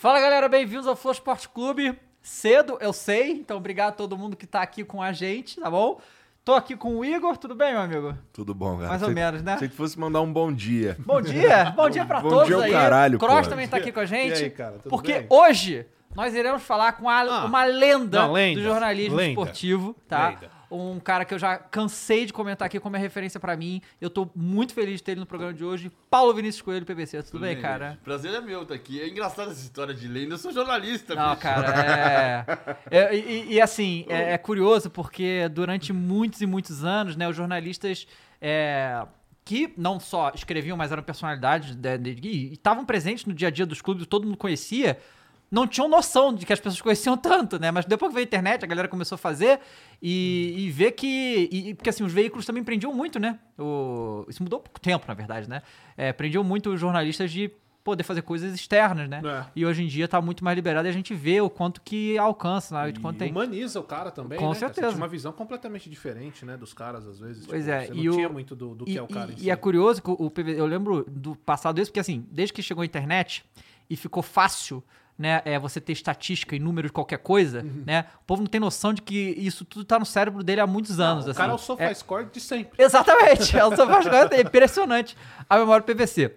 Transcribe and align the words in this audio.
Fala 0.00 0.18
galera, 0.18 0.48
bem-vindos 0.48 0.86
ao 0.86 0.96
Flow 0.96 1.12
Esporte 1.12 1.46
Clube. 1.46 1.94
Cedo, 2.22 2.78
eu 2.80 2.90
sei, 2.90 3.32
então 3.32 3.58
obrigado 3.58 3.90
a 3.90 3.92
todo 3.96 4.16
mundo 4.16 4.34
que 4.34 4.46
tá 4.46 4.62
aqui 4.62 4.82
com 4.82 5.02
a 5.02 5.12
gente, 5.12 5.60
tá 5.60 5.70
bom? 5.70 6.00
Tô 6.42 6.54
aqui 6.54 6.74
com 6.74 6.96
o 6.96 7.04
Igor, 7.04 7.36
tudo 7.36 7.54
bem, 7.54 7.72
meu 7.72 7.82
amigo? 7.82 8.16
Tudo 8.32 8.54
bom, 8.54 8.76
cara. 8.78 8.88
Mais 8.88 9.02
ou 9.02 9.10
menos, 9.10 9.42
né? 9.42 9.58
Sei 9.58 9.68
que 9.68 9.76
fosse 9.76 10.00
mandar 10.00 10.22
um 10.22 10.32
bom 10.32 10.50
dia. 10.50 10.96
Bom 11.00 11.20
dia, 11.20 11.66
bom 11.76 11.90
dia 11.90 12.06
pra 12.06 12.20
Bom 12.24 12.30
todos 12.30 12.46
dia 12.46 12.56
ao 12.56 12.62
aí. 12.62 12.72
caralho, 12.72 13.18
Cross 13.18 13.42
pô. 13.46 13.50
também 13.50 13.68
tá 13.68 13.76
aqui 13.76 13.92
com 13.92 14.00
a 14.00 14.06
gente. 14.06 14.40
E 14.40 14.44
aí, 14.44 14.50
cara, 14.50 14.78
tudo 14.78 14.88
porque 14.88 15.18
bem? 15.18 15.26
hoje 15.28 15.84
nós 16.14 16.34
iremos 16.34 16.62
falar 16.62 16.92
com 16.92 17.06
a- 17.06 17.20
Ah, 17.20 17.44
uma 17.44 17.66
lenda, 17.66 18.24
uma 18.24 18.32
lenda, 18.32 18.58
do 18.62 18.66
jornalismo 18.66 19.16
lenda. 19.16 19.28
esportivo, 19.32 19.94
tá? 20.08 20.30
Lenda. 20.30 20.59
Um 20.70 21.00
cara 21.00 21.24
que 21.24 21.34
eu 21.34 21.38
já 21.38 21.56
cansei 21.58 22.26
de 22.26 22.32
comentar 22.32 22.66
aqui 22.66 22.78
como 22.78 22.94
é 22.96 22.98
referência 22.98 23.40
pra 23.40 23.56
mim. 23.56 23.82
Eu 24.00 24.08
tô 24.08 24.30
muito 24.36 24.72
feliz 24.72 24.96
de 24.98 25.02
ter 25.02 25.12
ele 25.12 25.20
no 25.20 25.26
programa 25.26 25.52
de 25.52 25.64
hoje. 25.64 25.90
Paulo 26.08 26.32
Vinícius 26.32 26.62
Coelho, 26.62 26.86
PVC, 26.86 27.22
tudo, 27.24 27.40
bem, 27.40 27.60
cara? 27.60 27.98
Prazer 28.04 28.32
é 28.34 28.40
meu 28.40 28.62
estar 28.62 28.74
aqui. 28.74 29.00
É 29.00 29.08
engraçado 29.08 29.50
essa 29.50 29.60
história 29.62 29.92
de 29.92 30.06
lenda. 30.06 30.34
Eu 30.34 30.38
sou 30.38 30.52
jornalista, 30.52 31.14
Não, 31.14 31.30
bicho. 31.30 31.40
cara, 31.42 32.46
é. 32.90 32.96
é- 32.98 33.16
e, 33.16 33.52
e, 33.54 33.60
assim, 33.60 34.04
é, 34.08 34.32
é 34.34 34.38
curioso 34.38 34.88
porque 34.90 35.48
durante 35.48 35.92
muitos 35.92 36.40
e 36.40 36.46
muitos 36.46 36.84
anos, 36.84 37.16
né, 37.16 37.28
os 37.28 37.34
jornalistas. 37.36 38.06
é, 38.40 39.04
que 39.44 39.72
não 39.76 39.98
só 39.98 40.30
escreviam, 40.34 40.76
mas 40.76 40.92
eram 40.92 41.02
personalidades 41.02 41.74
de- 41.74 41.98
de- 41.98 42.28
e 42.28 42.52
estavam 42.52 42.84
presentes 42.84 43.24
no 43.24 43.34
dia 43.34 43.48
a 43.48 43.50
dia 43.50 43.66
dos 43.66 43.82
clubes, 43.82 44.06
todo 44.06 44.24
mundo 44.26 44.36
conhecia, 44.36 44.98
não 45.50 45.66
tinham 45.66 45.88
noção 45.88 46.32
de 46.34 46.46
que 46.46 46.52
as 46.52 46.60
pessoas 46.60 46.80
conheciam 46.80 47.16
tanto, 47.16 47.58
né? 47.58 47.70
Mas 47.70 47.84
depois 47.84 48.10
que 48.10 48.14
veio 48.14 48.24
a 48.24 48.28
internet, 48.28 48.64
a 48.64 48.68
galera 48.68 48.86
começou 48.88 49.16
a 49.16 49.18
fazer 49.18 49.58
e, 50.00 50.54
e 50.56 50.70
ver 50.70 50.92
que. 50.92 51.48
E, 51.50 51.70
e- 51.70 51.74
porque 51.74 51.90
assim, 51.90 52.04
os 52.04 52.12
veículos 52.12 52.46
também 52.46 52.62
prendiam 52.62 52.92
muito, 52.94 53.18
né? 53.18 53.38
O, 53.58 54.24
isso 54.28 54.42
mudou 54.42 54.58
há 54.58 54.62
pouco 54.62 54.80
tempo, 54.80 55.04
na 55.08 55.14
verdade, 55.14 55.48
né? 55.48 55.62
É, 55.96 56.12
prendiam 56.12 56.44
muito 56.44 56.70
os 56.70 56.78
jornalistas 56.80 57.30
de 57.30 57.50
poder 57.82 58.02
fazer 58.04 58.20
coisas 58.22 58.54
externas, 58.54 59.08
né? 59.08 59.22
É. 59.24 59.44
E 59.56 59.64
hoje 59.66 59.82
em 59.82 59.86
dia 59.86 60.06
tá 60.06 60.20
muito 60.20 60.44
mais 60.44 60.54
liberado 60.54 60.86
e 60.86 60.90
a 60.90 60.92
gente 60.92 61.14
vê 61.14 61.40
o 61.40 61.48
quanto 61.48 61.80
que 61.80 62.16
alcança, 62.18 62.78
né? 62.84 62.92
De 62.92 63.00
quanto 63.00 63.16
E 63.16 63.18
tem. 63.20 63.30
humaniza 63.30 63.80
o 63.80 63.82
cara 63.82 64.10
também, 64.10 64.38
Com 64.38 64.50
né? 64.50 64.54
certeza. 64.54 64.88
Você 64.88 64.92
tinha 64.92 65.02
uma 65.02 65.08
visão 65.08 65.32
completamente 65.32 65.88
diferente, 65.88 66.44
né, 66.44 66.56
dos 66.58 66.74
caras, 66.74 67.06
às 67.08 67.18
vezes. 67.18 67.46
Pois 67.46 67.64
tipo, 67.64 67.74
é, 67.74 67.86
Você 67.86 67.92
e 67.94 68.04
não 68.04 68.12
o- 68.12 68.16
tinha 68.16 68.28
muito 68.28 68.54
do, 68.54 68.74
do 68.74 68.84
que 68.84 68.92
e, 68.92 68.98
é 68.98 69.02
o 69.02 69.08
cara 69.08 69.30
e- 69.30 69.34
em 69.34 69.36
e 69.38 69.40
si. 69.40 69.50
é 69.50 69.56
curioso 69.56 70.02
que 70.02 70.10
o 70.10 70.16
o 70.26 70.30
PV, 70.30 70.60
eu 70.60 70.66
lembro 70.66 71.04
do 71.10 71.34
passado 71.34 71.80
isso, 71.80 71.90
porque 71.90 72.00
assim, 72.00 72.24
desde 72.30 72.52
que 72.52 72.62
chegou 72.62 72.82
a 72.82 72.84
internet 72.84 73.42
e 73.88 73.96
ficou 73.96 74.22
fácil, 74.22 74.84
né, 75.20 75.42
é, 75.44 75.58
você 75.58 75.78
ter 75.82 75.92
estatística 75.92 76.56
e 76.56 76.58
número 76.58 76.88
de 76.88 76.92
qualquer 76.94 77.18
coisa, 77.18 77.62
né, 77.62 78.06
o 78.22 78.24
povo 78.24 78.40
não 78.40 78.48
tem 78.48 78.58
noção 78.58 78.94
de 78.94 79.02
que 79.02 79.34
isso 79.36 79.66
tudo 79.66 79.84
tá 79.84 79.98
no 79.98 80.06
cérebro 80.06 80.42
dele 80.42 80.62
há 80.62 80.66
muitos 80.66 80.98
anos. 80.98 81.26
o 81.26 81.30
assim. 81.30 81.36
cara 81.36 81.52
é 81.52 81.54
o 81.54 81.58
sofá 81.58 81.84
É- 81.84 81.94
score 81.94 82.24
de 82.32 82.40
sempre. 82.40 82.82
Exatamente, 82.82 83.54
é 83.54 83.62
o 83.64 83.76
SofaScore, 83.76 84.32
é 84.34 84.40
impressionante 84.40 85.14
a 85.48 85.58
memória 85.58 85.84
do 85.84 85.94
PVC. 85.94 86.34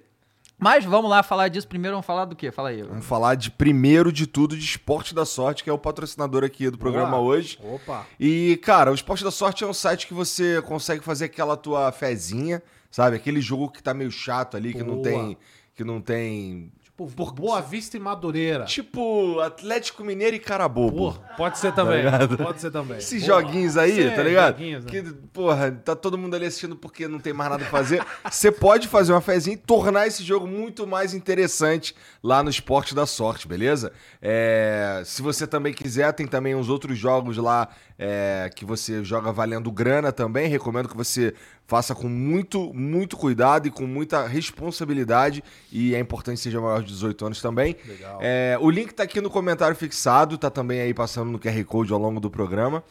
Mas 0.59 0.83
vamos 0.83 1.09
lá 1.09 1.23
falar 1.23 1.47
disso 1.47 1.67
primeiro, 1.67 1.95
vamos 1.95 2.05
falar 2.05 2.25
do 2.25 2.35
quê? 2.35 2.51
Fala 2.51 2.69
aí. 2.69 2.83
Vamos 2.83 3.05
falar 3.05 3.35
de 3.35 3.49
primeiro 3.49 4.11
de 4.11 4.27
tudo 4.27 4.55
de 4.57 4.63
Esporte 4.63 5.15
da 5.15 5.25
Sorte, 5.25 5.63
que 5.63 5.69
é 5.69 5.73
o 5.73 5.77
patrocinador 5.77 6.43
aqui 6.43 6.69
do 6.69 6.77
programa 6.77 7.11
Boa. 7.17 7.21
hoje. 7.21 7.57
Opa. 7.63 8.05
E, 8.19 8.57
cara, 8.63 8.91
o 8.91 8.93
Esporte 8.93 9.23
da 9.23 9.31
Sorte 9.31 9.63
é 9.63 9.67
um 9.67 9.73
site 9.73 10.07
que 10.07 10.13
você 10.13 10.61
consegue 10.61 11.03
fazer 11.03 11.25
aquela 11.25 11.57
tua 11.57 11.91
fezinha, 11.91 12.61
sabe? 12.91 13.15
Aquele 13.15 13.41
jogo 13.41 13.69
que 13.69 13.81
tá 13.81 13.93
meio 13.93 14.11
chato 14.11 14.55
ali, 14.55 14.73
que 14.73 14.83
não 14.83 14.95
Boa. 14.97 15.03
tem. 15.03 15.37
Que 15.75 15.83
não 15.83 15.99
tem. 15.99 16.71
Tipo, 16.95 17.07
Boa 17.33 17.59
Vista 17.59 17.97
e 17.97 17.99
Madureira. 17.99 18.65
Tipo, 18.65 19.39
Atlético 19.39 20.03
Mineiro 20.03 20.35
e 20.35 20.39
Carabobo. 20.39 20.95
Porra, 20.95 21.19
pode 21.35 21.57
ser 21.57 21.73
também. 21.73 22.03
pode 22.37 22.61
ser 22.61 22.69
também. 22.69 22.97
Esses 22.99 23.25
Boa. 23.25 23.41
joguinhos 23.41 23.77
aí, 23.77 24.11
tá 24.11 24.21
ligado? 24.21 24.59
joguinhos, 24.59 24.85
né? 24.85 24.91
Que, 24.91 25.01
porra, 25.33 25.71
tá 25.71 25.95
todo 25.95 26.19
mundo 26.19 26.35
ali 26.35 26.45
assistindo 26.45 26.75
porque 26.75 27.07
não 27.07 27.17
tem 27.17 27.33
mais 27.33 27.49
nada 27.49 27.63
pra 27.63 27.71
fazer. 27.71 28.05
Você 28.29 28.51
pode 28.51 28.87
fazer 28.87 29.11
uma 29.11 29.21
fezinha 29.21 29.55
e 29.55 29.57
tornar 29.57 30.05
esse 30.05 30.23
jogo 30.23 30.45
muito 30.45 30.85
mais 30.85 31.15
interessante 31.15 31.95
lá 32.21 32.43
no 32.43 32.51
Esporte 32.51 32.93
da 32.93 33.07
Sorte, 33.07 33.47
beleza? 33.47 33.91
É, 34.21 35.01
se 35.03 35.23
você 35.23 35.47
também 35.47 35.73
quiser, 35.73 36.13
tem 36.13 36.27
também 36.27 36.53
uns 36.53 36.69
outros 36.69 36.95
jogos 36.95 37.37
lá 37.37 37.69
é, 37.97 38.49
que 38.55 38.65
você 38.65 39.03
joga 39.03 39.31
valendo 39.31 39.71
grana 39.71 40.11
também. 40.11 40.47
Recomendo 40.47 40.89
que 40.89 40.97
você 40.97 41.33
faça 41.65 41.95
com 41.95 42.07
muito, 42.07 42.73
muito 42.73 43.17
cuidado 43.17 43.67
e 43.67 43.71
com 43.71 43.85
muita 43.85 44.27
responsabilidade. 44.27 45.43
E 45.71 45.95
é 45.95 45.99
importante 45.99 46.37
que 46.37 46.43
seja 46.43 46.59
maior 46.59 46.81
de 46.81 46.87
18 46.87 47.25
anos 47.25 47.41
também. 47.41 47.75
Legal. 47.87 48.19
É, 48.21 48.57
o 48.59 48.69
link 48.69 48.93
tá 48.93 49.03
aqui 49.03 49.21
no 49.21 49.29
comentário 49.29 49.75
fixado, 49.75 50.37
tá 50.37 50.49
também 50.49 50.81
aí 50.81 50.93
passando 50.93 51.31
no 51.31 51.39
QR 51.39 51.63
Code 51.65 51.93
ao 51.93 51.99
longo 51.99 52.19
do 52.19 52.29
programa. 52.29 52.83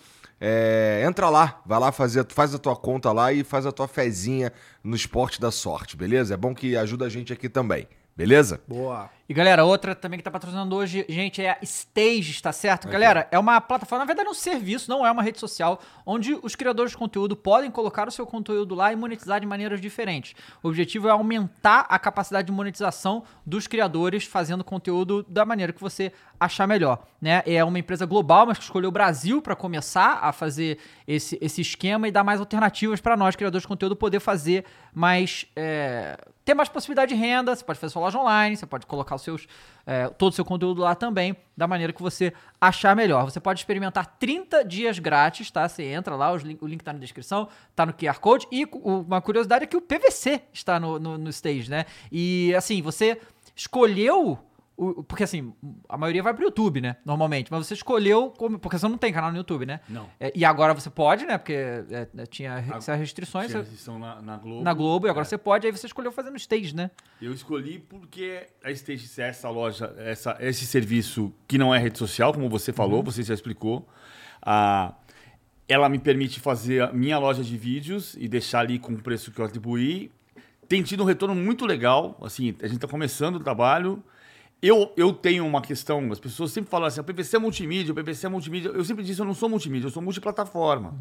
É, 0.44 1.04
entra 1.06 1.30
lá, 1.30 1.62
vai 1.64 1.78
lá 1.78 1.92
fazer, 1.92 2.26
faz 2.28 2.52
a 2.52 2.58
tua 2.58 2.74
conta 2.74 3.12
lá 3.12 3.32
e 3.32 3.44
faz 3.44 3.64
a 3.64 3.70
tua 3.70 3.86
fezinha 3.86 4.52
no 4.82 4.96
esporte 4.96 5.40
da 5.40 5.52
sorte, 5.52 5.96
beleza? 5.96 6.34
É 6.34 6.36
bom 6.36 6.52
que 6.52 6.76
ajuda 6.76 7.04
a 7.04 7.08
gente 7.08 7.32
aqui 7.32 7.48
também, 7.48 7.86
beleza? 8.16 8.60
Boa. 8.66 9.08
E 9.32 9.34
galera, 9.34 9.64
outra 9.64 9.94
também 9.94 10.18
que 10.18 10.22
tá 10.22 10.30
patrocinando 10.30 10.76
hoje, 10.76 11.06
gente, 11.08 11.40
é 11.40 11.52
a 11.52 11.58
Stages, 11.64 12.38
tá 12.42 12.52
certo? 12.52 12.86
Galera, 12.86 13.26
é 13.30 13.38
uma 13.38 13.58
plataforma, 13.62 14.04
na 14.04 14.06
verdade 14.06 14.28
é 14.28 14.30
um 14.30 14.34
serviço, 14.34 14.90
não 14.90 15.06
é 15.06 15.10
uma 15.10 15.22
rede 15.22 15.40
social, 15.40 15.80
onde 16.04 16.38
os 16.42 16.54
criadores 16.54 16.92
de 16.92 16.98
conteúdo 16.98 17.34
podem 17.34 17.70
colocar 17.70 18.06
o 18.06 18.10
seu 18.10 18.26
conteúdo 18.26 18.74
lá 18.74 18.92
e 18.92 18.96
monetizar 18.96 19.40
de 19.40 19.46
maneiras 19.46 19.80
diferentes. 19.80 20.34
O 20.62 20.68
objetivo 20.68 21.08
é 21.08 21.12
aumentar 21.12 21.86
a 21.88 21.98
capacidade 21.98 22.44
de 22.44 22.52
monetização 22.52 23.24
dos 23.46 23.66
criadores 23.66 24.26
fazendo 24.26 24.62
conteúdo 24.62 25.24
da 25.26 25.46
maneira 25.46 25.72
que 25.72 25.80
você 25.80 26.12
achar 26.38 26.66
melhor, 26.66 27.06
né? 27.18 27.42
É 27.46 27.64
uma 27.64 27.78
empresa 27.78 28.04
global, 28.04 28.44
mas 28.44 28.58
que 28.58 28.64
escolheu 28.64 28.90
o 28.90 28.92
Brasil 28.92 29.40
para 29.40 29.56
começar 29.56 30.18
a 30.20 30.30
fazer 30.30 30.76
esse, 31.08 31.38
esse 31.40 31.62
esquema 31.62 32.06
e 32.06 32.10
dar 32.10 32.22
mais 32.22 32.38
alternativas 32.38 33.00
para 33.00 33.16
nós, 33.16 33.34
criadores 33.34 33.62
de 33.62 33.68
conteúdo, 33.68 33.96
poder 33.96 34.20
fazer 34.20 34.66
mais... 34.92 35.46
é, 35.56 36.18
ter 36.44 36.54
mais 36.54 36.68
possibilidade 36.68 37.14
de 37.14 37.20
renda, 37.20 37.54
você 37.54 37.64
pode 37.64 37.78
fazer 37.78 37.92
sua 37.92 38.02
loja 38.02 38.18
online, 38.18 38.56
você 38.56 38.66
pode 38.66 38.86
colocar 38.86 39.14
os 39.14 39.21
seus, 39.22 39.46
é, 39.86 40.08
todo 40.08 40.32
o 40.32 40.34
seu 40.34 40.44
conteúdo 40.44 40.82
lá 40.82 40.94
também, 40.94 41.36
da 41.56 41.66
maneira 41.66 41.92
que 41.92 42.02
você 42.02 42.32
achar 42.60 42.94
melhor. 42.96 43.24
Você 43.24 43.40
pode 43.40 43.60
experimentar 43.60 44.16
30 44.18 44.64
dias 44.64 44.98
grátis, 44.98 45.50
tá? 45.50 45.68
Você 45.68 45.84
entra 45.84 46.14
lá, 46.16 46.34
link- 46.36 46.62
o 46.62 46.66
link 46.66 46.82
tá 46.82 46.92
na 46.92 46.98
descrição, 46.98 47.48
tá 47.74 47.86
no 47.86 47.92
QR 47.92 48.18
Code, 48.18 48.46
e 48.50 48.64
uma 48.82 49.20
curiosidade 49.20 49.64
é 49.64 49.66
que 49.66 49.76
o 49.76 49.80
PVC 49.80 50.42
está 50.52 50.78
no, 50.78 50.98
no, 50.98 51.18
no 51.18 51.30
stage, 51.30 51.70
né? 51.70 51.86
E 52.10 52.54
assim, 52.54 52.82
você 52.82 53.20
escolheu... 53.54 54.38
o- 54.90 55.04
porque 55.04 55.24
assim, 55.24 55.52
a 55.88 55.96
maioria 55.96 56.22
vai 56.22 56.34
pro 56.34 56.44
YouTube, 56.44 56.80
né? 56.80 56.96
Normalmente. 57.04 57.50
Mas 57.50 57.66
você 57.66 57.74
escolheu. 57.74 58.30
Como, 58.30 58.58
porque 58.58 58.78
você 58.78 58.88
não 58.88 58.98
tem 58.98 59.12
canal 59.12 59.30
no 59.30 59.36
YouTube, 59.38 59.64
né? 59.66 59.80
Não. 59.88 60.08
É, 60.18 60.32
e 60.34 60.44
agora 60.44 60.74
você 60.74 60.90
pode, 60.90 61.24
né? 61.24 61.38
Porque 61.38 61.52
é, 61.52 62.08
é, 62.16 62.26
tinha 62.26 62.58
essas 62.76 62.98
restrições 62.98 63.48
Tinha 63.48 63.60
restrição 63.60 63.98
na, 63.98 64.20
na 64.22 64.36
Globo. 64.36 64.62
na 64.62 64.74
Globo, 64.74 65.06
e 65.06 65.10
agora 65.10 65.24
É. 65.24 65.28
você 65.28 65.38
pode, 65.38 65.66
aí 65.66 65.72
você 65.72 65.86
escolheu 65.86 66.10
fazer 66.12 66.30
no 66.30 66.36
stage, 66.36 66.74
né? 66.74 66.90
Eu 67.20 67.32
escolhi 67.32 67.78
porque 67.78 68.46
a 68.64 68.70
Stage 68.70 69.08
é 69.20 69.28
essa 69.28 69.48
loja, 69.48 69.94
essa, 69.98 70.36
esse 70.40 70.66
serviço 70.66 71.32
que 71.46 71.56
não 71.58 71.74
é 71.74 71.78
rede 71.78 71.98
social, 71.98 72.32
como 72.32 72.48
você 72.48 72.72
falou, 72.72 72.98
Uhum. 72.98 73.04
você 73.04 73.22
já 73.22 73.34
explicou. 73.34 73.88
Ah, 74.40 74.94
ela 75.68 75.88
me 75.88 75.98
permite 75.98 76.40
fazer 76.40 76.82
a 76.82 76.92
minha 76.92 77.18
loja 77.18 77.42
de 77.42 77.56
vídeos 77.56 78.14
e 78.18 78.26
deixar 78.28 78.60
ali 78.60 78.78
com 78.78 78.92
o 78.92 79.00
preço 79.02 79.30
que 79.30 79.40
eu 79.40 79.44
atribuí. 79.44 80.10
Tem 80.68 80.82
tido 80.82 81.02
um 81.02 81.06
retorno 81.06 81.34
muito 81.34 81.64
legal. 81.66 82.18
Assim, 82.22 82.54
a 82.60 82.66
gente 82.66 82.76
está 82.76 82.88
começando 82.88 83.36
o 83.36 83.40
trabalho. 83.40 84.02
Eu, 84.62 84.92
eu 84.96 85.12
tenho 85.12 85.44
uma 85.44 85.60
questão, 85.60 86.12
as 86.12 86.20
pessoas 86.20 86.52
sempre 86.52 86.70
falam 86.70 86.86
assim, 86.86 87.00
o 87.00 87.04
PPC 87.04 87.34
é 87.34 87.38
multimídia, 87.40 87.90
o 87.90 87.96
PPC 87.96 88.26
é 88.26 88.28
multimídia. 88.28 88.68
Eu 88.68 88.84
sempre 88.84 89.02
disse, 89.02 89.20
eu 89.20 89.26
não 89.26 89.34
sou 89.34 89.48
multimídia, 89.48 89.88
eu 89.88 89.90
sou 89.90 90.00
multiplataforma. 90.00 90.94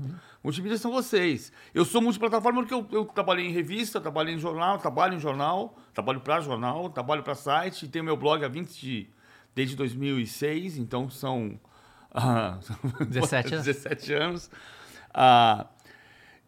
Multimídia 0.44 0.79
são 0.79 0.91
vocês. 0.91 1.53
Eu 1.72 1.85
sou 1.85 2.01
multiplataforma 2.01 2.61
porque 2.61 2.73
eu, 2.73 2.88
eu 2.91 3.05
trabalhei 3.05 3.45
em 3.45 3.51
revista, 3.51 4.01
trabalhei 4.01 4.33
em 4.33 4.39
jornal, 4.39 4.79
trabalho 4.79 5.13
em 5.13 5.19
jornal, 5.19 5.77
trabalho 5.94 6.22
para 6.22 6.40
jornal, 6.40 6.90
trabalho 6.90 7.22
para 7.22 7.35
site, 7.35 7.87
tenho 7.87 8.03
meu 8.03 8.17
blog 8.17 8.43
há 8.43 8.47
20 8.47 8.81
de, 8.81 9.08
desde 9.53 9.75
2006, 9.75 10.79
então 10.79 11.08
são 11.08 11.59
ah, 12.11 12.58
17 12.99 13.53
anos. 13.53 13.66
17 13.67 14.13
anos. 14.13 14.52
Ah, 15.13 15.67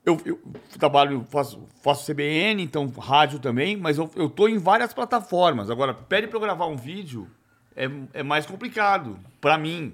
eu, 0.05 0.19
eu 0.25 0.39
trabalho, 0.77 1.25
faço, 1.29 1.67
faço 1.81 2.11
CBN, 2.11 2.61
então 2.63 2.87
rádio 2.97 3.39
também, 3.39 3.77
mas 3.77 3.97
eu, 3.97 4.09
eu 4.15 4.29
tô 4.29 4.47
em 4.47 4.57
várias 4.57 4.93
plataformas. 4.93 5.69
Agora, 5.69 5.93
pede 5.93 6.27
para 6.27 6.37
eu 6.37 6.41
gravar 6.41 6.67
um 6.67 6.75
vídeo, 6.75 7.27
é, 7.75 7.89
é 8.13 8.23
mais 8.23 8.45
complicado 8.45 9.17
para 9.39 9.57
mim. 9.57 9.93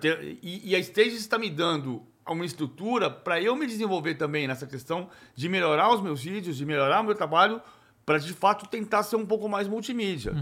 Ter- 0.00 0.38
E, 0.42 0.70
e 0.70 0.74
a 0.74 0.78
Stage 0.78 1.16
está 1.16 1.38
me 1.38 1.50
dando 1.50 2.02
uma 2.28 2.44
estrutura 2.44 3.08
para 3.08 3.40
eu 3.40 3.54
me 3.54 3.66
desenvolver 3.66 4.14
também 4.14 4.48
nessa 4.48 4.66
questão 4.66 5.08
de 5.34 5.48
melhorar 5.48 5.92
os 5.94 6.00
meus 6.00 6.22
vídeos, 6.24 6.56
de 6.56 6.64
melhorar 6.66 7.00
o 7.00 7.04
meu 7.04 7.14
trabalho, 7.14 7.60
para 8.04 8.18
de 8.18 8.32
fato 8.32 8.68
tentar 8.68 9.02
ser 9.02 9.16
um 9.16 9.26
pouco 9.26 9.48
mais 9.48 9.68
multimídia. 9.68 10.32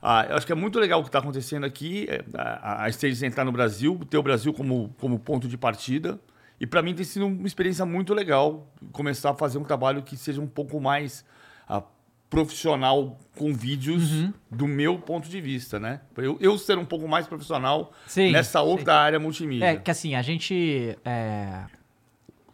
Ah, 0.00 0.26
eu 0.28 0.36
acho 0.36 0.44
que 0.46 0.52
é 0.52 0.56
muito 0.56 0.78
legal 0.78 1.00
o 1.00 1.02
que 1.02 1.08
está 1.08 1.20
acontecendo 1.20 1.64
aqui, 1.64 2.06
é, 2.08 2.24
a, 2.34 2.84
a 2.84 2.88
Stage 2.90 3.24
entrar 3.24 3.44
no 3.44 3.52
Brasil, 3.52 3.98
ter 4.10 4.18
o 4.18 4.22
Brasil 4.22 4.52
como, 4.52 4.94
como 5.00 5.18
ponto 5.18 5.48
de 5.48 5.56
partida. 5.56 6.20
E 6.62 6.66
para 6.66 6.80
mim 6.80 6.94
tem 6.94 7.04
sido 7.04 7.26
uma 7.26 7.46
experiência 7.46 7.84
muito 7.84 8.14
legal 8.14 8.68
começar 8.92 9.30
a 9.30 9.34
fazer 9.34 9.58
um 9.58 9.64
trabalho 9.64 10.00
que 10.00 10.16
seja 10.16 10.40
um 10.40 10.46
pouco 10.46 10.80
mais 10.80 11.24
ah, 11.68 11.82
profissional 12.30 13.18
com 13.36 13.52
vídeos 13.52 14.28
do 14.48 14.66
meu 14.68 14.96
ponto 14.98 15.28
de 15.28 15.40
vista, 15.40 15.80
né? 15.80 16.00
Eu, 16.16 16.38
eu 16.40 16.56
ser 16.56 16.78
um 16.78 16.84
pouco 16.84 17.08
mais 17.08 17.26
profissional 17.26 17.92
Sim, 18.06 18.30
nessa 18.30 18.60
sim. 18.60 18.64
outra 18.66 18.94
área 18.94 19.18
multimídia. 19.18 19.66
É, 19.66 19.76
que 19.76 19.90
assim, 19.90 20.14
a 20.14 20.22
gente. 20.22 20.96
é, 21.04 21.64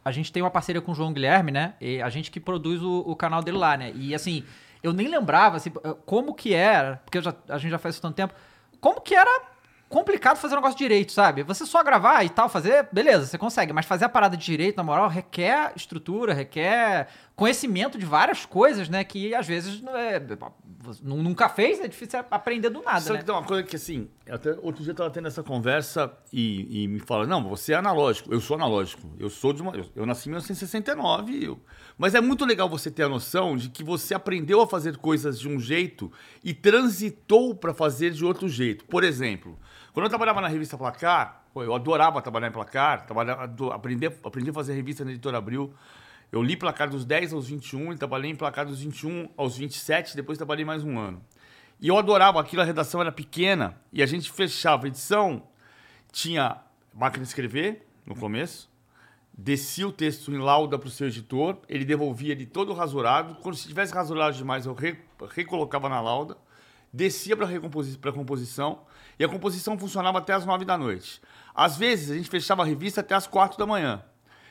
a 0.04 0.10
gente 0.10 0.32
tem 0.32 0.42
uma 0.42 0.50
parceria 0.50 0.80
com 0.80 0.92
o 0.92 0.94
João 0.94 1.12
Guilherme, 1.12 1.52
né? 1.52 1.74
E 1.78 2.00
a 2.00 2.08
gente 2.08 2.30
que 2.30 2.40
produz 2.40 2.82
o, 2.82 3.00
o 3.00 3.14
canal 3.14 3.42
dele 3.42 3.58
lá, 3.58 3.76
né? 3.76 3.92
E 3.94 4.14
assim, 4.14 4.42
eu 4.82 4.92
nem 4.94 5.06
lembrava 5.06 5.58
assim, 5.58 5.70
como 6.06 6.34
que 6.34 6.54
era, 6.54 6.96
porque 7.04 7.20
já- 7.20 7.34
a 7.48 7.58
gente 7.58 7.70
já 7.70 7.78
faz 7.78 7.94
isso 7.96 8.02
tanto 8.02 8.14
tempo. 8.14 8.32
como 8.80 9.00
que 9.02 9.14
era 9.14 9.42
complicado 9.88 10.36
fazer 10.36 10.54
um 10.54 10.58
negócio 10.58 10.76
direito, 10.78 11.12
sabe? 11.12 11.42
Você 11.42 11.64
só 11.64 11.82
gravar 11.82 12.22
e 12.24 12.28
tal, 12.28 12.48
fazer, 12.48 12.88
beleza, 12.92 13.26
você 13.26 13.38
consegue, 13.38 13.72
mas 13.72 13.86
fazer 13.86 14.04
a 14.04 14.08
parada 14.08 14.36
de 14.36 14.44
direito, 14.44 14.76
na 14.76 14.82
moral, 14.82 15.08
requer 15.08 15.72
estrutura, 15.74 16.34
requer 16.34 17.08
conhecimento 17.34 17.96
de 17.98 18.04
várias 18.04 18.44
coisas, 18.44 18.88
né? 18.88 19.02
Que 19.04 19.34
às 19.34 19.46
vezes 19.46 19.80
não 19.80 19.96
é, 19.96 20.20
nu- 21.02 21.22
nunca 21.22 21.48
fez, 21.48 21.80
é 21.80 21.86
difícil 21.88 22.18
aprender 22.30 22.68
do 22.68 22.82
nada, 22.82 23.00
Sabe 23.00 23.12
né? 23.14 23.18
que 23.20 23.24
tem 23.26 23.34
uma 23.34 23.44
coisa 23.44 23.62
que 23.62 23.76
assim, 23.76 24.08
até 24.28 24.50
outro 24.60 24.82
dia 24.82 24.90
eu 24.90 24.96
tava 24.96 25.10
tendo 25.10 25.28
essa 25.28 25.42
conversa 25.42 26.12
e, 26.32 26.82
e 26.84 26.88
me 26.88 26.98
fala, 26.98 27.26
não, 27.26 27.48
você 27.48 27.72
é 27.72 27.76
analógico, 27.76 28.32
eu 28.32 28.40
sou 28.40 28.56
analógico, 28.56 29.08
eu 29.18 29.30
sou 29.30 29.52
de 29.52 29.62
uma. 29.62 29.74
Eu, 29.76 29.84
eu 29.96 30.04
nasci 30.06 30.28
em 30.28 30.32
1969, 30.32 31.44
eu- 31.44 31.60
mas 31.96 32.14
é 32.14 32.20
muito 32.20 32.44
legal 32.44 32.68
você 32.68 32.90
ter 32.90 33.04
a 33.04 33.08
noção 33.08 33.56
de 33.56 33.68
que 33.68 33.82
você 33.82 34.14
aprendeu 34.14 34.60
a 34.60 34.66
fazer 34.66 34.96
coisas 34.96 35.38
de 35.38 35.48
um 35.48 35.58
jeito 35.58 36.12
e 36.44 36.52
transitou 36.54 37.54
para 37.54 37.72
fazer 37.74 38.10
de 38.10 38.24
outro 38.24 38.48
jeito. 38.48 38.84
Por 38.84 39.02
exemplo, 39.04 39.58
quando 39.98 40.04
eu 40.04 40.10
trabalhava 40.10 40.40
na 40.40 40.46
revista 40.46 40.78
Placar, 40.78 41.42
eu 41.56 41.74
adorava 41.74 42.22
trabalhar 42.22 42.46
em 42.46 42.52
Placar, 42.52 43.04
trabalhar, 43.04 43.50
aprender, 43.72 44.16
aprendi 44.22 44.50
a 44.50 44.52
fazer 44.52 44.72
revista 44.74 45.04
na 45.04 45.10
editora 45.10 45.38
Abril. 45.38 45.74
Eu 46.30 46.40
li 46.40 46.56
Placar 46.56 46.88
dos 46.88 47.04
10 47.04 47.32
aos 47.32 47.48
21 47.48 47.94
e 47.94 47.96
trabalhei 47.96 48.30
em 48.30 48.36
Placar 48.36 48.64
dos 48.64 48.80
21 48.80 49.28
aos 49.36 49.56
27, 49.56 50.14
depois 50.14 50.38
trabalhei 50.38 50.64
mais 50.64 50.84
um 50.84 50.96
ano. 51.00 51.20
E 51.80 51.88
eu 51.88 51.98
adorava 51.98 52.40
aquilo, 52.40 52.62
a 52.62 52.64
redação 52.64 53.00
era 53.00 53.10
pequena 53.10 53.76
e 53.92 54.00
a 54.00 54.06
gente 54.06 54.30
fechava 54.30 54.84
a 54.84 54.86
edição, 54.86 55.42
tinha 56.12 56.58
máquina 56.94 57.24
de 57.24 57.30
escrever 57.30 57.84
no 58.06 58.14
começo, 58.14 58.70
descia 59.36 59.88
o 59.88 59.90
texto 59.90 60.30
em 60.30 60.38
lauda 60.38 60.78
para 60.78 60.86
o 60.86 60.92
seu 60.92 61.08
editor, 61.08 61.58
ele 61.68 61.84
devolvia 61.84 62.30
ele 62.30 62.46
todo 62.46 62.72
rasurado. 62.72 63.34
Quando 63.42 63.56
se 63.56 63.66
tivesse 63.66 63.92
rasurado 63.92 64.36
demais, 64.36 64.64
eu 64.64 64.74
re- 64.74 65.00
recolocava 65.30 65.88
na 65.88 66.00
lauda, 66.00 66.36
descia 66.92 67.36
para 67.36 67.48
a 67.48 68.12
composição 68.12 68.86
e 69.18 69.24
a 69.24 69.28
composição 69.28 69.78
funcionava 69.78 70.18
até 70.18 70.32
as 70.32 70.46
nove 70.46 70.64
da 70.64 70.78
noite. 70.78 71.20
Às 71.54 71.76
vezes 71.76 72.10
a 72.10 72.14
gente 72.14 72.30
fechava 72.30 72.62
a 72.62 72.66
revista 72.66 73.00
até 73.00 73.14
as 73.14 73.26
quatro 73.26 73.58
da 73.58 73.66
manhã. 73.66 74.02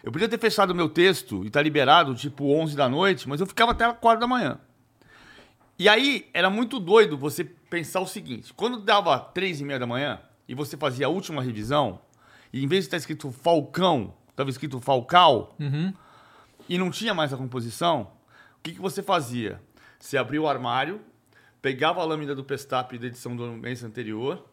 Eu 0.03 0.11
podia 0.11 0.27
ter 0.27 0.39
fechado 0.39 0.71
o 0.71 0.75
meu 0.75 0.89
texto 0.89 1.43
e 1.43 1.47
estar 1.47 1.61
liberado 1.61 2.13
tipo 2.15 2.53
11 2.53 2.75
da 2.75 2.87
noite, 2.87 3.27
mas 3.27 3.39
eu 3.39 3.47
ficava 3.47 3.71
até 3.71 3.85
as 3.85 3.97
quatro 3.97 4.19
da 4.19 4.27
manhã. 4.27 4.59
E 5.79 5.87
aí, 5.87 6.27
era 6.33 6.49
muito 6.49 6.79
doido 6.79 7.17
você 7.17 7.43
pensar 7.43 8.01
o 8.01 8.07
seguinte: 8.07 8.53
quando 8.53 8.79
dava 8.79 9.19
três 9.19 9.61
e 9.61 9.65
meia 9.65 9.79
da 9.79 9.85
manhã 9.85 10.19
e 10.47 10.55
você 10.55 10.75
fazia 10.75 11.05
a 11.05 11.09
última 11.09 11.41
revisão, 11.41 11.99
e 12.51 12.63
em 12.63 12.67
vez 12.67 12.83
de 12.83 12.87
estar 12.87 12.97
escrito 12.97 13.31
Falcão, 13.31 14.13
estava 14.29 14.49
escrito 14.49 14.79
Falcal, 14.79 15.55
e 16.69 16.77
não 16.77 16.89
tinha 16.89 17.13
mais 17.13 17.33
a 17.33 17.37
composição, 17.37 18.11
o 18.59 18.63
que, 18.63 18.73
que 18.73 18.81
você 18.81 19.03
fazia? 19.03 19.61
Você 19.99 20.17
abria 20.17 20.41
o 20.41 20.47
armário, 20.47 21.01
pegava 21.61 22.01
a 22.01 22.05
lâmina 22.05 22.33
do 22.33 22.43
Pestap 22.43 22.97
da 22.97 23.07
edição 23.07 23.35
do 23.35 23.51
mês 23.51 23.83
anterior, 23.83 24.45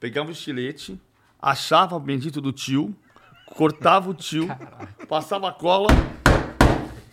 pegava 0.00 0.28
o 0.28 0.32
estilete, 0.32 1.00
achava 1.40 1.96
o 1.96 2.00
bendito 2.00 2.40
do 2.40 2.52
tio, 2.52 2.94
cortava 3.46 4.10
o 4.10 4.14
tio, 4.14 4.48
passava 5.08 5.48
a 5.48 5.52
cola, 5.52 5.88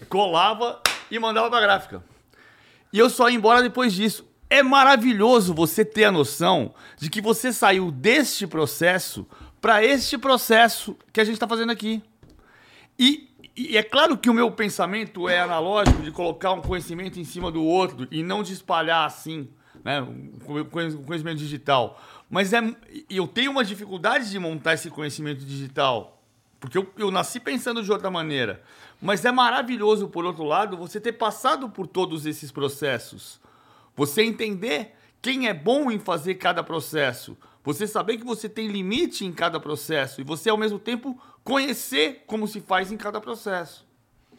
colava 0.09 0.81
e 1.09 1.19
mandava 1.19 1.49
pra 1.49 1.61
gráfica. 1.61 2.03
E 2.91 2.99
eu 2.99 3.09
só 3.09 3.29
ia 3.29 3.35
embora 3.35 3.61
depois 3.61 3.93
disso. 3.93 4.25
É 4.49 4.61
maravilhoso 4.61 5.53
você 5.53 5.83
ter 5.83 6.05
a 6.05 6.11
noção 6.11 6.73
de 6.97 7.09
que 7.09 7.19
você 7.19 7.51
saiu 7.51 7.91
deste 7.91 8.45
processo 8.45 9.27
para 9.59 9.83
este 9.83 10.17
processo 10.17 10.95
que 11.11 11.19
a 11.19 11.23
gente 11.23 11.33
está 11.33 11.47
fazendo 11.47 11.71
aqui. 11.71 12.03
E, 12.97 13.29
e 13.57 13.75
é 13.75 13.83
claro 13.83 14.17
que 14.17 14.29
o 14.29 14.33
meu 14.33 14.51
pensamento 14.51 15.27
é 15.27 15.39
analógico 15.39 16.03
de 16.03 16.11
colocar 16.11 16.51
um 16.51 16.61
conhecimento 16.61 17.19
em 17.19 17.23
cima 17.23 17.51
do 17.51 17.63
outro 17.63 18.07
e 18.11 18.21
não 18.21 18.43
de 18.43 18.53
espalhar 18.53 19.05
assim, 19.05 19.49
né, 19.83 20.01
o 20.01 20.65
conhecimento 20.65 21.37
digital. 21.37 21.99
Mas 22.29 22.53
é, 22.53 22.59
eu 23.09 23.27
tenho 23.27 23.51
uma 23.51 23.63
dificuldade 23.63 24.29
de 24.29 24.39
montar 24.39 24.73
esse 24.73 24.89
conhecimento 24.89 25.45
digital, 25.45 26.21
porque 26.59 26.77
eu, 26.77 26.91
eu 26.97 27.11
nasci 27.11 27.39
pensando 27.39 27.83
de 27.83 27.91
outra 27.91 28.09
maneira. 28.09 28.61
Mas 29.01 29.23
é 29.25 29.31
maravilhoso, 29.31 30.07
por 30.07 30.25
outro 30.25 30.43
lado, 30.43 30.77
você 30.77 30.99
ter 30.99 31.13
passado 31.13 31.69
por 31.69 31.85
todos 31.85 32.25
esses 32.25 32.51
processos. 32.51 33.39
Você 33.95 34.23
entender 34.23 34.95
quem 35.21 35.47
é 35.47 35.53
bom 35.53 35.91
em 35.91 35.99
fazer 35.99 36.35
cada 36.35 36.63
processo. 36.63 37.37
Você 37.63 37.87
saber 37.87 38.17
que 38.17 38.25
você 38.25 38.47
tem 38.47 38.67
limite 38.67 39.25
em 39.25 39.31
cada 39.31 39.59
processo. 39.59 40.21
E 40.21 40.23
você, 40.23 40.49
ao 40.49 40.57
mesmo 40.57 40.79
tempo, 40.79 41.19
conhecer 41.43 42.23
como 42.25 42.47
se 42.47 42.61
faz 42.61 42.91
em 42.91 42.97
cada 42.97 43.19
processo. 43.19 43.85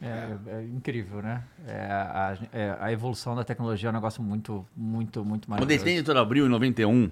É, 0.00 0.36
é 0.58 0.62
incrível, 0.64 1.22
né? 1.22 1.42
É, 1.66 1.80
a, 1.90 2.38
é, 2.52 2.76
a 2.80 2.92
evolução 2.92 3.34
da 3.34 3.42
tecnologia 3.44 3.88
é 3.88 3.90
um 3.90 3.94
negócio 3.94 4.22
muito, 4.22 4.66
muito, 4.76 5.24
muito 5.24 5.46
Quando 5.48 5.60
eu 5.60 5.66
maravilhoso. 5.66 5.74
entrei 5.74 5.94
em 5.94 5.96
Editora 5.96 6.20
Abril 6.20 6.46
em 6.46 6.50
91, 6.50 7.10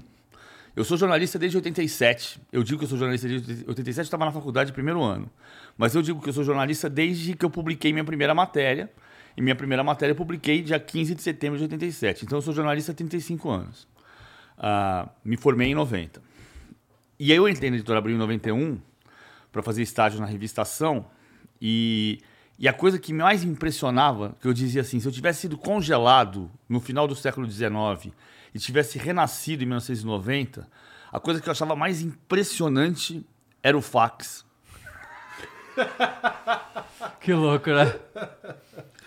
eu 0.76 0.84
sou 0.84 0.96
jornalista 0.96 1.38
desde 1.38 1.56
87. 1.56 2.40
Eu 2.52 2.62
digo 2.64 2.78
que 2.78 2.84
eu 2.84 2.88
sou 2.88 2.98
jornalista 2.98 3.28
desde 3.28 3.64
87, 3.66 3.98
eu 3.98 4.02
estava 4.02 4.24
na 4.24 4.32
faculdade 4.32 4.72
primeiro 4.72 5.02
ano. 5.02 5.30
Mas 5.78 5.94
eu 5.94 6.02
digo 6.02 6.20
que 6.20 6.28
eu 6.28 6.32
sou 6.32 6.42
jornalista 6.42 6.90
desde 6.90 7.34
que 7.34 7.44
eu 7.44 7.50
publiquei 7.50 7.92
minha 7.92 8.04
primeira 8.04 8.34
matéria. 8.34 8.90
E 9.36 9.42
minha 9.42 9.54
primeira 9.54 9.82
matéria 9.82 10.12
eu 10.12 10.16
publiquei 10.16 10.62
dia 10.62 10.78
15 10.78 11.14
de 11.14 11.22
setembro 11.22 11.58
de 11.58 11.64
87. 11.64 12.24
Então 12.24 12.38
eu 12.38 12.42
sou 12.42 12.52
jornalista 12.52 12.92
há 12.92 12.94
35 12.94 13.50
anos. 13.50 13.88
Ah, 14.58 15.08
me 15.24 15.36
formei 15.36 15.68
em 15.68 15.74
90. 15.74 16.20
E 17.18 17.30
aí 17.30 17.38
eu 17.38 17.48
entrei 17.48 17.70
na 17.70 17.76
Editora 17.76 17.98
Abril 17.98 18.16
em 18.16 18.18
91 18.18 18.80
para 19.52 19.62
fazer 19.62 19.82
estágio 19.82 20.20
na 20.20 20.26
revista 20.26 20.62
Ação. 20.62 21.06
E, 21.60 22.20
e 22.58 22.66
a 22.66 22.72
coisa 22.72 22.98
que 22.98 23.12
mais 23.12 23.44
impressionava, 23.44 24.36
que 24.40 24.48
eu 24.48 24.52
dizia 24.52 24.80
assim, 24.80 24.98
se 24.98 25.06
eu 25.06 25.12
tivesse 25.12 25.42
sido 25.42 25.56
congelado 25.56 26.50
no 26.68 26.80
final 26.80 27.06
do 27.06 27.14
século 27.14 27.48
XIX 27.48 28.12
e 28.54 28.58
tivesse 28.58 28.98
renascido 28.98 29.62
em 29.62 29.66
1990, 29.66 30.68
a 31.12 31.18
coisa 31.20 31.40
que 31.40 31.48
eu 31.48 31.52
achava 31.52 31.74
mais 31.74 32.00
impressionante 32.00 33.26
era 33.62 33.76
o 33.76 33.82
fax. 33.82 34.44
Que 37.20 37.32
louco, 37.32 37.70
né? 37.70 37.94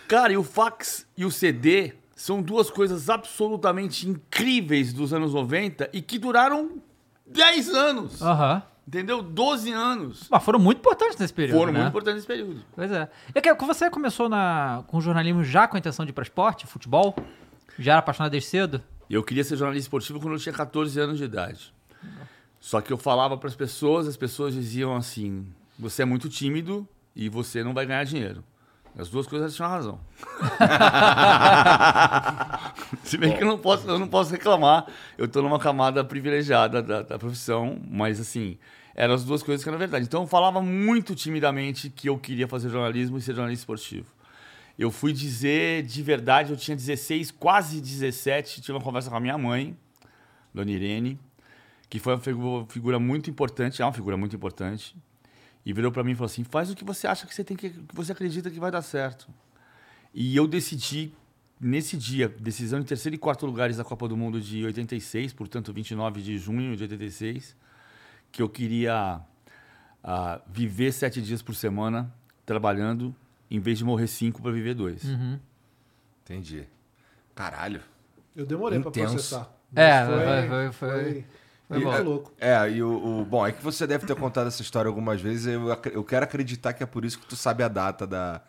Cara, 0.08 0.32
e 0.32 0.36
o 0.36 0.42
fax 0.42 1.06
e 1.16 1.24
o 1.24 1.30
CD 1.30 1.94
são 2.16 2.42
duas 2.42 2.68
coisas 2.68 3.08
absolutamente 3.08 4.08
incríveis 4.08 4.92
dos 4.92 5.12
anos 5.12 5.32
90 5.32 5.88
e 5.92 6.02
que 6.02 6.18
duraram 6.18 6.82
10 7.26 7.68
anos. 7.74 8.20
Aham. 8.22 8.62
Entendeu? 8.86 9.22
12 9.22 9.70
anos. 9.70 10.26
Mas 10.30 10.42
foram 10.42 10.58
muito 10.58 10.78
importantes 10.78 11.16
nesse 11.18 11.32
período, 11.32 11.58
Foram 11.58 11.72
né? 11.72 11.78
muito 11.80 11.90
importantes 11.90 12.14
nesse 12.16 12.26
período. 12.26 12.64
Pois 12.74 12.90
é. 12.90 13.08
E 13.34 13.40
que 13.40 13.64
você 13.64 13.90
começou 13.90 14.28
na, 14.28 14.82
com 14.88 15.00
jornalismo 15.00 15.44
já 15.44 15.68
com 15.68 15.76
a 15.76 15.78
intenção 15.78 16.04
de 16.06 16.10
ir 16.10 16.14
pra 16.14 16.22
esporte, 16.24 16.66
futebol? 16.66 17.14
Já 17.78 17.92
era 17.92 17.98
apaixonado 17.98 18.32
desde 18.32 18.48
cedo? 18.48 18.82
Eu 19.10 19.22
queria 19.22 19.44
ser 19.44 19.56
jornalista 19.56 19.86
esportivo 19.86 20.20
quando 20.20 20.34
eu 20.34 20.40
tinha 20.40 20.52
14 20.52 20.98
anos 21.00 21.18
de 21.18 21.24
idade. 21.24 21.72
Só 22.60 22.80
que 22.80 22.92
eu 22.92 22.98
falava 22.98 23.36
para 23.36 23.48
as 23.48 23.56
pessoas, 23.56 24.06
as 24.06 24.16
pessoas 24.16 24.54
diziam 24.54 24.94
assim: 24.94 25.46
você 25.78 26.02
é 26.02 26.04
muito 26.04 26.28
tímido 26.28 26.86
e 27.14 27.28
você 27.28 27.62
não 27.62 27.72
vai 27.72 27.86
ganhar 27.86 28.04
dinheiro. 28.04 28.44
As 28.96 29.08
duas 29.08 29.26
coisas 29.26 29.54
tinham 29.54 29.70
razão. 29.70 30.00
Se 33.04 33.16
bem 33.16 33.36
que 33.36 33.44
eu 33.44 33.46
não 33.46 33.58
posso, 33.58 33.88
eu 33.88 33.98
não 33.98 34.08
posso 34.08 34.32
reclamar. 34.32 34.86
Eu 35.16 35.26
estou 35.26 35.42
numa 35.42 35.58
camada 35.58 36.04
privilegiada 36.04 36.82
da, 36.82 37.02
da 37.02 37.18
profissão, 37.18 37.78
mas 37.88 38.18
assim, 38.18 38.58
eram 38.96 39.14
as 39.14 39.24
duas 39.24 39.42
coisas 39.42 39.62
que 39.62 39.68
eram 39.68 39.78
verdade. 39.78 40.04
Então 40.04 40.22
eu 40.22 40.26
falava 40.26 40.60
muito 40.60 41.14
timidamente 41.14 41.90
que 41.90 42.08
eu 42.08 42.18
queria 42.18 42.48
fazer 42.48 42.70
jornalismo 42.70 43.16
e 43.16 43.22
ser 43.22 43.34
jornalista 43.34 43.62
esportivo. 43.62 44.17
Eu 44.78 44.90
fui 44.92 45.12
dizer 45.12 45.82
de 45.82 46.02
verdade, 46.02 46.52
eu 46.52 46.56
tinha 46.56 46.76
16, 46.76 47.32
quase 47.32 47.80
17, 47.80 48.60
tive 48.60 48.72
uma 48.72 48.80
conversa 48.84 49.10
com 49.10 49.16
a 49.16 49.20
minha 49.20 49.36
mãe, 49.36 49.76
Dona 50.54 50.70
Irene, 50.70 51.18
que 51.90 51.98
foi 51.98 52.14
uma 52.14 52.20
figu- 52.20 52.66
figura 52.68 52.98
muito 52.98 53.28
importante, 53.28 53.82
é 53.82 53.84
uma 53.84 53.92
figura 53.92 54.16
muito 54.16 54.36
importante, 54.36 54.94
e 55.66 55.72
virou 55.72 55.90
para 55.90 56.04
mim 56.04 56.12
e 56.12 56.14
falou 56.14 56.26
assim: 56.26 56.44
"Faz 56.44 56.70
o 56.70 56.76
que 56.76 56.84
você 56.84 57.06
acha 57.08 57.26
que 57.26 57.34
você 57.34 57.42
tem 57.42 57.56
que, 57.56 57.70
que 57.70 57.94
você 57.94 58.12
acredita 58.12 58.50
que 58.50 58.60
vai 58.60 58.70
dar 58.70 58.82
certo". 58.82 59.28
E 60.14 60.36
eu 60.36 60.46
decidi 60.46 61.12
nesse 61.60 61.96
dia, 61.96 62.28
decisão 62.28 62.78
em 62.78 62.84
terceiro 62.84 63.16
e 63.16 63.18
quarto 63.18 63.44
lugares 63.44 63.76
da 63.76 63.84
Copa 63.84 64.06
do 64.06 64.16
Mundo 64.16 64.40
de 64.40 64.64
86, 64.64 65.32
portanto 65.32 65.72
29 65.72 66.22
de 66.22 66.38
junho 66.38 66.76
de 66.76 66.84
86, 66.84 67.56
que 68.30 68.40
eu 68.40 68.48
queria 68.48 69.20
ah, 70.04 70.40
viver 70.46 70.92
sete 70.92 71.20
dias 71.20 71.42
por 71.42 71.54
semana 71.56 72.14
trabalhando, 72.46 73.14
em 73.50 73.58
vez 73.60 73.78
de 73.78 73.84
morrer 73.84 74.06
cinco 74.06 74.40
para 74.42 74.50
viver 74.52 74.74
dois. 74.74 75.02
Entendi. 76.24 76.64
Caralho. 77.34 77.80
Eu 78.36 78.44
demorei 78.46 78.78
pra 78.80 78.88
Intenso. 78.90 79.14
processar. 79.14 79.50
É, 79.74 80.04
foi- 80.06 80.48
foi- 80.48 80.72
foi- 80.72 81.24
Foi 81.68 81.76
E- 81.80 81.84
muito 81.84 81.96
é- 81.98 82.00
louco. 82.00 82.32
É, 82.40 82.70
e 82.70 82.82
o, 82.82 83.20
o- 83.20 83.24
Bom, 83.26 83.46
é 83.46 83.52
que 83.52 83.62
você 83.62 83.86
deve 83.86 84.06
ter 84.06 84.16
contado 84.16 84.46
essa 84.46 84.62
história 84.62 84.88
algumas 84.88 85.20
vezes. 85.20 85.44
Eu, 85.46 85.68
eu 85.92 86.02
quero 86.02 86.24
acreditar 86.24 86.72
que 86.72 86.82
é 86.82 86.86
por 86.86 87.04
isso 87.04 87.18
que 87.18 87.26
tu 87.26 87.36
sabe 87.36 87.62
a 87.62 87.68
data 87.68 88.06
da, 88.06 88.40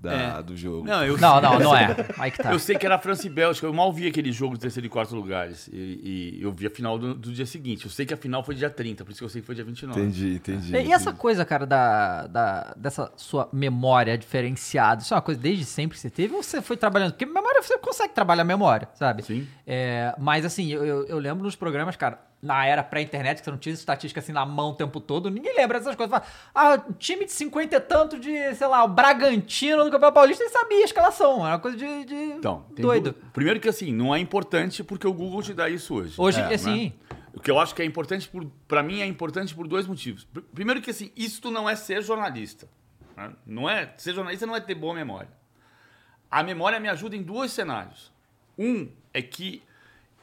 da- 0.00 0.38
É. 0.38 0.42
do 0.42 0.56
jogo. 0.56 0.86
Não, 0.86 1.04
eu 1.04 1.18
Não, 1.18 1.40
não, 1.40 1.58
não 1.58 1.76
é. 1.76 1.94
Aí 2.18 2.30
que 2.30 2.38
tá. 2.42 2.52
Eu 2.52 2.58
sei 2.58 2.76
que 2.76 2.86
era 2.86 2.98
França 2.98 3.26
e 3.26 3.30
Bélgica. 3.30 3.66
Eu 3.66 3.72
mal 3.72 3.92
vi 3.92 4.06
aquele 4.06 4.32
jogo 4.32 4.54
de 4.54 4.60
terceiro 4.60 4.86
e 4.86 4.88
quarto 4.90 5.14
lugares. 5.14 5.68
E, 5.72 6.36
e 6.38 6.42
eu 6.42 6.50
vi 6.52 6.66
a 6.66 6.70
final 6.70 6.98
do, 6.98 7.14
do 7.14 7.32
dia 7.32 7.44
seguinte. 7.46 7.84
Eu 7.84 7.90
sei 7.90 8.06
que 8.06 8.14
a 8.14 8.16
final 8.16 8.42
foi 8.42 8.54
dia 8.54 8.70
30, 8.70 9.04
por 9.04 9.10
isso 9.10 9.20
que 9.20 9.24
eu 9.24 9.28
sei 9.28 9.40
que 9.42 9.46
foi 9.46 9.54
dia 9.54 9.64
29. 9.64 10.00
Entendi, 10.00 10.34
entendi. 10.34 10.72
E 10.74 10.92
essa 10.92 11.12
coisa, 11.12 11.44
cara, 11.44 11.66
da, 11.66 12.26
da, 12.26 12.74
dessa 12.76 13.12
sua 13.16 13.48
memória 13.52 14.16
diferenciada, 14.16 15.02
isso 15.02 15.12
é 15.12 15.16
uma 15.16 15.22
coisa 15.22 15.40
desde 15.40 15.64
sempre 15.64 15.96
que 15.96 16.00
você 16.00 16.10
teve 16.10 16.34
ou 16.34 16.42
você 16.42 16.62
foi 16.62 16.76
trabalhando? 16.76 17.12
Porque 17.12 17.26
memória 17.26 17.62
você 17.62 17.76
consegue 17.78 18.14
trabalhar 18.14 18.44
memória, 18.44 18.88
sabe? 18.94 19.22
Sim. 19.22 19.46
É, 19.66 20.14
mas 20.18 20.44
assim, 20.44 20.72
eu, 20.72 20.84
eu, 20.84 21.06
eu 21.06 21.18
lembro 21.18 21.44
nos 21.44 21.54
programas, 21.56 21.96
cara, 21.96 22.18
na 22.42 22.64
era 22.64 22.82
pré-internet, 22.82 23.38
que 23.38 23.44
você 23.44 23.50
não 23.50 23.58
tinha 23.58 23.74
estatística 23.74 24.18
assim 24.20 24.32
na 24.32 24.46
mão 24.46 24.70
o 24.70 24.74
tempo 24.74 24.98
todo, 25.00 25.28
ninguém 25.30 25.54
lembra 25.54 25.78
dessas 25.78 25.94
coisas. 25.94 26.10
Fala, 26.10 26.24
ah, 26.54 26.78
time 26.98 27.26
de 27.26 27.32
50 27.32 27.76
e 27.76 27.80
tanto 27.80 28.18
de, 28.18 28.54
sei 28.54 28.66
lá, 28.66 28.82
o 28.84 28.88
Bragantino 28.88 29.84
do 29.84 29.90
Campeonato 29.90 30.14
Paulista, 30.14 30.42
ele 30.42 30.50
sabia 30.50 30.78
a 30.78 30.84
escalação. 30.84 31.44
Era 31.46 31.54
uma 31.56 31.58
coisa 31.58 31.76
de, 31.76 32.04
de 32.06 32.14
Então, 32.14 32.64
tem 32.74 32.82
doido. 32.84 33.12
du- 33.12 33.14
Primeiro 33.32 33.60
que 33.60 33.68
assim, 33.68 33.92
não 33.92 34.14
é 34.14 34.18
importante 34.18 34.82
porque 34.82 35.06
o 35.06 35.12
Google 35.12 35.42
te 35.42 35.52
dá 35.52 35.68
isso 35.68 35.94
hoje. 35.94 36.14
Hoje, 36.16 36.40
É, 36.40 36.54
assim, 36.54 36.94
né? 37.10 37.16
O 37.34 37.40
que 37.40 37.50
eu 37.50 37.58
acho 37.60 37.74
que 37.74 37.82
é 37.82 37.84
importante, 37.84 38.28
por, 38.28 38.44
pra 38.66 38.82
mim, 38.82 39.00
é 39.02 39.06
importante 39.06 39.54
por 39.54 39.68
dois 39.68 39.86
motivos. 39.86 40.24
Pr- 40.24 40.40
Primeiro 40.54 40.80
que 40.80 40.90
assim, 40.90 41.12
isto 41.14 41.50
não 41.50 41.68
é 41.68 41.76
ser 41.76 42.02
jornalista. 42.02 42.66
né? 43.16 43.32
Não 43.46 43.68
é, 43.68 43.92
ser 43.98 44.14
jornalista 44.14 44.46
não 44.46 44.56
é 44.56 44.60
ter 44.60 44.74
boa 44.74 44.94
memória. 44.94 45.28
A 46.30 46.42
memória 46.42 46.80
me 46.80 46.88
ajuda 46.88 47.14
em 47.16 47.22
dois 47.22 47.50
cenários. 47.52 48.10
Um 48.58 48.88
é 49.12 49.20
que 49.22 49.62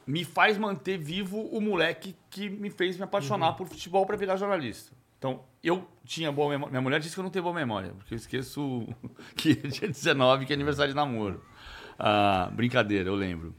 me 0.08 0.24
faz 0.24 0.56
manter 0.56 0.96
vivo 0.96 1.38
o 1.38 1.60
moleque 1.60 2.16
que 2.30 2.48
me 2.48 2.70
fez 2.70 2.96
me 2.96 3.04
apaixonar 3.04 3.52
por 3.52 3.68
futebol 3.68 4.06
para 4.06 4.16
virar 4.16 4.36
jornalista. 4.36 4.96
Então, 5.18 5.42
eu 5.62 5.86
tinha 6.02 6.32
boa 6.32 6.48
memória. 6.48 6.70
Minha 6.70 6.80
mulher 6.80 6.98
disse 6.98 7.12
que 7.12 7.20
eu 7.20 7.24
não 7.24 7.30
tenho 7.30 7.42
boa 7.42 7.54
memória, 7.54 7.92
porque 7.98 8.14
eu 8.14 8.16
esqueço 8.16 8.88
que 9.36 9.50
é 9.62 9.68
dia 9.68 9.86
19, 9.86 10.46
que 10.46 10.52
é 10.54 10.56
aniversário 10.56 10.94
de 10.94 10.96
namoro. 10.96 11.44
Ah, 11.98 12.48
brincadeira, 12.54 13.10
eu 13.10 13.14
lembro. 13.14 13.54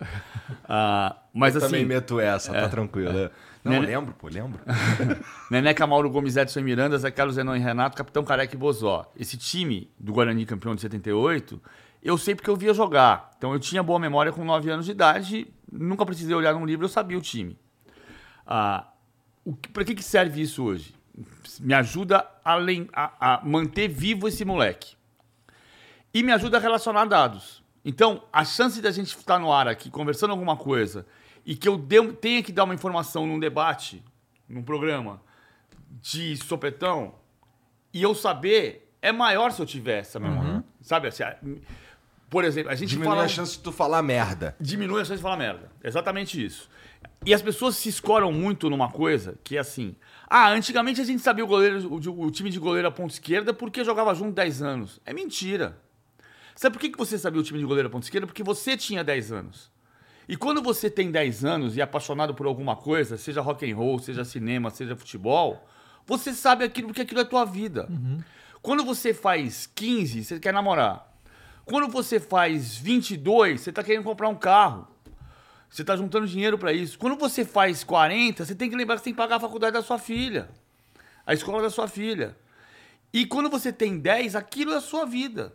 Ah, 0.68 1.18
mas 1.32 1.54
Eu 1.54 1.62
também 1.62 1.82
assim, 1.82 1.88
meto 1.88 2.20
essa, 2.20 2.52
tá 2.52 2.68
tranquilo. 2.68 3.14
né? 3.14 3.30
Não, 3.64 3.74
né? 3.74 3.80
lembro, 3.82 4.16
pô, 4.18 4.28
lembro. 4.28 4.60
Neneca, 5.52 5.86
Mauro 5.86 6.10
Gomes, 6.10 6.36
Edson 6.36 6.62
e 6.62 6.64
Miranda, 6.64 6.98
Zé 6.98 7.12
Carlos, 7.12 7.36
Zenon 7.36 7.56
e 7.58 7.60
Renato, 7.60 7.96
Capitão 7.96 8.24
Careca 8.24 8.56
e 8.56 8.58
Bozó. 8.58 9.12
Esse 9.16 9.38
time 9.38 9.92
do 10.00 10.14
Guarani 10.14 10.48
campeão 10.48 10.74
de 10.74 10.82
78, 10.82 11.62
eu 12.04 12.18
sei 12.18 12.36
porque 12.36 12.50
eu 12.50 12.56
via 12.56 12.74
jogar. 12.74 13.32
Então 13.38 13.54
eu 13.54 13.60
tinha 13.60 13.82
boa 13.84 14.00
memória 14.00 14.32
com 14.32 14.44
9 14.44 14.70
anos 14.70 14.86
de 14.86 14.92
idade, 14.92 15.48
nunca 15.72 16.06
precisei 16.06 16.36
olhar 16.36 16.54
num 16.54 16.66
livro, 16.66 16.86
eu 16.86 16.90
sabia 16.90 17.18
o 17.18 17.22
time. 17.22 17.58
Ah, 18.46 18.88
o 19.46 19.56
que, 19.56 19.96
que, 19.96 20.04
serve 20.04 20.42
isso 20.42 20.64
hoje? 20.64 20.94
Me 21.60 21.74
ajuda 21.74 22.26
a, 22.44 22.56
a- 22.94 23.36
a 23.36 23.46
manter 23.46 23.88
vivo 23.88 24.28
esse 24.28 24.44
moleque. 24.46 24.96
E 26.14 26.24
me 26.24 26.32
ajuda 26.32 26.58
a 26.58 26.60
relacionar 26.60 27.06
dados. 27.06 27.64
Então, 27.86 28.24
a 28.34 28.44
chance 28.44 28.82
da 28.82 28.92
gente 28.92 29.16
estar 29.16 29.40
no 29.40 29.52
ar 29.54 29.68
aqui 29.68 29.90
conversando 29.90 30.32
alguma 30.32 30.58
coisa 30.58 31.06
e 31.46 31.56
que 31.56 31.68
eu 31.68 31.78
dê- 31.78 32.12
tenha 32.14 32.42
que 32.44 32.52
dar 32.52 32.64
uma 32.64 32.74
informação 32.74 33.26
num 33.28 33.40
debate, 33.40 34.04
num 34.48 34.62
programa 34.64 35.22
de 36.02 36.36
sopetão, 36.38 37.16
e 37.94 38.02
eu 38.02 38.14
saber 38.16 38.92
é 39.02 39.12
maior 39.12 39.52
se 39.52 39.62
eu 39.62 39.66
tiver 39.66 40.00
essa 40.00 40.20
memória. 40.20 40.64
Sabe? 40.82 41.08
Assim, 41.08 41.24
por 42.30 42.44
exemplo, 42.44 42.72
a 42.72 42.76
gente 42.76 42.90
Diminui 42.90 43.08
fala 43.10 43.24
a 43.24 43.28
chance 43.28 43.54
de 43.54 43.60
tu 43.60 43.72
falar 43.72 44.02
merda. 44.02 44.56
diminui 44.60 45.02
a 45.02 45.06
chance 45.06 45.18
de 45.18 45.22
falar 45.24 45.38
merda. 45.38 45.72
Exatamente 45.84 46.44
isso. 46.44 46.70
E 47.26 47.34
as 47.34 47.42
pessoas 47.42 47.76
se 47.76 47.90
escoram 47.90 48.32
muito 48.32 48.70
numa 48.70 48.90
coisa 48.92 49.38
que 49.44 49.58
é 49.58 49.60
assim. 49.60 49.96
Ah, 50.30 50.50
antigamente 50.50 51.02
a 51.02 51.04
gente 51.04 51.22
sabia 51.22 51.44
o, 51.44 51.48
goleiro, 51.48 51.88
o, 51.92 52.26
o 52.26 52.32
time 52.32 52.50
de 52.50 52.60
goleiro 52.60 52.88
a 52.88 52.92
ponta 52.92 53.14
esquerda 53.14 53.54
porque 53.54 53.84
jogava 53.84 54.14
junto 54.14 54.34
10 54.34 54.62
anos. 54.62 55.00
É 55.06 55.14
mentira. 55.14 55.78
Sabe 56.56 56.78
por 56.78 56.82
que 56.82 56.98
você 56.98 57.18
sabia 57.18 57.40
o 57.40 57.44
time 57.44 57.60
de 57.60 57.66
goleiro 57.66 57.88
a 57.88 57.92
ponta 57.92 58.06
esquerda? 58.06 58.28
Porque 58.28 58.44
você 58.44 58.78
tinha 58.78 59.04
10 59.04 59.32
anos. 59.32 59.72
E 60.28 60.38
quando 60.38 60.62
você 60.62 60.90
tem 60.90 61.10
10 61.10 61.44
anos 61.44 61.76
e 61.76 61.80
é 61.80 61.84
apaixonado 61.84 62.36
por 62.36 62.46
alguma 62.46 62.76
coisa, 62.76 63.18
seja 63.18 63.42
rock 63.42 63.70
and 63.70 63.76
roll, 63.76 63.98
seja 63.98 64.24
cinema, 64.24 64.70
seja 64.70 64.96
futebol, 64.96 65.68
você 66.06 66.34
sabe 66.34 66.64
aquilo 66.64 66.90
porque 66.90 67.02
aquilo 67.02 67.22
é 67.22 67.26
tua 67.26 67.46
vida. 67.46 67.90
Quando 68.62 68.84
você 68.86 69.14
faz 69.14 69.68
15, 69.74 70.24
você 70.24 70.40
quer 70.40 70.54
namorar. 70.54 71.09
Quando 71.70 71.88
você 71.88 72.20
faz 72.20 72.76
22, 72.78 73.62
você 73.62 73.70
está 73.70 73.84
querendo 73.84 74.04
comprar 74.04 74.28
um 74.28 74.36
carro. 74.36 74.88
Você 75.70 75.84
está 75.84 75.96
juntando 75.96 76.26
dinheiro 76.26 76.58
para 76.58 76.74
isso. 76.74 76.98
Quando 76.98 77.16
você 77.16 77.46
faz 77.46 77.84
40, 77.84 78.44
você 78.44 78.56
tem 78.56 78.72
que 78.72 78.76
lembrar 78.76 78.96
que 78.96 79.02
você 79.02 79.04
tem 79.04 79.14
que 79.14 79.18
pagar 79.18 79.36
a 79.36 79.40
faculdade 79.40 79.74
da 79.74 79.84
sua 79.84 80.00
filha, 80.00 80.50
a 81.28 81.32
escola 81.32 81.62
da 81.62 81.70
sua 81.70 81.88
filha. 81.88 82.36
E 83.14 83.24
quando 83.24 83.52
você 83.52 83.72
tem 83.72 84.00
10, 84.00 84.36
aquilo 84.36 84.74
é 84.74 84.78
a 84.78 84.82
sua 84.82 85.06
vida. 85.06 85.54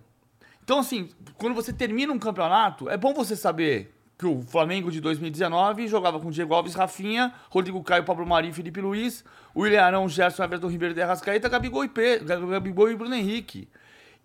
Então, 0.63 0.79
assim, 0.79 1.09
quando 1.37 1.53
você 1.53 1.73
termina 1.73 2.13
um 2.13 2.19
campeonato, 2.19 2.89
é 2.89 2.97
bom 2.97 3.13
você 3.13 3.35
saber 3.35 3.93
que 4.17 4.25
o 4.25 4.41
Flamengo 4.41 4.93
de 4.93 5.01
2019 5.01 5.89
jogava 5.89 6.21
com 6.21 6.31
Diego 6.31 6.55
Alves, 6.55 6.75
Rafinha, 6.75 7.35
Rodrigo 7.51 7.83
Caio, 7.83 8.05
Pablo 8.05 8.25
Mari, 8.25 8.53
Felipe 8.53 8.81
Luiz, 8.81 9.25
William 9.57 9.83
Arão, 9.83 10.09
Gerson, 10.09 10.45
Everton 10.45 10.69
Ribeiro, 10.69 10.95
De 10.95 11.03
Arrascaeta, 11.03 11.49
Gabigol 11.49 11.85
e. 11.85 11.89
Gabigol 12.21 12.89
e 12.93 12.95
Bruno 12.95 13.17
Henrique. 13.17 13.69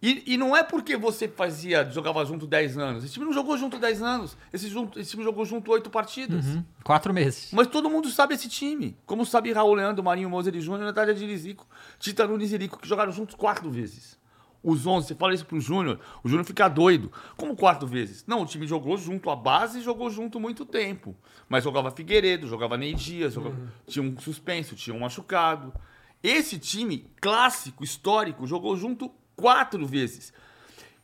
E, 0.01 0.24
e 0.34 0.38
não 0.38 0.56
é 0.56 0.63
porque 0.63 0.96
você 0.96 1.27
fazia, 1.27 1.84
jogava 1.91 2.24
junto 2.24 2.48
10 2.48 2.77
anos. 2.77 3.03
Esse 3.03 3.13
time 3.13 3.25
não 3.25 3.34
jogou 3.34 3.58
junto 3.58 3.77
10 3.77 4.01
anos. 4.01 4.38
Esse, 4.53 4.70
junto, 4.70 4.98
esse 5.00 5.12
time 5.12 5.24
jogou 5.24 5.44
junto 5.46 5.70
8 5.72 5.89
partidas. 5.89 6.46
Uhum. 6.46 6.63
quatro 6.86 7.13
meses. 7.13 7.50
Mas 7.51 7.68
todo 7.68 7.89
mundo 7.89 8.10
sabe 8.10 8.34
esse 8.36 8.48
time. 8.48 8.98
Como 9.06 9.25
sabe 9.25 9.51
Raul 9.51 9.74
Leandro, 9.74 10.01
Marinho, 10.03 10.29
Moser 10.29 10.56
e 10.56 10.62
Júnior, 10.62 10.86
Natália 10.86 11.13
de 11.13 11.25
Lizico, 11.25 11.68
Tita 12.00 12.25
Nunes 12.25 12.53
e 12.53 12.58
Rico, 12.58 12.79
que 12.79 12.88
jogaram 12.88 13.12
juntos 13.12 13.36
quatro 13.36 13.70
vezes. 13.70 14.18
Os 14.63 14.86
11, 14.86 15.08
você 15.08 15.15
fala 15.15 15.34
isso 15.34 15.46
pro 15.46 15.60
Júnior, 15.60 16.00
o 16.22 16.27
Júnior 16.27 16.46
fica 16.46 16.68
doido. 16.68 17.10
Como 17.38 17.56
quatro 17.56 17.88
vezes? 17.88 18.25
Não, 18.27 18.41
o 18.41 18.46
time 18.46 18.68
jogou 18.68 18.98
junto, 18.98 19.29
a 19.29 19.36
base 19.36 19.82
jogou 19.82 20.10
junto 20.10 20.38
muito 20.39 20.65
tempo. 20.65 21.15
Mas 21.48 21.63
jogava 21.63 21.91
Figueiredo, 21.91 22.46
jogava 22.48 22.75
Ney 22.77 22.94
Dias, 22.94 23.34
jogava- 23.34 23.56
tinha 23.88 24.03
um 24.03 24.18
suspenso, 24.20 24.75
tinha 24.75 24.94
um 24.96 25.00
machucado. 25.00 25.74
Esse 26.22 26.60
time 26.60 27.10
clássico, 27.22 27.84
histórico, 27.86 28.46
jogou 28.46 28.75
junto 28.75 29.10
quatro 29.39 29.86
vezes. 29.86 30.34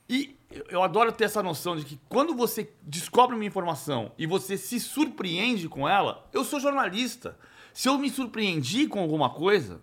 E 0.09 0.35
eu- 0.69 0.83
adoro 0.83 1.11
ter 1.11 1.23
essa 1.25 1.41
noção 1.41 1.75
de 1.75 1.83
que 1.85 1.99
quando 2.09 2.35
você 2.35 2.71
descobre 2.81 3.35
uma 3.35 3.45
informação 3.45 4.11
e 4.17 4.25
você 4.27 4.57
se 4.57 4.79
surpreende 4.79 5.67
com 5.67 5.87
ela, 5.89 6.27
eu 6.33 6.43
sou 6.43 6.59
jornalista. 6.59 7.37
Se 7.73 7.89
eu 7.89 7.97
me 7.97 8.09
surpreendi 8.09 8.87
com 8.87 8.99
alguma 8.99 9.29
coisa, 9.29 9.81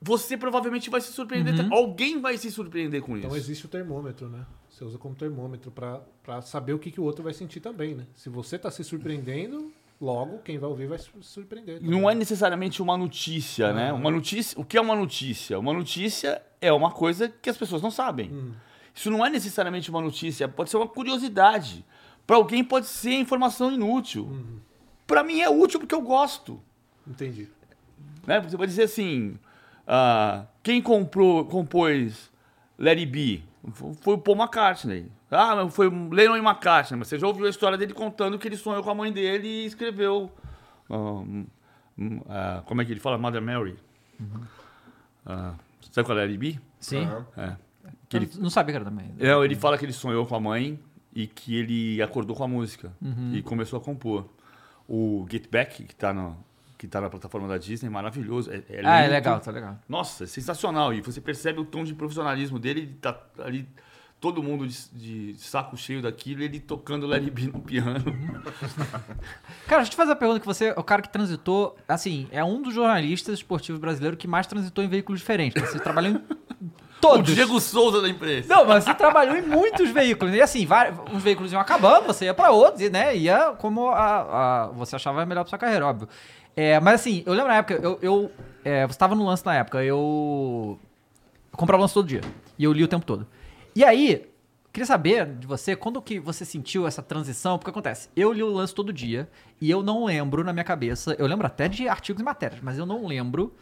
você 0.00 0.36
provavelmente 0.36 0.90
vai 0.90 1.00
se 1.00 1.12
surpreender. 1.12 1.56
também. 1.56 1.76
Alguém 1.78 2.20
vai 2.20 2.36
se 2.36 2.50
surpreender 2.50 3.00
com 3.02 3.16
isso. 3.16 3.26
Então 3.26 3.36
existe 3.36 3.64
o 3.64 3.68
termômetro, 3.68 4.28
né? 4.28 4.44
Você 4.68 4.84
usa 4.84 4.98
como 4.98 5.14
termômetro 5.14 5.70
pra, 5.70 6.00
pra 6.22 6.42
saber 6.42 6.72
o 6.74 6.78
que, 6.78 6.90
que 6.90 7.00
o 7.00 7.04
outro 7.04 7.22
vai 7.22 7.32
sentir 7.32 7.60
também, 7.60 7.94
né? 7.94 8.06
Se 8.14 8.28
você 8.28 8.58
tá 8.58 8.70
se 8.70 8.82
surpreendendo, 8.84 9.72
logo 10.00 10.38
quem 10.38 10.58
vai 10.58 10.68
ouvir 10.68 10.86
vai 10.86 10.98
se 10.98 11.08
surpreender. 11.22 11.78
também. 11.78 11.90
Não 11.90 12.08
é 12.10 12.14
necessariamente 12.14 12.82
uma 12.82 12.96
notícia, 12.96 13.72
né? 13.72 13.92
Uma 13.92 14.10
notícia. 14.10 14.60
O 14.60 14.64
que 14.64 14.76
é 14.76 14.80
uma 14.80 14.94
notícia? 14.96 15.58
Uma 15.58 15.72
notícia 15.72 16.42
é 16.60 16.72
uma 16.72 16.90
coisa 16.90 17.28
que 17.28 17.48
as 17.50 17.56
pessoas 17.56 17.80
não 17.82 17.90
sabem. 17.90 18.54
Isso 18.94 19.10
não 19.10 19.24
é 19.24 19.30
necessariamente 19.30 19.90
uma 19.90 20.00
notícia, 20.00 20.46
pode 20.48 20.70
ser 20.70 20.76
uma 20.76 20.86
curiosidade. 20.88 21.84
Para 22.26 22.36
alguém 22.36 22.62
pode 22.64 22.86
ser 22.86 23.14
informação 23.14 23.70
inútil. 23.72 24.30
Para 25.06 25.22
mim 25.22 25.40
é 25.40 25.50
útil 25.50 25.78
porque 25.80 25.94
eu 25.94 26.00
gosto. 26.00 26.60
Entendi. 27.06 27.48
Né? 28.26 28.40
Você 28.40 28.56
vai 28.56 28.66
dizer 28.66 28.84
assim: 28.84 29.36
ah, 29.86 30.46
quem 30.62 30.80
comprou, 30.80 31.44
compôs 31.44 32.30
Let 32.78 32.98
It 32.98 33.06
Be? 33.06 33.44
Foi- 33.72 33.94
Foi 33.94 34.14
o 34.14 34.18
Paul 34.18 34.36
McCartney. 34.38 35.06
Ah, 35.34 35.68
foi 35.70 35.88
Lennon 35.88 36.36
e 36.36 36.40
McCartney. 36.40 36.98
Mas 36.98 37.08
você 37.08 37.18
já 37.18 37.26
ouviu 37.26 37.46
a 37.46 37.50
história 37.50 37.76
dele 37.76 37.92
contando 37.92 38.38
que 38.38 38.46
ele 38.48 38.56
sonhou 38.56 38.82
com 38.82 38.90
a 38.90 38.94
mãe 38.94 39.12
dele 39.12 39.46
e 39.48 39.66
escreveu. 39.66 40.30
ah, 42.28 42.62
como 42.66 42.82
é 42.82 42.84
que 42.84 42.92
ele 42.92 43.00
fala? 43.00 43.18
Mother 43.18 43.42
Mary. 43.42 43.76
Ah, 45.26 45.54
sabe 45.90 46.06
qual 46.06 46.18
é 46.18 46.22
It 46.22 46.36
Be? 46.38 46.60
Sim. 46.78 47.08
É. 47.36 47.56
Que 48.08 48.16
ele, 48.16 48.30
Não 48.38 48.50
sabia 48.50 48.72
que 48.72 48.76
era 48.76 48.84
também. 48.84 49.14
não, 49.18 49.44
ele 49.44 49.54
fala 49.56 49.78
que 49.78 49.84
ele 49.84 49.92
sonhou 49.92 50.26
com 50.26 50.34
a 50.36 50.40
mãe 50.40 50.78
e 51.14 51.26
que 51.26 51.56
ele 51.56 52.02
acordou 52.02 52.36
com 52.36 52.44
a 52.44 52.48
música 52.48 52.92
Uhum. 53.00 53.32
e 53.34 53.42
começou 53.42 53.78
a 53.78 53.82
compor. 53.82 54.26
O 54.88 55.26
Get 55.30 55.48
Back, 55.50 55.84
que 55.84 55.94
tá, 55.94 56.12
no, 56.12 56.36
que 56.76 56.86
tá 56.86 57.00
na 57.00 57.08
plataforma 57.08 57.48
da 57.48 57.56
Disney, 57.56 57.88
maravilhoso. 57.88 58.50
É, 58.52 58.62
é 58.68 58.82
Ah, 58.84 59.00
é 59.00 59.08
legal, 59.08 59.40
tá 59.40 59.50
legal. 59.50 59.78
Nossa, 59.88 60.24
é 60.24 60.26
sensacional. 60.26 60.92
E 60.92 61.00
você 61.00 61.20
percebe 61.20 61.58
o 61.60 61.64
tom 61.64 61.84
de 61.84 61.94
profissionalismo 61.94 62.58
dele, 62.58 62.80
ele 62.80 62.94
tá 63.00 63.18
ali, 63.38 63.66
todo 64.24 64.42
mundo 64.42 64.66
de, 64.66 65.32
de 65.34 65.38
saco 65.38 65.76
cheio 65.76 66.00
daquilo, 66.00 66.42
ele 66.42 66.58
tocando 66.58 67.06
Larry 67.06 67.30
B 67.30 67.42
no 67.52 67.60
piano. 67.60 68.00
Cara, 69.68 69.82
deixa 69.82 69.82
eu 69.82 69.90
te 69.90 69.96
fazer 69.96 70.12
a 70.12 70.16
pergunta 70.16 70.40
que 70.40 70.46
você 70.46 70.70
o 70.74 70.82
cara 70.82 71.02
que 71.02 71.10
transitou, 71.10 71.76
assim, 71.86 72.26
é 72.32 72.42
um 72.42 72.62
dos 72.62 72.72
jornalistas 72.72 73.34
esportivos 73.34 73.78
brasileiros 73.78 74.18
que 74.18 74.26
mais 74.26 74.46
transitou 74.46 74.82
em 74.82 74.88
veículos 74.88 75.20
diferentes. 75.20 75.62
Você 75.70 75.78
trabalhou 75.78 76.12
em 76.12 76.16
O 77.04 77.06
todos. 77.06 77.34
Diego 77.34 77.60
Souza 77.60 78.00
da 78.00 78.08
empresa. 78.08 78.48
Não, 78.48 78.64
mas 78.64 78.84
você 78.84 78.94
trabalhou 78.94 79.36
em 79.36 79.42
muitos 79.42 79.90
veículos. 79.90 80.34
E 80.34 80.40
assim, 80.40 80.64
vários, 80.64 80.98
uns 81.12 81.22
veículos 81.22 81.52
iam 81.52 81.60
acabando, 81.60 82.06
você 82.06 82.24
ia 82.24 82.32
pra 82.32 82.50
outros, 82.50 82.80
e 82.80 82.88
né, 82.88 83.14
ia 83.14 83.52
como 83.58 83.88
a, 83.90 84.62
a- 84.62 84.66
você 84.68 84.96
achava 84.96 85.26
melhor 85.26 85.42
pra 85.44 85.50
sua 85.50 85.58
carreira, 85.58 85.86
óbvio. 85.86 86.08
É, 86.56 86.80
mas 86.80 86.94
assim, 87.02 87.22
eu 87.26 87.34
lembro 87.34 87.48
na 87.48 87.56
época, 87.58 87.74
eu, 87.74 87.98
eu 88.00 88.32
é, 88.64 88.86
você 88.86 88.98
tava 88.98 89.14
no 89.14 89.22
lance 89.26 89.44
na 89.44 89.54
época, 89.54 89.84
eu, 89.84 90.78
eu 91.52 91.58
comprava 91.58 91.82
lance 91.82 91.92
todo 91.92 92.06
dia. 92.08 92.22
E 92.58 92.64
eu 92.64 92.72
li 92.72 92.82
o 92.82 92.88
tempo 92.88 93.04
todo. 93.04 93.26
E 93.74 93.84
aí, 93.84 94.30
queria 94.72 94.86
saber 94.86 95.26
de 95.26 95.46
você, 95.46 95.74
quando 95.74 96.00
que 96.00 96.20
você 96.20 96.44
sentiu 96.44 96.86
essa 96.86 97.02
transição? 97.02 97.58
Porque 97.58 97.70
acontece, 97.70 98.08
eu 98.14 98.32
li 98.32 98.42
o 98.42 98.48
lance 98.48 98.74
todo 98.74 98.92
dia, 98.92 99.28
e 99.60 99.70
eu 99.70 99.82
não 99.82 100.04
lembro 100.04 100.44
na 100.44 100.52
minha 100.52 100.64
cabeça, 100.64 101.14
eu 101.18 101.26
lembro 101.26 101.46
até 101.46 101.68
de 101.68 101.88
artigos 101.88 102.20
e 102.20 102.24
matérias, 102.24 102.60
mas 102.62 102.78
eu 102.78 102.86
não 102.86 103.06
lembro 103.06 103.54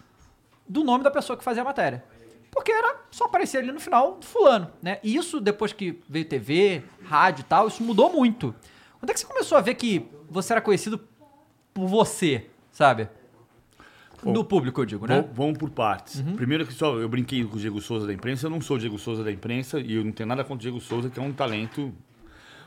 do 0.68 0.84
nome 0.84 1.02
da 1.02 1.10
pessoa 1.10 1.36
que 1.36 1.44
fazia 1.44 1.62
a 1.62 1.64
matéria. 1.64 2.04
Porque 2.50 2.70
era 2.70 3.00
só 3.10 3.24
aparecer 3.24 3.58
ali 3.58 3.72
no 3.72 3.80
final 3.80 4.18
fulano, 4.20 4.70
né? 4.82 4.98
E 5.02 5.16
isso, 5.16 5.40
depois 5.40 5.72
que 5.72 6.02
veio 6.08 6.26
TV, 6.26 6.82
rádio 7.04 7.40
e 7.40 7.44
tal, 7.44 7.68
isso 7.68 7.82
mudou 7.82 8.12
muito. 8.12 8.54
Quando 9.00 9.10
é 9.10 9.14
que 9.14 9.20
você 9.20 9.26
começou 9.26 9.56
a 9.56 9.60
ver 9.62 9.74
que 9.74 10.06
você 10.28 10.52
era 10.52 10.60
conhecido 10.60 11.00
por 11.72 11.86
você? 11.86 12.50
sabe? 12.72 13.08
Do 14.30 14.44
público, 14.44 14.80
eu 14.80 14.84
digo, 14.84 15.06
né? 15.06 15.28
Vamos, 15.34 15.58
por 15.58 15.70
partes. 15.70 16.20
Primeiro 16.36 16.66
que 16.66 16.72
só 16.72 16.96
eu 16.98 17.08
brinquei 17.08 17.44
com 17.44 17.56
o 17.56 17.58
Diego 17.58 17.80
Souza 17.80 18.06
da 18.06 18.12
imprensa, 18.12 18.46
eu 18.46 18.50
não 18.50 18.60
sou 18.60 18.76
o 18.76 18.78
Diego 18.78 18.98
Souza 18.98 19.24
da 19.24 19.32
imprensa 19.32 19.80
e 19.80 19.94
eu 19.94 20.04
não 20.04 20.12
tenho 20.12 20.28
nada 20.28 20.42
contra 20.44 20.54
o 20.56 20.58
Diego 20.58 20.80
Souza, 20.80 21.10
que 21.10 21.18
é 21.18 21.22
um 21.22 21.32
talento. 21.32 21.92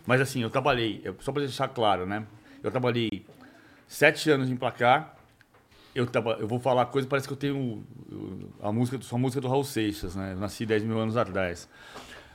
Mas 0.05 0.19
assim, 0.21 0.41
eu 0.41 0.49
trabalhei, 0.49 1.01
eu- 1.03 1.15
só 1.19 1.31
para 1.31 1.43
deixar 1.43 1.67
claro, 1.69 2.05
né? 2.05 2.25
Eu 2.61 2.69
trabalhei 2.71 3.25
sete 3.87 4.29
anos 4.29 4.49
em 4.49 4.55
placar. 4.55 5.15
Eu, 5.93 6.05
traba, 6.05 6.31
eu 6.41 6.47
vou 6.47 6.59
falar 6.59 6.87
coisa, 6.87 7.07
parece 7.07 7.25
que 7.27 7.33
eu 7.33 7.37
tenho 7.37 7.83
eu- 8.11 8.49
a 8.61 8.71
música, 8.71 8.99
só 9.01 9.15
a 9.15 9.19
música 9.19 9.39
do 9.39 9.47
Raul 9.47 9.63
Seixas, 9.63 10.15
né? 10.15 10.33
Eu 10.33 10.39
nasci 10.39 10.65
10 10.65 10.83
mil 10.83 10.99
anos 10.99 11.15
atrás. 11.15 11.69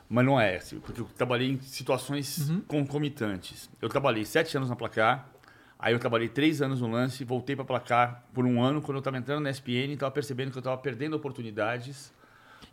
Mas 0.08 0.24
não 0.24 0.40
é, 0.40 0.58
porque 0.82 1.00
eu 1.02 1.04
trabalhei 1.16 1.50
em 1.52 1.60
situações 1.60 2.48
concomitantes. 2.66 3.68
Eu 3.80 3.88
trabalhei 3.88 4.24
sete 4.24 4.56
anos 4.56 4.68
na 4.68 4.74
placar, 4.74 5.28
aí 5.80 5.92
eu 5.94 5.98
trabalhei 5.98 6.28
três 6.28 6.60
anos 6.62 6.80
no 6.80 6.88
lance, 6.88 7.24
voltei 7.24 7.56
para 7.56 7.64
placar 7.64 8.24
por 8.34 8.44
um 8.44 8.62
ano, 8.62 8.80
quando 8.82 8.96
eu 8.96 9.00
estava 9.00 9.16
entrando 9.16 9.40
na 9.42 9.50
SPN, 9.50 9.94
estava 9.94 10.10
percebendo 10.12 10.50
que 10.50 10.58
eu 10.58 10.60
estava 10.60 10.76
perdendo 10.76 11.14
oportunidades. 11.16 12.12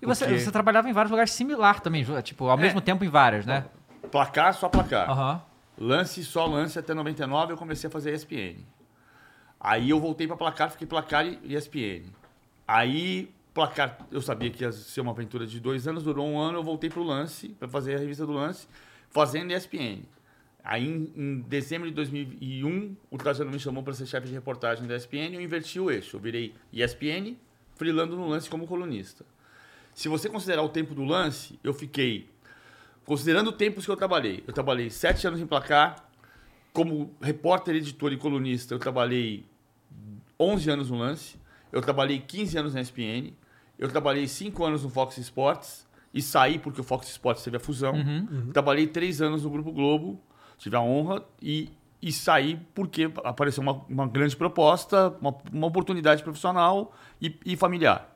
E 0.02 0.06
você, 0.06 0.26
porque- 0.26 0.40
você 0.42 0.52
trabalhava 0.52 0.90
em 0.90 0.94
vários 0.94 1.10
lugares 1.10 1.32
similar 1.32 1.80
também, 1.80 2.06
tipo, 2.22 2.48
ao 2.50 2.58
É. 2.58 2.62
mesmo 2.62 2.82
tempo 2.82 3.04
em 3.04 3.10
vários, 3.10 3.46
né? 3.46 3.66
Placar, 4.12 4.54
só 4.54 4.70
placar. 4.70 5.10
Aham. 5.10 5.42
Lance, 5.80 6.24
só 6.24 6.46
lance 6.46 6.78
até 6.78 6.94
99 6.94 7.54
eu 7.54 7.58
comecei 7.58 7.88
a 7.88 7.92
fazer 7.92 8.12
ESPN. 8.12 8.58
Aí 9.60 9.90
eu 9.90 10.00
voltei 10.00 10.28
para 10.28 10.36
placar, 10.36 10.70
fiquei 10.72 10.86
placar 10.88 11.26
e 11.26 11.40
ESPN. 11.54 12.06
Aí, 12.68 13.32
placar, 13.54 13.98
eu 14.12 14.22
sabia 14.22 14.50
que 14.52 14.64
ia 14.64 14.72
ser 14.72 15.02
uma 15.02 15.12
aventura 15.12 15.46
de 15.48 15.60
dois 15.60 15.88
anos, 15.88 16.04
durou 16.04 16.28
um 16.28 16.40
ano, 16.40 16.60
eu 16.60 16.64
voltei 16.64 16.90
para 16.90 17.00
o 17.00 17.04
lance, 17.04 17.50
para 17.50 17.68
fazer 17.68 17.96
a 17.96 18.00
revista 18.00 18.26
do 18.26 18.34
lance, 18.34 18.68
fazendo 19.10 19.52
ESPN. 19.52 20.04
Aí, 20.70 20.86
em, 20.86 21.14
em 21.16 21.40
dezembro 21.42 21.88
de 21.88 21.96
2001, 21.96 22.96
o 23.10 23.18
Trajano 23.18 23.50
me 23.50 23.58
chamou 23.58 23.82
para 23.84 23.94
ser 23.94 24.06
chefe 24.06 24.28
de 24.28 24.34
reportagem 24.34 24.86
da 24.86 24.98
ESPN 24.98 25.32
e 25.32 25.36
eu 25.36 25.42
inverti 25.42 25.80
o 25.80 25.90
eixo. 25.90 26.18
Eu 26.18 26.20
virei 26.20 26.54
ESPN, 26.74 27.38
freelando 27.76 28.18
no 28.18 28.28
lance 28.28 28.50
como 28.50 28.68
colunista. 28.68 29.26
Se 29.94 30.10
você 30.10 30.28
considerar 30.28 30.64
o 30.64 30.70
tempo 30.70 30.94
do 30.94 31.06
lance, 31.06 31.58
eu 31.64 31.74
fiquei 31.74 32.30
Considerando 33.08 33.52
os 33.52 33.56
tempos 33.56 33.86
que 33.86 33.92
eu 33.92 33.96
trabalhei, 33.96 34.44
eu 34.46 34.52
trabalhei 34.52 34.90
sete 34.90 35.26
anos 35.26 35.40
em 35.40 35.48
placar, 35.48 36.10
como 36.74 37.16
repórter, 37.22 37.74
editor 37.74 38.12
e 38.12 38.18
colunista, 38.18 38.74
eu 38.74 38.80
trabalhei 38.80 39.46
11 40.38 40.70
anos 40.70 40.90
no 40.92 40.98
lance, 40.98 41.38
eu 41.72 41.82
trabalhei 41.82 42.20
15 42.20 42.58
anos 42.58 42.74
na 42.74 42.82
ESPN, 42.82 43.32
eu 43.80 43.88
trabalhei 43.88 44.28
5 44.28 44.62
anos 44.62 44.84
no 44.84 44.90
Fox 44.90 45.18
Sports 45.20 45.88
e 46.14 46.22
saí 46.22 46.60
porque 46.60 46.82
o 46.82 46.84
Fox 46.84 47.08
Sports 47.08 47.46
teve 47.46 47.56
a 47.56 47.62
fusão. 47.62 47.94
Trabalhei 48.52 48.88
3 48.88 49.22
anos 49.22 49.44
no 49.44 49.50
Grupo 49.50 49.72
Globo, 49.72 50.22
tive 50.58 50.76
a 50.76 50.82
honra 50.82 51.24
e, 51.42 51.70
e 52.02 52.12
saí 52.12 52.60
porque 52.74 53.12
apareceu 53.24 53.62
uma, 53.64 53.82
uma 53.90 54.08
grande 54.08 54.36
proposta, 54.36 55.16
uma, 55.22 55.36
uma 55.52 55.68
oportunidade 55.68 56.24
profissional 56.24 56.94
e, 57.22 57.36
e 57.46 57.56
familiar. 57.56 58.14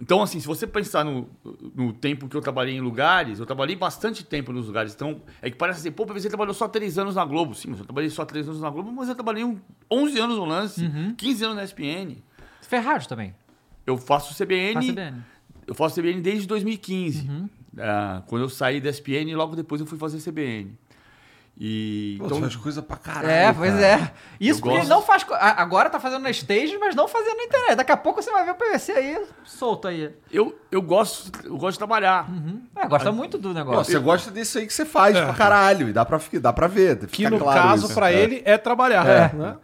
Então, 0.00 0.20
assim, 0.22 0.40
se 0.40 0.46
você 0.46 0.66
pensar 0.66 1.04
no, 1.04 1.28
no 1.74 1.92
tempo 1.92 2.28
que 2.28 2.36
eu 2.36 2.40
trabalhei 2.40 2.74
em 2.76 2.80
lugares, 2.80 3.38
eu 3.38 3.46
trabalhei 3.46 3.76
bastante 3.76 4.24
tempo 4.24 4.52
nos 4.52 4.66
lugares. 4.66 4.92
Então, 4.92 5.22
é 5.40 5.48
que 5.48 5.56
parece 5.56 5.78
assim, 5.80 5.92
pô, 5.92 6.04
você 6.04 6.28
trabalhou 6.28 6.52
só 6.52 6.66
três 6.66 6.98
anos 6.98 7.14
na 7.14 7.24
Globo. 7.24 7.54
Sim, 7.54 7.68
mas 7.70 7.78
eu 7.78 7.84
trabalhei 7.84 8.10
só 8.10 8.24
três 8.24 8.48
anos 8.48 8.60
na 8.60 8.68
Globo, 8.70 8.90
mas 8.90 9.08
eu 9.08 9.14
trabalhei 9.14 9.44
um- 9.44 9.60
11 9.88 10.18
anos 10.18 10.36
no 10.36 10.44
lance, 10.44 10.84
15 11.16 11.44
anos 11.44 11.56
na 11.56 11.62
SPN. 11.62 12.16
Rádio 12.82 13.08
também. 13.08 13.32
Eu 13.86 13.96
faço 13.96 14.34
CBN, 14.34 14.74
Faz 14.74 14.86
CBN. 14.86 15.22
eu 15.68 15.74
faço 15.76 15.94
CBN 15.94 16.20
desde 16.20 16.48
2015. 16.48 17.30
Ah, 17.78 18.22
quando 18.26 18.42
eu 18.42 18.48
saí 18.48 18.80
da 18.80 18.90
SPN, 18.90 19.32
logo 19.36 19.54
depois 19.54 19.80
eu 19.80 19.86
fui 19.86 19.96
fazer 19.96 20.18
CBN. 20.18 20.76
E, 21.56 22.16
Pô, 22.18 22.26
então, 22.26 22.38
tu 22.38 22.40
faz 22.42 22.56
coisa 22.56 22.82
pra 22.82 22.96
caralho. 22.96 23.30
É, 23.30 23.52
pois 23.52 23.72
cara. 23.74 23.86
é. 23.86 24.12
Isso 24.40 24.58
Eu 24.58 24.62
porque 24.62 24.68
ele 24.70 24.78
gosto. 24.78 24.88
não 24.90 25.02
faz. 25.02 25.24
Agora 25.56 25.88
tá 25.88 26.00
fazendo 26.00 26.22
na 26.22 26.30
stage, 26.30 26.76
mas 26.78 26.96
não 26.96 27.06
fazendo 27.06 27.36
na 27.36 27.44
internet. 27.44 27.76
Daqui 27.76 27.92
a 27.92 27.96
pouco 27.96 28.20
você 28.20 28.32
vai 28.32 28.44
ver 28.44 28.50
o 28.50 28.54
PVC 28.56 28.90
aí 28.92 29.24
solto 29.44 29.86
aí. 29.86 30.10
eu, 30.32 30.58
eu, 30.72 30.82
gosto, 30.82 31.30
eu 31.46 31.56
gosto 31.56 31.74
de 31.74 31.78
trabalhar. 31.78 32.26
É, 32.74 32.88
gosta 32.88 33.12
muito 33.12 33.38
do 33.38 33.50
Pô, 33.50 33.54
negócio. 33.54 33.92
você 33.92 33.98
gosta 34.00 34.32
disso 34.32 34.58
aí 34.58 34.66
que 34.66 34.72
você 34.74 34.84
faz 34.84 35.16
pra 35.16 35.32
caralho. 35.32 35.88
E 35.88 35.92
dá 35.92 36.04
pra, 36.04 36.18
dá 36.40 36.52
pra 36.52 36.66
ver. 36.66 37.06
Que 37.06 37.30
no 37.30 37.38
claro 37.38 37.60
caso, 37.62 37.86
isso. 37.86 37.94
pra 37.94 38.10
É. 38.12 38.16
ele, 38.20 38.42
é 38.44 38.58
trabalhar. 38.58 39.06
É. 39.06 39.32
Né? 39.32 39.56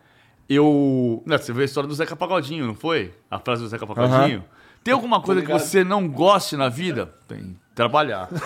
Eu. 0.49 1.23
Não, 1.27 1.39
você 1.39 1.53
viu 1.53 1.63
a 1.63 1.65
história 1.65 1.89
do 1.89 1.95
Zeca 1.95 2.15
Pagodinho, 2.15 2.67
não 2.69 2.75
foi? 2.75 3.13
A 3.29 3.39
frase 3.41 3.63
do 3.63 3.69
Zeca 3.69 3.85
Pagodinho? 3.87 4.45
Tem 4.85 4.95
alguma 4.95 5.21
coisa 5.21 5.43
que 5.43 5.53
você 5.53 5.83
não 5.83 6.09
goste 6.09 6.57
na 6.57 6.69
vida? 6.69 7.13
Tem. 7.27 7.59
Trabalhar. 7.75 8.29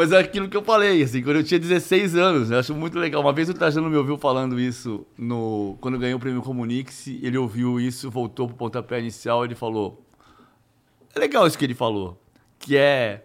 Mas 0.00 0.12
é 0.12 0.18
aquilo 0.18 0.48
que 0.48 0.56
eu 0.56 0.62
falei, 0.62 1.02
assim, 1.02 1.22
quando 1.22 1.36
eu 1.36 1.44
tinha 1.44 1.60
16 1.60 2.16
anos, 2.16 2.50
eu 2.50 2.58
acho 2.58 2.74
muito 2.74 2.98
legal. 2.98 3.20
Uma 3.20 3.34
vez 3.34 3.50
o 3.50 3.54
Trajano 3.54 3.90
me 3.90 3.96
ouviu 3.98 4.16
falando 4.16 4.58
isso 4.58 5.06
no, 5.18 5.76
quando 5.78 5.94
eu 5.96 6.00
ganhei 6.00 6.14
o 6.14 6.18
prêmio 6.18 6.40
Comunix, 6.40 7.06
ele 7.06 7.36
ouviu 7.36 7.78
isso, 7.78 8.10
voltou 8.10 8.46
pro 8.48 8.56
pontapé 8.56 8.98
inicial, 8.98 9.44
ele 9.44 9.54
falou: 9.54 10.02
É 11.14 11.20
legal 11.20 11.46
isso 11.46 11.58
que 11.58 11.66
ele 11.66 11.74
falou, 11.74 12.18
que 12.58 12.78
é 12.78 13.24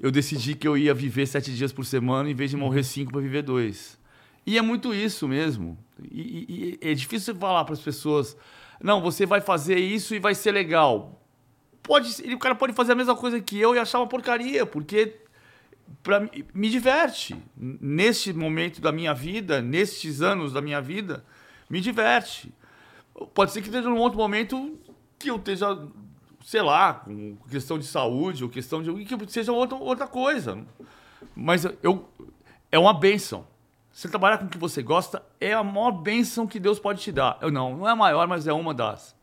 eu 0.00 0.10
decidi 0.10 0.54
que 0.54 0.66
eu 0.66 0.78
ia 0.78 0.94
viver 0.94 1.26
sete 1.26 1.54
dias 1.54 1.74
por 1.74 1.84
semana 1.84 2.30
em 2.30 2.34
vez 2.34 2.50
de 2.50 2.56
morrer 2.56 2.84
cinco 2.84 3.12
para 3.12 3.20
viver 3.20 3.42
dois. 3.42 3.98
E 4.46 4.56
é 4.56 4.62
muito 4.62 4.94
isso 4.94 5.28
mesmo. 5.28 5.76
E, 6.10 6.20
e- 6.48 6.78
e 6.82 6.90
é 6.90 6.94
difícil 6.94 7.34
falar 7.34 7.64
para 7.64 7.74
as 7.74 7.80
pessoas: 7.82 8.34
não, 8.82 9.02
você 9.02 9.26
vai 9.26 9.42
fazer 9.42 9.76
isso 9.78 10.14
e 10.14 10.18
vai 10.18 10.34
ser 10.34 10.52
legal. 10.52 11.20
Pode, 11.82 12.12
ser- 12.14 12.32
o 12.32 12.38
cara 12.38 12.54
pode 12.54 12.72
fazer 12.72 12.92
a 12.92 12.96
mesma 12.96 13.14
coisa 13.14 13.38
que 13.42 13.60
eu 13.60 13.74
e 13.74 13.78
achar 13.78 13.98
uma 13.98 14.06
porcaria, 14.06 14.64
porque 14.64 15.16
pra, 16.02 16.28
me 16.52 16.68
diverte. 16.70 17.36
Neste 17.56 18.32
momento 18.32 18.80
da 18.80 18.92
minha 18.92 19.14
vida, 19.14 19.60
nestes 19.60 20.20
anos 20.20 20.52
da 20.52 20.60
minha 20.60 20.80
vida, 20.80 21.24
me 21.68 21.80
diverte. 21.80 22.52
Pode 23.32 23.52
ser 23.52 23.60
que 23.60 23.68
esteja 23.68 23.88
num 23.88 23.98
outro 23.98 24.18
momento 24.18 24.78
que 25.18 25.30
eu 25.30 25.36
esteja, 25.36 25.78
sei 26.44 26.62
lá, 26.62 26.94
com 26.94 27.36
questão 27.48 27.78
de 27.78 27.86
saúde 27.86 28.44
ou 28.44 28.50
questão 28.50 28.82
de. 28.82 29.04
que 29.04 29.32
seja 29.32 29.52
outra, 29.52 29.76
outra 29.76 30.06
coisa. 30.06 30.64
Mas 31.34 31.64
eu. 31.82 32.08
É 32.70 32.78
uma 32.78 32.92
benção. 32.92 33.46
Você 33.92 34.08
trabalhar 34.08 34.38
com 34.38 34.46
o 34.46 34.48
que 34.48 34.58
você 34.58 34.82
gosta 34.82 35.22
é 35.40 35.52
a 35.52 35.62
maior 35.62 35.92
benção 35.92 36.48
que 36.48 36.58
Deus 36.58 36.80
pode 36.80 37.00
te 37.00 37.12
dar. 37.12 37.38
Eu 37.40 37.52
não, 37.52 37.76
não 37.76 37.88
é 37.88 37.92
a 37.92 37.96
maior, 37.96 38.26
mas 38.26 38.48
é 38.48 38.52
uma 38.52 38.74
das. 38.74 39.14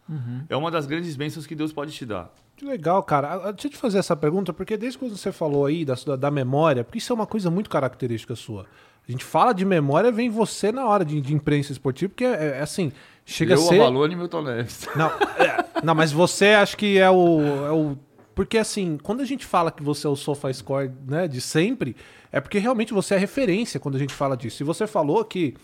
É 0.48 0.56
uma 0.56 0.72
das 0.72 0.86
grandes 0.86 1.16
bênçãos 1.18 1.46
que 1.46 1.54
Deus 1.54 1.74
pode 1.74 1.92
te 1.92 2.06
dar. 2.06 2.34
Que 2.62 2.66
legal, 2.68 3.02
cara. 3.02 3.52
Deixa 3.54 3.66
eu 3.66 3.72
te 3.72 3.78
fazer 3.78 3.98
essa 3.98 4.16
pergunta, 4.16 4.54
porque 4.54 4.78
desde 4.78 5.00
quando 5.00 5.18
você 5.18 5.32
falou 5.32 5.66
aí 5.66 5.84
da, 5.84 5.96
da, 6.16 6.30
memória, 6.30 6.84
porque 6.84 7.00
isso 7.00 7.12
é 7.12 7.16
uma 7.16 7.26
coisa 7.26 7.50
muito 7.50 7.72
característica 7.72 8.36
sua. 8.36 8.68
A 9.08 9.12
gente 9.12 9.26
fala 9.26 9.52
de 9.52 9.66
memória, 9.66 10.12
vem 10.12 10.30
você 10.30 10.72
na 10.72 10.86
hora 10.86 11.04
de, 11.04 11.20
de 11.20 11.34
imprensa 11.34 11.72
esportiva, 11.72 12.10
porque 12.10 12.24
é, 12.24 12.60
é 12.60 12.62
assim, 12.62 12.92
chega 13.26 13.56
eu, 13.56 13.58
a 13.58 13.62
ser... 13.64 13.82
Avalone 13.82 14.14
e 14.14 14.16
Milton 14.16 14.44
Neves. 14.44 14.88
Não, 14.96 15.08
é, 15.08 15.66
não, 15.84 15.96
mas 15.96 16.12
você 16.12 16.50
acho 16.50 16.78
que 16.78 17.00
é 17.00 17.10
o, 17.10 17.42
é 17.66 17.72
o. 17.72 17.98
Porque 18.36 18.60
assim, 18.60 19.00
quando 19.02 19.22
a 19.22 19.26
gente 19.26 19.44
fala 19.44 19.72
que 19.72 19.82
você 19.82 20.06
é 20.06 20.10
o 20.12 20.16
SofaScore 20.16 20.92
né, 21.08 21.28
de 21.28 21.42
sempre, 21.42 21.96
é 22.32 22.40
porque 22.40 22.60
realmente 22.60 22.94
você 22.94 23.16
é 23.16 23.18
referência 23.18 23.80
quando 23.80 23.96
a 23.96 24.00
gente 24.00 24.14
fala 24.14 24.38
disso. 24.38 24.62
E 24.62 24.64
você 24.64 24.86
falou 24.86 25.26
que 25.26 25.56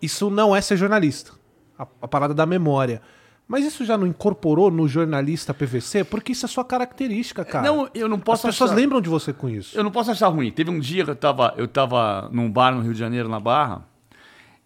isso 0.00 0.30
não 0.30 0.56
é 0.56 0.62
ser 0.62 0.78
jornalista, 0.78 1.32
a, 1.78 1.86
a 2.00 2.08
parada 2.08 2.32
da 2.32 2.46
memória. 2.46 3.02
Mas 3.50 3.64
isso 3.64 3.84
já 3.84 3.98
não 3.98 4.06
incorporou 4.06 4.70
no 4.70 4.86
jornalista 4.86 5.52
PVC? 5.52 6.04
Porque 6.04 6.30
isso 6.30 6.46
é 6.46 6.48
sua 6.48 6.64
característica, 6.64 7.44
cara. 7.44 7.66
Não, 7.66 7.90
eu 7.92 8.08
não 8.08 8.18
As 8.18 8.22
posso 8.22 8.46
pessoas 8.46 8.70
achar- 8.70 8.80
lembram 8.80 9.00
de 9.00 9.08
você 9.08 9.32
com 9.32 9.48
isso. 9.48 9.76
Eu 9.76 9.82
não 9.82 9.90
posso 9.90 10.12
achar 10.12 10.28
ruim. 10.28 10.52
Teve 10.52 10.70
um 10.70 10.78
dia 10.78 11.02
que 11.04 11.10
eu 11.10 11.16
tava, 11.16 11.52
eu 11.56 11.66
tava 11.66 12.28
num 12.30 12.48
bar 12.48 12.72
no 12.72 12.80
Rio 12.80 12.92
de 12.92 12.98
Janeiro, 13.00 13.28
na 13.28 13.40
Barra, 13.40 13.84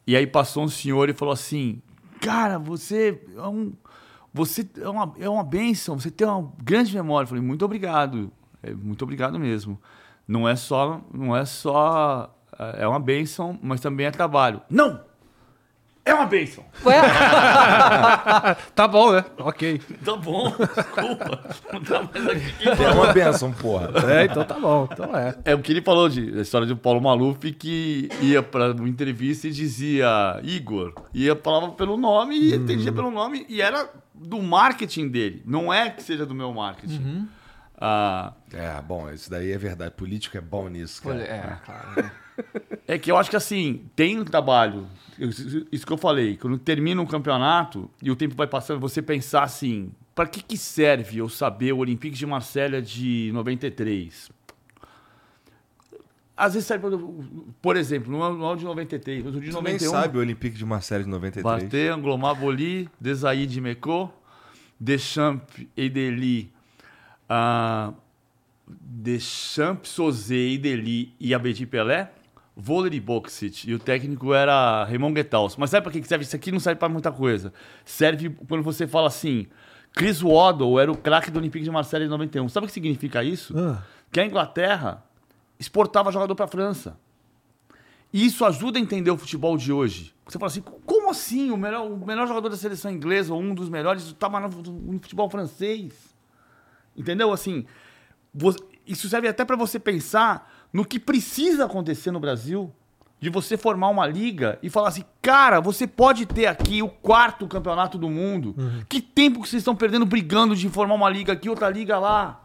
e 0.07 0.15
aí 0.15 0.27
passou 0.27 0.65
um 0.65 0.69
senhor 0.69 1.09
e 1.09 1.15
falou 1.15 1.33
assim: 1.33 1.81
Cara, 2.21 2.59
você 2.59 3.23
é 3.35 3.41
um. 3.49 3.73
Você 4.35 4.69
é 4.79 4.89
uma, 4.89 5.15
é 5.19 5.29
uma 5.31 5.45
bênção, 5.45 5.99
você 5.99 6.11
tem 6.11 6.27
uma 6.29 6.53
grande 6.63 6.95
memória. 6.95 7.25
Eu 7.25 7.29
falei, 7.29 7.43
muito 7.43 7.65
obrigado. 7.65 8.31
É, 8.63 8.75
muito 8.75 9.01
obrigado 9.01 9.39
mesmo. 9.39 9.81
Não 10.29 10.47
é 10.47 10.57
só. 10.57 11.01
Não 11.11 11.35
é 11.35 11.47
só. 11.47 12.37
É 12.77 12.87
uma 12.87 13.01
bênção, 13.01 13.59
mas 13.63 13.81
também 13.81 14.05
é 14.05 14.11
trabalho. 14.11 14.61
Não! 14.69 15.01
É 16.07 16.13
uma 16.13 16.27
bênção! 16.27 16.63
Ué, 16.85 17.01
Tá 18.75 18.87
bom, 18.87 19.13
né? 19.13 19.25
Ok. 19.39 19.81
Tá 20.05 20.17
bom, 20.17 20.51
desculpa. 20.51 21.55
Não 21.73 21.81
tá 21.83 22.03
mais 22.03 22.29
aqui. 22.29 22.69
É 22.69 22.91
uma 22.91 23.13
benção, 23.13 23.53
porra. 23.53 23.91
É, 24.13 24.25
então 24.25 24.45
tá 24.45 24.59
bom. 24.59 24.87
Então 24.91 25.17
é. 25.17 25.35
É 25.45 25.55
o 25.55 25.61
que 25.63 25.73
ele 25.73 25.81
falou 25.81 26.09
de 26.09 26.39
a 26.39 26.43
história 26.43 26.67
do 26.67 26.77
Paulo 26.77 27.01
Maluf 27.01 27.51
que 27.53 28.09
ia 28.21 28.43
para 28.43 28.73
uma 28.73 28.89
entrevista 28.89 29.49
e 29.49 29.51
dizia 29.51 30.39
Igor, 30.43 30.93
ia 31.15 31.35
falava 31.35 31.73
pelo 31.73 31.97
nome 31.97 32.37
e 32.37 32.55
entendia 32.55 32.93
pelo 32.93 33.11
nome 33.11 33.47
e 33.49 33.63
era 33.63 33.89
do 34.15 34.43
marketing 34.43 35.09
dele, 35.09 35.43
não 35.47 35.73
é 35.73 35.91
que 35.91 36.03
seja 36.03 36.25
do 36.27 36.35
meu 36.35 36.53
marketing. 36.53 37.27
Ah, 37.77 38.33
É, 38.53 38.81
bom, 38.83 39.11
isso 39.11 39.29
daí 39.31 39.53
é 39.53 39.59
verdade. 39.59 39.91
Político 39.93 40.37
é 40.37 40.41
bom 40.41 40.69
nisso, 40.69 41.03
cara. 41.03 41.21
é, 41.23 41.57
claro. 41.65 42.11
é 42.87 42.99
que 42.99 43.11
eu 43.11 43.17
acho 43.17 43.29
que 43.31 43.37
assim, 43.37 43.91
tem 43.97 44.19
um 44.21 44.25
trabalho, 44.25 44.87
isso 45.71 45.87
que 45.87 45.93
eu 45.93 45.99
falei, 45.99 46.37
quando 46.37 46.59
termina 46.59 47.01
um 47.01 47.07
campeonato 47.07 47.91
e 48.03 48.11
o 48.11 48.17
tempo 48.17 48.35
vai 48.35 48.47
passando, 48.47 48.81
você 48.81 49.01
pensar 49.01 49.43
assim, 49.43 49.91
para 50.15 50.27
que 50.27 50.43
que 50.43 50.57
serve 50.57 51.19
eu 51.19 51.29
saber 51.29 51.73
o 51.73 51.79
Olympique 51.79 52.17
de 52.17 52.27
Marselha 52.27 52.81
de 52.81 53.31
93? 53.33 54.31
às 56.37 56.55
vezes 56.55 56.67
sai, 56.67 56.81
por, 57.63 57.77
exemplo, 57.77 58.11
no 58.11 58.23
ano 58.23 58.37
no 58.37 58.47
ano 58.47 58.57
de 58.57 58.65
93, 58.65 59.25
no 59.25 59.31
de 59.33 59.51
Tu 59.51 59.63
nem 59.63 59.75
91, 59.75 59.91
sabe 59.91 60.19
o 60.19 60.21
Olympique 60.21 60.57
de 60.57 60.65
Marseille 60.65 61.05
de 61.05 61.11
93. 61.11 61.45
Barté, 61.45 61.89
Anglomar, 61.91 62.35
Boli, 62.35 62.89
Desailly, 63.01 63.61
Meco, 63.61 64.13
Deschamps, 64.79 65.65
Edeli, 65.77 66.51
ah, 67.29 67.93
Deschamps, 68.67 69.91
Sosé, 69.91 70.35
Edeli 70.35 71.15
e 71.21 71.33
Abedi 71.35 71.67
Pelé, 71.67 72.11
vôlei 72.57 72.93
e 72.95 73.01
Boxit. 73.01 73.69
E 73.71 73.75
o 73.75 73.79
técnico 73.79 74.33
era 74.35 74.85
Raymond 74.85 75.15
Guetaus. 75.15 75.57
Mas 75.57 75.71
sabe 75.71 75.85
para 75.85 75.93
que 75.93 76.07
serve? 76.07 76.25
Isso 76.25 76.37
aqui 76.37 76.53
não 76.53 76.61
serve 76.61 76.79
para 76.79 76.89
muita 76.89 77.11
coisa. 77.11 77.53
Serve 77.85 78.31
quando 78.49 78.63
você 78.63 78.87
fala 78.87 79.09
assim, 79.09 79.47
Chris 79.93 80.21
Waddle 80.23 80.79
era 80.81 80.91
o 80.93 80.97
craque 80.97 81.31
do 81.31 81.39
Olympique 81.39 81.65
de 81.65 81.71
Marseille 81.71 82.07
em 82.07 82.09
91. 82.09 82.49
Sabe 82.49 82.65
o 82.65 82.69
que 82.69 82.73
significa 82.73 83.23
isso? 83.25 83.57
Ah. 83.59 83.83
Que 84.13 84.21
a 84.21 84.27
Inglaterra 84.27 85.03
exportava 85.59 86.11
jogador 86.13 86.35
para 86.35 86.45
a 86.45 86.49
França. 86.49 86.97
E 88.13 88.25
isso 88.25 88.45
ajuda 88.45 88.79
a 88.79 88.81
entender 88.81 89.11
o 89.11 89.17
futebol 89.17 89.57
de 89.57 89.73
hoje. 89.73 90.15
Você 90.25 90.39
fala 90.39 90.49
assim, 90.51 90.63
como 90.87 91.11
assim? 91.11 91.51
O 91.51 91.57
melhor, 91.57 91.85
o 91.91 92.07
melhor 92.07 92.29
jogador 92.29 92.49
da 92.49 92.57
seleção 92.57 92.91
inglesa, 92.91 93.35
ou 93.35 93.41
um 93.43 93.53
dos 93.55 93.69
melhores, 93.69 94.05
estava 94.05 94.39
no, 94.39 94.49
no 94.49 94.99
futebol 95.01 95.29
francês. 95.29 95.93
Entendeu? 96.97 97.33
Assim, 97.33 97.67
vo- 98.33 98.55
isso 98.87 99.09
serve 99.09 99.27
até 99.27 99.45
para 99.45 99.57
você 99.57 99.81
pensar 99.81 100.54
no 100.75 100.85
que 100.85 100.99
precisa 100.99 101.65
acontecer 101.65 102.11
no 102.11 102.21
Brasil. 102.21 102.71
De 103.21 103.31
você 103.31 103.57
formar 103.57 103.89
uma 103.89 104.07
liga 104.07 104.59
e 104.63 104.69
falar 104.69 104.89
assim, 104.89 105.03
cara, 105.23 105.59
você 105.59 105.87
pode 105.87 106.27
ter 106.27 106.45
aqui 106.45 106.83
o 106.83 106.89
quarto 106.91 107.47
campeonato 107.49 107.97
do 107.97 108.11
mundo. 108.11 108.55
Que 108.87 109.01
tempo 109.01 109.41
que 109.41 109.49
vocês 109.49 109.61
estão 109.63 109.75
perdendo 109.75 110.05
brigando 110.05 110.55
de 110.55 110.69
formar 110.69 110.95
uma 110.95 111.09
liga 111.09 111.33
aqui, 111.33 111.49
outra 111.49 111.71
liga 111.71 111.99
lá? 111.99 112.43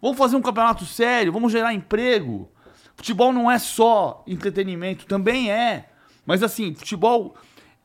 Vamos 0.00 0.16
fazer 0.16 0.36
um 0.36 0.40
campeonato 0.42 0.84
sério, 0.84 1.32
vamos 1.32 1.50
gerar 1.50 1.74
emprego. 1.74 2.48
Futebol 2.94 3.32
não 3.32 3.50
é 3.50 3.58
só 3.58 4.22
entretenimento, 4.24 5.04
também 5.04 5.50
é. 5.50 5.88
Mas 6.24 6.44
assim, 6.44 6.74
futebol 6.76 7.34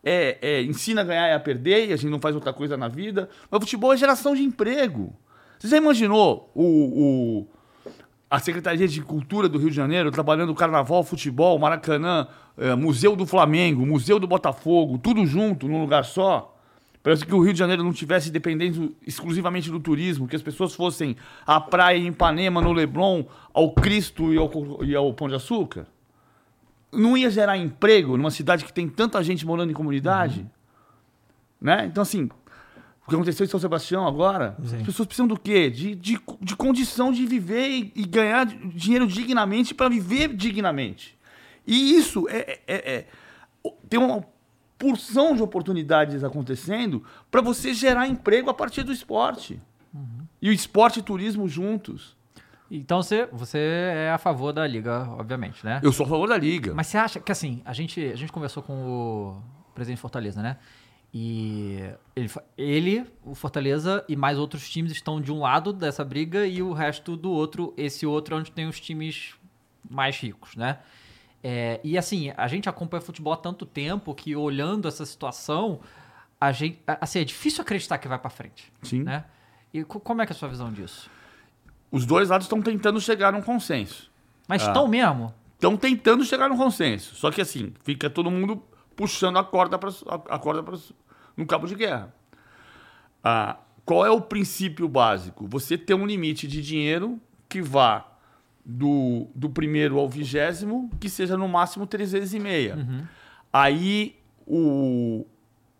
é, 0.03 0.37
é, 0.39 0.61
ensina 0.61 1.01
a 1.01 1.05
ganhar 1.05 1.29
e 1.29 1.33
a 1.33 1.39
perder, 1.39 1.89
e 1.89 1.93
a 1.93 1.95
gente 1.95 2.11
não 2.11 2.19
faz 2.19 2.35
outra 2.35 2.53
coisa 2.53 2.77
na 2.77 2.87
vida. 2.87 3.27
Mas 3.49 3.59
futebol 3.61 3.91
é 3.91 3.97
geração 3.97 4.35
de 4.35 4.43
emprego. 4.43 5.15
Você 5.57 5.67
já 5.69 5.77
imaginou 5.77 6.51
o, 6.53 6.63
o- 6.63 7.47
a 8.35 8.39
Secretaria 8.39 8.85
de 8.85 9.01
Cultura 9.01 9.47
do 9.47 9.57
Rio 9.57 9.69
de 9.69 9.75
Janeiro 9.77 10.11
trabalhando 10.11 10.53
carnaval, 10.53 11.05
futebol, 11.05 11.57
Maracanã, 11.57 12.27
eh, 12.57 12.75
Museu 12.75 13.15
do 13.15 13.25
Flamengo, 13.25 13.85
Museu 13.85 14.19
do 14.19 14.27
Botafogo, 14.27 14.97
tudo 14.97 15.25
junto 15.25 15.69
num 15.69 15.79
lugar 15.79 16.03
só? 16.03 16.53
Parece 17.01 17.25
que 17.25 17.33
o 17.33 17.39
Rio 17.39 17.53
de 17.53 17.59
Janeiro 17.59 17.81
não 17.81 17.93
tivesse 17.93 18.29
dependendo 18.29 18.93
exclusivamente 19.07 19.71
do 19.71 19.79
turismo, 19.79 20.27
que 20.27 20.35
as 20.35 20.41
pessoas 20.41 20.75
fossem 20.75 21.15
à 21.47 21.61
praia 21.61 21.97
em 21.97 22.07
Ipanema, 22.07 22.59
no 22.59 22.73
Leblon, 22.73 23.23
ao 23.53 23.71
Cristo 23.71 24.33
e 24.33 24.37
ao, 24.37 24.83
e 24.83 24.93
ao 24.93 25.13
Pão 25.13 25.29
de 25.29 25.35
Açúcar. 25.35 25.87
Não 26.91 27.15
ia 27.15 27.29
gerar 27.29 27.55
emprego 27.55 28.17
numa 28.17 28.31
cidade 28.31 28.65
que 28.65 28.73
tem 28.73 28.89
tanta 28.89 29.23
gente 29.23 29.45
morando 29.45 29.69
em 29.69 29.73
comunidade? 29.73 30.45
Né? 31.61 31.85
Então, 31.85 32.01
assim, 32.01 32.29
o 33.05 33.09
que 33.09 33.15
aconteceu 33.15 33.45
em 33.45 33.49
São 33.49 33.59
Sebastião 33.59 34.07
agora, 34.07 34.55
as 34.63 34.81
pessoas 34.83 35.05
precisam 35.07 35.27
do 35.27 35.39
quê? 35.39 35.69
De, 35.69 35.93
de, 35.95 36.19
de 36.41 36.55
condição 36.55 37.11
de 37.11 37.25
viver 37.25 37.69
e, 37.69 37.91
e 37.95 38.05
ganhar 38.05 38.45
dinheiro 38.45 39.05
dignamente 39.07 39.73
para 39.73 39.87
viver 39.89 40.29
dignamente. 40.35 41.15
E 41.67 41.95
isso 41.95 42.27
é, 42.29 42.59
é- 42.67 42.93
é- 42.95 43.05
tem 43.89 43.99
uma 43.99 44.23
porção 44.77 45.35
de 45.35 45.41
oportunidades 45.41 46.23
acontecendo 46.23 47.03
para 47.31 47.41
você 47.41 47.73
gerar 47.73 48.07
emprego 48.07 48.49
a 48.49 48.53
partir 48.53 48.83
do 48.83 48.91
esporte. 48.91 49.59
E 50.41 50.49
o 50.49 50.53
esporte 50.53 50.99
e 50.99 51.01
turismo 51.01 51.47
juntos. 51.47 52.15
Então 52.69 53.01
você, 53.01 53.27
você 53.31 53.57
é 53.59 54.11
a 54.11 54.17
favor 54.17 54.51
da 54.51 54.65
liga, 54.67 55.07
obviamente, 55.11 55.63
né? 55.63 55.79
Eu 55.83 55.91
sou 55.93 56.05
a 56.05 56.09
favor 56.09 56.27
da 56.27 56.37
liga. 56.37 56.73
Mas 56.73 56.87
você 56.87 56.97
acha 56.97 57.19
que 57.19 57.31
assim, 57.31 57.61
a 57.63 57.71
gente, 57.73 58.03
a 58.03 58.15
gente 58.15 58.31
conversou 58.31 58.61
com 58.61 58.73
o 58.73 59.41
presidente 59.73 59.97
de 59.97 60.01
Fortaleza, 60.01 60.41
né? 60.41 60.57
E 61.17 61.79
ele, 62.13 62.29
ele, 62.57 63.05
o 63.23 63.33
Fortaleza 63.33 64.03
e 64.09 64.17
mais 64.17 64.37
outros 64.37 64.69
times 64.69 64.91
estão 64.91 65.21
de 65.21 65.31
um 65.31 65.39
lado 65.39 65.71
dessa 65.71 66.03
briga 66.03 66.45
e 66.45 66.61
o 66.61 66.73
resto 66.73 67.15
do 67.15 67.31
outro, 67.31 67.73
esse 67.77 68.05
outro 68.05 68.35
é 68.35 68.39
onde 68.39 68.51
tem 68.51 68.67
os 68.67 68.81
times 68.81 69.33
mais 69.89 70.17
ricos, 70.19 70.57
né? 70.57 70.79
É, 71.41 71.79
e 71.85 71.97
assim, 71.97 72.33
a 72.35 72.49
gente 72.49 72.67
acompanha 72.67 72.99
futebol 72.99 73.31
há 73.31 73.37
tanto 73.37 73.65
tempo 73.65 74.13
que 74.13 74.35
olhando 74.35 74.89
essa 74.89 75.05
situação, 75.05 75.79
a 76.41 76.51
gente, 76.51 76.79
assim, 76.85 77.19
é 77.19 77.23
difícil 77.23 77.61
acreditar 77.61 77.97
que 77.97 78.09
vai 78.09 78.19
pra 78.19 78.29
frente, 78.29 78.73
Sim. 78.81 79.03
né? 79.03 79.23
E 79.73 79.85
co- 79.85 80.01
como 80.01 80.21
é 80.21 80.25
que 80.25 80.33
é 80.33 80.35
a 80.35 80.37
sua 80.37 80.49
visão 80.49 80.69
disso? 80.73 81.09
Os 81.89 82.05
dois 82.05 82.27
lados 82.27 82.43
estão 82.45 82.61
tentando 82.61 82.99
chegar 82.99 83.31
num 83.31 83.41
consenso. 83.41 84.11
Mas 84.49 84.63
Ah. 84.63 84.67
estão 84.67 84.85
mesmo? 84.85 85.33
Estão 85.53 85.77
tentando 85.77 86.25
chegar 86.25 86.49
num 86.49 86.57
consenso. 86.57 87.15
Só 87.15 87.31
que 87.31 87.39
assim, 87.39 87.73
fica 87.85 88.09
todo 88.09 88.29
mundo 88.29 88.61
puxando 88.97 89.37
a 89.37 89.43
corda, 89.45 89.77
pra, 89.77 89.91
a, 90.29 90.37
corda 90.39 90.61
pra, 90.61 90.77
no 91.35 91.45
cabo 91.45 91.67
de 91.67 91.75
guerra. 91.75 92.13
Ah, 93.23 93.57
qual 93.85 94.05
é 94.05 94.09
o 94.09 94.21
princípio 94.21 94.87
básico? 94.87 95.47
Você 95.47 95.77
ter 95.77 95.93
um 95.93 96.05
limite 96.05 96.47
de 96.47 96.61
dinheiro 96.61 97.19
que 97.47 97.61
vá 97.61 98.05
do, 98.63 99.27
do 99.35 99.49
primeiro 99.49 99.99
ao 99.99 100.09
vigésimo, 100.09 100.89
que 100.99 101.09
seja 101.09 101.37
no 101.37 101.47
máximo 101.47 101.85
três 101.85 102.11
vezes 102.11 102.33
e 102.33 102.39
meia. 102.39 102.75
Aí 103.53 104.15
o, 104.45 105.25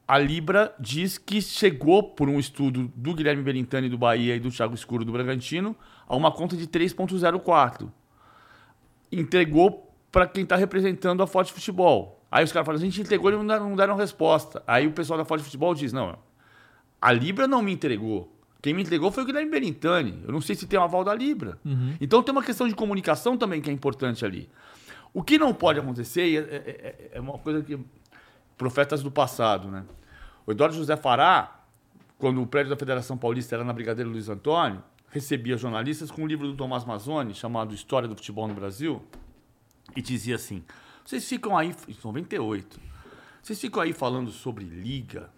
a 0.07 0.19
Libra 0.19 0.73
diz 0.79 1.17
que 1.17 1.41
chegou, 1.41 2.03
por 2.03 2.29
um 2.29 2.39
estudo 2.39 2.91
do 2.95 3.13
Guilherme 3.13 3.41
Berintani 3.41 3.89
do 3.89 3.97
Bahia 3.97 4.35
e 4.35 4.39
do 4.39 4.51
Thiago 4.51 4.75
Escuro 4.75 5.03
do 5.03 5.11
Bragantino, 5.11 5.75
a 6.07 6.15
uma 6.15 6.31
conta 6.31 6.55
de 6.55 6.67
3,04 6.67 7.89
entregou 9.11 9.91
para 10.11 10.27
quem 10.27 10.43
está 10.43 10.55
representando 10.55 11.21
a 11.23 11.27
Forte 11.27 11.51
Futebol. 11.51 12.24
Aí 12.36 12.43
os 12.43 12.52
caras 12.52 12.65
falam, 12.65 12.82
a 12.82 12.84
gente 12.84 13.00
entregou 13.00 13.32
e 13.32 13.34
não 13.36 13.48
deram, 13.48 13.69
não 13.69 13.76
deram 13.78 13.95
resposta. 13.95 14.62
Aí 14.67 14.86
o 14.86 14.91
pessoal 14.91 15.17
da 15.17 15.24
Forte 15.24 15.45
Futebol 15.45 15.74
diz, 15.74 15.93
não, 15.93 16.17
a 17.02 17.12
Libra 17.13 17.48
não 17.48 17.62
me 17.62 17.71
entregou. 17.71 18.30
Quem 18.62 18.74
me 18.74 18.82
entregou 18.82 19.10
foi 19.10 19.24
o 19.24 19.26
Guilherme 19.26 19.50
Berintani. 19.50 20.21
Eu 20.28 20.34
não 20.34 20.41
sei 20.41 20.54
se 20.54 20.67
tem 20.67 20.78
o 20.78 20.82
aval 20.84 21.02
da 21.06 21.13
Libra. 21.13 21.58
Então 22.02 22.21
tem 22.21 22.34
uma 22.34 22.43
questão 22.43 22.67
de 22.67 22.76
comunicação 22.76 23.38
também 23.38 23.62
que 23.62 23.69
é 23.69 23.74
importante 23.74 24.26
ali. 24.26 24.50
O 25.13 25.24
que 25.24 25.38
não 25.38 25.54
pode 25.54 25.80
acontecer, 25.80 26.28
e 26.28 26.36
é, 26.36 26.39
é- 26.41 26.43
é- 26.43 27.10
é 27.13 27.21
uma 27.21 27.38
coisa 27.38 27.62
que... 27.63 27.80
Profetas 28.58 29.02
do 29.02 29.10
passado, 29.12 29.69
né? 29.69 29.86
O 30.45 30.52
Eduardo 30.52 30.76
José 30.76 30.98
Fará, 30.98 31.60
quando 32.17 32.41
o 32.41 32.45
prédio 32.48 32.69
da 32.69 32.76
Federação 32.78 33.17
Paulista 33.17 33.56
era 33.56 33.63
na 33.63 33.71
Brigadeiro 33.71 34.10
Luiz 34.10 34.28
Antônio, 34.28 34.84
recebia 35.10 35.56
jornalistas 35.58 36.12
com 36.12 36.24
um 36.24 36.28
livro 36.28 36.48
do 36.48 36.54
Tomás 36.56 36.84
Mazzoni, 36.84 37.34
chamado 37.34 37.74
História 37.74 38.08
do 38.10 38.15
Futebol 38.15 38.45
no 38.48 38.54
Brasil, 38.54 39.02
e 39.95 40.02
dizia 40.02 40.36
assim: 40.36 40.63
vocês 41.05 41.27
ficam 41.27 41.57
aí, 41.57 41.73
em 41.87 41.95
98, 42.03 42.79
vocês 43.41 43.59
ficam 43.61 43.81
aí 43.81 43.93
falando 43.93 44.31
sobre 44.31 44.65
liga. 44.65 45.29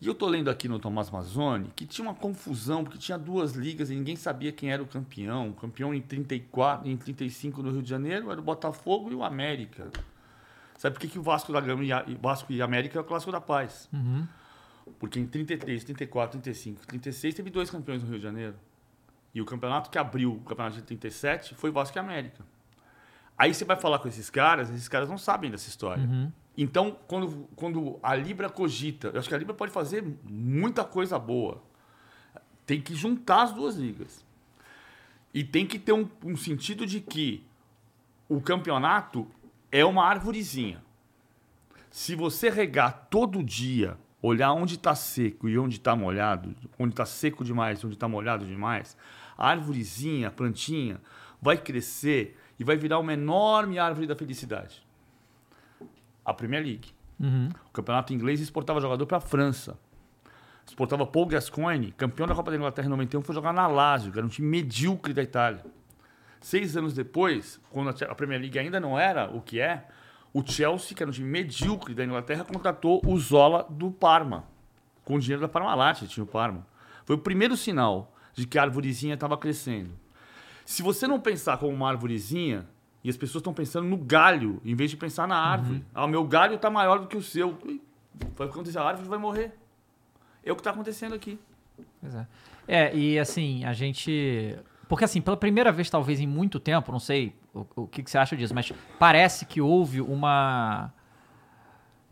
E 0.00 0.06
eu 0.06 0.14
tô 0.14 0.26
lendo 0.26 0.50
aqui 0.50 0.68
no 0.68 0.78
Tomás 0.78 1.10
Mazzoni 1.10 1.70
que 1.74 1.86
tinha 1.86 2.06
uma 2.06 2.14
confusão, 2.14 2.84
porque 2.84 2.98
tinha 2.98 3.16
duas 3.18 3.52
ligas 3.54 3.88
e 3.90 3.94
ninguém 3.94 4.14
sabia 4.14 4.52
quem 4.52 4.70
era 4.70 4.82
o 4.82 4.86
campeão. 4.86 5.48
O 5.50 5.54
campeão 5.54 5.94
em 5.94 6.00
34, 6.02 6.86
em 6.88 6.96
35 6.96 7.62
no 7.62 7.70
Rio 7.70 7.82
de 7.82 7.88
Janeiro 7.88 8.30
era 8.30 8.38
o 8.38 8.42
Botafogo 8.44 9.10
e 9.10 9.14
o 9.14 9.24
América. 9.24 9.90
Sabe 10.76 10.94
por 10.94 11.00
que, 11.00 11.08
que 11.08 11.18
o 11.18 11.22
Vasco 11.22 11.50
da 11.52 11.60
Gama 11.62 11.82
e 11.82 11.90
a- 11.92 12.04
e 12.06 12.14
Vasco 12.14 12.52
e 12.52 12.60
América 12.60 12.98
é 12.98 13.00
o 13.00 13.04
clássico 13.04 13.32
da 13.32 13.40
paz? 13.40 13.88
Porque 14.98 15.18
em 15.18 15.26
33, 15.26 15.82
34, 15.84 16.38
35, 16.40 16.86
36 16.86 17.34
teve 17.34 17.48
dois 17.50 17.70
campeões 17.70 18.02
no 18.02 18.08
Rio 18.10 18.18
de 18.18 18.22
Janeiro. 18.24 18.54
E 19.34 19.40
o 19.40 19.46
campeonato 19.46 19.88
que 19.90 19.96
abriu 19.98 20.34
o 20.34 20.40
campeonato 20.40 20.76
de 20.76 20.82
37 20.82 21.54
foi 21.54 21.70
Vasco 21.70 21.96
e 21.96 22.00
América. 22.00 22.44
Aí 23.38 23.52
você 23.52 23.64
vai 23.64 23.76
falar 23.76 23.98
com 23.98 24.08
esses 24.08 24.30
caras, 24.30 24.70
esses 24.70 24.88
caras 24.88 25.08
não 25.08 25.18
sabem 25.18 25.50
dessa 25.50 25.68
história. 25.68 26.02
Então, 26.56 26.96
quando, 27.06 27.48
quando 27.54 27.98
a 28.02 28.14
Libra 28.14 28.48
cogita, 28.48 29.08
eu 29.08 29.18
acho 29.18 29.28
que 29.28 29.34
a 29.34 29.38
Libra 29.38 29.52
pode 29.54 29.72
fazer 29.72 30.02
muita 30.24 30.84
coisa 30.84 31.18
boa. 31.18 31.62
Tem 32.64 32.80
que 32.80 32.94
juntar 32.94 33.42
as 33.42 33.52
duas 33.52 33.76
ligas. 33.76 34.24
E 35.34 35.44
tem 35.44 35.66
que 35.66 35.78
ter 35.78 35.92
um, 35.92 36.08
um 36.24 36.36
sentido 36.36 36.86
de 36.86 37.00
que 37.00 37.44
o 38.28 38.40
campeonato 38.40 39.26
é 39.70 39.84
uma 39.84 40.04
árvorezinha. 40.04 40.82
Se 41.90 42.14
você 42.14 42.48
regar 42.48 43.06
todo 43.10 43.42
dia, 43.42 43.98
olhar 44.22 44.52
onde 44.52 44.76
está 44.76 44.94
seco 44.94 45.48
e 45.48 45.58
onde 45.58 45.76
está 45.76 45.94
molhado, 45.94 46.54
onde 46.78 46.94
está 46.94 47.04
seco 47.04 47.44
demais 47.44 47.80
e 47.80 47.86
onde 47.86 47.96
está 47.96 48.08
molhado 48.08 48.46
demais, 48.46 48.96
a 49.36 49.50
árvorezinha, 49.50 50.28
a 50.28 50.30
plantinha, 50.30 51.00
vai 51.40 51.58
crescer 51.58 52.36
e 52.58 52.64
vai 52.64 52.76
virar 52.76 52.98
uma 52.98 53.12
enorme 53.12 53.78
árvore 53.78 54.06
da 54.06 54.16
felicidade. 54.16 54.84
A 56.24 56.32
Premier 56.34 56.62
League. 56.62 56.90
O 57.66 57.70
campeonato 57.70 58.12
inglês 58.12 58.40
exportava 58.40 58.80
jogador 58.80 59.06
para 59.06 59.18
a 59.18 59.20
França. 59.20 59.78
Exportava 60.66 61.06
Paul 61.06 61.26
Gascoigne, 61.26 61.92
campeão 61.92 62.26
da 62.26 62.34
Copa 62.34 62.50
da 62.50 62.56
Inglaterra 62.56 62.86
em 62.86 62.90
91, 62.90 63.22
foi 63.22 63.34
jogar 63.34 63.52
na 63.52 63.66
Lazio, 63.66 64.12
que 64.12 64.18
era 64.18 64.26
um 64.26 64.30
time 64.30 64.48
medíocre 64.48 65.14
da 65.14 65.22
Itália. 65.22 65.64
Seis 66.40 66.76
anos 66.76 66.92
depois, 66.92 67.60
quando 67.70 67.90
a 67.90 68.14
Premier 68.14 68.40
League 68.40 68.58
ainda 68.58 68.80
não 68.80 68.98
era 68.98 69.30
o 69.30 69.40
que 69.40 69.60
é, 69.60 69.86
o 70.32 70.44
Chelsea, 70.44 70.94
que 70.94 71.02
era 71.02 71.08
um 71.08 71.12
time 71.12 71.28
medíocre 71.28 71.94
da 71.94 72.04
Inglaterra, 72.04 72.44
contratou 72.44 73.00
o 73.06 73.18
Zola 73.18 73.66
do 73.70 73.90
Parma. 73.90 74.44
Com 75.04 75.14
o 75.14 75.20
dinheiro 75.20 75.40
da 75.40 75.48
Parmalat, 75.48 76.02
tinha 76.06 76.24
o 76.24 76.26
Parma. 76.26 76.66
Foi 77.04 77.16
o 77.16 77.18
primeiro 77.18 77.56
sinal 77.56 78.12
de 78.34 78.46
que 78.46 78.58
a 78.58 78.62
arvorezinha 78.62 79.14
estava 79.14 79.36
crescendo. 79.38 79.90
Se 80.66 80.82
você 80.82 81.06
não 81.06 81.18
pensar 81.20 81.56
como 81.56 81.72
uma 81.72 81.88
arvorezinha 81.88 82.66
E 83.02 83.08
as 83.08 83.16
pessoas 83.16 83.40
estão 83.40 83.54
pensando 83.54 83.86
no 83.86 83.96
galho, 83.96 84.60
em 84.64 84.74
vez 84.74 84.90
de 84.90 84.96
pensar 84.96 85.28
na 85.28 85.36
árvore. 85.36 85.84
Ah, 85.94 86.04
o 86.04 86.08
meu 86.08 86.24
galho 86.24 86.56
está 86.56 86.68
maior 86.68 86.98
do 86.98 87.06
que 87.06 87.16
o 87.16 87.22
seu. 87.22 87.56
Vai 88.36 88.48
acontecer, 88.48 88.78
a 88.78 88.82
árvore 88.82 89.08
vai 89.08 89.18
morrer. 89.18 89.56
É 90.44 90.50
o 90.50 90.56
que 90.56 90.60
está 90.60 90.72
acontecendo 90.72 91.14
aqui. 91.14 91.38
Pois 92.00 92.14
é. 92.16 92.26
É, 92.66 92.96
e 92.96 93.16
assim, 93.16 93.64
a 93.64 93.72
gente. 93.72 94.58
Porque 94.88 95.04
assim, 95.04 95.20
pela 95.20 95.36
primeira 95.36 95.70
vez, 95.70 95.88
talvez 95.88 96.18
em 96.18 96.26
muito 96.26 96.58
tempo, 96.58 96.90
não 96.90 96.98
sei 96.98 97.32
o, 97.54 97.64
o 97.76 97.86
que, 97.86 98.02
que 98.02 98.10
você 98.10 98.18
acha 98.18 98.36
disso, 98.36 98.54
mas 98.54 98.72
parece 98.98 99.46
que 99.46 99.60
houve 99.60 100.00
uma 100.00 100.92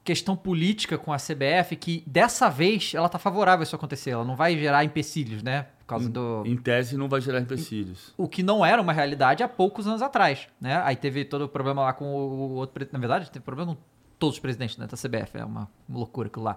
questão 0.04 0.36
política 0.36 0.96
com 0.96 1.12
a 1.12 1.16
CBF 1.16 1.74
que 1.76 2.04
dessa 2.06 2.48
vez 2.48 2.92
ela 2.94 3.08
tá 3.08 3.18
favorável 3.18 3.62
a 3.62 3.64
isso 3.64 3.74
acontecer. 3.74 4.10
Ela 4.10 4.24
não 4.24 4.36
vai 4.36 4.56
gerar 4.56 4.84
empecilhos, 4.84 5.42
né? 5.42 5.66
Por 5.84 5.88
causa 5.88 6.08
do. 6.08 6.42
Em 6.46 6.56
tese, 6.56 6.96
não 6.96 7.08
vai 7.08 7.20
gerar 7.20 7.40
empecilhos. 7.40 8.14
O 8.16 8.26
que 8.26 8.42
não 8.42 8.64
era 8.64 8.80
uma 8.80 8.92
realidade 8.92 9.42
há 9.42 9.48
poucos 9.48 9.86
anos 9.86 10.00
atrás, 10.00 10.48
né? 10.60 10.80
Aí 10.84 10.96
teve 10.96 11.24
todo 11.26 11.42
o 11.44 11.48
problema 11.48 11.82
lá 11.82 11.92
com 11.92 12.06
o 12.06 12.52
outro 12.54 12.72
presidente. 12.72 12.94
Na 12.94 12.98
verdade, 12.98 13.30
teve 13.30 13.44
problema 13.44 13.74
com 13.74 13.80
todos 14.18 14.36
os 14.36 14.40
presidentes 14.40 14.78
né, 14.78 14.86
da 14.86 14.96
CBF. 14.96 15.36
É 15.38 15.44
uma 15.44 15.68
loucura 15.88 16.28
aquilo 16.28 16.44
lá. 16.46 16.56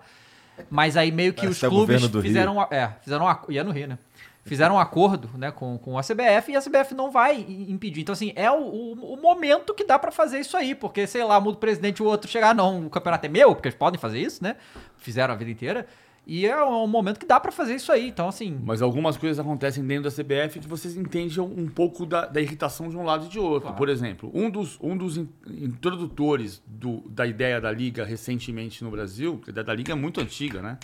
Mas 0.69 0.95
aí 0.95 1.11
meio 1.11 1.33
que 1.33 1.41
Parece 1.41 1.57
os 1.57 1.63
o 1.63 1.69
clubes 1.69 2.01
fizeram. 2.29 2.61
É, 2.71 2.87
fizeram 3.01 3.25
um, 3.25 3.27
ac- 3.27 3.45
e 3.51 3.57
é 3.57 3.63
no 3.63 3.71
Rio, 3.71 3.87
né? 3.89 3.97
Fizeram 4.45 4.75
um 4.75 4.79
acordo 4.79 5.29
né, 5.37 5.51
com, 5.51 5.77
com 5.77 5.97
a 5.97 6.01
CBF 6.01 6.53
e 6.53 6.55
a 6.55 6.61
CBF 6.61 6.95
não 6.95 7.11
vai 7.11 7.41
impedir. 7.67 7.99
Então, 7.99 8.13
assim, 8.13 8.31
é 8.33 8.49
o, 8.49 8.55
o- 8.63 9.13
o 9.15 9.21
momento 9.21 9.73
que 9.73 9.83
dá 9.83 9.99
pra 9.99 10.09
fazer 10.09 10.39
isso 10.39 10.55
aí, 10.55 10.73
porque, 10.73 11.05
sei 11.05 11.21
lá, 11.25 11.37
muda 11.37 11.57
o 11.57 11.59
presidente 11.59 11.97
e 11.97 12.01
o 12.03 12.05
outro 12.05 12.29
chegar, 12.31 12.55
não, 12.55 12.85
o 12.87 12.89
campeonato 12.89 13.25
é 13.25 13.29
meu, 13.29 13.53
porque 13.53 13.67
eles 13.67 13.77
podem 13.77 13.99
fazer 13.99 14.21
isso, 14.21 14.41
né? 14.41 14.55
Fizeram 14.95 15.33
a 15.33 15.37
vida 15.37 15.51
inteira. 15.51 15.85
E 16.29 16.45
é 16.45 16.61
um 16.61 16.85
momento 16.87 17.19
que 17.21 17.25
dá 17.25 17.39
pra 17.39 17.53
fazer 17.53 17.75
isso 17.75 17.89
aí. 17.89 18.09
Então, 18.09 18.27
assim. 18.27 18.59
Mas 18.65 18.81
algumas 18.81 19.15
coisas 19.15 19.39
acontecem 19.39 19.81
dentro 19.87 20.03
da 20.03 20.11
CBF 20.11 20.59
que 20.59 20.67
vocês 20.67 20.97
entendem 20.97 21.39
um 21.39 21.67
pouco 21.69 22.05
da, 22.05 22.25
da 22.25 22.41
irritação 22.41 22.89
de 22.89 22.97
um 22.97 23.03
lado 23.03 23.27
e 23.27 23.29
de 23.29 23.39
outro. 23.39 23.71
Por 23.75 23.87
exemplo, 23.87 24.29
um 24.33 24.49
dos, 24.49 24.77
um 24.81 24.97
dos 24.97 25.15
in- 25.15 25.29
introdutores 25.47 26.61
do- 26.67 26.99
da 27.09 27.25
ideia 27.25 27.61
da 27.61 27.71
Liga 27.71 28.03
recentemente 28.03 28.83
no 28.83 28.91
Brasil, 28.91 29.37
que 29.41 29.49
a 29.49 29.51
ideia 29.51 29.63
da 29.63 29.73
Liga 29.73 29.93
é 29.93 29.95
muito 29.95 30.19
antiga, 30.19 30.61
né? 30.61 30.77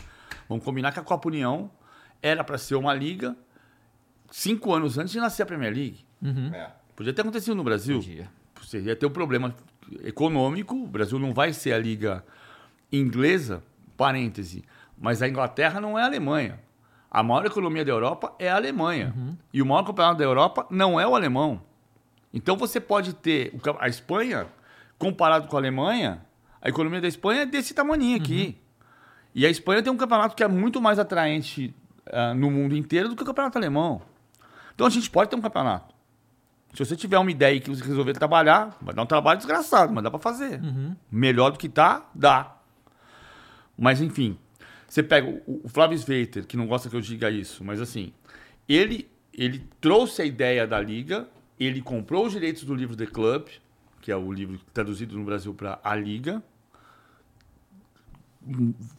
Vamos 0.48 0.64
combinar 0.64 0.94
que 0.94 1.00
a 1.00 1.04
Copa 1.04 1.28
União 1.28 1.70
era 2.22 2.42
para 2.42 2.58
ser 2.58 2.76
uma 2.76 2.94
liga 2.94 3.36
cinco 4.32 4.74
anos 4.74 4.98
antes 4.98 5.12
de 5.12 5.20
nascer 5.20 5.44
a 5.44 5.46
Premier 5.46 5.74
League. 5.74 6.06
É. 6.54 6.70
Podia 6.96 7.12
ter 7.12 7.22
acontecido 7.22 7.54
no 7.56 7.64
Brasil. 7.66 7.98
Podia. 7.98 8.30
Você 8.62 8.80
ia 8.80 8.96
ter 8.96 9.06
um 9.06 9.10
problema 9.12 9.54
econômico. 10.06 10.74
O 10.76 10.88
Brasil 10.88 11.20
não 11.20 11.34
vai 11.34 11.52
ser 11.52 11.74
a 11.74 11.78
liga 11.78 12.24
inglesa, 12.92 13.62
parêntese, 13.98 14.64
mas 14.98 15.22
a 15.22 15.28
Inglaterra 15.28 15.80
não 15.80 15.98
é 15.98 16.04
a 16.04 16.06
Alemanha. 16.06 16.60
A 17.10 17.22
maior 17.22 17.46
economia 17.46 17.86
da 17.86 17.92
Europa 17.92 18.34
é 18.40 18.50
a 18.50 18.56
Alemanha. 18.56 19.14
E 19.54 19.62
o 19.62 19.66
maior 19.66 19.84
campeonato 19.84 20.18
da 20.18 20.24
Europa 20.24 20.66
não 20.70 21.00
é 21.00 21.08
o 21.08 21.16
alemão. 21.16 21.62
Então 22.34 22.58
você 22.58 22.80
pode 22.80 23.14
ter 23.14 23.54
a 23.80 23.88
Espanha, 23.88 24.48
comparado 24.98 25.48
com 25.48 25.56
a 25.56 25.60
Alemanha, 25.60 26.26
a 26.62 26.70
economia 26.70 27.00
da 27.00 27.08
Espanha 27.08 27.42
é 27.42 27.46
desse 27.46 27.74
tamanho 27.74 28.16
aqui. 28.16 28.58
E 29.36 29.46
a 29.46 29.50
Espanha 29.50 29.84
tem 29.84 29.92
um 29.92 29.98
campeonato 29.98 30.36
que 30.36 30.44
é 30.44 30.48
muito 30.48 30.82
mais 30.82 30.98
atraente 30.98 31.76
ah, 32.12 32.34
no 32.34 32.50
mundo 32.50 32.76
inteiro 32.76 33.10
do 33.10 33.16
que 33.16 33.24
o 33.24 33.26
campeonato 33.26 33.58
alemão. 33.58 34.02
Então 34.74 34.88
a 34.88 34.90
gente 34.90 35.10
pode 35.10 35.30
ter 35.30 35.36
um 35.36 35.42
campeonato. 35.42 35.94
Se 36.74 36.84
você 36.84 36.96
tiver 36.96 37.20
uma 37.20 37.30
ideia 37.30 37.56
e 37.56 37.60
que 37.60 37.70
você 37.70 37.84
resolver 37.84 38.14
trabalhar, 38.14 38.76
vai 38.82 38.96
dar 38.96 39.04
um 39.04 39.06
trabalho 39.06 39.38
desgraçado, 39.38 39.94
mas 39.94 40.04
dá 40.04 40.10
pra 40.10 40.20
fazer. 40.20 40.60
Melhor 41.12 41.52
do 41.52 41.60
que 41.60 41.70
tá, 41.70 42.10
dá. 42.16 42.56
Mas 43.78 44.02
enfim, 44.02 44.40
você 44.94 45.02
pega 45.02 45.28
o, 45.28 45.62
o 45.64 45.68
Flávio 45.68 45.98
Sveiter, 45.98 46.46
que 46.46 46.56
não 46.56 46.68
gosta 46.68 46.88
que 46.88 46.96
eu 46.96 47.02
diga 47.02 47.28
isso, 47.32 47.64
mas 47.64 47.82
assim, 47.82 48.14
ele, 48.70 49.10
ele 49.34 49.68
trouxe 49.82 50.22
a 50.22 50.26
ideia 50.26 50.68
da 50.68 50.80
liga, 50.80 51.28
ele 51.60 51.82
comprou 51.82 52.28
os 52.28 52.34
direitos 52.34 52.64
do 52.64 52.76
livro 52.76 52.96
The 52.96 53.08
Club, 53.08 53.48
que 54.02 54.12
é 54.12 54.16
o 54.16 54.32
livro 54.32 54.60
traduzido 54.72 55.18
no 55.18 55.26
Brasil 55.26 55.52
para 55.52 55.80
A 55.84 55.96
Liga, 55.96 56.44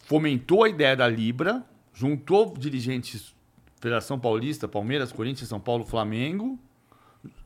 fomentou 0.01 0.65
a 0.65 0.69
ideia 0.69 0.97
da 0.97 1.07
Libra, 1.07 1.65
juntou 1.93 2.53
dirigentes 2.59 3.33
Federação 3.81 4.19
Paulista, 4.19 4.67
Palmeiras, 4.67 5.13
Corinthians, 5.13 5.49
São 5.49 5.61
Paulo, 5.61 5.85
Flamengo, 5.85 6.59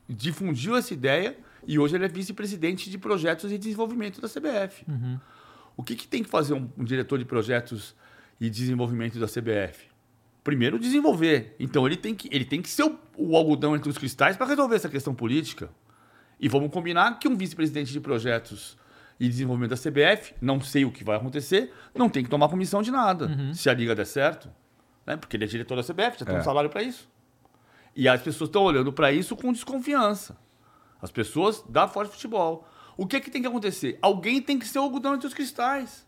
difundiu 0.07 0.75
essa 0.75 0.91
ideia 0.91 1.37
e 1.67 1.77
hoje 1.77 1.97
ele 1.97 2.05
é 2.05 2.07
vice-presidente 2.07 2.89
de 2.89 2.97
projetos 2.97 3.51
e 3.51 3.59
desenvolvimento 3.59 4.19
da 4.19 4.27
CBF. 4.27 4.85
O 5.77 5.83
que, 5.83 5.95
que 5.95 6.07
tem 6.07 6.23
que 6.23 6.29
fazer 6.31 6.55
um, 6.55 6.67
um 6.75 6.83
diretor 6.83 7.19
de 7.19 7.25
projetos 7.25 7.95
e 8.39 8.49
desenvolvimento 8.49 9.19
da 9.19 9.27
CBF? 9.27 9.87
Primeiro, 10.43 10.79
desenvolver. 10.79 11.55
Então 11.59 11.85
ele 11.85 11.97
tem 11.97 12.15
que, 12.15 12.29
ele 12.31 12.45
tem 12.45 12.61
que 12.61 12.69
ser 12.69 12.83
o, 12.83 12.97
o 13.17 13.35
algodão 13.35 13.75
entre 13.75 13.89
os 13.89 13.97
cristais 13.97 14.37
para 14.37 14.47
resolver 14.47 14.75
essa 14.75 14.89
questão 14.89 15.13
política. 15.13 15.69
E 16.39 16.47
vamos 16.47 16.71
combinar 16.71 17.19
que 17.19 17.27
um 17.27 17.35
vice-presidente 17.35 17.91
de 17.91 17.99
projetos 17.99 18.77
e 19.19 19.27
desenvolvimento 19.27 19.71
da 19.71 19.77
CBF, 19.77 20.33
não 20.41 20.61
sei 20.61 20.85
o 20.85 20.91
que 20.91 21.03
vai 21.03 21.17
acontecer, 21.17 21.73
não 21.93 22.07
tem 22.07 22.23
que 22.23 22.29
tomar 22.29 22.47
comissão 22.47 22.81
de 22.81 22.89
nada. 22.89 23.53
Se 23.53 23.69
a 23.69 23.73
liga 23.73 23.93
der 23.93 24.05
certo, 24.05 24.49
né? 25.05 25.17
porque 25.17 25.35
ele 25.35 25.43
é 25.43 25.47
diretor 25.47 25.75
da 25.75 25.83
CBF, 25.83 26.19
já 26.19 26.25
tem 26.25 26.35
um 26.35 26.39
É. 26.39 26.43
salário 26.43 26.69
para 26.69 26.81
isso. 26.81 27.09
E 27.93 28.07
as 28.07 28.21
pessoas 28.21 28.47
estão 28.47 28.63
olhando 28.63 28.93
para 28.93 29.11
isso 29.11 29.35
com 29.35 29.51
desconfiança. 29.51 30.37
As 31.01 31.11
pessoas 31.11 31.61
da 31.67 31.87
Forte 31.87 32.11
Futebol. 32.13 32.65
O 32.95 33.05
que, 33.05 33.19
que 33.19 33.29
tem 33.29 33.41
que 33.41 33.47
acontecer? 33.47 33.97
Alguém 34.01 34.41
tem 34.41 34.57
que 34.57 34.65
ser 34.67 34.79
o 34.79 34.83
algodão 34.83 35.15
entre 35.15 35.27
os 35.27 35.33
cristais. 35.33 36.07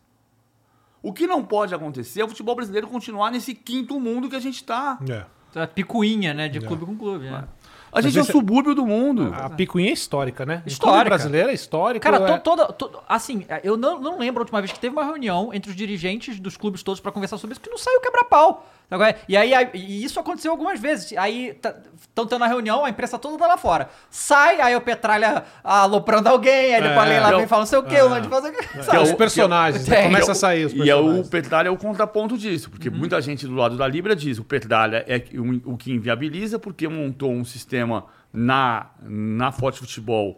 O 1.03 1.11
que 1.11 1.25
não 1.25 1.43
pode 1.43 1.73
acontecer 1.73 2.21
é 2.21 2.25
o 2.25 2.27
futebol 2.27 2.55
brasileiro 2.55 2.87
continuar 2.87 3.31
nesse 3.31 3.53
quinto 3.55 3.99
mundo 3.99 4.29
que 4.29 4.35
a 4.35 4.39
gente 4.39 4.55
está. 4.55 4.99
É. 5.09 5.25
A 5.59 5.67
picuinha, 5.67 6.33
né? 6.33 6.47
De 6.47 6.61
clube 6.61 6.85
com 6.85 6.95
clube, 6.95 7.25
né? 7.29 7.43
A 7.91 7.99
gente 7.99 8.17
é 8.17 8.21
o 8.21 8.23
esse- 8.23 8.31
subúrbio 8.31 8.73
do 8.73 8.85
mundo. 8.87 9.33
A 9.35 9.49
picuinha 9.49 9.89
é 9.89 9.93
histórica, 9.93 10.45
né? 10.45 10.63
Histórica. 10.65 10.93
clube 10.95 11.09
brasileiro 11.09 11.49
é 11.49 11.53
histórico. 11.53 12.01
Cara, 12.03 12.23
é... 12.23 12.37
to- 12.37 12.43
toda, 12.43 12.65
to- 12.71 13.03
Assim, 13.09 13.45
eu 13.63 13.75
não, 13.75 13.99
não 13.99 14.17
lembro 14.17 14.39
a 14.41 14.43
última 14.43 14.61
vez 14.61 14.71
que 14.71 14.79
teve 14.79 14.95
uma 14.95 15.03
reunião 15.03 15.53
entre 15.53 15.69
os 15.69 15.75
dirigentes 15.75 16.39
dos 16.39 16.55
clubes 16.55 16.83
todos 16.83 17.01
pra 17.01 17.11
conversar 17.11 17.37
sobre 17.37 17.51
isso, 17.53 17.59
que 17.61 17.69
não 17.69 17.77
saiu 17.77 17.99
quebra-pau. 17.99 18.65
Agora, 18.91 19.15
E 19.27 19.37
aí, 19.37 19.53
aí- 19.53 19.69
e 19.73 20.03
isso 20.03 20.19
aconteceu 20.19 20.51
algumas 20.51 20.79
vezes. 20.79 21.17
Aí 21.17 21.57
estão 22.01 22.27
tendo 22.27 22.43
a 22.43 22.47
reunião, 22.47 22.83
a 22.83 22.89
imprensa 22.89 23.17
toda 23.17 23.37
tá 23.37 23.47
lá 23.47 23.57
fora. 23.57 23.89
Sai, 24.09 24.59
aí 24.59 24.75
o 24.75 24.81
Petralha 24.81 25.43
aloprando 25.63 26.27
alguém, 26.27 26.75
aí 26.75 26.81
depois 26.81 27.07
É. 27.07 27.09
Leila 27.09 27.29
É 27.29 27.35
vem 27.37 27.45
e 27.45 27.47
fala 27.47 27.61
não 27.61 27.65
sei 27.67 27.79
o 27.79 27.83
quê, 27.83 28.01
o 28.01 28.09
Lande 28.09 28.27
faz 28.27 28.43
o 28.45 28.51
quê. 28.51 28.65
É, 28.77 28.83
Sabe? 28.83 28.99
os 28.99 29.13
personagens, 29.13 29.87
né? 29.87 29.95
Tem. 29.95 30.05
começa 30.07 30.33
a 30.33 30.35
sair 30.35 30.65
os 30.65 30.73
E 30.73 30.89
é 30.89 30.95
o 30.95 30.99
personagens. 30.99 31.29
Petralha 31.29 31.67
é 31.69 31.71
o 31.71 31.77
contraponto 31.77 32.37
disso, 32.37 32.69
porque 32.69 32.89
muita 32.89 33.21
gente 33.21 33.47
do 33.47 33.55
lado 33.55 33.77
da 33.77 33.87
Libra 33.87 34.15
diz 34.15 34.37
o 34.37 34.43
Petralha 34.43 35.05
é 35.07 35.23
o 35.37 35.71
o 35.73 35.77
que 35.77 35.91
inviabiliza 35.93 36.59
porque 36.59 36.87
montou 36.87 37.31
um 37.31 37.45
sistema 37.45 38.05
na, 38.33 38.87
na 39.01 39.51
Forte 39.51 39.79
Futebol 39.79 40.37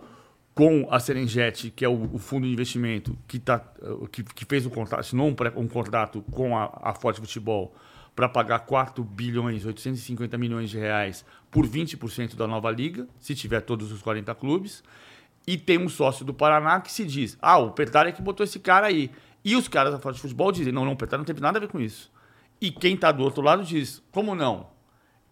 com 0.53 0.87
a 0.91 0.99
Serengeti, 0.99 1.71
que 1.71 1.83
é 1.83 1.89
o, 1.89 2.09
o 2.13 2.19
fundo 2.19 2.45
de 2.45 2.53
investimento 2.53 3.17
que, 3.27 3.39
tá, 3.39 3.59
eh, 3.81 3.87
que, 4.11 4.23
que 4.23 4.45
fez 4.45 4.65
um 4.65 4.69
contrato, 4.69 4.99
assinou 4.99 5.27
um, 5.27 5.35
um 5.59 5.67
contrato 5.67 6.23
com 6.31 6.55
a, 6.55 6.69
a 6.83 6.93
Forte 6.93 7.19
Futebol 7.19 7.73
para 8.15 8.29
pagar 8.29 8.59
4 8.59 9.03
bilhões 9.03 9.65
850 9.65 10.37
milhões 10.37 10.69
de 10.69 10.77
reais 10.77 11.25
por 11.49 11.67
20% 11.67 12.35
da 12.35 12.47
nova 12.47 12.69
liga, 12.71 13.07
se 13.19 13.33
tiver 13.35 13.61
todos 13.61 13.91
os 13.91 14.01
40 14.01 14.33
clubes. 14.35 14.83
E 15.45 15.57
tem 15.57 15.77
um 15.77 15.89
sócio 15.89 16.23
do 16.23 16.33
Paraná 16.33 16.79
que 16.79 16.91
se 16.91 17.05
diz: 17.05 17.37
ah, 17.41 17.57
o 17.57 17.71
Petralha 17.71 18.11
que 18.11 18.21
botou 18.21 18.43
esse 18.43 18.59
cara 18.59 18.87
aí. 18.87 19.11
E 19.43 19.55
os 19.55 19.67
caras 19.67 19.91
da 19.91 19.99
Forte 19.99 20.21
Futebol 20.21 20.51
dizem: 20.51 20.71
não, 20.71 20.85
não, 20.85 20.93
o 20.93 20.97
Petralha 20.97 21.19
não 21.19 21.25
teve 21.25 21.41
nada 21.41 21.57
a 21.57 21.61
ver 21.61 21.67
com 21.67 21.79
isso. 21.79 22.11
E 22.61 22.71
quem 22.71 22.95
tá 22.95 23.11
do 23.11 23.23
outro 23.23 23.41
lado 23.41 23.63
diz: 23.63 24.01
como 24.11 24.33
não? 24.35 24.71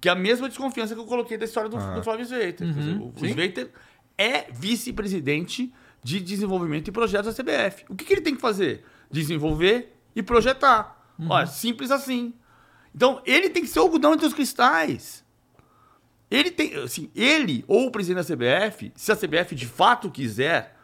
Que 0.02 0.10
é 0.10 0.12
a 0.12 0.15
mesma 0.15 0.50
desconfiança 0.50 0.94
que 0.94 1.00
eu 1.00 1.06
coloquei 1.06 1.38
da 1.38 1.46
história 1.46 1.70
do, 1.70 1.78
do 1.78 2.04
Flávio 2.04 2.26
Sveiter. 2.26 2.67
Dizer, 2.67 3.00
o. 3.00 3.13
Sveiter 3.15 3.72
é 4.17 4.52
vice-presidente 4.52 5.72
de 6.04 6.20
desenvolvimento 6.20 6.88
e 6.88 6.91
projetos 6.91 7.34
da 7.34 7.44
CBF. 7.44 7.86
O 7.88 7.96
que, 7.96 8.04
que 8.04 8.13
ele 8.13 8.22
tem 8.22 8.36
que 8.36 8.41
fazer? 8.41 8.84
Desenvolver 9.10 9.96
e 10.15 10.22
projetar. 10.22 11.13
Olha, 11.30 11.46
simples 11.46 11.91
assim. 11.91 12.34
Então, 12.93 13.21
ele 13.25 13.49
tem 13.49 13.63
que 13.63 13.69
ser 13.69 13.80
o 13.80 13.84
algodão 13.84 14.13
entre 14.13 14.25
os 14.25 14.34
cristais. 14.34 15.23
Ele 16.30 16.51
tem, 16.51 16.75
assim, 16.75 17.10
ele 17.15 17.65
ou 17.67 17.88
o 17.88 17.91
presidente 17.91 18.25
da 18.25 18.36
CBF, 18.36 18.91
se 18.95 19.12
a 19.12 19.15
CBF 19.15 19.54
de 19.54 19.65
fato 19.65 20.10
quiser 20.10 20.77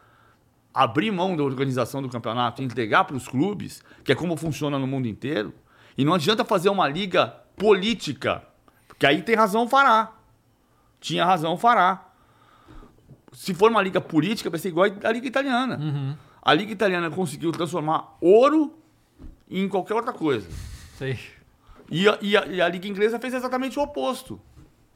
abrir 0.74 1.10
mão 1.10 1.36
da 1.36 1.44
organização 1.44 2.02
do 2.02 2.10
campeonato 2.10 2.62
e 2.62 2.66
entregar 2.66 3.06
para 3.06 3.16
os 3.16 3.28
clubes, 3.28 3.82
que 4.04 4.12
é 4.12 4.16
como 4.16 4.38
funciona 4.38 4.78
no 4.78 4.86
mundo 4.86 5.08
inteiro, 5.08 5.54
e 5.98 6.06
não 6.06 6.14
adianta 6.14 6.46
fazer 6.46 6.70
uma 6.70 6.88
liga 6.88 7.28
política, 7.56 8.44
porque 8.88 9.06
aí 9.06 9.22
tem 9.22 9.36
razão 9.36 9.68
fará. 9.68 10.14
Tinha 11.00 11.26
razão 11.26 11.58
fará. 11.58 12.10
Se 13.32 13.54
for 13.54 13.72
uma 13.72 13.82
liga 13.82 14.02
política, 14.02 14.50
vai 14.50 14.60
ser 14.60 14.70
igual 14.70 14.88
a 15.04 15.12
liga 15.12 15.28
italiana. 15.28 16.18
A 16.42 16.54
liga 16.54 16.72
italiana 16.72 17.10
conseguiu 17.10 17.52
transformar 17.52 18.18
ouro 18.22 18.78
em 19.50 19.68
qualquer 19.68 19.96
outra 19.96 20.14
coisa. 20.14 20.48
Sei. 20.98 21.37
E 21.90 22.08
a, 22.08 22.18
e 22.22 22.36
a- 22.38 22.46
e 22.46 22.62
a 22.62 22.68
liga 22.68 22.88
inglesa 22.88 23.20
fez 23.20 23.34
exatamente 23.34 23.80
o 23.80 23.82
oposto. 23.82 24.40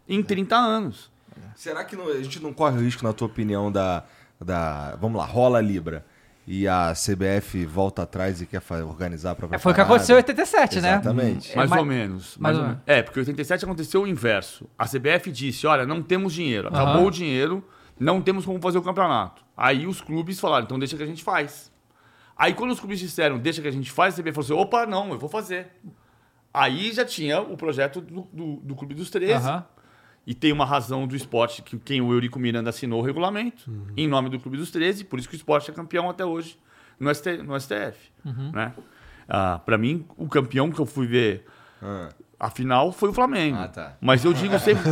Em 0.07 0.21
30 0.21 0.55
anos. 0.55 1.11
Será 1.55 1.83
que 1.83 1.95
não- 1.95 2.07
a 2.07 2.21
gente 2.21 2.39
não 2.41 2.53
corre 2.53 2.77
o 2.77 2.81
risco, 2.81 3.03
na 3.03 3.13
tua 3.13 3.27
opinião, 3.27 3.71
da, 3.71 4.03
da. 4.39 4.95
Vamos 4.97 5.17
lá, 5.19 5.25
rola 5.25 5.59
a 5.59 5.61
Libra. 5.61 6.05
E 6.47 6.67
a 6.67 6.93
CBF 6.95 7.65
volta 7.65 8.01
atrás 8.01 8.41
e 8.41 8.45
quer 8.47 8.61
organizar 8.83 9.31
a 9.31 9.35
própria 9.35 9.55
É, 9.55 9.59
foi 9.59 9.71
o 9.71 9.75
que 9.75 9.81
aconteceu 9.81 10.15
em 10.15 10.17
87, 10.17 10.81
né? 10.81 10.93
Exatamente. 10.93 11.51
É, 11.53 11.55
Mais 11.55 11.69
mas- 11.69 11.79
ou 11.79 11.85
menos. 11.85 12.37
mais 12.37 12.39
Mais 12.39 12.57
ou 12.57 12.61
ou 12.63 12.67
menos. 12.69 12.83
É, 12.87 13.03
porque 13.03 13.19
em 13.19 13.21
87 13.21 13.63
aconteceu 13.63 14.01
o 14.01 14.07
inverso. 14.07 14.67
A 14.77 14.85
CBF 14.87 15.31
disse: 15.31 15.67
olha, 15.67 15.85
não 15.85 16.01
temos 16.01 16.33
dinheiro. 16.33 16.67
Acabou 16.67 17.05
o 17.07 17.11
dinheiro, 17.11 17.63
Não 17.99 18.19
temos 18.19 18.43
como 18.45 18.59
fazer 18.59 18.79
o 18.79 18.81
campeonato. 18.81 19.43
Aí 19.55 19.85
os 19.85 20.01
clubes 20.01 20.39
falaram, 20.39 20.65
então 20.65 20.79
deixa 20.79 20.97
que 20.97 21.03
a 21.03 21.05
gente 21.05 21.23
faz. 21.23 21.71
Aí 22.35 22.51
quando 22.55 22.71
os 22.71 22.79
clubes 22.79 22.99
disseram, 22.99 23.37
deixa 23.37 23.61
que 23.61 23.67
a 23.67 23.71
gente 23.71 23.91
faz, 23.91 24.15
a 24.15 24.17
CBF 24.23 24.33
falou 24.43 24.45
assim, 24.45 24.53
opa, 24.67 24.87
não, 24.87 25.11
eu 25.11 25.19
vou 25.19 25.29
fazer. 25.29 25.67
Aí 26.53 26.91
já 26.91 27.05
tinha 27.05 27.39
o 27.41 27.55
projeto 27.55 28.01
do, 28.01 28.27
do, 28.33 28.55
do 28.57 28.75
Clube 28.75 28.93
dos 28.93 29.09
13. 29.09 29.33
Aham. 29.33 29.63
E 30.27 30.35
tem 30.35 30.51
uma 30.51 30.65
razão 30.65 31.07
do 31.07 31.15
esporte 31.15 31.61
que 31.63 31.77
quem 31.79 31.99
o 32.01 32.11
Eurico 32.13 32.37
Miranda 32.37 32.69
assinou 32.69 32.99
o 33.01 33.03
regulamento 33.03 33.71
em 33.97 34.07
nome 34.07 34.29
do 34.29 34.39
Clube 34.39 34.55
dos 34.55 34.69
13, 34.69 35.03
por 35.05 35.17
isso 35.17 35.27
que 35.27 35.33
o 35.35 35.37
esporte 35.37 35.71
é 35.71 35.73
campeão 35.73 36.09
até 36.11 36.23
hoje 36.23 36.59
no, 36.99 37.13
ST, 37.13 37.37
no 37.37 37.59
STF. 37.59 37.97
Né? 38.53 38.71
Ah, 39.27 39.59
para 39.65 39.77
mim, 39.79 40.05
o 40.17 40.27
campeão 40.27 40.69
que 40.71 40.79
eu 40.79 40.85
fui 40.85 41.07
ver 41.07 41.45
Ah. 41.81 42.09
a 42.39 42.51
final 42.51 42.91
foi 42.91 43.09
o 43.09 43.13
Flamengo. 43.13 43.57
Ah, 43.57 43.67
tá. 43.67 43.97
Mas 43.99 44.23
eu 44.23 44.31
digo 44.31 44.59
sempre, 44.59 44.83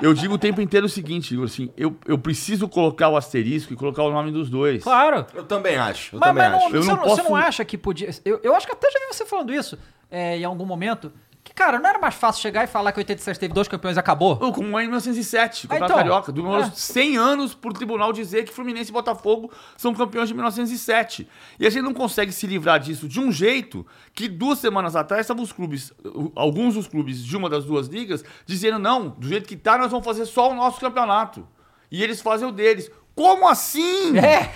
eu 0.00 0.14
digo 0.14 0.34
o 0.34 0.38
tempo 0.38 0.60
inteiro 0.60 0.86
o 0.86 0.88
seguinte, 0.88 1.34
Igor, 1.34 1.46
assim, 1.46 1.72
eu, 1.76 1.96
eu 2.06 2.16
preciso 2.16 2.68
colocar 2.68 3.08
o 3.08 3.16
asterisco 3.16 3.72
e 3.72 3.76
colocar 3.76 4.04
o 4.04 4.12
nome 4.12 4.30
dos 4.30 4.48
dois. 4.48 4.84
Claro. 4.84 5.26
Eu 5.34 5.42
também 5.44 5.76
acho. 5.76 6.14
Eu 6.14 6.20
Mas, 6.20 6.28
também 6.28 6.44
mas 6.44 6.52
não, 6.52 6.66
acho. 6.68 6.76
Eu 6.76 6.82
você, 6.84 6.88
não 6.90 6.96
não, 6.98 7.02
você 7.02 7.16
posso- 7.22 7.28
não 7.30 7.36
acha 7.36 7.64
que 7.64 7.76
podia. 7.76 8.10
Eu, 8.24 8.38
eu 8.44 8.54
acho 8.54 8.64
que 8.64 8.72
até 8.72 8.88
já 8.88 8.98
vi 9.00 9.06
você 9.12 9.26
falando 9.26 9.52
isso 9.52 9.76
é, 10.10 10.38
em 10.38 10.44
algum 10.44 10.64
momento. 10.66 11.12
Que, 11.44 11.54
cara, 11.54 11.78
não 11.78 11.88
era 11.88 11.98
mais 11.98 12.14
fácil 12.14 12.42
chegar 12.42 12.62
e 12.64 12.66
falar 12.66 12.92
que 12.92 12.98
87 12.98 13.40
teve 13.40 13.54
dois 13.54 13.66
campeões 13.66 13.96
e 13.96 14.00
acabou? 14.00 14.38
Oh, 14.38 14.52
Como 14.52 14.78
em 14.78 14.82
1907, 14.82 15.64
o 15.64 15.66
Ah, 15.66 15.68
Campeonato 15.70 15.84
então. 15.92 15.96
Carioca. 15.96 16.32
Demorou 16.32 16.60
É. 16.64 16.70
100 16.70 17.16
anos 17.16 17.54
por 17.54 17.72
tribunal 17.72 18.12
dizer 18.12 18.44
que 18.44 18.52
Fluminense 18.52 18.90
e 18.90 18.92
Botafogo 18.92 19.50
são 19.74 19.94
campeões 19.94 20.28
de 20.28 20.34
1907. 20.34 21.26
E 21.58 21.66
a 21.66 21.70
gente 21.70 21.82
não 21.84 21.94
consegue 21.94 22.32
se 22.32 22.46
livrar 22.46 22.78
disso 22.78 23.08
de 23.08 23.18
um 23.18 23.32
jeito 23.32 23.86
que 24.12 24.28
duas 24.28 24.58
semanas 24.58 24.94
atrás 24.94 25.22
estavam 25.22 25.42
os 25.42 25.50
clubes, 25.50 25.90
alguns 26.34 26.74
dos 26.74 26.86
clubes 26.86 27.24
de 27.24 27.34
uma 27.34 27.48
das 27.48 27.64
duas 27.64 27.86
ligas, 27.86 28.22
dizendo: 28.44 28.78
não, 28.78 29.08
do 29.08 29.26
jeito 29.26 29.48
que 29.48 29.56
tá, 29.56 29.78
nós 29.78 29.90
vamos 29.90 30.04
fazer 30.04 30.26
só 30.26 30.50
o 30.50 30.54
nosso 30.54 30.78
campeonato. 30.78 31.48
E 31.90 32.02
eles 32.02 32.20
fazem 32.20 32.46
o 32.46 32.52
deles. 32.52 32.90
Como 33.14 33.48
assim? 33.48 34.18
É! 34.18 34.52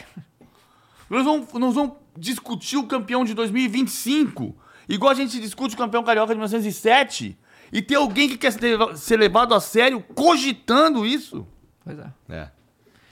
Nós 1.09 1.25
vamos, 1.25 1.53
nós 1.55 1.75
vamos 1.75 1.95
discutir 2.19 2.77
o 2.77 2.87
campeão 2.87 3.25
de 3.25 3.33
2025, 3.33 4.55
igual 4.89 5.11
a 5.11 5.15
gente 5.15 5.41
discute 5.41 5.75
o 5.75 5.79
campeão 5.79 6.03
carioca 6.03 6.29
de 6.35 6.39
1907, 6.39 7.39
e 7.73 7.81
ter 7.81 7.95
alguém 7.95 8.29
que 8.29 8.37
quer 8.37 8.53
ser 8.97 9.17
levado 9.19 9.55
a 9.55 9.61
sério 9.61 10.03
cogitando 10.15 11.07
isso. 11.07 11.47
Pois 11.85 11.99
é. 11.99 12.07
É. 12.29 12.49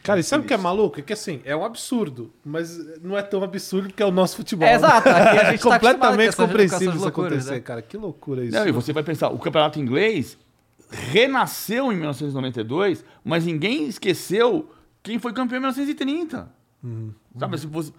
Cara, 0.03 0.19
e 0.21 0.23
sabe 0.23 0.45
o 0.45 0.47
que 0.47 0.55
é 0.55 0.57
maluco? 0.57 0.99
É 0.99 1.03
que 1.03 1.13
assim, 1.13 1.41
é 1.45 1.55
um 1.55 1.65
absurdo, 1.65 2.33
mas 2.45 2.79
não 3.03 3.17
é 3.19 3.23
tão 3.23 3.43
absurdo 3.45 3.89
porque 3.89 4.03
é 4.03 4.07
o 4.07 4.11
nosso 4.11 4.37
futebol. 4.37 4.67
É, 4.67 4.75
exato. 4.75 5.09
Aqui 5.09 5.39
a 5.39 5.43
É 5.43 5.51
gente 5.53 5.59
tá 5.63 5.65
com 5.69 5.71
completamente 5.71 6.37
com 6.37 6.47
compreensível 6.47 6.95
isso 6.95 7.05
loucuras, 7.05 7.33
acontecer, 7.33 7.55
né? 7.55 7.61
cara. 7.61 7.83
Que 7.83 7.97
loucura 7.99 8.45
isso. 8.45 8.57
Não, 8.57 8.67
e 8.67 8.73
você 8.73 8.93
vai 8.95 9.03
pensar, 9.03 9.29
o 9.29 9.39
campeonato 9.39 9.79
inglês 9.79 10.39
renasceu 10.91 11.93
em 11.93 11.97
1992, 11.97 13.05
mas 13.25 13.45
ninguém 13.45 13.87
esqueceu 13.87 14.71
quem 15.03 15.19
foi 15.19 15.33
campeão 15.33 15.57
em 15.59 15.61
1930. 15.61 16.51
Sabe, 17.39 17.55
assim, 17.55 17.69
você- 17.69 17.93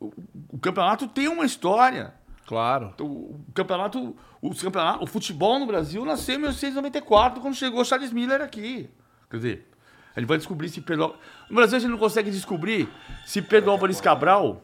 o, 0.00 0.06
o- 0.06 0.12
o 0.50 0.58
campeonato 0.58 1.06
tem 1.08 1.28
uma 1.28 1.44
história. 1.44 2.14
Claro. 2.52 2.92
O, 3.00 3.04
o 3.04 3.44
campeonato, 3.54 4.14
os 4.42 4.60
campeonato, 4.62 5.02
o 5.02 5.06
futebol 5.06 5.58
no 5.58 5.64
Brasil 5.64 6.04
nasceu 6.04 6.34
em 6.34 6.38
1994, 6.38 7.40
quando 7.40 7.54
chegou 7.54 7.82
Charles 7.82 8.12
Miller 8.12 8.42
aqui. 8.42 8.90
Quer 9.30 9.36
dizer, 9.38 9.68
a 10.14 10.20
gente 10.20 10.28
vai 10.28 10.36
descobrir 10.36 10.68
se 10.68 10.82
Pedro. 10.82 11.16
No 11.48 11.56
Brasil 11.56 11.78
a 11.78 11.80
gente 11.80 11.90
não 11.90 11.96
consegue 11.96 12.30
descobrir 12.30 12.90
se 13.24 13.40
Pedro 13.40 13.70
Álvares 13.70 14.02
Cabral 14.02 14.62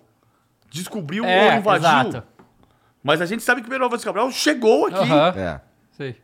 descobriu 0.70 1.24
É, 1.24 1.53
ou 1.55 1.59
invadiu. 1.61 1.88
exato. 1.88 2.22
Mas 3.03 3.22
a 3.22 3.24
gente 3.27 3.42
sabe 3.42 3.62
que 3.62 3.68
Pedro 3.70 3.85
Álvares 3.85 4.05
Cabral 4.05 4.31
chegou 4.33 4.85
aqui. 4.88 4.96
Aham. 5.11 5.29
É. 5.35 5.61
Sei. 5.92 6.20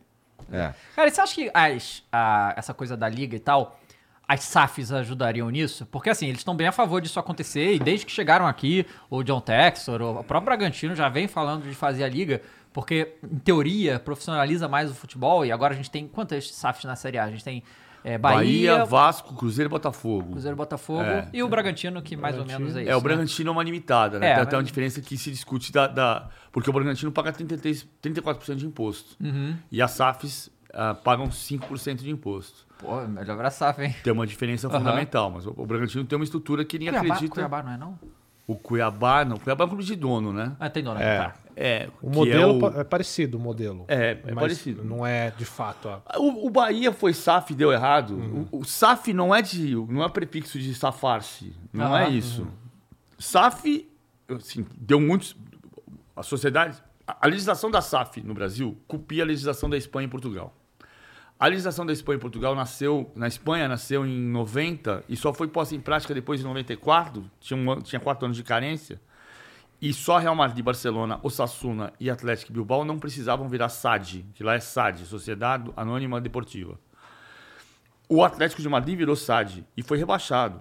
É. 0.52 0.74
Cara, 0.94 1.10
você 1.10 1.20
acha 1.22 1.34
que 1.34 1.50
as, 1.54 2.02
a- 2.12 2.52
essa 2.58 2.74
coisa 2.74 2.94
da 2.94 3.08
liga 3.08 3.34
e 3.34 3.40
tal, 3.40 3.80
as 4.26 4.40
SAFs 4.44 4.90
ajudariam 4.92 5.48
nisso? 5.50 5.86
Porque 5.86 6.08
assim, 6.10 6.26
eles 6.26 6.38
estão 6.40 6.56
bem 6.56 6.66
a 6.66 6.72
favor 6.72 7.00
disso 7.00 7.18
acontecer 7.20 7.74
e 7.74 7.78
desde 7.78 8.06
que 8.06 8.12
chegaram 8.12 8.46
aqui, 8.46 8.86
o 9.10 9.22
John 9.22 9.40
Textor, 9.40 10.00
o 10.02 10.24
próprio 10.24 10.46
Bragantino 10.56 10.94
já 10.94 11.08
vem 11.08 11.28
falando 11.28 11.64
de 11.68 11.74
fazer 11.74 12.04
a 12.04 12.08
liga, 12.08 12.40
porque 12.72 13.14
em 13.22 13.38
teoria 13.38 13.98
profissionaliza 13.98 14.66
mais 14.68 14.90
o 14.90 14.94
futebol 14.94 15.44
e 15.44 15.52
agora 15.52 15.74
a 15.74 15.76
gente 15.76 15.90
tem 15.90 16.08
quantas 16.08 16.50
SAFs 16.52 16.84
na 16.84 16.96
Série 16.96 17.18
A? 17.18 17.24
A 17.24 17.30
gente 17.30 17.44
tem 17.44 17.62
é, 18.02 18.18
Bahia, 18.18 18.72
Bahia, 18.72 18.84
Vasco, 18.84 19.34
Cruzeiro 19.34 19.68
e 19.68 19.70
Botafogo. 19.70 20.32
Cruzeiro 20.32 20.54
Botafogo 20.56 21.02
É. 21.02 21.28
e 21.32 21.42
o 21.42 21.48
Bragantino, 21.48 22.02
que 22.02 22.16
mais 22.16 22.36
ou 22.38 22.44
menos 22.44 22.76
é 22.76 22.82
isso. 22.82 22.90
É, 22.90 22.94
o 22.94 22.98
né? 22.98 23.02
Bragantino 23.02 23.48
é 23.48 23.52
uma 23.52 23.62
limitada, 23.62 24.18
né? 24.18 24.26
É, 24.30 24.34
tem 24.34 24.42
até 24.42 24.52
mas- 24.56 24.58
uma 24.58 24.62
diferença 24.64 25.00
que 25.00 25.16
se 25.16 25.30
discute 25.30 25.72
da, 25.72 25.86
da- 25.86 26.28
Porque 26.52 26.68
o 26.68 26.72
Bragantino 26.72 27.10
paga 27.10 27.32
33, 27.32 27.86
34% 28.02 28.56
de 28.56 28.66
imposto. 28.66 29.16
Uhum. 29.22 29.56
E 29.72 29.80
as 29.80 29.92
SAFs 29.92 30.50
ah, 30.74 30.94
pagam 30.94 31.28
5% 31.30 32.02
de 32.02 32.10
imposto. 32.10 32.66
Pô, 32.84 33.00
melhor 33.08 33.36
pra 33.36 33.50
SAF, 33.50 33.82
hein? 33.82 33.94
Tem 34.02 34.12
uma 34.12 34.26
diferença 34.26 34.68
Aham. 34.68 34.78
fundamental, 34.78 35.30
mas 35.30 35.46
o, 35.46 35.54
o 35.56 35.66
Bragantino 35.66 36.04
tem 36.04 36.16
uma 36.16 36.24
estrutura 36.24 36.64
que 36.64 36.78
ninguém 36.78 36.92
Cuiabá, 36.94 37.14
acredita. 37.14 37.34
Cuiabá 37.34 37.62
não 37.62 37.72
é 37.72 37.76
não? 37.78 37.98
O 38.46 38.54
Cuiabá, 38.56 39.24
não. 39.24 39.36
O 39.36 39.40
Cuiabá 39.40 39.64
é 39.64 39.66
um 39.66 39.68
clube 39.70 39.84
de 39.84 39.96
dono, 39.96 40.30
né? 40.32 40.54
Ah, 40.60 40.68
tem 40.68 40.84
dono. 40.84 41.00
É. 41.00 41.18
Tá. 41.18 41.34
É. 41.56 41.88
O 42.02 42.10
modelo 42.10 42.66
é, 42.66 42.76
o- 42.76 42.80
é 42.80 42.84
parecido, 42.84 43.38
o 43.38 43.40
modelo. 43.40 43.84
É, 43.88 44.10
é 44.10 44.20
Mas 44.26 44.34
parecido. 44.34 44.84
Não 44.84 45.06
é 45.06 45.30
de 45.30 45.44
fato. 45.46 45.88
ó. 45.88 46.18
O, 46.20 46.46
o 46.46 46.50
Bahia 46.50 46.92
foi 46.92 47.14
SAF 47.14 47.52
e 47.52 47.56
deu 47.56 47.72
errado. 47.72 48.46
O, 48.52 48.58
o 48.58 48.64
SAF 48.64 49.12
não 49.14 49.34
é 49.34 49.40
de. 49.40 49.74
não 49.74 50.02
é 50.04 50.08
prefixo 50.10 50.58
de 50.58 50.74
safar-se. 50.74 51.54
Não 51.72 51.96
é 51.96 52.02
Aham. 52.04 52.10
isso. 52.12 52.46
SAF, 53.18 53.88
assim, 54.28 54.66
deu 54.76 55.00
muitos. 55.00 55.36
A 56.16 56.22
sociedade. 56.22 56.82
A, 57.06 57.16
a 57.22 57.26
legislação 57.28 57.70
da 57.70 57.80
SAF 57.80 58.20
no 58.22 58.34
Brasil 58.34 58.76
copia 58.86 59.22
a 59.22 59.26
legislação 59.26 59.68
da 59.70 59.76
Espanha 59.76 60.06
e 60.06 60.10
Portugal. 60.10 60.54
A 61.44 61.46
legislação 61.46 61.84
da 61.84 61.92
Espanha 61.92 62.16
e 62.16 62.20
Portugal 62.20 62.54
nasceu. 62.54 63.12
Na 63.14 63.28
Espanha 63.28 63.68
nasceu 63.68 64.06
em 64.06 64.18
90 64.18 65.04
e 65.06 65.14
só 65.14 65.30
foi 65.30 65.46
posta 65.46 65.74
em 65.74 65.78
prática 65.78 66.14
depois 66.14 66.40
de 66.40 66.46
94. 66.46 67.30
Tinha, 67.38 67.60
um, 67.60 67.82
tinha 67.82 68.00
quatro 68.00 68.24
anos 68.24 68.38
de 68.38 68.42
carência. 68.42 68.98
E 69.78 69.92
só 69.92 70.16
Real 70.16 70.34
Madrid, 70.34 70.64
Barcelona, 70.64 71.20
Osasuna 71.22 71.92
e 72.00 72.08
Atlético 72.08 72.50
Bilbao 72.50 72.82
não 72.82 72.98
precisavam 72.98 73.46
virar 73.46 73.68
SAD, 73.68 74.24
que 74.32 74.42
lá 74.42 74.54
é 74.54 74.58
SAD, 74.58 75.04
Sociedade 75.04 75.70
Anônima 75.76 76.18
Deportiva. 76.18 76.80
O 78.08 78.24
Atlético 78.24 78.62
de 78.62 78.68
Madrid 78.70 78.96
virou 78.96 79.14
SAD 79.14 79.66
e 79.76 79.82
foi 79.82 79.98
rebaixado. 79.98 80.60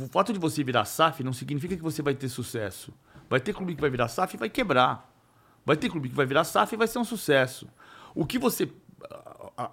O 0.00 0.06
fato 0.06 0.32
de 0.32 0.38
você 0.38 0.62
virar 0.62 0.84
SAF 0.84 1.24
não 1.24 1.32
significa 1.32 1.76
que 1.76 1.82
você 1.82 2.00
vai 2.00 2.14
ter 2.14 2.28
sucesso. 2.28 2.94
Vai 3.28 3.40
ter 3.40 3.52
clube 3.52 3.74
que 3.74 3.80
vai 3.80 3.90
virar 3.90 4.06
SAF 4.06 4.36
e 4.36 4.38
vai 4.38 4.50
quebrar. 4.50 5.12
Vai 5.66 5.76
ter 5.76 5.90
clube 5.90 6.08
que 6.08 6.14
vai 6.14 6.26
virar 6.26 6.44
SAF 6.44 6.74
e 6.74 6.78
vai 6.78 6.86
ser 6.86 7.00
um 7.00 7.04
sucesso. 7.04 7.66
O 8.14 8.24
que 8.24 8.38
você. 8.38 8.70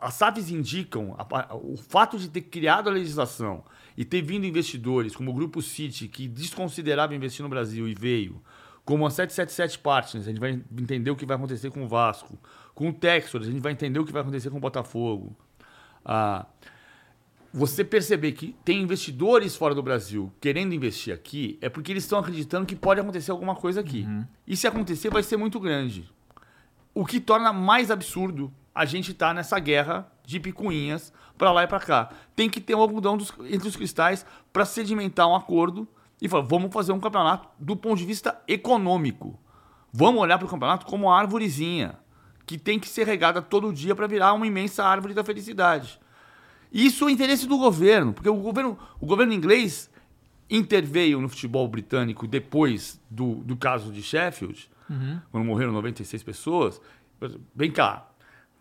As 0.02 0.16
SAFs 0.16 0.50
indicam 0.50 1.16
a- 1.18 1.26
a- 1.52 1.56
o 1.56 1.78
fato 1.78 2.18
de 2.18 2.30
ter 2.30 2.42
criado 2.42 2.90
a 2.90 2.92
legislação 2.92 3.64
e 3.96 4.04
ter 4.04 4.22
vindo 4.22 4.46
investidores 4.46 5.16
como 5.16 5.32
o 5.32 5.34
Grupo 5.34 5.62
City, 5.62 6.08
que 6.08 6.28
desconsiderava 6.28 7.16
investir 7.16 7.44
no 7.44 7.50
Brasil 7.50 7.88
e 7.88 7.94
veio, 7.94 8.42
como 8.84 9.06
a 9.06 9.10
777 9.10 9.80
Partners, 9.80 10.28
a 10.28 10.32
gente 10.32 10.40
vai 10.40 10.62
entender 10.78 11.12
o 11.12 11.16
que 11.16 11.26
vai 11.26 11.36
acontecer 11.38 11.70
com 11.72 11.84
o 11.84 11.88
Vasco, 11.88 12.38
com 12.74 12.90
o 12.90 12.94
Texor, 12.94 13.42
a 13.42 13.46
gente 13.46 13.60
vai 13.60 13.72
entender 13.72 14.00
o 14.00 14.06
que 14.06 14.12
vai 14.14 14.22
acontecer 14.22 14.50
com 14.50 14.58
o 14.58 14.62
Botafogo. 14.62 15.36
Ah, 16.06 16.46
você 17.54 17.84
perceber 17.84 18.34
que 18.34 18.56
tem 18.64 18.82
investidores 18.82 19.56
fora 19.56 19.74
do 19.74 19.82
Brasil 19.82 20.32
querendo 20.40 20.74
investir 20.74 21.14
aqui, 21.14 21.58
é 21.62 21.70
porque 21.70 21.92
eles 21.92 22.04
estão 22.04 22.20
acreditando 22.20 22.66
que 22.66 22.76
pode 22.76 23.00
acontecer 23.02 23.32
alguma 23.32 23.56
coisa 23.56 23.80
aqui. 23.80 24.06
E 24.46 24.56
se 24.56 24.68
acontecer, 24.68 25.10
vai 25.10 25.24
ser 25.24 25.38
muito 25.38 25.60
grande. 25.60 26.10
O 26.94 27.06
que 27.06 27.20
torna 27.20 27.52
mais 27.54 27.90
absurdo 27.92 28.54
a 28.78 28.86
gente 28.86 29.12
estar 29.12 29.34
nessa 29.34 29.60
guerra 29.60 30.08
de 30.26 30.40
picuinhas 30.40 31.12
para 31.38 31.52
lá 31.52 31.64
e 31.64 31.68
para 31.68 31.80
cá. 31.80 32.10
Tem 32.36 32.50
que 32.50 32.60
ter 32.62 32.76
um 32.76 32.82
algodão 32.82 33.18
dos- 33.18 33.34
entre 33.50 33.68
os 33.68 33.76
cristais 33.76 34.26
para 34.54 34.66
sedimentar 34.66 35.28
um 35.28 35.36
acordo 35.36 35.88
e 36.22 36.28
falar, 36.28 36.44
vamos 36.44 36.72
fazer 36.74 36.92
um 36.92 37.00
campeonato 37.00 37.48
do 37.60 37.76
ponto 37.76 37.98
de 37.98 38.06
vista 38.06 38.40
econômico. 38.48 39.40
Vamos 39.94 40.22
olhar 40.22 40.38
para 40.38 40.46
o 40.48 40.50
campeonato 40.50 40.86
como 40.86 41.08
uma 41.08 41.18
árvorezinha, 41.18 41.96
que 42.46 42.58
tem 42.58 42.80
que 42.80 42.88
ser 42.88 43.06
regada 43.08 43.42
todo 43.42 43.72
dia 43.74 43.96
para 43.96 44.08
virar 44.08 44.34
uma 44.34 44.46
imensa 44.48 44.84
árvore 44.84 45.14
da 45.14 45.24
felicidade. 45.24 46.00
Isso 46.72 47.04
é 47.04 47.08
o 47.08 47.10
interesse 47.10 47.48
do 47.48 47.58
governo, 47.58 48.14
porque 48.14 48.30
o 48.30 48.36
governo, 48.36 48.78
o 49.00 49.06
governo 49.06 49.34
inglês 49.34 49.90
interveio 50.50 51.20
no 51.22 51.28
futebol 51.30 51.68
britânico 51.68 52.26
depois 52.28 53.02
do, 53.10 53.36
do 53.36 53.56
caso 53.56 53.92
de 53.92 54.02
Sheffield, 54.02 54.70
quando 55.32 55.44
morreram 55.46 55.72
96 55.74 56.24
pessoas. 56.24 56.80
Vem 57.56 57.70
cá, 57.72 58.08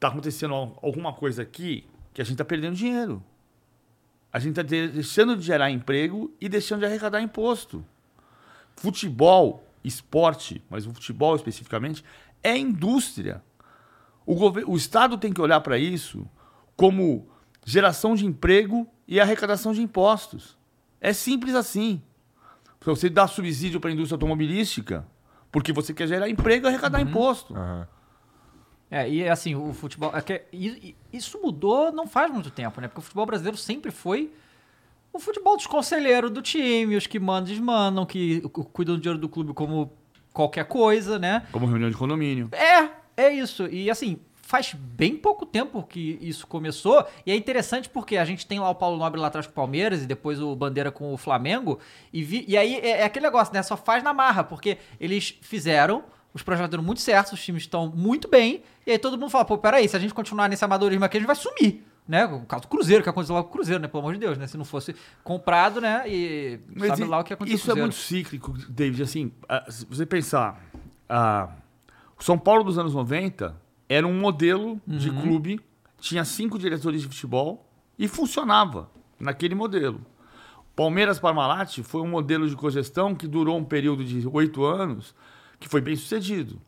tá 0.01 0.09
acontecendo 0.09 0.55
al- 0.55 0.79
alguma 0.83 1.13
coisa 1.13 1.43
aqui 1.43 1.87
que 2.13 2.21
a 2.21 2.25
gente 2.25 2.37
tá 2.39 2.45
perdendo 2.45 2.75
dinheiro. 2.77 3.23
A 4.33 4.39
gente 4.39 4.55
tá 4.57 4.63
de- 4.63 4.89
deixando 4.89 5.37
de 5.37 5.43
gerar 5.45 5.71
emprego 5.71 6.33
e 6.41 6.49
deixando 6.49 6.81
de 6.81 6.87
arrecadar 6.87 7.21
imposto. 7.21 7.85
Futebol, 8.77 9.65
esporte, 9.83 10.63
mas 10.69 10.87
o 10.87 10.93
futebol 10.93 11.35
especificamente, 11.37 12.05
é 12.43 12.57
indústria. 12.57 13.43
O, 14.27 14.35
gover- 14.35 14.69
o 14.69 14.77
Estado 14.77 15.17
tem 15.17 15.33
que 15.33 15.41
olhar 15.41 15.61
para 15.61 15.79
isso 15.79 16.29
como 16.77 17.27
geração 17.65 18.15
de 18.15 18.27
emprego 18.27 18.87
e 19.09 19.21
arrecadação 19.21 19.73
de 19.73 19.81
impostos. 19.81 20.57
É 21.01 21.13
simples 21.13 21.55
assim. 21.55 22.03
Se 22.81 22.87
você 22.87 23.09
dá 23.09 23.27
subsídio 23.27 23.81
para 23.81 23.91
a 23.91 23.93
indústria 23.93 24.17
automobilística, 24.17 25.07
porque 25.51 25.73
você 25.73 25.95
quer 25.95 26.07
gerar 26.07 26.29
emprego 26.29 26.67
e 26.67 26.69
arrecadar 26.69 27.01
imposto. 27.01 27.57
É, 28.91 29.09
e 29.09 29.29
assim, 29.29 29.55
o 29.55 29.73
futebol. 29.73 30.13
é 30.15 30.21
que- 30.21 30.43
isso 31.13 31.41
mudou 31.43 31.91
não 31.93 32.07
faz 32.07 32.31
muito 32.33 32.51
tempo, 32.51 32.81
né? 32.81 32.87
Porque 32.89 33.01
o 33.01 33.03
futebol 33.03 33.27
brasileiro 33.27 33.57
sempre 33.59 33.91
foi 33.91 34.31
o 35.13 35.19
futebol 35.19 35.57
dos 35.57 35.67
conselheiros 35.67 36.31
do 36.31 36.41
time, 36.43 36.95
os 36.97 37.07
que 37.07 37.19
mandam, 37.19 37.45
desmandam, 37.45 38.07
que 38.07 38.41
cu- 38.43 38.65
cuidam 38.67 38.95
do 38.97 39.01
dinheiro 39.01 39.19
do 39.19 39.29
clube 39.29 39.53
como 39.55 39.93
qualquer 40.33 40.67
coisa, 40.67 41.19
né? 41.19 41.47
Como 41.51 41.67
reunião 41.67 41.91
de 41.91 41.97
condomínio. 41.97 42.49
É, 42.53 42.91
é 43.17 43.33
isso. 43.33 43.67
E 43.67 43.91
assim, 43.91 44.19
faz 44.35 44.73
bem 44.75 45.17
pouco 45.17 45.45
tempo 45.47 45.83
que 45.83 46.19
isso 46.21 46.47
começou. 46.47 47.05
E 47.25 47.33
é 47.33 47.35
interessante 47.35 47.89
porque 47.89 48.17
a 48.17 48.25
gente 48.25 48.47
tem 48.47 48.61
lá 48.61 48.69
o 48.71 48.75
Paulo 48.75 48.99
Nobre 48.99 49.19
lá 49.21 49.27
atrás 49.29 49.47
com 49.47 49.53
o 49.53 49.55
Palmeiras 49.57 50.03
e 50.03 50.07
depois 50.07 50.41
o 50.41 50.55
Bandeira 50.55 50.93
com 50.93 51.13
o 51.13 51.17
Flamengo. 51.17 51.81
E, 52.13 52.23
vi- 52.23 52.45
e 52.47 52.57
aí 52.57 52.77
é, 52.77 53.01
é 53.01 53.05
aquele 53.05 53.25
negócio, 53.27 53.53
né? 53.53 53.63
Só 53.65 53.77
faz 53.77 54.05
na 54.05 54.13
marra, 54.15 54.45
porque 54.45 54.79
eles 55.01 55.37
fizeram. 55.41 56.05
Os 56.37 56.43
projetos 56.43 56.71
deram 56.71 56.85
muito 56.85 57.01
certo, 57.01 57.33
os 57.33 57.43
times 57.43 57.63
estão 57.63 57.89
muito 57.89 58.29
bem. 58.29 58.63
E 58.87 58.91
aí 58.91 58.99
todo 58.99 59.17
mundo 59.17 59.31
fala, 59.31 59.47
pô, 59.47 59.57
peraí, 59.57 59.89
se 59.89 59.97
a 59.97 59.99
gente 59.99 60.13
continuar 60.13 60.49
nesse 60.51 60.63
amadorismo 60.63 61.03
aqui, 61.03 61.17
a 61.17 61.21
gente 61.21 61.27
vai 61.27 61.35
sumir. 61.35 61.83
Né? 62.07 62.27
O 62.27 62.41
caso 62.43 62.65
do 62.65 62.69
Cruzeiro, 62.69 63.03
que 63.03 63.09
aconteceu 63.09 63.35
lá 63.35 63.43
com 63.43 63.49
o 63.49 63.53
Cruzeiro, 63.53 63.81
né? 63.81 63.89
Pelo 63.89 64.01
amor 64.03 64.13
de 64.13 64.21
Deus, 64.21 64.37
né? 64.37 64.47
Se 64.47 64.59
não 64.59 64.65
fosse 64.67 64.95
comprado, 65.25 65.81
né? 65.81 66.05
E 66.07 66.61
Mas 66.77 66.89
sabe 66.89 67.03
e- 67.03 67.05
lá 67.07 67.21
o 67.21 67.25
que 67.25 67.33
aconteceu 67.33 67.57
Isso 67.57 67.71
é 67.71 67.75
muito 67.75 67.95
cíclico, 67.97 68.53
David. 68.69 69.03
Assim, 69.03 69.33
se 69.71 69.87
você 69.87 70.05
pensar, 70.05 70.63
ah, 71.09 71.49
o 72.19 72.23
São 72.23 72.39
Paulo 72.39 72.63
dos 72.65 72.79
anos 72.79 72.93
90 72.95 73.57
era 73.89 74.07
um 74.07 74.13
modelo 74.21 74.79
de 74.87 75.09
Uhum. 75.09 75.23
clube, 75.23 75.61
tinha 75.99 76.23
cinco 76.25 76.59
diretores 76.59 77.01
de 77.01 77.09
futebol 77.09 77.67
e 77.99 78.07
funcionava 78.07 78.91
naquele 79.19 79.55
modelo. 79.55 80.01
Palmeiras 80.77 81.19
Parmalat 81.19 81.79
foi 81.83 82.03
um 82.03 82.09
modelo 82.09 82.47
de 82.47 82.55
cogestão 82.55 83.15
que 83.15 83.27
durou 83.27 83.57
um 83.57 83.65
período 83.65 84.05
de 84.05 84.29
oito 84.29 84.63
anos, 84.65 85.15
que 85.61 85.69
foi 85.69 85.81
bem 85.81 85.97
sucedido. 85.97 86.61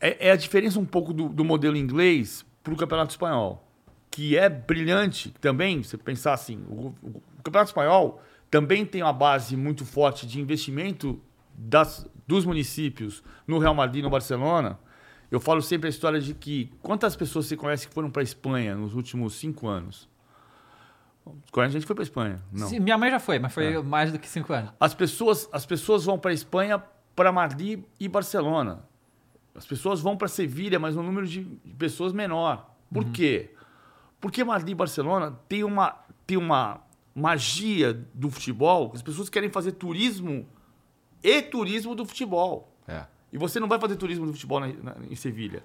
É, 0.00 0.28
é 0.28 0.30
a 0.32 0.36
diferença 0.36 0.78
um 0.80 0.84
pouco 0.84 1.12
do, 1.12 1.28
do 1.28 1.44
modelo 1.44 1.76
inglês 1.76 2.44
para 2.62 2.72
o 2.72 2.76
Campeonato 2.76 3.10
Espanhol, 3.12 3.66
que 4.10 4.36
é 4.36 4.48
brilhante 4.48 5.30
também, 5.40 5.82
você 5.82 5.96
pensar 5.96 6.32
assim, 6.34 6.64
o, 6.68 6.88
o- 7.02 7.22
o 7.38 7.42
Campeonato 7.42 7.70
Espanhol 7.70 8.22
também 8.50 8.84
tem 8.84 9.02
uma 9.02 9.12
base 9.12 9.56
muito 9.56 9.84
forte 9.84 10.26
de 10.26 10.40
investimento 10.40 11.20
das, 11.56 12.06
dos 12.26 12.44
municípios 12.44 13.22
no 13.46 13.58
Real 13.58 13.74
Madrid 13.74 14.00
e 14.00 14.02
no 14.02 14.10
Barcelona. 14.10 14.78
Eu 15.30 15.40
falo 15.40 15.62
sempre 15.62 15.86
a 15.86 15.90
história 15.90 16.20
de 16.20 16.34
que 16.34 16.70
quantas 16.82 17.16
pessoas 17.16 17.46
você 17.46 17.56
conhece 17.56 17.88
que 17.88 17.94
foram 17.94 18.10
para 18.10 18.22
a 18.22 18.24
Espanha 18.24 18.74
nos 18.76 18.94
últimos 18.94 19.34
cinco 19.34 19.66
anos? 19.68 20.08
Conhece 21.50 21.72
gente 21.74 21.82
que 21.82 21.86
foi 21.86 21.94
para 21.96 22.02
a 22.02 22.06
Espanha? 22.06 22.42
Não. 22.52 22.68
Sim, 22.68 22.80
minha 22.80 22.98
mãe 22.98 23.10
já 23.10 23.18
foi, 23.20 23.38
mas 23.38 23.52
foi 23.54 23.80
mais 23.82 24.12
do 24.12 24.18
que 24.18 24.28
cinco 24.28 24.52
anos. 24.52 24.72
As 24.78 24.92
pessoas, 24.92 25.48
as 25.52 25.64
pessoas 25.64 26.04
vão 26.04 26.18
para 26.18 26.32
a 26.32 26.34
Espanha, 26.34 26.82
para 27.14 27.30
Madrid 27.32 27.82
e 28.00 28.08
Barcelona. 28.08 28.84
As 29.54 29.66
pessoas 29.66 30.00
vão 30.00 30.16
para 30.16 30.28
Sevilha, 30.28 30.78
mas 30.78 30.96
um 30.96 31.02
número 31.02 31.26
de 31.26 31.42
pessoas 31.78 32.12
menor. 32.12 32.70
Por 32.92 33.04
quê? 33.06 33.50
Porque 34.20 34.42
Madrid 34.44 34.70
e 34.70 34.74
Barcelona 34.74 35.38
tem 35.48 35.62
uma, 35.64 35.96
tem 36.26 36.36
uma 36.36 36.80
magia 37.14 37.92
do 38.14 38.30
futebol. 38.30 38.90
As 38.94 39.02
pessoas 39.02 39.28
querem 39.28 39.50
fazer 39.50 39.72
turismo 39.72 40.46
e 41.22 41.42
turismo 41.42 41.94
do 41.94 42.04
futebol. 42.06 42.72
É. 42.88 43.04
E 43.32 43.38
você 43.38 43.60
não 43.60 43.68
vai 43.68 43.78
fazer 43.78 43.96
turismo 43.96 44.26
do 44.26 44.32
futebol 44.32 44.60
na- 44.60 44.68
na- 44.68 44.96
em 45.10 45.14
Sevilha. 45.14 45.62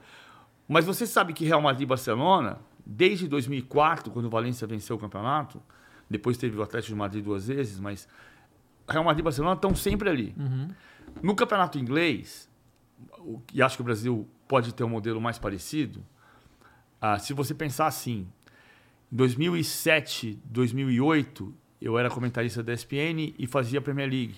Mas 0.67 0.85
você 0.85 1.07
sabe 1.07 1.33
que 1.33 1.45
Real 1.45 1.61
Madrid 1.61 1.83
e 1.83 1.85
Barcelona, 1.85 2.59
desde 2.85 3.27
2004, 3.27 4.11
quando 4.11 4.25
o 4.25 4.29
Valência 4.29 4.67
venceu 4.67 4.95
o 4.97 4.99
campeonato, 4.99 5.61
depois 6.09 6.37
teve 6.37 6.57
o 6.57 6.61
Atlético 6.61 6.93
de 6.93 6.99
Madrid 6.99 7.23
duas 7.23 7.47
vezes, 7.47 7.79
mas 7.79 8.07
Real 8.87 9.03
Madrid 9.03 9.19
e 9.21 9.23
Barcelona 9.23 9.55
estão 9.55 9.73
sempre 9.75 10.09
ali. 10.09 10.35
No 11.21 11.35
campeonato 11.35 11.77
inglês, 11.77 12.49
o- 13.19 13.41
e 13.53 13.61
acho 13.61 13.75
que 13.75 13.81
o 13.81 13.85
Brasil 13.85 14.27
pode 14.47 14.73
ter 14.73 14.83
um 14.83 14.89
modelo 14.89 15.19
mais 15.21 15.37
parecido, 15.37 16.03
ah, 17.01 17.19
se 17.19 17.33
você 17.33 17.53
pensar 17.53 17.87
assim, 17.87 18.27
em 19.11 19.15
2007, 19.15 20.39
2008, 20.45 21.53
eu 21.81 21.97
era 21.97 22.09
comentarista 22.09 22.63
da 22.63 22.73
ESPN 22.73 23.33
e 23.37 23.45
fazia 23.47 23.79
a 23.79 23.81
Premier 23.81 24.09
League. 24.09 24.35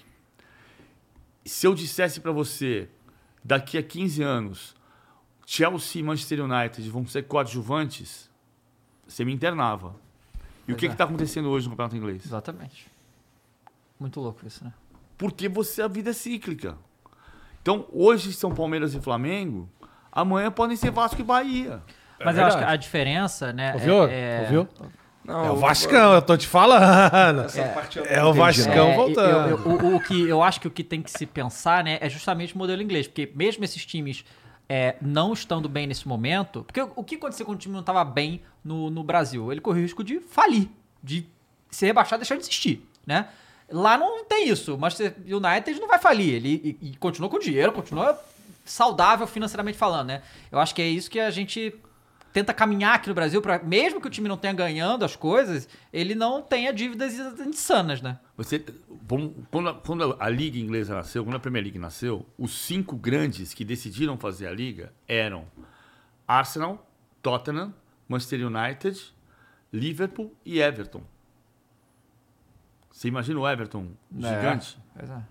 Se 1.46 1.66
eu 1.66 1.74
dissesse 1.74 2.20
para 2.20 2.32
você, 2.32 2.90
daqui 3.44 3.78
a 3.78 3.84
15 3.84 4.22
anos, 4.22 4.76
Chelsea 5.46 6.02
e 6.02 6.04
Manchester 6.04 6.44
United 6.44 6.88
vão 6.90 7.08
ser 7.08 7.24
coadjuvantes, 7.24 8.30
você 9.08 9.26
me 9.26 9.34
internava. 9.34 9.96
E 10.68 10.74
o 10.74 10.76
que 10.76 10.86
é. 10.86 10.92
está 10.92 11.06
acontecendo 11.06 11.50
hoje 11.50 11.66
no 11.66 11.72
campeonato 11.72 11.96
inglês? 11.96 12.24
Exatamente. 12.26 12.88
Muito 14.00 14.20
louco 14.20 14.46
isso, 14.46 14.64
né? 14.64 14.72
Porque 15.20 15.48
você 15.48 15.84
a 15.84 15.88
vida 15.88 16.10
é 16.10 16.14
cíclica. 16.14 16.76
Então, 17.62 17.86
hoje 17.92 18.34
são 18.34 18.52
Palmeiras 18.56 18.96
e 18.96 19.00
Flamengo, 19.02 19.70
amanhã 20.12 20.50
podem 20.50 20.76
ser 20.76 20.90
Vasco 20.90 21.22
e 21.22 21.24
Bahia. 21.24 21.84
Mas 22.24 22.38
eu 22.38 22.46
acho 22.46 22.58
que 22.58 22.64
a 22.64 22.76
diferença, 22.76 23.54
né? 23.54 23.74
Ouviu? 23.74 24.04
É, 24.06 24.10
é- 24.10 24.42
Ouviu? 24.44 24.68
Não, 25.24 25.46
É 25.46 25.52
o 25.52 25.58
Vascão, 25.58 26.14
eu 26.14 26.22
tô 26.24 26.36
te 26.36 26.48
falando. 26.48 27.42
Essa 27.46 27.64
parte 27.70 28.00
eu 28.00 28.06
não 28.06 28.12
É 28.12 28.24
o 28.24 28.34
Vascão. 28.34 28.88
É, 28.88 28.96
voltando. 28.96 29.50
eu- 29.50 29.58
eu- 29.60 29.86
o, 29.92 29.96
o 29.98 30.00
que 30.00 30.28
eu 30.28 30.42
acho 30.42 30.60
que 30.60 30.68
o 30.68 30.72
que 30.72 30.84
tem 30.84 31.02
que 31.04 31.12
se 31.12 31.26
pensar, 31.26 31.84
né, 31.84 32.00
é 32.02 32.10
justamente 32.10 32.56
o 32.56 32.58
modelo 32.58 32.82
inglês, 32.82 33.08
porque 33.08 33.32
mesmo 33.36 33.64
esses 33.64 33.86
times 33.86 34.26
é, 34.68 34.96
não 35.02 35.34
estando 35.34 35.68
bem 35.70 35.86
nesse 35.86 36.08
momento, 36.08 36.64
porque 36.64 36.82
o, 36.82 36.92
o 36.96 37.04
que 37.04 37.16
aconteceu 37.16 37.46
quando 37.46 37.58
o 37.58 37.60
time 37.62 37.74
não 37.74 37.82
estava 37.82 38.04
bem 38.06 38.42
no, 38.64 38.90
no 38.90 39.04
Brasil? 39.04 39.52
Ele 39.52 39.60
correu 39.62 39.80
o 39.82 39.84
risco 39.84 40.04
de 40.04 40.20
falir, 40.20 40.70
de 41.04 41.28
ser 41.70 41.88
rebaixado 41.88 42.20
e 42.20 42.22
deixar 42.22 42.36
de 42.36 42.42
existir, 42.42 42.88
né? 43.06 43.28
Lá 43.72 43.98
não 43.98 44.24
tem 44.26 44.50
isso. 44.50 44.76
O 44.76 44.78
Manchester 44.78 45.16
United 45.26 45.80
não 45.80 45.88
vai 45.88 46.00
falir. 46.00 46.34
Ele 46.34 46.78
e, 46.82 46.90
e 46.90 46.98
continua 46.98 47.30
com 47.30 47.40
dinheiro, 47.40 47.72
continua 47.72 48.20
saudável 48.66 49.26
financeiramente 49.26 49.78
falando, 49.78 50.08
né? 50.08 50.22
Eu 50.52 50.60
acho 50.60 50.76
que 50.76 50.82
é 50.82 50.88
isso 50.88 51.10
que 51.10 51.20
a 51.20 51.32
gente 51.32 51.74
tenta 52.32 52.54
caminhar 52.54 52.96
aqui 52.96 53.10
no 53.10 53.16
Brasil 53.16 53.42
para 53.42 53.60
mesmo 53.60 54.00
que 54.00 54.08
o 54.08 54.10
time 54.10 54.28
não 54.28 54.38
tenha 54.38 54.54
ganhando 54.54 55.04
as 55.04 55.16
coisas, 55.16 55.68
ele 55.92 56.14
não 56.14 56.42
tenha 56.42 56.72
dívidas 56.72 57.14
insanas, 57.40 58.02
né? 58.02 58.20
Você, 58.38 58.64
quando, 59.52 59.70
a, 59.70 59.74
quando 59.74 60.16
a 60.20 60.30
Liga 60.30 60.60
Inglesa 60.60 60.94
nasceu, 60.94 61.24
quando 61.24 61.36
a 61.36 61.40
Premier 61.40 61.64
League 61.64 61.80
nasceu, 61.80 62.26
os 62.38 62.52
cinco 62.52 62.96
grandes 62.96 63.54
que 63.54 63.66
decidiram 63.66 64.18
fazer 64.18 64.48
a 64.48 64.52
Liga 64.52 64.94
eram 65.08 65.46
Arsenal, 66.28 66.88
Tottenham, 67.22 67.74
Manchester 68.08 68.46
United, 68.46 69.14
Liverpool 69.74 70.32
e 70.46 70.60
Everton. 70.60 71.02
Você 73.00 73.08
imagina 73.08 73.40
o 73.40 73.48
Everton 73.48 73.88
gigante? 74.14 74.78
Pois 74.94 75.10
é. 75.10 75.24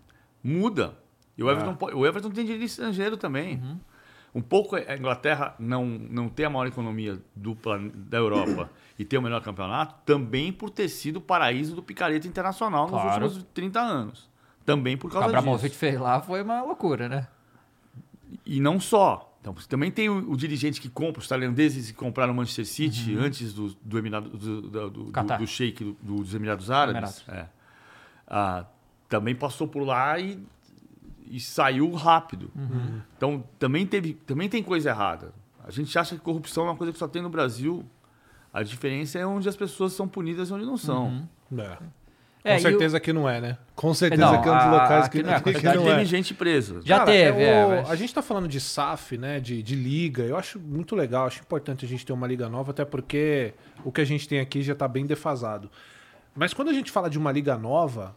muda. 0.43 0.97
E 1.37 1.43
o 1.43 1.51
Everton, 1.51 1.75
po- 1.75 1.95
o 1.95 2.07
Everton 2.07 2.31
tem 2.31 2.43
dinheiro 2.47 2.65
estrangeiro 2.65 3.19
também. 3.19 3.63
Um 4.35 4.41
pouco 4.41 4.75
a 4.75 4.97
Inglaterra 4.97 5.55
não, 5.59 5.85
não 5.85 6.31
ter 6.31 6.47
a 6.47 6.51
maior 6.51 6.67
economia 6.67 7.21
do, 7.37 7.55
da 7.95 8.17
Europa 8.17 8.71
e 8.99 9.05
ter 9.05 9.19
o 9.19 9.23
melhor 9.23 9.43
campeonato, 9.43 9.97
também 10.07 10.51
por 10.51 10.71
ter 10.71 10.89
sido 10.89 11.17
o 11.17 11.21
paraíso 11.21 11.75
do 11.77 11.83
picareta 11.83 12.27
internacional 12.27 12.87
Claro. 12.89 13.21
nos 13.21 13.35
últimos 13.37 13.51
30 13.53 13.79
anos. 13.81 14.31
Também 14.65 14.97
por 14.97 15.09
O 15.09 15.11
que 15.11 15.17
o 15.17 15.21
causa 15.21 15.37
Abramovich 15.37 15.69
disso. 15.69 15.79
fez 15.79 16.01
lá 16.01 16.23
foi 16.23 16.41
uma 16.41 16.63
loucura, 16.63 17.07
né? 17.07 17.29
E 18.47 18.61
não 18.61 18.81
só. 18.81 19.37
Então, 19.43 19.53
você 19.53 19.69
também 19.69 19.91
tem 19.91 20.09
o, 20.09 20.31
o 20.33 20.37
dirigente 20.39 20.81
que 20.81 20.89
compra, 20.89 21.21
os 21.21 21.29
tailandeses 21.29 21.91
que 21.91 21.97
compraram 21.97 22.33
o 22.33 22.37
Manchester 22.37 22.67
City 22.67 23.15
antes 23.17 23.53
do, 23.53 23.69
do, 23.83 23.99
Emirado, 23.99 24.31
do, 24.31 24.39
do, 24.39 24.71
do, 24.71 24.91
do 24.91 25.05
do- 25.13 25.13
do- 25.13 25.97
dos 26.03 26.35
Emirados 26.35 26.71
Árabes. 26.71 27.23
Emirados. 27.27 27.29
É. 27.29 27.58
Ah, 28.29 28.65
também 29.09 29.35
passou 29.35 29.67
por 29.67 29.83
lá 29.85 30.19
e, 30.19 30.39
e 31.31 31.41
saiu 31.41 31.91
rápido. 31.93 32.51
Então 33.17 33.43
também, 33.59 33.87
teve, 33.87 34.15
também 34.15 34.49
tem 34.49 34.63
coisa 34.63 34.91
errada. 34.91 35.33
A 35.65 35.71
gente 35.71 35.99
acha 35.99 36.15
que 36.15 36.21
corrupção 36.23 36.65
é 36.65 36.71
uma 36.71 36.77
coisa 36.77 36.93
que 36.93 36.99
só 36.99 37.09
tem 37.09 37.23
no 37.23 37.31
Brasil. 37.31 37.85
A 38.53 38.63
diferença 38.63 39.19
é 39.19 39.27
onde 39.27 39.49
as 39.49 39.57
pessoas 39.57 39.93
são 39.93 40.09
punidas 40.09 40.49
e 40.49 40.53
onde 40.53 40.65
não 40.65 40.77
são. 40.77 41.29
É. 41.57 41.79
É, 42.45 42.53
Com 42.53 42.59
e 42.59 42.61
certeza 42.63 43.01
que 43.01 43.13
não 43.13 43.29
é, 43.29 43.41
né? 43.41 43.59
Com 43.75 43.93
certeza 43.93 44.23
Não, 44.25 44.41
que 44.41 44.49
é 44.49 44.53
um 44.53 44.57
dos 44.57 44.65
a- 44.65 44.71
locais 44.71 45.09
que, 45.09 45.23
não 45.23 45.33
é, 45.33 45.37
que 45.43 45.43
quantidade 45.53 45.77
não 45.77 45.85
Já 45.85 45.91
é. 45.91 45.95
teve 45.97 46.05
gente 46.07 46.35
presa. 46.35 46.81
Já 46.85 46.99
Cara, 47.01 47.11
teve, 47.11 47.43
é 47.43 47.51
é, 47.51 47.67
o- 47.67 47.69
mas- 47.71 47.91
A 47.91 47.97
gente 47.97 48.15
tá 48.15 48.23
falando 48.23 48.47
de 48.49 48.61
SAF, 48.61 49.19
né? 49.19 49.41
De, 49.41 49.63
de 49.63 49.75
liga. 49.75 50.23
Eu 50.23 50.37
acho 50.37 50.59
muito 50.59 50.95
legal, 50.95 51.27
acho 51.27 51.41
importante 51.41 51.85
a 51.85 51.89
gente 51.89 52.07
ter 52.07 52.13
uma 52.13 52.27
liga 52.27 52.49
nova, 52.49 52.71
até 52.71 52.85
porque 52.85 53.53
o 53.85 53.91
que 53.93 54.01
a 54.01 54.05
gente 54.05 54.27
tem 54.29 54.39
aqui 54.41 54.63
já 54.63 54.75
tá 54.75 54.87
bem 54.87 55.05
defasado. 55.05 55.69
Mas 56.39 56.55
quando 56.55 56.69
a 56.69 56.73
gente 56.73 56.93
fala 56.93 57.11
de 57.11 57.19
uma 57.19 57.33
liga 57.33 57.57
nova, 57.59 58.15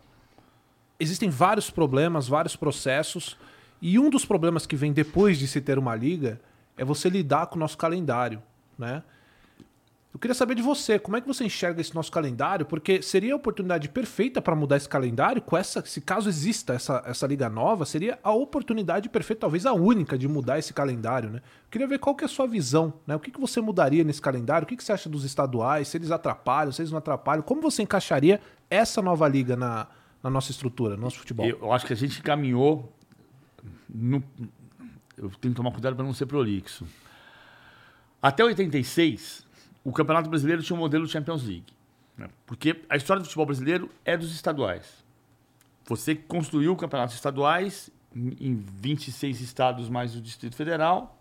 existem 1.00 1.28
vários 1.28 1.72
problemas, 1.72 2.28
vários 2.28 2.56
processos. 2.56 3.36
E 3.82 3.98
um 3.98 4.12
dos 4.12 4.26
problemas 4.26 4.68
que 4.68 4.76
vem 4.76 4.94
depois 4.94 5.40
de 5.40 5.48
se 5.48 5.60
ter 5.60 5.80
uma 5.80 5.96
liga 5.96 6.40
é 6.78 6.86
você 6.86 7.10
lidar 7.10 7.48
com 7.48 7.56
o 7.56 7.60
nosso 7.60 7.76
calendário, 7.76 8.40
né? 8.78 9.02
Eu 10.14 10.20
queria 10.20 10.36
saber 10.36 10.55
de 10.55 10.62
você, 10.62 10.99
como 10.99 11.16
é 11.16 11.22
que 11.22 11.28
você 11.28 11.45
enxerga 11.45 11.80
esse 11.80 11.95
nosso 11.95 12.12
calendário? 12.12 12.66
Porque 12.66 13.01
seria 13.01 13.32
a 13.32 13.38
oportunidade 13.38 13.88
perfeita 13.88 14.41
para 14.41 14.53
mudar 14.53 14.76
esse 14.76 14.89
calendário, 14.89 15.41
com 15.41 15.55
essa, 15.55 15.86
se 15.86 16.01
caso 16.01 16.28
exista 16.28 16.74
essa, 16.74 17.01
essa 17.05 17.26
liga 17.26 17.49
nova, 17.49 17.86
seria 17.86 18.20
a 18.22 18.32
oportunidade 18.34 19.07
perfeita, 19.07 19.39
talvez 19.41 19.66
a 19.66 19.72
única, 19.72 20.18
de 20.18 20.28
mudar 20.28 20.59
esse 20.59 20.74
calendário, 20.74 21.30
né? 21.30 21.38
Eu 21.38 21.70
queria 21.72 21.88
ver 21.88 21.97
qual 21.97 22.14
que 22.14 22.26
é 22.26 22.28
a 22.28 22.30
sua 22.30 22.45
visão, 22.45 22.93
né? 23.07 23.16
O 23.16 23.22
que, 23.22 23.32
que 23.32 23.39
você 23.39 23.62
mudaria 23.62 24.03
nesse 24.03 24.22
calendário? 24.22 24.66
O 24.66 24.68
que, 24.68 24.76
que 24.76 24.84
você 24.84 24.91
acha 24.91 25.07
dos 25.07 25.24
estaduais? 25.24 25.88
Se 25.88 25.95
eles 25.95 26.12
atrapalham, 26.12 26.74
se 26.74 26.82
eles 26.82 26.91
não 26.91 26.97
atrapalham? 26.99 27.41
Como 27.41 27.62
você 27.62 27.82
encaixaria 27.82 28.41
essa 28.70 29.01
nova 29.01 29.26
liga 29.30 29.55
na, 29.55 29.88
na 30.22 30.30
nossa 30.30 30.51
estrutura, 30.51 30.97
no 30.97 31.03
nosso 31.03 31.20
futebol? 31.20 31.45
Eu 31.45 31.72
acho 31.72 31.86
que 31.86 31.93
a 31.93 31.97
gente 31.97 32.22
caminhou. 32.22 32.93
no- 33.89 34.22
eu 35.18 35.30
tenho 35.39 35.53
que 35.53 35.57
tomar 35.57 35.72
cuidado 35.72 35.95
para 35.95 36.03
não 36.03 36.14
ser 36.14 36.26
prolixo. 36.26 36.86
Até 38.22 38.43
86, 38.43 39.45
o 39.84 39.92
Campeonato 39.92 40.30
Brasileiro 40.30 40.62
tinha 40.62 40.76
um 40.76 40.80
modelo 40.80 41.08
Champions 41.08 41.44
League. 41.44 41.74
né? 42.18 42.30
Porque 42.46 42.82
a 42.90 42.96
história 42.96 43.22
do 43.22 43.26
futebol 43.26 43.46
brasileiro 43.46 43.90
é 44.06 44.16
dos 44.16 44.34
estaduais. 44.34 45.04
Você 45.86 46.16
construiu 46.16 46.76
campeonatos 46.76 47.16
estaduais 47.16 47.90
em 47.90 48.36
em 48.40 48.56
26 48.56 49.40
estados 49.42 49.90
mais 49.90 50.16
o 50.16 50.22
Distrito 50.22 50.56
Federal. 50.56 51.18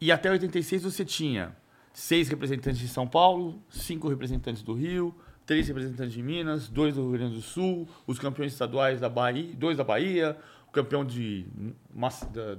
E 0.00 0.12
até 0.12 0.30
86 0.30 0.82
você 0.82 1.04
tinha 1.04 1.56
seis 1.92 2.28
representantes 2.28 2.78
de 2.78 2.88
São 2.88 3.06
Paulo, 3.06 3.60
cinco 3.68 4.08
representantes 4.08 4.62
do 4.62 4.72
Rio, 4.72 5.14
três 5.44 5.66
representantes 5.68 6.12
de 6.12 6.22
Minas, 6.22 6.68
dois 6.68 6.94
do 6.94 7.02
Rio 7.02 7.12
Grande 7.12 7.34
do 7.34 7.42
Sul, 7.42 7.88
os 8.06 8.18
campeões 8.18 8.52
estaduais 8.52 9.00
da 9.00 9.08
Bahia, 9.08 9.52
dois 9.54 9.76
da 9.76 9.84
Bahia, 9.84 10.36
o 10.68 10.70
campeão 10.70 11.04
de, 11.04 11.46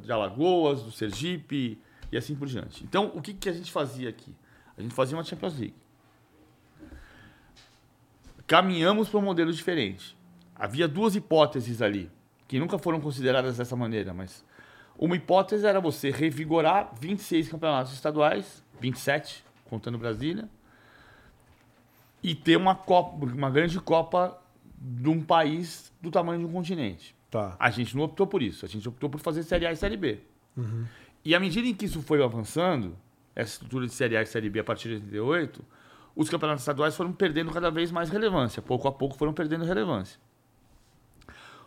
de 0.02 0.12
Alagoas, 0.12 0.84
do 0.84 0.92
Sergipe 0.92 1.80
e 2.12 2.18
assim 2.18 2.36
por 2.36 2.48
diante. 2.48 2.84
Então, 2.84 3.12
o 3.16 3.22
que, 3.22 3.34
que 3.34 3.48
a 3.48 3.54
gente 3.54 3.72
fazia 3.72 4.10
aqui? 4.10 4.36
A 4.82 4.84
gente 4.84 4.96
fazia 4.96 5.16
uma 5.16 5.24
Champions 5.24 5.58
League. 5.58 5.76
Caminhamos 8.48 9.08
para 9.08 9.20
um 9.20 9.24
modelo 9.24 9.54
diferente. 9.54 10.18
Havia 10.56 10.88
duas 10.88 11.16
hipóteses 11.16 11.82
ali, 11.82 12.12
que 12.48 12.60
nunca 12.60 12.78
foram 12.78 13.00
consideradas 13.00 13.58
dessa 13.58 13.76
maneira, 13.76 14.14
mas 14.14 14.44
uma 14.98 15.16
hipótese 15.16 15.66
era 15.66 15.80
você 15.80 16.10
revigorar 16.12 16.92
26 17.00 17.50
campeonatos 17.50 17.94
estaduais, 17.94 18.64
27, 18.80 19.44
contando 19.70 19.98
Brasília, 19.98 20.50
e 22.22 22.36
ter 22.36 22.58
uma, 22.58 22.76
copa, 22.76 23.26
uma 23.26 23.50
grande 23.50 23.80
Copa 23.80 24.40
de 24.76 25.10
um 25.10 25.22
país 25.22 25.94
do 26.02 26.10
tamanho 26.10 26.40
de 26.40 26.46
um 26.46 26.52
continente. 26.52 27.16
Tá. 27.30 27.56
A 27.60 27.70
gente 27.70 27.96
não 27.96 28.04
optou 28.04 28.28
por 28.28 28.42
isso. 28.42 28.66
A 28.66 28.68
gente 28.68 28.88
optou 28.90 29.10
por 29.10 29.20
fazer 29.20 29.44
Série 29.44 29.66
A 29.66 29.72
e 29.72 29.76
Série 29.76 29.96
B. 29.96 30.20
E 31.24 31.36
à 31.36 31.40
medida 31.40 31.68
em 31.68 31.74
que 31.74 31.86
isso 31.86 32.02
foi 32.02 32.22
avançando, 32.24 32.98
essa 33.36 33.54
estrutura 33.54 33.88
de 33.88 33.94
Série 33.94 34.18
A 34.18 34.22
e 34.22 34.26
Série 34.26 34.50
B 34.50 34.60
a 34.60 34.64
partir 34.64 34.90
de 35.00 35.20
88, 35.20 35.64
os 36.16 36.30
campeonatos 36.30 36.62
estaduais 36.62 36.96
foram 36.96 37.14
perdendo 37.14 37.52
cada 37.52 37.72
vez 37.72 37.92
mais 37.92 38.10
relevância. 38.10 38.62
Pouco 38.62 38.88
a 38.88 38.92
pouco 38.92 39.18
foram 39.18 39.34
perdendo 39.34 39.64
relevância. 39.64 40.20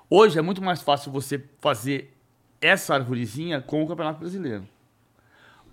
Hoje 0.09 0.39
é 0.39 0.43
muito 0.43 0.63
mais 0.63 0.83
fácil 0.83 1.11
você 1.11 1.43
fazer 1.61 2.15
essa 2.61 2.95
arvorezinha 2.95 3.61
com 3.61 3.83
o 3.83 3.89
Campeonato 3.89 4.21
Brasileiro. 4.21 4.69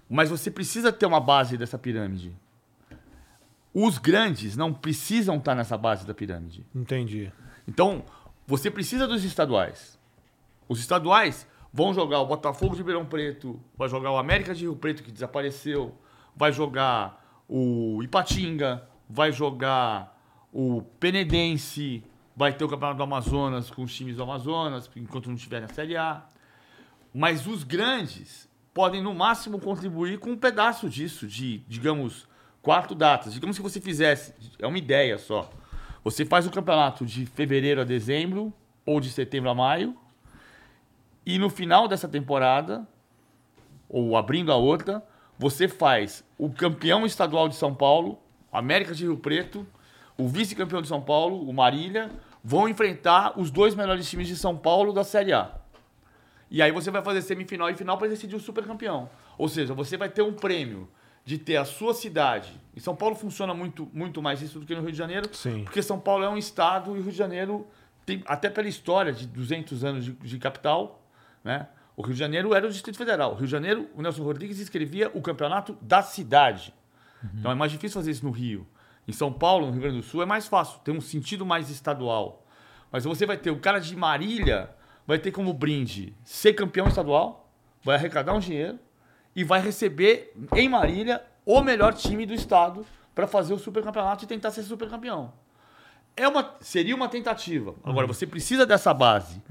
Mas 0.10 0.30
você 0.30 0.50
precisa 0.50 0.92
ter 0.92 1.06
uma 1.06 1.20
base 1.20 1.58
dessa 1.58 1.78
pirâmide. 1.78 2.36
Os 3.74 3.98
grandes 3.98 4.58
não 4.58 4.74
precisam 4.74 5.38
estar 5.38 5.56
nessa 5.56 5.78
base 5.78 6.06
da 6.06 6.14
pirâmide. 6.14 6.66
Entendi. 6.76 7.32
Então, 7.68 8.04
você 8.46 8.70
precisa 8.70 9.08
dos 9.08 9.24
estaduais. 9.24 9.98
Os 10.68 10.80
estaduais 10.80 11.48
vão 11.74 11.94
jogar 11.94 12.20
o 12.20 12.26
Botafogo 12.26 12.74
de 12.74 12.82
Ribeirão 12.82 13.06
Preto, 13.06 13.60
vai 13.78 13.88
jogar 13.88 14.12
o 14.12 14.18
América 14.18 14.54
de 14.54 14.64
Rio 14.64 14.76
Preto, 14.76 15.04
que 15.04 15.12
desapareceu, 15.12 15.96
vai 16.36 16.52
jogar 16.52 17.44
o 17.48 18.02
Ipatinga, 18.04 18.88
vai 19.10 19.32
jogar 19.32 20.18
o 20.52 20.82
Penedense, 21.00 22.04
vai 22.36 22.54
ter 22.54 22.64
o 22.64 22.70
Campeonato 22.70 22.98
do 22.98 23.04
Amazonas 23.04 23.70
com 23.70 23.84
os 23.84 23.94
times 23.94 24.16
do 24.16 24.24
Amazonas, 24.24 24.90
enquanto 24.96 25.28
não 25.28 25.36
estiver 25.36 25.62
na 25.62 25.68
Série 25.68 25.96
A. 25.96 26.26
Mas 27.14 27.46
os 27.46 27.64
grandes 27.64 28.50
podem, 28.74 29.02
no 29.02 29.14
máximo, 29.14 29.60
contribuir 29.60 30.18
com 30.20 30.32
um 30.32 30.38
pedaço 30.38 30.90
disso, 30.90 31.28
de, 31.28 31.60
digamos, 31.68 32.28
quatro 32.62 32.96
datas. 32.96 33.34
Digamos 33.34 33.58
que 33.58 33.64
você 33.64 33.82
fizesse, 33.82 34.34
é 34.60 34.68
uma 34.68 34.78
ideia 34.78 35.18
só. 35.18 35.50
Você 36.04 36.26
faz 36.26 36.48
o 36.48 36.52
campeonato 36.52 37.06
de 37.06 37.26
fevereiro 37.26 37.82
a 37.82 37.84
dezembro, 37.84 38.54
ou 38.86 39.00
de 39.00 39.12
setembro 39.12 39.50
a 39.50 39.56
maio, 39.56 39.96
e 41.26 41.38
no 41.38 41.50
final 41.50 41.88
dessa 41.88 42.08
temporada, 42.08 42.88
ou 43.88 44.18
abrindo 44.18 44.52
a 44.52 44.56
outra, 44.56 45.04
você 45.38 45.68
faz 45.68 46.24
o 46.38 46.50
campeão 46.50 47.06
estadual 47.06 47.48
de 47.48 47.56
São 47.56 47.74
Paulo, 47.74 48.20
América 48.52 48.94
de 48.94 49.04
Rio 49.04 49.18
Preto, 49.18 49.66
o 50.18 50.28
vice-campeão 50.28 50.82
de 50.82 50.88
São 50.88 51.02
Paulo, 51.02 51.48
o 51.48 51.54
Marília, 51.54 52.12
vão 52.44 52.68
enfrentar 52.68 53.40
os 53.40 53.52
dois 53.52 53.76
melhores 53.76 54.10
times 54.10 54.28
de 54.28 54.36
São 54.36 54.58
Paulo 54.58 54.94
da 54.94 55.04
Série 55.04 55.34
A. 55.34 55.56
E 56.50 56.62
aí 56.62 56.72
você 56.72 56.92
vai 56.92 57.02
fazer 57.02 57.22
semifinal 57.22 57.70
e 57.70 57.76
final 57.76 57.98
para 57.98 58.08
decidir 58.08 58.36
o 58.36 58.40
supercampeão. 58.40 59.10
Ou 59.38 59.48
seja, 59.48 59.74
você 59.74 59.96
vai 59.96 60.10
ter 60.10 60.22
um 60.22 60.34
prêmio 60.34 60.90
de 61.24 61.38
ter 61.38 61.56
a 61.56 61.66
sua 61.66 61.94
cidade. 61.94 62.52
Em 62.76 62.80
São 62.80 62.96
Paulo 62.96 63.16
funciona 63.16 63.54
muito, 63.54 63.90
muito 63.94 64.22
mais 64.22 64.42
isso 64.42 64.60
do 64.60 64.66
que 64.66 64.76
no 64.76 64.82
Rio 64.82 64.92
de 64.92 64.98
Janeiro, 64.98 65.30
Sim. 65.34 65.64
porque 65.64 65.82
São 65.82 66.00
Paulo 66.00 66.24
é 66.24 66.30
um 66.30 66.38
estado 66.38 66.96
e 66.96 67.00
o 67.00 67.04
Rio 67.04 67.12
de 67.12 67.18
Janeiro 67.18 67.68
tem, 68.06 68.22
até 68.26 68.50
pela 68.50 68.68
história 68.68 69.14
de 69.14 69.28
200 69.28 69.84
anos 69.84 70.06
de, 70.06 70.12
de 70.12 70.38
capital, 70.40 71.01
né? 71.44 71.68
O 71.96 72.02
Rio 72.02 72.14
de 72.14 72.20
Janeiro 72.20 72.54
era 72.54 72.66
o 72.66 72.70
Distrito 72.70 72.98
Federal. 72.98 73.34
O 73.34 73.36
Rio 73.36 73.46
de 73.46 73.52
Janeiro, 73.52 73.90
o 73.96 74.02
Nelson 74.02 74.24
Rodrigues 74.24 74.60
escrevia 74.60 75.12
o 75.14 75.22
campeonato 75.22 75.78
da 75.82 76.02
cidade. 76.02 76.74
Então 77.40 77.52
é 77.52 77.56
mais 77.56 77.72
difícil 77.72 78.00
fazer 78.00 78.12
isso 78.12 78.26
no 78.26 78.32
Rio. 78.32 78.66
Em 79.08 79.12
São 79.12 79.32
Paulo, 79.32 79.68
no 79.68 79.74
Rio 79.74 79.82
Grande 79.82 79.98
do 79.98 80.04
Sul, 80.04 80.24
é 80.24 80.26
mais 80.26 80.48
fácil, 80.48 80.80
tem 80.80 80.96
um 80.96 81.02
sentido 81.02 81.46
mais 81.46 81.70
estadual. 81.70 82.48
Mas 82.92 83.04
você 83.04 83.26
vai 83.26 83.38
ter 83.38 83.52
o 83.52 83.60
cara 83.60 83.80
de 83.80 83.96
Marília, 83.96 84.70
vai 85.06 85.20
ter 85.20 85.32
como 85.32 85.54
brinde 85.54 86.16
ser 86.24 86.54
campeão 86.54 86.88
estadual, 86.88 87.52
vai 87.84 87.96
arrecadar 87.96 88.34
um 88.34 88.40
dinheiro 88.40 88.80
e 89.36 89.44
vai 89.44 89.62
receber 89.62 90.34
em 90.56 90.68
Marília 90.68 91.24
o 91.46 91.62
melhor 91.62 91.94
time 91.94 92.26
do 92.26 92.34
estado 92.34 92.86
para 93.14 93.28
fazer 93.28 93.54
o 93.54 93.60
supercampeonato 93.60 94.26
e 94.26 94.28
tentar 94.28 94.52
ser 94.52 94.64
supercampeão. 94.64 95.34
É 96.16 96.28
uma, 96.28 96.56
seria 96.60 96.96
uma 96.96 97.08
tentativa. 97.08 97.74
Agora, 97.84 98.06
você 98.06 98.28
precisa 98.28 98.66
dessa 98.66 98.94
base. 98.94 99.42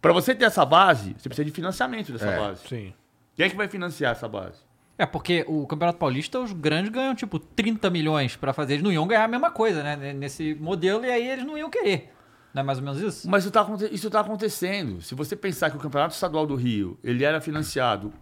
Para 0.00 0.12
você 0.12 0.34
ter 0.34 0.44
essa 0.44 0.64
base, 0.64 1.14
você 1.18 1.28
precisa 1.28 1.44
de 1.44 1.50
financiamento 1.50 2.12
dessa 2.12 2.26
É. 2.30 2.38
base. 2.38 2.66
Sim. 2.68 2.92
Quem 3.34 3.46
é 3.46 3.48
que 3.50 3.56
vai 3.56 3.68
financiar 3.68 4.12
essa 4.12 4.28
base? 4.28 4.58
É, 4.98 5.06
porque 5.06 5.44
o 5.48 5.66
Campeonato 5.66 5.98
Paulista, 5.98 6.38
os 6.40 6.52
grandes 6.52 6.90
ganham, 6.92 7.14
tipo, 7.14 7.38
30 7.38 7.88
milhões 7.88 8.36
pra 8.36 8.52
fazer. 8.52 8.74
Eles 8.74 8.82
não 8.84 8.92
iam 8.92 9.06
ganhar 9.06 9.24
a 9.24 9.28
mesma 9.28 9.50
coisa, 9.50 9.82
né? 9.82 10.12
Nesse 10.12 10.54
modelo, 10.54 11.04
e 11.04 11.10
aí 11.10 11.26
eles 11.28 11.44
não 11.44 11.56
iam 11.56 11.70
querer. 11.70 12.12
Não 12.52 12.60
é 12.60 12.64
mais 12.64 12.78
ou 12.78 12.84
menos 12.84 13.00
isso? 13.00 13.30
Mas 13.30 13.44
isso 13.44 13.48
está 13.48 13.66
isso 13.92 14.10
tá 14.10 14.20
acontecendo. 14.20 15.00
Se 15.00 15.14
você 15.14 15.36
pensar 15.36 15.70
que 15.70 15.76
o 15.76 15.80
Campeonato 15.80 16.14
Estadual 16.14 16.46
do 16.46 16.54
Rio 16.56 16.98
ele 17.02 17.24
era 17.24 17.40
financiado 17.40 18.12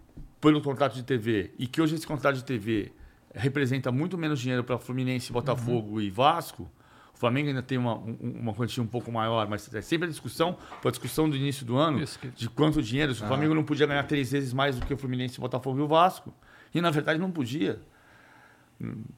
pelo 0.41 0.61
contrato 0.63 0.95
de 0.95 1.03
TV 1.03 1.51
e 1.59 1.67
que 1.67 1.81
hoje 1.81 1.95
esse 1.97 2.07
contrato 2.07 2.37
de 2.37 2.45
TV 2.45 2.93
representa 3.35 3.91
muito 3.91 4.17
menos 4.19 4.39
dinheiro 4.39 4.63
para 4.63 4.79
Fluminense, 4.79 5.33
Botafogo 5.33 6.01
e 6.01 6.11
Vasco, 6.11 6.71
o 7.19 7.21
Flamengo 7.21 7.49
ainda 7.49 7.63
tem 7.63 7.77
uma, 7.77 7.95
um- 7.97 8.17
uma 8.41 8.55
quantia 8.55 8.81
um 8.83 8.87
pouco 8.87 9.11
maior, 9.11 9.49
mas 9.49 9.75
é 9.75 9.81
sempre 9.83 10.07
a 10.07 10.09
discussão, 10.11 10.57
foi 10.81 10.89
a 10.89 10.93
discussão 10.93 11.29
do 11.29 11.37
início 11.37 11.67
do 11.67 11.77
ano, 11.77 11.99
que- 12.21 12.29
de 12.29 12.49
quanto 12.49 12.81
dinheiro. 12.81 13.13
Se 13.13 13.23
o 13.23 13.27
Flamengo 13.27 13.55
não 13.55 13.65
podia 13.65 13.87
ganhar 13.87 14.05
três 14.05 14.31
vezes 14.31 14.53
mais 14.53 14.79
do 14.79 14.87
que 14.87 14.95
o 14.95 14.97
Fluminense, 14.97 15.41
Botafogo 15.41 15.79
e 15.79 15.83
o 15.83 15.89
Vasco. 15.89 16.33
E 16.73 16.81
na 16.81 16.91
verdade 16.91 17.19
não 17.19 17.31
podia. 17.31 17.81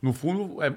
No 0.01 0.12
fundo, 0.14 0.62
é- 0.62 0.74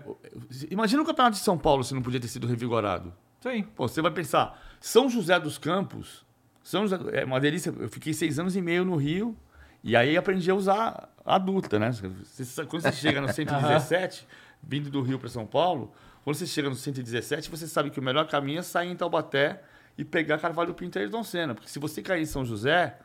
imagina 0.70 1.02
o 1.02 1.06
Campeonato 1.06 1.38
de 1.38 1.44
São 1.44 1.58
Paulo 1.58 1.84
se 1.84 1.94
não 1.94 2.02
podia 2.02 2.20
ter 2.20 2.28
sido 2.28 2.46
revigorado. 2.46 3.14
Sim. 3.40 3.64
Pô, 3.64 3.88
você 3.88 4.02
vai 4.02 4.12
pensar, 4.12 4.62
São 4.82 5.10
José 5.10 5.40
dos 5.40 5.58
Campos, 5.58 6.26
São 6.62 6.86
José, 6.86 6.98
é 7.22 7.24
uma 7.26 7.40
delícia. 7.40 7.74
Eu 7.80 7.88
fiquei 7.90 8.14
seis 8.14 8.38
anos 8.40 8.56
e 8.58 8.62
meio 8.62 8.84
no 8.84 8.98
Rio 8.98 9.38
e 9.84 9.96
aí 9.96 10.18
aprendi 10.18 10.52
a 10.52 10.56
usar 10.56 11.10
a 11.26 11.36
adulta, 11.36 11.80
né? 11.80 11.92
Você 11.92 12.66
quando 12.66 12.82
você 12.82 12.92
chega 12.92 13.22
no 13.22 13.28
117, 13.32 14.28
vindo 14.62 14.90
do 14.90 15.02
Rio 15.02 15.18
para 15.18 15.30
São 15.30 15.46
Paulo, 15.46 15.94
quando 16.24 16.38
você 16.38 16.48
chega 16.48 16.70
no 16.70 16.76
117, 16.76 17.50
você 17.50 17.68
sabe 17.68 17.90
que 17.90 18.00
o 18.00 18.04
melhor 18.04 18.28
caminho 18.28 18.60
é 18.60 18.62
sair 18.62 18.90
em 18.90 18.96
Taubaté 18.96 19.62
e 19.98 20.06
pegar 20.06 20.38
Carvalho 20.38 20.74
Pinto 20.74 20.98
e 20.98 21.02
Ayrton 21.02 21.24
Senna. 21.24 21.54
Porque 21.54 21.70
se 21.70 21.80
você 21.80 22.02
cair 22.02 22.22
em 22.22 22.26
São 22.26 22.46
José, 22.46 22.98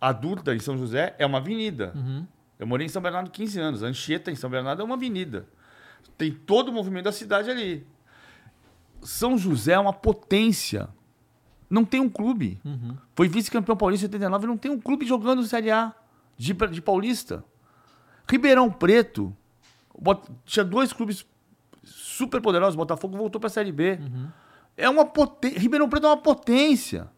a 0.00 0.10
Dutra 0.12 0.54
em 0.54 0.58
São 0.58 0.76
José 0.76 1.14
é 1.18 1.26
uma 1.26 1.38
avenida. 1.38 1.92
Eu 2.58 2.66
morei 2.66 2.86
em 2.86 2.88
São 2.88 3.02
Bernardo 3.02 3.30
15 3.30 3.60
anos. 3.60 3.82
A 3.82 3.86
Anchieta 3.86 4.30
em 4.30 4.34
São 4.34 4.48
Bernardo 4.48 4.80
é 4.80 4.84
uma 4.84 4.94
avenida. 4.94 5.46
Tem 6.16 6.32
todo 6.32 6.68
o 6.68 6.72
movimento 6.72 7.04
da 7.04 7.12
cidade 7.12 7.50
ali. 7.50 7.86
São 9.02 9.36
José 9.36 9.72
é 9.72 9.78
uma 9.78 9.92
potência. 9.92 10.88
Não 11.68 11.84
tem 11.84 12.00
um 12.00 12.08
clube. 12.08 12.58
Foi 13.14 13.28
vice-campeão 13.28 13.76
paulista 13.76 14.06
em 14.06 14.08
89 14.08 14.46
não 14.46 14.56
tem 14.56 14.70
um 14.70 14.80
clube 14.80 15.06
jogando 15.06 15.44
Série 15.44 15.70
A 15.70 15.94
de, 16.38 16.54
de 16.54 16.80
paulista. 16.80 17.44
Ribeirão 18.28 18.70
Preto 18.70 19.36
tinha 20.46 20.64
dois 20.64 20.92
clubes 20.92 21.26
super 22.20 22.40
poderosos. 22.40 22.76
Botafogo 22.76 23.16
voltou 23.16 23.40
para 23.40 23.48
a 23.48 23.50
Série 23.50 23.72
B. 23.72 23.98
É 24.76 24.88
uma 24.88 25.04
potência. 25.04 25.58
Ribeirão 25.58 25.88
Preto 25.88 26.06
é 26.06 26.10
uma 26.10 26.16
potência. 26.16 27.08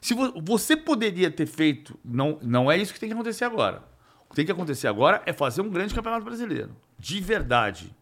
Se 0.00 0.14
vo- 0.14 0.32
você 0.42 0.76
poderia 0.76 1.30
ter 1.30 1.46
feito, 1.46 1.98
não, 2.04 2.38
não 2.42 2.70
é 2.70 2.76
isso 2.76 2.92
que 2.92 3.00
tem 3.00 3.08
que 3.08 3.14
acontecer 3.14 3.44
agora. 3.44 3.82
O 4.26 4.30
que 4.30 4.36
tem 4.36 4.44
que 4.46 4.52
acontecer 4.52 4.88
agora 4.88 5.22
é 5.26 5.32
fazer 5.32 5.60
um 5.62 5.68
grande 5.70 5.94
campeonato 5.94 6.24
brasileiro, 6.24 6.74
de 6.98 7.20
verdade. 7.20 7.94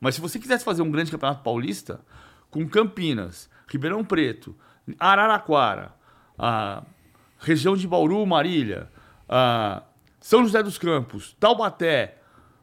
Mas 0.00 0.14
se 0.14 0.20
você 0.20 0.38
quisesse 0.38 0.64
fazer 0.64 0.82
um 0.82 0.90
grande 0.90 1.10
campeonato 1.10 1.42
paulista, 1.42 2.00
com 2.50 2.68
Campinas, 2.68 3.48
Ribeirão 3.66 4.04
Preto, 4.04 4.54
Araraquara, 4.98 5.92
a 6.38 6.82
região 7.38 7.74
de 7.76 7.88
Bauru, 7.88 8.24
Marília, 8.26 8.90
a 9.28 9.82
São 10.20 10.44
José 10.44 10.62
dos 10.62 10.76
Campos, 10.78 11.34
Taubaté, 11.40 12.18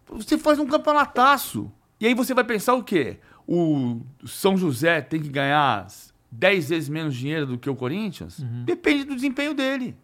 você 0.07 0.38
faz 0.38 0.59
um 0.59 0.67
campeonataço. 0.67 1.72
E 2.02 2.08
aí 2.08 2.16
você 2.16 2.34
vai 2.34 2.43
pensar 2.43 2.74
o 2.74 2.84
quê? 2.84 3.20
O 3.47 4.02
São 4.26 4.58
José 4.58 5.02
tem 5.02 5.22
que 5.22 5.30
ganhar 5.30 5.86
10 6.32 6.70
vezes 6.70 6.89
menos 6.89 7.16
dinheiro 7.16 7.45
do 7.45 7.60
que 7.60 7.70
o 7.70 7.76
Corinthians? 7.76 8.39
Depende 8.66 9.04
do 9.04 9.14
desempenho 9.14 9.54
dele. 9.54 9.95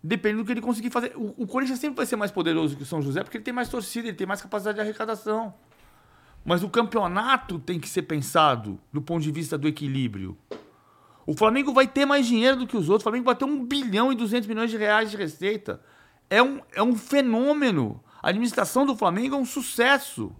Depende 0.00 0.36
do 0.36 0.44
que 0.44 0.52
ele 0.52 0.60
conseguir 0.60 0.90
fazer. 0.90 1.12
O, 1.16 1.34
o 1.38 1.46
Corinthians 1.46 1.80
sempre 1.80 1.96
vai 1.96 2.06
ser 2.06 2.14
mais 2.14 2.30
poderoso 2.30 2.76
que 2.76 2.84
o 2.84 2.86
São 2.86 3.02
José 3.02 3.24
porque 3.24 3.36
ele 3.36 3.42
tem 3.42 3.52
mais 3.52 3.68
torcida, 3.68 4.06
ele 4.06 4.16
tem 4.16 4.28
mais 4.28 4.40
capacidade 4.40 4.76
de 4.76 4.80
arrecadação. 4.80 5.52
Mas 6.44 6.62
o 6.62 6.68
campeonato 6.68 7.58
tem 7.58 7.80
que 7.80 7.88
ser 7.88 8.02
pensado 8.02 8.78
do 8.92 9.02
ponto 9.02 9.24
de 9.24 9.32
vista 9.32 9.58
do 9.58 9.66
equilíbrio. 9.66 10.38
O 11.26 11.34
Flamengo 11.34 11.72
vai 11.72 11.88
ter 11.88 12.06
mais 12.06 12.28
dinheiro 12.28 12.58
do 12.58 12.66
que 12.68 12.76
os 12.76 12.88
outros. 12.88 13.02
O 13.02 13.08
Flamengo 13.10 13.24
vai 13.24 13.34
ter 13.34 13.44
1 13.44 13.64
bilhão 13.64 14.12
e 14.12 14.14
200 14.14 14.46
milhões 14.46 14.70
de 14.70 14.76
reais 14.76 15.10
de 15.10 15.16
receita. 15.16 15.80
É 16.30 16.40
um, 16.40 16.60
é 16.72 16.80
um 16.80 16.94
fenômeno. 16.94 18.00
A 18.22 18.28
administração 18.28 18.86
do 18.86 18.94
Flamengo 18.94 19.34
é 19.34 19.38
um 19.38 19.44
sucesso. 19.44 20.32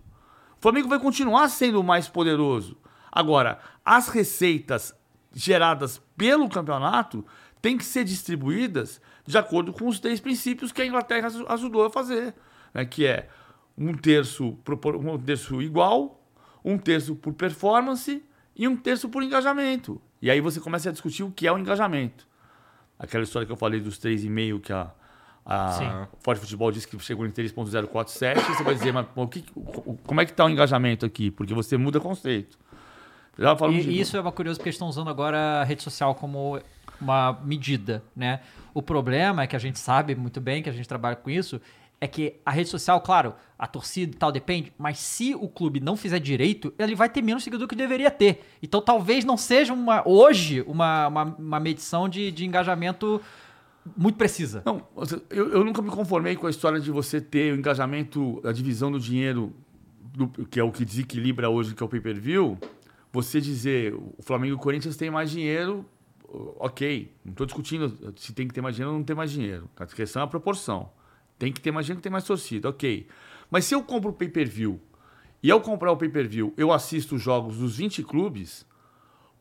O 0.59 0.63
Flamengo 0.63 0.89
vai 0.89 0.99
continuar 0.99 1.49
sendo 1.49 1.81
o 1.81 1.85
mais 1.85 2.09
poderoso. 2.09 2.77
Agora, 3.11 3.61
as 3.85 4.09
receitas 4.09 4.95
geradas 5.33 6.01
pelo 6.17 6.49
campeonato 6.49 7.25
têm 7.61 7.77
que 7.77 7.85
ser 7.85 8.05
distribuídas 8.05 9.01
de 9.27 9.37
acordo 9.37 9.73
com 9.73 9.87
os 9.87 9.99
três 9.99 10.21
princípios 10.21 10.73
que 10.73 10.81
a 10.81 10.87
Inglaterra 10.87 11.29
ajudou 11.49 11.85
a 11.85 11.91
fazer, 11.91 12.35
né? 12.73 12.85
que 12.85 13.07
é 13.07 13.29
um 13.77 13.93
terço, 13.95 14.57
um 15.05 15.19
terço 15.19 15.61
igual, 15.61 16.23
um 16.65 16.79
terço 16.79 17.15
por 17.17 17.33
performance 17.35 18.23
e 18.55 18.67
um 18.67 18.77
terço 18.77 19.09
por 19.09 19.23
engajamento. 19.23 20.01
E 20.23 20.31
aí 20.31 20.41
você 20.41 20.61
começa 20.61 20.89
a 20.89 20.93
discutir 20.93 21.23
o 21.23 21.31
que 21.31 21.47
é 21.47 21.53
o 21.53 21.59
engajamento. 21.59 22.27
Aquela 22.99 23.25
história 23.25 23.45
que 23.45 23.53
eu 23.53 23.57
falei 23.57 23.81
dos 23.81 23.99
3,5 23.99 24.61
que 24.61 24.73
a, 24.73 24.91
a 25.47 26.09
Forte 26.19 26.41
Futebol 26.41 26.73
disse 26.73 26.89
que 26.89 26.99
chegou 26.99 27.25
em 27.25 27.31
3.047, 27.31 28.35
você 28.35 28.65
vai 28.65 28.75
dizer, 28.75 28.93
mas 28.93 29.07
o 29.15 29.29
que, 29.29 29.45
como 30.05 30.21
é 30.21 30.25
que 30.25 30.33
está 30.33 30.45
o 30.45 30.51
engajamento 30.51 31.07
aqui? 31.07 31.31
Porque 31.31 31.55
você 31.55 31.77
muda 31.77 32.01
conceito. 32.01 32.59
e, 33.71 33.83
de... 33.83 34.01
isso 34.01 34.17
é 34.17 34.21
uma 34.21 34.33
curiosa 34.33 34.59
porque 34.59 34.69
eles 34.69 34.75
estão 34.75 34.89
usando 34.89 35.09
agora 35.09 35.61
a 35.61 35.65
rede 35.65 35.83
social 35.83 36.17
como 36.17 36.61
uma 37.01 37.39
medida, 37.45 38.03
né? 38.15 38.41
O 38.75 38.83
problema 38.83 39.43
é 39.43 39.47
que 39.47 39.55
a 39.55 39.59
gente 39.59 39.79
sabe 39.79 40.17
muito 40.17 40.41
bem 40.41 40.63
que 40.63 40.69
a 40.69 40.73
gente 40.73 40.89
trabalha 40.89 41.15
com 41.15 41.31
isso, 41.31 41.61
é 42.01 42.07
que 42.07 42.35
a 42.45 42.51
rede 42.51 42.69
social, 42.69 43.01
claro, 43.01 43.35
a 43.59 43.67
torcida 43.67 44.13
e 44.15 44.19
tal 44.19 44.33
depende, 44.33 44.73
mas 44.77 44.99
se 44.99 45.35
o 45.35 45.49
clube 45.49 45.81
não 45.81 45.97
fizer 45.97 46.19
direito, 46.19 46.75
ele 46.79 46.95
vai 46.95 47.09
ter 47.09 47.23
menos 47.23 47.45
seguidor 47.45 47.69
que 47.69 47.77
deveria 47.77 48.11
ter. 48.11 48.45
Então 48.63 48.81
talvez 48.83 49.25
não 49.25 49.37
seja 49.37 49.73
uma 49.73 50.07
hoje 50.07 50.63
uma, 50.67 51.07
uma, 51.07 51.23
uma 51.39 51.61
medição 51.61 52.09
de, 52.09 52.31
de 52.31 52.45
engajamento 52.45 53.21
muito 53.97 54.17
precisa. 54.17 54.63
Não, 54.65 54.87
eu, 55.31 55.51
eu 55.51 55.65
nunca 55.65 55.83
me 55.83 55.91
conformei 55.91 56.35
com 56.35 56.47
a 56.47 56.51
história 56.51 56.81
de 56.81 56.91
você 56.91 57.21
ter 57.21 57.53
o 57.53 57.57
engajamento, 57.57 58.41
a 58.45 58.53
divisão 58.53 58.91
do 58.91 58.99
dinheiro, 58.99 59.53
do, 60.01 60.29
que 60.47 60.59
é 60.59 60.65
o 60.65 60.73
que 60.73 60.85
desequilibra 60.85 61.51
hoje, 61.51 61.75
que 61.75 61.83
é 61.83 61.87
o 61.87 61.89
pay-per-view. 61.89 62.59
Você 63.13 63.41
dizer 63.41 63.95
o 63.95 64.23
Flamengo 64.23 64.55
e 64.55 64.57
o 64.57 64.59
Corinthians 64.59 64.97
têm 64.97 65.11
mais 65.11 65.31
dinheiro, 65.31 65.85
ok. 66.59 67.13
Não 67.25 67.33
estou 67.33 67.47
discutindo 67.47 68.15
se 68.17 68.33
tem 68.33 68.49
que 68.49 68.55
ter 68.55 68.61
mais 68.61 68.75
dinheiro 68.75 68.93
ou 68.93 68.99
não 68.99 69.05
ter 69.05 69.15
mais 69.15 69.31
dinheiro. 69.31 69.69
A 69.77 69.87
questão 69.87 70.23
é 70.23 70.25
a 70.25 70.29
proporção. 70.29 70.91
Tem 71.39 71.53
que 71.53 71.61
ter 71.61 71.71
mais 71.71 71.87
gente, 71.87 72.01
tem 72.01 72.11
mais 72.11 72.25
torcida, 72.25 72.69
ok. 72.69 73.07
Mas 73.51 73.65
se 73.67 73.75
eu 73.75 73.83
compro 73.83 74.11
o 74.11 74.13
pay-per-view 74.13 74.81
e 75.43 75.51
ao 75.51 75.61
comprar 75.61 75.93
o 75.93 75.97
pay-per-view 75.97 76.53
eu 76.57 76.73
assisto 76.73 77.15
os 77.15 77.23
jogos 77.23 77.59
dos 77.59 77.77
20 77.77 78.03
clubes, 78.03 78.67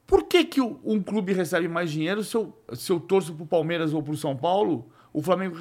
por 0.08 0.24
que, 0.24 0.44
que 0.44 0.62
um 0.62 1.02
clube 1.02 1.34
recebe 1.34 1.68
mais 1.68 1.92
dinheiro 1.92 2.24
se 2.24 2.36
eu, 2.36 2.56
se 2.74 2.92
eu 2.92 3.00
torço 3.00 3.34
para 3.34 3.44
o 3.44 3.48
Palmeiras 3.48 3.94
ou 3.94 4.04
para 4.04 4.14
o 4.14 4.18
São 4.18 4.36
Paulo? 4.36 4.88
O 5.12 5.22
Flamengo, 5.22 5.56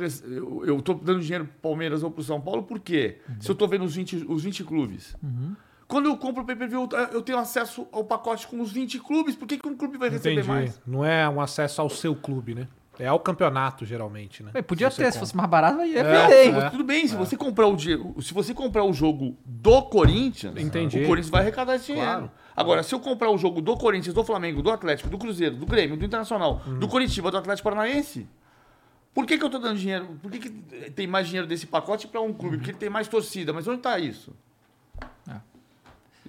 eu 0.67 0.79
estou 0.79 0.97
dando 0.97 1.21
dinheiro 1.21 1.45
para 1.45 1.57
o 1.57 1.61
Palmeiras 1.61 2.03
ou 2.03 2.11
para 2.11 2.21
o 2.21 2.25
São 2.25 2.41
Paulo, 2.41 2.65
por 2.65 2.81
quê? 2.81 3.21
Uhum. 3.29 3.41
Se 3.41 3.51
eu 3.51 3.53
estou 3.53 3.69
vendo 3.69 3.85
os 3.85 3.95
20, 3.95 4.27
os 4.29 4.43
20 4.43 4.65
clubes. 4.65 5.17
Uhum. 5.23 5.55
Quando 5.87 6.07
eu 6.07 6.17
compro 6.17 6.43
o 6.43 6.47
pay-per-view, 6.47 6.89
eu 7.13 7.23
tenho 7.23 7.39
acesso 7.39 7.87
ao 7.93 8.05
pacote 8.05 8.49
com 8.49 8.61
os 8.61 8.73
20 8.73 8.99
clubes. 8.99 9.37
Por 9.37 9.47
que, 9.47 9.59
que 9.59 9.69
um 9.69 9.77
clube 9.77 9.97
vai 9.97 10.09
receber 10.09 10.41
Entendi. 10.41 10.49
mais? 10.49 10.81
Não 10.87 11.05
é 11.05 11.29
um 11.29 11.41
acesso 11.41 11.81
ao 11.81 11.89
seu 11.89 12.17
clube, 12.17 12.55
né? 12.55 12.69
É 12.99 13.07
ao 13.07 13.19
campeonato, 13.19 13.85
geralmente, 13.85 14.43
né? 14.43 14.51
podia 14.63 14.91
se 14.91 14.99
ter, 14.99 15.13
se 15.13 15.19
fosse 15.19 15.37
mais 15.37 15.51
barato, 15.51 15.83
ia 15.85 16.01
é, 16.01 16.47
é, 16.47 16.71
Tudo 16.71 16.85
bem, 16.85 17.09
se, 17.09 17.15
é. 17.15 17.19
você 17.19 17.37
comprar 17.37 17.67
o, 17.67 17.77
se 17.77 18.33
você 18.33 18.55
comprar 18.55 18.85
o 18.85 18.93
jogo 18.93 19.37
do 19.45 19.83
Corinthians, 19.83 20.57
Entendi. 20.57 21.03
o 21.03 21.07
Corinthians 21.07 21.29
vai 21.29 21.41
arrecadar 21.41 21.75
esse 21.75 21.87
dinheiro. 21.87 22.09
Claro. 22.09 22.31
Agora, 22.57 22.83
se 22.83 22.95
eu 22.95 23.01
comprar 23.01 23.31
o 23.31 23.39
jogo 23.39 23.61
do 23.61 23.77
Corinthians, 23.77 24.15
do 24.15 24.23
Flamengo, 24.23 24.63
do 24.63 24.71
Atlético, 24.71 25.09
do 25.09 25.19
Cruzeiro, 25.19 25.57
do 25.57 25.67
Grêmio, 25.67 25.97
do 25.97 26.05
Internacional, 26.05 26.63
uhum. 26.67 26.79
do 26.79 26.87
Curitiba, 26.87 27.31
do 27.31 27.37
Atlético 27.37 27.69
Paranaense, 27.69 28.29
por 29.15 29.27
que, 29.27 29.39
que 29.39 29.45
eu 29.45 29.51
tô 29.51 29.59
dando 29.59 29.79
dinheiro? 29.79 30.19
Por 30.21 30.31
que, 30.31 30.39
que 30.39 30.51
tem 30.91 31.07
mais 31.07 31.27
dinheiro 31.27 31.47
desse 31.47 31.67
pacote 31.67 32.09
para 32.09 32.21
um 32.21 32.33
clube? 32.33 32.55
Uhum. 32.55 32.59
Porque 32.59 32.71
ele 32.73 32.79
tem 32.79 32.91
mais 32.91 33.07
torcida. 33.07 33.53
Mas 33.53 33.67
onde 33.69 33.79
está 33.79 33.99
isso? 33.99 34.33
É. 35.29 35.37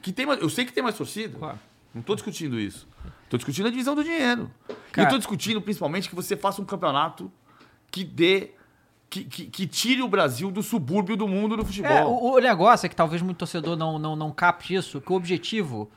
Que 0.01 0.11
tem, 0.11 0.27
eu 0.27 0.49
sei 0.49 0.65
que 0.65 0.71
tem 0.71 0.83
mais 0.83 0.95
torcida. 0.95 1.37
Claro. 1.37 1.59
Não 1.93 2.01
estou 2.01 2.15
discutindo 2.15 2.59
isso. 2.59 2.87
Estou 3.23 3.37
discutindo 3.37 3.67
a 3.67 3.71
divisão 3.71 3.95
do 3.95 4.03
dinheiro. 4.03 4.51
Cara, 4.91 5.01
e 5.01 5.03
estou 5.03 5.17
discutindo 5.17 5.61
principalmente 5.61 6.07
que 6.07 6.15
você 6.15 6.37
faça 6.37 6.61
um 6.61 6.65
campeonato 6.65 7.31
que 7.89 8.03
dê. 8.03 8.51
Que, 9.09 9.23
que, 9.23 9.45
que, 9.45 9.67
tire 9.67 10.01
o 10.01 10.07
Brasil 10.07 10.51
do 10.51 10.61
subúrbio 10.61 11.15
do 11.15 11.27
mundo 11.27 11.55
do 11.55 11.63
futebol. 11.63 11.91
É, 11.91 12.03
o, 12.03 12.33
o, 12.33 12.39
negócio 12.39 12.85
é 12.85 12.89
que 12.89 12.95
talvez 12.95 13.21
muito 13.21 13.37
torcedor 13.37 13.77
não, 13.77 13.97
não, 13.97 14.15
não 14.15 14.31
capte 14.31 14.73
isso, 14.75 14.99
que 14.99 15.11
o 15.11 15.15
objetivo 15.15 15.89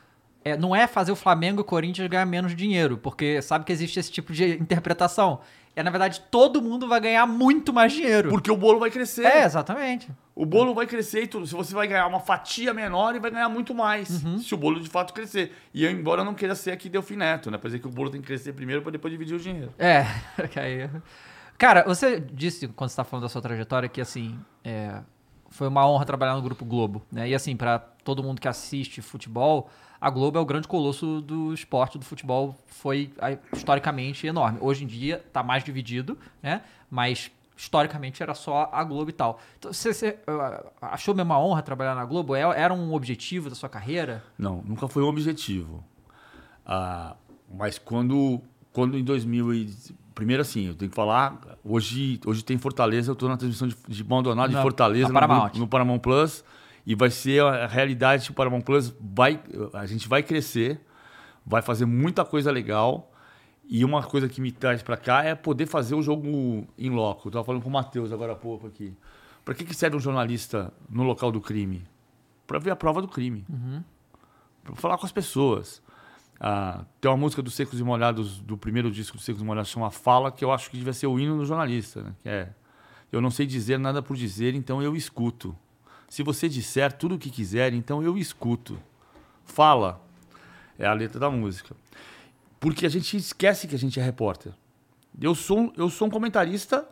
é, 0.43 0.55
não 0.55 0.75
é 0.75 0.87
fazer 0.87 1.11
o 1.11 1.15
Flamengo 1.15 1.59
e 1.59 1.63
o 1.63 1.65
Corinthians 1.65 2.07
ganhar 2.07 2.25
menos 2.25 2.55
dinheiro, 2.55 2.97
porque 2.97 3.41
sabe 3.41 3.65
que 3.65 3.71
existe 3.71 3.99
esse 3.99 4.11
tipo 4.11 4.31
de 4.31 4.53
interpretação. 4.53 5.39
É, 5.75 5.83
na 5.83 5.91
verdade, 5.91 6.21
todo 6.29 6.61
mundo 6.61 6.87
vai 6.87 6.99
ganhar 6.99 7.25
muito 7.25 7.71
mais 7.71 7.93
dinheiro. 7.93 8.29
Porque 8.29 8.51
o 8.51 8.57
bolo 8.57 8.79
vai 8.79 8.91
crescer. 8.91 9.25
É, 9.25 9.45
exatamente. 9.45 10.09
O 10.35 10.45
bolo 10.45 10.73
vai 10.73 10.85
crescer 10.85 11.23
e 11.23 11.27
tudo. 11.27 11.45
Se 11.45 11.53
você 11.53 11.73
vai 11.73 11.87
ganhar 11.87 12.07
uma 12.07 12.19
fatia 12.19 12.73
menor 12.73 13.15
e 13.15 13.19
vai 13.19 13.31
ganhar 13.31 13.47
muito 13.47 13.73
mais. 13.73 14.23
Uhum. 14.23 14.39
Se 14.39 14.53
o 14.53 14.57
bolo 14.57 14.79
de 14.79 14.89
fato 14.89 15.13
crescer. 15.13 15.53
E 15.73 15.85
eu, 15.85 15.91
embora 15.91 16.21
eu 16.21 16.25
não 16.25 16.33
queira 16.33 16.55
ser 16.55 16.71
aqui 16.71 16.89
Delfim 16.89 17.15
Neto, 17.15 17.49
né? 17.49 17.57
Pra 17.57 17.67
dizer 17.67 17.79
que 17.79 17.87
o 17.87 17.91
bolo 17.91 18.09
tem 18.09 18.19
que 18.19 18.27
crescer 18.27 18.51
primeiro 18.53 18.81
para 18.81 18.91
depois 18.91 19.11
dividir 19.11 19.35
o 19.35 19.39
dinheiro. 19.39 19.73
É, 19.77 20.05
Cara, 21.57 21.83
você 21.83 22.19
disse, 22.19 22.67
quando 22.69 22.89
você 22.89 22.95
tá 22.95 23.03
falando 23.03 23.23
da 23.23 23.29
sua 23.29 23.41
trajetória, 23.41 23.87
que 23.87 24.01
assim. 24.01 24.37
É, 24.63 25.01
foi 25.49 25.67
uma 25.67 25.87
honra 25.89 26.05
trabalhar 26.05 26.35
no 26.35 26.41
Grupo 26.41 26.63
Globo. 26.65 27.01
Né? 27.11 27.29
E 27.29 27.35
assim, 27.35 27.55
para 27.55 27.79
todo 27.79 28.23
mundo 28.23 28.39
que 28.39 28.47
assiste 28.47 29.01
futebol 29.01 29.69
a 30.01 30.09
Globo 30.09 30.37
é 30.37 30.41
o 30.41 30.45
grande 30.45 30.67
colosso 30.67 31.21
do 31.21 31.53
esporte, 31.53 31.97
do 31.97 32.05
futebol, 32.05 32.55
foi 32.67 33.11
historicamente 33.53 34.25
enorme. 34.25 34.57
Hoje 34.61 34.83
em 34.83 34.87
dia 34.87 35.23
está 35.25 35.43
mais 35.43 35.63
dividido, 35.63 36.17
né? 36.41 36.61
Mas 36.89 37.29
historicamente 37.55 38.23
era 38.23 38.33
só 38.33 38.69
a 38.71 38.81
Globo 38.83 39.09
e 39.09 39.13
tal. 39.13 39.41
Então, 39.57 39.73
você, 39.73 39.93
você 39.93 40.17
achou 40.81 41.13
mesmo 41.13 41.31
uma 41.31 41.39
honra 41.39 41.61
trabalhar 41.61 41.93
na 41.93 42.05
Globo? 42.05 42.33
É, 42.33 42.41
era 42.41 42.73
um 42.73 42.93
objetivo 42.93 43.49
da 43.49 43.55
sua 43.55 43.67
carreira? 43.67 44.23
Não, 44.37 44.63
nunca 44.65 44.87
foi 44.87 45.03
um 45.03 45.07
objetivo. 45.07 45.83
Ah, 46.65 47.17
mas 47.53 47.77
quando, 47.77 48.41
quando 48.71 48.97
em 48.97 49.03
2000 49.03 49.53
e... 49.53 49.75
Primeiro 50.15 50.41
assim, 50.41 50.67
eu 50.67 50.75
tenho 50.75 50.89
que 50.89 50.95
falar, 50.95 51.39
hoje, 51.63 52.19
hoje 52.25 52.43
tem 52.43 52.57
Fortaleza, 52.57 53.09
eu 53.09 53.13
estou 53.13 53.29
na 53.29 53.37
transmissão 53.37 53.69
de, 53.69 53.75
de 53.87 54.03
Maldonado 54.03 54.53
de 54.53 54.61
Fortaleza 54.61 55.07
no 55.07 55.59
no 55.59 55.67
Paramount 55.67 55.99
Plus 55.99 56.43
e 56.85 56.95
vai 56.95 57.09
ser 57.09 57.43
a 57.43 57.67
realidade 57.67 58.25
que 58.25 58.31
o 58.31 58.33
Paramount 58.33 58.61
Plus 58.61 58.93
vai 58.99 59.39
a 59.73 59.85
gente 59.85 60.07
vai 60.07 60.23
crescer, 60.23 60.79
vai 61.45 61.61
fazer 61.61 61.85
muita 61.85 62.25
coisa 62.25 62.51
legal. 62.51 63.11
E 63.71 63.85
uma 63.85 64.01
coisa 64.01 64.27
que 64.27 64.41
me 64.41 64.51
traz 64.51 64.81
para 64.81 64.97
cá 64.97 65.23
é 65.23 65.35
poder 65.35 65.67
fazer 65.67 65.93
o 65.93 66.01
jogo 66.01 66.67
em 66.75 66.89
loco. 66.89 67.27
Eu 67.27 67.31
tava 67.31 67.45
falando 67.45 67.61
com 67.61 67.69
o 67.69 67.71
Matheus 67.71 68.11
agora 68.11 68.33
há 68.33 68.35
pouco 68.35 68.65
aqui. 68.65 68.97
Para 69.45 69.53
que, 69.53 69.63
que 69.63 69.75
serve 69.75 69.95
um 69.95 69.99
jornalista 69.99 70.73
no 70.89 71.03
local 71.03 71.31
do 71.31 71.39
crime? 71.39 71.83
Para 72.47 72.57
ver 72.57 72.71
a 72.71 72.75
prova 72.75 72.99
do 72.99 73.07
crime. 73.07 73.45
Uhum. 73.47 73.83
Para 74.63 74.75
falar 74.75 74.97
com 74.97 75.05
as 75.05 75.11
pessoas. 75.11 75.83
Ah, 76.39 76.85
tem 76.99 77.11
uma 77.11 77.17
música 77.17 77.41
dos 77.41 77.53
Secos 77.53 77.79
e 77.79 77.83
Molhados, 77.83 78.39
do 78.39 78.57
primeiro 78.57 78.89
disco 78.89 79.17
dos 79.17 79.25
Secos 79.25 79.41
e 79.41 79.45
Molhados, 79.45 79.69
chama 79.69 79.91
Fala, 79.91 80.31
que 80.31 80.43
eu 80.43 80.51
acho 80.51 80.71
que 80.71 80.77
devia 80.77 80.93
ser 80.93 81.07
o 81.07 81.19
hino 81.19 81.37
do 81.37 81.45
jornalista. 81.45 82.01
Né? 82.01 82.15
Que 82.23 82.29
é, 82.29 82.49
eu 83.11 83.19
não 83.21 83.29
sei 83.29 83.45
dizer 83.45 83.77
nada 83.77 84.01
por 84.01 84.15
dizer, 84.15 84.55
então 84.55 84.81
eu 84.81 84.95
escuto. 84.95 85.55
Se 86.09 86.23
você 86.23 86.49
disser 86.49 86.91
tudo 86.91 87.15
o 87.15 87.19
que 87.19 87.29
quiser, 87.29 87.73
então 87.73 88.01
eu 88.01 88.17
escuto. 88.17 88.79
Fala. 89.45 90.01
É 90.77 90.87
a 90.87 90.93
letra 90.93 91.19
da 91.19 91.29
música. 91.29 91.75
Porque 92.59 92.85
a 92.85 92.89
gente 92.89 93.15
esquece 93.15 93.67
que 93.67 93.75
a 93.75 93.79
gente 93.79 93.99
é 93.99 94.03
repórter. 94.03 94.53
Eu 95.21 95.35
sou, 95.35 95.71
eu 95.77 95.89
sou 95.89 96.07
um 96.07 96.11
comentarista 96.11 96.87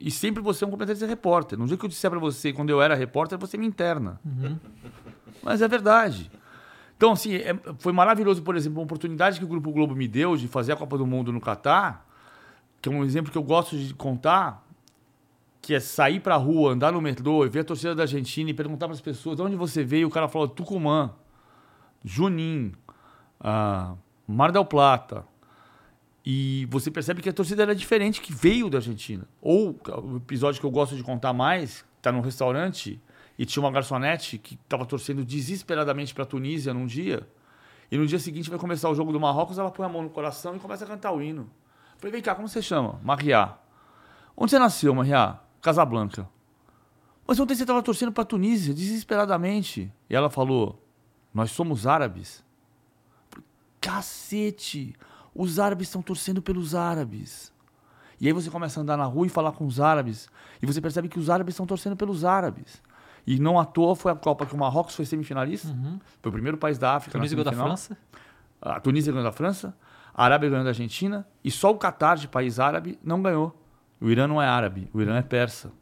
e 0.00 0.10
sempre 0.10 0.42
você 0.42 0.64
é 0.64 0.66
um 0.66 0.70
comentarista 0.70 1.06
repórter. 1.06 1.58
No 1.58 1.66
dia 1.66 1.76
que 1.76 1.84
eu 1.84 1.88
disser 1.88 2.10
para 2.10 2.20
você, 2.20 2.52
quando 2.52 2.70
eu 2.70 2.80
era 2.80 2.94
repórter, 2.94 3.38
você 3.38 3.56
me 3.56 3.66
interna. 3.66 4.20
Uhum. 4.24 4.58
Mas 5.42 5.62
é 5.62 5.68
verdade. 5.68 6.30
Então, 6.96 7.12
assim, 7.12 7.34
é, 7.34 7.54
foi 7.78 7.92
maravilhoso, 7.92 8.42
por 8.42 8.56
exemplo, 8.56 8.80
a 8.80 8.84
oportunidade 8.84 9.38
que 9.38 9.44
o 9.44 9.48
Grupo 9.48 9.70
Globo 9.70 9.94
me 9.94 10.08
deu 10.08 10.36
de 10.36 10.48
fazer 10.48 10.72
a 10.72 10.76
Copa 10.76 10.96
do 10.96 11.06
Mundo 11.06 11.30
no 11.30 11.40
Catar, 11.40 12.06
que 12.80 12.88
é 12.88 12.92
um 12.92 13.04
exemplo 13.04 13.30
que 13.30 13.36
eu 13.36 13.42
gosto 13.42 13.76
de 13.76 13.92
contar, 13.94 14.65
que 15.66 15.74
é 15.74 15.80
sair 15.80 16.20
pra 16.20 16.36
rua, 16.36 16.70
andar 16.70 16.92
no 16.92 17.00
metrô 17.00 17.44
e 17.44 17.48
ver 17.48 17.58
a 17.58 17.64
torcida 17.64 17.92
da 17.92 18.04
Argentina 18.04 18.48
e 18.48 18.54
perguntar 18.54 18.86
para 18.86 18.94
as 18.94 19.00
pessoas 19.00 19.34
de 19.34 19.42
onde 19.42 19.56
você 19.56 19.82
veio, 19.82 20.06
o 20.06 20.10
cara 20.12 20.28
falou 20.28 20.46
Tucumã, 20.46 21.12
Junim, 22.04 22.72
ah, 23.40 23.96
Mar 24.28 24.52
del 24.52 24.64
Plata. 24.64 25.24
E 26.24 26.68
você 26.70 26.88
percebe 26.88 27.20
que 27.20 27.28
a 27.28 27.32
torcida 27.32 27.64
era 27.64 27.74
diferente, 27.74 28.20
que 28.20 28.32
veio 28.32 28.70
da 28.70 28.78
Argentina. 28.78 29.26
Ou 29.42 29.76
o 30.04 30.18
episódio 30.18 30.60
que 30.60 30.66
eu 30.66 30.70
gosto 30.70 30.94
de 30.94 31.02
contar 31.02 31.32
mais, 31.32 31.84
tá 32.00 32.12
num 32.12 32.20
restaurante 32.20 33.02
e 33.36 33.44
tinha 33.44 33.60
uma 33.60 33.72
garçonete 33.72 34.38
que 34.38 34.54
estava 34.54 34.86
torcendo 34.86 35.24
desesperadamente 35.24 36.14
para 36.14 36.22
a 36.22 36.26
Tunísia 36.26 36.72
num 36.72 36.86
dia. 36.86 37.28
E 37.90 37.98
no 37.98 38.06
dia 38.06 38.20
seguinte 38.20 38.48
vai 38.48 38.58
começar 38.60 38.88
o 38.88 38.94
jogo 38.94 39.10
do 39.10 39.18
Marrocos, 39.18 39.58
ela 39.58 39.72
põe 39.72 39.84
a 39.84 39.88
mão 39.88 40.04
no 40.04 40.10
coração 40.10 40.54
e 40.54 40.60
começa 40.60 40.84
a 40.84 40.86
cantar 40.86 41.10
o 41.10 41.20
hino. 41.20 41.50
falei, 41.98 42.12
vem 42.12 42.22
cá, 42.22 42.36
como 42.36 42.46
você 42.46 42.62
chama? 42.62 43.00
Maria. 43.02 43.54
Onde 44.36 44.52
você 44.52 44.60
nasceu, 44.60 44.94
Maria? 44.94 45.44
Casablanca. 45.66 46.28
Mas 47.26 47.40
ontem 47.40 47.56
você 47.56 47.64
estava 47.64 47.82
torcendo 47.82 48.12
para 48.12 48.22
a 48.22 48.26
Tunísia, 48.26 48.72
desesperadamente. 48.72 49.92
E 50.08 50.14
ela 50.14 50.30
falou: 50.30 50.80
nós 51.34 51.50
somos 51.50 51.88
árabes. 51.88 52.44
Cacete! 53.80 54.94
Os 55.34 55.58
árabes 55.58 55.88
estão 55.88 56.00
torcendo 56.00 56.40
pelos 56.40 56.74
árabes. 56.74 57.52
E 58.20 58.28
aí 58.28 58.32
você 58.32 58.48
começa 58.48 58.78
a 58.78 58.82
andar 58.82 58.96
na 58.96 59.04
rua 59.04 59.26
e 59.26 59.28
falar 59.28 59.52
com 59.52 59.66
os 59.66 59.80
árabes. 59.80 60.28
E 60.62 60.66
você 60.66 60.80
percebe 60.80 61.08
que 61.08 61.18
os 61.18 61.28
árabes 61.28 61.54
estão 61.54 61.66
torcendo 61.66 61.96
pelos 61.96 62.24
árabes. 62.24 62.80
E 63.26 63.40
não 63.40 63.58
à 63.58 63.64
toa 63.64 63.96
foi 63.96 64.12
a 64.12 64.14
Copa 64.14 64.46
que 64.46 64.54
o 64.54 64.58
Marrocos 64.58 64.94
foi 64.94 65.04
semifinalista. 65.04 65.68
Foi 66.22 66.30
o 66.30 66.32
primeiro 66.32 66.56
país 66.56 66.78
da 66.78 66.94
África. 66.94 67.18
na 67.18 67.22
Tunísia 67.22 67.36
ganhou 67.36 67.50
da. 67.50 67.64
França. 67.64 67.98
A 68.62 68.80
Tunísia 68.80 69.12
ganhou 69.12 69.24
da 69.24 69.32
França, 69.32 69.76
a 70.14 70.24
Arábia 70.24 70.48
ganhou 70.48 70.64
da 70.64 70.70
Argentina 70.70 71.26
e 71.44 71.50
só 71.50 71.72
o 71.72 71.76
Catar, 71.76 72.16
de 72.16 72.28
país 72.28 72.60
árabe, 72.60 72.98
não 73.02 73.20
ganhou. 73.20 73.65
O 74.00 74.10
Irã 74.10 74.26
não 74.26 74.40
é 74.40 74.46
árabe, 74.46 74.88
o 74.92 75.00
Irã 75.00 75.16
é 75.16 75.22
persa. 75.22 75.72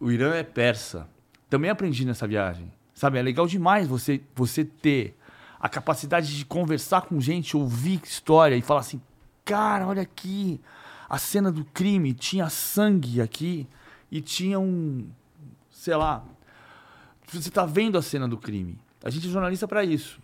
O 0.00 0.10
Irã 0.10 0.34
é 0.34 0.42
persa. 0.42 1.08
Também 1.48 1.70
aprendi 1.70 2.04
nessa 2.04 2.26
viagem. 2.26 2.72
Sabe, 2.94 3.18
é 3.18 3.22
legal 3.22 3.46
demais 3.46 3.86
você, 3.86 4.20
você 4.34 4.64
ter 4.64 5.16
a 5.60 5.68
capacidade 5.68 6.36
de 6.36 6.44
conversar 6.44 7.02
com 7.02 7.20
gente, 7.20 7.56
ouvir 7.56 8.00
história 8.02 8.56
e 8.56 8.62
falar 8.62 8.80
assim: 8.80 9.00
cara, 9.44 9.86
olha 9.86 10.02
aqui, 10.02 10.60
a 11.08 11.18
cena 11.18 11.52
do 11.52 11.64
crime 11.64 12.12
tinha 12.12 12.48
sangue 12.48 13.20
aqui 13.20 13.66
e 14.10 14.20
tinha 14.20 14.58
um. 14.58 15.08
sei 15.70 15.94
lá. 15.94 16.24
Você 17.28 17.48
está 17.50 17.64
vendo 17.66 17.98
a 17.98 18.02
cena 18.02 18.26
do 18.26 18.38
crime. 18.38 18.78
A 19.04 19.10
gente 19.10 19.28
é 19.28 19.30
jornalista 19.30 19.68
para 19.68 19.84
isso 19.84 20.18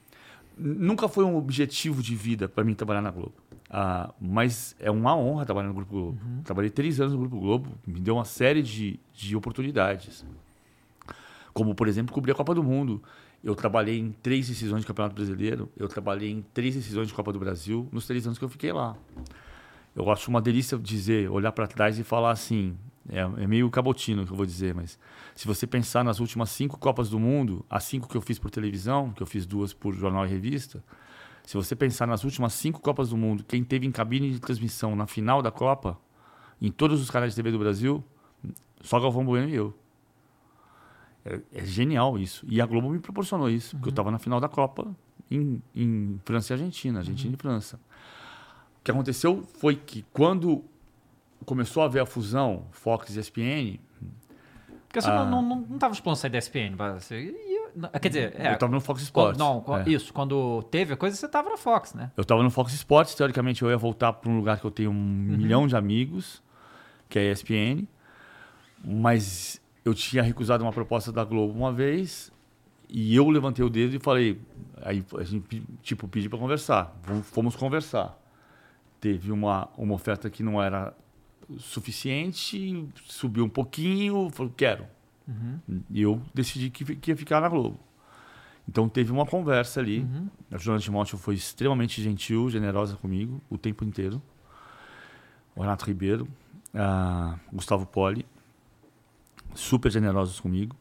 nunca 0.57 1.09
foi 1.09 1.25
um 1.25 1.37
objetivo 1.37 2.03
de 2.03 2.15
vida 2.15 2.49
para 2.49 2.65
mim 2.65 2.75
trabalhar 2.75 3.03
na 3.03 3.11
Globo. 3.11 3.35
Ah, 3.77 4.15
mas 4.21 4.77
é 4.79 4.89
uma 4.89 5.17
honra 5.17 5.45
trabalhar 5.45 5.67
no 5.67 5.75
Grupo 5.75 5.91
Globo. 5.91 6.21
Trabalhei 6.45 6.71
três 6.71 7.01
anos 7.01 7.13
no 7.13 7.19
Grupo 7.19 7.41
Globo, 7.41 7.73
me 7.85 7.99
deu 7.99 8.15
uma 8.15 8.25
série 8.25 8.63
de, 8.63 9.01
de 9.13 9.35
oportunidades. 9.35 10.25
Como, 11.53 11.75
por 11.75 11.89
exemplo, 11.89 12.15
cobrir 12.15 12.31
a 12.31 12.37
Copa 12.37 12.55
do 12.55 12.63
Mundo. 12.63 13.03
Eu 13.43 13.57
trabalhei 13.57 13.99
em 13.99 14.13
três 14.13 14.47
decisões 14.47 14.83
de 14.83 14.87
Campeonato 14.87 15.17
Brasileiro, 15.17 15.69
eu 15.77 15.89
trabalhei 15.89 16.31
em 16.31 16.43
três 16.55 16.77
decisões 16.77 17.09
de 17.09 17.15
Copa 17.15 17.33
do 17.33 17.39
Brasil 17.41 17.89
nos 17.91 18.07
três 18.07 18.25
anos 18.27 18.39
que 18.39 18.45
eu 18.45 18.49
fiquei 18.49 18.73
lá. 18.73 18.97
Eu 19.97 20.09
acho 20.09 20.31
uma 20.31 20.41
delícia 20.41 20.79
dizer, 20.79 21.29
olhar 21.29 21.51
para 21.51 21.67
trás 21.67 21.99
e 21.99 22.05
falar 22.05 22.31
assim. 22.31 22.77
É, 23.09 23.19
é 23.19 23.47
meio 23.49 23.69
cabotino 23.71 24.23
o 24.23 24.25
que 24.25 24.33
eu 24.33 24.37
vou 24.37 24.47
dizer, 24.47 24.73
mas 24.73 24.97
se 25.35 25.49
você 25.49 25.67
pensar 25.67 26.05
nas 26.05 26.21
últimas 26.21 26.49
cinco 26.51 26.79
Copas 26.79 27.11
do 27.11 27.19
Mundo, 27.19 27.67
as 27.69 27.83
cinco 27.83 28.09
que 28.09 28.17
eu 28.17 28.23
fiz 28.23 28.39
por 28.39 28.53
televisão, 28.53 29.11
que 29.11 29.23
eu 29.23 29.27
fiz 29.27 29.45
duas 29.45 29.75
por 29.75 29.93
jornal 29.95 30.25
e 30.25 30.29
revista, 30.29 30.83
se 31.45 31.57
você 31.57 31.77
pensar 31.77 32.07
nas 32.07 32.25
últimas 32.25 32.53
cinco 32.55 32.81
Copas 32.81 33.11
do 33.11 33.17
Mundo, 33.17 33.45
quem 33.45 33.63
teve 33.63 33.87
em 33.87 33.93
cabine 33.93 34.31
de 34.31 34.41
transmissão 34.41 34.97
na 34.97 35.07
final 35.07 35.43
da 35.43 35.51
Copa, 35.51 35.99
em 36.61 36.71
todos 36.71 37.01
os 37.01 37.11
canais 37.11 37.33
de 37.33 37.37
TV 37.37 37.51
do 37.51 37.59
Brasil, 37.59 38.03
só 38.81 38.99
Galvão 38.99 39.25
Bueno 39.25 39.49
e 39.49 39.55
eu. 39.55 39.75
É, 41.25 41.41
é 41.53 41.65
genial 41.65 42.19
isso. 42.19 42.45
E 42.49 42.61
a 42.61 42.67
Globo 42.67 42.91
me 42.91 42.99
proporcionou 42.99 43.49
isso, 43.49 43.77
porque 43.77 43.89
eu 43.89 43.91
estava 43.91 44.11
na 44.11 44.19
final 44.19 44.41
da 44.41 44.49
Copa 44.49 44.95
em, 45.31 45.63
em 45.75 46.21
França 46.25 46.53
e 46.53 46.55
Argentina, 46.55 46.99
Argentina 47.01 47.35
e 47.35 47.37
França. 47.37 47.77
O 48.81 48.85
que 48.85 48.91
aconteceu 48.91 49.43
foi 49.59 49.75
que 49.77 50.05
quando 50.13 50.63
começou 51.47 51.83
a 51.83 51.87
haver 51.87 52.01
a 52.03 52.07
fusão 52.07 52.67
Fox 52.71 53.15
e 53.17 53.19
ESPN, 53.21 53.79
Porque 54.87 55.01
você 55.01 55.11
Ah. 55.11 55.25
não, 55.25 55.43
não, 55.43 55.57
não 55.61 55.79
tava 55.79 55.93
expondo 55.95 56.17
sair 56.17 56.31
da 56.31 56.39
SPN. 56.39 56.77
Você 57.01 57.35
não, 57.49 57.54
quer 58.01 58.09
dizer, 58.09 58.35
é, 58.39 58.49
eu 58.51 58.55
estava 58.55 58.73
no 58.73 58.81
Fox 58.81 59.01
quando- 59.01 59.05
Sports. 59.35 59.39
não, 59.39 59.61
quando- 59.61 59.89
É. 59.89 59.93
isso. 59.93 60.13
Quando 60.13 60.63
teve 60.71 60.93
a 60.95 60.97
coisa, 60.97 61.17
você 61.17 61.29
tava 61.29 61.51
na 61.51 61.57
Fox, 61.57 61.95
né? 61.95 62.11
Eu 62.17 62.23
estava 62.23 62.43
no 62.43 62.51
Fox 62.51 62.73
Sports, 62.75 63.15
teoricamente 63.15 63.63
eu 63.63 63.71
ia 63.71 63.77
voltar 63.77 64.13
para 64.13 64.31
um 64.31 64.37
lugar 64.37 64.59
que 64.59 64.65
eu 64.65 64.71
tenho 64.71 64.91
um 64.91 64.95
milhão 64.95 65.67
de 65.67 65.77
amigos, 65.77 66.43
que 67.09 67.19
é 67.19 67.23
a 67.29 67.33
ESPN, 67.33 67.87
mas 68.85 69.61
eu 69.85 69.95
tinha 69.95 70.23
recusado 70.23 70.65
uma 70.65 70.73
proposta 70.73 71.11
da 71.13 71.25
Globo 71.25 71.53
uma 71.57 71.73
vez 71.73 72.33
e 72.89 73.15
eu 73.15 73.29
levantei 73.29 73.65
o 73.65 73.71
dedo 73.71 73.95
e 73.97 73.99
falei, 73.99 74.41
aí 74.83 75.05
a 75.19 75.23
gente 75.25 75.63
tipo 75.83 76.07
pedi 76.09 76.29
para 76.29 76.39
conversar, 76.39 76.95
fomos 77.25 77.57
conversar. 77.57 78.19
Teve 79.01 79.31
uma 79.33 79.69
uma 79.77 79.95
oferta 79.95 80.31
que 80.31 80.43
não 80.43 80.63
era 80.63 80.95
suficiente, 81.59 82.89
subiu 83.07 83.45
um 83.45 83.49
pouquinho, 83.49 84.31
falou 84.31 84.53
quero. 84.57 84.87
E 85.91 86.03
eu 86.03 86.21
decidi 86.33 86.71
que, 86.71 86.97
que 86.97 87.11
ia 87.11 87.17
ficar 87.17 87.41
na 87.41 87.49
Globo. 87.49 87.79
Então 88.69 88.89
teve 88.89 89.13
uma 89.13 89.27
conversa 89.27 89.81
ali. 89.81 90.07
A 90.51 90.59
Joana 90.59 90.81
Timóteo 90.81 91.19
foi 91.19 91.35
extremamente 91.35 92.03
gentil, 92.03 92.49
generosa 92.51 92.97
comigo 92.97 93.41
o 93.51 93.59
tempo 93.59 93.85
inteiro. 93.85 94.21
O 95.55 95.61
Renato 95.61 95.85
Ribeiro, 95.85 96.29
Gustavo 97.53 97.87
Poli, 97.87 98.27
super 99.55 99.91
generosos 99.91 100.41
comigo. 100.41 100.77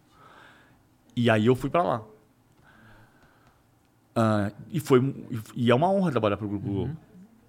E 1.16 1.30
aí 1.30 1.46
eu 1.46 1.56
fui 1.56 1.70
para 1.70 1.84
lá. 1.84 2.04
Ah, 4.16 4.52
e 4.70 4.80
foi 4.80 5.00
e 5.56 5.72
é 5.72 5.76
uma 5.76 5.90
honra 5.90 6.12
trabalhar 6.12 6.38
para 6.38 6.46
o 6.46 6.50
Grupo 6.50 6.68
Globo. 6.68 6.98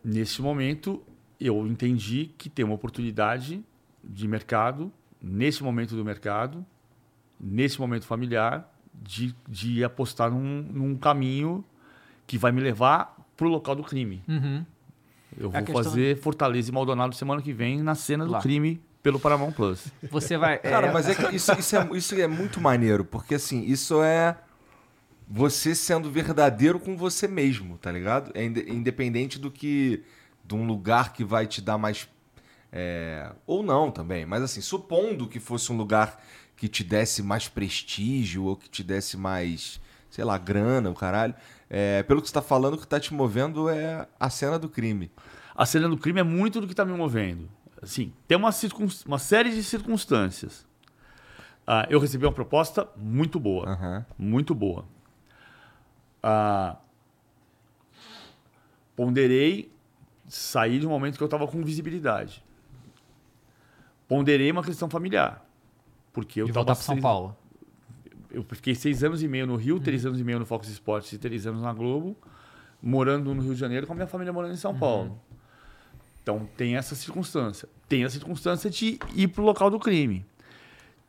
Nesse 0.03 0.43
momento 0.43 1.03
eu 1.41 1.67
entendi 1.67 2.31
que 2.39 2.49
tem 2.49 2.65
uma 2.65 2.75
oportunidade 2.75 3.65
de 4.03 4.29
mercado 4.29 4.93
nesse 5.21 5.63
momento 5.63 5.97
do 5.97 6.05
mercado, 6.05 6.65
nesse 7.45 7.79
momento 7.79 8.07
familiar, 8.07 8.73
de, 8.95 9.35
de 9.49 9.85
apostar 9.85 10.31
num, 10.31 10.63
num 10.63 10.97
caminho 10.97 11.65
que 12.27 12.39
vai 12.39 12.51
me 12.53 12.61
levar 12.61 13.17
pro 13.37 13.49
local 13.49 13.75
do 13.77 13.83
crime. 13.83 14.23
Uhum. 14.27 14.65
Eu 15.37 15.49
É 15.49 15.53
vou 15.53 15.63
questão- 15.65 15.85
fazer 15.85 16.17
Fortaleza 16.19 16.71
e 16.71 16.73
Maldonado 16.73 17.15
semana 17.15 17.43
que 17.43 17.53
vem 17.53 17.83
na 17.83 17.95
cena 17.95 18.25
do 18.25 18.31
Lá. 18.33 18.41
crime 18.41 18.81
pelo 19.03 19.19
Paramount 19.21 19.53
Plus. 19.53 19.89
Você 20.11 20.37
vai. 20.39 20.59
Cara, 20.59 20.93
mas 20.93 21.09
é 21.09 21.15
que 21.15 21.35
isso, 21.37 21.53
isso, 21.59 21.77
é, 21.77 21.89
isso 21.93 22.15
é 22.15 22.27
muito 22.27 22.61
maneiro, 22.61 23.05
porque 23.05 23.35
assim, 23.35 23.63
isso 23.65 24.03
é 24.03 24.37
você 25.29 25.75
sendo 25.75 26.11
verdadeiro 26.11 26.79
com 26.79 26.97
você 26.97 27.27
mesmo, 27.27 27.77
tá 27.79 27.91
ligado? 27.91 28.31
É 28.35 28.45
inde- 28.45 28.71
independente 28.71 29.39
do 29.39 29.51
que. 29.51 30.03
de 30.45 30.55
um 30.55 30.67
lugar 30.67 31.13
que 31.13 31.25
vai 31.25 31.47
te 31.47 31.61
dar 31.61 31.77
mais. 31.79 32.09
é, 32.73 33.31
ou 33.47 33.63
não 33.63 33.91
também, 33.91 34.25
mas 34.27 34.43
assim, 34.43 34.61
supondo 34.61 35.29
que 35.29 35.41
fosse 35.41 35.73
um 35.73 35.77
lugar 35.77 36.23
que 36.57 36.69
te 36.69 36.85
desse 36.85 37.23
mais 37.23 37.49
prestígio 37.49 38.45
ou 38.45 38.57
que 38.57 38.69
te 38.69 38.83
desse 38.83 39.17
mais, 39.17 39.81
sei 40.11 40.25
lá, 40.25 40.39
grana, 40.39 40.91
o 40.91 40.95
caralho. 40.95 41.35
é, 41.69 42.03
pelo 42.05 42.23
que 42.23 42.29
você 42.29 42.35
tá 42.35 42.43
falando, 42.43 42.75
o 42.75 42.79
que 42.79 42.87
tá 42.87 43.01
te 43.01 43.13
movendo 43.13 43.69
é 43.69 44.07
a 44.19 44.31
cena 44.31 44.59
do 44.59 44.69
crime. 44.69 45.11
A 45.55 45.67
cena 45.67 45.89
do 45.89 45.97
crime 45.97 46.21
é 46.21 46.25
muito 46.25 46.61
do 46.61 46.67
que 46.67 46.73
está 46.73 46.85
me 46.85 46.93
movendo. 46.93 47.49
Assim, 47.83 48.13
tem 48.27 48.37
uma, 48.37 48.51
uma 49.07 49.19
série 49.19 49.51
de 49.51 49.63
circunstâncias. 49.63 50.67
Ah, 51.67 51.87
eu 51.89 51.99
recebi 51.99 52.25
uma 52.25 52.33
proposta 52.33 52.89
muito 52.97 53.39
boa. 53.41 53.69
Aham. 53.71 54.07
Muito 54.19 54.55
boa. 54.55 54.85
Ah, 56.23 56.77
ponderei 58.97 59.71
sair 60.29 60.81
de 60.81 60.87
um 60.87 60.91
momento 60.91 61.17
que 61.17 61.23
eu 61.23 61.27
estava 61.27 61.47
com 61.47 61.63
visibilidade. 61.63 62.43
Ponderei 64.09 64.51
uma 64.51 64.63
questão 64.63 64.89
familiar. 64.89 65.44
Porque 66.15 66.41
eu 66.41 66.47
E 66.47 66.49
tava 66.49 66.61
voltar 66.61 66.75
para 66.77 66.83
São 66.85 66.95
seis- 66.95 67.03
Paulo. 67.03 67.37
eu 68.31 68.43
fiquei 68.45 68.75
seis 68.75 69.05
anos 69.05 69.23
e 69.23 69.29
meio 69.29 69.47
no 69.47 69.57
Rio, 69.57 69.79
três 69.79 70.07
anos 70.07 70.19
e 70.19 70.25
meio 70.25 70.39
no 70.39 70.47
Fox 70.47 70.67
Sports 70.69 71.13
e 71.13 71.19
três 71.19 71.47
anos 71.47 71.61
na 71.61 71.73
Globo, 71.75 72.17
morando 72.83 73.35
no 73.35 73.43
Rio 73.43 73.53
de 73.55 73.61
Janeiro 73.61 73.87
com 73.87 73.93
a 73.93 73.97
minha 73.97 74.07
família 74.07 74.33
morando 74.33 74.55
em 74.55 74.57
São 74.57 74.75
Paulo. 74.79 75.21
Então 76.23 76.49
tem 76.57 76.77
essa 76.77 76.95
circunstância. 76.95 77.69
Tem 77.87 78.03
a 78.05 78.09
circunstância 78.09 78.71
de 78.71 78.99
ir 79.15 79.29
pro 79.29 79.43
local 79.45 79.69
do 79.69 79.79
crime. 79.79 80.25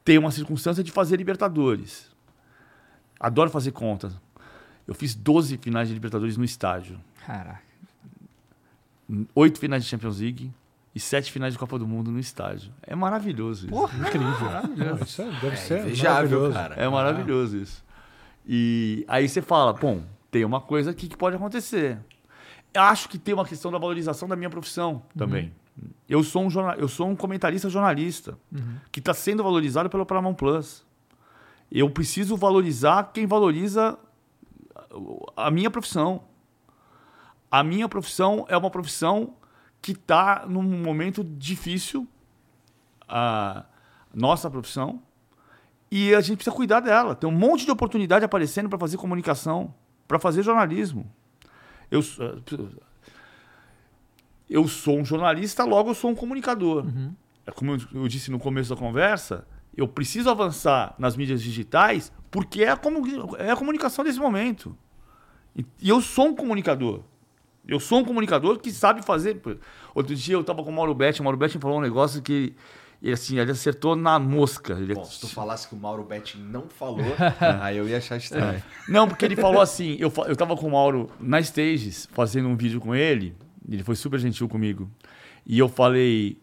Tem 0.04 0.18
uma 0.18 0.30
circunstância 0.32 0.84
de 0.84 0.92
fazer 0.92 1.16
Libertadores. 1.16 2.12
Adoro 3.20 3.50
fazer 3.50 3.72
contas. 3.72 4.14
Eu 4.88 4.94
fiz 4.94 5.16
12 5.16 5.58
finais 5.58 5.88
de 5.88 5.94
Libertadores 5.94 6.36
no 6.38 6.44
estádio. 6.44 7.00
Caraca. 7.26 7.62
Oito 9.36 9.60
finais 9.60 9.84
de 9.84 9.90
Champions 9.90 10.20
League 10.20 10.52
e 10.96 11.00
sete 11.00 11.32
finais 11.32 11.54
de 11.54 11.60
Copa 11.60 11.78
do 11.78 11.86
Mundo 11.86 12.10
no 12.10 12.20
estádio. 12.20 12.72
É 12.82 12.96
maravilhoso 12.96 13.68
isso. 13.68 13.84
Incrível. 14.00 14.50
Não, 14.78 14.96
isso 15.04 15.22
é- 15.22 15.32
deve 15.42 15.58
ser 15.58 15.80
Invejável, 15.82 16.14
maravilhoso. 16.40 16.54
cara. 16.54 16.76
É 16.76 16.88
maravilhoso 16.90 17.58
isso. 17.58 17.84
E 18.48 19.04
aí 19.08 19.28
você 19.28 19.42
fala, 19.42 19.74
bom, 19.74 20.02
tem 20.32 20.46
uma 20.46 20.62
coisa 20.62 20.92
aqui 20.92 21.08
que 21.08 21.18
pode 21.18 21.36
acontecer. 21.36 22.00
Eu 22.74 22.82
acho 22.84 23.10
que 23.10 23.18
tem 23.18 23.34
uma 23.34 23.46
questão 23.46 23.72
da 23.72 23.78
valorização 23.78 24.28
da 24.28 24.36
minha 24.36 24.50
profissão 24.50 25.02
também. 25.18 25.52
Eu, 26.08 26.24
sou 26.24 26.44
um 26.44 26.50
jornal, 26.50 26.76
eu 26.76 26.88
sou 26.88 27.08
um 27.10 27.16
comentarista 27.16 27.70
jornalista 27.70 28.38
que 28.92 29.00
está 29.00 29.14
sendo 29.14 29.44
valorizado 29.44 29.90
pelo 29.90 30.06
Paramount 30.06 30.36
Plus. 30.36 30.86
Eu 31.72 31.90
preciso 31.90 32.38
valorizar 32.38 33.12
quem 33.14 33.26
valoriza 33.26 33.98
a 35.36 35.52
minha 35.52 35.70
profissão. 35.70 36.24
A 37.52 37.64
minha 37.64 37.90
profissão 37.90 38.46
é 38.48 38.56
uma 38.56 38.70
profissão 38.70 39.34
que 39.86 39.92
está 39.92 40.48
num 40.50 40.64
momento 40.64 41.24
difícil, 41.24 42.08
a 43.08 43.66
nossa 44.12 44.50
profissão, 44.50 45.00
e 45.92 46.12
a 46.16 46.22
gente 46.22 46.38
precisa 46.38 46.56
cuidar 46.56 46.80
dela. 46.80 47.14
Tem 47.14 47.30
um 47.30 47.32
monte 47.32 47.66
de 47.66 47.72
oportunidade 47.72 48.26
aparecendo 48.26 48.68
para 48.68 48.80
fazer 48.80 48.98
comunicação, 48.98 49.72
para 50.08 50.18
fazer 50.18 50.42
jornalismo. 50.42 51.06
Eu, 51.92 52.00
eh, 52.00 52.68
eu 54.50 54.68
sou 54.68 54.98
um 54.98 55.06
jornalista, 55.06 55.64
logo 55.64 55.92
eu 55.92 55.94
sou 55.94 56.10
um 56.10 56.16
comunicador. 56.16 56.84
É 57.46 57.52
como 57.52 57.78
eu, 57.94 58.08
disse 58.08 58.32
no 58.32 58.40
começo 58.40 58.72
da 58.72 58.76
conversa, 58.76 59.48
Eu 59.78 59.88
preciso 59.88 60.32
avançar 60.32 60.96
nas 60.98 61.16
mídias 61.16 61.44
digitais 61.44 62.12
porque 62.32 62.64
é 62.64 62.72
a, 62.72 62.80
é 63.38 63.52
a 63.52 63.56
comunicação 63.56 64.04
desse 64.04 64.20
momento. 64.20 64.76
E 65.56 65.88
eu 65.88 66.02
sou 66.02 66.30
um 66.30 66.36
comunicador. 66.36 67.04
Eu 67.68 67.80
sou 67.80 68.00
um 68.00 68.06
comunicador 68.06 68.60
que 68.60 68.72
sabe 68.72 69.04
fazer. 69.04 69.42
Outro 69.94 70.16
dia 70.16 70.36
eu 70.36 70.44
tava 70.44 70.64
com 70.64 70.70
o 70.70 70.74
Mauro 70.74 70.94
Betti, 70.94 71.22
o 71.22 71.24
Mauro 71.24 71.38
Betti 71.38 71.58
falou 71.60 71.78
um 71.80 71.82
negócio 71.82 72.22
que 72.22 72.54
ele, 73.02 73.14
assim, 73.14 73.40
ele 73.40 73.52
acertou 73.52 73.96
na 73.96 74.18
mosca. 74.20 74.74
Ele- 74.74 74.94
Bom, 74.94 75.04
se 75.04 75.20
tu 75.22 75.28
falasse 75.28 75.68
que 75.68 75.76
o 75.76 75.78
Mauro 75.78 76.04
Betting 76.04 76.40
não 76.40 76.68
falou, 76.70 77.06
aí 77.62 77.78
eu 77.78 77.88
ia 77.90 77.98
achar 77.98 78.18
estranho. 78.18 78.62
Não, 78.88 79.08
porque 79.08 79.26
ele 79.26 79.36
falou 79.36 79.62
assim, 79.62 79.96
eu, 80.00 80.12
eu 80.28 80.36
tava 80.36 80.56
com 80.56 80.68
o 80.68 80.72
Mauro 80.72 81.10
na 81.20 81.40
Stages, 81.42 82.08
fazendo 82.14 82.48
um 82.48 82.56
vídeo 82.56 82.80
com 82.80 82.94
ele, 82.96 83.36
ele 83.68 83.84
foi 83.84 83.96
super 83.96 84.20
gentil 84.20 84.48
comigo. 84.48 84.90
E 85.46 85.58
eu 85.60 85.68
falei, 85.68 86.40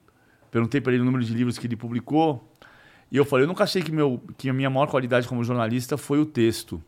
perguntei 0.51 0.81
para 0.81 0.93
ele 0.93 1.03
o 1.03 1.05
número 1.05 1.25
de 1.25 1.33
livros 1.33 1.57
que 1.59 1.67
ele 1.67 1.77
publicou, 1.77 2.49
e 3.11 3.17
eu 3.17 3.25
falei, 3.25 3.45
eu 3.45 3.49
nunca 3.49 3.65
achei 3.65 3.83
que, 3.83 3.93
meu, 3.93 4.23
que 4.39 4.49
a 4.49 4.53
minha 4.53 4.71
maior 4.71 4.87
qualidade 4.87 5.29
como 5.29 5.45
jornalista 5.45 5.97
foi 5.97 6.19
o 6.19 6.27
texto. 6.27 6.83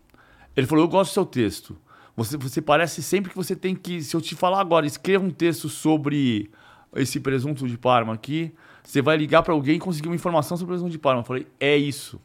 Ele 0.56 0.66
falou, 0.66 0.84
eu 0.84 0.88
gosto 0.88 1.10
do 1.10 1.14
seu 1.14 1.26
texto. 1.26 1.76
Você, 2.16 2.36
você 2.36 2.62
parece 2.62 3.02
sempre 3.02 3.30
que 3.30 3.36
você 3.36 3.56
tem 3.56 3.74
que, 3.74 4.02
se 4.02 4.14
eu 4.14 4.20
te 4.20 4.34
falar 4.34 4.60
agora, 4.60 4.86
escreva 4.86 5.24
um 5.24 5.30
texto 5.30 5.68
sobre 5.68 6.50
esse 6.94 7.18
presunto 7.18 7.66
de 7.66 7.76
Parma 7.76 8.14
aqui, 8.14 8.54
você 8.84 9.02
vai 9.02 9.16
ligar 9.16 9.42
para 9.42 9.52
alguém 9.52 9.76
e 9.76 9.80
conseguir 9.80 10.08
uma 10.08 10.14
informação 10.14 10.56
sobre 10.56 10.72
o 10.72 10.74
presunto 10.74 10.92
de 10.92 10.98
Parma. 10.98 11.20
Eu 11.20 11.24
falei, 11.24 11.46
é 11.58 11.76
isso. 11.76 12.20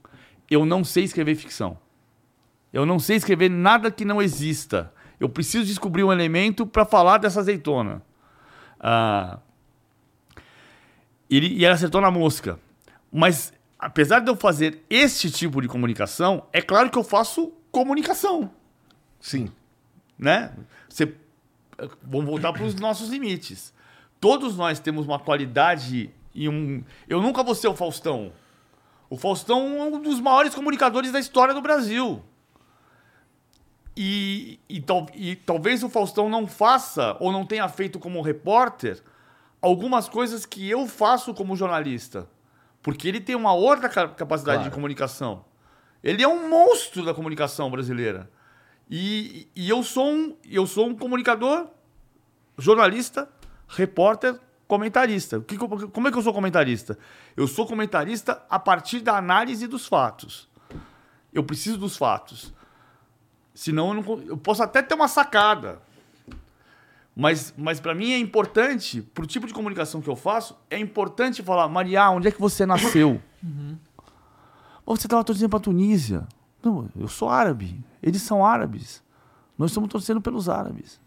Eu 0.49 0.65
não 0.65 0.83
sei 0.83 1.03
escrever 1.03 1.35
ficção. 1.35 1.77
Eu 2.71 2.85
não 2.85 2.99
sei 2.99 3.17
escrever 3.17 3.49
nada 3.49 3.89
que 3.89 4.05
não 4.05 4.21
exista. 4.21 4.93
Eu 5.19 5.27
preciso 5.27 5.65
descobrir 5.65 6.03
um 6.03 6.11
elemento 6.11 6.67
para 6.67 6.85
falar 6.85 7.17
dessa 7.17 7.39
azeitona. 7.39 8.01
Ah, 8.79 9.39
ele, 11.29 11.47
e 11.47 11.65
ela 11.65 11.75
acertou 11.75 11.99
na 12.01 12.11
mosca. 12.11 12.59
Mas, 13.11 13.51
apesar 13.77 14.19
de 14.19 14.29
eu 14.29 14.35
fazer 14.35 14.83
este 14.89 15.31
tipo 15.31 15.61
de 15.61 15.67
comunicação, 15.67 16.45
é 16.53 16.61
claro 16.61 16.89
que 16.89 16.97
eu 16.97 17.03
faço 17.03 17.51
comunicação. 17.71 18.51
Sim. 19.19 19.51
Né? 20.20 20.53
Você, 20.89 21.15
vamos 22.03 22.26
voltar 22.28 22.51
para 22.53 22.63
os 22.63 22.76
nossos 22.76 23.09
limites. 23.09 23.74
Todos 24.20 24.57
nós 24.57 24.80
temos 24.80 25.05
uma 25.05 25.17
qualidade 25.17 26.13
e 26.36 26.49
um. 26.49 26.84
Eu 27.07 27.22
nunca 27.22 27.41
vou 27.41 27.55
ser 27.55 27.70
o 27.70 27.76
Faustão. 27.76 28.34
O 29.09 29.17
Faustão 29.17 29.78
é 29.78 29.84
um 29.86 30.01
dos 30.01 30.20
maiores 30.20 30.53
comunicadores 30.53 31.11
da 31.11 31.20
história 31.20 31.53
do 31.53 31.61
Brasil. 31.61 32.22
E, 33.95 34.59
e, 34.70 34.80
tal- 34.82 35.07
e 35.13 35.36
talvez 35.36 35.84
o 35.84 35.89
Faustão 35.89 36.30
não 36.30 36.47
faça 36.47 37.17
ou 37.20 37.32
não 37.32 37.45
tenha 37.45 37.67
feito 37.67 37.99
como 37.99 38.22
repórter 38.22 39.01
algumas 39.61 40.07
coisas 40.07 40.45
que 40.45 40.70
eu 40.70 40.88
faço 40.88 41.34
como 41.34 41.55
jornalista. 41.55 42.28
Porque 42.82 43.07
ele 43.07 43.20
tem 43.20 43.36
uma 43.36 43.53
outra 43.53 43.89
ca- 43.89 44.07
capacidade 44.09 44.59
de 44.59 44.63
Claro. 44.65 44.76
comunicação. 44.76 45.43
Ele 46.01 46.24
é 46.24 46.28
um 46.28 46.49
monstro 46.49 47.03
da 47.03 47.13
comunicação 47.13 47.70
brasileira. 47.70 48.30
E, 48.89 49.47
e 49.55 49.69
eu, 49.69 49.83
sou 49.83 50.11
um, 50.11 50.35
eu 50.49 50.65
sou 50.65 50.87
um 50.87 50.95
comunicador, 50.95 51.67
jornalista, 52.57 53.29
repórter, 53.67 54.39
comentarista. 54.67 55.39
Que 55.41 55.57
como 55.57 56.07
é 56.07 56.11
que 56.11 56.17
eu 56.17 56.21
sou 56.23 56.33
comentarista? 56.33 56.97
Eu 57.37 57.47
sou 57.47 57.67
comentarista 57.67 58.43
a 58.49 58.57
partir 58.57 59.01
da 59.01 59.15
análise 59.17 59.67
dos 59.67 59.85
fatos. 59.85 60.49
Eu 61.31 61.43
preciso 61.43 61.77
dos 61.77 61.95
fatos. 61.95 62.53
Senão 63.53 63.89
eu, 63.89 64.01
não, 64.01 64.21
eu 64.21 64.37
posso 64.37 64.63
até 64.63 64.81
ter 64.81 64.95
uma 64.95 65.07
sacada. 65.07 65.81
Mas, 67.15 67.53
mas 67.57 67.79
para 67.79 67.93
mim 67.93 68.13
é 68.13 68.17
importante, 68.17 69.01
pro 69.01 69.27
tipo 69.27 69.45
de 69.45 69.53
comunicação 69.53 70.01
que 70.01 70.09
eu 70.09 70.15
faço, 70.15 70.57
é 70.69 70.79
importante 70.79 71.43
falar, 71.43 71.67
Maria, 71.67 72.09
onde 72.09 72.29
é 72.29 72.31
que 72.31 72.39
você 72.39 72.65
nasceu? 72.65 73.21
Pô, 74.85 74.95
você 74.95 75.05
estava 75.05 75.23
torcendo 75.23 75.49
para 75.49 75.59
Tunísia. 75.59 76.27
Não, 76.64 76.89
eu 76.99 77.07
sou 77.07 77.30
árabe. 77.30 77.80
Eles 78.01 78.22
são 78.22 78.45
árabes. 78.45 79.01
Nós 79.57 79.72
estamos 79.72 79.89
torcendo 79.89 80.22
pelos 80.22 80.47
árabes. 80.49 80.99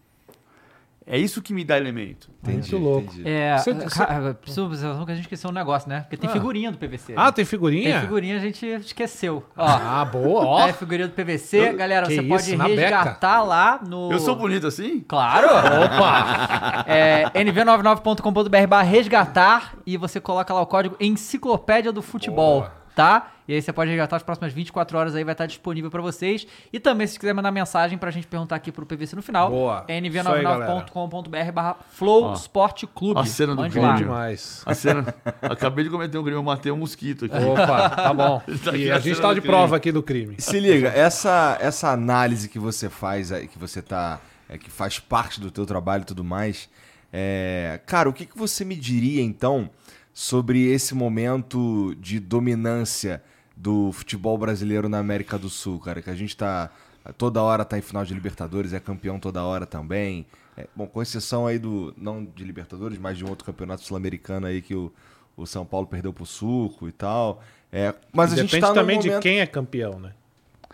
É 1.05 1.19
isso 1.19 1.43
que 1.43 1.53
me 1.53 1.65
dá 1.65 1.77
elemento. 1.77 2.31
Muito 2.47 2.79
louco. 2.79 3.13
entendi. 3.13 3.29
É, 3.29 3.59
Você- 3.59 3.75
cara, 3.75 4.35
preciso 4.35 4.69
que 5.05 5.11
a 5.11 5.15
gente 5.17 5.25
esqueceu 5.25 5.51
um 5.51 5.53
negócio, 5.53 5.89
né? 5.89 6.03
Porque 6.03 6.17
tem 6.17 6.31
Ah. 6.31 6.33
figurinha 6.33 6.71
do 6.71 6.79
PVC. 6.79 7.15
Ah, 7.17 7.25
né? 7.25 7.33
tem 7.33 7.45
figurinha? 7.45 7.91
Tem 7.93 8.01
figurinha, 8.03 8.37
a 8.37 8.39
gente 8.39 8.65
esqueceu. 8.65 9.45
Ó, 9.57 9.65
Ah, 9.67 10.05
boa, 10.05 10.45
ó. 10.47 10.69
é 10.69 10.73
figurinha 10.73 11.09
do 11.09 11.13
PVC. 11.15 11.73
Galera, 11.73 12.07
que 12.07 12.15
você 12.15 12.21
isso, 12.21 12.29
pode 12.29 12.57
na 12.57 12.65
beca. 12.69 12.81
resgatar 12.83 13.43
lá 13.43 13.81
no... 13.85 14.13
Eu 14.13 14.21
sou 14.21 14.37
bonito 14.37 14.65
assim? 14.69 15.01
Claro! 15.01 15.49
Opa! 15.49 16.85
É 16.87 17.25
nv99.com.br 17.35 18.67
barra 18.69 18.83
resgatar 18.85 19.75
e 19.85 19.97
você 19.97 20.21
coloca 20.21 20.55
lá 20.55 20.61
o 20.61 20.67
código 20.67 20.95
Enciclopédia 21.01 21.91
do 21.93 22.01
Futebol, 22.01 22.61
Boa. 22.61 22.73
Tá? 22.95 23.33
E 23.49 23.55
aí 23.55 23.61
você 23.61 23.73
pode 23.73 23.91
resgatar 23.91 24.17
as 24.17 24.23
próximas 24.23 24.53
24 24.53 24.97
horas 24.97 25.15
aí, 25.17 25.25
vai 25.25 25.33
estar 25.33 25.47
disponível 25.47 25.91
pra 25.91 26.01
vocês. 26.01 26.47
E 26.73 26.79
também, 26.79 27.07
se 27.07 27.19
quiser 27.19 27.33
mandar 27.35 27.51
mensagem 27.51 27.99
pra 27.99 28.11
gente 28.11 28.27
perguntar 28.27 28.57
aqui 28.57 28.71
pro 28.71 28.87
PVC 28.87 29.17
no 29.17 29.23
final, 29.23 29.51
Boa. 29.51 29.85
é 29.89 29.99
Isso 29.99 30.29
aí, 30.29 30.45
nv99.com.br 30.45 31.53
barra 31.53 31.77
Flow 31.91 32.33
Sport 32.35 32.85
Clube. 32.95 33.21
a 33.21 33.25
cena 33.25 33.55
do 33.55 33.63
lá. 33.81 33.97
Demais. 33.97 34.63
A 34.65 34.75
cena. 34.75 35.15
Acabei 35.43 35.85
de 35.85 35.91
cometer 35.91 36.17
um 36.19 36.23
crime, 36.23 36.37
eu 36.37 36.43
matei 36.43 36.71
um 36.73 36.77
mosquito 36.77 37.25
aqui. 37.25 37.37
Opa, 37.37 37.91
tá 37.91 38.13
bom. 38.15 38.41
Tá 38.65 38.77
E 38.77 38.89
na 38.89 38.97
a 38.97 38.99
gente 38.99 39.21
tá 39.21 39.35
de 39.35 39.41
crime. 39.41 39.55
prova 39.55 39.77
aqui 39.77 39.91
do 39.93 40.03
crime. 40.03 40.37
Se 40.39 40.61
liga, 40.61 40.89
essa, 40.89 41.59
essa 41.61 41.91
análise 41.91 42.49
que 42.49 42.59
você 42.59 42.89
faz 42.89 43.33
aí, 43.33 43.49
que 43.49 43.59
você 43.59 43.83
tá. 43.83 44.21
é, 44.49 44.57
que 44.57 44.71
faz 44.71 44.99
parte 44.99 45.41
do 45.41 45.51
teu 45.51 45.67
trabalho 45.67 46.03
e 46.03 46.07
tudo 46.07 46.23
mais. 46.25 46.69
é, 47.13 47.81
cara, 47.87 48.09
o 48.09 48.13
que, 48.13 48.25
que 48.27 48.39
você 48.39 48.65
me 48.65 48.77
diria 48.77 49.23
então 49.23 49.69
sobre 50.13 50.67
esse 50.71 50.95
momento 50.95 51.95
de 51.99 52.21
dominância 52.21 53.23
do 53.57 53.93
futebol 53.93 54.37
brasileiro 54.37 54.89
na 54.89 54.99
América 54.99 55.39
do 55.39 55.49
Sul, 55.49 55.79
cara? 55.79 56.03
Que 56.03 56.11
a 56.11 56.15
gente 56.15 56.37
tá. 56.37 56.71
Toda 57.19 57.43
hora 57.43 57.65
tá 57.65 57.77
em 57.77 57.83
final 57.83 58.05
de 58.05 58.15
Libertadores, 58.15 58.73
é 58.73 58.79
campeão 58.79 59.19
toda 59.19 59.43
hora 59.43 59.67
também. 59.67 60.27
É, 60.57 60.67
bom, 60.77 60.87
com 60.87 61.03
exceção 61.03 61.47
aí 61.47 61.59
do. 61.59 61.95
Não 61.97 62.25
de 62.25 62.45
Libertadores, 62.45 62.99
mas 62.99 63.17
de 63.17 63.25
um 63.25 63.29
outro 63.29 63.45
campeonato 63.45 63.83
sul-americano 63.83 64.47
aí 64.47 64.63
que 64.63 64.75
o, 64.75 64.93
o 65.37 65.47
São 65.47 65.65
Paulo 65.65 65.87
perdeu 65.87 66.13
pro 66.13 66.27
Suco 66.27 66.89
e 66.89 66.93
tal. 66.93 67.43
É, 67.73 67.95
mas 68.13 68.33
a 68.33 68.37
gente 68.37 68.51
Depende 68.51 68.67
tá 68.67 68.75
também 68.75 68.99
momento... 68.99 69.15
de 69.15 69.21
quem 69.21 69.41
é 69.41 69.47
campeão, 69.47 69.99
né? 69.99 70.13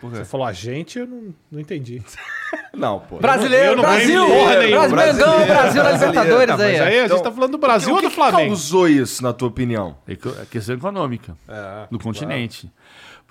Você 0.01 0.23
falou 0.25 0.45
a 0.47 0.53
gente, 0.53 0.97
eu 0.99 1.05
não, 1.07 1.33
não 1.51 1.59
entendi. 1.59 2.01
Não, 2.73 2.99
pô. 2.99 3.17
Brasileiro, 3.17 3.71
Eu 3.71 3.75
não 3.75 3.83
Brasil! 3.83 4.25
porra 4.25 4.55
nenhuma. 4.59 4.87
Brasil, 4.87 5.25
Mengão, 5.27 5.45
Brasil 5.47 5.83
na. 5.83 5.91
Libertadores 5.91 6.49
Ah, 6.53 6.57
mas 6.57 6.61
aí. 6.67 6.79
aí 6.79 6.99
a 6.99 7.01
gente 7.01 7.05
Então, 7.11 7.21
tá 7.23 7.31
falando 7.31 7.51
do 7.51 7.57
Brasil 7.57 7.93
ou 7.95 8.01
do 8.01 8.09
Flamengo? 8.11 8.41
que 8.43 8.47
causou 8.47 8.87
isso, 8.87 9.23
na 9.23 9.33
tua 9.33 9.47
opinião? 9.47 9.97
É 10.07 10.15
que- 10.15 10.29
é 10.29 10.45
questão 10.49 10.75
econômica 10.75 11.35
É, 11.47 11.87
do 11.91 11.99
continente. 11.99 12.71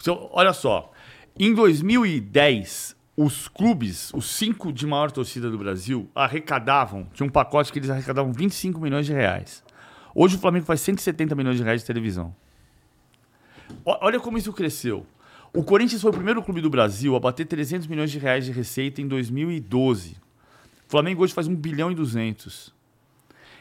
Então, 0.00 0.28
olha 0.32 0.52
só, 0.52 0.92
em 1.38 1.54
2010, 1.54 2.96
os 3.16 3.48
clubes, 3.48 4.12
os 4.12 4.28
cinco 4.28 4.72
de 4.72 4.86
maior 4.86 5.10
torcida 5.10 5.48
do 5.50 5.56
Brasil, 5.56 6.08
arrecadavam, 6.14 7.06
tinha 7.14 7.26
um 7.26 7.30
pacote 7.30 7.72
que 7.72 7.78
eles 7.78 7.90
arrecadavam 7.90 8.32
25 8.32 8.80
milhões 8.80 9.06
de 9.06 9.12
reais. 9.12 9.64
Hoje 10.14 10.36
o 10.36 10.38
Flamengo 10.38 10.66
faz 10.66 10.80
170 10.80 11.34
milhões 11.34 11.56
de 11.56 11.62
reais 11.62 11.80
de 11.80 11.86
televisão. 11.86 12.34
Olha 13.84 14.18
como 14.20 14.36
isso 14.36 14.52
cresceu. 14.52 15.06
O 15.52 15.62
Corinthians 15.62 16.02
foi 16.02 16.10
o 16.10 16.14
primeiro 16.14 16.42
clube 16.42 16.60
do 16.60 16.70
Brasil 16.70 17.16
a 17.16 17.20
bater 17.20 17.46
300 17.46 17.86
milhões 17.86 18.10
de 18.10 18.18
reais 18.18 18.44
de 18.44 18.52
receita 18.52 19.00
em 19.00 19.08
2012. 19.08 20.16
O 20.86 20.90
Flamengo 20.90 21.22
hoje 21.22 21.32
faz 21.32 21.46
1 21.46 21.54
bilhão 21.54 21.90
e 21.90 21.94
200. 21.94 22.74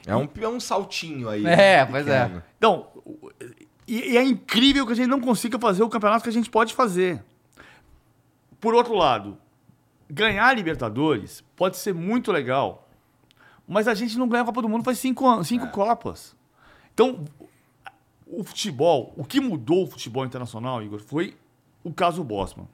É 0.06 0.16
um, 0.16 0.28
é 0.42 0.48
um 0.48 0.60
saltinho 0.60 1.28
aí. 1.28 1.46
É, 1.46 1.86
pois 1.86 2.08
é. 2.08 2.24
pequeno. 2.24 2.44
Então, 2.58 2.88
e, 3.88 4.12
e 4.12 4.18
é 4.18 4.24
incrível 4.24 4.86
que 4.86 4.94
a 4.94 4.96
gente 4.96 5.08
não 5.08 5.20
consiga 5.20 5.60
fazer 5.60 5.84
o 5.84 5.90
campeonato 5.90 6.24
que 6.24 6.30
a 6.30 6.34
gente 6.34 6.50
pode 6.50 6.74
fazer. 6.74 7.24
Por 8.60 8.74
outro 8.74 8.96
lado, 8.96 9.38
ganhar 10.10 10.48
a 10.48 10.54
Libertadores 10.54 11.44
pode 11.56 11.78
ser 11.78 11.94
muito 11.94 12.32
legal, 12.32 12.88
mas 13.68 13.88
a 13.88 13.94
gente 13.94 14.18
não 14.18 14.28
ganha 14.28 14.44
a 14.44 14.46
Copa 14.46 14.62
do 14.62 14.70
Mundo 14.70 14.84
faz 14.84 14.98
cinco, 15.00 15.28
anos, 15.28 15.48
cinco 15.48 15.68
Copas. 15.68 16.36
Então, 16.94 17.26
o 18.26 18.44
futebol, 18.44 19.14
o 19.16 19.24
que 19.24 19.40
mudou 19.40 19.84
o 19.84 19.88
futebol 19.88 20.26
internacional, 20.26 20.82
Igor, 20.82 21.00
foi 21.00 21.36
o 21.88 21.94
caso 21.94 22.24
Bosman. 22.24 22.68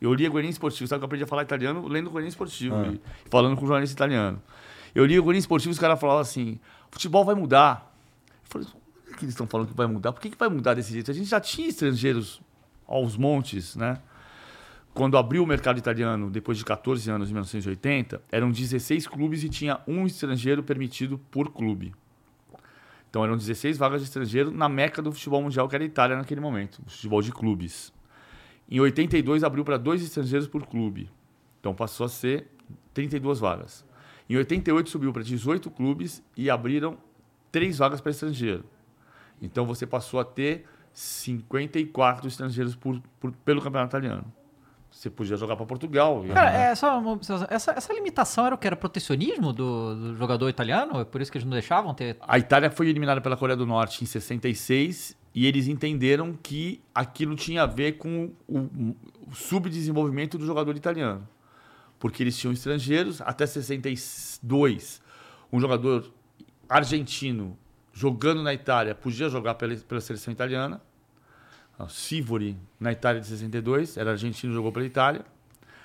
Eu 0.00 0.12
li 0.12 0.26
a 0.26 0.30
Guarani 0.30 0.50
Esportivo, 0.50 0.86
sabe 0.86 1.00
que 1.00 1.04
eu 1.04 1.06
aprendi 1.06 1.24
a 1.24 1.26
falar 1.26 1.42
italiano 1.42 1.86
lendo 1.88 2.08
o 2.08 2.10
Guarani 2.10 2.28
Esportivo 2.28 2.74
Ah. 2.76 2.88
e 2.92 3.00
falando 3.30 3.56
com 3.56 3.64
um 3.64 3.66
jornalista 3.66 3.94
italiano. 3.96 4.42
Eu 4.94 5.04
li 5.06 5.18
o 5.18 5.22
Guarani 5.22 5.38
Esportivo 5.38 5.70
e 5.70 5.72
os 5.74 5.78
caras 5.78 5.98
falavam 5.98 6.20
assim: 6.20 6.58
futebol 6.90 7.24
vai 7.24 7.34
mudar. 7.34 7.94
Eu 8.44 8.50
falei, 8.50 8.68
por 8.68 9.16
que 9.16 9.24
eles 9.24 9.32
estão 9.34 9.46
falando 9.46 9.68
que 9.68 9.74
vai 9.74 9.86
mudar? 9.86 10.12
Por 10.12 10.20
que, 10.20 10.30
que 10.30 10.36
vai 10.38 10.48
mudar 10.48 10.74
desse 10.74 10.92
jeito? 10.92 11.10
A 11.10 11.14
gente 11.14 11.28
já 11.28 11.40
tinha 11.40 11.68
estrangeiros 11.68 12.40
aos 12.86 13.16
montes, 13.16 13.76
né? 13.76 13.98
Quando 14.92 15.16
abriu 15.18 15.42
o 15.42 15.46
mercado 15.46 15.78
italiano, 15.78 16.30
depois 16.30 16.56
de 16.58 16.64
14 16.64 17.10
anos, 17.10 17.28
em 17.28 17.32
1980, 17.32 18.22
eram 18.30 18.50
16 18.50 19.08
clubes 19.08 19.42
e 19.42 19.48
tinha 19.48 19.80
um 19.88 20.06
estrangeiro 20.06 20.62
permitido 20.62 21.18
por 21.30 21.50
clube. 21.52 21.92
Então 23.10 23.24
eram 23.24 23.36
16 23.36 23.76
vagas 23.78 24.02
de 24.02 24.06
estrangeiro 24.08 24.50
na 24.50 24.68
meca 24.68 25.00
do 25.02 25.10
futebol 25.12 25.42
mundial, 25.42 25.68
que 25.68 25.74
era 25.74 25.82
a 25.82 25.86
Itália 25.86 26.16
naquele 26.16 26.40
momento, 26.40 26.80
o 26.86 26.90
futebol 26.90 27.22
de 27.22 27.32
clubes. 27.32 27.92
Em 28.70 28.80
82 28.80 29.44
abriu 29.44 29.64
para 29.64 29.76
dois 29.76 30.02
estrangeiros 30.02 30.48
por 30.48 30.66
clube. 30.66 31.10
Então 31.60 31.74
passou 31.74 32.06
a 32.06 32.08
ser 32.08 32.48
32 32.92 33.38
vagas. 33.40 33.84
Em 34.28 34.36
88 34.36 34.88
subiu 34.88 35.12
para 35.12 35.22
18 35.22 35.70
clubes 35.70 36.22
e 36.36 36.48
abriram 36.48 36.96
três 37.52 37.78
vagas 37.78 38.00
para 38.00 38.10
estrangeiro. 38.10 38.64
Então 39.40 39.66
você 39.66 39.86
passou 39.86 40.18
a 40.20 40.24
ter 40.24 40.64
54 40.92 42.26
estrangeiros 42.28 42.74
por, 42.74 43.00
por- 43.20 43.32
pelo 43.44 43.60
campeonato 43.60 43.90
italiano. 43.96 44.24
Você 44.90 45.10
podia 45.10 45.36
jogar 45.36 45.56
para 45.56 45.66
Portugal. 45.66 46.24
Cara, 46.32 46.50
é 46.52 46.74
só 46.74 46.98
uma 47.00 47.10
observação. 47.10 47.48
essa, 47.50 47.72
essa 47.72 47.92
limitação 47.92 48.46
era 48.46 48.54
o 48.54 48.58
que? 48.58 48.66
Era 48.66 48.76
protecionismo 48.76 49.52
do, 49.52 49.94
do 50.12 50.16
jogador 50.16 50.48
italiano? 50.48 51.00
É 51.00 51.04
por 51.04 51.20
isso 51.20 51.32
que 51.32 51.36
eles 51.38 51.44
não 51.44 51.52
deixavam 51.52 51.92
ter. 51.92 52.16
A 52.20 52.38
Itália 52.38 52.70
foi 52.70 52.88
eliminada 52.88 53.20
pela 53.20 53.36
Coreia 53.36 53.56
do 53.56 53.66
Norte 53.66 54.04
em 54.04 54.06
66 54.06 55.16
e 55.34 55.46
eles 55.46 55.66
entenderam 55.66 56.38
que 56.40 56.80
aquilo 56.94 57.34
tinha 57.34 57.64
a 57.64 57.66
ver 57.66 57.98
com 57.98 58.30
o, 58.46 58.94
o 59.26 59.34
subdesenvolvimento 59.34 60.38
do 60.38 60.46
jogador 60.46 60.76
italiano. 60.76 61.28
Porque 61.98 62.22
eles 62.22 62.38
tinham 62.38 62.52
estrangeiros, 62.52 63.20
até 63.20 63.44
62, 63.44 65.02
um 65.52 65.58
jogador 65.58 66.08
argentino 66.68 67.58
jogando 67.92 68.42
na 68.42 68.52
Itália 68.52 68.94
podia 68.94 69.28
jogar 69.28 69.54
pela, 69.54 69.74
pela 69.76 70.00
seleção 70.00 70.32
italiana. 70.32 70.80
O 71.78 71.88
Sivori, 71.88 72.56
na 72.78 72.92
Itália 72.92 73.20
de 73.20 73.26
62, 73.26 73.96
era 73.96 74.12
argentino, 74.12 74.52
jogou 74.52 74.70
pela 74.70 74.86
Itália. 74.86 75.24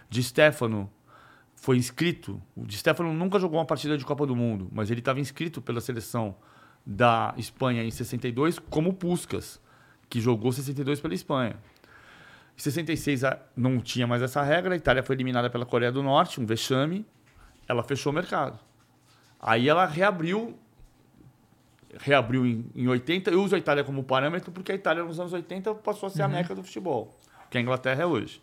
Di 0.10 0.22
Stefano 0.22 0.91
foi 1.56 1.78
inscrito. 1.78 2.41
O 2.56 2.66
Di 2.66 2.78
Stefano 2.78 3.14
nunca 3.14 3.39
jogou 3.39 3.60
uma 3.60 3.66
partida 3.66 3.97
de 3.97 4.06
Copa 4.06 4.26
do 4.28 4.36
Mundo, 4.36 4.70
mas 4.72 4.91
ele 4.91 5.00
estava 5.00 5.20
inscrito 5.20 5.60
pela 5.62 5.82
seleção 5.82 6.36
da 6.86 7.34
Espanha 7.38 7.84
em 7.84 7.92
62 7.92 8.58
como 8.60 8.94
Puskas, 8.94 9.60
que 10.10 10.20
jogou 10.20 10.52
62 10.52 11.00
pela 11.00 11.14
Espanha. 11.14 11.56
Em 12.58 12.62
66 12.62 13.24
a- 13.24 13.40
não 13.56 13.80
tinha 13.80 14.06
mais 14.08 14.22
essa 14.22 14.42
regra, 14.42 14.74
a 14.74 14.78
Itália 14.78 15.04
foi 15.04 15.16
eliminada 15.16 15.50
pela 15.50 15.66
Coreia 15.66 15.92
do 15.92 16.02
Norte, 16.04 16.42
um 16.42 16.46
vexame. 16.46 17.06
Ela 17.68 17.84
fechou 17.84 18.12
o 18.12 18.16
mercado. 18.16 18.60
Aí 19.40 19.70
ela 19.70 19.86
reabriu 19.86 20.58
reabriu 22.00 22.46
em, 22.46 22.66
em 22.76 22.88
80. 22.88 23.32
Eu 23.32 23.42
uso 23.44 23.56
a 23.56 23.58
Itália 23.58 23.84
como 23.84 24.04
parâmetro 24.04 24.52
porque 24.52 24.72
a 24.72 24.76
Itália 24.76 25.04
nos 25.04 25.20
anos 25.20 25.34
80 25.34 25.74
passou 25.76 26.08
a 26.08 26.10
ser 26.10 26.22
a 26.22 26.28
meca 26.28 26.54
do 26.54 26.64
futebol, 26.64 27.16
que 27.50 27.58
a 27.58 27.62
Inglaterra 27.62 28.04
é 28.04 28.06
hoje. 28.06 28.42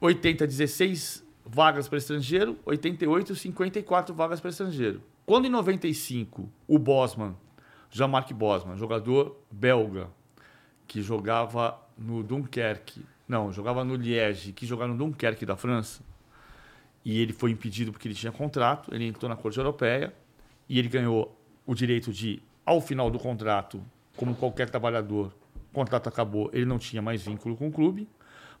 80, 0.00 0.46
16 0.46 1.24
vagas 1.44 1.88
para 1.88 1.98
estrangeiro, 1.98 2.58
88, 2.66 3.34
54 3.34 4.14
vagas 4.14 4.40
para 4.40 4.50
estrangeiro. 4.50 5.02
Quando 5.24 5.46
em 5.46 5.50
95 5.50 6.50
o 6.66 6.78
Bosman, 6.78 7.36
Jean-Marc 7.90 8.32
Bosman, 8.32 8.76
jogador 8.76 9.38
belga, 9.50 10.10
que 10.86 11.00
jogava 11.00 11.80
no 11.96 12.22
Dunkerque, 12.22 13.04
não, 13.28 13.52
jogava 13.52 13.84
no 13.84 13.94
Liège, 13.94 14.52
que 14.52 14.66
jogava 14.66 14.92
no 14.92 14.98
Dunkerque 14.98 15.46
da 15.46 15.56
França, 15.56 16.02
e 17.04 17.20
ele 17.20 17.32
foi 17.32 17.50
impedido 17.50 17.92
porque 17.92 18.08
ele 18.08 18.14
tinha 18.14 18.32
contrato, 18.32 18.94
ele 18.94 19.06
entrou 19.06 19.28
na 19.28 19.36
Corte 19.36 19.58
Europeia 19.58 20.12
e 20.68 20.78
ele 20.78 20.88
ganhou 20.88 21.36
o 21.66 21.74
direito 21.74 22.12
de, 22.12 22.42
ao 22.64 22.80
final 22.80 23.10
do 23.10 23.18
contrato, 23.18 23.82
como 24.16 24.34
qualquer 24.34 24.68
trabalhador, 24.68 25.32
o 25.70 25.74
contrato 25.74 26.08
acabou, 26.08 26.50
ele 26.52 26.64
não 26.64 26.78
tinha 26.78 27.00
mais 27.00 27.22
vínculo 27.22 27.56
com 27.56 27.68
o 27.68 27.72
clube. 27.72 28.08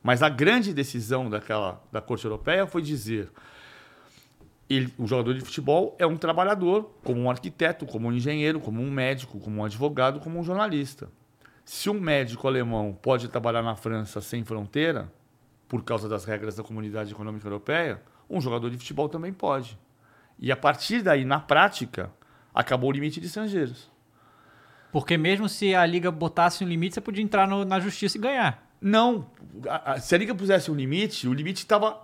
Mas 0.02 0.22
a 0.22 0.28
grande 0.28 0.72
decisão 0.72 1.30
daquela, 1.30 1.82
da 1.92 2.00
Corte 2.00 2.24
Europeia 2.24 2.66
foi 2.66 2.82
dizer: 2.82 3.30
ele, 4.68 4.92
o 4.98 5.06
jogador 5.06 5.34
de 5.34 5.40
futebol 5.40 5.94
é 5.98 6.06
um 6.06 6.16
trabalhador, 6.16 6.90
como 7.04 7.20
um 7.20 7.30
arquiteto, 7.30 7.84
como 7.86 8.08
um 8.08 8.12
engenheiro, 8.12 8.60
como 8.60 8.80
um 8.80 8.90
médico, 8.90 9.38
como 9.38 9.60
um 9.60 9.64
advogado, 9.64 10.20
como 10.20 10.38
um 10.38 10.44
jornalista. 10.44 11.08
Se 11.64 11.90
um 11.90 12.00
médico 12.00 12.48
alemão 12.48 12.96
pode 13.00 13.28
trabalhar 13.28 13.62
na 13.62 13.76
França 13.76 14.20
sem 14.20 14.44
fronteira, 14.44 15.12
por 15.68 15.84
causa 15.84 16.08
das 16.08 16.24
regras 16.24 16.56
da 16.56 16.62
Comunidade 16.62 17.12
Econômica 17.12 17.46
Europeia, 17.46 18.02
um 18.28 18.40
jogador 18.40 18.70
de 18.70 18.78
futebol 18.78 19.08
também 19.08 19.32
pode. 19.32 19.78
E 20.38 20.50
a 20.50 20.56
partir 20.56 21.02
daí, 21.02 21.24
na 21.24 21.38
prática, 21.38 22.10
acabou 22.54 22.90
o 22.90 22.92
limite 22.92 23.20
de 23.20 23.26
estrangeiros. 23.26 23.90
Porque 24.90 25.16
mesmo 25.16 25.48
se 25.48 25.74
a 25.74 25.86
liga 25.86 26.10
botasse 26.10 26.64
um 26.64 26.68
limite, 26.68 26.94
você 26.94 27.00
podia 27.00 27.22
entrar 27.24 27.46
no- 27.48 27.64
na 27.64 27.80
justiça 27.80 28.18
e 28.18 28.20
ganhar. 28.20 28.70
Não, 28.84 29.26
se 30.00 30.12
a 30.12 30.18
liga 30.18 30.34
pusesse 30.34 30.68
um 30.68 30.74
limite, 30.74 31.28
o 31.28 31.32
limite 31.32 31.58
estava 31.62 32.00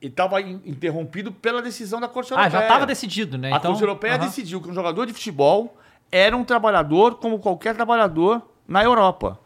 estava 0.00 0.40
interrompido 0.40 1.30
pela 1.30 1.62
decisão 1.62 2.00
da 2.00 2.08
Corte 2.08 2.32
Ah, 2.34 2.38
Europeia. 2.38 2.50
já 2.50 2.62
estava 2.66 2.86
decidido, 2.86 3.38
né? 3.38 3.52
A 3.52 3.56
Então, 3.56 3.70
Corte 3.70 3.82
Europeia 3.84 4.18
decidiu 4.18 4.60
que 4.60 4.68
um 4.68 4.74
jogador 4.74 5.06
de 5.06 5.12
futebol 5.12 5.78
era 6.10 6.36
um 6.36 6.42
trabalhador 6.44 7.14
como 7.18 7.38
qualquer 7.38 7.76
trabalhador 7.76 8.42
na 8.66 8.82
Europa. 8.82 9.38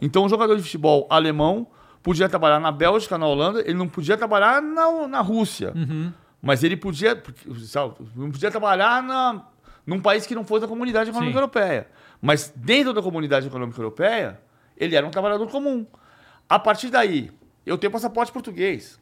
Então, 0.00 0.24
um 0.24 0.28
jogador 0.28 0.56
de 0.56 0.62
futebol 0.62 1.06
alemão 1.10 1.66
podia 2.00 2.28
trabalhar 2.28 2.60
na 2.60 2.70
Bélgica, 2.70 3.18
na 3.18 3.26
Holanda, 3.26 3.60
ele 3.60 3.74
não 3.74 3.88
podia 3.88 4.16
trabalhar 4.16 4.62
na, 4.62 5.08
na 5.08 5.20
Rússia. 5.20 5.72
Uhum. 5.74 6.12
Mas 6.40 6.62
ele 6.62 6.76
podia, 6.76 7.20
sabe, 7.66 7.94
não 8.14 8.30
podia 8.30 8.50
trabalhar 8.50 9.02
na, 9.02 9.46
num 9.84 10.00
país 10.00 10.26
que 10.26 10.34
não 10.34 10.44
fosse 10.44 10.60
da 10.60 10.68
Comunidade 10.68 11.10
Econômica 11.10 11.32
Sim. 11.32 11.38
Europeia. 11.38 11.88
Mas 12.22 12.52
dentro 12.54 12.92
da 12.92 13.02
Comunidade 13.02 13.46
Econômica 13.48 13.80
Europeia, 13.80 14.38
ele 14.76 14.94
era 14.94 15.04
um 15.06 15.10
trabalhador 15.10 15.48
comum. 15.48 15.84
A 16.48 16.58
partir 16.58 16.90
daí, 16.90 17.30
eu 17.64 17.78
tenho 17.78 17.92
passaporte 17.92 18.32
português. 18.32 19.00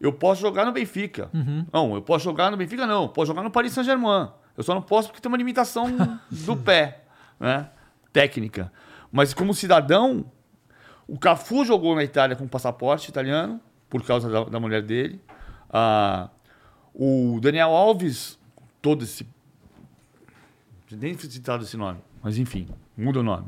Eu 0.00 0.12
posso 0.12 0.40
jogar 0.40 0.64
no 0.64 0.72
Benfica. 0.72 1.30
Não, 1.72 1.94
eu 1.94 2.02
posso 2.02 2.24
jogar 2.24 2.50
no 2.50 2.56
Benfica, 2.56 2.86
não. 2.86 3.02
Eu 3.02 3.08
posso 3.10 3.26
jogar 3.26 3.42
no 3.42 3.50
Paris 3.50 3.72
Saint-Germain. 3.72 4.30
Eu 4.56 4.62
só 4.62 4.74
não 4.74 4.82
posso 4.82 5.08
porque 5.08 5.20
tem 5.20 5.30
uma 5.30 5.38
limitação 5.38 5.88
do 6.30 6.56
pé, 6.56 7.04
né? 7.38 7.68
Técnica. 8.12 8.72
Mas 9.12 9.34
como 9.34 9.52
cidadão, 9.54 10.24
o 11.06 11.18
Cafu 11.18 11.64
jogou 11.64 11.94
na 11.94 12.02
Itália 12.02 12.34
com 12.34 12.46
passaporte 12.48 13.08
italiano, 13.08 13.60
por 13.88 14.02
causa 14.04 14.30
da, 14.30 14.44
da 14.44 14.60
mulher 14.60 14.82
dele. 14.82 15.20
Ah, 15.68 16.30
o 16.94 17.38
Daniel 17.40 17.70
Alves, 17.70 18.38
todo 18.80 19.04
esse. 19.04 19.26
Nem 20.90 21.16
citado 21.16 21.62
esse 21.62 21.76
nome, 21.76 22.00
mas 22.22 22.36
enfim, 22.36 22.68
muda 22.96 23.20
o 23.20 23.22
nome. 23.22 23.46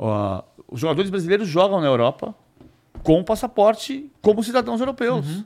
Ah, 0.00 0.42
os 0.68 0.80
jogadores 0.80 1.10
brasileiros 1.10 1.48
jogam 1.48 1.80
na 1.80 1.86
Europa 1.86 2.34
com 3.02 3.22
passaporte 3.22 4.10
como 4.20 4.42
cidadãos 4.42 4.80
europeus. 4.80 5.44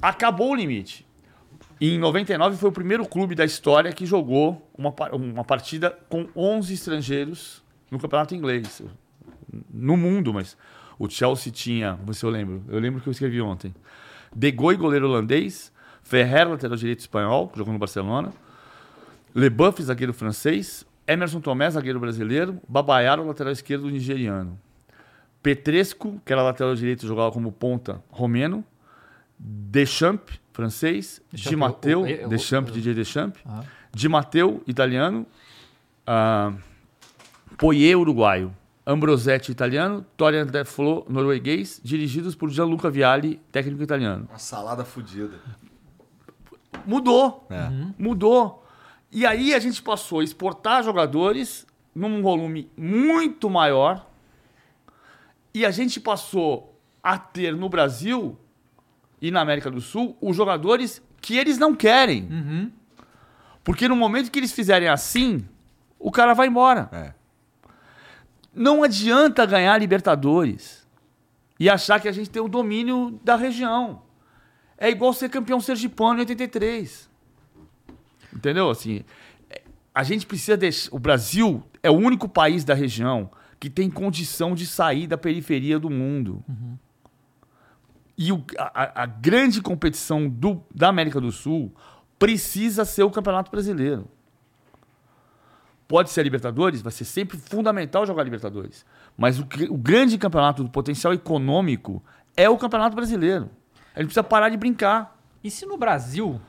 Acabou 0.00 0.52
o 0.52 0.54
limite. 0.54 1.06
Em 1.80 1.98
99 1.98 2.56
foi 2.56 2.68
o 2.68 2.72
primeiro 2.72 3.04
clube 3.06 3.34
da 3.34 3.44
história 3.44 3.92
que 3.92 4.06
jogou 4.06 4.70
uma, 4.76 4.94
uma 5.12 5.44
partida 5.44 5.98
com 6.08 6.28
11 6.36 6.72
estrangeiros 6.72 7.62
no 7.90 7.98
campeonato 7.98 8.34
inglês. 8.34 8.82
No 9.68 9.96
mundo, 9.96 10.32
mas 10.32 10.56
o 10.98 11.08
Chelsea 11.08 11.52
tinha, 11.52 11.92
vamos 11.92 12.06
ver 12.06 12.14
se 12.14 12.24
eu 12.24 12.30
lembro, 12.30 12.62
eu 12.68 12.78
lembro 12.78 13.00
que 13.00 13.08
eu 13.08 13.10
escrevi 13.10 13.40
ontem. 13.40 13.74
De 14.34 14.50
Goi, 14.52 14.76
goleiro 14.76 15.08
holandês, 15.08 15.72
Ferrer, 16.02 16.48
lateral 16.48 16.76
direito 16.76 17.00
espanhol, 17.00 17.48
que 17.48 17.58
jogou 17.58 17.72
no 17.72 17.78
Barcelona, 17.78 18.32
Leboeuf, 19.34 19.82
zagueiro 19.82 20.12
francês, 20.12 20.86
Emerson 21.06 21.40
Tomé, 21.40 21.70
zagueiro 21.70 21.98
brasileiro, 21.98 22.60
Babayaro, 22.68 23.26
lateral 23.26 23.52
esquerdo 23.52 23.90
nigeriano. 23.90 24.58
Petresco, 25.42 26.20
que 26.24 26.32
era 26.32 26.42
lateral 26.42 26.74
direito, 26.74 27.06
jogava 27.06 27.32
como 27.32 27.50
ponta 27.50 28.02
romeno. 28.10 28.64
Deschamps, 29.38 30.38
francês. 30.52 31.20
Deschamps, 31.32 31.50
Di 31.50 31.56
Matteo, 31.56 32.28
Deschamps, 32.28 32.70
o- 32.70 32.74
DJ 32.74 32.94
Deschamps. 32.94 33.40
Aham. 33.44 33.64
Di 33.92 34.08
Matteo, 34.08 34.62
italiano. 34.66 35.26
Ah, 36.06 36.52
Poirier, 37.58 37.96
uruguaio. 37.98 38.54
Ambrosetti, 38.86 39.50
italiano. 39.52 40.04
Torian 40.16 40.46
Deflo, 40.46 41.04
norueguês. 41.08 41.80
Dirigidos 41.84 42.34
por 42.34 42.48
Gianluca 42.50 42.88
Vialli, 42.90 43.40
técnico 43.50 43.82
italiano. 43.82 44.26
Uma 44.28 44.38
salada 44.38 44.84
fodida. 44.84 45.38
Mudou. 46.86 47.46
É. 47.50 47.68
Mudou. 47.98 48.64
E 49.10 49.26
aí 49.26 49.54
a 49.54 49.58
gente 49.58 49.82
passou 49.82 50.20
a 50.20 50.24
exportar 50.24 50.82
jogadores 50.82 51.66
num 51.94 52.22
volume 52.22 52.70
muito 52.76 53.50
maior. 53.50 54.08
E 55.54 55.66
a 55.66 55.70
gente 55.70 56.00
passou 56.00 56.78
a 57.02 57.18
ter 57.18 57.54
no 57.54 57.68
Brasil 57.68 58.38
e 59.20 59.30
na 59.30 59.40
América 59.40 59.70
do 59.70 59.80
Sul 59.80 60.16
os 60.20 60.36
jogadores 60.36 61.02
que 61.20 61.36
eles 61.36 61.58
não 61.58 61.74
querem. 61.74 62.24
Uhum. 62.24 62.72
Porque 63.64 63.88
no 63.88 63.96
momento 63.96 64.30
que 64.30 64.38
eles 64.38 64.52
fizerem 64.52 64.88
assim, 64.88 65.44
o 65.98 66.10
cara 66.10 66.34
vai 66.34 66.48
embora. 66.48 66.88
É. 66.92 67.14
Não 68.54 68.82
adianta 68.82 69.46
ganhar 69.46 69.78
Libertadores 69.78 70.86
e 71.58 71.70
achar 71.70 72.00
que 72.00 72.08
a 72.08 72.12
gente 72.12 72.28
tem 72.28 72.42
o 72.42 72.48
domínio 72.48 73.20
da 73.22 73.36
região. 73.36 74.02
É 74.76 74.90
igual 74.90 75.12
ser 75.12 75.28
campeão 75.28 75.60
sergipano 75.60 76.18
em 76.18 76.20
83. 76.20 77.08
Entendeu? 78.34 78.68
Assim, 78.68 79.04
é, 79.48 79.62
a 79.94 80.02
gente 80.02 80.26
precisa 80.26 80.56
deixar. 80.56 80.92
O 80.92 80.98
Brasil 80.98 81.62
é 81.82 81.90
o 81.90 81.94
único 81.94 82.28
país 82.28 82.64
da 82.64 82.74
região 82.74 83.30
que 83.62 83.70
tem 83.70 83.88
condição 83.88 84.56
de 84.56 84.66
sair 84.66 85.06
da 85.06 85.16
periferia 85.16 85.78
do 85.78 85.88
mundo. 85.88 86.44
E 88.18 88.32
o- 88.32 88.44
a, 88.58 88.82
a- 88.82 89.02
a 89.04 89.06
grande 89.06 89.62
competição 89.62 90.28
do- 90.28 90.60
da 90.74 90.88
América 90.88 91.20
do 91.20 91.30
Sul 91.30 91.72
precisa 92.18 92.84
ser 92.84 93.04
o 93.04 93.10
Campeonato 93.10 93.52
Brasileiro. 93.52 94.08
Pode 95.86 96.10
ser 96.10 96.22
a 96.22 96.24
Libertadores, 96.24 96.82
vai 96.82 96.90
ser 96.90 97.04
sempre 97.04 97.36
fundamental 97.38 98.04
jogar 98.04 98.24
Libertadores. 98.24 98.84
Mas 99.16 99.38
o, 99.38 99.46
o 99.70 99.76
grande 99.78 100.18
campeonato 100.18 100.64
do 100.64 100.68
potencial 100.68 101.14
econômico 101.14 102.02
é 102.36 102.50
o 102.50 102.58
Campeonato 102.58 102.96
Brasileiro. 102.96 103.48
A 103.94 104.00
gente 104.00 104.06
precisa 104.08 104.24
parar 104.24 104.48
de 104.48 104.56
brincar. 104.56 105.16
E 105.44 105.48
se 105.52 105.66
no 105.66 105.76
Brasil. 105.76 106.40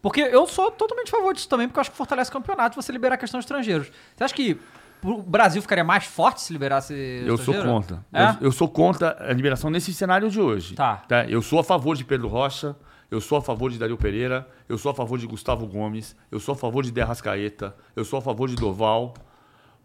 Porque 0.00 0.22
eu 0.22 0.46
sou 0.46 0.70
totalmente 0.70 1.08
a 1.08 1.10
favor 1.18 1.34
disso 1.34 1.48
também, 1.48 1.68
porque 1.68 1.78
eu 1.78 1.82
acho 1.82 1.90
que 1.90 1.96
fortalece 1.98 2.30
o 2.30 2.32
campeonato 2.32 2.74
você 2.80 2.90
liberar 2.90 3.16
a 3.16 3.18
questão 3.18 3.38
de 3.38 3.44
estrangeiros. 3.44 3.92
Você 4.16 4.24
acha 4.24 4.34
que 4.34 4.58
o 5.04 5.22
Brasil 5.22 5.60
ficaria 5.60 5.84
mais 5.84 6.04
forte 6.04 6.40
se 6.40 6.52
liberasse 6.52 6.94
Eu 7.26 7.36
sou 7.36 7.54
contra. 7.62 8.04
É? 8.12 8.30
Eu, 8.30 8.36
eu 8.42 8.52
sou 8.52 8.68
contra 8.68 9.16
a 9.20 9.32
liberação 9.32 9.68
nesse 9.68 9.92
cenário 9.92 10.30
de 10.30 10.40
hoje. 10.40 10.74
Tá. 10.74 11.04
Eu 11.28 11.42
sou 11.42 11.58
a 11.58 11.64
favor 11.64 11.94
de 11.94 12.04
Pedro 12.04 12.26
Rocha, 12.26 12.74
eu 13.10 13.20
sou 13.20 13.36
a 13.36 13.42
favor 13.42 13.70
de 13.70 13.78
Dario 13.78 13.98
Pereira, 13.98 14.48
eu 14.68 14.78
sou 14.78 14.90
a 14.90 14.94
favor 14.94 15.18
de 15.18 15.26
Gustavo 15.26 15.66
Gomes, 15.66 16.16
eu 16.30 16.40
sou 16.40 16.54
a 16.54 16.56
favor 16.56 16.82
de 16.82 16.90
Derrascaeta, 16.90 17.76
eu 17.94 18.04
sou 18.04 18.18
a 18.18 18.22
favor 18.22 18.48
de 18.48 18.56
Doval. 18.56 19.14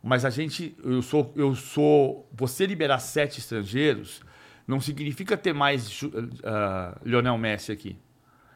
Mas 0.02 0.24
a 0.24 0.30
gente, 0.30 0.78
eu 0.82 1.02
sou, 1.02 1.34
eu 1.36 1.54
sou. 1.54 2.30
Você 2.34 2.66
liberar 2.66 3.00
sete 3.00 3.40
estrangeiros 3.40 4.22
não 4.66 4.80
significa 4.80 5.36
ter 5.36 5.54
mais 5.54 6.00
ah, 6.44 6.98
Lionel 7.04 7.38
Messi 7.38 7.72
aqui. 7.72 7.98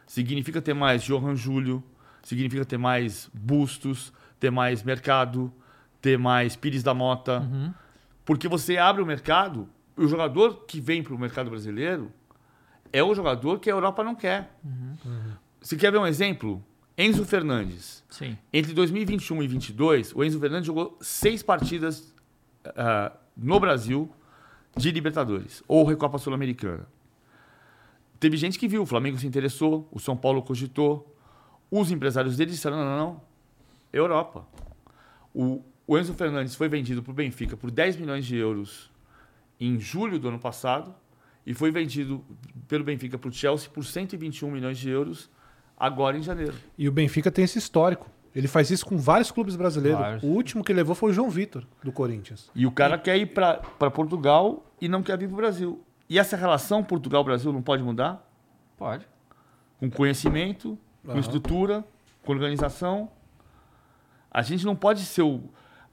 Significa 0.07 0.61
ter 0.61 0.74
mais 0.74 1.03
Johan 1.03 1.36
Júlio, 1.36 1.84
significa 2.22 2.64
ter 2.64 2.78
mais 2.78 3.30
Bustos, 3.34 4.14
ter 4.39 4.51
mais 4.51 4.84
Mercado, 4.84 5.51
ter 6.04 6.20
mais 6.20 6.56
Pires 6.58 6.84
da 6.84 6.93
Mota. 6.93 7.49
Porque 8.26 8.47
você 8.47 8.78
abre 8.78 9.01
o 9.01 9.06
mercado, 9.06 9.68
o 9.97 10.06
jogador 10.06 10.66
que 10.66 10.80
vem 10.80 11.01
para 11.01 11.16
o 11.16 11.18
mercado 11.18 11.49
brasileiro 11.49 12.12
é 12.91 13.01
o 13.01 13.16
jogador 13.16 13.60
que 13.60 13.70
a 13.72 13.74
Europa 13.74 14.04
não 14.04 14.14
quer. 14.14 14.54
Você 15.62 15.78
quer 15.78 15.91
ver 15.91 15.97
um 15.97 16.06
exemplo? 16.06 16.64
Enzo 16.97 17.26
Fernandes. 17.26 18.04
Sim. 18.10 18.38
Entre 18.51 18.74
2021 18.74 19.38
e 19.38 19.47
2022, 19.47 20.14
o 20.14 20.24
Enzo 20.24 20.39
Fernandes 20.39 20.68
jogou 20.68 20.97
seis 21.01 21.41
partidas 21.41 22.14
ah, 22.76 23.14
no 23.36 23.60
Brasil 23.60 24.12
de 24.76 24.91
Libertadores 24.91 25.64
ou 25.68 25.86
Recopa 25.86 26.18
Sul-Americana. 26.18 26.86
Teve 28.20 28.38
gente 28.38 28.60
que 28.60 28.68
viu, 28.68 28.84
o 28.84 28.86
Flamengo 28.86 29.18
se 29.18 29.26
interessou, 29.26 29.88
o 29.91 29.99
São 29.99 30.16
Paulo 30.16 30.43
cogitou, 30.43 31.16
os 31.72 31.91
empresários 31.91 32.38
dele 32.38 32.51
disseram: 32.51 32.78
não, 32.78 32.86
não, 32.86 32.97
não, 32.97 33.22
Europa. 33.91 34.45
O, 35.34 35.64
o 35.86 35.98
Enzo 35.98 36.14
Fernandes 36.14 36.56
foi 36.56 36.70
vendido 36.70 37.04
para 37.04 37.12
o 37.12 37.14
Benfica 37.14 37.58
por 37.58 37.70
10 37.70 37.98
milhões 37.98 38.26
de 38.26 38.36
euros 38.36 38.92
em 39.60 39.80
julho 39.80 40.20
do 40.20 40.28
ano 40.28 40.40
passado 40.40 40.94
e 41.46 41.54
foi 41.54 41.72
vendido 41.72 42.24
pelo 42.68 42.84
Benfica 42.84 43.18
para 43.18 43.30
o 43.30 43.34
Chelsea 43.34 43.70
por 43.70 43.84
121 43.84 44.50
milhões 44.50 44.78
de 44.78 44.90
euros 44.90 45.30
agora 45.78 46.18
em 46.18 46.22
janeiro. 46.22 46.56
E 46.78 46.88
o 46.88 46.92
Benfica 46.92 47.32
tem 47.32 47.44
esse 47.44 47.58
histórico. 47.58 48.10
Ele 48.36 48.48
faz 48.48 48.72
isso 48.72 48.86
com 48.86 48.98
vários 48.98 49.30
clubes 49.30 49.56
brasileiros. 49.56 50.00
Vários. 50.00 50.24
O 50.24 50.28
último 50.28 50.64
que 50.64 50.74
levou 50.74 50.96
foi 50.96 51.12
o 51.12 51.14
João 51.14 51.30
Vitor, 51.30 51.66
do 51.84 51.92
Corinthians. 51.92 52.50
E 52.56 52.66
o 52.66 52.72
cara 52.72 52.98
quer 52.98 53.18
ir 53.18 53.28
para 53.28 53.92
Portugal 53.92 54.66
e 54.82 54.88
não 54.88 55.04
quer 55.04 55.18
vir 55.18 55.28
para 55.28 55.34
o 55.34 55.38
Brasil. 55.38 55.84
E 56.10 56.18
essa 56.18 56.36
relação 56.36 56.84
Portugal-Brasil 56.84 57.54
não 57.54 57.62
pode 57.62 57.84
mudar? 57.84 58.28
Pode. 58.78 59.06
Com 59.80 59.90
conhecimento, 59.90 60.78
com 61.06 61.20
estrutura, 61.20 61.84
com 62.24 62.32
organização. 62.32 63.12
A 64.32 64.42
gente 64.42 64.66
não 64.66 64.76
pode 64.76 65.02
ser 65.02 65.22
o. 65.22 65.44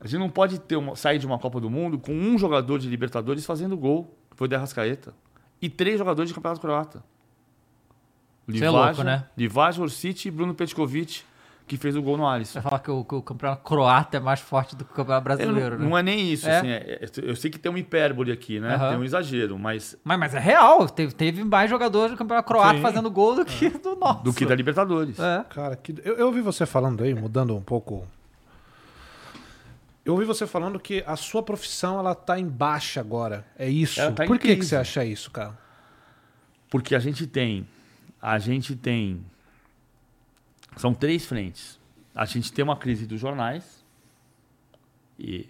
A 0.00 0.06
gente 0.06 0.18
não 0.18 0.30
pode 0.30 0.58
ter 0.58 0.76
uma- 0.76 0.96
sair 0.96 1.18
de 1.18 1.26
uma 1.26 1.38
Copa 1.38 1.60
do 1.60 1.68
Mundo 1.68 1.98
com 1.98 2.12
um 2.12 2.38
jogador 2.38 2.78
de 2.78 2.88
Libertadores 2.88 3.44
fazendo 3.44 3.76
gol. 3.76 4.16
que 4.30 4.36
Foi 4.36 4.46
o 4.46 4.48
Derrascaeta. 4.48 5.12
E 5.60 5.68
três 5.68 5.98
jogadores 5.98 6.28
de 6.30 6.34
Campeonato 6.34 6.60
Croata. 6.60 7.02
Isso 8.48 8.64
é 8.64 8.70
louco, 8.70 9.02
né? 9.04 9.24
Livaja, 9.36 9.80
Orsic 9.82 10.26
e 10.26 10.30
Bruno 10.30 10.54
Petkovic, 10.54 11.22
que 11.66 11.76
fez 11.76 11.94
o 11.94 12.02
gol 12.02 12.16
no 12.16 12.26
Alisson. 12.26 12.54
Você 12.54 12.60
vai 12.60 12.70
falar 12.70 12.78
que 12.82 12.90
o, 12.90 13.04
que 13.04 13.14
o 13.14 13.22
campeonato 13.22 13.62
croata 13.62 14.16
é 14.16 14.20
mais 14.20 14.40
forte 14.40 14.74
do 14.74 14.84
que 14.84 14.90
o 14.92 14.94
campeonato 14.94 15.22
É, 15.22 15.36
brasileiro, 15.36 15.76
não, 15.76 15.84
né? 15.84 15.90
não 15.90 15.98
é 15.98 16.02
nem 16.02 16.32
isso. 16.32 16.48
É? 16.48 16.56
assim, 16.58 16.68
é- 16.68 16.98
é- 17.02 17.08
eu 17.30 17.36
sei 17.36 17.48
que 17.50 17.58
tem 17.60 17.70
uma 17.70 17.78
hipérbole 17.78 18.32
aqui, 18.32 18.58
né? 18.58 18.74
Aham. 18.74 18.88
Tem 18.90 18.98
um 18.98 19.04
exagero, 19.04 19.56
mas 19.58 19.96
Mas, 20.02 20.18
mas 20.18 20.34
é 20.34 20.40
real. 20.40 20.88
Teve, 20.88 21.12
teve 21.14 21.44
mais 21.44 21.70
jogadores 21.70 22.10
do 22.12 22.16
campeonato 22.18 22.48
croata 22.48 22.74
Sim. 22.76 22.82
fazendo 22.82 23.08
gol 23.10 23.36
do 23.36 23.44
que 23.44 23.68
do 23.70 23.94
nosso. 23.94 24.24
do 24.24 24.32
que 24.32 24.44
da 24.46 24.54
Libertadores. 24.54 25.16
É. 25.20 25.44
Cara, 25.50 25.76
que... 25.76 25.94
eu, 26.04 26.16
eu 26.16 26.26
ouvi 26.26 26.40
você 26.40 26.66
falando 26.66 27.04
aí, 27.04 27.14
mudando 27.14 27.54
um 27.54 27.60
pouco. 27.62 28.04
Eu 30.04 30.14
ouvi 30.14 30.24
você 30.24 30.46
falando 30.46 30.80
que 30.80 31.04
a 31.06 31.16
sua 31.16 31.42
profissão 31.42 31.98
ela 31.98 32.14
tá 32.14 32.38
em 32.38 32.48
baixa 32.48 33.00
agora. 33.00 33.46
É 33.58 33.68
isso. 33.68 34.00
Tá 34.12 34.24
Por 34.24 34.38
que, 34.38 34.56
que 34.56 34.64
você 34.64 34.76
acha 34.76 35.04
isso, 35.04 35.30
cara? 35.30 35.58
Porque 36.70 36.94
a 36.94 36.98
gente 36.98 37.26
tem. 37.26 37.66
A 38.20 38.38
gente 38.38 38.74
tem. 38.74 39.24
São 40.76 40.94
três 40.94 41.26
frentes. 41.26 41.78
A 42.14 42.24
gente 42.24 42.52
tem 42.52 42.62
uma 42.62 42.76
crise 42.76 43.06
dos 43.06 43.20
jornais. 43.20 43.84
E 45.18 45.48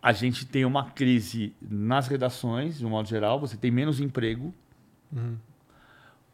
a 0.00 0.12
gente 0.12 0.46
tem 0.46 0.64
uma 0.64 0.90
crise 0.90 1.52
nas 1.60 2.06
redações, 2.06 2.78
de 2.78 2.86
um 2.86 2.90
modo 2.90 3.08
geral. 3.08 3.40
Você 3.40 3.56
tem 3.56 3.70
menos 3.70 3.98
emprego. 3.98 4.54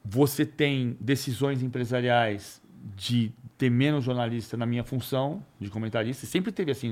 Você 0.05 0.45
tem 0.45 0.97
decisões 1.01 1.63
empresariais 1.63 2.62
de 2.97 3.33
ter 3.59 3.71
menos 3.71 4.05
jornalista 4.05 4.57
na 4.57 4.67
minha 4.67 4.83
função 4.83 5.43
de 5.61 5.71
comentarista. 5.71 6.27
Sempre 6.27 6.51
teve 6.53 6.71
assim. 6.73 6.91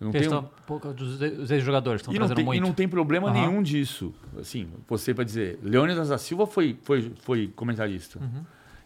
Não 0.00 0.10
tenho, 0.10 0.12
Questão 0.12 0.50
pouco 0.66 0.92
dos 0.92 1.20
os 1.20 1.50
ex-jogadores 1.50 2.00
estão 2.00 2.12
e 2.14 2.18
não, 2.18 2.26
trazendo 2.26 2.36
tem, 2.36 2.44
muito. 2.44 2.58
e 2.58 2.60
não 2.60 2.72
tem 2.72 2.88
problema 2.88 3.28
Aham. 3.28 3.40
nenhum 3.48 3.62
disso. 3.62 4.12
Assim, 4.38 4.68
você 4.88 5.12
vai 5.12 5.24
dizer, 5.24 5.58
Leônidas 5.62 6.08
da 6.08 6.16
Silva 6.18 6.46
foi, 6.46 6.76
foi, 6.82 7.12
foi 7.20 7.48
comentarista. 7.48 8.18
Uhum. 8.18 8.44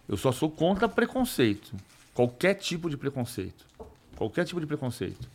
Eu 0.08 0.16
só 0.16 0.32
sou 0.32 0.50
contra 0.50 0.88
preconceito. 0.88 1.72
Qualquer 2.12 2.54
tipo 2.54 2.90
de 2.90 2.96
preconceito. 2.96 3.64
Qualquer 4.16 4.44
tipo 4.44 4.60
de 4.60 4.66
preconceito. 4.66 5.28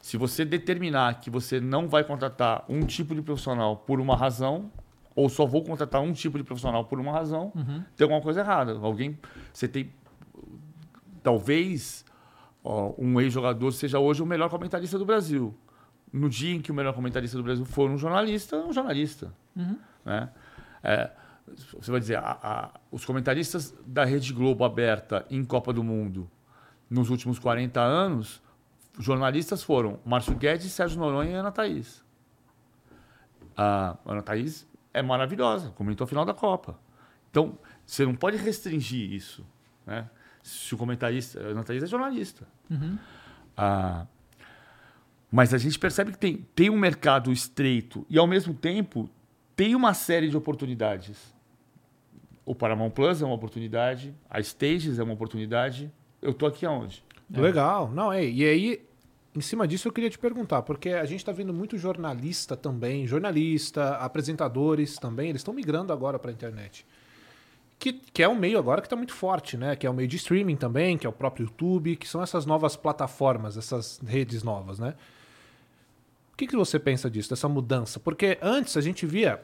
Se 0.00 0.16
você 0.16 0.44
determinar 0.44 1.20
que 1.20 1.30
você 1.30 1.60
não 1.60 1.88
vai 1.88 2.02
contratar 2.04 2.64
um 2.68 2.80
tipo 2.84 3.14
de 3.14 3.22
profissional 3.22 3.76
por 3.76 4.00
uma 4.00 4.16
razão, 4.16 4.70
ou 5.14 5.28
só 5.28 5.46
vou 5.46 5.62
contratar 5.62 6.00
um 6.02 6.12
tipo 6.12 6.36
de 6.36 6.42
profissional 6.44 6.84
por 6.84 6.98
uma 6.98 7.12
razão, 7.12 7.52
Uhum. 7.54 7.82
tem 7.96 8.04
alguma 8.04 8.20
coisa 8.20 8.40
errada. 8.40 8.72
Alguém. 8.82 9.16
Você 9.52 9.68
tem. 9.68 9.90
Talvez 11.22 12.04
ó, 12.64 12.92
um 12.98 13.20
ex-jogador 13.20 13.72
seja 13.72 13.98
hoje 13.98 14.22
o 14.22 14.26
melhor 14.26 14.48
comentarista 14.50 14.98
do 14.98 15.04
Brasil. 15.04 15.54
No 16.12 16.28
dia 16.28 16.54
em 16.54 16.60
que 16.60 16.70
o 16.70 16.74
melhor 16.74 16.92
comentarista 16.94 17.36
do 17.36 17.42
Brasil 17.42 17.64
for 17.64 17.90
um 17.90 17.96
jornalista, 17.96 18.56
é 18.56 18.64
um 18.64 18.72
jornalista. 18.72 19.32
Né? 20.04 20.28
É, 20.82 21.10
você 21.78 21.90
vai 21.90 22.00
dizer, 22.00 22.16
a- 22.16 22.38
a- 22.42 22.80
os 22.90 23.04
comentaristas 23.04 23.74
da 23.86 24.04
Rede 24.04 24.32
Globo 24.32 24.64
aberta 24.64 25.24
em 25.30 25.42
Copa 25.44 25.72
do 25.72 25.82
Mundo 25.82 26.30
nos 26.90 27.08
últimos 27.08 27.38
40 27.38 27.80
anos, 27.80 28.42
jornalistas 28.98 29.62
foram 29.62 29.98
Márcio 30.04 30.34
Guedes, 30.34 30.70
Sérgio 30.72 30.98
Noronha 31.00 31.30
e 31.30 31.34
Ana 31.34 31.50
Thaís. 31.50 32.04
A 33.56 33.96
Ana 34.04 34.22
Thaís 34.22 34.66
é 34.92 35.02
maravilhosa, 35.02 35.70
comentou 35.70 36.04
a 36.04 36.08
final 36.08 36.24
da 36.24 36.34
Copa. 36.34 36.78
Então, 37.30 37.58
você 37.86 38.04
não 38.04 38.14
pode 38.14 38.36
restringir 38.36 39.10
isso. 39.12 39.44
Né? 39.86 40.08
Se 40.42 40.74
o 40.74 40.78
comentarista. 40.78 41.40
A 41.40 41.46
Ana 41.48 41.62
Thaís 41.62 41.82
é 41.82 41.86
jornalista. 41.86 42.46
Ah, 43.56 44.06
mas 45.30 45.54
a 45.54 45.58
gente 45.58 45.78
percebe 45.78 46.12
que 46.12 46.18
tem, 46.18 46.46
tem 46.54 46.68
um 46.68 46.78
mercado 46.78 47.32
estreito 47.32 48.04
e, 48.10 48.18
ao 48.18 48.26
mesmo 48.26 48.52
tempo, 48.52 49.08
tem 49.56 49.74
uma 49.74 49.94
série 49.94 50.28
de 50.28 50.36
oportunidades. 50.36 51.34
O 52.44 52.54
Paramount 52.54 52.90
Plus 52.90 53.22
é 53.22 53.24
uma 53.24 53.34
oportunidade, 53.34 54.14
a 54.28 54.40
Stages 54.40 54.98
é 54.98 55.02
uma 55.02 55.14
oportunidade. 55.14 55.90
Eu 56.20 56.34
tô 56.34 56.44
aqui 56.44 56.66
aonde? 56.66 57.02
Legal. 57.30 57.90
Não, 57.90 58.12
é. 58.12 58.24
E 58.24 58.44
aí, 58.44 58.82
em 59.34 59.40
cima 59.40 59.66
disso, 59.66 59.88
eu 59.88 59.92
queria 59.92 60.10
te 60.10 60.18
perguntar, 60.18 60.62
porque 60.62 60.90
a 60.90 61.04
gente 61.06 61.24
tá 61.24 61.32
vendo 61.32 61.54
muito 61.54 61.78
jornalista 61.78 62.54
também, 62.54 63.06
jornalista, 63.06 63.96
apresentadores 63.96 64.96
também, 64.96 65.30
eles 65.30 65.40
estão 65.40 65.54
migrando 65.54 65.92
agora 65.92 66.18
pra 66.18 66.30
internet. 66.30 66.84
Que, 67.82 67.92
que 67.92 68.22
é 68.22 68.28
um 68.28 68.36
meio 68.36 68.60
agora 68.60 68.80
que 68.80 68.88
tá 68.88 68.94
muito 68.94 69.12
forte, 69.12 69.56
né? 69.56 69.74
Que 69.74 69.88
é 69.88 69.90
o 69.90 69.92
meio 69.92 70.06
de 70.06 70.14
streaming 70.14 70.54
também, 70.54 70.96
que 70.96 71.04
é 71.04 71.10
o 71.10 71.12
próprio 71.12 71.46
YouTube, 71.46 71.96
que 71.96 72.06
são 72.06 72.22
essas 72.22 72.46
novas 72.46 72.76
plataformas, 72.76 73.56
essas 73.56 74.00
redes 74.06 74.44
novas, 74.44 74.78
né? 74.78 74.94
O 76.32 76.36
que, 76.36 76.46
que 76.46 76.54
você 76.54 76.78
pensa 76.78 77.10
disso, 77.10 77.30
dessa 77.30 77.48
mudança? 77.48 77.98
Porque 77.98 78.38
antes 78.40 78.76
a 78.76 78.80
gente 78.80 79.04
via 79.04 79.42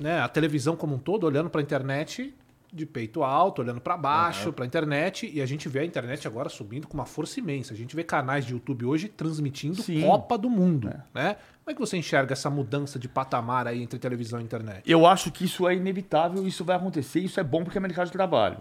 né, 0.00 0.20
a 0.20 0.26
televisão 0.26 0.74
como 0.74 0.96
um 0.96 0.98
todo 0.98 1.28
olhando 1.28 1.48
para 1.48 1.60
a 1.60 1.62
internet 1.62 2.34
de 2.72 2.84
peito 2.84 3.22
alto, 3.22 3.62
olhando 3.62 3.80
para 3.80 3.96
baixo, 3.96 4.52
para 4.52 4.64
a 4.64 4.66
internet, 4.66 5.30
e 5.32 5.40
a 5.40 5.46
gente 5.46 5.68
vê 5.68 5.80
a 5.80 5.84
internet 5.84 6.26
agora 6.26 6.48
subindo 6.48 6.86
com 6.86 6.94
uma 6.94 7.06
força 7.06 7.40
imensa. 7.40 7.72
A 7.72 7.76
gente 7.76 7.94
vê 7.96 8.02
canais 8.04 8.44
de 8.44 8.52
YouTube 8.52 8.84
hoje 8.84 9.08
transmitindo 9.08 9.82
Sim. 9.82 10.02
Copa 10.02 10.36
do 10.36 10.50
Mundo, 10.50 10.88
né? 11.14 11.36
Como 11.64 11.72
é 11.72 11.74
que 11.74 11.80
você 11.80 11.96
enxerga 11.96 12.32
essa 12.32 12.48
mudança 12.50 12.98
de 12.98 13.08
patamar 13.08 13.66
aí 13.66 13.82
entre 13.82 13.98
televisão 13.98 14.40
e 14.40 14.44
internet? 14.44 14.82
Eu 14.90 15.06
acho 15.06 15.32
que 15.32 15.44
isso 15.44 15.66
é 15.68 15.74
inevitável, 15.74 16.46
isso 16.46 16.64
vai 16.64 16.76
acontecer, 16.76 17.20
isso 17.20 17.40
é 17.40 17.42
bom 17.44 17.64
porque 17.64 17.78
é 17.78 17.80
mercado 17.80 18.06
de 18.06 18.12
trabalho. 18.12 18.58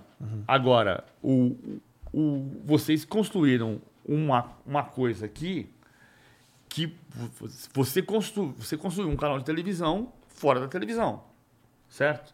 Agora, 0.47 1.03
o, 1.21 1.55
o, 2.11 2.49
vocês 2.63 3.05
construíram 3.05 3.79
uma, 4.03 4.51
uma 4.65 4.83
coisa 4.83 5.25
aqui 5.25 5.69
que 6.69 6.95
vo- 7.09 7.49
você, 7.73 8.01
constru, 8.01 8.53
você 8.57 8.75
construiu 8.75 9.09
um 9.09 9.15
canal 9.15 9.37
de 9.39 9.45
televisão 9.45 10.11
fora 10.27 10.59
da 10.59 10.67
televisão, 10.67 11.23
certo? 11.87 12.33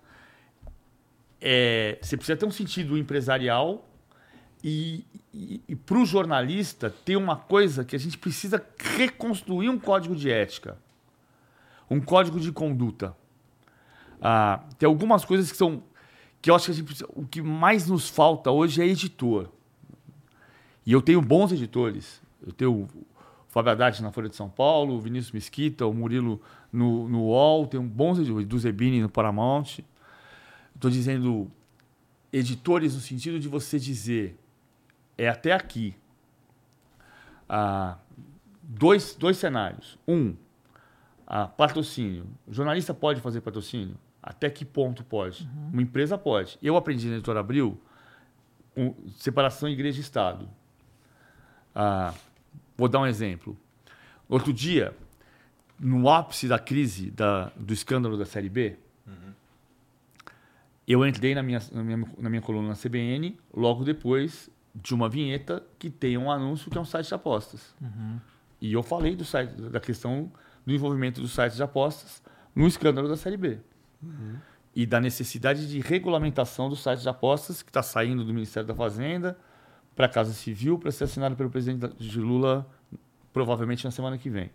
É, 1.42 1.98
você 2.02 2.16
precisa 2.16 2.38
ter 2.38 2.46
um 2.46 2.52
sentido 2.52 2.98
empresarial 2.98 3.90
e, 4.64 5.04
e, 5.34 5.62
e 5.68 5.76
para 5.76 5.98
o 5.98 6.06
jornalista 6.06 6.94
ter 7.04 7.16
uma 7.16 7.36
coisa 7.36 7.84
que 7.84 7.96
a 7.96 8.00
gente 8.00 8.18
precisa 8.18 8.64
reconstruir 8.78 9.70
um 9.70 9.80
código 9.80 10.16
de 10.16 10.30
ética, 10.30 10.78
um 11.90 12.00
código 12.00 12.40
de 12.40 12.52
conduta. 12.52 13.16
Ah, 14.22 14.64
tem 14.78 14.88
algumas 14.88 15.26
coisas 15.26 15.52
que 15.52 15.58
são 15.58 15.82
que 16.42 16.50
eu 16.50 16.56
acho 16.56 16.66
que 16.66 16.72
a 16.72 16.74
gente 16.74 16.86
precisa, 16.86 17.10
o 17.14 17.26
que 17.26 17.42
mais 17.42 17.88
nos 17.88 18.10
falta 18.10 18.50
hoje 18.50 18.82
é 18.82 18.86
editor. 18.86 19.50
E 20.86 20.92
eu 20.92 21.02
tenho 21.02 21.22
bons 21.22 21.52
editores. 21.52 22.20
Eu 22.46 22.52
tenho 22.52 22.72
o 22.72 22.88
Fábio 23.48 23.72
Haddad 23.72 24.02
na 24.02 24.12
Folha 24.12 24.28
de 24.28 24.36
São 24.36 24.50
Paulo, 24.50 24.96
o 24.96 25.00
Vinícius 25.00 25.32
Mesquita, 25.32 25.86
o 25.86 25.94
Murilo 25.94 26.42
no, 26.74 27.08
no 27.08 27.26
UOL, 27.26 27.68
tem 27.68 27.80
um 27.80 27.88
bons 27.88 28.18
editores, 28.18 28.48
do 28.48 28.58
Zebini 28.58 29.02
no 29.02 29.10
Paramount. 29.10 29.84
Estou 30.82 30.90
dizendo 30.90 31.52
editores 32.34 32.95
no 32.95 33.02
sentido 33.02 33.40
de 33.40 33.48
você 33.48 33.78
dizer 33.78 34.36
é 35.16 35.30
até 35.30 35.53
aqui. 35.53 35.95
Ah, 37.48 37.99
dois, 38.64 39.14
dois 39.14 39.38
cenários. 39.38 39.99
Um, 40.08 40.36
ah, 41.28 41.45
patrocínio. 41.45 42.26
O 42.48 42.52
jornalista 42.52 42.95
pode 42.95 43.22
fazer 43.22 43.41
patrocínio? 43.41 43.95
Até 44.24 44.49
que 44.49 44.66
ponto 44.66 45.03
pode? 45.03 45.48
Uma 45.72 45.84
empresa 45.84 46.18
pode. 46.18 46.58
Eu 46.64 46.76
aprendi 46.76 47.08
na 47.10 47.18
Editora 47.18 47.41
Abril 47.41 47.80
um, 48.76 48.95
separação 49.20 49.70
igreja 49.70 49.99
e 49.99 50.02
Estado. 50.02 50.49
Ah, 51.76 52.12
vou 52.76 52.90
dar 52.90 53.02
um 53.02 53.06
exemplo. 53.06 53.56
Outro 54.28 54.52
dia, 54.52 54.98
no 55.80 56.10
ápice 56.10 56.48
da 56.48 56.58
crise 56.58 57.12
da, 57.12 57.52
do 57.56 57.72
escândalo 57.72 58.18
da 58.18 58.26
Série 58.26 58.49
B, 58.49 58.80
eu 60.92 61.06
entrei 61.06 61.36
na 61.36 61.44
minha, 61.44 61.62
na, 61.72 61.84
minha, 61.84 62.08
na 62.18 62.30
minha 62.30 62.42
coluna 62.42 62.70
na 62.70 62.76
CBN 62.76 63.38
logo 63.54 63.84
depois 63.84 64.50
de 64.74 64.94
uma 64.94 65.10
vinheta 65.10 65.64
que 65.78 65.90
tem 65.90 66.18
um 66.18 66.32
anúncio 66.32 66.72
que 66.72 66.78
é 66.78 66.82
um 66.82 66.86
site 66.86 67.08
de 67.08 67.14
apostas. 67.14 67.76
E 68.60 68.74
eu 68.74 68.84
falei 68.84 69.16
do 69.16 69.26
site, 69.26 69.54
da 69.54 69.80
questão 69.80 70.32
do 70.66 70.74
envolvimento 70.74 71.22
dos 71.22 71.32
sites 71.32 71.58
de 71.58 71.64
apostas 71.64 72.22
no 72.56 72.68
escândalo 72.68 73.08
da 73.08 73.18
Série 73.18 73.38
B. 73.38 73.60
E 74.74 74.86
da 74.86 75.02
necessidade 75.02 75.68
de 75.68 75.80
regulamentação 75.80 76.70
dos 76.70 76.82
sites 76.82 77.04
de 77.04 77.10
apostas 77.10 77.62
que 77.62 77.70
está 77.70 77.84
saindo 77.84 78.24
do 78.24 78.34
Ministério 78.34 78.68
da 78.68 78.76
Fazenda 78.76 79.38
para 79.96 80.06
a 80.06 80.10
Casa 80.10 80.34
Civil 80.34 80.80
para 80.80 80.92
ser 80.92 81.04
assinado 81.04 81.36
pelo 81.36 81.50
presidente 81.50 81.94
de 81.98 82.20
Lula 82.20 82.68
provavelmente 83.34 83.84
na 83.84 83.92
semana 83.92 84.18
que 84.18 84.30
vem. 84.30 84.50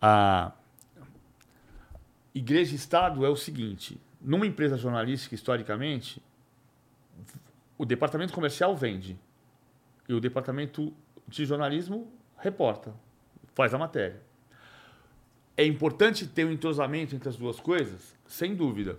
A 0.00 0.52
Igreja 2.34 2.72
e 2.72 2.76
Estado 2.76 3.24
é 3.24 3.28
o 3.28 3.36
seguinte: 3.36 4.00
numa 4.20 4.46
empresa 4.46 4.76
jornalística, 4.76 5.34
historicamente, 5.34 6.22
o 7.76 7.84
departamento 7.84 8.32
comercial 8.32 8.76
vende 8.76 9.18
e 10.08 10.14
o 10.14 10.20
departamento 10.20 10.92
de 11.26 11.44
jornalismo 11.44 12.10
reporta, 12.38 12.94
faz 13.54 13.72
a 13.74 13.78
matéria. 13.78 14.20
É 15.56 15.64
importante 15.64 16.26
ter 16.26 16.44
um 16.44 16.52
entrosamento 16.52 17.14
entre 17.14 17.28
as 17.28 17.36
duas 17.36 17.58
coisas? 17.60 18.16
Sem 18.26 18.54
dúvida. 18.54 18.98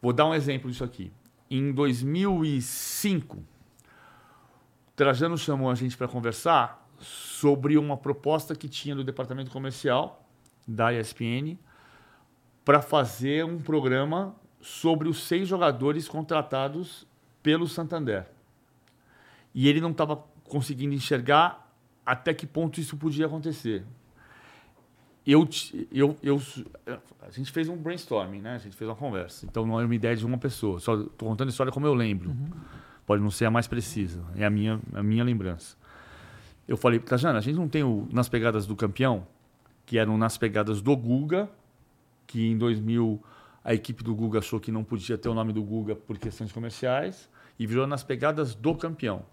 Vou 0.00 0.12
dar 0.12 0.26
um 0.26 0.34
exemplo 0.34 0.70
disso 0.70 0.84
aqui. 0.84 1.12
Em 1.50 1.72
2005, 1.72 3.42
Trajano 4.96 5.36
chamou 5.36 5.70
a 5.70 5.74
gente 5.74 5.96
para 5.96 6.08
conversar 6.08 6.88
sobre 6.98 7.76
uma 7.76 7.96
proposta 7.96 8.54
que 8.54 8.68
tinha 8.68 8.94
do 8.94 9.04
departamento 9.04 9.50
comercial 9.50 10.26
da 10.66 10.92
ESPN 10.92 11.58
para 12.70 12.80
fazer 12.80 13.44
um 13.44 13.58
programa 13.58 14.32
sobre 14.60 15.08
os 15.08 15.26
seis 15.26 15.48
jogadores 15.48 16.06
contratados 16.06 17.04
pelo 17.42 17.66
Santander. 17.66 18.28
E 19.52 19.68
ele 19.68 19.80
não 19.80 19.90
estava 19.90 20.22
conseguindo 20.44 20.94
enxergar 20.94 21.68
até 22.06 22.32
que 22.32 22.46
ponto 22.46 22.78
isso 22.78 22.96
podia 22.96 23.26
acontecer. 23.26 23.84
Eu, 25.26 25.48
eu, 25.90 26.16
eu, 26.22 26.40
a 27.22 27.30
gente 27.32 27.50
fez 27.50 27.68
um 27.68 27.76
brainstorming, 27.76 28.40
né? 28.40 28.54
A 28.54 28.58
gente 28.58 28.76
fez 28.76 28.88
uma 28.88 28.94
conversa. 28.94 29.46
Então 29.46 29.66
não 29.66 29.80
é 29.80 29.84
uma 29.84 29.94
ideia 29.96 30.14
de 30.14 30.24
uma 30.24 30.38
pessoa. 30.38 30.78
Só 30.78 30.94
estou 30.94 31.28
contando 31.28 31.48
a 31.48 31.50
história 31.50 31.72
como 31.72 31.88
eu 31.88 31.94
lembro. 31.94 32.36
Pode 33.04 33.20
não 33.20 33.32
ser 33.32 33.46
a 33.46 33.50
mais 33.50 33.66
precisa. 33.66 34.24
É 34.36 34.46
a 34.46 34.50
minha, 34.50 34.80
a 34.94 35.02
minha 35.02 35.24
lembrança. 35.24 35.76
Eu 36.68 36.76
falei, 36.76 37.00
Tajana, 37.00 37.40
a 37.40 37.42
gente 37.42 37.56
não 37.56 37.68
tem 37.68 37.82
o 37.82 38.06
Nas 38.12 38.28
Pegadas 38.28 38.64
do 38.64 38.76
Campeão, 38.76 39.26
que 39.84 39.98
eram 39.98 40.16
Nas 40.16 40.38
Pegadas 40.38 40.80
do 40.80 40.96
Guga, 40.96 41.50
que 42.30 42.46
em 42.46 42.56
2000 42.56 43.20
a 43.64 43.74
equipe 43.74 44.04
do 44.04 44.14
Guga 44.14 44.38
achou 44.38 44.60
que 44.60 44.70
não 44.70 44.84
podia 44.84 45.18
ter 45.18 45.28
o 45.28 45.34
nome 45.34 45.52
do 45.52 45.64
Guga 45.64 45.96
por 45.96 46.16
questões 46.16 46.52
comerciais 46.52 47.28
e 47.58 47.66
virou 47.66 47.88
Nas 47.88 48.04
Pegadas 48.04 48.54
do 48.54 48.72
Campeão. 48.76 49.24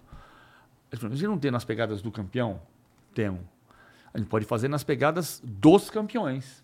Ele 0.91 0.99
falou, 0.99 1.14
a 1.14 1.15
gente 1.15 1.28
não 1.28 1.38
tem 1.38 1.52
Nas 1.52 1.64
Pegadas 1.64 2.02
do 2.02 2.11
Campeão? 2.11 2.60
Temos. 3.14 3.41
A 4.11 4.18
gente 4.18 4.28
pode 4.28 4.45
fazer 4.45 4.68
Nas 4.68 4.84
Pegadas 4.84 5.40
dos 5.44 5.91
Campeões. 5.91 6.64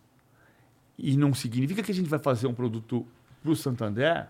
E 0.98 1.16
não 1.16 1.36
significa 1.36 1.84
que 1.84 1.92
a 1.92 1.96
gente 1.96 2.10
vai 2.10 2.20
fazer 2.20 2.48
um 2.48 2.54
produto 2.54 3.06
para 3.44 3.52
o 3.52 3.56
Santander 3.56 4.28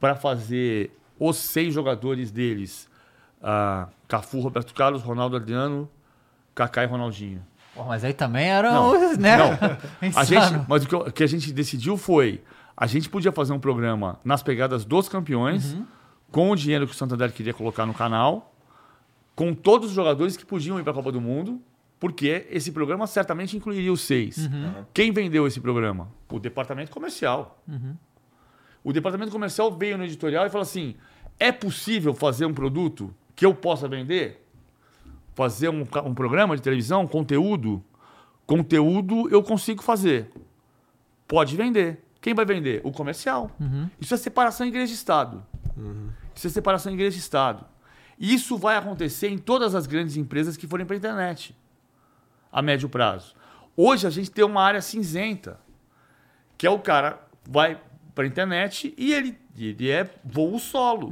para 0.00 0.14
fazer 0.14 0.96
os 1.18 1.36
seis 1.36 1.74
jogadores 1.74 2.30
deles, 2.30 2.88
ah, 3.42 3.88
Cafu, 4.08 4.40
Roberto 4.40 4.72
Carlos, 4.72 5.02
Ronaldo 5.02 5.36
Adriano, 5.36 5.90
Kaká 6.54 6.84
e 6.84 6.86
Ronaldinho. 6.86 7.49
Pô, 7.80 7.86
mas 7.86 8.04
aí 8.04 8.12
também 8.12 8.46
era, 8.46 8.72
Não, 8.72 8.92
um, 8.92 9.16
né? 9.16 9.36
não. 9.38 10.10
A 10.14 10.24
gente, 10.24 10.64
mas 10.68 10.84
o 10.84 10.88
que, 10.88 10.94
o 10.94 11.12
que 11.12 11.24
a 11.24 11.26
gente 11.26 11.50
decidiu 11.50 11.96
foi, 11.96 12.42
a 12.76 12.86
gente 12.86 13.08
podia 13.08 13.32
fazer 13.32 13.54
um 13.54 13.58
programa 13.58 14.18
nas 14.22 14.42
pegadas 14.42 14.84
dos 14.84 15.08
campeões, 15.08 15.76
com 16.30 16.50
o 16.50 16.56
dinheiro 16.56 16.86
que 16.86 16.92
o 16.92 16.96
Santander 16.96 17.32
queria 17.32 17.54
colocar 17.54 17.86
no 17.86 17.94
canal, 17.94 18.54
com 19.34 19.54
todos 19.54 19.88
os 19.88 19.94
jogadores 19.94 20.36
que 20.36 20.44
podiam 20.44 20.78
ir 20.78 20.82
para 20.82 20.92
a 20.92 20.94
Copa 20.94 21.10
do 21.10 21.20
Mundo, 21.20 21.58
porque 21.98 22.46
esse 22.50 22.70
programa 22.70 23.06
certamente 23.06 23.56
incluiria 23.56 23.92
os 23.92 24.02
seis. 24.02 24.48
Quem 24.92 25.10
vendeu 25.10 25.46
esse 25.46 25.60
programa? 25.60 26.08
O 26.30 26.38
departamento 26.38 26.90
comercial. 26.90 27.62
O 28.84 28.92
departamento 28.92 29.32
comercial 29.32 29.74
veio 29.74 29.96
no 29.96 30.04
editorial 30.04 30.46
e 30.46 30.50
falou 30.50 30.62
assim: 30.62 30.96
é 31.38 31.50
possível 31.50 32.12
fazer 32.12 32.44
um 32.44 32.52
produto 32.52 33.14
que 33.34 33.46
eu 33.46 33.54
possa 33.54 33.88
vender? 33.88 34.46
Fazer 35.34 35.68
um, 35.68 35.86
um 36.04 36.14
programa 36.14 36.56
de 36.56 36.62
televisão, 36.62 37.06
conteúdo? 37.06 37.82
Conteúdo 38.46 39.28
eu 39.30 39.42
consigo 39.42 39.82
fazer. 39.82 40.30
Pode 41.28 41.56
vender. 41.56 42.04
Quem 42.20 42.34
vai 42.34 42.44
vender? 42.44 42.80
O 42.84 42.90
comercial. 42.92 43.50
Isso 44.00 44.12
é 44.12 44.16
separação 44.16 44.66
igreja 44.66 44.92
e 44.92 44.94
Estado. 44.94 45.42
Isso 46.34 46.46
é 46.46 46.50
separação 46.50 46.92
igreja 46.92 47.16
Estado. 47.16 47.64
E 48.18 48.34
isso 48.34 48.58
vai 48.58 48.76
acontecer 48.76 49.28
em 49.28 49.38
todas 49.38 49.74
as 49.74 49.86
grandes 49.86 50.16
empresas 50.16 50.56
que 50.56 50.66
forem 50.66 50.84
para 50.84 50.96
a 50.96 50.98
internet 50.98 51.56
a 52.52 52.60
médio 52.60 52.88
prazo. 52.88 53.34
Hoje 53.76 54.06
a 54.06 54.10
gente 54.10 54.30
tem 54.30 54.44
uma 54.44 54.62
área 54.62 54.82
cinzenta, 54.82 55.58
que 56.58 56.66
é 56.66 56.70
o 56.70 56.78
cara 56.78 57.20
vai 57.48 57.80
para 58.14 58.24
a 58.24 58.26
internet 58.26 58.92
e 58.98 59.14
ele, 59.14 59.38
ele 59.56 59.88
é 59.88 60.10
voo 60.24 60.58
solo. 60.58 61.10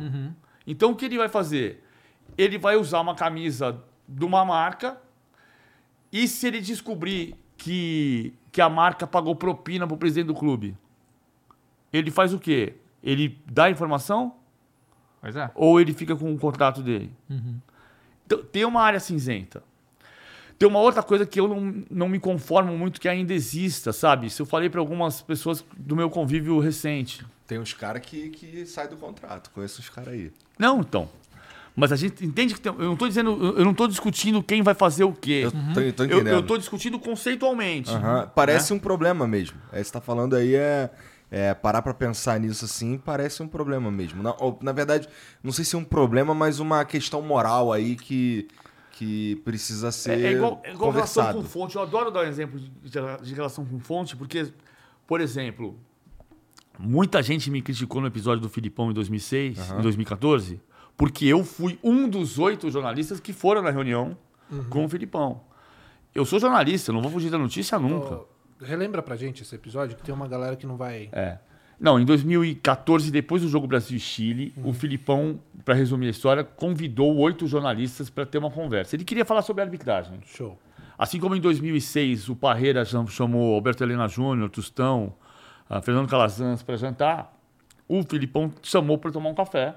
Então 0.66 0.90
o 0.90 0.96
que 0.96 1.06
ele 1.06 1.16
vai 1.16 1.28
fazer? 1.28 1.84
Ele 2.36 2.58
vai 2.58 2.76
usar 2.76 3.00
uma 3.00 3.14
camisa 3.14 3.82
de 4.08 4.24
uma 4.24 4.44
marca 4.44 4.98
e 6.10 6.26
se 6.26 6.46
ele 6.46 6.60
descobrir 6.60 7.34
que, 7.56 8.32
que 8.50 8.60
a 8.60 8.68
marca 8.68 9.06
pagou 9.06 9.36
propina 9.36 9.86
para 9.86 9.94
o 9.94 9.98
presidente 9.98 10.28
do 10.28 10.34
clube, 10.34 10.76
ele 11.92 12.10
faz 12.10 12.32
o 12.32 12.38
quê? 12.38 12.76
Ele 13.02 13.38
dá 13.46 13.64
a 13.64 13.70
informação 13.70 14.34
Pois 15.20 15.36
é. 15.36 15.50
ou 15.54 15.80
ele 15.80 15.92
fica 15.92 16.16
com 16.16 16.32
o 16.32 16.38
contrato 16.38 16.82
dele? 16.82 17.12
Então, 18.26 18.42
tem 18.44 18.64
uma 18.64 18.80
área 18.80 19.00
cinzenta. 19.00 19.62
Tem 20.58 20.68
uma 20.68 20.80
outra 20.80 21.02
coisa 21.02 21.24
que 21.24 21.38
eu 21.38 21.46
não, 21.46 21.84
não 21.88 22.08
me 22.08 22.18
conformo 22.18 22.76
muito 22.76 23.00
que 23.00 23.08
ainda 23.08 23.32
exista, 23.32 23.92
sabe? 23.92 24.26
Isso 24.26 24.42
eu 24.42 24.46
falei 24.46 24.68
para 24.68 24.80
algumas 24.80 25.22
pessoas 25.22 25.64
do 25.76 25.94
meu 25.94 26.10
convívio 26.10 26.58
recente. 26.58 27.24
Tem 27.46 27.58
uns 27.58 27.72
caras 27.72 28.02
que, 28.02 28.28
que 28.30 28.66
saem 28.66 28.90
do 28.90 28.96
contrato. 28.96 29.50
Conheço 29.50 29.80
uns 29.80 29.88
caras 29.88 30.12
aí. 30.12 30.32
Não, 30.58 30.80
então. 30.80 31.08
Mas 31.78 31.92
a 31.92 31.96
gente 31.96 32.24
entende 32.26 32.54
que 32.54 32.60
tem, 32.60 32.72
eu 32.72 32.78
não 32.84 32.92
estou 32.94 33.06
dizendo, 33.08 33.54
eu 33.56 33.64
não 33.64 33.70
estou 33.70 33.86
discutindo 33.86 34.42
quem 34.42 34.62
vai 34.62 34.74
fazer 34.74 35.04
o 35.04 35.12
quê. 35.12 35.42
Eu 35.44 35.52
tô, 35.52 35.58
tô 35.74 35.80
Eu- 35.80 35.88
entendendo. 35.88 36.28
Eu 36.28 36.40
estou 36.40 36.58
discutindo 36.58 36.98
conceitualmente. 36.98 37.90
Aham, 37.90 38.30
Parece 38.34 38.72
um 38.72 38.78
problema 38.78 39.26
mesmo. 39.28 39.58
É, 39.72 39.82
você 39.82 39.92
tá 39.92 40.00
falando 40.00 40.34
aí 40.34 40.54
é, 40.56 40.90
é 41.30 41.54
parar 41.54 41.80
pra 41.82 41.94
pensar 41.94 42.40
nisso 42.40 42.64
assim, 42.64 42.98
parece 42.98 43.42
um 43.42 43.48
problema 43.48 43.90
mesmo. 43.92 44.22
Na, 44.22 44.34
ou, 44.40 44.58
na 44.60 44.72
verdade, 44.72 45.08
não 45.42 45.52
sei 45.52 45.64
se 45.64 45.76
é 45.76 45.78
um 45.78 45.84
problema, 45.84 46.34
mas 46.34 46.58
uma 46.58 46.84
questão 46.84 47.22
moral 47.22 47.72
aí 47.72 47.94
que, 47.94 48.48
que 48.92 49.36
precisa 49.44 49.92
ser 49.92 50.18
É, 50.18 50.26
é 50.28 50.32
igual, 50.32 50.60
é 50.64 50.72
igual 50.72 50.90
relação 50.90 51.32
com 51.32 51.44
fonte. 51.44 51.76
Eu 51.76 51.82
adoro 51.82 52.10
dar 52.10 52.20
um 52.24 52.28
exemplo 52.28 52.58
de, 52.58 52.70
de- 52.90 53.22
de 53.22 53.34
relação 53.34 53.64
com 53.64 53.78
fonte, 53.78 54.16
porque, 54.16 54.48
por 55.06 55.20
exemplo, 55.20 55.78
muita 56.78 57.22
gente 57.22 57.50
me 57.50 57.62
criticou 57.62 58.00
no 58.00 58.06
episódio 58.06 58.40
do 58.42 58.48
Filipão 58.48 58.90
em 58.90 58.94
2006, 58.94 59.70
em 59.78 59.82
2014, 59.82 60.60
porque 60.98 61.24
eu 61.24 61.42
fui 61.44 61.78
um 61.82 62.06
dos 62.06 62.38
oito 62.38 62.70
jornalistas 62.70 63.18
que 63.20 63.32
foram 63.32 63.62
na 63.62 63.70
reunião 63.70 64.14
com 64.68 64.84
o 64.84 64.88
Filipão. 64.88 65.40
Eu 66.14 66.24
sou 66.26 66.38
jornalista, 66.40 66.92
não 66.92 67.00
vou 67.00 67.10
fugir 67.10 67.30
da 67.30 67.38
notícia 67.38 67.78
nunca. 67.78 68.20
Relembra 68.60 69.00
pra 69.02 69.14
gente 69.16 69.42
esse 69.42 69.54
episódio, 69.54 69.96
que 69.96 70.02
tem 70.02 70.14
uma 70.14 70.26
galera 70.28 70.56
que 70.56 70.66
não 70.66 70.76
vai. 70.76 71.08
É. 71.12 71.38
Não, 71.80 72.00
em 72.00 72.04
2014, 72.04 73.10
depois 73.12 73.42
do 73.42 73.48
jogo 73.48 73.66
Brasil 73.68 73.96
e 73.96 74.00
Chile, 74.00 74.52
o 74.64 74.72
Filipão, 74.72 75.38
para 75.64 75.74
resumir 75.74 76.08
a 76.08 76.10
história, 76.10 76.42
convidou 76.42 77.16
oito 77.18 77.46
jornalistas 77.46 78.10
para 78.10 78.26
ter 78.26 78.38
uma 78.38 78.50
conversa. 78.50 78.96
Ele 78.96 79.04
queria 79.04 79.24
falar 79.24 79.42
sobre 79.42 79.62
arbitragem. 79.62 80.18
Show. 80.26 80.58
Assim 80.98 81.20
como 81.20 81.36
em 81.36 81.40
2006 81.40 82.28
o 82.28 82.34
Parreira 82.34 82.84
cham- 82.84 83.06
chamou 83.06 83.54
Alberto 83.54 83.84
Helena 83.84 84.08
Júnior, 84.08 84.50
Tostão, 84.50 85.14
ah, 85.70 85.80
Fernando 85.80 86.08
Calazans 86.08 86.60
para 86.64 86.76
jantar, 86.76 87.38
o 87.86 88.02
Filipão 88.02 88.52
chamou 88.60 88.98
para 88.98 89.12
tomar 89.12 89.28
um 89.30 89.34
café. 89.34 89.76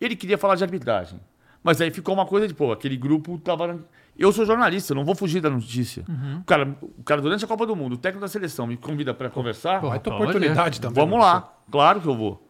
Ele 0.00 0.16
queria 0.16 0.38
falar 0.38 0.54
de 0.54 0.64
arbitragem. 0.64 1.20
Mas 1.62 1.80
aí 1.80 1.90
ficou 1.90 2.14
uma 2.14 2.24
coisa 2.24 2.48
de, 2.48 2.54
pô, 2.54 2.72
aquele 2.72 2.96
grupo 2.96 3.36
tava. 3.38 3.78
Eu 4.18 4.32
sou 4.32 4.44
jornalista, 4.46 4.92
eu 4.92 4.96
não 4.96 5.04
vou 5.04 5.14
fugir 5.14 5.40
da 5.40 5.50
notícia. 5.50 6.04
Uhum. 6.08 6.38
O, 6.40 6.44
cara, 6.44 6.76
o 6.82 7.02
cara, 7.02 7.20
durante 7.20 7.44
a 7.44 7.48
Copa 7.48 7.66
do 7.66 7.76
Mundo, 7.76 7.94
o 7.94 7.98
técnico 7.98 8.20
da 8.22 8.28
seleção 8.28 8.66
me 8.66 8.76
convida 8.76 9.12
para 9.12 9.28
conversar. 9.30 9.78
Vai 9.80 9.98
ter 9.98 10.10
Pode. 10.10 10.22
oportunidade 10.22 10.80
também. 10.80 10.94
Vamos 10.94 11.18
lá, 11.18 11.52
claro 11.70 12.00
que 12.00 12.06
eu 12.08 12.14
vou. 12.16 12.46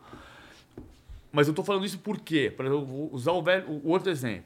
Mas 1.32 1.46
eu 1.48 1.54
tô 1.54 1.62
falando 1.62 1.84
isso 1.84 1.98
por 1.98 2.18
quê? 2.18 2.52
Para 2.56 2.66
eu 2.66 3.08
usar 3.12 3.32
o, 3.32 3.42
velho- 3.42 3.68
o 3.68 3.88
outro 3.90 4.10
exemplo. 4.10 4.44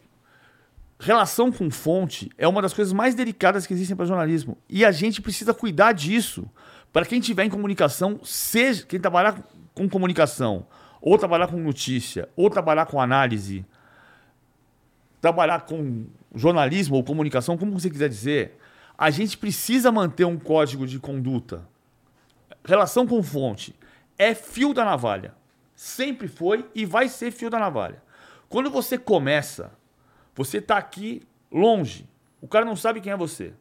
Relação 0.99 1.51
com 1.51 1.71
fonte 1.71 2.31
é 2.39 2.47
uma 2.47 2.63
das 2.63 2.73
coisas 2.73 2.93
mais 2.93 3.15
delicadas 3.15 3.67
que 3.67 3.73
existem 3.75 3.97
para 3.97 4.07
jornalismo. 4.07 4.57
E 4.69 4.85
a 4.85 4.93
gente 4.93 5.21
precisa 5.21 5.53
cuidar 5.53 5.93
disso. 5.93 6.49
Para 6.93 7.05
quem 7.05 7.21
tiver 7.21 7.45
em 7.45 7.51
comunicação, 7.51 8.21
seja 8.23 8.85
quem 8.87 9.01
trabalhar 9.01 9.43
com 9.75 9.89
comunicação, 9.89 10.67
ou 11.07 11.19
trabalhar 11.19 11.49
com 11.49 11.59
notícia, 11.59 12.31
ou 12.35 12.49
trabalhar 12.49 12.87
com 12.87 12.99
análise, 12.99 13.63
trabalhar 15.21 15.61
com 15.61 16.07
jornalismo 16.35 16.97
ou 16.97 17.05
comunicação, 17.05 17.59
como 17.59 17.79
você 17.79 17.91
quiser 17.91 18.09
dizer, 18.09 18.59
a 18.97 19.11
gente 19.11 19.37
precisa 19.37 19.93
manter 19.93 20.25
um 20.25 20.39
código 20.39 20.87
de 20.87 20.99
conduta. 20.99 21.69
Relação 22.65 23.07
com 23.07 23.23
fonte 23.23 23.79
é 24.17 24.35
fio 24.35 24.73
da 24.73 24.83
navalha. 24.83 25.35
Sempre 25.77 26.27
foi 26.27 26.67
e 26.75 26.87
vai 26.87 27.07
ser 27.11 27.31
fio 27.31 27.51
da 27.51 27.59
navalha. 27.59 28.03
Quando 28.49 28.71
você 28.71 28.97
começa, 28.97 29.73
você 30.35 30.57
está 30.57 30.79
aqui 30.79 31.21
longe. 31.53 32.09
O 32.41 32.49
cara 32.49 32.65
não 32.65 32.77
sabe 32.77 33.03
quem 33.03 33.13
é 33.13 33.17
você. 33.17 33.53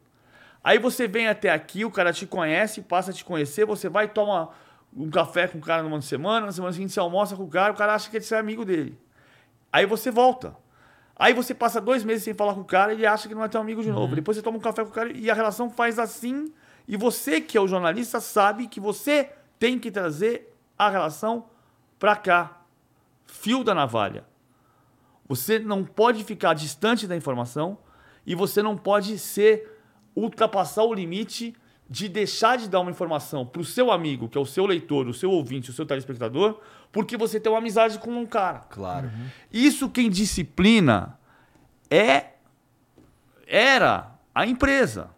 Aí 0.62 0.78
você 0.78 1.06
vem 1.06 1.28
até 1.28 1.50
aqui, 1.50 1.84
o 1.84 1.90
cara 1.90 2.10
te 2.10 2.26
conhece, 2.26 2.80
passa 2.80 3.10
a 3.10 3.14
te 3.14 3.22
conhecer, 3.22 3.66
você 3.66 3.90
vai 3.90 4.08
tomar 4.08 4.56
um 4.96 5.10
café 5.10 5.48
com 5.48 5.58
o 5.58 5.60
cara 5.60 5.82
numa 5.82 6.00
semana, 6.00 6.46
na 6.46 6.52
semana 6.52 6.72
seguinte 6.72 6.92
você 6.92 7.00
almoça 7.00 7.36
com 7.36 7.44
o 7.44 7.48
cara, 7.48 7.72
o 7.72 7.76
cara 7.76 7.94
acha 7.94 8.10
que 8.10 8.20
você 8.20 8.34
é 8.34 8.38
amigo 8.38 8.64
dele. 8.64 8.98
Aí 9.72 9.86
você 9.86 10.10
volta. 10.10 10.56
Aí 11.16 11.32
você 11.32 11.54
passa 11.54 11.80
dois 11.80 12.04
meses 12.04 12.24
sem 12.24 12.34
falar 12.34 12.54
com 12.54 12.60
o 12.60 12.64
cara 12.64 12.92
e 12.92 12.96
ele 12.96 13.06
acha 13.06 13.28
que 13.28 13.34
não 13.34 13.44
é 13.44 13.48
teu 13.48 13.60
amigo 13.60 13.82
de 13.82 13.90
novo. 13.90 14.14
Depois 14.14 14.36
você 14.36 14.42
toma 14.42 14.58
um 14.58 14.60
café 14.60 14.82
com 14.84 14.90
o 14.90 14.92
cara 14.92 15.12
e 15.12 15.30
a 15.30 15.34
relação 15.34 15.70
faz 15.70 15.98
assim. 15.98 16.52
E 16.86 16.96
você, 16.96 17.40
que 17.40 17.56
é 17.56 17.60
o 17.60 17.68
jornalista, 17.68 18.20
sabe 18.20 18.66
que 18.66 18.80
você 18.80 19.30
tem 19.58 19.78
que 19.78 19.90
trazer 19.90 20.52
a 20.78 20.90
relação 20.90 21.46
pra 21.98 22.16
cá. 22.16 22.62
Fio 23.24 23.64
da 23.64 23.74
navalha. 23.74 24.24
Você 25.28 25.58
não 25.58 25.84
pode 25.84 26.22
ficar 26.24 26.54
distante 26.54 27.06
da 27.06 27.16
informação 27.16 27.78
e 28.26 28.34
você 28.34 28.62
não 28.62 28.76
pode 28.76 29.18
ser 29.18 29.80
ultrapassar 30.14 30.84
o 30.84 30.94
limite 30.94 31.54
de 31.88 32.08
deixar 32.08 32.56
de 32.56 32.68
dar 32.68 32.80
uma 32.80 32.90
informação 32.90 33.44
pro 33.44 33.64
seu 33.64 33.90
amigo, 33.90 34.28
que 34.28 34.38
é 34.38 34.40
o 34.40 34.46
seu 34.46 34.66
leitor, 34.66 35.06
o 35.06 35.14
seu 35.14 35.30
ouvinte, 35.30 35.70
o 35.70 35.72
seu 35.72 35.84
telespectador, 35.84 36.58
porque 36.90 37.16
você 37.16 37.38
tem 37.38 37.52
uma 37.52 37.58
amizade 37.58 37.98
com 37.98 38.10
um 38.10 38.26
cara. 38.26 38.60
Claro. 38.70 39.10
Isso 39.52 39.88
quem 39.90 40.08
disciplina 40.08 41.18
é 41.90 42.34
era 43.46 44.12
a 44.34 44.46
empresa. 44.46 45.10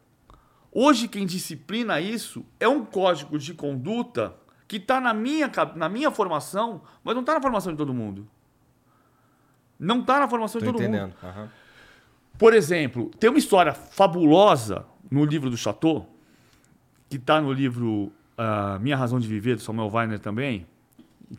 Hoje 0.73 1.09
quem 1.09 1.25
disciplina 1.25 2.01
isso 2.01 2.45
é 2.59 2.69
um 2.69 2.85
código 2.85 3.39
de 3.39 3.55
conduta 3.55 4.35
que 4.69 4.77
está 4.77 5.01
na 5.01 5.15
minha, 5.15 5.51
na 5.77 5.89
minha 5.89 6.11
formação, 6.11 6.83
mas 7.05 7.15
não 7.15 7.23
está 7.23 7.35
na 7.35 7.41
formação 7.41 7.73
de 7.73 7.79
todo 7.79 7.95
mundo. 7.95 8.29
Não 9.79 10.01
está 10.01 10.19
na 10.19 10.29
formação 10.29 10.61
Tô 10.61 10.67
de 10.67 10.73
todo 10.73 10.83
mundo. 10.83 10.95
entendendo. 10.95 11.15
Aham. 11.23 11.51
Por 12.39 12.53
exemplo, 12.53 13.11
tem 13.19 13.31
uma 13.31 13.39
história 13.39 13.73
fabulosa 13.73 14.85
no 15.11 15.25
livro 15.25 15.49
do 15.49 15.57
Chateau, 15.57 16.07
que 17.09 17.17
está 17.17 17.41
no 17.41 17.53
livro 17.53 18.13
ah, 18.37 18.79
Minha 18.81 18.97
Razão 18.97 19.19
de 19.19 19.27
Viver, 19.27 19.57
do 19.57 19.63
Samuel 19.63 19.91
Weiner 19.93 20.19
também, 20.19 20.67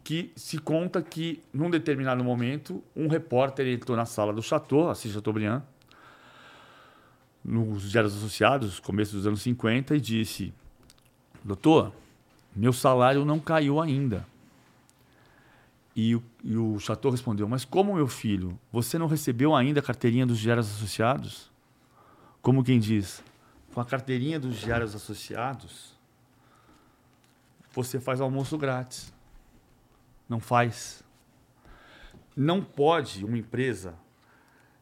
que 0.03 0.31
se 0.35 0.57
conta 0.57 1.01
que, 1.01 1.41
num 1.53 1.69
determinado 1.69 2.23
momento, 2.23 2.83
um 2.95 3.07
repórter 3.07 3.67
entrou 3.67 3.95
na 3.95 4.05
sala 4.05 4.33
do 4.33 4.41
Chateau, 4.41 4.89
Assis 4.89 5.13
Chateaubriand, 5.13 5.61
nos 7.43 7.89
Diários 7.89 8.15
Associados, 8.15 8.79
começo 8.79 9.15
dos 9.15 9.25
anos 9.25 9.41
50, 9.41 9.95
e 9.95 10.01
disse: 10.01 10.53
Doutor, 11.43 11.93
meu 12.53 12.73
salário 12.73 13.23
não 13.23 13.39
caiu 13.39 13.79
ainda. 13.79 14.25
E 15.95 16.15
o, 16.15 16.23
e 16.43 16.57
o 16.57 16.77
Chateau 16.79 17.09
respondeu: 17.09 17.47
Mas 17.47 17.63
como, 17.63 17.95
meu 17.95 18.07
filho, 18.07 18.59
você 18.71 18.99
não 18.99 19.07
recebeu 19.07 19.55
ainda 19.55 19.79
a 19.79 19.83
carteirinha 19.83 20.25
dos 20.25 20.39
Diários 20.39 20.67
Associados? 20.67 21.49
Como 22.41 22.63
quem 22.63 22.79
diz, 22.79 23.23
com 23.77 23.81
a 23.81 23.85
carteirinha 23.85 24.39
dos 24.39 24.55
Diários 24.55 24.95
Associados, 24.95 25.95
você 27.71 27.99
faz 27.99 28.19
almoço 28.19 28.57
grátis. 28.57 29.13
Não 30.27 30.39
faz. 30.39 31.03
Não 32.35 32.63
pode 32.63 33.23
uma 33.23 33.37
empresa 33.37 33.93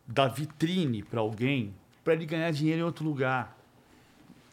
dar 0.07 0.29
vitrine 0.29 1.03
para 1.03 1.19
alguém 1.19 1.75
para 2.05 2.13
ele 2.13 2.25
ganhar 2.25 2.49
dinheiro 2.51 2.83
em 2.83 2.85
outro 2.85 3.03
lugar. 3.03 3.57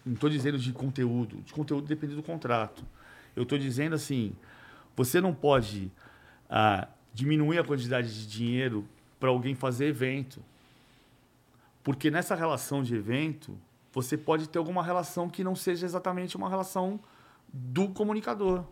Não 0.05 0.15
estou 0.15 0.29
dizendo 0.29 0.59
de 0.59 0.73
conteúdo. 0.73 1.41
De 1.43 1.53
conteúdo 1.53 1.87
depende 1.87 2.17
do 2.17 2.23
contrato. 2.25 2.85
Eu 3.37 3.45
estou 3.45 3.57
dizendo 3.57 3.95
assim: 3.95 4.35
você 4.97 5.21
não 5.21 5.33
pode 5.33 5.89
ah, 6.51 6.89
diminuir 7.15 7.61
a 7.61 7.65
quantidade 7.65 8.13
de 8.13 8.27
dinheiro 8.27 8.89
para 9.21 9.29
alguém 9.29 9.55
fazer 9.55 9.87
evento. 9.87 10.43
Porque 11.85 12.11
nessa 12.11 12.35
relação 12.35 12.83
de 12.83 12.97
evento, 12.97 13.57
você 13.93 14.17
pode 14.17 14.49
ter 14.49 14.59
alguma 14.59 14.83
relação 14.83 15.29
que 15.29 15.45
não 15.45 15.55
seja 15.55 15.85
exatamente 15.85 16.37
uma 16.37 16.49
relação 16.49 16.99
do 17.53 17.89
comunicador. 17.89 18.65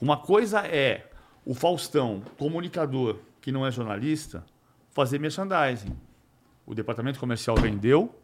Uma 0.00 0.16
coisa 0.16 0.60
é 0.66 1.10
o 1.44 1.54
Faustão, 1.54 2.22
comunicador 2.38 3.18
que 3.40 3.52
não 3.52 3.66
é 3.66 3.70
jornalista, 3.70 4.44
fazer 4.90 5.18
merchandising. 5.18 5.94
O 6.64 6.74
departamento 6.74 7.18
comercial 7.18 7.56
vendeu, 7.56 8.14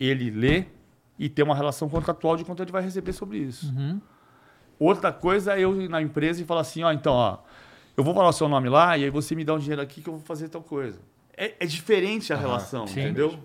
ele 0.00 0.30
lê 0.30 0.66
e 1.18 1.28
tem 1.28 1.44
uma 1.44 1.54
relação 1.54 1.88
contratual 1.88 2.36
de 2.36 2.44
quanto 2.44 2.62
ele 2.62 2.72
vai 2.72 2.82
receber 2.82 3.12
sobre 3.12 3.38
isso. 3.38 3.72
Outra 4.78 5.12
coisa 5.12 5.54
é 5.56 5.60
eu 5.60 5.80
ir 5.80 5.88
na 5.88 6.00
empresa 6.00 6.40
e 6.42 6.44
falar 6.44 6.62
assim, 6.62 6.82
ó, 6.82 6.92
então, 6.92 7.12
ó, 7.12 7.38
eu 7.96 8.04
vou 8.04 8.14
falar 8.14 8.28
o 8.28 8.32
seu 8.32 8.48
nome 8.48 8.68
lá 8.68 8.96
e 8.96 9.04
aí 9.04 9.10
você 9.10 9.34
me 9.34 9.44
dá 9.44 9.54
um 9.54 9.58
dinheiro 9.58 9.82
aqui 9.82 10.00
que 10.00 10.08
eu 10.08 10.14
vou 10.14 10.22
fazer 10.22 10.48
tal 10.48 10.62
coisa. 10.62 11.00
É, 11.36 11.54
é 11.60 11.66
diferente 11.66 12.32
a 12.32 12.36
relação, 12.36 12.86
Sim. 12.86 13.00
entendeu? 13.00 13.38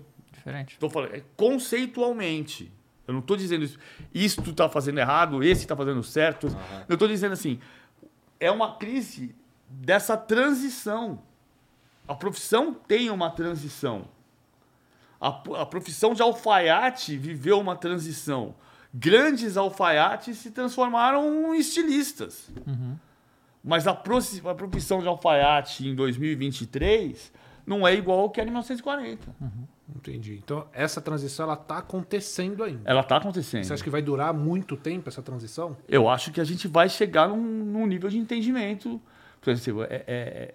Diferente. 0.44 0.78
Tô 0.78 0.90
falando, 0.90 1.14
é 1.14 1.22
conceitualmente. 1.38 2.70
Eu 3.08 3.14
não 3.14 3.20
estou 3.20 3.34
dizendo 3.34 3.64
isso. 3.64 3.78
Isso 4.12 4.42
tu 4.42 4.52
tá 4.52 4.68
fazendo 4.68 4.98
errado, 4.98 5.42
esse 5.42 5.66
tá 5.66 5.74
fazendo 5.74 6.02
certo. 6.02 6.48
Eu 6.86 6.94
estou 6.94 7.08
dizendo 7.08 7.32
assim, 7.32 7.58
é 8.38 8.50
uma 8.50 8.76
crise 8.76 9.34
dessa 9.68 10.18
transição. 10.18 11.22
A 12.06 12.14
profissão 12.14 12.74
tem 12.74 13.08
uma 13.08 13.30
transição. 13.30 14.06
A, 15.18 15.28
a 15.28 15.66
profissão 15.66 16.12
de 16.12 16.20
alfaiate 16.20 17.16
viveu 17.16 17.58
uma 17.58 17.74
transição. 17.74 18.54
Grandes 18.92 19.56
alfaiates 19.56 20.36
se 20.36 20.50
transformaram 20.50 21.54
em 21.54 21.58
estilistas. 21.58 22.50
Mas 23.62 23.86
a, 23.86 23.92
a 23.92 24.54
profissão 24.54 25.00
de 25.00 25.08
alfaiate 25.08 25.88
em 25.88 25.94
2023 25.94 27.32
não 27.66 27.88
é 27.88 27.94
igual 27.94 28.20
ao 28.20 28.30
que 28.30 28.40
era 28.40 28.48
em 28.48 28.52
1940. 28.52 29.34
Entendi. 29.94 30.40
Então, 30.42 30.66
essa 30.72 31.00
transição, 31.00 31.44
ela 31.44 31.56
tá 31.56 31.78
acontecendo 31.78 32.64
ainda. 32.64 32.82
Ela 32.88 33.00
está 33.02 33.16
acontecendo. 33.18 33.64
Você 33.64 33.72
acha 33.74 33.84
que 33.84 33.90
vai 33.90 34.00
durar 34.02 34.32
muito 34.32 34.76
tempo 34.76 35.08
essa 35.08 35.22
transição? 35.22 35.76
Eu 35.88 36.08
acho 36.08 36.32
que 36.32 36.40
a 36.40 36.44
gente 36.44 36.66
vai 36.68 36.88
chegar 36.88 37.28
num, 37.28 37.36
num 37.36 37.86
nível 37.86 38.08
de 38.08 38.16
entendimento. 38.18 39.00
Por 39.40 39.50
exemplo, 39.50 39.82
é, 39.84 39.86
é- 39.90 40.04
é- 40.06 40.54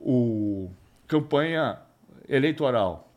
o 0.00 0.70
campanha 1.06 1.78
eleitoral, 2.28 3.12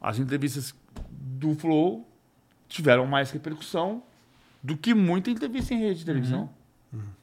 as 0.00 0.18
entrevistas 0.18 0.72
do 1.10 1.54
Flow 1.56 2.06
tiveram 2.68 3.06
mais 3.06 3.30
repercussão 3.32 4.02
do 4.62 4.76
que 4.76 4.94
muita 4.94 5.30
entrevista 5.30 5.74
em 5.74 5.78
rede 5.80 6.00
de 6.00 6.04
televisão. 6.06 6.48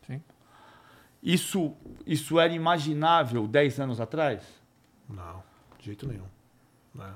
Sim. 0.05 0.21
Isso, 1.23 1.73
isso 2.05 2.39
era 2.39 2.51
imaginável 2.53 3.47
10 3.47 3.79
anos 3.79 4.01
atrás? 4.01 4.41
Não, 5.09 5.41
de 5.79 5.85
jeito 5.85 6.07
nenhum. 6.07 6.25
Né? 6.97 7.13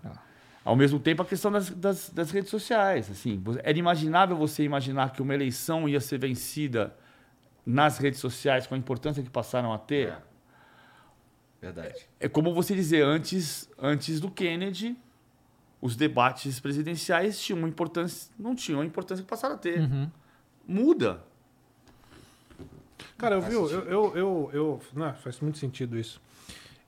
Ao 0.63 0.75
mesmo 0.75 0.99
tempo, 0.99 1.21
a 1.23 1.25
questão 1.25 1.51
das, 1.51 1.69
das, 1.71 2.09
das 2.11 2.29
redes 2.31 2.49
sociais. 2.51 3.09
Assim, 3.09 3.41
era 3.63 3.77
imaginável 3.77 4.37
você 4.37 4.63
imaginar 4.63 5.11
que 5.11 5.21
uma 5.21 5.33
eleição 5.33 5.89
ia 5.89 5.99
ser 5.99 6.19
vencida 6.19 6.95
nas 7.65 7.97
redes 7.97 8.19
sociais 8.19 8.67
com 8.67 8.75
a 8.75 8.77
importância 8.77 9.23
que 9.23 9.29
passaram 9.29 9.73
a 9.73 9.77
ter? 9.79 10.09
É. 10.09 10.17
Verdade. 11.61 12.07
É 12.19 12.27
como 12.27 12.53
você 12.53 12.75
dizer, 12.75 13.03
antes, 13.03 13.69
antes 13.77 14.19
do 14.19 14.29
Kennedy, 14.29 14.95
os 15.79 15.95
debates 15.95 16.59
presidenciais 16.59 17.39
tinham 17.39 17.57
uma 17.59 17.67
importância, 17.67 18.31
não 18.37 18.55
tinham 18.55 18.81
a 18.81 18.85
importância 18.85 19.23
que 19.23 19.29
passaram 19.29 19.55
a 19.55 19.57
ter. 19.57 19.79
Muda. 20.67 21.23
Cara, 23.17 23.35
eu 23.35 23.41
vi, 23.41 23.53
eu, 23.53 23.69
eu, 23.69 24.15
eu, 24.15 24.49
eu- 24.53 24.81
né, 24.93 25.13
faz 25.21 25.39
muito 25.39 25.57
sentido 25.57 25.97
isso. 25.97 26.19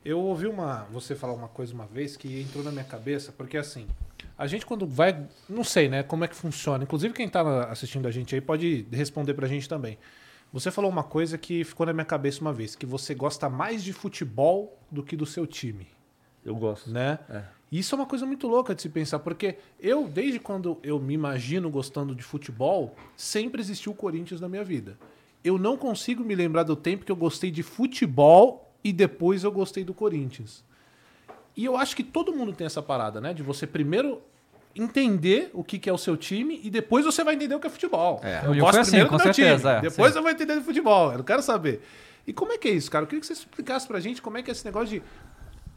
Eu 0.05 0.19
ouvi 0.19 0.47
uma, 0.47 0.83
você 0.91 1.15
falar 1.15 1.33
uma 1.33 1.47
coisa 1.47 1.73
uma 1.73 1.85
vez 1.85 2.17
que 2.17 2.41
entrou 2.41 2.63
na 2.63 2.71
minha 2.71 2.83
cabeça, 2.83 3.31
porque 3.31 3.57
assim, 3.57 3.87
a 4.37 4.45
gente 4.47 4.65
quando 4.65 4.85
vai, 4.85 5.25
não 5.47 5.63
sei, 5.63 5.87
né, 5.87 6.03
como 6.03 6.25
é 6.25 6.27
que 6.27 6.35
funciona. 6.35 6.83
Inclusive 6.83 7.13
quem 7.13 7.29
tá 7.29 7.69
assistindo 7.69 8.07
a 8.07 8.11
gente 8.11 8.35
aí 8.35 8.41
pode 8.41 8.85
responder 8.91 9.33
pra 9.33 9.47
gente 9.47 9.67
também. 9.69 9.97
Você 10.51 10.69
falou 10.69 10.91
uma 10.91 11.03
coisa 11.03 11.37
que 11.37 11.63
ficou 11.63 11.85
na 11.85 11.93
minha 11.93 12.05
cabeça 12.05 12.41
uma 12.41 12.53
vez, 12.53 12.75
que 12.75 12.85
você 12.85 13.15
gosta 13.15 13.49
mais 13.49 13.83
de 13.83 13.93
futebol 13.93 14.77
do 14.91 15.01
que 15.01 15.15
do 15.15 15.25
seu 15.25 15.47
time. 15.47 15.87
Eu 16.45 16.55
gosto. 16.55 16.91
né? 16.91 17.19
É. 17.29 17.43
Isso 17.71 17.95
é 17.95 17.97
uma 17.97 18.05
coisa 18.05 18.25
muito 18.25 18.47
louca 18.47 18.75
de 18.75 18.81
se 18.81 18.89
pensar, 18.89 19.17
porque 19.19 19.57
eu, 19.79 20.07
desde 20.07 20.39
quando 20.39 20.77
eu 20.83 20.99
me 20.99 21.13
imagino 21.13 21.71
gostando 21.71 22.13
de 22.13 22.21
futebol, 22.21 22.93
sempre 23.15 23.61
existiu 23.61 23.93
o 23.93 23.95
Corinthians 23.95 24.39
na 24.39 24.49
minha 24.49 24.63
vida. 24.63 24.95
Eu 25.43 25.57
não 25.57 25.75
consigo 25.75 26.23
me 26.23 26.35
lembrar 26.35 26.63
do 26.63 26.75
tempo 26.75 27.03
que 27.03 27.11
eu 27.11 27.15
gostei 27.15 27.49
de 27.49 27.63
futebol 27.63 28.72
e 28.83 28.91
depois 28.91 29.43
eu 29.43 29.51
gostei 29.51 29.83
do 29.83 29.93
Corinthians. 29.93 30.63
E 31.55 31.65
eu 31.65 31.77
acho 31.77 31.95
que 31.95 32.03
todo 32.03 32.33
mundo 32.33 32.51
tem 32.53 32.65
essa 32.65 32.81
parada, 32.81 33.21
né? 33.21 33.33
De 33.33 33.43
você 33.43 33.67
primeiro 33.67 34.21
entender 34.75 35.51
o 35.53 35.63
que, 35.63 35.77
que 35.77 35.89
é 35.89 35.93
o 35.93 35.97
seu 35.97 36.17
time 36.17 36.59
e 36.63 36.69
depois 36.69 37.05
você 37.05 37.23
vai 37.23 37.35
entender 37.35 37.53
o 37.53 37.59
que 37.59 37.67
é 37.67 37.69
futebol. 37.69 38.19
É. 38.23 38.41
Eu 38.43 38.55
Eu 38.55 38.61
gosto 38.61 38.79
assim, 38.79 38.91
primeiro 38.91 39.09
com 39.09 39.17
do 39.17 39.23
meu 39.23 39.33
certeza, 39.33 39.69
time, 39.69 39.77
é, 39.77 39.81
depois 39.81 40.11
sim. 40.11 40.17
eu 40.17 40.23
vou 40.23 40.31
entender 40.31 40.57
de 40.57 40.63
futebol. 40.63 41.11
Eu 41.11 41.17
não 41.19 41.25
quero 41.25 41.41
saber. 41.43 41.81
E 42.25 42.33
como 42.33 42.51
é 42.53 42.57
que 42.57 42.67
é 42.67 42.71
isso, 42.71 42.89
cara? 42.89 43.03
Eu 43.03 43.07
queria 43.07 43.21
que 43.21 43.27
você 43.27 43.33
explicasse 43.33 43.87
pra 43.87 43.99
gente 43.99 44.21
como 44.21 44.37
é 44.37 44.43
que 44.43 44.49
é 44.49 44.53
esse 44.53 44.65
negócio 44.65 44.89
de 44.89 45.03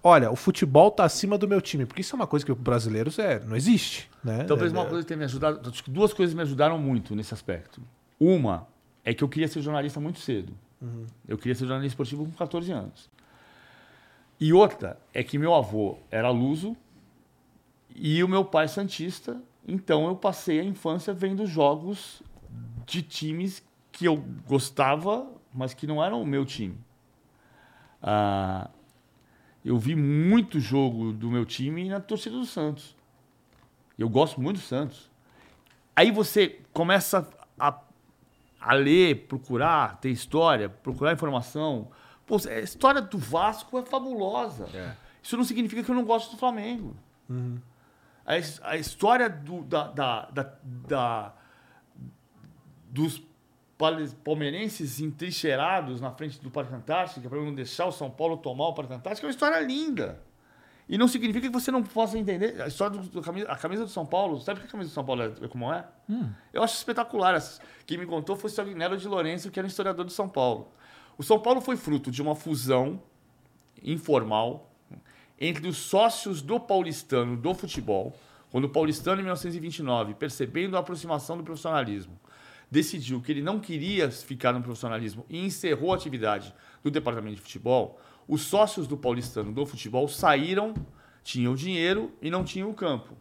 olha, 0.03 0.31
o 0.31 0.37
futebol 0.37 0.91
tá 0.91 1.05
acima 1.05 1.37
do 1.37 1.49
meu 1.49 1.61
time, 1.61 1.85
porque 1.85 2.01
isso 2.01 2.15
é 2.15 2.17
uma 2.17 2.29
coisa 2.29 2.47
que 2.47 2.53
o 2.53 2.55
brasileiro 2.55 3.11
é, 3.19 3.41
não 3.41 3.57
existe, 3.57 4.09
né? 4.23 4.45
Talvez 4.45 4.73
É, 4.73 4.77
uma 4.77 4.87
coisa 4.87 5.03
que 5.03 5.09
tenha 5.09 5.19
me 5.19 5.25
ajudado. 5.25 5.69
Acho 5.69 5.83
que 5.83 5.91
duas 5.91 6.13
coisas 6.13 6.33
me 6.33 6.43
ajudaram 6.43 6.79
muito 6.79 7.15
nesse 7.17 7.35
aspecto. 7.35 7.83
Uma 8.19 8.69
é 9.05 9.13
que 9.13 9.25
eu 9.25 9.29
queria 9.29 9.49
ser 9.49 9.61
jornalista 9.61 9.99
muito 9.99 10.21
cedo. 10.21 10.57
Eu 11.27 11.39
queria 11.39 11.55
ser 11.55 11.67
jornalista 11.67 11.95
esportivo 11.95 12.25
com 12.25 12.33
14 12.33 12.71
anos. 12.73 13.11
E 14.39 14.53
outra 14.53 15.01
é 15.15 15.23
que 15.23 15.39
meu 15.39 15.55
avô 15.55 15.99
era 16.11 16.31
luso 16.31 16.77
e 17.95 18.23
o 18.23 18.29
meu 18.29 18.45
pai 18.45 18.69
santista. 18.69 19.41
Então 19.67 20.07
eu 20.07 20.15
passei 20.15 20.61
a 20.61 20.65
infância 20.65 21.13
vendo 21.13 21.47
jogos 21.47 22.23
de 22.85 23.03
times 23.03 23.67
que 23.91 24.05
eu 24.05 24.17
gostava, 24.47 25.27
mas 25.53 25.73
que 25.73 25.87
não 25.87 26.05
eram 26.05 26.21
o 26.21 26.27
meu 26.27 26.45
time. 26.45 26.79
Ah, 28.03 28.71
eu 29.65 29.79
vi 29.79 29.97
muito 29.97 30.61
jogo 30.61 31.13
do 31.13 31.31
meu 31.31 31.45
time 31.45 31.89
na 31.89 31.99
torcida 31.99 32.37
do 32.37 32.47
Santos. 32.47 32.95
Eu 33.99 34.09
gosto 34.09 34.41
muito 34.41 34.59
do 34.59 34.63
Santos. 34.63 35.11
Aí 35.95 36.11
você 36.11 36.61
começa 36.73 37.29
a, 37.59 37.81
a 38.67 38.75
ler, 38.75 39.27
procurar, 39.27 39.99
ter 39.99 40.11
história, 40.11 40.69
procurar 40.69 41.13
informação. 41.13 41.89
Pô, 42.27 42.37
a 42.49 42.59
história 42.61 43.01
do 43.01 43.17
Vasco 43.19 43.79
é 43.79 43.83
fabulosa. 43.83 44.67
Isso 45.23 45.37
não 45.37 45.45
significa 45.45 45.83
que 45.83 45.91
eu 45.91 45.95
não 45.95 46.05
gosto 46.05 46.33
do 46.33 46.37
Flamengo. 46.39 46.97
A, 48.25 48.37
his- 48.39 48.61
a 48.65 48.77
história 48.77 49.29
do- 49.31 49.63
da, 49.63 49.87
da- 49.89 50.29
da- 50.33 50.53
da- 50.63 51.33
dos 52.91 53.23
pal- 53.79 53.95
palmeirenses 54.25 55.01
entrincheirados 55.01 56.01
na 56.01 56.11
frente 56.11 56.41
do 56.41 56.51
Parque 56.51 56.75
Antártico 56.75 57.29
para 57.29 57.39
não 57.41 57.55
deixar 57.55 57.87
o 57.87 57.93
São 57.93 58.11
Paulo 58.11 58.37
tomar 58.37 58.69
o 58.69 58.75
Parque 58.75 58.93
Antártico 58.95 59.27
é 59.27 59.29
uma 59.29 59.33
história 59.33 59.61
linda. 59.61 60.21
E 60.89 60.97
não 60.97 61.09
significa 61.09 61.49
que 61.49 61.53
você 61.53 61.71
não 61.71 61.83
possa 61.83 62.17
entender 62.17 62.63
a 62.63 62.69
história 62.69 62.99
do, 62.99 63.09
do 63.09 63.23
camisa, 63.23 63.49
a 63.49 63.57
camisa 63.57 63.85
do 63.85 63.91
São 63.91 64.07
Paulo. 64.07 64.41
Sabe 64.41 64.61
que 64.61 64.67
a 64.67 64.71
camisa 64.71 64.91
do 64.91 64.93
São 64.93 65.05
Paulo 65.05 65.23
é, 65.23 65.33
é 65.43 65.49
como 65.49 65.73
é? 65.73 65.85
Eu 66.53 66.63
acho 66.63 66.77
espetacular. 66.77 67.43
Quem 67.85 67.99
me 67.99 68.07
contou 68.07 68.37
foi 68.37 68.51
o 68.51 68.53
seu 68.53 68.63
Agnello 68.63 68.97
de 68.97 69.09
Lourenço, 69.09 69.51
que 69.51 69.59
era 69.59 69.67
um 69.67 69.69
historiador 69.69 70.05
do 70.05 70.13
São 70.13 70.29
Paulo. 70.29 70.69
O 71.19 71.25
São 71.25 71.41
Paulo 71.41 71.61
foi 71.61 71.77
fruto 71.77 72.11
de 72.11 72.23
uma 72.23 72.35
fusão 72.37 73.03
informal 73.83 74.71
entre 75.41 75.69
os 75.69 75.77
sócios 75.77 76.41
do 76.41 76.59
paulistano 76.59 77.37
do 77.37 77.53
futebol, 77.55 78.17
quando 78.51 78.65
o 78.65 78.69
paulistano, 78.69 79.21
em 79.21 79.25
1929, 79.25 80.15
percebendo 80.15 80.77
a 80.77 80.81
aproximação 80.81 81.37
do 81.37 81.43
profissionalismo, 81.43 82.19
decidiu 82.71 83.21
que 83.21 83.33
ele 83.33 83.43
não 83.43 83.61
queria 83.61 84.11
ficar 84.11 84.53
no 84.53 84.63
profissionalismo 84.63 85.27
e 85.29 85.45
encerrou 85.45 85.93
a 85.93 85.97
atividade 85.97 86.55
do 86.83 86.91
departamento 86.91 87.37
de 87.37 87.43
futebol, 87.43 88.01
os 88.29 88.43
sócios 88.43 88.87
do 88.87 88.97
paulistano 88.97 89.53
do 89.53 89.65
futebol 89.65 90.09
saíram, 90.09 90.75
tinham 91.23 91.55
dinheiro 91.55 92.13
e 92.21 92.31
não 92.31 92.45
tinham 92.45 92.71
o 92.71 92.75
campo. 92.75 93.17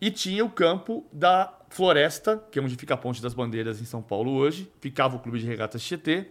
E 0.00 0.10
tinha 0.10 0.44
o 0.44 0.50
campo 0.50 1.06
da 1.12 1.52
Floresta, 1.68 2.42
que 2.50 2.58
é 2.58 2.62
onde 2.62 2.76
fica 2.76 2.94
a 2.94 2.96
Ponte 2.96 3.22
das 3.22 3.34
Bandeiras 3.34 3.80
em 3.80 3.84
São 3.84 4.02
Paulo 4.02 4.32
hoje. 4.32 4.70
Ficava 4.80 5.16
o 5.16 5.18
Clube 5.18 5.38
de 5.38 5.46
Regatas 5.46 5.82
Tietê, 5.82 6.28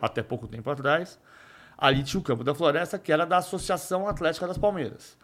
até 0.00 0.22
pouco 0.22 0.46
tempo 0.46 0.70
atrás. 0.70 1.18
Ali 1.76 2.02
tinha 2.02 2.20
o 2.20 2.22
campo 2.22 2.44
da 2.44 2.54
Floresta, 2.54 2.98
que 2.98 3.12
era 3.12 3.24
da 3.24 3.38
Associação 3.38 4.06
Atlética 4.06 4.46
das 4.46 4.58
Palmeiras. 4.58 5.16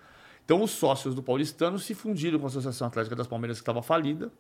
Então, 0.45 0.63
os 0.63 0.71
sócios 0.71 1.15
do 1.15 1.23
Paulistano 1.23 1.79
se 1.79 1.95
fundiram 1.95 2.39
com 2.39 2.47
a 2.47 2.49
Associação 2.49 2.87
Atlética 2.87 3.17
das 3.17 3.27
Palmeiras, 3.27 3.59
que 3.59 3.63
estava 3.63 3.83
falida, 3.83 4.31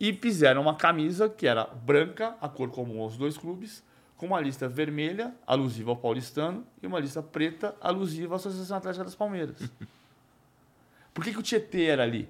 e 0.00 0.12
fizeram 0.12 0.62
uma 0.62 0.74
camisa 0.74 1.28
que 1.28 1.46
era 1.46 1.64
branca, 1.64 2.36
a 2.40 2.48
cor 2.48 2.70
comum 2.70 3.02
aos 3.02 3.16
dois 3.16 3.36
clubes, 3.36 3.84
com 4.18 4.26
uma 4.26 4.40
lista 4.40 4.68
vermelha, 4.68 5.32
alusiva 5.46 5.90
ao 5.90 5.96
paulistano, 5.96 6.66
e 6.82 6.86
uma 6.88 6.98
lista 6.98 7.22
preta, 7.22 7.74
alusiva 7.80 8.34
à 8.34 8.36
Associação 8.36 8.76
Atlética 8.76 9.04
das 9.04 9.14
Palmeiras. 9.14 9.56
Por 11.14 11.24
que, 11.24 11.32
que 11.32 11.38
o 11.38 11.42
Tietê 11.42 11.84
era 11.84 12.02
ali? 12.02 12.28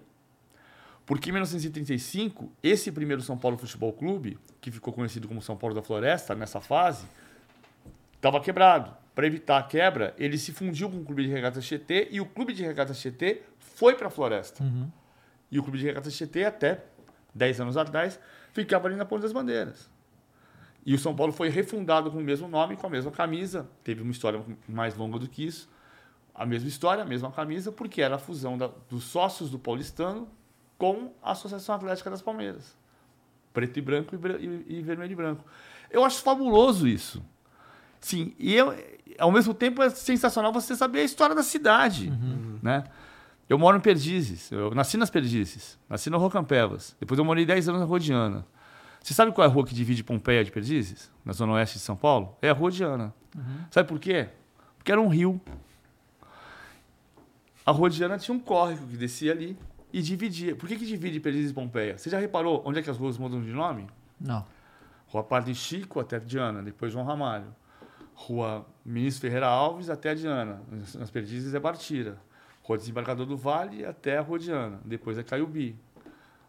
Porque 1.07 1.31
em 1.31 1.33
1935, 1.33 2.53
esse 2.63 2.93
primeiro 2.93 3.23
São 3.23 3.39
Paulo 3.39 3.57
Futebol 3.57 3.91
Clube, 3.95 4.39
que 4.61 4.71
ficou 4.71 4.93
conhecido 4.93 5.27
como 5.27 5.41
São 5.41 5.57
Paulo 5.57 5.75
da 5.75 5.83
Floresta, 5.83 6.35
nessa 6.35 6.61
fase, 6.61 7.07
estava 8.15 8.39
quebrado. 8.39 8.95
Para 9.15 9.27
evitar 9.27 9.57
a 9.57 9.63
quebra, 9.63 10.15
ele 10.19 10.37
se 10.37 10.53
fundiu 10.53 10.91
com 10.91 10.99
o 10.99 11.05
Clube 11.05 11.25
de 11.25 11.31
Regatas 11.31 11.67
Tietê 11.67 12.09
e 12.11 12.21
o 12.21 12.27
Clube 12.27 12.53
de 12.53 12.63
Regatas 12.63 13.01
Tietê 13.01 13.43
foi 13.59 13.95
para 13.95 14.09
a 14.09 14.11
Floresta. 14.11 14.63
E 15.51 15.59
o 15.59 15.63
Clube 15.63 15.79
de 15.79 15.87
Regatas 15.87 16.15
Tietê, 16.15 16.45
até 16.45 16.85
10 17.35 17.63
anos 17.63 17.77
atrás, 17.79 18.21
ficava 18.53 18.89
ali 18.89 18.97
na 18.97 19.07
Ponte 19.07 19.23
das 19.23 19.33
Bandeiras. 19.33 19.89
E 20.87 20.95
o 20.95 20.99
São 20.99 21.15
Paulo 21.15 21.33
foi 21.33 21.49
refundado 21.49 22.11
com 22.11 22.19
o 22.19 22.21
mesmo 22.23 22.49
nome, 22.49 22.77
com 22.77 22.87
a 22.87 22.91
mesma 22.91 23.11
camisa. 23.11 23.69
Teve 23.85 24.03
uma 24.03 24.11
história 24.13 24.43
mais 24.69 24.97
longa 24.97 25.19
do 25.19 25.29
que 25.29 25.45
isso. 25.45 25.69
A 26.35 26.47
mesma 26.47 26.69
história, 26.69 27.03
a 27.03 27.07
mesma 27.07 27.31
camisa, 27.31 27.71
porque 27.73 28.01
era 28.01 28.15
a 28.15 28.19
fusão 28.19 28.57
da- 28.57 28.71
dos 28.89 29.05
sócios 29.05 29.51
do 29.51 29.59
paulistano 29.59 30.29
com 30.79 31.13
a 31.23 31.33
Associação 31.33 31.75
Atlética 31.75 32.09
das 32.11 32.23
Palmeiras. 32.23 32.77
Preto 33.53 33.77
e 33.79 33.83
branco 33.83 34.15
e, 34.15 34.47
e- 34.47 34.79
e 34.79 34.83
vermelho 34.83 35.13
e 35.13 35.17
branco. 35.17 35.45
Eu 35.91 36.05
acho 36.05 36.23
fabuloso 36.23 36.87
isso. 36.87 37.23
Sim, 38.01 38.33
e 38.39 38.55
eu, 38.55 38.73
ao 39.19 39.33
mesmo 39.33 39.53
tempo 39.53 39.83
é 39.83 39.91
sensacional 39.91 40.53
você 40.53 40.77
saber 40.77 41.01
a 41.01 41.05
história 41.05 41.35
da 41.35 41.43
cidade, 41.43 42.13
né? 42.63 42.85
Eu 43.49 43.59
moro 43.59 43.77
em 43.77 43.81
Perdizes, 43.81 44.53
eu 44.53 44.71
nasci 44.75 44.97
nas 44.97 45.11
Perdizes, 45.11 45.77
nasci 45.89 46.09
na 46.11 46.17
Rua 46.19 46.31
Campevas, 46.31 46.95
depois 47.01 47.19
eu 47.19 47.25
morei 47.25 47.45
10 47.45 47.69
anos 47.69 47.81
na 47.81 47.87
Rodiana. 47.87 48.47
Você 49.03 49.15
sabe 49.15 49.33
qual 49.33 49.47
é 49.47 49.51
a 49.51 49.53
rua 49.53 49.65
que 49.65 49.75
divide 49.75 50.05
Pompeia 50.05 50.45
de 50.45 50.51
Perdizes? 50.51 51.11
Na 51.25 51.33
zona 51.33 51.53
oeste 51.55 51.79
de 51.79 51.81
São 51.85 51.97
Paulo? 51.97 52.37
É 52.43 52.51
a 52.51 52.53
Rodiana. 52.53 53.15
Sabe 53.71 53.89
por 53.89 53.99
quê? 53.99 54.29
Porque 54.77 54.91
era 54.93 55.01
um 55.01 55.09
rio. 55.09 55.41
A 57.65 57.71
Rodiana 57.71 58.19
tinha 58.19 58.35
um 58.35 58.41
córrego 58.41 58.87
que 58.87 58.97
descia 58.97 59.33
ali 59.33 59.57
e 59.93 60.01
dividia. 60.03 60.57
Por 60.57 60.69
que, 60.69 60.77
que 60.77 60.87
divide 60.87 61.21
Perdizes 61.21 61.51
e 61.51 61.55
Pompeia? 61.55 61.99
Você 61.99 62.09
já 62.11 62.19
reparou 62.19 62.63
onde 62.65 62.79
é 62.79 62.83
que 62.83 62.91
as 62.91 62.97
ruas 62.97 63.19
mudam 63.19 63.41
de 63.43 63.51
nome? 63.53 63.87
Não. 64.21 64.45
Rua 65.07 65.23
Padre 65.23 65.55
Chico 65.55 66.01
até 66.01 66.19
Diana, 66.19 66.63
depois 66.63 66.93
João 66.93 67.05
Ramalho. 67.05 67.55
Rua 68.15 68.67
Ministro 68.85 69.23
Ferreira 69.23 69.47
Alves 69.47 69.89
até 69.89 70.15
Diana. 70.15 70.61
Nas- 70.71 70.95
Nas 70.95 71.11
Perdizes 71.11 71.55
é 71.55 71.61
Bartira. 71.61 72.19
Rua 72.63 72.77
Desembarcador 72.77 73.25
do 73.25 73.37
Vale 73.37 73.85
até 73.87 74.19
a 74.19 74.21
Rua 74.23 74.39
Diana. 74.39 74.81
Depois 74.85 75.17
é 75.17 75.23
Caiubi. 75.23 75.77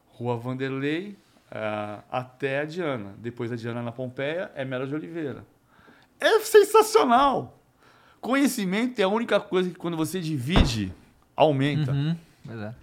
Rua 0.08 0.36
Vanderlei 0.38 1.18
ah, 1.52 2.00
até 2.12 2.60
a 2.62 2.66
Diana. 2.66 3.14
Depois 3.18 3.52
a 3.52 3.56
Diana 3.56 3.82
na 3.82 3.92
Pompeia 3.92 4.52
é 4.56 4.64
Melo 4.66 4.88
de 4.88 4.94
Oliveira. 4.96 5.44
É 6.20 6.40
sensacional! 6.40 7.56
Conhecimento 8.22 9.00
é 9.00 9.04
a 9.04 9.08
única 9.08 9.40
coisa 9.40 9.70
que 9.70 9.76
quando 9.76 9.96
você 9.96 10.20
divide, 10.20 10.92
aumenta. 11.36 11.92
Uhum, 11.92 12.16
pois 12.46 12.60
é. 12.60 12.74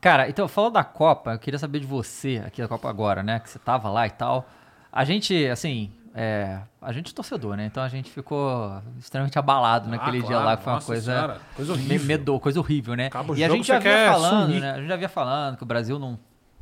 Cara, 0.00 0.28
então, 0.28 0.46
falando 0.46 0.74
da 0.74 0.84
Copa, 0.84 1.32
eu 1.32 1.38
queria 1.38 1.58
saber 1.58 1.80
de 1.80 1.86
você, 1.86 2.40
aqui 2.46 2.62
da 2.62 2.68
Copa 2.68 2.88
agora, 2.88 3.22
né? 3.22 3.40
Que 3.40 3.50
você 3.50 3.58
tava 3.58 3.90
lá 3.90 4.06
e 4.06 4.10
tal. 4.10 4.48
A 4.92 5.02
gente, 5.04 5.44
assim, 5.48 5.90
é, 6.14 6.60
a 6.80 6.92
gente 6.92 7.10
é 7.10 7.14
torcedor, 7.14 7.56
né? 7.56 7.66
Então 7.66 7.82
a 7.82 7.88
gente 7.88 8.08
ficou 8.10 8.80
extremamente 8.98 9.36
abalado 9.36 9.88
naquele 9.88 10.18
Ah, 10.18 10.20
dia 10.20 10.28
claro, 10.28 10.44
lá, 10.44 10.56
que 10.56 10.62
foi 10.62 10.72
uma 10.72 10.80
coisa, 10.82 11.12
senhora, 11.12 11.40
coisa 11.56 11.72
me- 11.74 11.78
horrível. 11.80 12.06
Medo, 12.06 12.40
coisa 12.40 12.60
horrível, 12.60 12.94
né? 12.94 13.06
Acaba 13.06 13.36
e 13.36 13.42
a 13.42 13.48
gente 13.48 13.66
já 13.66 13.80
vinha 13.80 14.12
falando, 14.12 14.46
sumir. 14.46 14.60
né? 14.60 14.70
A 14.70 14.76
gente 14.78 14.88
já 14.88 14.96
vinha 14.96 15.08
falando 15.08 15.56
que 15.56 15.62
o 15.64 15.66
Brasil 15.66 15.98
não 15.98 16.16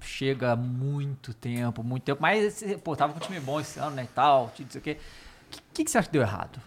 chega 0.04 0.52
há 0.52 0.56
muito 0.56 1.32
tempo, 1.34 1.82
muito 1.82 2.04
tempo. 2.04 2.20
Mas, 2.20 2.62
pô, 2.82 2.94
tava 2.94 3.12
com 3.12 3.18
um 3.18 3.22
time 3.22 3.40
bom 3.40 3.60
esse 3.60 3.78
ano, 3.78 3.96
né, 3.96 4.04
e 4.04 4.14
tal, 4.14 4.52
não 4.58 4.70
sei 4.70 4.80
o 4.80 4.82
quê. 4.82 4.98
O 5.52 5.74
que, 5.74 5.84
que, 5.84 5.90
você 5.90 5.98
acha 5.98 6.08
que 6.08 6.12
deu 6.12 6.22
errado? 6.22 6.60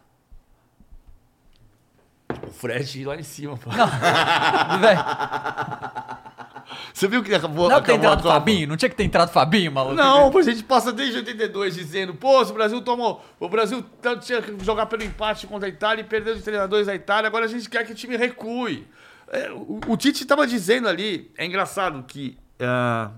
O 2.44 2.52
Fred 2.52 3.06
lá 3.06 3.16
em 3.16 3.24
cima, 3.24 3.58
pô. 3.58 3.70
Velho, 3.70 5.00
Você 6.94 7.08
viu 7.08 7.24
que 7.24 7.34
acabou, 7.34 7.70
não 7.70 7.78
acabou 7.78 7.94
a 7.96 7.98
entrado 8.14 8.26
o? 8.26 8.32
Fabinho? 8.32 8.68
Não 8.68 8.76
tinha 8.76 8.90
que 8.90 8.96
ter 8.96 9.04
entrado 9.04 9.30
o 9.30 9.32
Fabinho, 9.32 9.72
maluco? 9.72 9.96
Não, 9.96 10.32
pô, 10.32 10.40
a 10.40 10.44
gente 10.44 10.64
passa 10.64 10.92
desde 10.92 11.18
82 11.18 11.76
dizendo, 11.76 12.14
pô, 12.16 12.44
se 12.44 12.52
o 12.52 12.56
Brasil 12.56 12.82
tomou. 12.82 13.24
O 13.40 13.48
Brasil 13.48 13.84
tá- 14.02 14.18
tinha 14.18 14.42
que 14.42 14.66
jogar 14.66 14.88
pelo 14.88 15.04
empate 15.04 15.48
contra 15.48 15.68
a 15.68 15.70
Itália 15.70 16.02
e 16.02 16.06
perdeu 16.06 16.34
os 16.36 16.44
treinadores 16.44 16.88
da 16.88 16.96
Itália, 16.96 17.28
agora 17.28 17.46
a 17.46 17.48
gente 17.48 17.70
quer 17.70 17.86
que 17.86 17.92
o 17.92 17.96
time 17.96 18.18
recue. 18.18 18.88
É, 19.30 19.52
o, 19.52 19.80
o 19.88 19.98
Tite 19.98 20.24
estava 20.24 20.48
dizendo 20.48 20.88
ali, 20.88 21.32
é 21.38 21.46
engraçado 21.46 22.04
que. 22.04 22.38
ah, 22.60 23.12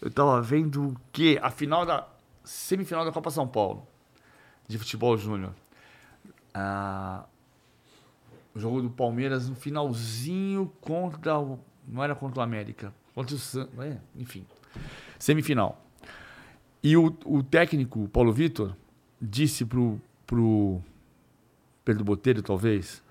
eu 0.00 0.10
tava 0.10 0.40
vendo 0.42 0.96
que 1.12 1.38
a 1.38 1.50
final 1.50 1.86
da. 1.86 2.06
semifinal 2.44 3.04
da 3.04 3.12
Copa 3.12 3.30
São 3.30 3.46
Paulo, 3.46 3.86
de 4.68 4.78
futebol 4.78 5.16
júnior. 5.16 5.52
ah, 6.54 7.24
o 8.54 8.58
jogo 8.58 8.80
do 8.80 8.88
Palmeiras 8.90 9.48
no 9.48 9.54
finalzinho 9.54 10.72
contra 10.80 11.38
o. 11.38 11.58
Não 11.86 12.02
era 12.02 12.14
contra 12.14 12.40
o 12.40 12.42
América. 12.42 12.92
Contra 13.14 13.34
o 13.34 13.38
San... 13.38 13.68
é, 13.78 13.98
enfim. 14.16 14.44
Semifinal. 15.18 15.84
E 16.82 16.96
o, 16.96 17.16
o 17.24 17.42
técnico, 17.42 18.08
Paulo 18.08 18.32
Vitor, 18.32 18.74
disse 19.20 19.64
pro, 19.64 20.00
pro 20.26 20.80
Pedro 21.84 22.04
Botelho, 22.04 22.42
talvez. 22.42 23.02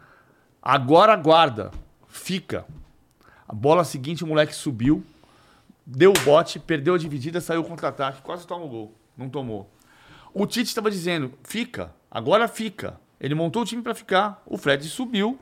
Agora 0.62 1.16
guarda. 1.16 1.72
Fica. 2.08 2.66
A 3.48 3.54
bola 3.54 3.84
seguinte, 3.84 4.24
o 4.24 4.28
moleque 4.28 4.56
subiu, 4.56 5.04
deu 5.86 6.12
o 6.12 6.26
bote, 6.26 6.60
perdeu 6.60 6.96
a 6.96 6.98
dividida, 6.98 7.40
saiu 7.40 7.64
contra-ataque, 7.64 8.22
quase 8.22 8.48
toma 8.48 8.66
o 8.66 8.70
gol. 8.70 8.96
Não 9.18 9.30
tomou. 9.30 9.70
O 10.34 10.46
Tite 10.46 10.68
estava 10.68 10.90
dizendo: 10.90 11.34
fica, 11.44 11.94
agora 12.10 12.48
fica. 12.48 13.00
Ele 13.20 13.34
montou 13.34 13.62
o 13.62 13.66
time 13.66 13.82
para 13.82 13.96
ficar, 13.96 14.42
o 14.46 14.58
Fred 14.58 14.84
subiu. 14.88 15.40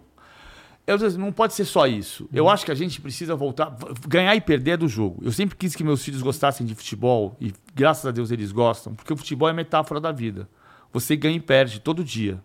Eu 0.85 0.97
não 1.17 1.31
pode 1.31 1.53
ser 1.53 1.63
só 1.63 1.87
isso. 1.87 2.27
Eu 2.31 2.49
acho 2.49 2.65
que 2.65 2.71
a 2.71 2.75
gente 2.75 2.99
precisa 2.99 3.35
voltar. 3.35 3.73
Ganhar 4.05 4.35
e 4.35 4.41
perder 4.41 4.71
é 4.71 4.77
do 4.77 4.87
jogo. 4.87 5.23
Eu 5.23 5.31
sempre 5.31 5.55
quis 5.55 5.73
que 5.75 5.83
meus 5.83 6.03
filhos 6.03 6.21
gostassem 6.21 6.67
de 6.67 6.75
futebol, 6.75 7.37
e 7.39 7.53
graças 7.73 8.05
a 8.05 8.11
Deus 8.11 8.31
eles 8.31 8.51
gostam, 8.51 8.93
porque 8.93 9.13
o 9.13 9.17
futebol 9.17 9.47
é 9.47 9.53
metáfora 9.53 10.01
da 10.01 10.11
vida. 10.11 10.47
Você 10.91 11.15
ganha 11.15 11.37
e 11.37 11.39
perde 11.39 11.79
todo 11.79 12.03
dia. 12.03 12.43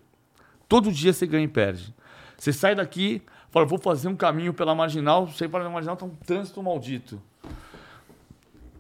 Todo 0.69 0.93
dia 0.93 1.13
você 1.13 1.27
ganha 1.27 1.45
e 1.45 1.49
perde. 1.49 1.95
Você 2.37 2.53
sai 2.53 2.75
daqui, 2.75 3.21
fala, 3.51 3.67
vou 3.67 3.79
fazer 3.79 4.07
um 4.07 4.15
caminho 4.17 4.55
pela 4.55 4.75
marginal, 4.75 5.27
você 5.27 5.49
para 5.49 5.67
a 5.67 5.71
marginal, 5.71 5.97
tá 5.97 6.07
um 6.07 6.11
trânsito 6.11 6.63
maldito. 6.63 7.21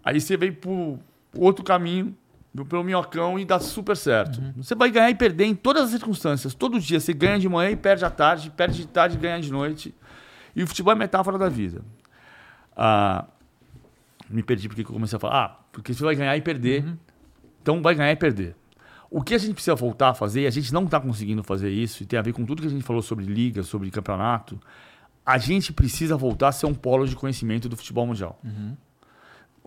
Aí 0.04 0.20
você 0.20 0.36
vem 0.36 0.52
pro 0.52 0.98
outro 1.36 1.64
caminho, 1.64 2.16
pelo 2.68 2.82
minhocão 2.82 3.38
e 3.38 3.44
dá 3.44 3.60
super 3.60 3.96
certo. 3.96 4.42
Você 4.56 4.74
vai 4.74 4.90
ganhar 4.90 5.10
e 5.10 5.14
perder 5.14 5.44
em 5.44 5.54
todas 5.54 5.84
as 5.84 5.90
circunstâncias. 5.90 6.54
Todo 6.54 6.80
dia 6.80 6.98
você 6.98 7.12
ganha 7.12 7.38
de 7.38 7.48
manhã 7.48 7.70
e 7.70 7.76
perde 7.76 8.04
à 8.04 8.10
tarde, 8.10 8.50
perde 8.50 8.78
de 8.78 8.86
tarde 8.86 9.16
e 9.16 9.20
ganha 9.20 9.40
de 9.40 9.52
noite. 9.52 9.94
E 10.56 10.62
o 10.62 10.66
futebol 10.66 10.92
é 10.92 10.96
metáfora 10.96 11.38
da 11.38 11.48
vida. 11.48 11.82
Ah, 12.76 13.26
me 14.28 14.42
perdi 14.42 14.68
porque 14.68 14.82
eu 14.82 14.86
comecei 14.86 15.16
a 15.16 15.20
falar. 15.20 15.44
Ah, 15.44 15.60
porque 15.70 15.94
você 15.94 16.02
vai 16.02 16.16
ganhar 16.16 16.36
e 16.36 16.40
perder. 16.40 16.84
Então 17.62 17.80
vai 17.82 17.94
ganhar 17.94 18.12
e 18.12 18.16
perder. 18.16 18.56
O 19.10 19.22
que 19.22 19.34
a 19.34 19.38
gente 19.38 19.54
precisa 19.54 19.74
voltar 19.74 20.10
a 20.10 20.14
fazer, 20.14 20.42
e 20.42 20.46
a 20.46 20.50
gente 20.50 20.72
não 20.72 20.84
está 20.84 21.00
conseguindo 21.00 21.42
fazer 21.42 21.70
isso, 21.70 22.02
e 22.02 22.06
tem 22.06 22.18
a 22.18 22.22
ver 22.22 22.32
com 22.32 22.44
tudo 22.44 22.60
que 22.60 22.68
a 22.68 22.70
gente 22.70 22.82
falou 22.82 23.00
sobre 23.00 23.24
liga, 23.24 23.62
sobre 23.62 23.90
campeonato, 23.90 24.60
a 25.24 25.38
gente 25.38 25.72
precisa 25.72 26.16
voltar 26.16 26.48
a 26.48 26.52
ser 26.52 26.66
um 26.66 26.74
polo 26.74 27.06
de 27.06 27.16
conhecimento 27.16 27.68
do 27.68 27.76
futebol 27.76 28.06
mundial. 28.06 28.38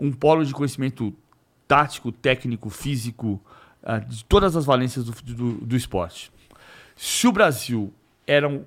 Um 0.01 0.11
polo 0.11 0.43
de 0.43 0.53
conhecimento 0.53 1.13
tático, 1.67 2.11
técnico, 2.11 2.69
físico, 2.69 3.39
ah, 3.83 3.99
de 3.99 4.25
todas 4.25 4.55
as 4.55 4.65
valências 4.65 5.05
do, 5.05 5.11
do, 5.33 5.51
do 5.65 5.75
esporte. 5.75 6.31
Se 6.95 7.27
o 7.27 7.31
Brasil 7.31 7.93
era, 8.27 8.47
um, 8.49 8.65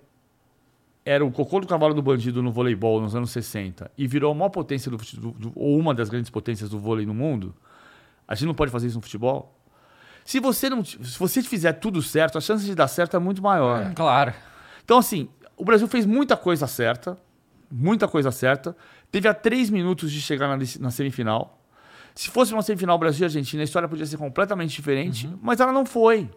era 1.05 1.25
o 1.25 1.31
cocô 1.31 1.61
do 1.61 1.67
cavalo 1.67 1.93
do 1.93 2.01
bandido 2.03 2.43
no 2.43 2.51
voleibol 2.51 3.01
nos 3.01 3.15
anos 3.15 3.31
60 3.31 3.91
e 3.99 4.07
virou 4.07 4.33
a 4.33 4.35
maior 4.35 4.49
potência 4.49 4.91
do, 4.91 4.97
do- 4.97 5.53
ou 5.55 5.79
uma 5.79 5.93
das 5.95 6.09
grandes 6.09 6.31
potências 6.31 6.71
do 6.71 6.79
vôlei 6.79 7.05
no 7.05 7.13
mundo, 7.15 7.55
a 8.27 8.35
gente 8.35 8.47
não 8.47 8.55
pode 8.55 8.71
fazer 8.71 8.87
isso 8.87 8.97
no 8.97 9.03
futebol? 9.03 9.55
Se 10.25 10.41
você 10.41 10.71
não, 10.71 10.83
se 10.83 11.19
você 11.19 11.43
fizer 11.43 11.75
tudo 11.75 12.01
certo, 12.01 12.39
a 12.39 12.41
chance 12.41 12.65
de 12.65 12.75
dar 12.75 12.89
certo 12.89 13.15
é 13.17 13.21
muito 13.21 13.43
maior. 13.43 13.93
Claro. 13.93 14.33
Então, 14.83 14.97
assim, 14.99 15.29
o 15.57 15.65
Brasil 15.65 15.87
fez 15.87 16.07
muita 16.07 16.35
coisa 16.37 16.67
certa, 16.67 17.19
muita 17.71 18.09
coisa 18.09 18.31
certa. 18.31 18.75
Teve 19.15 19.29
a 19.29 19.33
três 19.33 19.71
minutos 19.71 20.11
de 20.11 20.21
chegar 20.21 20.49
na, 20.49 20.59
na 20.81 20.91
semifinal. 20.91 21.63
Se 22.17 22.29
fosse 22.31 22.53
uma 22.53 22.63
semifinal 22.63 22.99
Brasil 22.99 23.23
e 23.23 23.27
Argentina, 23.27 23.63
a 23.63 23.65
história 23.65 23.89
podia 23.89 24.05
ser 24.05 24.17
completamente 24.17 24.75
diferente, 24.75 25.31
mas 25.41 25.61
ela 25.61 25.71
não 25.71 25.87
foi. 25.87 26.29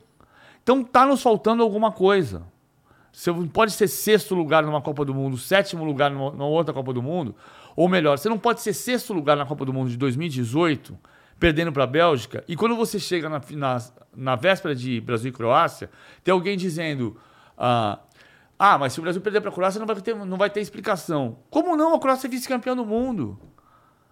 Então 0.62 0.84
tá 0.84 1.04
nos 1.04 1.24
faltando 1.24 1.64
alguma 1.64 1.92
coisa. 1.92 2.44
Você 3.12 3.34
pode 3.52 3.72
ser 3.72 3.88
sexto 3.88 4.36
lugar 4.36 4.62
numa 4.62 4.80
Copa 4.80 5.04
do 5.04 5.12
Mundo, 5.12 5.40
sétimo 5.40 5.84
lugar 5.84 6.12
numa, 6.12 6.30
numa 6.30 6.46
outra 6.46 6.72
Copa 6.72 6.94
do 6.94 7.02
Mundo, 7.02 7.34
ou 7.76 7.90
melhor, 7.90 8.20
você 8.20 8.30
não 8.30 8.38
pode 8.38 8.62
ser 8.62 8.74
sexto 8.74 9.12
lugar 9.12 9.36
na 9.36 9.48
Copa 9.48 9.66
do 9.66 9.74
Mundo 9.74 9.90
de 9.90 9.98
2018, 9.98 10.96
perdendo 11.40 11.72
para 11.72 11.84
a 11.84 11.88
Bélgica, 11.88 12.44
e 12.48 12.56
quando 12.56 12.76
você 12.76 13.00
chega 13.00 13.28
na, 13.28 13.42
na, 13.54 13.78
na 14.16 14.36
véspera 14.36 14.76
de 14.76 15.02
Brasil 15.02 15.30
e 15.30 15.34
Croácia, 15.34 15.90
tem 16.24 16.32
alguém 16.32 16.56
dizendo: 16.56 17.18
ah, 17.58 17.98
ah, 18.60 18.78
mas 18.78 18.94
se 18.94 19.00
o 19.00 19.04
Brasil 19.04 19.22
perder 19.22 19.42
para 19.42 19.50
a 19.50 19.54
Croácia, 19.54 19.80
não 19.80 19.86
vai, 19.86 19.96
ter, 19.98 20.16
não 20.16 20.38
vai 20.38 20.50
ter 20.50 20.62
explicação. 20.62 21.38
Como 21.50 21.76
não? 21.76 21.94
A 21.94 22.00
Croácia 22.00 22.28
é 22.28 22.30
vice-campeã 22.30 22.76
do 22.76 22.86
mundo. 22.86 23.40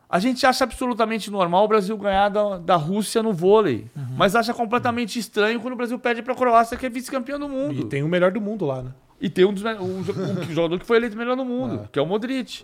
A 0.07 0.19
gente 0.19 0.45
acha 0.45 0.63
absolutamente 0.63 1.31
normal 1.31 1.65
o 1.65 1.67
Brasil 1.67 1.97
ganhar 1.97 2.30
da, 2.30 2.59
da 2.59 2.76
Rússia 2.76 3.23
no 3.23 3.34
vôlei, 3.34 3.88
mas 4.15 4.35
acha 4.35 4.53
completamente 4.53 5.17
estranho 5.17 5.59
quando 5.59 5.73
o 5.73 5.77
Brasil 5.77 5.97
perde 5.97 6.22
para 6.22 6.34
a 6.34 6.35
Croácia, 6.35 6.77
que 6.77 6.85
é 6.85 6.89
vice-campeã 6.89 7.39
do 7.39 7.49
mundo. 7.49 7.81
E 7.81 7.85
tem 7.85 8.03
o 8.03 8.07
melhor 8.07 8.31
do 8.31 8.39
mundo 8.39 8.65
lá, 8.65 8.84
né? 8.84 8.93
E 9.19 9.30
tem 9.30 9.45
um, 9.45 9.53
dos, 9.53 9.63
um 9.63 10.01
um 10.41 10.53
jogador 10.53 10.80
que 10.80 10.85
foi 10.85 10.97
eleito 10.97 11.17
melhor 11.17 11.35
do 11.35 11.43
mundo, 11.43 11.89
que 11.91 11.97
é 11.97 12.01
o 12.01 12.05
Modric. 12.05 12.63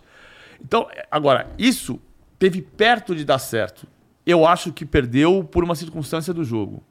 Então, 0.64 0.88
é, 0.92 1.08
agora, 1.10 1.50
isso 1.58 2.00
teve 2.38 2.62
perto 2.62 3.16
de 3.16 3.26
dar 3.26 3.40
certo. 3.40 3.88
Eu 4.24 4.46
acho 4.46 4.72
que 4.72 4.86
perdeu 4.86 5.44
por 5.44 5.64
uma 5.64 5.74
circunstância 5.74 6.32
do 6.32 6.44
jogo. 6.44 6.84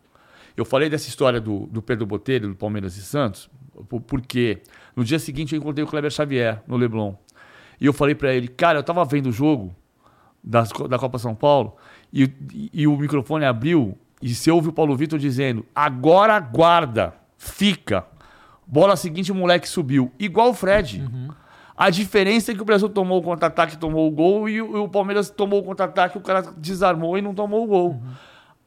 Eu 0.57 0.65
falei 0.65 0.91
dessa 0.91 1.09
história 1.09 1.41
do, 1.41 1.67
do 1.67 1.81
Pedro 1.81 2.05
Botelho, 2.07 2.49
do 2.49 2.57
Palmeiras 2.57 2.97
e 2.97 3.03
Santos, 3.03 3.49
po- 3.89 4.01
porque 4.01 4.63
no 4.97 5.05
dia 5.05 5.19
seguinte 5.19 5.55
eu 5.55 5.59
encontrei 5.61 5.85
o 5.85 5.87
Kleber 5.87 6.11
Xavier 6.11 6.63
no 6.67 6.77
Leblon. 6.77 7.15
E 7.81 7.87
eu 7.87 7.93
falei 7.93 8.15
pra 8.15 8.33
ele, 8.35 8.49
cara, 8.49 8.79
eu 8.79 8.83
tava 8.83 9.05
vendo 9.05 9.27
o 9.31 9.33
jogo 9.33 9.75
das 10.43 10.73
co- 10.73 10.87
da 10.89 10.99
Copa 10.99 11.19
São 11.19 11.35
Paulo 11.35 11.77
e, 12.13 12.25
o- 12.25 12.33
e 12.73 12.87
o 12.87 12.97
microfone 12.97 13.45
abriu 13.45 13.97
e 14.23 14.35
você 14.35 14.51
ouve 14.51 14.69
o 14.69 14.73
Paulo 14.73 14.97
Vitor 14.97 15.19
dizendo: 15.19 15.65
agora 15.75 16.39
guarda, 16.41 17.15
fica. 17.39 18.05
Bola 18.67 18.95
seguinte, 18.97 19.33
o 19.33 19.35
moleque 19.35 19.69
subiu. 19.69 20.13
Igual 20.19 20.51
o 20.51 20.55
Fred. 20.55 21.03
A 21.77 21.89
diferença 21.89 22.53
é 22.53 22.55
que 22.55 22.61
o 22.61 22.65
Brasil 22.65 22.89
tomou 22.91 23.19
o 23.21 23.23
contra-ataque, 23.23 23.79
tomou 23.79 24.07
o 24.07 24.11
gol, 24.11 24.47
e 24.49 24.61
o, 24.61 24.77
e 24.77 24.81
o 24.81 24.89
Palmeiras 24.89 25.31
tomou 25.31 25.61
o 25.61 25.63
contra-ataque, 25.65 26.19
o 26.19 26.21
cara 26.21 26.43
desarmou 26.59 27.17
e 27.17 27.23
não 27.23 27.35
tomou 27.35 27.65
o 27.65 27.67
gol. 27.67 28.03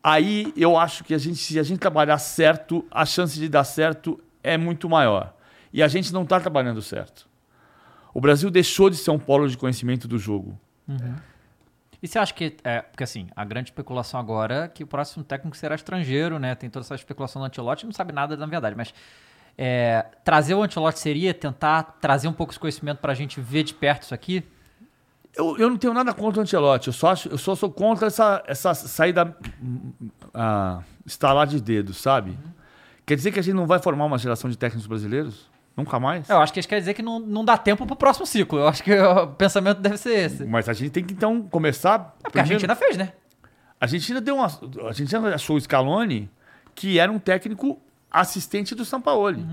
Aí 0.03 0.51
eu 0.57 0.75
acho 0.77 1.03
que 1.03 1.13
a 1.13 1.17
gente, 1.17 1.37
se 1.37 1.57
a 1.59 1.63
gente 1.63 1.79
trabalhar 1.79 2.17
certo, 2.17 2.83
a 2.91 3.05
chance 3.05 3.39
de 3.39 3.47
dar 3.47 3.63
certo 3.63 4.19
é 4.43 4.57
muito 4.57 4.89
maior. 4.89 5.33
E 5.71 5.81
a 5.81 5.87
gente 5.87 6.13
não 6.13 6.23
está 6.23 6.39
trabalhando 6.39 6.81
certo. 6.81 7.27
O 8.13 8.21
Brasil 8.21 8.51
deixou 8.51 8.89
de 8.89 8.97
ser 8.97 9.09
um 9.09 9.17
polo 9.17 9.47
de 9.47 9.57
conhecimento 9.57 10.07
do 10.07 10.19
jogo. 10.19 10.59
E 12.01 12.07
você 12.07 12.19
acha 12.19 12.33
que. 12.33 12.57
É, 12.63 12.81
porque 12.81 13.03
assim, 13.03 13.27
a 13.35 13.43
grande 13.43 13.69
especulação 13.69 14.19
agora 14.19 14.65
é 14.65 14.67
que 14.67 14.83
o 14.83 14.87
próximo 14.87 15.23
técnico 15.23 15.55
será 15.57 15.73
estrangeiro, 15.73 16.37
né? 16.37 16.53
Tem 16.53 16.69
toda 16.69 16.85
essa 16.85 16.95
especulação 16.95 17.41
do 17.41 17.45
Antelote, 17.45 17.85
não 17.85 17.93
sabe 17.93 18.11
nada 18.13 18.37
na 18.37 18.45
verdade, 18.45 18.75
mas. 18.75 18.93
é, 19.57 20.05
trazer 20.23 20.53
o 20.53 20.61
Antelote 20.61 20.99
seria 20.99 21.33
tentar 21.33 21.97
trazer 22.01 22.27
um 22.27 22.33
pouco 22.33 22.51
esse 22.51 22.59
conhecimento 22.59 22.97
pra 22.97 23.13
gente 23.13 23.39
ver 23.39 23.63
de 23.63 23.73
perto 23.73 24.03
isso 24.03 24.13
aqui? 24.13 24.43
Eu, 25.35 25.57
eu 25.57 25.69
não 25.69 25.77
tenho 25.77 25.93
nada 25.93 26.13
contra 26.13 26.41
o 26.41 26.43
Ancelotti, 26.43 26.87
eu 26.87 26.93
só, 26.93 27.11
acho, 27.11 27.27
eu 27.29 27.37
só 27.37 27.55
sou 27.55 27.71
contra 27.71 28.07
essa, 28.07 28.43
essa 28.45 28.73
saída 28.75 29.35
ah, 30.33 30.83
estalar 31.05 31.47
de 31.47 31.59
dedos, 31.59 31.97
sabe? 31.97 32.37
Quer 33.05 33.15
dizer 33.15 33.31
que 33.31 33.39
a 33.39 33.43
gente 33.43 33.55
não 33.55 33.65
vai 33.67 33.79
formar 33.79 34.05
uma 34.05 34.17
geração 34.17 34.49
de 34.49 34.57
técnicos 34.57 34.87
brasileiros? 34.87 35.49
Nunca 35.75 35.99
mais? 35.99 36.29
Eu 36.29 36.37
acho 36.39 36.53
que 36.53 36.59
isso 36.59 36.69
quer 36.69 36.79
dizer 36.79 36.93
que 36.93 37.01
não, 37.01 37.19
não 37.19 37.43
dá 37.43 37.57
tempo 37.57 37.85
pro 37.85 37.95
próximo 37.95 38.25
ciclo. 38.27 38.59
Eu 38.59 38.67
acho 38.67 38.83
que 38.83 38.93
o 38.95 39.27
pensamento 39.27 39.79
deve 39.81 39.97
ser 39.97 40.13
esse. 40.19 40.43
É 40.43 40.45
Mas 40.45 40.69
a 40.69 40.73
gente 40.73 40.91
tem 40.91 41.03
que 41.03 41.13
então 41.13 41.41
começar. 41.49 42.15
porque 42.21 42.37
a 42.39 42.41
Argentina 42.43 42.75
fez, 42.75 42.95
né? 42.95 43.13
A 43.81 43.85
Argentina 43.85 44.21
deu 44.21 44.35
uma. 44.35 44.45
A 44.45 44.87
Argentina 44.87 45.33
achou 45.35 45.57
o 45.57 45.59
Scaloni, 45.61 46.29
que 46.75 46.99
era 46.99 47.11
um 47.11 47.17
técnico 47.19 47.79
assistente 48.11 48.75
do 48.75 48.85
Sampaoli. 48.85 49.43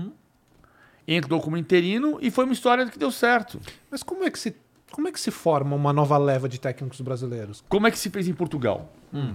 Entrou 1.07 1.41
como 1.41 1.57
interino 1.57 2.19
e 2.21 2.29
foi 2.29 2.45
uma 2.45 2.53
história 2.53 2.85
que 2.85 2.97
deu 2.99 3.11
certo. 3.11 3.59
Mas 3.89 4.03
como 4.03 4.23
é 4.23 4.29
que 4.29 4.37
se, 4.37 4.55
como 4.91 5.07
é 5.07 5.11
que 5.11 5.19
se 5.19 5.31
forma 5.31 5.75
uma 5.75 5.91
nova 5.91 6.17
leva 6.17 6.47
de 6.47 6.59
técnicos 6.59 7.01
brasileiros? 7.01 7.63
Como 7.67 7.87
é 7.87 7.91
que 7.91 7.97
se 7.97 8.09
fez 8.11 8.27
em 8.27 8.33
Portugal? 8.33 8.93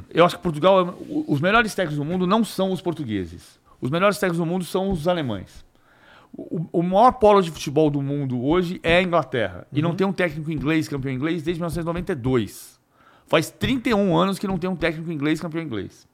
Eu 0.09 0.25
acho 0.25 0.37
que 0.37 0.43
Portugal, 0.43 0.81
é- 0.81 0.83
o- 1.13 1.25
os 1.29 1.41
melhores 1.41 1.75
técnicos 1.75 1.99
do 1.99 2.05
mundo 2.05 2.27
não 2.27 2.45
são 2.45 2.71
os 2.73 2.81
portugueses. 2.81 3.59
Os 3.81 3.91
melhores 3.91 4.19
técnicos 4.19 4.39
do 4.39 4.47
mundo 4.47 4.65
são 4.65 4.91
os 4.91 5.07
alemães. 5.07 5.65
O, 6.33 6.67
o 6.73 6.83
maior 6.83 7.13
polo 7.13 7.41
de 7.41 7.51
futebol 7.51 7.89
do 7.91 8.03
mundo 8.03 8.45
hoje 8.45 8.79
é 8.83 8.99
a 8.99 9.03
Inglaterra. 9.03 9.67
E 9.73 9.81
não 9.81 9.95
tem 9.95 10.07
um 10.07 10.13
técnico 10.13 10.51
inglês 10.51 10.89
campeão 10.89 11.13
inglês 11.13 11.43
desde 11.43 11.61
1992. 11.61 12.79
Faz 13.27 13.51
31 13.51 14.17
anos 14.17 14.39
que 14.39 14.47
não 14.47 14.59
tem 14.59 14.69
um 14.69 14.77
técnico 14.77 15.11
inglês 15.11 15.41
campeão 15.41 15.63
inglês. 15.63 16.07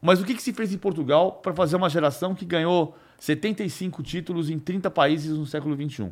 Mas 0.00 0.20
o 0.20 0.24
que, 0.24 0.34
que 0.34 0.42
se 0.42 0.52
fez 0.52 0.72
em 0.72 0.78
Portugal 0.78 1.32
para 1.32 1.52
fazer 1.52 1.76
uma 1.76 1.90
geração 1.90 2.34
que 2.34 2.44
ganhou 2.44 2.96
75 3.18 4.02
títulos 4.02 4.48
em 4.48 4.58
30 4.58 4.90
países 4.90 5.36
no 5.36 5.44
século 5.44 5.74
XXI? 5.74 6.10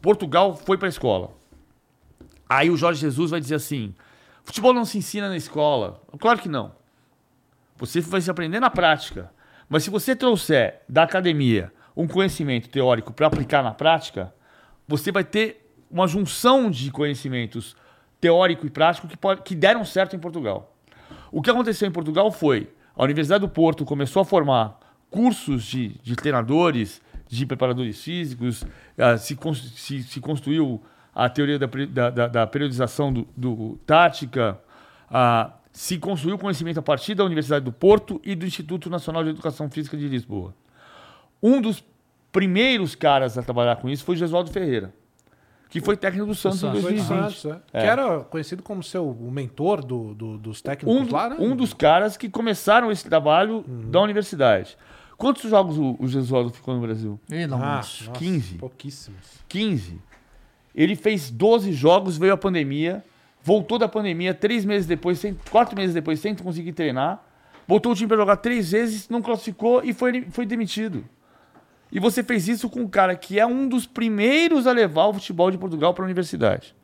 Portugal 0.00 0.56
foi 0.56 0.78
para 0.78 0.86
a 0.86 0.88
escola. 0.88 1.32
Aí 2.48 2.70
o 2.70 2.76
Jorge 2.76 3.00
Jesus 3.00 3.30
vai 3.30 3.40
dizer 3.40 3.56
assim: 3.56 3.94
futebol 4.44 4.72
não 4.72 4.84
se 4.84 4.98
ensina 4.98 5.28
na 5.28 5.36
escola. 5.36 6.00
Claro 6.18 6.38
que 6.38 6.48
não. 6.48 6.72
Você 7.78 8.00
vai 8.00 8.20
se 8.20 8.30
aprender 8.30 8.60
na 8.60 8.70
prática. 8.70 9.30
Mas 9.68 9.84
se 9.84 9.90
você 9.90 10.16
trouxer 10.16 10.80
da 10.88 11.02
academia 11.04 11.72
um 11.96 12.06
conhecimento 12.06 12.68
teórico 12.68 13.12
para 13.12 13.26
aplicar 13.26 13.62
na 13.62 13.72
prática, 13.72 14.32
você 14.86 15.10
vai 15.12 15.24
ter 15.24 15.70
uma 15.90 16.06
junção 16.06 16.70
de 16.70 16.90
conhecimentos 16.90 17.76
teórico 18.20 18.66
e 18.66 18.70
prático 18.70 19.06
que, 19.08 19.16
pode- 19.16 19.42
que 19.42 19.54
deram 19.54 19.84
certo 19.84 20.16
em 20.16 20.18
Portugal. 20.18 20.74
O 21.30 21.40
que 21.42 21.50
aconteceu 21.50 21.86
em 21.88 21.92
Portugal 21.92 22.30
foi 22.32 22.70
a 22.96 23.04
Universidade 23.04 23.42
do 23.42 23.48
Porto 23.48 23.84
começou 23.84 24.22
a 24.22 24.24
formar 24.24 24.78
cursos 25.10 25.62
de, 25.64 25.90
de 26.02 26.16
treinadores, 26.16 27.00
de 27.28 27.46
preparadores 27.46 28.02
físicos, 28.02 28.64
ah, 28.98 29.16
se, 29.16 29.38
se- 29.74 30.02
se 30.02 30.20
construiu 30.20 30.82
a 31.14 31.28
teoria 31.28 31.58
da, 31.58 31.66
da- 32.10 32.26
da- 32.28 32.46
periodização 32.46 33.12
do, 33.12 33.26
do 33.36 33.78
tática, 33.86 34.58
ah, 35.10 35.52
se 35.72 35.98
construiu 35.98 36.38
conhecimento 36.38 36.78
a 36.78 36.82
partir 36.82 37.14
da 37.14 37.24
Universidade 37.24 37.64
do 37.64 37.72
Porto 37.72 38.20
e 38.24 38.34
do 38.34 38.44
Instituto 38.46 38.88
Nacional 38.90 39.22
de 39.24 39.30
Educação 39.30 39.70
Física 39.70 39.96
de 39.96 40.08
Lisboa. 40.08 40.54
Um 41.42 41.60
dos 41.60 41.84
primeiros 42.32 42.94
caras 42.94 43.38
a 43.38 43.42
trabalhar 43.42 43.76
com 43.76 43.88
isso 43.88 44.04
foi 44.04 44.16
Gesualdo 44.16 44.50
Ferreira, 44.50 44.92
que 45.70 45.80
foi 45.80 45.96
técnico 45.96 46.26
do 46.26 46.34
Santos 46.34 46.58
em 46.58 46.60
Santos. 46.62 46.82
Foi 46.82 46.92
de 46.94 46.98
2020. 47.00 47.36
Santos, 47.38 47.44
é. 47.72 47.78
É. 47.78 47.80
Que 47.82 47.86
era 47.86 48.20
conhecido 48.20 48.62
como 48.62 48.82
seu 48.82 49.14
mentor 49.14 49.84
do, 49.84 50.14
do- 50.14 50.38
dos 50.38 50.60
técnicos 50.60 51.08
um, 51.08 51.12
lá, 51.12 51.28
né? 51.30 51.36
um 51.38 51.54
dos 51.54 51.72
caras 51.72 52.16
que 52.16 52.28
começaram 52.28 52.90
esse 52.90 53.04
trabalho 53.04 53.64
da 53.68 54.00
universidade. 54.00 54.76
Quantos 55.16 55.48
jogos 55.50 55.76
o, 55.78 55.96
o 55.98 56.06
Gesualdo 56.08 56.50
ficou 56.50 56.74
no 56.74 56.80
Brasil? 56.80 57.18
Não, 57.28 57.62
Ah, 57.62 57.72
muitos. 57.74 58.06
nossa, 58.06 58.10
15. 58.18 58.54
Pouquíssimos. 58.56 59.20
15. 59.48 60.00
Ele 60.74 60.94
fez 60.94 61.28
12 61.30 61.72
jogos, 61.72 62.16
veio 62.16 62.32
a 62.32 62.36
pandemia, 62.36 63.04
voltou 63.48 63.78
da 63.78 63.88
pandemia 63.88 64.34
três 64.34 64.62
meses 64.62 64.86
depois, 64.86 65.18
sem, 65.18 65.34
quatro 65.50 65.74
meses 65.74 65.94
depois, 65.94 66.20
sem 66.20 66.34
conseguir 66.34 66.74
treinar. 66.74 67.24
Botou 67.66 67.92
o 67.92 67.94
time 67.94 68.06
para 68.06 68.18
jogar 68.18 68.36
três 68.36 68.72
vezes, 68.72 69.08
não 69.08 69.22
classificou 69.22 69.82
e 69.82 69.94
foi, 69.94 70.26
foi 70.30 70.44
demitido. 70.44 71.02
E 71.90 71.98
você 71.98 72.22
fez 72.22 72.46
isso 72.46 72.68
com 72.68 72.80
um 72.80 72.88
cara 72.88 73.16
que 73.16 73.40
é 73.40 73.46
um 73.46 73.66
dos 73.66 73.86
primeiros 73.86 74.66
a 74.66 74.72
levar 74.72 75.06
o 75.06 75.14
futebol 75.14 75.50
de 75.50 75.56
Portugal 75.56 75.94
para 75.94 76.04
a 76.04 76.06
universidade. 76.06 76.76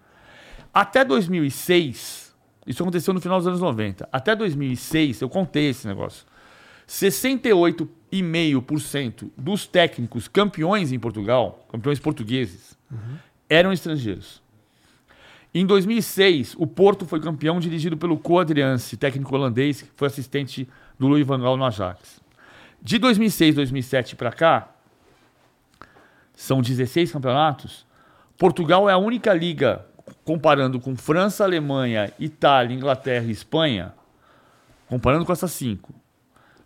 Até 0.72 1.04
2006, 1.04 2.34
isso 2.66 2.82
aconteceu 2.82 3.12
no 3.12 3.20
final 3.20 3.36
dos 3.36 3.46
anos 3.46 3.60
90. 3.60 4.08
Até 4.10 4.34
2006, 4.34 5.20
eu 5.20 5.28
contei 5.28 5.68
esse 5.68 5.86
negócio. 5.86 6.24
68,5% 6.88 9.30
dos 9.36 9.66
técnicos 9.66 10.28
campeões 10.28 10.92
em 10.92 10.98
Portugal, 10.98 11.66
campeões 11.70 11.98
portugueses, 11.98 12.74
eram 13.50 13.70
estrangeiros. 13.70 14.42
Em 15.56 15.64
2006, 15.64 16.56
o 16.58 16.66
Porto 16.66 17.06
foi 17.06 17.20
campeão 17.20 17.60
dirigido 17.60 17.96
pelo 17.96 18.18
Co-Adriance, 18.18 18.96
técnico 18.96 19.32
holandês, 19.36 19.82
que 19.82 19.90
foi 19.94 20.08
assistente 20.08 20.68
do 20.98 21.06
Louis 21.06 21.24
van 21.24 21.40
Gaal 21.40 21.56
no 21.56 21.64
Ajax. 21.64 22.20
De 22.82 22.98
2006, 22.98 23.54
2007 23.54 24.16
para 24.16 24.32
cá, 24.32 24.68
são 26.34 26.60
16 26.60 27.12
campeonatos. 27.12 27.86
Portugal 28.36 28.90
é 28.90 28.92
a 28.92 28.98
única 28.98 29.32
liga, 29.32 29.86
comparando 30.24 30.80
com 30.80 30.96
França, 30.96 31.44
Alemanha, 31.44 32.12
Itália, 32.18 32.74
Inglaterra 32.74 33.26
e 33.26 33.30
Espanha, 33.30 33.94
comparando 34.88 35.24
com 35.24 35.32
essas 35.32 35.52
cinco. 35.52 35.94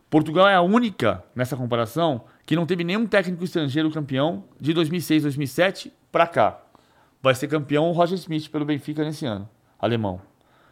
Portugal 0.08 0.48
é 0.48 0.54
a 0.54 0.62
única, 0.62 1.22
nessa 1.34 1.54
comparação, 1.58 2.24
que 2.46 2.56
não 2.56 2.64
teve 2.64 2.84
nenhum 2.84 3.06
técnico 3.06 3.44
estrangeiro 3.44 3.90
campeão 3.90 4.44
de 4.58 4.72
2006, 4.72 5.24
2007 5.24 5.92
para 6.10 6.26
cá. 6.26 6.62
Vai 7.22 7.34
ser 7.34 7.48
campeão 7.48 7.88
o 7.88 7.92
Roger 7.92 8.16
Smith 8.18 8.48
pelo 8.48 8.64
Benfica 8.64 9.04
nesse 9.04 9.26
ano, 9.26 9.48
alemão. 9.78 10.20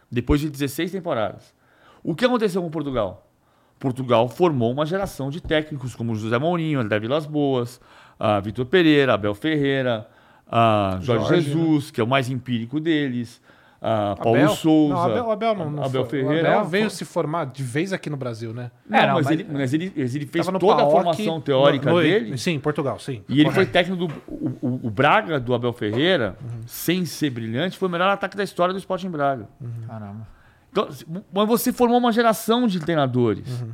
Depois 0.09 0.39
de 0.39 0.49
16 0.49 0.91
temporadas. 0.91 1.53
O 2.03 2.15
que 2.15 2.25
aconteceu 2.25 2.61
com 2.61 2.69
Portugal? 2.69 3.27
Portugal 3.79 4.27
formou 4.27 4.71
uma 4.71 4.85
geração 4.85 5.29
de 5.29 5.41
técnicos 5.41 5.95
como 5.95 6.15
José 6.15 6.37
Mourinho, 6.37 6.79
André 6.79 6.99
Vilas 6.99 7.25
Boas, 7.25 7.79
ah, 8.19 8.39
Vitor 8.39 8.65
Pereira, 8.65 9.13
Abel 9.13 9.35
Ferreira, 9.35 10.07
ah, 10.49 10.97
Jorge, 11.01 11.27
Jorge, 11.27 11.41
Jesus, 11.41 11.91
que 11.91 12.01
é 12.01 12.03
o 12.03 12.07
mais 12.07 12.29
empírico 12.29 12.79
deles, 12.79 13.41
ah, 13.81 14.15
Paulo 14.21 14.39
Abel? 14.39 14.49
Souza. 14.55 14.93
Não, 14.93 15.01
Abel, 15.03 15.31
Abel 15.31 15.55
não, 15.55 15.69
não 15.71 15.83
Abel 15.83 16.05
foi. 16.05 16.19
Ferreira. 16.21 16.49
O 16.49 16.51
Abel 16.53 16.65
veio 16.65 16.89
se 16.89 17.05
formar 17.05 17.45
de 17.45 17.61
vez 17.63 17.93
aqui 17.93 18.09
no 18.09 18.17
Brasil, 18.17 18.53
né? 18.53 18.71
Não, 18.89 18.97
É, 18.97 19.07
não, 19.07 19.13
mas, 19.15 19.25
mas- 19.25 19.31
ele, 19.39 19.47
mas 19.51 19.73
ele, 19.73 19.93
ele 19.95 20.25
fez 20.25 20.45
toda 20.59 20.83
a 20.83 20.89
formação 20.89 21.39
teórica 21.41 21.89
no- 21.89 21.97
no- 21.97 22.01
dele. 22.01 22.37
Sim, 22.37 22.51
em 22.53 22.59
Portugal, 22.59 22.97
sim. 22.99 23.23
E 23.29 23.33
ele 23.41 23.45
foi 23.51 23.65
Correto. 23.65 23.71
técnico 23.73 24.07
do. 24.07 24.13
O, 24.27 24.87
o- 24.87 24.89
Braga 24.89 25.39
do 25.39 25.53
Abel 25.53 25.71
Ferreira, 25.73 26.35
sem 26.65 27.05
ser 27.05 27.29
brilhante, 27.29 27.77
foi 27.77 27.87
o 27.87 27.91
melhor 27.91 28.09
ataque 28.09 28.35
da 28.35 28.43
história 28.43 28.73
do 28.73 28.79
Sporting 28.79 29.09
Braga. 29.09 29.47
Caramba. 29.87 30.27
Então, 30.71 30.89
mas 31.33 31.47
você 31.47 31.71
formou 31.71 31.97
uma 31.97 32.11
geração 32.11 32.67
de 32.67 32.79
treinadores. 32.79 33.61
Uhum. 33.61 33.69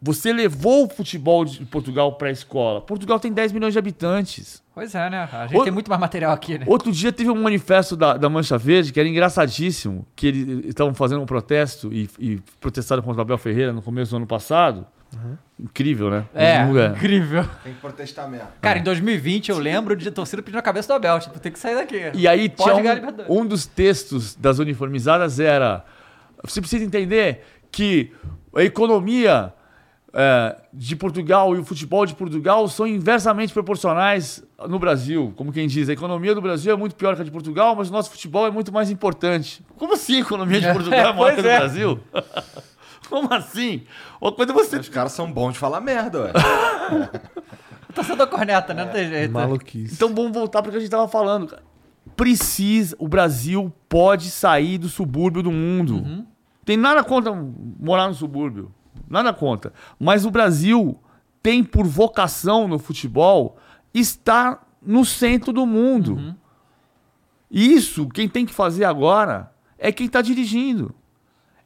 Você 0.00 0.32
levou 0.32 0.84
o 0.84 0.88
futebol 0.88 1.44
de 1.44 1.64
Portugal 1.64 2.12
para 2.12 2.28
a 2.28 2.30
escola. 2.30 2.80
Portugal 2.80 3.18
tem 3.18 3.32
10 3.32 3.52
milhões 3.52 3.72
de 3.72 3.78
habitantes. 3.78 4.62
Pois 4.74 4.94
é, 4.94 5.08
né? 5.08 5.28
A 5.32 5.46
gente 5.46 5.64
tem 5.64 5.72
muito 5.72 5.88
mais 5.88 6.00
material 6.00 6.32
aqui, 6.32 6.58
né? 6.58 6.66
Outro 6.68 6.92
dia 6.92 7.10
teve 7.10 7.30
um 7.30 7.42
manifesto 7.42 7.96
da, 7.96 8.16
da 8.16 8.28
Mancha 8.28 8.58
Verde 8.58 8.92
que 8.92 9.00
era 9.00 9.08
engraçadíssimo, 9.08 10.06
que 10.14 10.26
eles 10.26 10.66
estavam 10.66 10.92
fazendo 10.92 11.22
um 11.22 11.26
protesto 11.26 11.90
e, 11.92 12.10
e 12.18 12.42
protestaram 12.60 13.02
contra 13.02 13.20
o 13.20 13.22
Abel 13.22 13.38
Ferreira 13.38 13.72
no 13.72 13.80
começo 13.80 14.10
do 14.10 14.18
ano 14.18 14.26
passado. 14.26 14.86
Incrível, 15.58 16.10
né? 16.10 16.26
É, 16.34 16.62
lugar. 16.64 16.90
incrível. 16.94 17.48
Tem 17.64 17.72
que 17.72 17.80
protestar 17.80 18.28
mesmo. 18.28 18.48
Cara, 18.60 18.78
em 18.78 18.82
2020 18.82 19.48
eu 19.50 19.58
lembro 19.58 19.96
de 19.96 20.10
torcida 20.10 20.42
pedindo 20.42 20.58
a 20.58 20.62
cabeça 20.62 20.88
do 20.88 20.94
Abel. 20.94 21.18
Tipo, 21.20 21.40
tem 21.40 21.50
que 21.50 21.58
sair 21.58 21.74
daqui. 21.74 22.10
E 22.12 22.28
aí 22.28 22.50
Pode 22.50 22.82
tinha 22.82 23.24
um, 23.28 23.40
um 23.40 23.46
dos 23.46 23.64
textos 23.64 24.34
das 24.34 24.58
uniformizadas 24.58 25.40
era 25.40 25.84
você 26.44 26.60
precisa 26.60 26.84
entender 26.84 27.44
que 27.70 28.12
a 28.54 28.62
economia 28.62 29.52
é, 30.12 30.56
de 30.72 30.96
Portugal 30.96 31.54
e 31.54 31.58
o 31.58 31.64
futebol 31.64 32.06
de 32.06 32.14
Portugal 32.14 32.66
são 32.68 32.86
inversamente 32.86 33.52
proporcionais 33.52 34.42
no 34.68 34.78
Brasil. 34.78 35.32
Como 35.36 35.52
quem 35.52 35.66
diz, 35.66 35.88
a 35.88 35.92
economia 35.92 36.34
do 36.34 36.40
Brasil 36.40 36.72
é 36.72 36.76
muito 36.76 36.94
pior 36.96 37.14
que 37.14 37.22
a 37.22 37.24
de 37.24 37.30
Portugal, 37.30 37.74
mas 37.76 37.90
o 37.90 37.92
nosso 37.92 38.10
futebol 38.10 38.46
é 38.46 38.50
muito 38.50 38.72
mais 38.72 38.90
importante. 38.90 39.64
Como 39.76 39.94
assim 39.94 40.16
a 40.16 40.20
economia 40.20 40.60
de 40.60 40.72
Portugal 40.72 41.10
é 41.10 41.12
maior 41.12 41.34
que 41.34 41.40
a 41.40 41.42
do 41.42 41.48
é. 41.48 41.58
Brasil? 41.58 42.00
Como 43.08 43.32
assim? 43.32 43.84
Uma 44.20 44.32
coisa 44.32 44.52
é 44.52 44.54
você 44.54 44.78
Os 44.78 44.88
caras 44.88 45.12
são 45.12 45.30
bons 45.30 45.52
de 45.52 45.58
falar 45.58 45.80
merda, 45.80 46.22
ué. 46.22 46.32
Torcedor 47.94 48.26
corneta, 48.26 48.74
né? 48.74 48.84
Não 48.84 48.92
tem 48.92 49.08
jeito. 49.08 49.32
Maluquice. 49.32 49.94
Então 49.94 50.14
vamos 50.14 50.32
voltar 50.32 50.60
para 50.60 50.68
o 50.68 50.72
que 50.72 50.76
a 50.76 50.80
gente 50.80 50.88
estava 50.88 51.08
falando. 51.08 51.48
cara. 51.48 51.62
Precisa, 52.14 52.94
o 52.98 53.08
Brasil 53.08 53.72
pode 53.88 54.30
sair 54.30 54.76
do 54.76 54.88
subúrbio 54.88 55.42
do 55.42 55.50
mundo. 55.50 56.26
Tem 56.64 56.76
nada 56.76 57.02
contra 57.04 57.32
morar 57.32 58.08
no 58.08 58.14
subúrbio, 58.14 58.74
nada 59.08 59.32
contra. 59.32 59.72
Mas 59.98 60.24
o 60.24 60.30
Brasil 60.30 60.98
tem 61.42 61.62
por 61.62 61.86
vocação 61.86 62.66
no 62.66 62.78
futebol 62.78 63.56
estar 63.94 64.66
no 64.82 65.04
centro 65.04 65.52
do 65.52 65.66
mundo. 65.66 66.36
Isso, 67.50 68.08
quem 68.08 68.28
tem 68.28 68.44
que 68.44 68.52
fazer 68.52 68.84
agora 68.84 69.52
é 69.78 69.92
quem 69.92 70.06
está 70.06 70.20
dirigindo. 70.20 70.94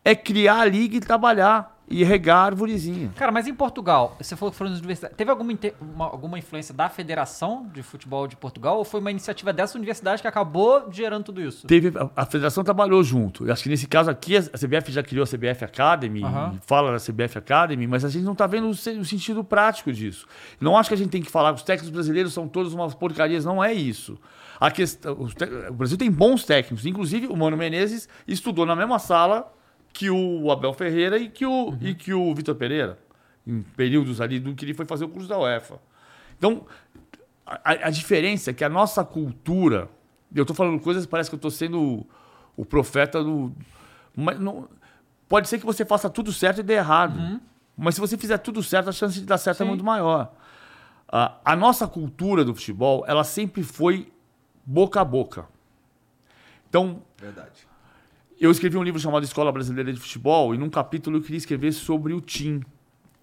É 0.05 0.15
criar 0.15 0.61
a 0.61 0.65
liga 0.65 0.97
e 0.97 1.01
trabalhar 1.01 1.70
e 1.91 2.05
regar 2.05 2.37
a 2.39 2.45
arvorezinha. 2.47 3.11
Cara, 3.17 3.33
mas 3.33 3.49
em 3.49 3.55
Portugal, 3.55 4.15
você 4.21 4.37
falou 4.37 4.53
que 4.53 4.57
foram 4.57 4.71
nas 4.71 4.79
universidades. 4.79 5.17
Teve 5.17 5.31
alguma, 5.31 5.53
uma- 5.81 6.05
alguma 6.07 6.39
influência 6.39 6.73
da 6.73 6.89
Federação 6.89 7.67
de 7.75 7.83
Futebol 7.83 8.29
de 8.29 8.37
Portugal 8.37 8.79
ou 8.79 8.85
foi 8.85 9.01
uma 9.01 9.11
iniciativa 9.11 9.53
dessa 9.53 9.77
universidade 9.77 10.23
que 10.23 10.29
acabou 10.29 10.89
gerando 10.93 11.25
tudo 11.25 11.43
isso? 11.43 11.67
Teve, 11.67 11.93
a, 11.99 12.09
a 12.23 12.25
federação 12.27 12.63
trabalhou 12.63 13.03
junto. 13.03 13.45
Eu 13.47 13.53
acho 13.53 13.63
que 13.65 13.69
nesse 13.69 13.89
caso 13.89 14.09
aqui, 14.09 14.37
a 14.37 14.43
CBF 14.43 14.93
já 14.93 15.03
criou 15.03 15.25
a 15.25 15.27
CBF 15.27 15.65
Academy, 15.65 16.21
e 16.21 16.67
fala 16.67 16.93
da 16.93 16.99
CBF 16.99 17.37
Academy, 17.39 17.87
mas 17.89 18.05
a 18.05 18.09
gente 18.09 18.23
não 18.25 18.33
está 18.33 18.47
vendo 18.47 18.67
o, 18.69 18.71
o 18.71 19.05
sentido 19.05 19.43
prático 19.43 19.93
disso. 19.93 20.27
Não 20.61 20.79
acho 20.79 20.89
que 20.91 20.95
a 20.95 20.99
gente 20.99 21.11
tem 21.11 21.23
que 21.23 21.31
falar 21.31 21.51
que 21.53 21.57
os 21.59 21.63
técnicos 21.65 21.91
brasileiros 21.91 22.33
são 22.33 22.47
todos 22.47 22.73
umas 22.73 22.95
porcarias, 22.95 23.45
não 23.45 23.63
é 23.63 23.73
isso. 23.73 24.17
A 24.61 24.71
questão, 24.71 25.17
o 25.69 25.73
Brasil 25.73 25.97
tem 25.99 26.11
bons 26.11 26.45
técnicos, 26.45 26.87
inclusive 26.87 27.27
o 27.27 27.37
Mano 27.37 27.57
Menezes 27.57 28.09
estudou 28.29 28.65
na 28.65 28.77
mesma 28.77 28.99
sala 28.99 29.51
que 29.93 30.11
o 30.11 30.51
Abel 30.51 30.73
Ferreira 30.73 31.19
e 31.19 31.29
que 31.29 31.45
o, 31.45 31.77
e 31.81 31.95
que 31.95 32.13
o 32.13 32.35
Vitor 32.35 32.55
Pereira, 32.55 32.99
em 33.47 33.63
períodos 33.63 34.21
ali 34.21 34.39
do 34.39 34.55
que 34.55 34.65
ele 34.65 34.75
foi 34.75 34.87
fazer 34.87 35.05
o 35.05 35.09
curso 35.09 35.29
da 35.29 35.39
UEFA. 35.39 35.79
Então, 36.39 36.67
a, 37.45 37.71
a 37.73 37.91
diferença 37.91 38.51
é 38.51 38.55
que 38.55 38.65
a 38.65 38.69
nossa 38.69 39.05
cultura. 39.05 39.89
Eu 40.35 40.43
estou 40.43 40.55
falando 40.55 40.81
coisas, 40.81 41.07
parece 41.07 41.29
que 41.29 41.35
eu 41.35 41.39
estou 41.39 41.51
sendo 41.51 41.81
o, 41.81 42.07
o 42.57 42.65
profeta 42.65 43.23
do. 43.23 43.53
Mas 44.17 44.39
não, 44.39 44.69
pode 45.29 45.49
ser 45.49 45.59
que 45.59 45.67
você 45.67 45.85
faça 45.85 46.09
tudo 46.09 46.33
certo 46.33 46.61
e 46.61 46.63
dê 46.63 46.75
errado. 46.75 47.41
Mas 47.77 47.95
se 47.95 48.01
você 48.01 48.17
fizer 48.17 48.39
tudo 48.39 48.63
certo, 48.63 48.91
a 48.91 48.93
chance 48.93 49.19
de 49.19 49.27
dar 49.27 49.39
certo 49.39 49.63
é 49.63 49.65
Sim. 49.65 49.69
muito 49.71 49.85
maior. 49.85 50.33
A, 51.09 51.39
a 51.45 51.57
nossa 51.57 51.89
cultura 51.89 52.45
do 52.45 52.55
futebol, 52.55 53.05
ela 53.07 53.25
sempre 53.25 53.63
foi 53.63 54.13
boca 54.65 55.01
a 55.01 55.05
boca. 55.05 55.47
Então, 56.69 57.03
Verdade. 57.19 57.67
Eu 58.41 58.51
escrevi 58.51 58.79
um 58.79 58.83
livro 58.83 58.99
chamado 58.99 59.23
Escola 59.23 59.53
Brasileira 59.53 59.93
de 59.93 60.01
Futebol 60.01 60.55
e 60.55 60.59
num 60.59 60.71
capítulo 60.71 61.19
eu 61.19 61.21
queria 61.21 61.37
escrever 61.37 61.73
sobre 61.73 62.15
o 62.15 62.23
TIM. 62.23 62.63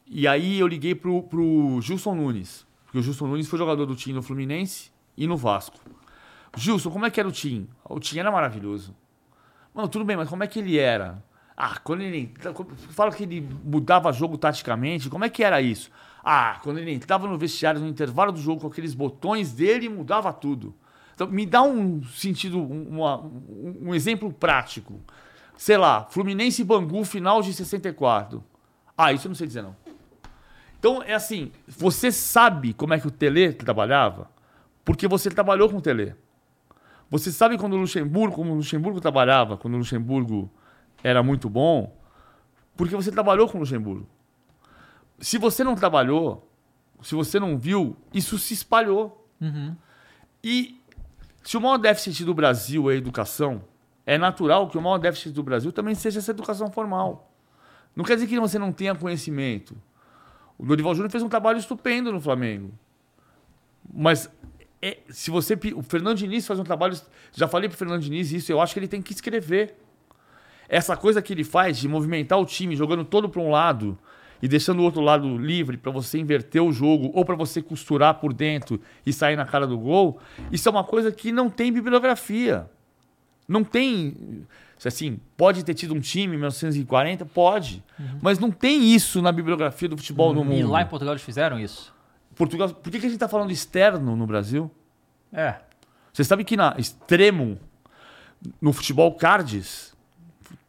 E 0.05 0.27
aí 0.27 0.59
eu 0.59 0.67
liguei 0.67 0.93
pro, 0.93 1.23
pro 1.23 1.81
Gilson 1.81 2.13
Nunes, 2.13 2.67
porque 2.85 2.99
o 2.99 3.01
Gilson 3.01 3.25
Nunes 3.25 3.47
foi 3.47 3.57
jogador 3.57 3.87
do 3.87 3.95
TIM 3.95 4.13
no 4.13 4.21
Fluminense 4.21 4.91
e 5.17 5.25
no 5.25 5.35
Vasco. 5.35 5.79
Gilson, 6.55 6.91
como 6.91 7.07
é 7.07 7.09
que 7.09 7.19
era 7.19 7.27
o 7.27 7.31
TIM? 7.31 7.67
O 7.83 7.99
TIM 7.99 8.19
era 8.19 8.31
maravilhoso. 8.31 8.95
Mano, 9.73 9.87
tudo 9.87 10.05
bem, 10.05 10.15
mas 10.15 10.29
como 10.29 10.43
é 10.43 10.47
que 10.47 10.59
ele 10.59 10.77
era? 10.77 11.23
Ah, 11.55 11.79
quando 11.79 12.01
ele. 12.01 12.31
Fala 12.91 13.11
que 13.11 13.23
ele 13.23 13.41
mudava 13.65 14.13
jogo 14.13 14.37
taticamente, 14.37 15.09
como 15.09 15.25
é 15.25 15.29
que 15.29 15.43
era 15.43 15.59
isso? 15.59 15.89
Ah, 16.23 16.59
quando 16.61 16.77
ele 16.77 16.91
entrava 16.91 17.27
no 17.27 17.39
vestiário 17.39 17.81
no 17.81 17.87
intervalo 17.87 18.31
do 18.31 18.39
jogo 18.39 18.61
com 18.61 18.67
aqueles 18.67 18.93
botões 18.93 19.51
dele, 19.51 19.89
mudava 19.89 20.31
tudo. 20.31 20.75
Então, 21.17 21.25
me 21.27 21.47
dá 21.47 21.63
um 21.63 22.03
sentido, 22.03 22.59
um, 22.59 22.89
uma- 22.89 23.17
um- 23.17 23.95
exemplo 23.95 24.31
prático. 24.31 25.01
Sei 25.57 25.75
lá, 25.75 26.05
Fluminense 26.11 26.61
e 26.61 26.63
Bangu, 26.65 27.03
final 27.03 27.41
de 27.41 27.51
64. 27.55 28.43
Ah, 28.95 29.11
isso 29.11 29.25
eu 29.25 29.29
não 29.29 29.35
sei 29.35 29.47
dizer, 29.47 29.63
não. 29.63 29.75
Então, 30.77 31.01
é 31.01 31.15
assim, 31.15 31.51
você 31.67 32.11
sabe 32.11 32.71
como 32.71 32.93
é 32.93 32.99
que 32.99 33.07
o 33.07 33.11
Tele 33.11 33.51
trabalhava, 33.51 34.29
porque 34.85 35.07
você 35.07 35.31
trabalhou 35.31 35.67
com 35.67 35.77
o 35.77 35.81
Tele. 35.81 36.13
Você 37.09 37.31
sabe 37.31 37.57
quando 37.57 37.73
o 37.73 37.77
Luxemburgo, 37.77 38.35
como 38.35 38.51
o 38.51 38.55
Luxemburgo 38.57 39.01
trabalhava, 39.01 39.57
quando 39.57 39.73
o 39.73 39.77
Luxemburgo 39.77 40.51
era 41.03 41.23
muito 41.23 41.49
bom, 41.49 41.97
porque 42.75 42.95
você 42.95 43.11
trabalhou 43.11 43.49
com 43.49 43.57
o 43.57 43.61
Luxemburgo. 43.61 44.07
Se 45.19 45.39
você 45.39 45.63
não 45.63 45.73
trabalhou, 45.73 46.47
se 47.01 47.15
você 47.15 47.39
não 47.39 47.57
viu, 47.57 47.97
isso 48.13 48.37
se 48.37 48.53
espalhou. 48.53 49.27
E 50.43 50.79
se 51.47 51.55
o 51.55 51.61
maior 51.61 51.77
déficit 51.77 52.25
do 52.25 52.33
Brasil 52.33 52.91
é 52.91 52.93
a 52.93 52.97
educação, 52.97 53.63
é 54.05 54.17
natural 54.17 54.67
que 54.67 54.77
o 54.77 54.81
maior 54.81 54.97
déficit 54.97 55.31
do 55.31 55.41
Brasil 55.41 55.71
também 55.71 55.95
seja 55.95 56.19
essa 56.19 56.31
educação 56.31 56.69
formal. 56.69 57.31
Não 57.95 58.03
quer 58.03 58.15
dizer 58.15 58.27
que 58.27 58.37
você 58.37 58.59
não 58.59 58.73
tenha 58.73 58.93
conhecimento. 58.93 59.73
O 60.57 60.65
Dorival 60.65 60.93
Júnior 60.93 61.09
fez 61.09 61.23
um 61.23 61.29
trabalho 61.29 61.57
estupendo 61.57 62.11
no 62.11 62.19
Flamengo. 62.19 62.73
Mas 63.93 64.29
é, 64.81 64.97
se 65.07 65.31
você. 65.31 65.57
O 65.73 65.81
Fernando 65.81 66.17
Diniz 66.17 66.45
faz 66.45 66.59
um 66.59 66.65
trabalho. 66.65 66.99
Já 67.31 67.47
falei 67.47 67.69
pro 67.69 67.77
Fernando 67.77 68.01
Diniz 68.01 68.29
isso, 68.33 68.51
eu 68.51 68.59
acho 68.59 68.73
que 68.73 68.81
ele 68.81 68.87
tem 68.89 69.01
que 69.01 69.13
escrever. 69.13 69.73
Essa 70.67 70.97
coisa 70.97 71.21
que 71.21 71.31
ele 71.31 71.45
faz 71.45 71.77
de 71.77 71.87
movimentar 71.87 72.37
o 72.37 72.45
time, 72.45 72.75
jogando 72.75 73.05
todo 73.05 73.29
para 73.29 73.41
um 73.41 73.49
lado 73.49 73.97
e 74.41 74.47
deixando 74.47 74.79
o 74.79 74.83
outro 74.83 75.01
lado 75.01 75.37
livre 75.37 75.77
para 75.77 75.91
você 75.91 76.17
inverter 76.19 76.61
o 76.63 76.71
jogo 76.71 77.11
ou 77.13 77.25
para 77.25 77.35
você 77.35 77.61
costurar 77.61 78.15
por 78.15 78.33
dentro 78.33 78.79
e 79.05 79.11
sair 79.13 79.35
na 79.35 79.45
cara 79.45 79.65
do 79.65 79.77
gol, 79.77 80.19
isso 80.51 80.67
é 80.67 80.71
uma 80.71 80.83
coisa 80.83 81.11
que 81.11 81.31
não 81.31 81.49
tem 81.49 81.71
bibliografia. 81.71 82.69
Não 83.47 83.63
tem. 83.63 84.45
Assim, 84.85 85.19
pode 85.35 85.63
ter 85.65 85.73
tido 85.73 85.93
um 85.93 85.99
time 85.99 86.35
em 86.35 86.37
1940? 86.37 87.25
Pode. 87.25 87.83
Mas 88.21 88.37
não 88.37 88.51
tem 88.51 88.93
isso 88.93 89.21
na 89.21 89.31
bibliografia 89.31 89.89
do 89.89 89.97
futebol 89.97 90.33
no 90.33 90.41
E 90.41 90.45
mundo. 90.45 90.69
lá 90.71 90.81
em 90.81 90.85
Portugal 90.85 91.13
eles 91.13 91.23
fizeram 91.23 91.59
isso. 91.59 91.93
Portugal, 92.35 92.69
por 92.69 92.91
que, 92.91 92.99
que 92.99 93.05
a 93.05 93.09
gente 93.09 93.15
está 93.15 93.27
falando 93.27 93.49
externo 93.51 94.15
no 94.15 94.27
Brasil? 94.27 94.69
É. 95.33 95.55
Você 96.13 96.23
sabe 96.23 96.43
que 96.43 96.55
na 96.55 96.75
extremo, 96.77 97.57
no 98.61 98.71
futebol 98.71 99.11
cards, 99.13 99.95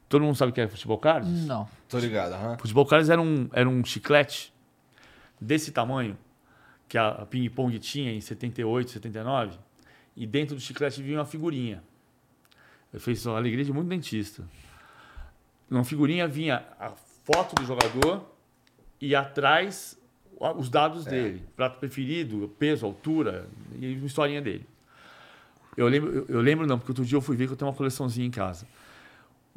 todo 0.08 0.22
mundo 0.22 0.34
sabe 0.34 0.50
o 0.50 0.54
que 0.54 0.60
é 0.60 0.68
futebol 0.68 0.98
cards? 0.98 1.46
Não. 1.46 1.68
Tô 1.88 1.98
ligado, 1.98 2.32
aham. 2.32 2.56
Futebol 2.58 2.86
cards 2.86 3.10
era 3.10 3.20
um, 3.20 3.48
era 3.52 3.68
um 3.68 3.84
chiclete 3.84 4.52
desse 5.40 5.70
tamanho 5.70 6.16
que 6.88 6.96
a 6.96 7.26
Ping 7.28 7.48
Pong 7.50 7.78
tinha 7.78 8.12
em 8.12 8.20
78, 8.20 8.90
79, 8.92 9.58
e 10.16 10.26
dentro 10.26 10.54
do 10.54 10.60
chiclete 10.60 11.02
vinha 11.02 11.18
uma 11.18 11.26
figurinha. 11.26 11.82
Eu 12.92 12.98
fiz 12.98 13.26
a 13.26 13.36
alegria 13.36 13.64
de 13.64 13.72
muito 13.72 13.88
dentista. 13.88 14.42
Na 15.68 15.84
figurinha 15.84 16.26
vinha 16.26 16.64
a 16.80 16.90
foto 17.24 17.54
do 17.56 17.66
jogador 17.66 18.24
e 18.98 19.14
atrás 19.14 19.98
os 20.56 20.70
dados 20.70 21.04
dele. 21.04 21.42
Prato 21.54 21.78
preferido, 21.78 22.48
peso, 22.58 22.86
altura 22.86 23.46
e 23.78 23.94
uma 23.96 24.06
historinha 24.06 24.40
dele. 24.40 24.66
Eu 25.76 25.86
lembro, 25.86 26.26
eu 26.28 26.40
lembro 26.40 26.66
não, 26.66 26.78
porque 26.78 26.90
outro 26.90 27.04
dia 27.04 27.16
eu 27.16 27.20
fui 27.20 27.36
ver 27.36 27.46
que 27.46 27.52
eu 27.52 27.56
tenho 27.56 27.70
uma 27.70 27.76
coleçãozinha 27.76 28.26
em 28.26 28.30
casa. 28.30 28.66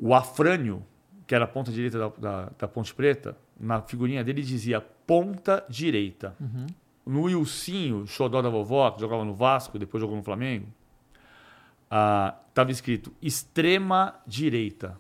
O 0.01 0.15
Afrânio, 0.15 0.83
que 1.27 1.35
era 1.35 1.45
a 1.45 1.47
ponta 1.47 1.71
direita 1.71 1.99
da, 1.99 2.07
da, 2.17 2.51
da 2.57 2.67
Ponte 2.67 2.91
Preta, 2.91 3.37
na 3.59 3.81
figurinha 3.81 4.23
dele 4.23 4.41
dizia 4.41 4.81
ponta 4.81 5.63
direita. 5.69 6.35
No 7.05 7.29
Ilcinho, 7.29 8.07
xodó 8.07 8.41
da 8.41 8.49
vovó, 8.49 8.89
que 8.89 8.99
jogava 8.99 9.23
no 9.23 9.35
Vasco, 9.35 9.77
depois 9.77 10.01
jogou 10.01 10.17
no 10.17 10.23
Flamengo, 10.23 10.67
estava 12.49 12.71
escrito 12.71 13.13
extrema 13.21 14.15
direita. 14.25 14.99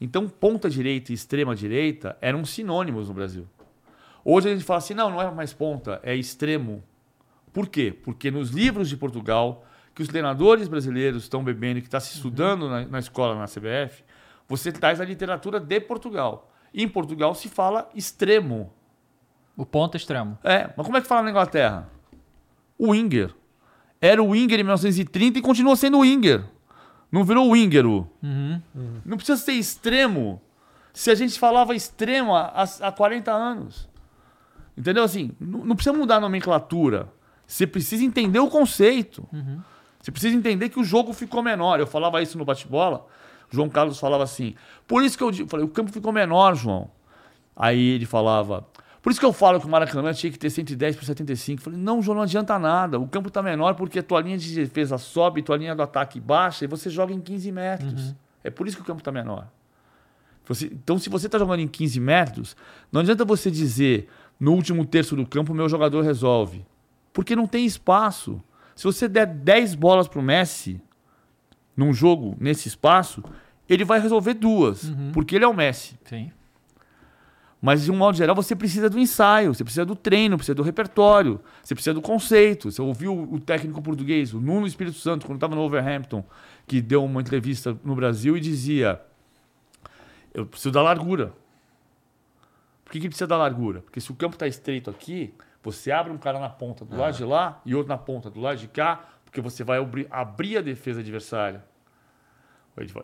Então, 0.00 0.28
ponta 0.28 0.70
direita 0.70 1.12
e 1.12 1.14
extrema 1.14 1.54
direita 1.54 2.16
eram 2.20 2.44
sinônimos 2.44 3.08
no 3.08 3.14
Brasil. 3.14 3.46
Hoje 4.24 4.48
a 4.48 4.52
gente 4.52 4.64
fala 4.64 4.78
assim, 4.78 4.94
não, 4.94 5.10
não 5.10 5.20
é 5.20 5.30
mais 5.30 5.52
ponta, 5.52 6.00
é 6.02 6.14
extremo. 6.14 6.82
Por 7.52 7.68
quê? 7.68 7.92
Porque 7.92 8.30
nos 8.30 8.50
livros 8.50 8.88
de 8.88 8.96
Portugal, 8.96 9.64
que 9.94 10.02
os 10.02 10.08
treinadores 10.08 10.68
brasileiros 10.68 11.24
estão 11.24 11.42
bebendo, 11.42 11.80
que 11.80 11.88
está 11.88 11.98
se 11.98 12.14
estudando 12.14 12.68
na, 12.68 12.86
na 12.86 12.98
escola, 12.98 13.34
na 13.34 13.46
CBF, 13.46 14.04
você 14.48 14.72
traz 14.72 15.00
a 15.00 15.04
literatura 15.04 15.60
de 15.60 15.80
Portugal. 15.80 16.50
E 16.72 16.82
em 16.82 16.88
Portugal 16.88 17.34
se 17.34 17.48
fala 17.48 17.88
extremo. 17.94 18.72
O 19.56 19.66
ponto 19.66 19.96
extremo. 19.96 20.38
É, 20.42 20.70
mas 20.76 20.86
como 20.86 20.96
é 20.96 21.00
que 21.00 21.06
fala 21.06 21.22
na 21.22 21.30
Inglaterra? 21.30 21.88
O 22.78 22.90
Winger. 22.90 23.34
Era 24.00 24.22
o 24.22 24.28
Winger 24.28 24.60
em 24.60 24.62
1930 24.62 25.38
e 25.38 25.42
continua 25.42 25.76
sendo 25.76 25.98
o 25.98 26.00
Winger. 26.00 26.44
Não 27.10 27.24
virou 27.24 27.48
o 27.48 27.50
Winger. 27.50 27.86
o. 27.86 28.08
Não 29.04 29.16
precisa 29.16 29.38
ser 29.38 29.52
extremo. 29.52 30.40
Se 30.92 31.10
a 31.10 31.14
gente 31.14 31.38
falava 31.38 31.74
extremo 31.74 32.34
há, 32.34 32.64
há 32.80 32.92
40 32.92 33.32
anos. 33.32 33.88
Entendeu? 34.76 35.02
Assim, 35.02 35.32
não, 35.40 35.64
não 35.64 35.74
precisa 35.74 35.96
mudar 35.96 36.16
a 36.16 36.20
nomenclatura. 36.20 37.12
Você 37.46 37.66
precisa 37.66 38.04
entender 38.04 38.38
o 38.38 38.48
conceito. 38.48 39.28
Você 40.00 40.12
precisa 40.12 40.36
entender 40.36 40.68
que 40.68 40.78
o 40.78 40.84
jogo 40.84 41.12
ficou 41.12 41.42
menor. 41.42 41.80
Eu 41.80 41.86
falava 41.86 42.22
isso 42.22 42.38
no 42.38 42.44
bate-bola. 42.44 43.06
João 43.50 43.68
Carlos 43.68 43.98
falava 43.98 44.22
assim. 44.24 44.54
Por 44.86 45.02
isso 45.02 45.16
que 45.16 45.24
eu 45.24 45.32
falei, 45.48 45.64
o 45.64 45.68
campo 45.68 45.90
ficou 45.92 46.12
menor, 46.12 46.54
João. 46.54 46.90
Aí 47.56 47.80
ele 47.90 48.06
falava. 48.06 48.66
Por 49.00 49.10
isso 49.10 49.20
que 49.20 49.26
eu 49.26 49.32
falo 49.32 49.58
que 49.60 49.66
o 49.66 49.68
Maracanã 49.70 50.12
tinha 50.12 50.30
que 50.30 50.38
ter 50.38 50.50
110 50.50 50.96
por 50.96 51.04
75. 51.04 51.60
Eu 51.60 51.64
falei, 51.64 51.78
não, 51.78 52.02
João, 52.02 52.16
não 52.16 52.22
adianta 52.22 52.58
nada. 52.58 52.98
O 52.98 53.06
campo 53.08 53.30
tá 53.30 53.42
menor 53.42 53.74
porque 53.74 54.00
a 54.00 54.02
tua 54.02 54.20
linha 54.20 54.36
de 54.36 54.54
defesa 54.54 54.98
sobe, 54.98 55.42
tua 55.42 55.56
linha 55.56 55.74
do 55.74 55.82
ataque 55.82 56.20
baixa 56.20 56.64
e 56.64 56.68
você 56.68 56.90
joga 56.90 57.12
em 57.12 57.20
15 57.20 57.50
metros. 57.52 58.14
É 58.44 58.50
por 58.50 58.66
isso 58.66 58.76
que 58.76 58.82
o 58.82 58.86
campo 58.86 59.02
tá 59.02 59.10
menor. 59.12 59.46
Você- 60.46 60.66
então, 60.66 60.98
se 60.98 61.08
você 61.08 61.26
está 61.26 61.38
jogando 61.38 61.60
em 61.60 61.68
15 61.68 62.00
metros, 62.00 62.56
não 62.90 63.00
adianta 63.00 63.24
você 63.24 63.50
dizer 63.50 64.08
no 64.38 64.52
último 64.52 64.84
terço 64.84 65.14
do 65.16 65.26
campo, 65.26 65.52
meu 65.54 65.68
jogador 65.68 66.02
resolve. 66.02 66.64
Porque 67.12 67.36
não 67.36 67.46
tem 67.46 67.64
espaço. 67.66 68.42
Se 68.74 68.84
você 68.84 69.08
der 69.08 69.26
10 69.26 69.74
bolas 69.74 70.06
para 70.08 70.18
o 70.20 70.22
Messi 70.22 70.80
num 71.78 71.94
jogo 71.94 72.36
nesse 72.40 72.66
espaço, 72.66 73.22
ele 73.68 73.84
vai 73.84 74.00
resolver 74.00 74.34
duas, 74.34 74.92
porque 75.12 75.36
ele 75.36 75.44
é 75.44 75.48
o 75.48 75.54
Messi. 75.54 75.96
Sim. 76.04 76.32
Mas, 77.62 77.84
de 77.84 77.92
um 77.92 77.96
modo 77.96 78.16
geral, 78.16 78.34
você 78.34 78.56
precisa 78.56 78.90
do 78.90 78.98
ensaio, 78.98 79.54
você 79.54 79.62
precisa 79.62 79.86
do 79.86 79.94
treino, 79.94 80.36
precisa 80.36 80.56
do 80.56 80.62
repertório, 80.62 81.40
você 81.62 81.74
precisa 81.74 81.94
do 81.94 82.02
conceito. 82.02 82.70
Você 82.70 82.82
ouviu 82.82 83.12
o 83.32 83.38
técnico 83.38 83.80
português, 83.80 84.34
o 84.34 84.40
Nuno 84.40 84.66
Espírito 84.66 84.96
Santo, 84.96 85.24
quando 85.24 85.36
estava 85.36 85.54
no 85.54 85.62
Overhampton, 85.62 86.24
que 86.66 86.80
deu 86.80 87.04
uma 87.04 87.20
entrevista 87.20 87.76
no 87.84 87.94
Brasil 87.94 88.36
e 88.36 88.40
dizia: 88.40 89.00
Eu 90.34 90.46
preciso 90.46 90.72
da 90.72 90.82
largura. 90.82 91.32
Por 92.84 92.92
que, 92.92 93.00
que 93.00 93.08
precisa 93.08 93.26
da 93.26 93.36
largura? 93.36 93.82
Porque 93.82 94.00
se 94.00 94.10
o 94.10 94.14
campo 94.14 94.34
está 94.34 94.48
estreito 94.48 94.90
aqui, 94.90 95.32
você 95.62 95.92
abre 95.92 96.12
um 96.12 96.18
cara 96.18 96.40
na 96.40 96.48
ponta 96.48 96.84
do 96.84 96.96
lado 96.96 97.16
de 97.16 97.24
lá 97.24 97.60
e 97.64 97.74
outro 97.74 97.88
na 97.88 97.98
ponta 97.98 98.30
do 98.30 98.40
lado 98.40 98.58
de 98.58 98.68
cá, 98.68 99.04
porque 99.28 99.42
você 99.42 99.62
vai 99.62 99.78
abrir, 100.10 100.56
a 100.56 100.62
defesa 100.62 101.00
adversária. 101.00 101.62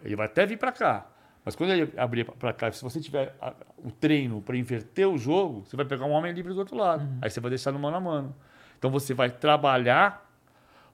Ele 0.02 0.16
vai, 0.16 0.26
até 0.26 0.46
vir 0.46 0.56
para 0.56 0.72
cá. 0.72 1.06
Mas 1.44 1.54
quando 1.54 1.70
ele 1.70 1.92
abrir 1.98 2.24
para 2.24 2.52
cá, 2.54 2.72
se 2.72 2.82
você 2.82 2.98
tiver 2.98 3.36
o 3.76 3.90
treino 3.90 4.40
para 4.40 4.56
inverter 4.56 5.06
o 5.06 5.18
jogo, 5.18 5.64
você 5.64 5.76
vai 5.76 5.84
pegar 5.84 6.06
um 6.06 6.12
homem 6.12 6.32
livre 6.32 6.54
do 6.54 6.58
outro 6.58 6.76
lado. 6.76 7.06
Aí 7.20 7.28
você 7.28 7.40
vai 7.40 7.50
deixar 7.50 7.72
no 7.72 7.78
mano 7.78 7.98
a 7.98 8.00
mano. 8.00 8.34
Então 8.78 8.90
você 8.90 9.12
vai 9.12 9.28
trabalhar 9.28 10.26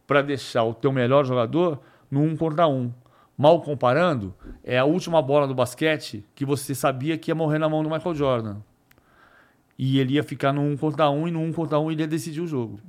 para 0.05 0.21
deixar 0.21 0.65
o 0.65 0.75
teu 0.75 0.91
melhor 0.91 1.25
jogador 1.25 1.81
no 2.11 2.23
um 2.23 2.37
contra 2.37 2.67
um. 2.67 2.93
Mal 3.39 3.63
comparando, 3.63 4.35
é 4.65 4.79
a 4.79 4.85
última 4.85 5.23
bola 5.23 5.47
do 5.47 5.55
basquete 5.55 6.25
que 6.35 6.45
você 6.45 6.75
sabia 6.75 7.17
que 7.17 7.31
ia 7.31 7.35
morrer 7.37 7.59
na 7.59 7.69
mão 7.69 7.85
do 7.85 7.89
Michael 7.89 8.15
Jordan. 8.17 8.57
E 9.79 10.01
ele 10.01 10.15
ia 10.15 10.25
ficar 10.25 10.53
no 10.53 10.61
um 10.61 10.77
contra 10.77 11.09
um 11.09 11.29
e 11.29 11.31
no 11.31 11.41
um 11.41 11.53
contra 11.53 11.79
um 11.79 11.91
ele 11.91 12.03
ia 12.03 12.09
decidir 12.09 12.41
o 12.41 12.47
jogo. 12.49 12.81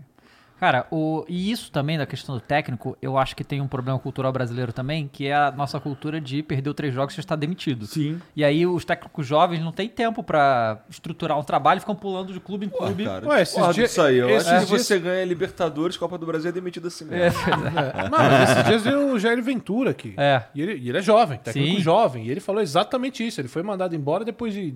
Cara, 0.61 0.85
o, 0.91 1.25
e 1.27 1.51
isso 1.51 1.71
também 1.71 1.97
da 1.97 2.05
questão 2.05 2.35
do 2.35 2.39
técnico, 2.39 2.95
eu 3.01 3.17
acho 3.17 3.35
que 3.35 3.43
tem 3.43 3.59
um 3.59 3.67
problema 3.67 3.97
cultural 3.97 4.31
brasileiro 4.31 4.71
também, 4.71 5.09
que 5.11 5.25
é 5.25 5.33
a 5.33 5.49
nossa 5.51 5.79
cultura 5.79 6.21
de 6.21 6.43
perder 6.43 6.71
três 6.75 6.93
jogos 6.93 7.15
e 7.15 7.17
já 7.17 7.21
está 7.21 7.35
demitido. 7.35 7.87
Sim. 7.87 8.21
E 8.35 8.43
aí 8.45 8.67
os 8.67 8.85
técnicos 8.85 9.25
jovens 9.25 9.59
não 9.63 9.71
têm 9.71 9.89
tempo 9.89 10.21
pra 10.21 10.83
estruturar 10.87 11.39
um 11.39 11.43
trabalho, 11.43 11.79
ficam 11.79 11.95
pulando 11.95 12.31
de 12.31 12.39
clube 12.39 12.67
em 12.67 12.69
clube. 12.69 13.05
Cara, 13.05 13.27
Ué, 13.27 13.41
esses 13.41 13.55
dias- 13.55 13.75
disso 13.75 14.01
aí. 14.03 14.17
Eu 14.19 14.29
esses 14.29 14.47
acho 14.47 14.59
que 14.61 14.65
dias- 14.75 14.85
você 14.85 14.99
ganha 14.99 15.25
Libertadores, 15.25 15.97
Copa 15.97 16.15
do 16.15 16.27
Brasil 16.27 16.49
é 16.49 16.51
demitido 16.51 16.87
assim 16.89 17.05
mesmo. 17.05 17.39
É, 17.41 18.03
Não, 18.07 18.19
mas 18.19 18.49
esses 18.51 18.63
dias 18.65 18.83
veio 18.83 19.13
o 19.13 19.19
Jair 19.19 19.41
Ventura 19.41 19.89
aqui. 19.89 20.13
É. 20.15 20.43
E 20.53 20.61
ele, 20.61 20.75
e 20.77 20.89
ele 20.89 20.97
é 20.99 21.01
jovem, 21.01 21.39
técnico 21.39 21.75
Sim. 21.77 21.79
jovem. 21.81 22.27
E 22.27 22.29
ele 22.29 22.39
falou 22.39 22.61
exatamente 22.61 23.25
isso. 23.25 23.41
Ele 23.41 23.47
foi 23.47 23.63
mandado 23.63 23.95
embora 23.95 24.23
depois 24.23 24.53
de. 24.53 24.75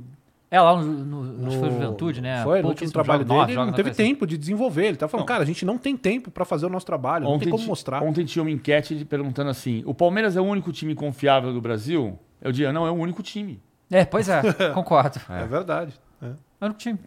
É 0.50 0.62
lá 0.62 0.82
no, 0.82 0.86
no, 0.86 1.48
acho 1.48 1.58
que 1.58 1.60
foi 1.60 1.72
Juventude, 1.72 2.22
né? 2.22 2.44
Foi, 2.44 2.62
no 2.62 2.70
último 2.70 2.92
trabalho 2.92 3.28
jogos, 3.28 3.48
dele, 3.48 3.58
não 3.58 3.74
teve 3.74 3.90
assim. 3.90 4.04
tempo 4.04 4.28
de 4.28 4.38
desenvolver. 4.38 4.88
Ele 4.88 4.98
tá 4.98 5.08
falando, 5.08 5.26
cara, 5.26 5.44
a 5.44 5.46
gente 5.46 5.66
não 5.66 5.78
tem 5.78 5.98
tempo 5.98 6.30
pra 6.30 6.46
fazer 6.46 6.66
o 6.66 6.70
nosso 6.70 6.86
trabalho, 6.86 7.26
não 7.26 7.40
tem 7.40 7.50
como 7.50 7.66
mostrar. 7.66 8.04
Ontem 8.04 8.24
tinha 8.26 8.44
uma 8.44 8.52
enquete 8.52 9.04
perguntando 9.06 9.50
assim: 9.50 9.84
o 9.86 9.94
Palmeiras 9.94 10.38
é 10.38 10.42
o 10.42 10.46
único 10.46 10.72
time 10.72 10.94
confiável 10.94 11.52
do 11.52 11.60
Brasil? 11.60 12.18
Eu 12.42 12.52
dizia, 12.52 12.72
não, 12.72 12.86
é 12.86 12.92
o 12.92 12.96
único 12.96 13.24
time. 13.24 13.62
É, 13.90 14.06
pois 14.06 14.30
é, 14.30 14.42
concordo. 14.74 15.20
É, 15.30 15.46
verdade. 15.46 15.94
É. 16.22 16.28
Eu 16.62 16.70
não 16.70 16.74
tinha. 16.74 16.98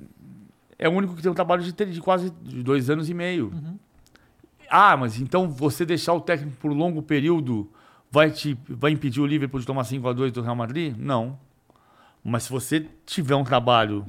É 0.78 0.88
o 0.88 0.92
único 0.92 1.14
que 1.14 1.22
tem 1.22 1.30
um 1.30 1.34
trabalho 1.34 1.62
de, 1.62 1.72
de 1.72 2.00
quase 2.00 2.30
dois 2.30 2.90
anos 2.90 3.08
e 3.08 3.14
meio. 3.14 3.46
Uhum. 3.46 3.78
Ah, 4.70 4.96
mas 4.96 5.20
então 5.20 5.48
você 5.48 5.84
deixar 5.86 6.12
o 6.12 6.20
técnico 6.20 6.56
por 6.58 6.72
longo 6.72 7.02
período 7.02 7.70
vai, 8.10 8.30
te, 8.30 8.56
vai 8.68 8.90
impedir 8.90 9.20
o 9.20 9.26
Liverpool 9.26 9.60
de 9.60 9.66
tomar 9.66 9.84
5 9.84 10.06
a 10.06 10.12
2 10.12 10.32
do 10.32 10.42
Real 10.42 10.56
Madrid? 10.56 10.94
Não. 10.96 11.38
Mas 12.22 12.44
se 12.44 12.50
você 12.50 12.88
tiver 13.06 13.34
um 13.34 13.44
trabalho 13.44 14.06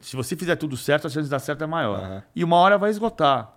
Se 0.00 0.14
você 0.14 0.36
fizer 0.36 0.56
tudo 0.56 0.76
certo, 0.76 1.06
a 1.06 1.10
chance 1.10 1.24
de 1.24 1.30
dar 1.30 1.38
certo 1.38 1.64
é 1.64 1.66
maior. 1.66 1.98
Aham. 1.98 2.22
E 2.34 2.44
uma 2.44 2.56
hora 2.56 2.76
vai 2.78 2.90
esgotar. 2.90 3.52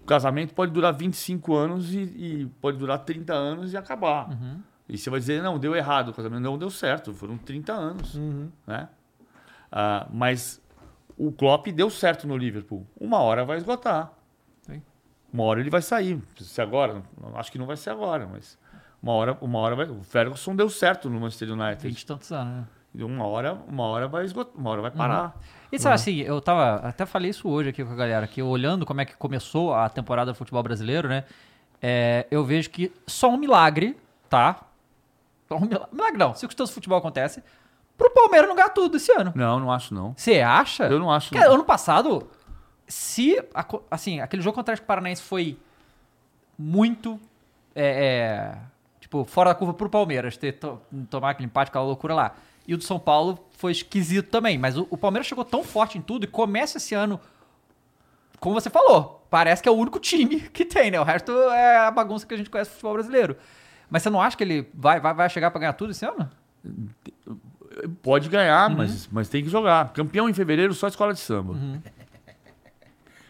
O 0.00 0.06
casamento 0.06 0.54
pode 0.54 0.70
durar 0.70 0.94
25 0.94 1.54
anos 1.54 1.92
e, 1.92 1.98
e 1.98 2.46
pode 2.60 2.78
durar 2.78 3.00
30 3.00 3.34
anos 3.34 3.72
e 3.72 3.76
acabar. 3.76 4.28
E 4.88 4.96
você 4.96 5.10
vai 5.10 5.18
dizer, 5.18 5.42
não, 5.42 5.58
deu 5.58 5.74
errado 5.74 6.10
o 6.10 6.14
casamento. 6.14 6.42
Não, 6.42 6.56
deu 6.56 6.70
certo. 6.70 7.12
Foram 7.12 7.36
30 7.36 7.72
anos. 7.72 8.14
Né? 8.66 8.88
Ah, 9.70 10.06
mas 10.12 10.62
o 11.18 11.32
Klopp 11.32 11.66
deu 11.68 11.90
certo 11.90 12.26
no 12.26 12.36
Liverpool. 12.36 12.86
Uma 13.00 13.18
hora 13.18 13.44
vai 13.44 13.56
esgotar. 13.56 14.12
Sim. 14.62 14.80
Uma 15.32 15.42
hora 15.42 15.58
ele 15.58 15.70
vai 15.70 15.82
sair. 15.82 16.22
Se 16.38 16.60
agora, 16.60 17.02
acho 17.34 17.50
que 17.50 17.58
não 17.58 17.66
vai 17.66 17.76
ser 17.76 17.90
agora, 17.90 18.28
mas 18.28 18.56
uma 19.10 19.12
hora, 19.12 19.38
uma 19.40 19.58
hora 19.58 19.76
vai. 19.76 19.86
O 19.86 20.02
Ferguson 20.02 20.56
deu 20.56 20.68
certo 20.68 21.08
no 21.08 21.20
Manchester 21.20 21.52
United. 21.52 21.82
20 21.82 22.00
e 22.00 22.06
tantos 22.06 22.32
anos, 22.32 22.54
né? 22.54 22.64
Uma 23.04 23.26
hora, 23.26 23.52
uma 23.68 23.84
hora 23.84 24.08
vai 24.08 24.24
esgotar, 24.24 24.54
uma 24.56 24.70
hora 24.70 24.82
vai 24.82 24.90
parar. 24.90 25.38
E 25.70 25.78
sabe 25.78 25.94
assim, 25.94 26.20
eu 26.20 26.40
tava. 26.40 26.76
Até 26.76 27.04
falei 27.04 27.30
isso 27.30 27.46
hoje 27.46 27.68
aqui 27.68 27.84
com 27.84 27.92
a 27.92 27.96
galera, 27.96 28.26
que 28.26 28.42
olhando 28.42 28.86
como 28.86 29.02
é 29.02 29.04
que 29.04 29.14
começou 29.16 29.74
a 29.74 29.88
temporada 29.88 30.32
do 30.32 30.34
futebol 30.34 30.62
brasileiro, 30.62 31.06
né? 31.06 31.24
é, 31.80 32.26
eu 32.30 32.44
vejo 32.44 32.70
que 32.70 32.92
só 33.06 33.30
um 33.30 33.36
milagre, 33.36 33.96
tá? 34.28 34.60
Só 35.48 35.56
um 35.56 35.60
milagre, 35.60 35.88
milagre 35.92 36.18
não, 36.18 36.34
circunstância 36.34 36.72
do 36.72 36.74
futebol 36.74 36.98
acontece, 36.98 37.42
pro 37.96 38.10
Palmeiras 38.10 38.48
não 38.48 38.56
ganhar 38.56 38.70
tudo 38.70 38.96
esse 38.96 39.12
ano. 39.12 39.32
Não, 39.34 39.60
não 39.60 39.72
acho 39.72 39.94
não. 39.94 40.14
Você 40.16 40.40
acha? 40.40 40.84
Eu 40.84 40.98
não 40.98 41.10
acho. 41.10 41.32
Cara, 41.32 41.46
não. 41.46 41.54
ano 41.54 41.64
passado, 41.64 42.28
se. 42.86 43.42
Assim, 43.90 44.20
aquele 44.20 44.42
jogo 44.42 44.54
contra 44.54 44.74
o 44.74 44.82
Paranaense 44.82 45.22
foi 45.22 45.58
muito. 46.58 47.20
é, 47.74 48.54
é, 48.54 48.58
tipo, 49.06 49.24
fora 49.24 49.50
da 49.50 49.54
curva 49.54 49.72
pro 49.72 49.88
Palmeiras, 49.88 50.36
ter 50.36 50.52
to- 50.52 50.80
tomar 51.08 51.30
aquele 51.30 51.46
empate, 51.46 51.68
aquela 51.68 51.84
loucura 51.84 52.12
lá. 52.12 52.34
E 52.66 52.74
o 52.74 52.76
do 52.76 52.82
São 52.82 52.98
Paulo 52.98 53.38
foi 53.52 53.70
esquisito 53.70 54.28
também. 54.28 54.58
Mas 54.58 54.76
o, 54.76 54.84
o 54.90 54.96
Palmeiras 54.98 55.28
chegou 55.28 55.44
tão 55.44 55.62
forte 55.62 55.96
em 55.96 56.00
tudo 56.02 56.24
e 56.24 56.26
começa 56.26 56.78
esse 56.78 56.94
ano. 56.94 57.20
Como 58.40 58.54
você 58.60 58.68
falou, 58.68 59.24
parece 59.30 59.62
que 59.62 59.68
é 59.68 59.72
o 59.72 59.76
único 59.76 60.00
time 60.00 60.40
que 60.52 60.64
tem, 60.64 60.90
né? 60.90 61.00
O 61.00 61.04
resto 61.04 61.30
é 61.52 61.78
a 61.78 61.90
bagunça 61.92 62.26
que 62.26 62.34
a 62.34 62.36
gente 62.36 62.50
conhece 62.50 62.70
do 62.70 62.74
futebol 62.74 62.94
brasileiro. 62.94 63.36
Mas 63.88 64.02
você 64.02 64.10
não 64.10 64.20
acha 64.20 64.36
que 64.36 64.42
ele 64.42 64.68
vai, 64.74 64.98
vai, 64.98 65.14
vai 65.14 65.30
chegar 65.30 65.50
pra 65.52 65.60
ganhar 65.60 65.72
tudo 65.74 65.92
esse 65.92 66.04
ano? 66.04 66.28
Pode 68.02 68.28
ganhar, 68.28 68.70
Uhum. 68.70 68.76
mas, 68.78 69.08
mas 69.12 69.28
tem 69.28 69.44
que 69.44 69.48
jogar. 69.50 69.92
Campeão 69.92 70.28
em 70.28 70.32
fevereiro, 70.34 70.74
só 70.74 70.88
escola 70.88 71.12
de 71.14 71.20
samba. 71.20 71.52
Uhum. 71.52 71.80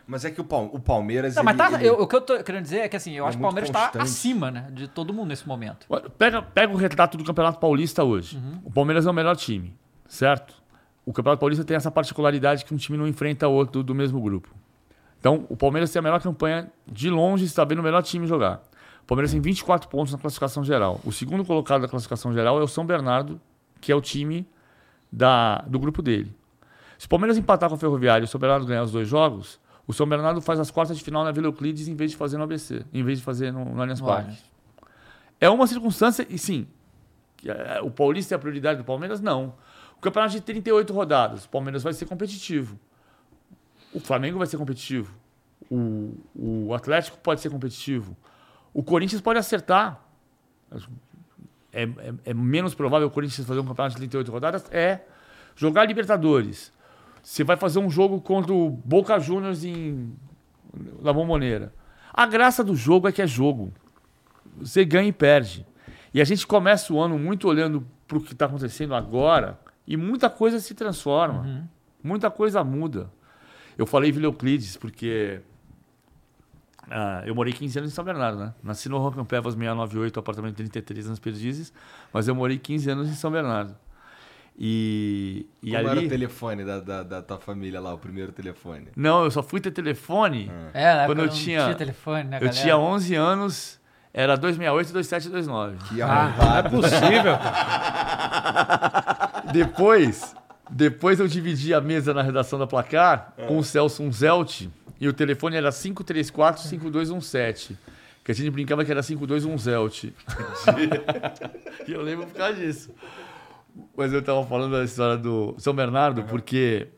Mas 0.07 0.25
é 0.25 0.31
que 0.31 0.41
o, 0.41 0.45
Pal- 0.45 0.71
o 0.73 0.79
Palmeiras. 0.79 1.35
Não, 1.35 1.43
mas 1.43 1.57
tá, 1.57 1.73
ele- 1.73 1.89
eu- 1.89 2.01
o 2.01 2.07
que 2.07 2.15
eu 2.15 2.21
tô 2.21 2.43
querendo 2.45 2.63
dizer 2.63 2.79
é 2.79 2.89
que 2.89 2.97
assim, 2.97 3.13
eu 3.13 3.25
É 3.25 3.29
acho 3.29 3.37
que 3.37 3.43
o 3.43 3.47
Palmeiras 3.47 3.71
tá 3.71 3.87
constante. 3.87 4.03
acima, 4.03 4.51
né, 4.51 4.69
de 4.73 4.87
todo 4.87 5.13
mundo 5.13 5.29
nesse 5.29 5.47
momento. 5.49 5.87
Pega, 6.17 6.41
pega 6.43 6.73
o 6.73 6.77
retrato 6.77 7.17
do 7.19 7.25
Campeonato 7.25 7.59
Paulista 7.59 8.05
hoje. 8.05 8.37
Uhum. 8.37 8.61
O 8.65 8.71
Palmeiras 8.71 9.05
é 9.07 9.11
o 9.11 9.15
melhor 9.15 9.35
time, 9.37 9.75
certo? 10.07 10.55
O 11.05 11.13
Campeonato 11.13 11.41
Paulista 11.41 11.65
tem 11.65 11.77
essa 11.77 11.91
particularidade 11.91 12.65
que 12.65 12.73
um 12.73 12.77
time 12.77 12.97
não 12.97 13.07
enfrenta 13.07 13.49
outro 13.49 13.83
do 13.83 13.95
mesmo 13.95 14.21
grupo. 14.21 14.49
Então, 15.19 15.45
o 15.49 15.57
Palmeiras 15.57 15.91
tem 15.91 15.99
a 15.99 16.03
melhor 16.03 16.21
campanha 16.21 16.71
de 16.87 17.11
longe, 17.11 17.45
está 17.45 17.65
vendo 17.65 17.79
o 17.81 17.83
melhor 17.83 18.03
time 18.03 18.27
jogar. 18.29 18.63
O 19.03 19.07
Palmeiras 19.07 19.33
tem 19.33 19.41
24 19.41 19.89
pontos 19.89 20.13
na 20.13 20.19
classificação 20.19 20.63
geral. 20.65 21.01
O 21.05 21.11
segundo 21.13 21.45
colocado 21.45 21.83
da 21.83 21.89
classificação 21.89 22.33
geral 22.33 22.61
é 22.61 22.63
o 22.63 22.69
São 22.69 22.85
Bernardo, 22.87 23.41
que 23.81 23.91
é 23.91 23.95
o 23.95 24.01
time 24.01 24.47
da, 25.13 25.59
do 25.67 25.79
grupo 25.79 26.03
dele. 26.03 26.33
Se 26.99 27.07
o 27.07 27.09
Palmeiras 27.09 27.37
empatar 27.39 27.69
com 27.69 27.75
o 27.77 27.79
Ferroviário 27.79 28.25
e 28.25 28.27
o 28.27 28.29
São 28.29 28.41
Bernardo 28.41 28.67
ganhar 28.67 28.83
os 28.83 28.91
dois 28.93 29.07
jogos, 29.09 29.61
o 29.87 29.93
São 29.93 30.07
Bernardo 30.09 30.41
faz 30.41 30.59
as 30.59 30.71
quartas 30.71 30.97
de 30.97 31.05
final 31.05 31.23
na 31.25 31.31
Vila 31.33 31.47
Euclides 31.47 31.89
em 31.89 31.95
vez 31.95 32.11
de 32.11 32.17
fazer 32.17 32.37
no 32.37 32.45
ABC, 32.45 32.85
em 32.93 33.03
vez 33.03 33.19
de 33.19 33.25
fazer 33.25 33.53
no, 33.53 33.65
no 33.65 33.81
Allianz 33.81 34.01
Parque. 34.01 34.39
É 35.41 35.49
uma 35.49 35.67
circunstância, 35.67 36.27
e 36.29 36.39
sim, 36.39 36.67
é, 37.45 37.81
o 37.83 37.91
Paulista 37.91 38.35
é 38.35 38.37
a 38.37 38.39
prioridade 38.39 38.79
do 38.79 38.85
Palmeiras? 38.85 39.21
Não. 39.21 39.55
O 39.97 40.01
campeonato 40.01 40.33
de 40.35 40.41
38 40.41 40.93
rodadas, 40.93 41.45
o 41.45 41.49
Palmeiras 41.49 41.83
vai 41.83 41.93
ser 41.93 42.07
competitivo. 42.07 42.79
O 43.93 44.01
Flamengo 44.01 44.39
vai 44.39 44.47
ser 44.47 44.57
competitivo. 44.57 45.13
O, 45.71 46.15
o 46.35 46.75
Atlético 46.75 47.17
pode 47.19 47.41
ser 47.41 47.51
competitivo. 47.51 48.17
O 48.75 48.83
Corinthians 48.83 49.21
pode 49.21 49.39
acertar. 49.39 50.01
É, 51.73 51.83
é- 51.85 52.15
é 52.27 52.35
menos 52.35 52.75
provável 52.75 53.09
o 53.09 53.11
Corinthians 53.11 53.47
fazer 53.47 53.61
um 53.61 53.67
campeonato 53.67 53.95
de 53.95 54.01
38 54.01 54.31
rodadas? 54.31 54.65
É. 54.71 55.01
Jogar 55.55 55.85
Libertadores. 55.87 56.73
Você 57.27 57.43
vai 57.43 57.57
fazer 57.57 57.81
um 57.81 57.91
jogo 57.91 58.21
contra 58.21 58.53
o 58.53 58.71
Boca 58.71 59.19
Juniors 59.19 59.65
em 59.65 60.13
La 61.03 61.13
Bombonera. 61.13 61.75
A 62.13 62.25
graça 62.25 62.63
do 62.63 62.77
jogo 62.77 63.09
é 63.09 63.13
que 63.13 63.21
é 63.21 63.27
jogo 63.27 63.73
você 64.57 64.85
ganha 64.85 65.09
e 65.09 65.13
perde. 65.13 65.67
E 66.15 66.21
a 66.21 66.25
gente 66.25 66.47
começa 66.47 66.95
o 66.95 67.01
ano 67.01 67.19
muito 67.19 67.49
olhando 67.49 67.85
para 68.07 68.17
o 68.17 68.21
que 68.21 68.33
está 68.33 68.47
acontecendo 68.47 68.95
agora 68.95 69.59
e 69.85 69.97
muita 69.97 70.31
coisa 70.31 70.61
se 70.61 70.73
transforma. 70.73 71.69
Muita 72.01 72.31
coisa 72.31 72.63
muda. 72.63 73.11
Eu 73.77 73.87
falei 73.87 74.13
Vila 74.13 74.27
Euclides 74.27 74.77
porque 74.77 75.41
ah, 76.89 77.25
eu 77.27 77.35
morei 77.35 77.53
15 77.53 77.81
anos 77.81 77.91
em 77.91 77.95
São 77.95 78.05
Bernardo, 78.05 78.39
né? 78.39 78.55
Nasci 78.63 78.89
no 78.89 78.99
Rocan 78.99 79.25
Pevas 79.25 79.55
698, 79.55 80.21
apartamento 80.21 80.55
33 80.55 81.09
nas 81.09 81.19
Perdizes, 81.19 81.73
mas 82.13 82.29
eu 82.29 82.37
morei 82.37 82.57
15 82.57 82.89
anos 82.89 83.09
em 83.09 83.15
São 83.15 83.33
Bernardo. 83.33 83.77
E, 84.59 85.47
e 85.63 85.67
Como 85.73 85.77
era 85.79 85.89
o 85.89 85.91
ali... 85.99 86.09
telefone 86.09 86.65
da, 86.65 86.81
da, 86.81 87.03
da 87.03 87.21
tua 87.23 87.39
família 87.39 87.79
lá, 87.79 87.93
o 87.93 87.99
primeiro 87.99 88.33
telefone? 88.33 88.89
Não, 88.97 89.25
eu 89.25 89.31
só 89.31 89.43
fui 89.43 89.61
ter 89.61 89.71
telefone 89.71 90.51
É, 90.73 90.95
na 90.95 91.05
Quando 91.07 91.19
eu 91.19 91.27
não 91.27 91.33
tinha- 91.33 91.75
telefone, 91.75 92.25
né, 92.25 92.39
eu 92.41 92.49
tinha 92.49 92.79
11 92.79 93.15
anos, 93.15 93.79
era 94.15 94.35
268 94.35 94.89
e 94.89 94.93
2729. 94.95 95.77
Que 95.89 96.01
Ah, 96.01 96.35
não 96.39 96.57
é 96.57 96.63
possível, 96.63 97.37
cara. 97.39 99.17
Depois, 99.53 100.35
depois 100.71 101.21
eu 101.21 101.29
dividi 101.29 101.73
a 101.75 101.81
mesa 101.81 102.13
na 102.15 102.23
redação 102.23 102.59
da 102.59 102.67
Placar 102.67 103.33
com 103.47 103.59
o 103.59 103.65
Celso 103.65 104.03
Unzelt 104.03 104.67
e 105.01 105.07
o 105.09 105.13
telefone 105.13 105.57
era 105.57 105.71
534-5217. 105.71 107.77
Que 108.25 108.33
a 108.33 108.35
gente 108.35 108.51
brincava 108.51 108.85
que 108.85 108.91
era 108.91 109.01
521zelt. 109.03 110.13
e 111.87 111.93
eu 111.93 112.03
lembro 112.03 112.27
por 112.27 112.35
causa 112.35 112.55
disso. 112.55 112.91
Mas 113.97 114.13
eu 114.13 114.23
tava 114.23 114.45
falando 114.47 114.73
da 114.73 114.85
história 114.85 115.17
do 115.17 115.55
São 115.59 115.75
Bernardo 115.75 116.23
porque 116.25 116.89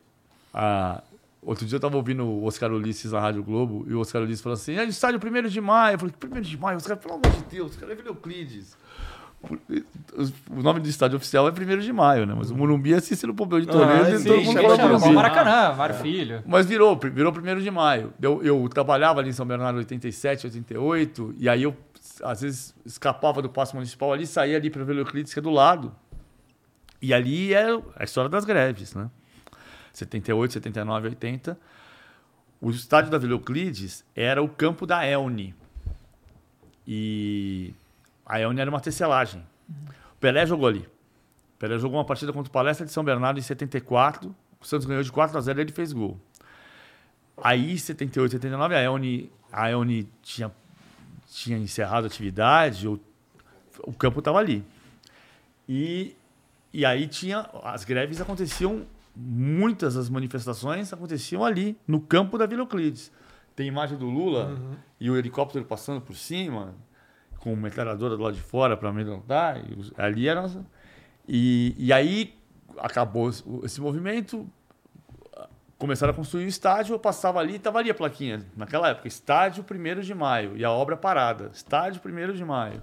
ah, 0.53 1.03
outro 1.41 1.65
dia 1.65 1.75
eu 1.75 1.79
tava 1.79 1.97
ouvindo 1.97 2.25
o 2.25 2.45
Oscar 2.45 2.71
Ulisses 2.71 3.11
na 3.11 3.19
Rádio 3.19 3.43
Globo 3.43 3.85
e 3.87 3.93
o 3.93 3.99
Oscar 3.99 4.21
Ulisses 4.21 4.41
falou 4.41 4.53
assim: 4.53 4.75
é 4.75 4.83
estádio 4.85 5.19
1 5.23 5.47
de 5.47 5.61
maio. 5.61 5.95
Eu 5.95 5.99
falei: 5.99 6.13
1 6.37 6.41
de 6.41 6.57
maio? 6.57 6.77
Os 6.77 6.85
caras, 6.85 7.03
pelo 7.03 7.15
amor 7.15 7.31
de 7.31 7.43
Deus, 7.43 7.71
os 7.71 7.77
caras 7.77 7.97
é 7.97 8.07
Euclides. 8.07 8.77
O 10.51 10.61
nome 10.61 10.81
do 10.81 10.89
estádio 10.89 11.15
oficial 11.15 11.47
é 11.47 11.51
1 11.51 11.79
de 11.79 11.93
maio, 11.93 12.25
né? 12.25 12.35
Mas 12.37 12.51
o 12.51 12.55
Morumbi 12.55 12.93
é 12.93 12.99
Cícero 12.99 13.33
Pompeu 13.33 13.61
de 13.61 13.67
Toledo 13.67 14.05
Ah, 14.05 14.09
e 14.11 14.17
sim, 14.19 14.27
todo 14.27 14.41
mundo 14.41 14.61
chama 14.61 14.75
fala 14.75 14.99
Morumbi. 14.99 15.15
Maracanã, 15.15 15.75
Mário 15.75 15.95
Filho. 15.95 16.43
mas 16.45 16.65
virou, 16.65 16.99
virou 16.99 17.31
1 17.33 17.59
de 17.61 17.71
maio. 17.71 18.13
Eu, 18.21 18.43
eu 18.43 18.67
trabalhava 18.67 19.21
ali 19.21 19.29
em 19.29 19.33
São 19.33 19.45
Bernardo 19.45 19.77
em 19.77 19.79
87, 19.79 20.47
88, 20.47 21.35
e 21.37 21.47
aí 21.47 21.63
eu, 21.63 21.73
às 22.21 22.41
vezes, 22.41 22.75
escapava 22.85 23.41
do 23.41 23.47
Paço 23.49 23.75
Municipal 23.75 24.11
ali, 24.11 24.27
saía 24.27 24.57
ali 24.57 24.69
para 24.69 24.83
o 24.83 24.91
Euclides, 24.91 25.33
que 25.33 25.39
é 25.39 25.41
do 25.41 25.51
lado. 25.51 25.93
E 27.01 27.13
ali 27.13 27.53
é 27.53 27.65
a 27.95 28.03
história 28.03 28.29
das 28.29 28.45
greves, 28.45 28.93
né? 28.93 29.09
78, 29.93 30.53
79, 30.53 31.09
80. 31.09 31.57
O 32.61 32.69
estádio 32.71 33.09
da 33.09 33.17
Vila 33.17 33.33
Euclides 33.33 34.03
era 34.15 34.43
o 34.43 34.49
campo 34.49 34.85
da 34.85 35.05
Elne. 35.05 35.55
E 36.85 37.73
a 38.25 38.39
Elne 38.39 38.59
era 38.59 38.69
uma 38.69 38.81
tecelagem. 38.81 39.41
O 40.13 40.19
Pelé 40.19 40.45
jogou 40.45 40.67
ali. 40.67 40.79
O 41.55 41.59
Pelé 41.59 41.77
jogou 41.77 41.97
uma 41.97 42.05
partida 42.05 42.33
contra 42.33 42.49
o 42.49 42.51
Palestra 42.51 42.85
de 42.85 42.91
São 42.91 43.03
Bernardo 43.03 43.39
em 43.39 43.43
74. 43.43 44.35
O 44.59 44.65
Santos 44.65 44.85
ganhou 44.85 45.03
de 45.03 45.11
4 45.11 45.37
a 45.37 45.41
0 45.41 45.59
e 45.59 45.61
ele 45.61 45.71
fez 45.71 45.93
gol. 45.93 46.19
Aí, 47.41 47.73
em 47.73 47.77
78, 47.77 48.31
79, 48.31 48.75
a 48.75 48.81
Elne, 48.81 49.31
a 49.51 49.71
Elne 49.71 50.09
tinha, 50.21 50.51
tinha 51.27 51.57
encerrado 51.57 52.03
a 52.03 52.07
atividade, 52.07 52.87
o, 52.87 52.99
o 53.83 53.93
campo 53.93 54.19
estava 54.19 54.39
ali. 54.39 54.65
E, 55.67 56.15
e 56.73 56.85
aí 56.85 57.07
tinha. 57.07 57.49
As 57.63 57.83
greves 57.83 58.19
aconteciam, 58.21 58.85
muitas 59.15 59.95
das 59.95 60.09
manifestações 60.09 60.91
aconteciam 60.93 61.43
ali, 61.43 61.77
no 61.87 61.99
campo 61.99 62.37
da 62.37 62.45
Vila 62.45 62.61
Euclides. 62.61 63.11
Tem 63.55 63.67
imagem 63.67 63.97
do 63.97 64.05
Lula 64.05 64.57
e 64.99 65.09
o 65.09 65.17
helicóptero 65.17 65.65
passando 65.65 65.99
por 66.01 66.15
cima, 66.15 66.73
com 67.39 67.51
uma 67.53 67.63
metralhadora 67.63 68.15
do 68.15 68.23
lado 68.23 68.35
de 68.35 68.41
fora 68.41 68.77
para 68.77 68.89
amedrontar. 68.89 69.61
Ali 69.97 70.27
era. 70.27 70.41
nossa- 70.41 70.65
E, 71.27 71.75
e 71.77 71.91
aí 71.91 72.35
acabou 72.77 73.29
esse 73.63 73.81
movimento, 73.81 74.47
começaram 75.77 76.11
a 76.11 76.15
construir 76.15 76.45
o 76.45 76.47
estádio, 76.47 76.93
eu 76.95 76.99
passava 76.99 77.39
ali 77.39 77.53
e 77.53 77.55
estava 77.57 77.79
ali 77.79 77.89
a 77.89 77.93
plaquinha. 77.93 78.45
Naquela 78.55 78.89
época, 78.89 79.07
estádio 79.07 79.63
1 79.69 80.01
de 80.01 80.13
maio. 80.15 80.57
E 80.57 80.63
a 80.63 80.71
obra 80.71 80.95
parada. 80.97 81.49
Estádio 81.53 82.01
1 82.05 82.33
de 82.33 82.43
maio. 82.45 82.81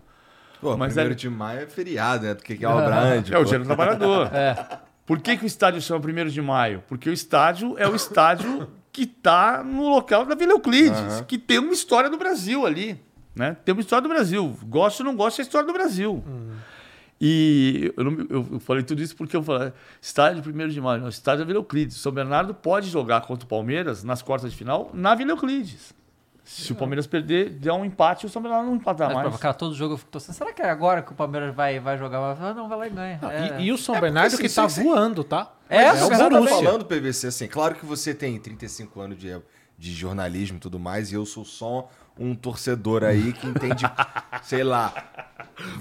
Pô, 0.61 0.77
Mas 0.77 0.89
primeiro 0.95 1.11
era- 1.11 1.15
de 1.15 1.29
maio 1.31 1.61
é 1.61 1.67
feriado, 1.67 2.25
né? 2.27 2.35
Porque 2.35 2.57
que 2.57 2.65
é 2.65 2.69
obra 2.69 2.87
grande. 2.87 3.35
É 3.35 3.39
o 3.39 3.45
dia 3.45 3.59
do 3.59 3.65
trabalhador. 3.65 4.31
É. 4.35 4.79
Por 5.07 5.21
que, 5.21 5.37
que 5.37 5.45
o 5.45 5.47
estádio 5.47 5.81
chama 5.81 6.05
1 6.05 6.27
de 6.29 6.43
maio? 6.43 6.83
Porque 6.89 7.09
o 7.09 7.13
estádio 7.13 7.77
é 7.79 7.87
o 7.87 7.95
estádio 7.95 8.67
que 8.91 9.03
está 9.05 9.63
no 9.63 9.89
local 9.89 10.25
da 10.27 10.35
Vila 10.35 10.53
Euclides, 10.53 10.99
Aham. 10.99 11.23
que 11.25 11.39
tem 11.39 11.61
uma 11.61 11.73
história 11.73 12.11
do 12.11 12.17
Brasil 12.19 12.67
ali. 12.67 13.01
Né? 13.35 13.57
Tem 13.65 13.73
uma 13.73 13.81
história 13.81 14.03
do 14.03 14.09
Brasil. 14.09 14.57
Gosto 14.65 15.01
ou 15.01 15.07
não 15.07 15.15
gosto, 15.15 15.39
é 15.39 15.43
a 15.43 15.45
história 15.45 15.67
do 15.67 15.73
Brasil. 15.73 16.25
E 17.21 17.93
eu, 17.97 18.05
não- 18.05 18.27
eu- 18.29 18.61
falei 18.61 18.83
tudo 18.83 19.01
isso 19.01 19.17
porque 19.17 19.37
eu 19.37 19.43
falei, 19.43 19.73
estádio 20.01 20.43
1 20.43 20.69
de 20.69 20.81
maio, 20.81 21.01
não, 21.01 21.09
estádio 21.09 21.41
da 21.41 21.47
Vila 21.47 21.59
Euclides. 21.61 21.97
São 21.97 22.13
Bernardo 22.13 22.53
pode 22.53 22.91
jogar 22.91 23.23
contra 23.23 23.45
o 23.47 23.49
Palmeiras 23.49 24.05
nas 24.05 24.21
quartas 24.23 24.51
de 24.51 24.57
final 24.57 24.91
na 24.93 25.15
Vila 25.15 25.31
Euclides. 25.33 25.95
Se 26.49 26.71
o 26.71 26.77
Palmeiras 26.77 27.09
perder, 27.09 27.51
der 27.51 27.73
um 27.73 27.85
empate, 27.85 28.25
o 28.25 28.29
São 28.29 28.41
Bernardo 28.41 28.67
não 28.69 28.77
empatar 28.77 29.13
mais. 29.13 29.29
pô, 29.33 29.37
cara, 29.37 29.53
todo 29.53 29.75
jogo 29.75 29.95
eu 29.95 29.99
fico 29.99 30.13
torcendo. 30.13 30.37
Será 30.37 30.53
que 30.53 30.63
é 30.63 30.71
agora 30.71 31.03
que 31.03 31.11
o 31.11 31.15
Palmeiras 31.15 31.53
vai, 31.53 31.81
vai 31.81 31.99
jogar? 31.99 32.21
Vai 32.21 32.37
falar, 32.37 32.55
não, 32.55 32.69
vai 32.69 32.79
lá 32.79 32.87
e 32.87 32.91
ganha. 32.91 33.21
É. 33.23 33.61
E, 33.61 33.65
e 33.67 33.73
o 33.73 33.77
São 33.77 33.97
É 33.97 33.99
porque, 33.99 34.07
Bernardo 34.13 34.35
assim, 34.35 34.43
que 34.45 34.49
tá 34.49 34.69
sim, 34.69 34.83
sim. 34.83 34.89
voando, 34.89 35.25
tá? 35.25 35.53
É, 35.69 35.87
Mas 35.87 36.03
o 36.03 36.07
o 36.07 36.09
tô 36.11 36.17
também. 36.29 36.49
falando, 36.49 36.85
PVC, 36.85 37.27
assim, 37.27 37.49
claro 37.49 37.75
que 37.75 37.85
você 37.85 38.15
tem 38.15 38.39
35 38.39 39.01
anos 39.01 39.19
de, 39.19 39.37
de 39.77 39.93
jornalismo 39.93 40.59
e 40.59 40.61
tudo 40.61 40.79
mais, 40.79 41.11
e 41.11 41.17
eu 41.17 41.27
sou 41.27 41.45
só 41.45 41.91
um 42.17 42.33
torcedor 42.35 43.03
aí 43.03 43.33
que 43.33 43.45
entende, 43.49 43.85
sei 44.45 44.63
lá. 44.63 44.95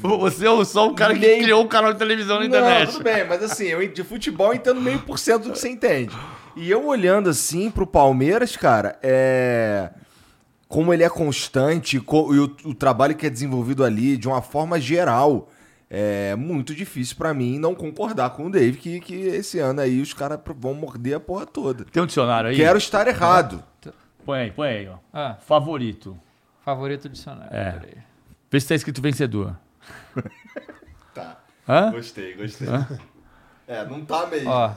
Você 0.01 0.47
é 0.47 0.65
só 0.65 0.87
um 0.89 0.95
cara 0.95 1.13
que 1.13 1.19
Meio- 1.19 1.43
criou 1.43 1.63
um 1.63 1.67
canal 1.67 1.93
de 1.93 1.99
televisão 1.99 2.35
na 2.37 2.41
Não, 2.41 2.47
internet. 2.47 2.91
tudo 2.91 3.03
bem, 3.03 3.23
mas 3.27 3.43
assim, 3.43 3.65
eu 3.65 3.87
de 3.87 4.03
futebol 4.03 4.53
entendo 4.53 4.81
meio 4.81 4.99
por 4.99 5.19
cento 5.19 5.43
do 5.43 5.51
que 5.51 5.59
você 5.59 5.69
entende. 5.69 6.15
E 6.55 6.71
eu 6.71 6.85
olhando 6.87 7.29
assim 7.29 7.69
pro 7.69 7.85
Palmeiras, 7.85 8.57
cara, 8.57 8.97
é. 9.03 9.91
Como 10.67 10.93
ele 10.93 11.03
é 11.03 11.09
constante 11.09 11.99
co- 11.99 12.33
e 12.33 12.39
o, 12.39 12.55
o 12.65 12.73
trabalho 12.73 13.15
que 13.15 13.25
é 13.25 13.29
desenvolvido 13.29 13.83
ali 13.83 14.17
de 14.17 14.27
uma 14.27 14.41
forma 14.41 14.79
geral. 14.79 15.49
É 15.87 16.35
muito 16.35 16.73
difícil 16.73 17.15
pra 17.15 17.31
mim 17.33 17.59
não 17.59 17.75
concordar 17.75 18.31
com 18.31 18.47
o 18.47 18.51
Dave 18.51 18.75
que, 18.77 18.99
que 18.99 19.13
esse 19.13 19.59
ano 19.59 19.81
aí 19.81 20.01
os 20.01 20.13
caras 20.13 20.39
vão 20.57 20.73
morder 20.73 21.15
a 21.15 21.19
porra 21.19 21.45
toda. 21.45 21.85
Tem 21.85 22.01
um 22.01 22.07
dicionário 22.07 22.49
aí? 22.49 22.55
Quero 22.55 22.77
estar 22.79 23.07
errado. 23.07 23.63
Põe 24.25 24.39
aí, 24.39 24.51
põe 24.51 24.67
aí, 24.67 24.87
ó. 24.89 24.95
Ah, 25.13 25.37
Favorito. 25.45 26.17
favorito 26.65 27.07
dicionário. 27.07 27.55
É. 27.55 27.71
peraí. 27.73 27.97
Vê 28.49 28.59
se 28.59 28.67
tá 28.67 28.75
escrito 28.75 28.99
vencedor. 29.01 29.55
Tá. 31.13 31.37
Hã? 31.69 31.91
Gostei, 31.91 32.33
gostei. 32.33 32.67
É, 33.67 33.85
não 33.85 34.03
tá 34.03 34.25
mesmo. 34.27 34.49
Ó. 34.49 34.71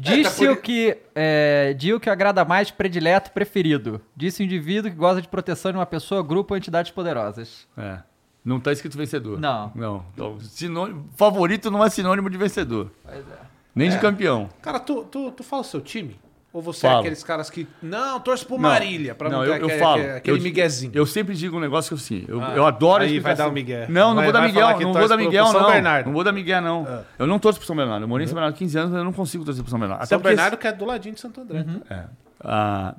Disse 0.00 0.46
tá 0.46 0.52
o 0.52 0.56
que 0.56 0.96
é, 1.12 1.74
diga 1.76 1.96
o 1.96 2.00
que 2.00 2.08
agrada 2.08 2.44
mais, 2.44 2.70
predileto, 2.70 3.32
preferido. 3.32 4.00
Disse 4.16 4.40
o 4.42 4.44
indivíduo 4.44 4.88
que 4.90 4.96
goza 4.96 5.20
de 5.20 5.26
proteção 5.26 5.72
de 5.72 5.78
uma 5.78 5.86
pessoa, 5.86 6.22
grupo 6.22 6.54
ou 6.54 6.58
entidades 6.58 6.92
poderosas. 6.92 7.66
É. 7.76 7.98
Não 8.44 8.60
tá 8.60 8.70
escrito 8.70 8.96
vencedor. 8.96 9.40
Não. 9.40 9.72
Não. 9.74 10.06
Então, 10.14 10.38
sinônimo- 10.40 11.08
favorito 11.16 11.68
não 11.68 11.84
é 11.84 11.90
sinônimo 11.90 12.30
de 12.30 12.38
vencedor. 12.38 12.92
Pois 13.02 13.18
é. 13.18 13.38
Nem 13.74 13.90
de 13.90 13.98
campeão. 13.98 14.48
Cara, 14.62 14.78
tu, 14.78 15.02
tu, 15.04 15.32
tu 15.32 15.42
fala 15.42 15.62
o 15.62 15.64
seu 15.64 15.80
time? 15.80 16.16
Ou 16.58 16.62
você 16.62 16.80
Falo. 16.80 16.96
é 16.96 17.00
aqueles 17.02 17.22
caras 17.22 17.48
que. 17.48 17.68
Não, 17.80 18.18
torce 18.18 18.44
pro. 18.44 18.58
Marília, 18.58 19.14
pra 19.14 19.28
não, 19.30 19.38
não, 19.38 19.44
ter 19.44 19.50
eu, 19.50 19.54
eu 19.58 19.64
aquele, 19.66 19.78
falo. 19.80 20.02
aquele 20.16 20.38
eu, 20.38 20.42
miguezinho. 20.42 20.90
Eu 20.92 21.06
sempre 21.06 21.36
digo 21.36 21.56
um 21.56 21.60
negócio 21.60 21.96
que 21.96 22.02
assim, 22.02 22.24
eu, 22.26 22.42
Ah, 22.42 22.52
eu 22.56 22.66
adoro 22.66 23.04
aí 23.04 23.20
vai 23.20 23.36
dar 23.36 23.48
um 23.48 23.52
migué. 23.52 23.86
Não, 23.88 24.08
não 24.08 24.16
Vai- 24.16 24.24
vou 24.24 24.32
dar 24.32 24.40
Miguel, 24.42 24.80
não 24.80 24.92
vou 24.92 25.08
dar 25.08 25.16
Miguel, 25.16 25.46
pro 25.46 25.60
não. 25.60 25.70
Bernardo. 25.70 26.06
Não 26.06 26.12
vou 26.12 26.24
dar 26.24 26.32
Miguel, 26.32 26.60
não. 26.60 27.04
Eu 27.16 27.28
não 27.28 27.38
torço 27.38 27.60
pro 27.60 27.66
São 27.68 27.76
Bernardo. 27.76 28.02
Eu 28.02 28.08
morei 28.08 28.24
em 28.24 28.26
São 28.26 28.34
Bernardo 28.34 28.54
há 28.56 28.58
15 28.58 28.76
anos, 28.76 28.90
mas 28.90 28.98
eu 28.98 29.04
não 29.04 29.12
consigo 29.12 29.44
torcer 29.44 29.62
pro 29.62 29.70
São 29.70 29.78
Bernardo. 29.78 30.00
Até 30.02 30.08
São 30.08 30.18
Bernardo 30.18 30.56
que 30.56 30.66
é 30.66 30.72
do 30.72 30.84
ladinho 30.84 31.14
de 31.14 31.20
Santo 31.20 31.40
André. 31.40 31.64
É. 31.88 32.02
Ah, 32.42 32.96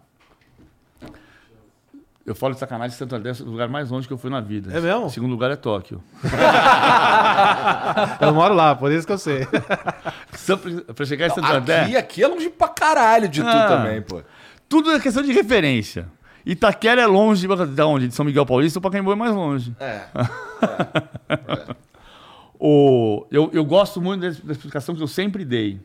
eu 2.31 2.35
falo 2.35 2.53
de 2.53 2.59
sacanagem, 2.59 2.95
Santo 2.97 3.15
André 3.15 3.31
é 3.31 3.43
o 3.43 3.45
lugar 3.45 3.67
mais 3.69 3.89
longe 3.89 4.07
que 4.07 4.13
eu 4.13 4.17
fui 4.17 4.29
na 4.29 4.39
vida. 4.41 4.71
É 4.75 4.79
mesmo? 4.79 5.05
O 5.05 5.09
segundo 5.09 5.31
lugar 5.31 5.49
é 5.51 5.55
Tóquio. 5.55 6.01
Eu 8.21 8.33
moro 8.33 8.53
lá, 8.53 8.75
por 8.75 8.91
isso 8.91 9.05
que 9.07 9.13
eu 9.13 9.17
sei. 9.17 9.45
Pra- 9.45 11.05
chegar 11.05 11.27
em 11.27 11.29
Santo 11.29 11.47
André, 11.51 11.81
Aqui, 11.81 11.97
aqui 11.97 12.23
é 12.23 12.27
longe 12.27 12.49
pra 12.49 12.67
caralho 12.67 13.27
de 13.27 13.41
tu 13.41 13.47
Ah. 13.47 13.67
também, 13.67 14.01
pô. 14.01 14.21
tudo 14.67 14.91
é 14.91 14.99
questão 14.99 15.23
de 15.23 15.31
referência. 15.31 16.07
Itaquera 16.45 17.01
é 17.01 17.05
longe 17.07 17.47
de, 17.47 17.65
de 17.67 17.81
onde? 17.81 18.07
De 18.07 18.15
São 18.15 18.25
Miguel 18.25 18.45
Paulista, 18.45 18.79
o 18.79 18.81
Pacaembu 18.81 19.11
é 19.11 19.15
mais 19.15 19.33
longe. 19.33 19.73
É. 19.79 20.01
O, 22.61 23.25
eu, 23.31 23.49
eu 23.53 23.63
gosto 23.63 24.01
muito 24.01 24.19
da, 24.21 24.27
explicação 24.51 24.93
que 24.93 25.01
eu 25.01 25.07
sempre 25.07 25.45
dei. 25.45 25.79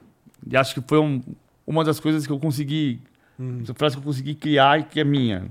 E 0.51 0.57
acho 0.57 0.75
que 0.75 0.81
foi 0.89 0.99
um- 0.99 1.23
uma 1.65 1.85
das 1.85 2.01
coisas 2.01 2.27
que 2.27 2.33
eu 2.33 2.39
consegui. 2.41 3.01
Essa 3.63 3.75
frase 3.75 3.95
que 3.97 4.01
eu 4.01 4.05
consegui 4.05 4.35
criar 4.35 4.81
e 4.81 4.83
que 4.83 4.99
é 4.99 5.05
minha. 5.05 5.45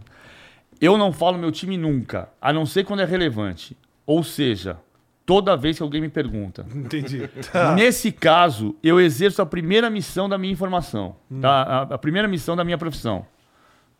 Eu 0.83 0.97
não 0.97 1.13
falo 1.13 1.37
meu 1.37 1.49
time 1.49 1.77
nunca, 1.77 2.27
a 2.41 2.51
não 2.51 2.65
ser 2.65 2.83
quando 2.83 2.99
é 2.99 3.05
relevante. 3.05 3.77
Ou 4.05 4.21
seja, 4.21 4.77
toda 5.25 5.55
vez 5.55 5.77
que 5.77 5.83
alguém 5.83 6.01
me 6.01 6.09
pergunta. 6.09 6.65
Entendi. 6.75 7.29
Nesse 7.73 8.11
caso, 8.11 8.75
eu 8.83 8.99
exerço 8.99 9.41
a 9.41 9.45
primeira 9.45 9.89
missão 9.89 10.27
da 10.27 10.37
minha 10.37 10.51
informação. 10.51 11.15
tá? 11.41 11.61
A, 11.63 11.81
a 11.83 11.97
primeira 11.97 12.27
missão 12.27 12.53
da 12.53 12.65
minha 12.65 12.77
profissão. 12.77 13.25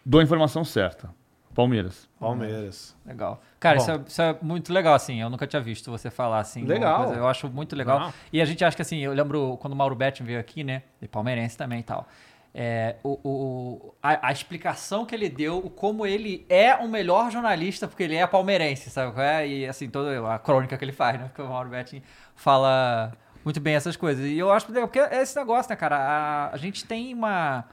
Dou 0.06 0.20
a 0.20 0.24
informação 0.26 0.66
certa. 0.66 1.10
Palmeiras. 1.56 2.10
Palmeiras. 2.20 2.94
Legal. 3.06 3.42
Cara, 3.62 3.78
isso 3.78 3.90
é, 3.90 4.02
isso 4.06 4.22
é 4.22 4.38
muito 4.42 4.74
legal, 4.74 4.94
assim. 4.94 5.22
Eu 5.22 5.30
nunca 5.30 5.48
tinha 5.48 5.62
visto 5.62 5.90
você 5.90 6.12
falar 6.12 6.40
assim. 6.40 6.66
Legal. 6.66 7.06
coisa. 7.06 7.16
Eu 7.18 7.28
acho 7.28 7.48
muito 7.48 7.78
legal. 7.78 8.00
Não. 8.00 8.14
E 8.34 8.42
a 8.42 8.46
gente 8.46 8.66
acha 8.66 8.76
que, 8.76 8.82
assim, 8.82 8.98
eu 9.00 9.14
lembro 9.14 9.58
quando 9.62 9.72
o 9.72 9.76
Mauro 9.76 9.96
Betting 9.96 10.26
veio 10.26 10.40
aqui, 10.40 10.66
né? 10.66 10.82
E 11.02 11.08
palmeirense 11.08 11.56
também 11.56 11.80
e 11.80 11.84
tal. 11.84 12.08
É, 12.56 12.98
o, 13.04 13.20
o- 13.24 13.96
a, 14.02 14.28
a 14.28 14.32
explicação 14.32 15.06
que 15.06 15.16
ele 15.16 15.28
deu, 15.28 15.62
como 15.76 16.06
ele 16.06 16.46
é 16.48 16.76
o 16.76 16.88
melhor 16.88 17.32
jornalista, 17.32 17.88
porque 17.88 18.04
ele 18.04 18.16
é 18.16 18.28
palmeirense, 18.28 18.90
sabe? 18.92 19.20
é? 19.20 19.48
E 19.48 19.68
assim, 19.68 19.90
toda 19.90 20.34
a 20.34 20.38
crônica 20.38 20.78
que 20.78 20.86
ele 20.86 20.92
faz, 20.92 21.20
né? 21.20 21.26
Porque 21.26 21.42
o 21.42 21.48
Mauro 21.50 21.70
Betting 21.70 22.04
fala 22.36 23.12
muito 23.44 23.60
bem 23.60 23.74
essas 23.76 23.96
coisas. 23.98 24.24
E 24.26 24.38
eu 24.38 24.52
acho 24.52 24.72
legal, 24.72 24.88
porque 24.88 25.00
é 25.00 25.22
esse 25.22 25.36
negócio, 25.36 25.70
né, 25.70 25.76
cara? 25.76 25.98
A, 25.98 26.54
a 26.54 26.58
gente 26.58 26.86
tem 26.86 27.14
uma. 27.14 27.66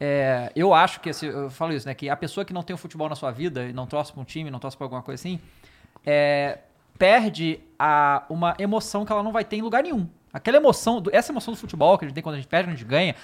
É, 0.00 0.52
eu 0.56 0.74
acho 0.74 1.00
que, 1.00 1.10
assim, 1.10 1.26
eu 1.26 1.50
falo 1.50 1.72
isso, 1.72 1.86
né? 1.86 1.94
Que 1.94 2.08
a 2.08 2.16
pessoa 2.16 2.44
que 2.44 2.52
não 2.52 2.62
tem 2.62 2.74
o 2.74 2.78
futebol 2.78 3.08
na 3.08 3.14
sua 3.16 3.30
vida 3.32 3.64
e 3.64 3.72
não 3.72 3.86
torce 3.86 4.12
pra 4.12 4.20
um 4.20 4.24
time, 4.24 4.50
não 4.50 4.58
torce 4.58 4.76
pra 4.76 4.84
alguma 4.86 5.02
coisa 5.02 5.20
assim, 5.20 5.40
é, 6.04 6.58
perde 6.98 7.60
a, 7.78 8.24
uma 8.28 8.54
emoção 8.58 9.04
que 9.04 9.12
ela 9.12 9.22
não 9.22 9.32
vai 9.32 9.44
ter 9.44 9.56
em 9.56 9.62
lugar 9.62 9.82
nenhum. 9.82 10.08
Aquela 10.34 10.56
emoção, 10.56 11.00
essa 11.12 11.30
emoção 11.30 11.54
do 11.54 11.56
futebol 11.56 11.96
que 11.96 12.04
a 12.04 12.08
gente 12.08 12.14
tem 12.14 12.22
quando 12.22 12.34
a 12.34 12.38
gente 12.38 12.48
perde, 12.48 12.66
quando 12.66 12.74
a 12.74 12.76
gente 12.76 12.88
ganha, 12.88 13.14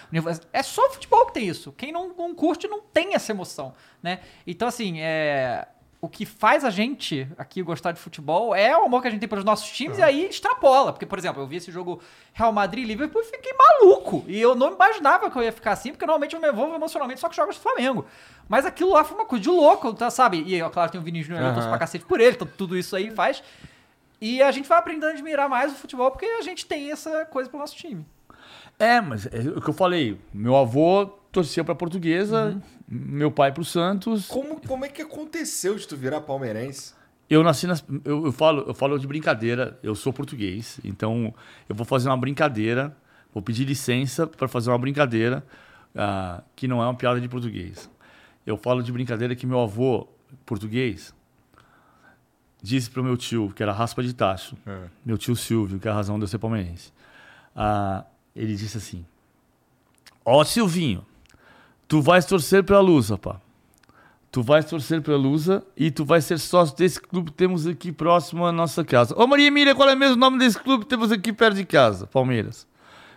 é 0.52 0.62
só 0.62 0.86
o 0.86 0.90
futebol 0.90 1.26
que 1.26 1.34
tem 1.34 1.48
isso. 1.48 1.72
Quem 1.72 1.90
não, 1.90 2.14
não 2.16 2.32
curte 2.32 2.68
não 2.68 2.80
tem 2.80 3.16
essa 3.16 3.32
emoção, 3.32 3.74
né? 4.00 4.20
Então, 4.46 4.68
assim, 4.68 5.00
é, 5.00 5.66
o 6.00 6.08
que 6.08 6.24
faz 6.24 6.64
a 6.64 6.70
gente 6.70 7.28
aqui 7.36 7.62
gostar 7.62 7.92
de 7.92 8.00
futebol 8.00 8.54
é 8.54 8.76
o 8.78 8.84
amor 8.84 9.02
que 9.02 9.08
a 9.08 9.10
gente 9.10 9.20
tem 9.20 9.28
pelos 9.28 9.44
nossos 9.44 9.68
times 9.70 9.98
e 9.98 10.02
aí 10.02 10.24
extrapola. 10.26 10.92
Porque, 10.92 11.04
por 11.04 11.18
exemplo, 11.18 11.42
eu 11.42 11.46
vi 11.46 11.56
esse 11.56 11.70
jogo 11.70 12.00
Real 12.32 12.52
Madrid 12.52 12.84
e 12.84 12.86
Liverpool 12.86 13.20
e 13.20 13.24
fiquei 13.24 13.52
maluco. 13.52 14.24
E 14.26 14.40
eu 14.40 14.54
não 14.54 14.72
imaginava 14.72 15.28
que 15.30 15.36
eu 15.36 15.42
ia 15.42 15.52
ficar 15.52 15.72
assim, 15.72 15.90
porque 15.90 16.06
normalmente 16.06 16.34
eu 16.34 16.40
me 16.40 16.48
envolvo 16.48 16.74
emocionalmente 16.74 17.20
só 17.20 17.28
com 17.28 17.34
jogos 17.34 17.56
do 17.56 17.60
Flamengo. 17.60 18.06
Mas 18.48 18.64
aquilo 18.64 18.92
lá 18.92 19.04
foi 19.04 19.16
uma 19.16 19.26
coisa 19.26 19.42
de 19.42 19.50
louco, 19.50 19.92
tá, 19.92 20.10
sabe? 20.10 20.42
E, 20.46 20.62
ó, 20.62 20.70
claro, 20.70 20.90
tem 20.90 21.00
o 21.00 21.04
Vinícius 21.04 21.34
Júnior, 21.34 21.50
eu 21.50 21.54
torço 21.54 21.68
pra 21.68 21.78
cacete 21.78 22.04
por 22.04 22.20
ele, 22.20 22.36
então 22.36 22.48
tudo 22.56 22.78
isso 22.78 22.96
aí 22.96 23.10
faz. 23.10 23.42
E 24.20 24.42
a 24.42 24.50
gente 24.52 24.68
vai 24.68 24.78
aprendendo 24.78 25.10
a 25.10 25.12
admirar 25.12 25.48
mais 25.48 25.72
o 25.72 25.76
futebol 25.76 26.10
porque 26.10 26.26
a 26.26 26.42
gente 26.42 26.66
tem 26.66 26.90
essa 26.90 27.24
coisa 27.26 27.48
pro 27.48 27.58
nosso 27.58 27.76
time. 27.76 28.06
É, 28.78 29.00
mas 29.00 29.26
é 29.26 29.40
o 29.56 29.60
que 29.60 29.70
eu 29.70 29.74
falei. 29.74 30.18
Meu 30.32 30.56
avô 30.56 31.06
torcia 31.32 31.64
pra 31.64 31.74
portuguesa, 31.74 32.60
meu 32.88 33.30
pai 33.30 33.52
pro 33.52 33.64
Santos. 33.64 34.26
Como, 34.26 34.60
como 34.60 34.84
é 34.84 34.88
que 34.88 35.02
aconteceu 35.02 35.76
de 35.76 35.86
tu 35.86 35.96
virar 35.96 36.20
palmeirense? 36.22 36.94
Eu 37.28 37.42
nasci 37.44 37.66
nas. 37.66 37.84
Eu, 38.04 38.26
eu 38.26 38.32
falo, 38.32 38.64
eu 38.66 38.74
falo 38.74 38.98
de 38.98 39.06
brincadeira, 39.06 39.78
eu 39.82 39.94
sou 39.94 40.12
português, 40.12 40.80
então 40.82 41.32
eu 41.68 41.74
vou 41.74 41.86
fazer 41.86 42.08
uma 42.08 42.16
brincadeira, 42.16 42.96
vou 43.32 43.42
pedir 43.42 43.64
licença 43.64 44.26
para 44.26 44.48
fazer 44.48 44.70
uma 44.70 44.78
brincadeira 44.78 45.44
ah, 45.94 46.42
que 46.56 46.66
não 46.66 46.82
é 46.82 46.86
uma 46.86 46.94
piada 46.94 47.20
de 47.20 47.28
português. 47.28 47.88
Eu 48.44 48.56
falo 48.56 48.82
de 48.82 48.90
brincadeira 48.90 49.36
que 49.36 49.46
meu 49.46 49.60
avô, 49.60 50.08
português, 50.44 51.14
disse 52.62 52.90
pro 52.90 53.02
meu 53.02 53.16
tio, 53.16 53.52
que 53.54 53.62
era 53.62 53.72
raspa 53.72 54.02
de 54.02 54.12
tacho, 54.12 54.56
meu 55.04 55.16
tio 55.18 55.34
Silvio, 55.36 55.78
que 55.78 55.88
é 55.88 55.90
a 55.90 55.94
razão 55.94 56.18
de 56.18 56.24
eu 56.24 56.28
ser 56.28 56.38
palmeirense. 56.38 56.92
Ah, 57.54 58.04
ele 58.34 58.54
disse 58.54 58.76
assim: 58.76 59.04
Ó 60.24 60.44
Silvinho, 60.44 61.04
tu 61.88 62.00
vais 62.00 62.24
torcer 62.24 62.62
pela 62.64 62.80
luz, 62.80 63.10
rapaz. 63.10 63.38
Tu 64.32 64.42
vais 64.42 64.64
torcer 64.64 65.02
pela 65.02 65.16
Lusa 65.16 65.64
e 65.76 65.90
tu 65.90 66.04
vais 66.04 66.24
ser 66.24 66.38
sócio 66.38 66.76
desse 66.76 67.00
clube 67.00 67.32
que 67.32 67.36
temos 67.36 67.66
aqui 67.66 67.90
próximo 67.90 68.46
à 68.46 68.52
nossa 68.52 68.84
casa. 68.84 69.12
Ô 69.20 69.26
Maria 69.26 69.48
Emília, 69.48 69.74
qual 69.74 69.88
é 69.88 69.96
mesmo 69.96 70.14
o 70.14 70.18
nome 70.18 70.38
desse 70.38 70.56
clube 70.56 70.84
que 70.84 70.88
temos 70.88 71.10
aqui 71.10 71.32
perto 71.32 71.56
de 71.56 71.64
casa? 71.64 72.06
Palmeiras. 72.06 72.64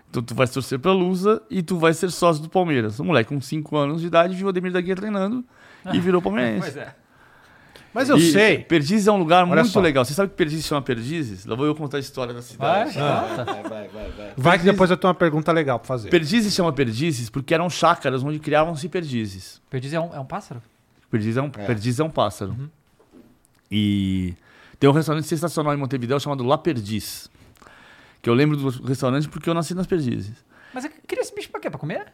Então 0.10 0.24
tu 0.24 0.34
vais 0.34 0.50
torcer 0.50 0.80
pela 0.80 0.96
Lusa 0.96 1.40
e 1.52 1.62
tu 1.62 1.78
vais 1.78 1.98
ser 1.98 2.10
sócio 2.10 2.42
do 2.42 2.50
Palmeiras. 2.50 3.00
O 3.00 3.04
moleque 3.04 3.30
com 3.30 3.40
5 3.40 3.78
anos 3.78 4.02
de 4.02 4.08
idade 4.08 4.36
viu 4.36 4.48
o 4.48 4.50
Ademir 4.50 4.72
da 4.72 4.82
Guia 4.82 4.96
treinando 4.96 5.46
e 5.94 6.00
virou 6.00 6.20
palmeirense. 6.20 6.80
é. 6.80 6.96
Mas 7.94 8.10
eu 8.10 8.18
E 8.18 8.32
sei. 8.32 8.60
Perdizes 8.60 9.08
é 9.08 9.12
um 9.12 9.18
lugar 9.18 9.44
Olha 9.44 9.56
muito 9.62 9.68
só. 9.70 9.80
legal. 9.80 10.04
Você 10.04 10.14
sabe 10.14 10.30
que 10.32 10.36
Perdizes 10.36 10.66
chama 10.66 10.82
Perdizes? 10.82 11.46
Lá 11.46 11.56
vou 11.56 11.66
eu 11.66 11.76
contar 11.76 11.98
a 11.98 12.00
história 12.00 12.34
da 12.34 12.40
Vai, 12.42 12.90
cidade. 12.90 12.98
Vai, 12.98 13.46
vai, 13.46 13.88
vai, 13.88 14.10
vai. 14.12 14.34
Vai 14.36 14.60
que 14.60 14.66
depois 14.66 14.90
eu 14.90 14.98
tenho 14.98 15.10
uma 15.10 15.16
pergunta 15.18 15.52
legal 15.52 15.78
pra 15.80 15.88
fazer. 15.88 16.10
Perdizes 16.10 16.54
chama 16.54 16.74
Perdizes 16.74 17.30
porque 17.30 17.54
eram 17.54 17.70
chácaras 17.70 18.24
onde 18.24 18.40
criavam-se 18.40 18.90
perdizes. 18.90 19.62
Perdiz 19.70 19.94
é 19.94 20.00
um, 20.00 20.14
é 20.16 20.20
um 20.20 20.26
pássaro? 20.26 20.62
Perdiz 21.12 21.38
é 21.38 21.42
um, 21.42 21.50
perdiz 21.50 22.00
é 22.00 22.04
um 22.04 22.10
pássaro. 22.10 22.56
E 23.72 24.34
tem 24.80 24.90
um 24.90 24.94
restaurante 24.94 25.28
sensacional 25.28 25.74
em 25.74 25.78
Montevideo 25.78 26.20
chamado 26.20 26.44
La 26.44 26.58
Perdiz. 26.58 27.30
Que 28.22 28.30
eu 28.30 28.34
lembro 28.34 28.58
do 28.58 28.70
restaurante 28.86 29.28
porque 29.30 29.50
eu 29.50 29.54
nasci 29.54 29.74
nas 29.74 29.86
Perdizes. 29.86 30.34
Mas 30.74 30.86
eu 30.86 30.92
queria 31.08 31.22
esse 31.22 31.34
bicho 31.36 31.50
pra 31.50 31.60
quê? 31.60 31.70
Pra 31.70 31.80
comer? 31.80 32.08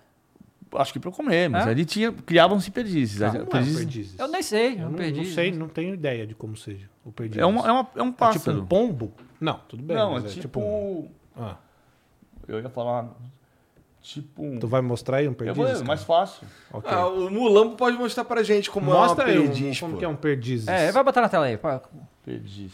Acho 0.76 0.94
que 0.94 1.00
pra 1.00 1.12
comer, 1.12 1.50
mas 1.50 1.66
É? 1.66 1.70
ali 1.72 1.84
tinha, 1.86 2.12
criavam-se 2.12 2.70
perdizes. 2.70 3.22
Ah, 3.22 3.34
não 3.34 3.42
é 3.42 3.46
perdizes- 3.46 3.78
perdizes. 3.78 4.20
Eu 4.20 4.28
nem 4.28 4.42
sei, 4.44 4.74
Eu 4.76 4.80
eu 4.82 4.90
não, 4.90 4.94
perdi. 4.94 5.20
não 5.22 5.26
sei, 5.26 5.52
não 5.52 5.68
tenho 5.68 5.94
ideia 5.96 6.28
de 6.28 6.36
como 6.36 6.56
seja. 6.56 6.88
O 7.04 7.12
perdizes. 7.12 7.42
É, 7.42 7.46
uma, 7.46 7.68
é, 7.68 7.72
uma, 7.72 7.90
é 7.96 8.02
um 8.04 8.08
É 8.08 8.10
tipo 8.10 8.18
pássaro. 8.18 8.62
um 8.62 8.66
pombo? 8.66 9.12
Não, 9.42 9.60
tudo 9.68 9.82
bem. 9.84 9.98
Não, 9.98 10.18
é 10.18 10.20
mas 10.22 10.34
tipo. 10.36 10.60
um- 10.60 11.10
Ah, 11.36 11.56
Eu 12.48 12.60
ia 12.62 12.70
falar. 12.70 13.10
Tipo 14.02 14.44
um. 14.44 14.60
tu 14.60 14.68
vai 14.68 14.82
mostrar 14.82 15.18
aí 15.18 15.28
um 15.28 15.32
Eu 15.32 15.36
perdizes? 15.36 15.78
vou, 15.80 15.86
mais 15.88 16.04
fácil. 16.04 16.48
Ok. 16.72 16.90
Ah, 16.92 17.06
o 17.08 17.30
Mulambo 17.30 17.76
pode 17.76 17.98
mostrar 17.98 18.24
pra 18.24 18.42
gente 18.44 18.70
como 18.72 18.86
Mostra 18.92 19.30
é 19.30 19.40
um- 19.40 19.44
perdiz, 19.44 19.80
como 19.80 19.94
pô. 19.94 20.00
que 20.00 20.06
é 20.06 20.08
um 20.08 20.16
perdizes. 20.16 20.68
É, 20.68 20.92
vai 20.92 21.04
botar 21.04 21.22
na 21.22 21.30
tela 21.30 21.46
aí. 21.46 21.60
Perdiz. 22.24 22.72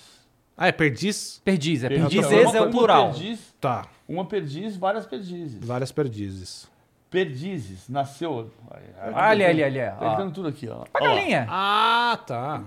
Ah, 0.58 0.68
é 0.68 0.72
perdiz? 0.72 1.42
Perdiz, 1.44 1.84
é 1.84 1.90
Perdiz. 1.90 2.26
perdizes 2.28 2.54
é 2.56 2.62
o 2.62 2.70
plural. 2.70 3.12
Perdiz, 3.12 3.54
Tá, 3.60 3.88
uma 4.08 4.24
perdiz, 4.26 4.78
várias 4.78 5.06
perdizes. 5.06 5.66
várias 5.66 5.92
perdizes. 5.92 6.70
Perdizes, 7.10 7.88
nasceu. 7.88 8.52
Ali, 9.14 9.46
ali, 9.46 9.64
ali. 9.64 9.80
Tá 9.80 10.30
tudo 10.34 10.50
aqui, 10.50 10.68
ó. 10.68 10.84
Pra 10.92 11.04
Ó. 11.04 11.16
galinha. 11.16 11.48
Ah, 11.50 12.20
tá. 12.26 12.64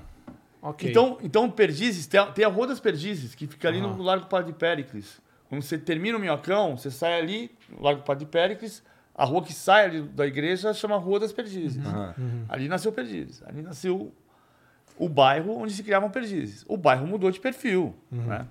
Ok. 0.60 0.90
Então, 0.90 1.18
então 1.22 1.50
perdizes, 1.50 2.06
tem 2.06 2.18
a, 2.18 2.26
tem 2.26 2.44
a 2.44 2.48
Rua 2.48 2.66
das 2.66 2.80
Perdizes, 2.80 3.34
que 3.34 3.46
fica 3.46 3.68
ali 3.68 3.80
no 3.80 4.00
Largo 4.02 4.26
Padre 4.26 4.52
Péricles. 4.52 5.20
Quando 5.48 5.62
você 5.62 5.78
termina 5.78 6.16
o 6.16 6.20
Minhocão, 6.20 6.76
você 6.76 6.90
sai 6.90 7.18
ali, 7.20 7.50
no 7.70 7.82
Largo 7.82 8.02
Padre 8.02 8.26
Péricles, 8.26 8.82
a 9.14 9.24
rua 9.24 9.42
que 9.42 9.52
sai 9.52 9.84
ali 9.86 10.02
da 10.02 10.26
igreja 10.26 10.72
chama 10.74 10.96
Rua 10.96 11.20
das 11.20 11.32
Perdizes. 11.32 11.84
Aham. 11.84 12.14
Ali 12.48 12.68
nasceu 12.68 12.92
Perdizes. 12.92 13.42
Ali 13.46 13.62
nasceu 13.62 14.12
o 14.98 15.08
bairro 15.08 15.56
onde 15.56 15.72
se 15.72 15.82
criavam 15.82 16.10
perdizes. 16.10 16.64
O 16.68 16.76
bairro 16.76 17.06
mudou 17.06 17.30
de 17.30 17.38
perfil. 17.38 17.94
Né? 18.10 18.46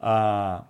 Ah, 0.00 0.64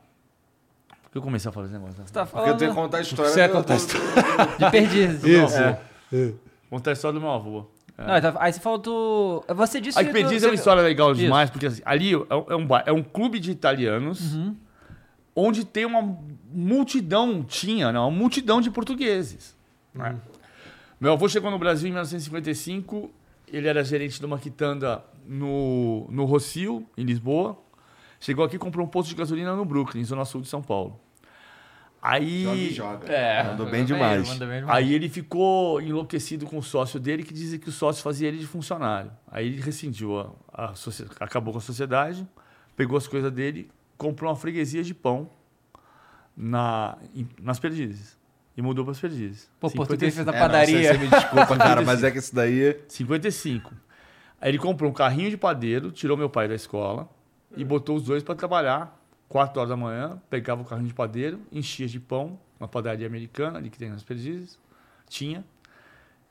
que 1.20 1.26
eu 1.26 1.30
comecei 1.30 1.48
a 1.48 1.52
falar 1.52 1.66
esse 1.66 1.74
negócio? 1.74 1.96
Você 2.04 2.12
tá 2.12 2.24
Porque 2.26 2.50
eu 2.50 2.56
tenho 2.56 2.70
que 2.70 2.74
falando 2.74 2.86
contar 2.86 2.98
a 2.98 3.00
história. 3.00 3.30
Você 3.32 3.40
ia 3.40 3.48
do- 3.48 3.52
contar 3.54 3.74
a 3.74 3.76
do- 3.76 4.58
de 4.64 4.70
perdizes. 4.70 5.24
Isso. 5.24 5.56
É. 5.58 5.80
É. 6.12 6.32
Contar 6.70 6.90
a 6.90 6.92
história 6.92 7.14
do 7.14 7.20
meu 7.20 7.30
avô. 7.30 7.64
Não, 7.98 8.16
então, 8.16 8.34
aí 8.38 8.52
você 8.52 8.60
falou 8.60 8.78
do... 8.78 9.44
Você 9.54 9.80
disse... 9.80 9.98
Aí 9.98 10.04
do- 10.06 10.12
Perdizes 10.12 10.40
você- 10.40 10.46
é 10.46 10.50
uma 10.50 10.54
história 10.54 10.82
legal 10.82 11.12
Isso. 11.12 11.20
demais, 11.20 11.48
porque 11.48 11.66
assim, 11.66 11.80
ali 11.84 12.12
é 12.12 12.34
um, 12.34 12.44
é 12.50 12.56
um 12.56 12.66
ba- 12.66 12.82
é 12.86 12.92
um 12.92 13.02
clube 13.02 13.38
de 13.38 13.50
italianos 13.50 14.34
Uhum. 14.34 14.54
onde 15.34 15.64
tem 15.64 15.86
uma 15.86 16.16
multidão, 16.52 17.42
tinha, 17.42 17.90
né, 17.92 17.98
uma 17.98 18.10
multidão 18.10 18.60
de 18.60 18.70
portugueses. 18.70 19.56
né? 19.94 20.14
Meu 21.00 21.12
avô 21.12 21.26
chegou 21.28 21.50
no 21.50 21.58
Brasil 21.58 21.88
em 21.88 21.92
1955, 21.92 23.10
ele 23.52 23.66
era 23.68 23.82
gerente 23.84 24.18
de 24.20 24.26
uma 24.26 24.38
quitanda 24.38 25.02
no, 25.26 26.06
no 26.10 26.24
Rocio, 26.24 26.84
em 26.98 27.04
Lisboa. 27.04 27.56
Chegou 28.20 28.44
aqui 28.44 28.56
e 28.56 28.58
comprou 28.58 28.84
um 28.86 28.88
posto 28.88 29.08
de 29.10 29.14
gasolina 29.14 29.54
no 29.54 29.64
Brooklyn, 29.64 30.02
zona 30.04 30.24
sul 30.24 30.40
de 30.40 30.48
São 30.48 30.62
Paulo. 30.62 30.98
Aí, 32.00 32.42
Joga 32.44 32.56
e 32.56 32.70
joga. 32.72 33.12
É, 33.12 33.42
Mandou 33.42 33.66
bem 33.68 33.84
demais. 33.84 34.28
mandou 34.28 34.46
bem 34.46 34.60
demais. 34.60 34.76
Aí 34.78 34.94
ele 34.94 35.08
ficou 35.08 35.80
enlouquecido 35.80 36.46
com 36.46 36.58
o 36.58 36.62
sócio 36.62 37.00
dele, 37.00 37.24
que 37.24 37.34
dizia 37.34 37.58
que 37.58 37.68
o 37.68 37.72
sócio 37.72 38.02
fazia 38.02 38.28
ele 38.28 38.38
de 38.38 38.46
funcionário. 38.46 39.10
Aí 39.30 39.46
ele 39.46 39.60
rescindiu, 39.60 40.18
a, 40.20 40.30
a 40.52 40.72
acabou 41.20 41.52
com 41.52 41.58
a 41.58 41.62
sociedade, 41.62 42.26
pegou 42.76 42.96
as 42.96 43.08
coisas 43.08 43.32
dele, 43.32 43.68
comprou 43.96 44.30
uma 44.30 44.36
freguesia 44.36 44.82
de 44.84 44.94
pão 44.94 45.28
na, 46.36 46.96
em- 47.14 47.28
nas 47.42 47.58
perdizes. 47.58 48.16
E 48.56 48.62
mudou 48.62 48.84
para 48.84 48.92
as 48.92 49.00
perdizes. 49.00 49.50
Pô, 49.60 49.68
português 49.70 50.14
fez 50.14 50.24
55. 50.26 50.30
a 50.30 50.32
É, 50.32 50.40
não, 50.40 50.46
padaria. 50.46 50.78
você, 50.92 50.98
você 50.98 50.98
me 51.04 51.08
desculpa, 51.10 51.56
cara, 51.58 51.82
mas 51.82 52.02
é 52.02 52.10
que 52.10 52.18
isso 52.18 52.34
daí. 52.34 52.78
55. 52.88 53.70
Aí 54.40 54.50
ele 54.50 54.58
comprou 54.58 54.90
um 54.90 54.94
carrinho 54.94 55.28
de 55.28 55.36
padeiro, 55.36 55.90
tirou 55.90 56.16
meu 56.16 56.30
pai 56.30 56.48
da 56.48 56.54
escola 56.54 57.08
e 57.54 57.64
botou 57.64 57.96
os 57.96 58.04
dois 58.04 58.22
para 58.22 58.34
trabalhar. 58.34 58.95
4 59.28 59.58
horas 59.60 59.68
da 59.70 59.76
manhã, 59.76 60.20
pegava 60.30 60.62
o 60.62 60.64
carrinho 60.64 60.88
de 60.88 60.94
padeiro, 60.94 61.40
enchia 61.52 61.86
de 61.86 61.98
pão, 62.00 62.38
uma 62.60 62.68
padaria 62.68 63.06
americana 63.06 63.58
ali 63.58 63.68
que 63.70 63.78
tem 63.78 63.90
nas 63.90 64.02
perdizes. 64.02 64.58
Tinha. 65.08 65.44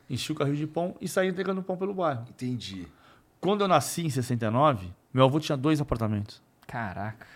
Enchia 0.10 0.34
o 0.34 0.38
carrinho 0.38 0.58
de 0.58 0.68
pão 0.68 0.96
e 1.02 1.08
saía 1.08 1.30
entregando 1.30 1.62
pão 1.64 1.76
pelo 1.78 1.94
bairro. 1.94 2.26
Entendi. 2.30 2.88
Quando 3.42 3.62
eu 3.62 3.68
nasci 3.68 4.06
em 4.06 4.10
69, 4.10 4.92
meu 5.14 5.26
avô 5.26 5.40
tinha 5.40 5.58
dois 5.58 5.80
apartamentos. 5.82 6.42
Caraca, 6.68 7.28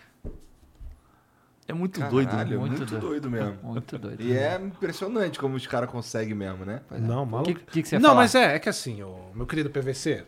É 1.68 1.74
muito 1.74 2.00
Caralho, 2.00 2.16
doido, 2.16 2.32
né? 2.36 2.44
muito, 2.46 2.60
Muito 2.78 2.86
doido. 2.86 3.02
doido. 3.02 3.30
mesmo. 3.30 3.58
muito 3.64 3.98
doido. 4.00 4.22
E 4.24 4.34
é 4.36 4.56
impressionante 4.60 5.38
como 5.38 5.56
os 5.56 5.68
caras 5.68 5.90
conseguem 5.90 6.34
mesmo, 6.34 6.66
né? 6.66 6.82
Não, 7.00 7.24
O 7.24 7.28
maluco. 7.28 7.54
que, 7.54 7.66
que, 7.66 7.82
que 7.84 7.88
você 7.90 7.96
ia 7.96 8.00
Não, 8.00 8.10
falar? 8.10 8.22
mas 8.22 8.34
é, 8.34 8.56
é 8.56 8.60
que 8.60 8.70
assim, 8.70 9.04
ô, 9.04 9.16
meu 9.36 9.46
querido 9.46 9.70
PVC. 9.70 10.26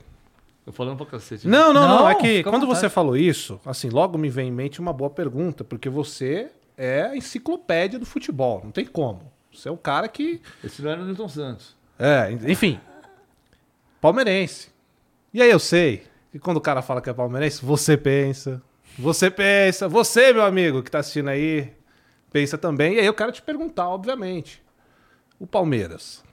Tô 0.66 0.72
falando 0.72 0.98
pra 0.98 1.06
cacete. 1.06 1.48
Não, 1.48 1.74
não, 1.74 1.88
não. 1.88 2.00
Não, 2.00 2.10
é 2.10 2.16
que 2.16 2.44
quando 2.44 2.62
vontade. 2.62 2.80
você 2.82 2.90
falou 2.90 3.18
isso, 3.18 3.60
assim, 3.66 3.90
logo 3.90 4.18
me 4.18 4.30
vem 4.30 4.50
em 4.50 4.52
mente 4.52 4.80
uma 4.80 4.94
boa 4.94 5.10
pergunta, 5.10 5.64
porque 5.64 5.90
você 5.90 6.52
é 6.78 7.04
a 7.04 7.16
enciclopédia 7.16 7.98
do 7.98 8.06
futebol. 8.06 8.62
Não 8.64 8.72
tem 8.72 8.86
como. 8.86 9.32
Você 9.52 9.70
é 9.70 9.72
um 9.72 9.78
cara 9.78 10.08
que. 10.08 10.42
Esse 10.64 10.82
não 10.82 10.92
era 10.92 11.02
o 11.02 11.06
Newton 11.06 11.28
Santos. 11.28 11.76
É, 11.98 12.32
enfim. 12.48 12.80
Palmeirense. 14.00 14.70
E 15.34 15.42
aí 15.42 15.50
eu 15.50 15.60
sei 15.60 16.04
que 16.32 16.40
quando 16.40 16.58
o 16.58 16.62
cara 16.62 16.82
fala 16.82 17.02
que 17.02 17.10
é 17.10 17.14
palmeirense, 17.14 17.64
você 17.64 17.98
pensa. 17.98 18.62
Você 18.98 19.30
pensa. 19.30 19.88
Você, 19.88 20.32
meu 20.34 20.44
amigo, 20.44 20.82
que 20.84 20.92
tá 20.92 21.00
assistindo 21.00 21.30
aí, 21.30 21.74
pensa 22.32 22.58
também. 22.58 22.96
E 22.96 23.00
aí 23.00 23.06
eu 23.06 23.14
quero 23.14 23.32
te 23.32 23.42
perguntar, 23.42 23.88
obviamente. 23.90 24.64
O 25.40 25.48
Palmeiras. 25.48 26.24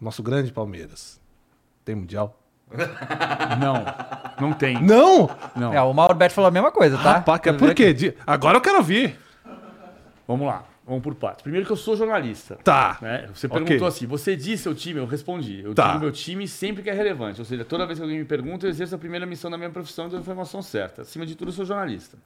Nosso 0.00 0.22
grande 0.22 0.52
Palmeiras. 0.52 1.20
Tem 1.84 1.94
mundial? 1.94 2.39
Não, 3.60 3.84
não 4.48 4.52
tem. 4.52 4.80
Não! 4.82 5.28
Não. 5.56 5.72
É, 5.74 5.80
o 5.82 5.92
Mauro 5.92 6.14
Betti 6.14 6.34
falou 6.34 6.48
a 6.48 6.52
mesma 6.52 6.70
coisa, 6.70 6.96
tá? 6.98 7.14
Rapaz, 7.14 7.40
que 7.40 7.48
é 7.48 7.52
Quero 7.52 7.58
por 7.58 7.68
ver 7.68 7.74
quê? 7.74 7.92
Di- 7.92 8.14
Agora 8.26 8.56
eu 8.58 8.60
quero 8.60 8.76
ouvir. 8.78 9.18
Vamos 10.26 10.46
lá, 10.46 10.64
vamos 10.86 11.02
por 11.02 11.14
partes. 11.16 11.42
Primeiro 11.42 11.66
que 11.66 11.72
eu 11.72 11.76
sou 11.76 11.96
jornalista. 11.96 12.56
Tá. 12.62 12.98
né? 13.02 13.28
Você 13.34 13.46
Ok. 13.48 13.60
perguntou 13.64 13.88
assim, 13.88 14.06
você 14.06 14.36
disse 14.36 14.62
seu 14.62 14.74
time? 14.74 15.00
Eu 15.00 15.06
respondi. 15.06 15.60
Eu 15.64 15.74
Tá. 15.74 15.88
digo 15.88 16.00
meu 16.00 16.12
time 16.12 16.46
sempre 16.46 16.82
que 16.82 16.90
é 16.90 16.92
relevante. 16.92 17.40
Ou 17.40 17.44
seja, 17.44 17.64
toda 17.64 17.84
vez 17.86 17.98
que 17.98 18.02
alguém 18.02 18.18
me 18.18 18.24
pergunta, 18.24 18.66
eu 18.66 18.70
exerço 18.70 18.94
a 18.94 18.98
primeira 18.98 19.26
missão 19.26 19.50
da 19.50 19.56
minha 19.58 19.70
profissão 19.70 20.06
e 20.06 20.10
dou 20.10 20.18
a 20.18 20.22
informação 20.22 20.62
certa. 20.62 21.02
Acima 21.02 21.26
de 21.26 21.34
tudo, 21.34 21.48
eu 21.48 21.52
sou 21.52 21.64
jornalista. 21.64 22.16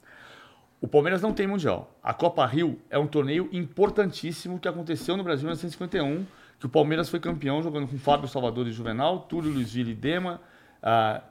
O 0.79 0.87
Palmeiras 0.87 1.21
não 1.21 1.33
tem 1.33 1.47
Mundial. 1.47 1.89
A 2.03 2.13
Copa 2.13 2.45
Rio 2.45 2.79
é 2.91 2.99
um 2.99 3.07
torneio 3.07 3.49
importantíssimo 3.51 4.59
que 4.59 4.67
aconteceu 4.67 5.17
no 5.17 5.23
Brasil 5.23 5.43
em 5.49 5.55
1951, 5.55 6.25
que 6.59 6.65
o 6.65 6.69
Palmeiras 6.69 7.09
foi 7.09 7.19
campeão 7.19 7.61
jogando 7.61 7.87
com 7.87 7.97
Fábio 7.97 8.27
Salvador 8.27 8.67
e 8.67 8.71
Juvenal, 8.71 9.19
Túlio 9.19 9.51
Luiz 9.51 9.71
Vila 9.73 9.89
e 9.89 9.93
Dema, 9.93 10.39
ah, 10.81 11.21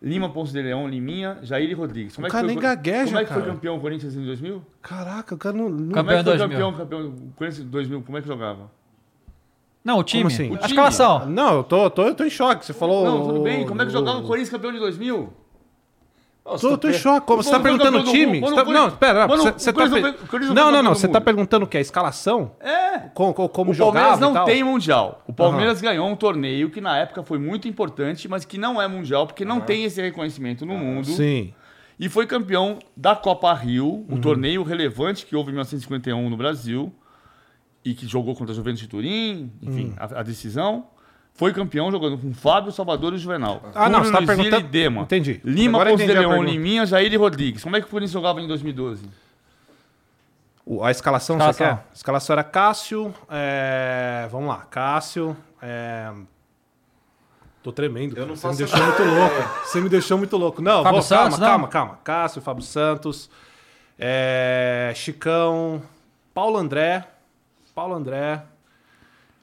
Lima 0.00 0.28
Ponce 0.30 0.52
de 0.52 0.62
Leão, 0.62 0.86
Liminha, 0.88 1.38
Jair 1.42 1.68
e 1.68 1.74
Rodrigues. 1.74 2.14
Como 2.14 2.24
O 2.24 2.28
é 2.28 2.30
que 2.30 2.32
cara 2.36 2.46
foi 2.46 2.54
nem 2.54 2.62
gagueja, 2.62 3.04
Como 3.06 3.18
é 3.18 3.24
que 3.24 3.32
foi 3.32 3.42
cara. 3.42 3.54
campeão 3.54 3.76
o 3.76 3.80
Corinthians 3.80 4.14
em 4.14 4.24
2000? 4.24 4.62
Caraca, 4.80 5.34
o 5.34 5.38
cara 5.38 5.56
não. 5.56 5.68
não- 5.68 5.88
Campeão 5.92 6.04
Como 6.04 6.10
é 6.10 6.16
que 6.18 6.24
foi 6.24 6.38
2000. 6.38 6.48
campeão, 6.48 6.72
campeão, 6.74 7.00
o 7.08 7.32
Corinthians 7.34 7.66
em 7.66 7.68
2000, 7.70 8.02
como 8.02 8.18
é 8.18 8.20
que 8.22 8.26
jogava? 8.28 8.70
Não, 9.84 9.98
o 9.98 10.04
time. 10.04 10.26
assim? 10.26 10.50
O 10.50 10.54
A 10.54 10.58
time. 10.58 10.66
escalação. 10.70 11.26
Não, 11.26 11.56
eu 11.56 11.64
tô, 11.64 11.84
eu 11.84 11.90
tô, 11.90 12.02
eu 12.06 12.14
tô 12.14 12.24
em 12.24 12.30
choque. 12.30 12.64
Você 12.64 12.72
falou. 12.72 13.04
Não, 13.04 13.26
tudo 13.26 13.42
bem. 13.42 13.66
Como 13.66 13.80
é 13.80 13.86
que 13.86 13.90
jogava 13.92 14.18
o 14.18 14.22
o 14.22 14.26
Corinthians 14.26 14.50
campeão 14.50 14.72
de 14.72 14.78
2000? 14.78 15.32
Tô, 16.60 16.70
eu 16.70 16.78
tô 16.78 16.88
em 16.88 16.92
choque. 16.94 17.26
Como? 17.26 17.42
Você 17.42 17.50
tá 17.50 17.60
perguntando 17.60 17.98
o 17.98 18.04
time? 18.04 18.40
Você 18.40 18.54
tá- 18.54 18.64
Mano, 18.64 18.72
Não, 18.78 18.88
espera. 18.88 19.28
Mano, 19.28 19.42
Você 19.42 19.72
tá. 19.72 19.86
Não, 20.54 20.70
não, 20.70 20.82
não. 20.82 20.92
do 20.92 20.98
Você 20.98 21.08
tá 21.08 21.20
perguntando 21.20 21.64
o 21.64 21.68
que? 21.68 21.76
A 21.76 21.80
escalação? 21.80 22.52
É. 22.60 22.98
Com- 23.14 23.32
com- 23.32 23.48
Como 23.48 23.70
O 23.70 23.74
jogava 23.74 24.10
Palmeiras 24.18 24.34
não 24.34 24.44
tem 24.44 24.62
mundial. 24.64 25.22
O 25.26 25.32
Palmeiras 25.32 25.80
ganhou 25.80 26.08
um 26.08 26.16
torneio 26.16 26.70
que 26.70 26.80
na 26.80 26.96
época 26.96 27.22
foi 27.22 27.38
muito 27.38 27.68
importante, 27.68 28.28
mas 28.28 28.44
que 28.44 28.56
não 28.58 28.80
é 28.80 28.86
mundial 28.88 29.26
porque 29.26 29.44
não 29.44 29.60
tem 29.60 29.84
esse 29.84 30.00
reconhecimento 30.00 30.64
no 30.64 30.74
mundo. 30.76 31.06
Sim. 31.06 31.52
E 32.00 32.08
foi 32.08 32.26
campeão 32.26 32.78
da 32.96 33.16
Copa 33.16 33.52
Rio, 33.54 34.04
um 34.08 34.14
Uhum. 34.14 34.20
torneio 34.20 34.62
relevante 34.62 35.26
que 35.26 35.34
houve 35.34 35.50
em 35.50 35.54
1951 35.54 36.30
no 36.30 36.36
Brasil 36.36 36.92
e 37.84 37.92
que 37.94 38.06
jogou 38.06 38.34
contra 38.36 38.52
a 38.52 38.56
Juventus 38.56 38.80
de 38.80 38.86
Turim, 38.88 39.50
enfim, 39.60 39.88
Hum. 39.88 39.94
a, 39.96 40.20
a 40.20 40.22
decisão. 40.22 40.86
Foi 41.38 41.52
campeão 41.54 41.90
jogando 41.90 42.18
com 42.18 42.34
Fábio, 42.34 42.70
Salvador 42.72 43.14
e 43.14 43.18
Juvenal. 43.18 43.62
Ah, 43.74 43.88
não, 43.88 44.00
Túlio 44.02 44.04
você 44.06 44.12
tá 44.12 44.18
Luiz 44.18 44.26
perguntando- 44.26 44.56
e 44.66 44.68
Dema. 44.68 45.02
Entendi. 45.02 45.40
Lima, 45.44 45.78
eu 45.78 45.86
Ponce 45.92 46.04
de 46.06 46.12
Leão. 46.12 46.42
Liminha, 46.42 46.84
Jair 46.84 47.12
e 47.12 47.16
Rodrigues. 47.16 47.62
Como 47.62 47.76
é 47.76 47.80
que 47.80 47.86
o 47.86 47.90
Corinthians 47.90 48.10
jogava 48.12 48.40
em 48.42 48.46
2012? 48.48 49.08
O- 50.66 50.82
A 50.84 50.90
escalação, 50.90 51.36
Escalação. 51.36 51.66
você 51.66 51.72
quer? 51.74 51.80
A 51.90 51.94
escalação 51.94 52.34
era 52.34 52.42
Cássio. 52.44 53.14
é, 53.30 54.28
Vamos 54.30 54.48
lá, 54.48 54.66
Cássio. 54.68 55.36
é, 55.62 56.10
Tô 57.62 57.70
tremendo. 57.72 58.14
cara. 58.16 58.26
não 58.26 58.34
Você 58.36 58.48
me 58.48 58.56
deixou 58.56 58.82
muito 58.82 59.02
louco. 59.04 59.34
Você 59.64 59.80
me 59.80 59.88
deixou 59.88 60.18
muito 60.18 60.36
louco. 60.36 60.60
Não, 60.62 60.82
Fábio 60.82 60.92
vou, 60.92 61.02
Santos, 61.02 61.38
calma, 61.38 61.38
não? 61.38 61.38
calma, 61.38 61.68
calma. 61.68 61.98
Cássio, 62.02 62.42
Fábio 62.42 62.62
Santos. 62.64 63.30
é, 63.98 64.92
Chicão. 64.96 65.80
Paulo 66.34 66.58
André. 66.58 67.06
Paulo 67.74 67.94
André. 67.94 68.42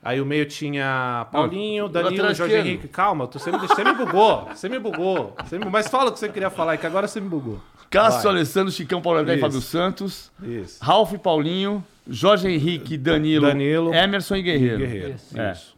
Aí 0.05 0.21
o 0.21 0.25
meio 0.25 0.45
tinha 0.45 1.25
Paulinho, 1.31 1.89
Danilo, 1.89 2.31
Jorge. 2.33 2.55
Henrique. 2.55 2.87
Calma, 2.87 3.25
tu- 3.27 3.39
você 3.39 3.51
me, 3.51 3.57
você 3.57 3.83
me 3.83 3.91
bugou. 3.93 4.47
Você 4.53 4.69
me 4.69 4.77
bugou. 4.77 5.35
Você 5.43 5.57
me- 5.57 5.65
Mas 5.65 5.87
fala 5.87 6.11
o 6.11 6.13
que 6.13 6.19
você 6.19 6.29
queria 6.29 6.51
falar, 6.51 6.77
que 6.77 6.85
agora 6.85 7.07
você 7.07 7.19
me 7.19 7.27
bugou. 7.27 7.59
Cássio, 7.89 8.23
Vai. 8.23 8.33
Alessandro, 8.33 8.71
Chicão, 8.71 9.01
Paulo 9.01 9.17
André 9.19 9.35
e. 9.35 9.39
Fábio 9.39 9.59
Santos. 9.61 10.31
Isso. 10.43 10.77
Ralf 10.83 11.11
e 11.13 11.17
Paulinho. 11.17 11.83
Jorge 12.07 12.47
Henrique, 12.47 12.97
Danilo, 12.97 13.47
Danilo. 13.47 13.91
Emerson 13.95 14.35
e 14.35 14.43
Guerreiro. 14.43 14.77
Guerreiro. 14.77 15.09
Isso. 15.15 15.41
É. 15.41 15.51
Isso. 15.51 15.75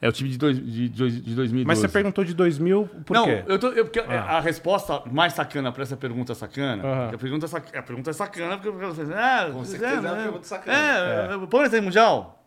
É 0.00 0.08
o 0.08 0.12
time 0.12 0.28
de, 0.30 0.38
dois, 0.38 0.56
de, 0.56 0.88
dois- 0.88 1.14
de 1.24 1.34
2012. 1.34 1.64
Mas 1.64 1.78
você 1.78 1.88
perguntou 1.88 2.24
de 2.24 2.32
2000, 2.34 2.88
por 3.04 3.14
não, 3.14 3.24
quê? 3.26 3.42
eu 3.48 3.58
tô, 3.58 3.68
eu, 3.68 3.84
porque 3.84 3.98
Ah. 4.00 4.38
a 4.38 4.40
resposta 4.40 5.02
mais 5.10 5.32
sacana 5.32 5.70
pra 5.72 5.82
essa 5.82 5.96
pergunta 5.96 6.34
sacana, 6.36 7.08
a, 7.12 7.18
pergunta 7.18 7.46
é 7.46 7.48
sac- 7.48 7.76
a 7.76 7.82
pergunta 7.82 8.10
é 8.10 8.12
sacana 8.12 8.58
porque 8.58 8.84
assim, 8.84 9.12
ah, 9.12 9.50
Com 9.52 9.64
certeza 9.64 9.94
é 9.94 9.98
uma 10.00 10.12
né? 10.16 10.22
pergunta 10.22 10.44
sacana. 10.44 10.76
É, 10.78 11.36
o 11.36 11.46
Palmeiras 11.48 11.72
tem 11.72 11.80
mundial? 11.80 12.37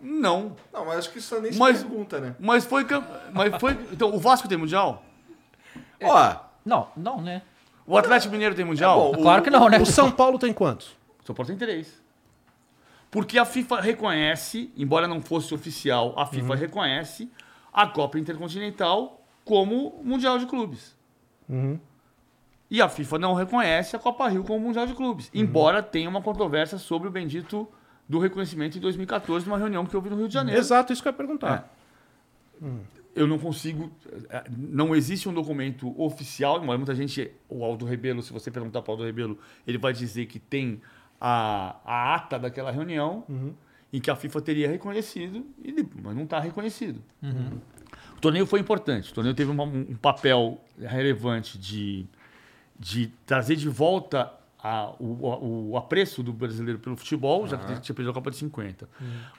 Não, 0.00 0.56
Não, 0.72 0.86
mas 0.86 0.98
acho 1.00 1.10
que 1.12 1.18
isso 1.18 1.38
nem 1.40 1.52
se 1.52 1.58
Mas- 1.58 1.82
pergunta, 1.82 2.20
né? 2.20 2.34
mas 2.38 2.64
foi, 2.64 2.86
mas 3.34 3.54
foi, 3.60 3.72
então 3.92 4.14
o 4.14 4.18
Vasco 4.18 4.48
tem 4.48 4.56
mundial? 4.56 5.02
Ó, 6.02 6.36
Não, 6.64 6.88
não, 6.96 7.20
né? 7.20 7.42
O 7.86 7.98
Atlético 7.98 8.32
Mineiro 8.32 8.54
tem 8.54 8.64
Mundial? 8.64 9.08
É 9.12 9.16
bom, 9.16 9.22
Claro 9.22 9.42
que 9.42 9.50
não, 9.50 9.68
né? 9.68 9.78
O 9.80 9.84
São 9.86 10.10
Paulo 10.12 10.38
tem 10.38 10.52
quantos? 10.52 10.96
São 11.24 11.34
Paulo 11.34 11.48
tem 11.48 11.56
três. 11.58 12.00
Porque 13.10 13.36
a 13.38 13.44
FIFA 13.44 13.80
reconhece, 13.80 14.70
embora 14.76 15.08
não 15.08 15.20
fosse 15.20 15.52
oficial, 15.52 16.14
a 16.16 16.24
FIFA 16.24 16.54
reconhece 16.54 17.28
a 17.72 17.86
Copa 17.88 18.18
Intercontinental 18.18 19.20
como 19.44 20.00
Mundial 20.04 20.38
de 20.38 20.46
Clubes. 20.46 20.94
E 22.70 22.80
a 22.80 22.88
FIFA 22.88 23.18
não 23.18 23.34
reconhece 23.34 23.96
a 23.96 23.98
Copa 23.98 24.28
Rio 24.28 24.44
como 24.44 24.60
Mundial 24.60 24.86
de 24.86 24.94
Clubes. 24.94 25.28
Embora 25.34 25.82
tenha 25.82 26.08
uma 26.08 26.22
controvérsia 26.22 26.78
sobre 26.78 27.08
o 27.08 27.10
bendito 27.10 27.68
do 28.10 28.18
reconhecimento 28.18 28.76
em 28.76 28.80
2014, 28.80 29.46
numa 29.46 29.56
reunião 29.58 29.86
que 29.86 29.94
eu 29.94 30.00
vi 30.02 30.10
no 30.10 30.16
Rio 30.16 30.26
de 30.28 30.34
Janeiro. 30.34 30.58
Exato, 30.60 30.92
isso 30.92 31.00
que 31.00 31.08
eu 31.08 31.12
ia 31.12 31.16
perguntar. 31.16 31.72
eu 33.14 33.26
não 33.26 33.38
consigo. 33.38 33.90
eh, 34.28 34.44
Não 34.50 34.94
existe 34.94 35.28
um 35.28 35.32
documento 35.34 35.94
oficial, 36.00 36.62
embora 36.62 36.76
muita 36.78 36.94
gente. 36.94 37.30
O 37.48 37.64
Aldo 37.64 37.84
Rebelo, 37.84 38.22
se 38.22 38.32
você 38.32 38.50
perguntar 38.50 38.82
para 38.82 38.90
o 38.90 38.92
Aldo 38.94 39.04
Rebelo, 39.04 39.38
ele 39.66 39.78
vai 39.78 39.92
dizer 39.92 40.26
que 40.26 40.38
tem 40.38 40.80
a, 41.20 41.76
a 41.84 42.14
ata 42.16 42.38
daquela 42.38 42.70
reunião 42.70 43.24
em 43.92 44.00
que 44.00 44.10
a 44.10 44.16
FIFA 44.16 44.40
teria 44.40 44.68
reconhecido, 44.68 45.44
e 45.64 45.72
mas 46.02 46.14
não 46.16 46.24
está 46.24 46.38
reconhecido. 46.40 47.00
O 48.16 48.20
torneio 48.20 48.46
foi 48.46 48.60
importante. 48.60 49.10
O 49.10 49.14
torneio 49.14 49.34
teve 49.34 49.50
uma- 49.50 49.64
um 49.64 49.94
papel 49.96 50.60
relevante 50.78 51.58
de, 51.58 52.06
de 52.78 53.06
trazer 53.26 53.56
de 53.56 53.68
volta 53.68 54.32
a- 54.62 54.92
o, 54.98 55.70
o- 55.70 55.76
apreço 55.76 56.22
do 56.22 56.32
brasileiro 56.32 56.78
pelo 56.78 56.96
futebol, 56.96 57.46
já 57.46 57.56
que 57.58 57.80
tinha 57.80 57.94
perdido 57.94 58.10
a 58.10 58.14
Copa 58.14 58.30
de 58.30 58.36
50. 58.36 58.88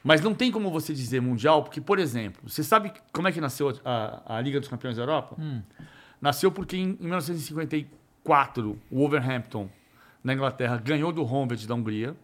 Mas 0.03 0.22
não 0.22 0.34
tem 0.34 0.52
como 0.52 0.69
você 0.72 0.93
dizer 0.93 1.22
mundial, 1.22 1.64
porque, 1.64 1.80
por 1.81 1.99
exemplo, 1.99 2.41
você 2.49 2.64
sabe 2.64 2.91
como 3.14 3.27
é 3.27 3.31
que 3.31 3.39
nasceu 3.41 3.77
a, 3.85 4.38
a 4.38 4.41
Liga 4.41 4.60
dos 4.60 4.69
Campeões 4.69 4.95
da 4.98 5.03
Europa? 5.03 5.35
Nasceu 6.22 6.52
porque 6.52 6.77
em, 6.77 6.98
em 6.99 7.07
1954 7.07 8.77
o 8.89 8.98
Wolverhampton, 8.98 9.69
na 10.23 10.34
Inglaterra, 10.34 10.77
ganhou 10.77 11.11
do 11.11 11.23
Honved 11.23 11.68
da 11.68 11.73
Hungria. 11.76 12.15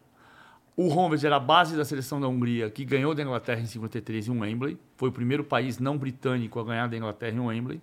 O 0.76 0.90
Honved 0.90 1.26
era 1.26 1.38
a 1.38 1.40
base 1.40 1.76
da 1.76 1.84
seleção 1.84 2.22
da 2.22 2.28
Hungria, 2.28 2.70
que 2.70 2.86
ganhou 2.86 3.16
da 3.16 3.24
Inglaterra 3.24 3.60
em 3.60 3.66
53 3.66 4.28
em 4.28 4.40
Wembley. 4.40 4.78
Foi 4.96 5.10
o 5.10 5.12
primeiro 5.12 5.44
país 5.44 5.80
não 5.80 5.98
britânico 5.98 6.60
a 6.60 6.64
ganhar 6.64 6.88
da 6.88 6.96
Inglaterra 6.96 7.36
em 7.36 7.40
Wembley. 7.40 7.82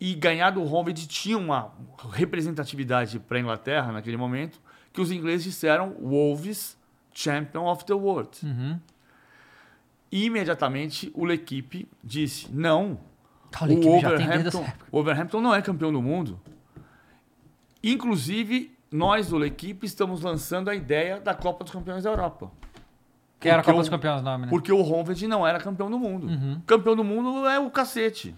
E 0.00 0.14
ganhar 0.14 0.50
do 0.50 0.62
Honved 0.62 1.06
tinha 1.06 1.36
uma 1.36 1.72
representatividade 2.10 3.18
para 3.18 3.36
a 3.36 3.40
Inglaterra 3.40 3.92
naquele 3.92 4.16
momento, 4.16 4.58
que 4.92 5.00
os 5.00 5.10
ingleses 5.12 5.44
disseram 5.44 5.90
Wolves 6.00 6.78
Champion 7.12 7.66
of 7.70 7.84
the 7.84 7.92
World. 7.92 8.30
E 10.10 10.24
imediatamente 10.24 11.12
o 11.14 11.24
L'Equipe 11.24 11.86
disse: 12.02 12.48
não, 12.50 12.98
equipe 13.74 13.86
o 13.86 13.90
o 14.90 14.96
Wolverhampton 14.96 15.40
não 15.40 15.54
é 15.54 15.60
campeão 15.62 15.92
do 15.92 16.00
mundo. 16.02 16.40
Inclusive, 17.82 18.76
nós 18.90 19.28
do 19.28 19.38
L'Equipe 19.38 19.86
estamos 19.86 20.22
lançando 20.22 20.68
a 20.68 20.74
ideia 20.74 21.20
da 21.20 21.34
Copa 21.34 21.64
dos 21.64 21.72
Campeões 21.72 22.04
da 22.04 22.10
Europa. 22.10 22.50
Que 23.38 23.48
era 23.48 23.60
a 23.60 23.64
Copa 23.64 23.76
o- 23.78 23.80
dos 23.80 23.88
Campeões 23.88 24.22
nome, 24.22 24.44
né? 24.46 24.50
Porque 24.50 24.70
o 24.72 24.80
Honved 24.82 25.26
não 25.26 25.46
era 25.46 25.58
campeão 25.58 25.90
do 25.90 25.98
mundo. 25.98 26.26
Uhum. 26.26 26.60
Campeão 26.66 26.94
do 26.94 27.04
mundo 27.04 27.46
é 27.46 27.58
o 27.58 27.70
cacete. 27.70 28.34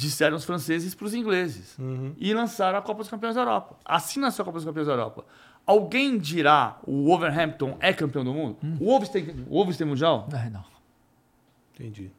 Disseram 0.00 0.34
os 0.34 0.44
franceses 0.46 0.94
para 0.94 1.04
os 1.04 1.12
ingleses. 1.12 1.76
E 2.16 2.32
lançaram 2.32 2.78
a 2.78 2.80
Copa 2.80 3.00
dos 3.00 3.10
Campeões 3.10 3.34
da 3.34 3.42
Europa. 3.42 3.76
Assim 3.84 4.18
nasceu 4.18 4.42
a 4.42 4.46
Copa 4.46 4.56
dos 4.56 4.64
Campeões 4.64 4.86
da 4.86 4.94
Europa. 4.94 5.26
Alguém 5.66 6.16
dirá 6.16 6.78
o 6.86 7.04
Wolverhampton 7.04 7.76
é 7.80 7.92
campeão 7.92 8.24
do 8.24 8.32
mundo? 8.32 8.56
Hum. 8.64 8.78
O, 8.80 8.86
Wolves 8.86 9.10
tem, 9.10 9.28
o 9.46 9.56
Wolves 9.56 9.76
tem 9.76 9.86
mundial? 9.86 10.26
Ai, 10.32 10.48
não. 10.48 10.64
Entendi. 11.74 12.10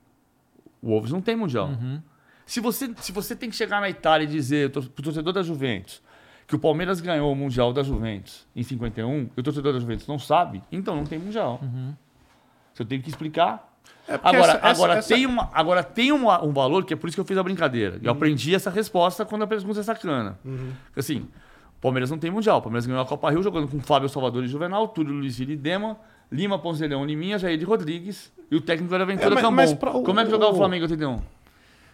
O 0.79 0.89
Wolves 0.89 1.11
não 1.11 1.21
tem 1.21 1.35
mundial. 1.35 1.69
Uhum. 1.69 1.99
Se, 2.45 2.59
você, 2.59 2.93
se 2.97 3.11
você 3.11 3.35
tem 3.35 3.49
que 3.49 3.55
chegar 3.55 3.81
na 3.81 3.89
Itália 3.89 4.25
e 4.25 4.27
dizer 4.27 4.69
para 4.69 4.81
o 4.81 4.87
torcedor 4.87 5.33
da 5.33 5.41
Juventus 5.41 6.03
que 6.47 6.55
o 6.55 6.59
Palmeiras 6.59 7.01
ganhou 7.01 7.31
o 7.31 7.35
Mundial 7.35 7.73
da 7.73 7.81
Juventus 7.81 8.45
em 8.55 8.61
51 8.61 9.29
e 9.35 9.39
o 9.39 9.43
torcedor 9.43 9.73
da 9.73 9.79
Juventus 9.79 10.05
não 10.05 10.19
sabe, 10.19 10.61
então 10.71 10.95
não 10.95 11.05
tem 11.05 11.17
mundial. 11.17 11.59
Uhum. 11.63 11.95
Você 12.73 12.85
tem 12.85 13.01
que 13.01 13.09
explicar. 13.09 13.70
É 14.07 14.15
Agora, 14.15 14.37
essa- 14.39 14.51
essa- 14.57 14.67
agora, 14.67 14.93
essa- 14.99 15.13
tem, 15.15 15.25
uma, 15.25 15.49
agora 15.53 15.83
tem 15.83 16.11
uma- 16.11 16.43
um 16.43 16.51
valor 16.51 16.83
que 16.83 16.93
é 16.93 16.97
por 16.97 17.07
isso 17.07 17.15
que 17.15 17.21
eu 17.21 17.25
fiz 17.25 17.37
a 17.37 17.43
brincadeira. 17.43 17.97
Eu 18.03 18.11
aprendi 18.11 18.53
essa 18.53 18.69
resposta 18.69 19.23
quando 19.25 19.43
a 19.43 19.47
pergunta 19.47 19.79
é 19.79 19.83
sacana. 19.83 20.37
Assim, 20.95 21.19
o 21.77 21.81
Palmeiras 21.81 22.09
não 22.11 22.17
tem 22.17 22.29
mundial. 22.29 22.57
O 22.57 22.61
Palmeiras 22.61 22.85
ganhou 22.85 23.01
a 23.01 23.05
Copa 23.05 23.29
Rio 23.29 23.41
jogando 23.41 23.67
com 23.69 23.79
Fábio 23.79 24.09
Salvador 24.09 24.43
e 24.43 24.47
Juvenal, 24.47 24.87
Túlio 24.89 25.13
Luiz 25.13 25.39
e 25.39 25.45
Dema, 25.55 25.97
Lima, 26.31 26.59
Ponce 26.59 26.81
de 26.81 26.87
Leão, 26.87 27.05
Liminha, 27.05 27.37
Jair 27.39 27.57
de 27.57 27.63
Rodrigues 27.65 28.31
e 28.49 28.55
o 28.55 28.61
técnico 28.61 28.93
era 28.93 29.05
Ventura 29.05 29.27
É, 29.27 29.33
mas- 29.33 29.41
Cambon. 29.43 29.55
mas 29.55 29.73
pra 29.73 29.91
o- 29.91 30.03
Como 30.03 30.19
é 30.19 30.25
que 30.25 30.31
jogava 30.31 30.51
o 30.51 30.55
o- 30.55 30.57
Flamengo 30.57 30.81
em 30.85 30.87
81? 30.89 31.21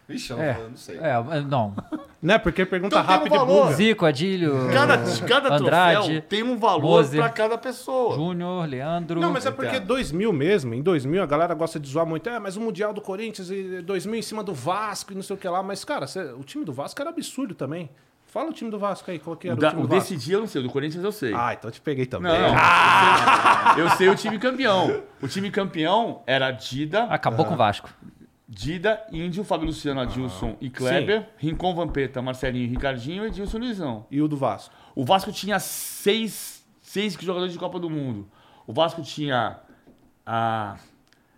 Ixi, 0.09 0.31
eu 0.31 0.37
não, 0.37 0.43
É, 0.43 0.57
eu 0.59 0.69
não 0.69 0.77
sei. 0.77 0.97
é, 0.97 1.41
não. 1.41 1.75
Né? 2.21 2.37
Porque 2.37 2.65
pergunta 2.65 2.95
Então 2.97 3.05
um 3.05 3.13
rápida 3.17 3.35
e 3.35 3.39
valor. 3.39 3.73
Zico, 3.73 4.05
Adílio, 4.05 4.69
Cada, 4.73 4.97
cada 5.27 5.55
Andrade, 5.55 5.97
troféu 6.03 6.21
tem 6.23 6.43
um 6.43 6.57
valor 6.57 7.05
para 7.09 7.29
cada 7.29 7.57
pessoa. 7.57 8.15
Júnior, 8.15 8.65
Leandro. 8.67 9.19
Não, 9.19 9.31
mas 9.31 9.45
é 9.45 9.51
porque 9.51 9.75
Entendo. 9.75 9.87
2000 9.87 10.31
mesmo, 10.33 10.73
em 10.73 10.81
2000 10.81 11.21
a 11.21 11.25
galera 11.25 11.53
gosta 11.53 11.79
de 11.79 11.89
zoar 11.89 12.05
muito. 12.05 12.27
É, 12.29 12.39
mas 12.39 12.55
o 12.55 12.61
Mundial 12.61 12.93
do 12.93 13.01
Corinthians 13.01 13.49
e 13.51 13.81
2000 13.81 14.19
em 14.19 14.21
cima 14.21 14.43
do 14.43 14.53
Vasco 14.53 15.11
e 15.11 15.15
não 15.15 15.21
sei 15.21 15.35
o 15.35 15.39
que 15.39 15.47
lá. 15.47 15.61
Mas, 15.61 15.83
cara, 15.83 16.07
cê- 16.07 16.31
o 16.33 16.43
time 16.43 16.63
do 16.63 16.71
Vasco 16.73 16.99
era 17.01 17.09
absurdo 17.09 17.53
também. 17.53 17.89
Fala 18.25 18.49
o 18.49 18.53
time 18.53 18.69
do 18.71 18.77
Vasco 18.79 19.09
aí, 19.11 19.19
qual 19.19 19.35
que 19.37 19.47
O, 19.47 19.51
era 19.51 19.57
o, 19.57 19.61
da, 19.61 19.69
time 19.69 19.83
o 19.83 19.87
do 19.87 19.95
Vasco? 19.95 20.09
desse 20.13 20.25
dia 20.25 20.35
eu 20.35 20.39
não 20.41 20.47
sei, 20.47 20.61
o 20.61 20.63
do 20.63 20.69
Corinthians 20.69 21.03
eu 21.03 21.11
sei. 21.11 21.33
Ah, 21.35 21.53
então 21.53 21.67
eu 21.69 21.71
te 21.73 21.79
peguei 21.81 22.05
também. 22.05 22.31
Não, 22.31 22.39
não. 22.53 23.77
Eu 23.77 23.89
sei 23.91 24.09
o 24.09 24.15
time 24.15 24.37
campeão. 24.39 25.01
O 25.21 25.27
time 25.27 25.49
campeão 25.51 26.21
era 26.25 26.51
Dida, 26.51 27.03
Acabou 27.05 27.45
com 27.45 27.53
o 27.53 27.57
Vasco. 27.57 27.89
Dida, 28.49 29.05
Índio, 29.11 29.43
Fábio 29.43 29.67
Luciano, 29.67 29.99
Adilson 29.99 30.55
e 30.61 30.69
Kleber, 30.69 31.29
Rincon 31.37 31.75
Vampeta, 31.75 32.21
Marcelinho 32.21 32.63
e 32.63 32.67
Ricardinho 32.67 33.23
e 33.25 33.27
Edilson 33.27 33.57
Luizão. 33.57 34.05
E 34.09 34.21
o 34.21 34.27
do 34.27 34.37
Vasco? 34.37 34.73
O 34.95 35.03
Vasco 35.03 35.31
tinha 35.33 35.59
seis, 35.59 36.65
seis 36.81 37.13
jogadores 37.19 37.51
de 37.51 37.59
Copa 37.59 37.77
do 37.77 37.89
Mundo. 37.89 38.29
O 38.65 38.71
Vasco 38.71 39.01
tinha 39.01 39.59
a. 40.25 40.77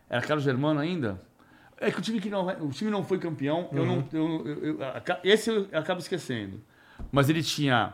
Era 0.07 0.21
Carlos 0.21 0.43
Germano 0.43 0.79
ainda? 0.79 1.19
É 1.81 1.89
que 1.89 1.97
o 1.97 2.01
time, 2.01 2.19
que 2.19 2.29
não, 2.29 2.45
o 2.47 2.69
time 2.69 2.91
não 2.91 3.03
foi 3.03 3.17
campeão, 3.17 3.69
eu 3.71 3.85
não, 3.85 4.03
eu, 4.11 4.45
eu- 4.47 4.63
eu- 4.81 5.17
esse 5.23 5.49
eu 5.49 5.67
acabo 5.73 5.99
esquecendo. 6.01 6.61
Mas 7.11 7.29
ele 7.29 7.41
tinha 7.41 7.93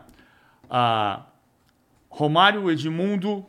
a 0.68 1.24
Romário, 2.10 2.70
Edmundo, 2.70 3.46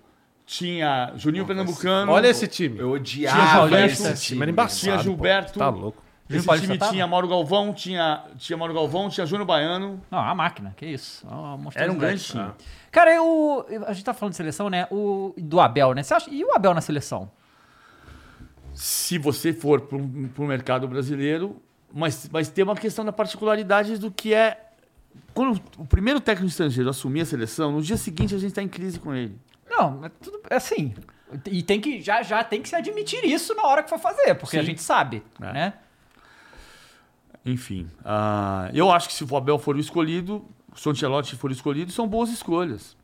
tinha 0.48 1.14
Juninho 1.16 1.46
Pernambucano, 1.46 2.12
Olha 2.12 2.28
esse 2.28 2.48
time. 2.48 2.80
Eu 2.80 3.00
Tinha 3.00 3.30
odiava 3.30 3.70
Paulista, 3.70 4.12
esse 4.12 4.24
time 4.24 4.42
era 4.42 4.52
embaçado. 4.52 4.80
tinha 4.80 4.96
pô. 4.96 5.04
Gilberto. 5.04 5.60
Tá 5.60 5.70
louco. 5.70 6.02
Esse 6.28 6.46
Paulista 6.46 6.68
time 6.68 6.80
tava? 6.80 6.92
tinha 6.92 7.06
Mauro 7.06 7.28
Galvão, 7.28 7.74
tinha, 7.74 8.24
tinha 8.38 8.58
Mauro 8.58 8.74
Galvão, 8.74 9.10
tinha 9.10 9.26
Júnior 9.26 9.46
Baiano. 9.46 10.02
Não, 10.10 10.20
a 10.20 10.34
máquina, 10.34 10.74
que 10.76 10.86
isso. 10.86 11.26
É 11.76 11.84
Era 11.84 11.92
um 11.92 11.98
grande 11.98 12.24
time. 12.24 12.50
Cara, 12.92 13.14
eu, 13.14 13.66
a 13.86 13.94
gente 13.94 14.04
tá 14.04 14.14
falando 14.14 14.32
de 14.32 14.38
seleção, 14.38 14.70
né? 14.70 14.88
O, 14.90 15.34
do 15.38 15.60
Abel, 15.60 15.94
né? 15.94 16.02
Você 16.02 16.14
acha, 16.14 16.30
e 16.30 16.44
o 16.44 16.54
Abel 16.56 16.74
na 16.74 16.82
seleção? 16.82 17.30
se 18.78 19.18
você 19.18 19.52
for 19.52 19.82
para 19.82 19.98
o 19.98 20.48
mercado 20.48 20.88
brasileiro, 20.88 21.60
mas, 21.92 22.30
mas 22.32 22.48
tem 22.48 22.64
uma 22.64 22.76
questão 22.76 23.04
da 23.04 23.12
particularidade 23.12 23.98
do 23.98 24.12
que 24.12 24.36
é. 24.36 24.66
Quando 25.34 25.60
o 25.78 25.86
primeiro 25.86 26.20
técnico 26.22 26.48
estrangeiro 26.48 26.88
assumir 26.88 27.22
a 27.22 27.26
seleção, 27.26 27.72
no 27.72 27.82
dia 27.82 27.98
seguinte 27.98 28.36
a 28.36 28.38
gente 28.38 28.50
está 28.50 28.62
em 28.62 28.68
crise 28.68 29.00
com 29.00 29.16
ele. 29.16 29.36
Não, 29.70 30.04
é 30.06 30.10
tudo 30.10 30.42
é 30.50 30.56
assim. 30.56 30.94
E 31.46 31.62
tem 31.62 31.80
que 31.82 32.02
já 32.02 32.22
já 32.24 32.44
tem 32.44 32.62
que 32.62 32.70
se 32.70 32.76
admitir 32.76 33.24
isso 33.26 33.54
na 33.56 33.64
hora 33.64 33.84
que 33.84 33.90
for 33.90 34.00
fazer, 34.00 34.34
porque 34.36 34.58
a 34.58 34.62
Sim. 34.62 34.68
gente 34.68 34.82
sabe, 34.82 35.22
É. 35.42 35.54
né? 35.54 35.74
Enfim, 37.46 37.90
ah, 38.04 38.70
eu 38.74 38.92
acho 38.92 39.08
que 39.08 39.14
se 39.14 39.24
o 39.24 39.38
Abel 39.38 39.58
for 39.58 39.76
o 39.76 39.80
escolhido, 39.80 40.46
se 40.76 40.86
o 40.88 40.92
Ancelotti 40.92 41.36
for 41.38 41.50
o 41.50 41.54
escolhido, 41.54 41.92
são 41.92 42.06
boas 42.08 42.30
escolhas. 42.30 42.96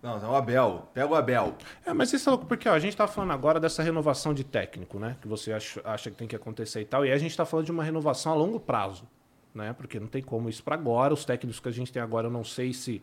Não, 0.00 0.16
é 0.16 0.26
o 0.28 0.34
Abel. 0.36 0.88
Pega 0.94 1.08
o 1.08 1.14
Abel. 1.16 1.56
É, 1.84 1.92
mas 1.92 2.12
isso 2.12 2.28
é 2.28 2.30
louco, 2.30 2.46
porque 2.46 2.68
ó, 2.68 2.72
a 2.72 2.78
gente 2.78 2.96
tá 2.96 3.06
falando 3.08 3.32
agora 3.32 3.58
dessa 3.58 3.82
renovação 3.82 4.32
de 4.32 4.44
técnico, 4.44 4.98
né? 4.98 5.16
Que 5.20 5.26
você 5.26 5.52
acha, 5.52 5.80
acha 5.84 6.08
que 6.10 6.16
tem 6.16 6.28
que 6.28 6.36
acontecer 6.36 6.80
e 6.80 6.84
tal. 6.84 7.04
E 7.04 7.08
aí 7.08 7.14
a 7.14 7.18
gente 7.18 7.36
tá 7.36 7.44
falando 7.44 7.66
de 7.66 7.72
uma 7.72 7.82
renovação 7.82 8.32
a 8.32 8.34
longo 8.36 8.60
prazo, 8.60 9.04
né? 9.52 9.72
Porque 9.72 9.98
não 9.98 10.06
tem 10.06 10.22
como 10.22 10.48
isso 10.48 10.62
para 10.62 10.76
agora. 10.76 11.12
Os 11.12 11.24
técnicos 11.24 11.58
que 11.60 11.68
a 11.68 11.72
gente 11.72 11.92
tem 11.92 12.00
agora, 12.00 12.28
eu 12.28 12.30
não 12.30 12.44
sei 12.44 12.72
se, 12.72 13.02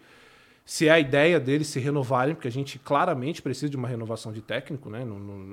se 0.68 0.90
é 0.90 0.92
a 0.92 1.00
ideia 1.00 1.40
deles 1.40 1.68
se 1.68 1.80
renovarem, 1.80 2.36
porque 2.36 2.50
a 2.50 2.52
gente 2.52 2.78
claramente 2.78 3.42
precisa 3.42 3.70
de 3.70 3.78
uma 3.78 3.88
renovação 3.88 4.34
de 4.34 4.42
técnico, 4.42 4.90
né? 4.90 5.02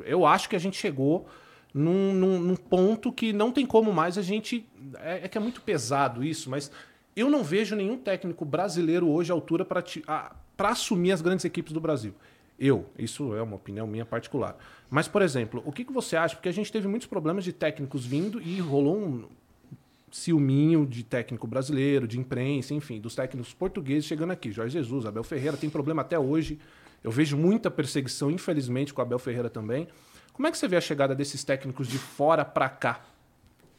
Eu 0.05 0.27
acho 0.27 0.49
que 0.49 0.57
a 0.57 0.59
gente 0.59 0.77
chegou 0.77 1.29
num, 1.73 2.13
num- 2.13 2.41
num 2.41 2.57
ponto 2.57 3.13
que 3.13 3.33
não 3.33 3.53
tem 3.53 3.65
como 3.65 3.93
mais 3.93 4.19
a 4.19 4.23
gente. 4.23 4.67
É, 4.99 5.21
é 5.25 5.29
que 5.29 5.39
é 5.39 5.41
muito 5.41 5.61
pesado 5.61 6.25
isso, 6.25 6.51
mas 6.51 6.69
eu 7.15 7.31
não 7.31 7.45
vejo 7.45 7.77
nenhum 7.77 7.97
técnico 7.97 8.45
brasileiro 8.45 9.09
hoje 9.09 9.31
à 9.31 9.35
altura 9.37 9.65
para 9.65 9.85
assumir 10.71 11.13
as 11.13 11.23
grandes 11.23 11.45
equipes 11.45 11.73
do 11.73 11.81
Brasil. 11.81 12.13
Eu, 12.59 12.87
isso 12.99 13.37
é 13.37 13.43
uma 13.43 13.55
opinião 13.55 13.87
minha 13.87 14.05
particular. 14.05 14.57
Mas, 14.91 15.07
por 15.07 15.23
exemplo, 15.23 15.63
o 15.65 15.71
que, 15.71 15.85
que 15.85 15.93
você 15.93 16.17
acha? 16.17 16.35
Porque 16.35 16.49
a 16.49 16.53
gente 16.53 16.73
teve 16.73 16.89
muitos 16.89 17.07
problemas 17.07 17.45
de 17.45 17.53
técnicos 17.53 18.05
vindo 18.05 18.43
e 18.43 18.59
rolou 18.59 18.97
um 18.97 19.25
ciúminho 20.15 20.87
de 20.87 21.03
técnico 21.03 21.45
brasileiro, 21.45 22.07
de 22.07 22.21
imprensa, 22.21 22.73
enfim, 22.73 23.01
dos 23.01 23.17
técnicos 23.17 23.53
portugueses 23.53 24.05
chegando 24.05 24.31
aqui. 24.31 24.53
Jorge 24.53 24.75
Jesus, 24.75 25.05
Abel 25.07 25.25
Ferreira, 25.25 25.57
tem 25.57 25.69
problema 25.69 26.03
até 26.03 26.17
hoje. 26.17 26.57
Eu 27.03 27.11
vejo 27.11 27.37
muita 27.37 27.69
perseguição, 27.69 28.31
infelizmente, 28.31 28.95
com 28.95 29.03
o 29.03 29.05
Abel 29.05 29.19
Ferreira 29.19 29.51
também. 29.51 29.89
Como 30.33 30.47
é 30.47 30.53
que 30.53 30.57
você 30.57 30.69
vê 30.69 30.77
a 30.77 30.81
chegada 30.81 31.17
desses 31.17 31.43
técnicos 31.43 31.89
de 31.89 31.99
fora 31.99 32.45
para 32.45 32.69
cá? 32.69 33.05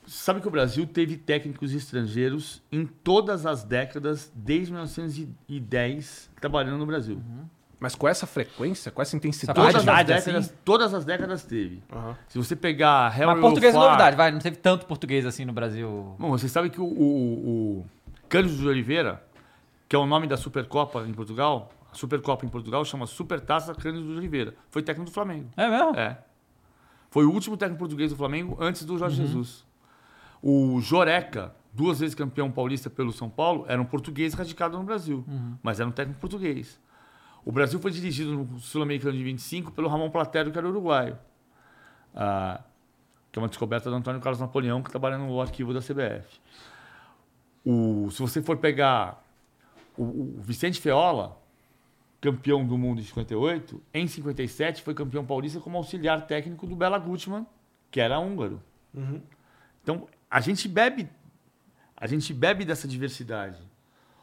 Sabe 0.06 0.42
que 0.42 0.48
o 0.50 0.52
Brasil 0.52 0.86
teve 0.86 1.16
técnicos 1.16 1.74
estrangeiros 1.74 2.62
em 2.70 2.86
todas 2.86 3.46
as 3.46 3.64
décadas, 3.64 4.30
desde 4.36 4.74
1910, 4.74 6.30
trabalhando 6.42 6.80
no 6.80 6.86
Brasil. 6.86 7.24
Mas 7.80 7.96
com 7.96 8.08
essa 8.08 8.26
frequência, 8.26 8.92
com 8.92 9.02
essa 9.02 9.16
intensidade. 9.16 9.56
Todas 9.56 9.76
as, 9.76 9.82
Quantidade, 9.82 10.08
décadas, 10.08 10.46
assim? 10.46 10.56
todas 10.64 10.94
as 10.94 11.06
décadas 11.06 11.44
teve. 11.44 11.84
Aham. 11.92 12.18
Se 12.28 12.38
você 12.38 12.56
pegar 12.56 13.10
Harry 13.10 13.32
Mas 13.32 13.42
português 13.42 13.76
é 13.76 13.78
novidade, 13.78 14.16
vai. 14.16 14.32
Não 14.32 14.40
teve 14.40 14.56
tanto 14.58 14.86
português 14.86 15.26
assim 15.26 15.46
no 15.46 15.54
Brasil. 15.54 16.16
Bom, 16.18 16.30
você 16.30 16.48
sabe 16.48 16.70
que 16.70 16.80
o, 16.80 16.86
o, 16.86 17.80
o 17.80 17.86
Cândido 18.30 18.58
de 18.58 18.68
Oliveira, 18.68 19.24
que 19.90 19.96
é 19.96 20.00
o 20.00 20.06
nome 20.06 20.26
da 20.28 20.38
Supercopa 20.38 21.06
em 21.08 21.14
Portugal, 21.14 21.72
a 21.92 21.96
Supercopa 21.96 22.46
em 22.46 22.50
Portugal 22.50 22.84
chama 22.86 23.06
Supertaça 23.06 23.74
Cândido 23.76 24.06
de 24.08 24.18
Oliveira. 24.18 24.56
Foi 24.70 24.82
técnico 24.82 25.10
do 25.10 25.14
Flamengo. 25.14 25.50
É 25.58 25.70
mesmo? 25.70 25.96
É. 25.96 26.18
Foi 27.10 27.26
o 27.26 27.32
último 27.32 27.56
técnico 27.56 27.80
português 27.80 28.12
do 28.12 28.18
Flamengo 28.18 28.58
antes 28.60 28.84
do 28.84 28.98
Jorge 28.98 29.18
Jesus. 29.18 29.66
O 30.42 30.80
Joreca, 30.82 31.56
duas 31.74 32.00
vezes 32.00 32.14
campeão 32.14 32.52
paulista 32.52 32.90
pelo 32.90 33.12
São 33.12 33.30
Paulo, 33.30 33.66
era 33.68 33.82
um 33.82 33.86
português 33.86 34.34
radicado 34.34 34.78
no 34.78 34.84
Brasil, 34.84 35.24
mas 35.64 35.80
era 35.80 35.88
um 35.88 35.92
técnico 35.92 36.20
português. 36.20 36.80
O 37.46 37.52
Brasil 37.52 37.80
foi 37.80 37.92
dirigido 37.92 38.34
no 38.34 38.60
Sul-Americano 38.60 39.16
de 39.16 39.24
25 39.24 39.72
pelo 39.72 39.88
Ramon 39.88 40.10
Platero, 40.10 40.52
que 40.52 40.58
era 40.58 40.68
uruguaio. 40.68 41.18
Ah, 42.14 42.62
que 43.32 43.38
é 43.38 43.42
uma 43.42 43.48
descoberta 43.48 43.90
do 43.90 43.96
Antônio 43.96 44.20
Carlos 44.20 44.40
Napoleão, 44.40 44.82
que 44.82 44.90
trabalha 44.90 45.18
no 45.18 45.40
arquivo 45.40 45.74
da 45.74 45.80
CBF. 45.80 46.40
O, 47.64 48.10
se 48.10 48.20
você 48.20 48.42
for 48.42 48.58
pegar 48.58 49.24
o, 49.96 50.04
o 50.04 50.42
Vicente 50.42 50.82
Feola, 50.82 51.40
campeão 52.20 52.66
do 52.66 52.78
mundo 52.78 53.00
em 53.00 53.04
58, 53.04 53.82
em 53.94 54.08
57 54.08 54.82
foi 54.82 54.96
campeão 54.96 55.24
paulista 55.24 55.60
como 55.60 55.78
auxiliar 55.78 56.26
técnico 56.26 56.66
do 56.66 56.76
Bela 56.76 56.98
Gutmann, 56.98 57.46
que 57.92 58.00
era 58.02 58.20
húngaro. 58.20 58.62
Então, 59.84 60.08
a 60.30 60.40
gente 60.40 60.68
bebe 60.68 61.08
a 61.98 62.08
gente 62.08 62.34
bebe 62.34 62.66
dessa 62.66 62.88
diversidade. 62.88 63.62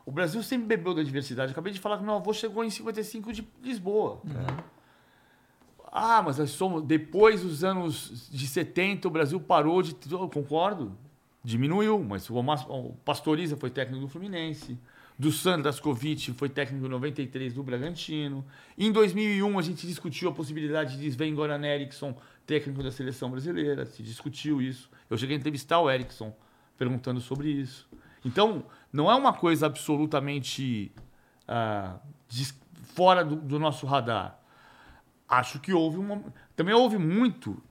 O 0.05 0.11
Brasil 0.11 0.43
sempre 0.43 0.67
bebeu 0.67 0.95
da 0.95 1.03
diversidade. 1.03 1.53
Acabei 1.53 1.73
de 1.73 1.81
falar 1.81 1.99
que 1.99 2.05
meu 2.05 2.15
avô 2.15 2.33
chegou 2.33 2.65
em 2.65 2.71
55 2.71 3.33
de 3.33 3.47
Lisboa. 3.63 4.21
Ah, 5.93 6.23
mas 6.23 6.39
nós 6.39 6.51
somos 6.51 6.83
depois 6.83 7.43
dos 7.43 7.63
anos 7.63 8.29
de 8.31 8.47
70 8.47 9.07
o 9.07 9.11
Brasil 9.11 9.39
parou 9.39 9.83
de, 9.83 9.95
eu 10.11 10.29
concordo, 10.29 10.97
diminuiu, 11.45 12.03
mas 12.03 12.29
o, 12.31 12.95
Pastoriza 13.05 13.57
foi 13.57 13.69
técnico 13.71 14.01
do 14.01 14.09
Fluminense. 14.09 14.79
Do 15.19 15.31
Sandro 15.31 15.65
Dascovitch 15.65 16.31
foi 16.31 16.49
técnico 16.49 16.87
em 16.87 16.89
93 16.89 17.53
do 17.53 17.63
Bragantino. 17.63 18.45
Em 18.77 18.91
2001 18.91 19.59
a 19.59 19.63
gente 19.63 19.87
discutiu 19.87 20.31
a 20.31 20.33
possibilidade 20.33 20.99
de 20.99 21.07
Sven 21.07 21.35
Goran 21.35 21.63
Eriksson, 21.63 22.17
técnico 22.47 22.83
da 22.83 22.91
seleção 22.91 23.31
brasileira. 23.31 23.85
Se 23.85 24.03
discutiu 24.03 24.63
isso. 24.63 24.91
Eu 25.11 25.19
cheguei 25.19 25.37
a 25.37 25.39
entrevistar 25.39 25.79
o 25.79 25.91
Eriksson 25.91 26.35
perguntando 26.79 27.21
sobre 27.21 27.51
isso. 27.51 27.87
Então, 28.25 28.65
não 28.93 29.11
é 29.11 29.15
uma 29.15 29.33
coisa 29.33 29.67
absolutamente 29.67 30.93
des- 32.29 32.59
fora 32.95 33.25
do, 33.25 33.37
do 33.37 33.59
nosso 33.59 33.87
radar. 33.87 34.39
Acho 35.29 35.59
que 35.61 35.73
houve 35.73 35.99
uma. 35.99 36.23
Também 36.55 36.75
houve 36.75 36.99
muito 36.99 37.63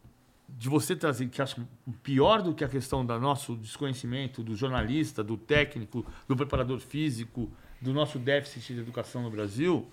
de 0.50 0.68
você 0.68 0.96
trazer, 0.96 1.28
que 1.30 1.42
acho 1.42 1.66
pior 2.04 2.42
do 2.42 2.54
que 2.54 2.64
a 2.64 2.68
questão 2.68 3.06
do 3.06 3.20
nosso 3.20 3.56
desconhecimento, 3.56 4.44
do 4.44 4.56
jornalista, 4.56 5.24
do 5.24 5.38
técnico, 5.38 6.06
do 6.28 6.36
preparador 6.36 6.80
físico, 6.80 7.50
do 7.80 7.94
nosso 7.94 8.20
déficit 8.20 8.74
de 8.74 8.80
educação 8.82 9.22
no 9.24 9.30
Brasil, 9.32 9.88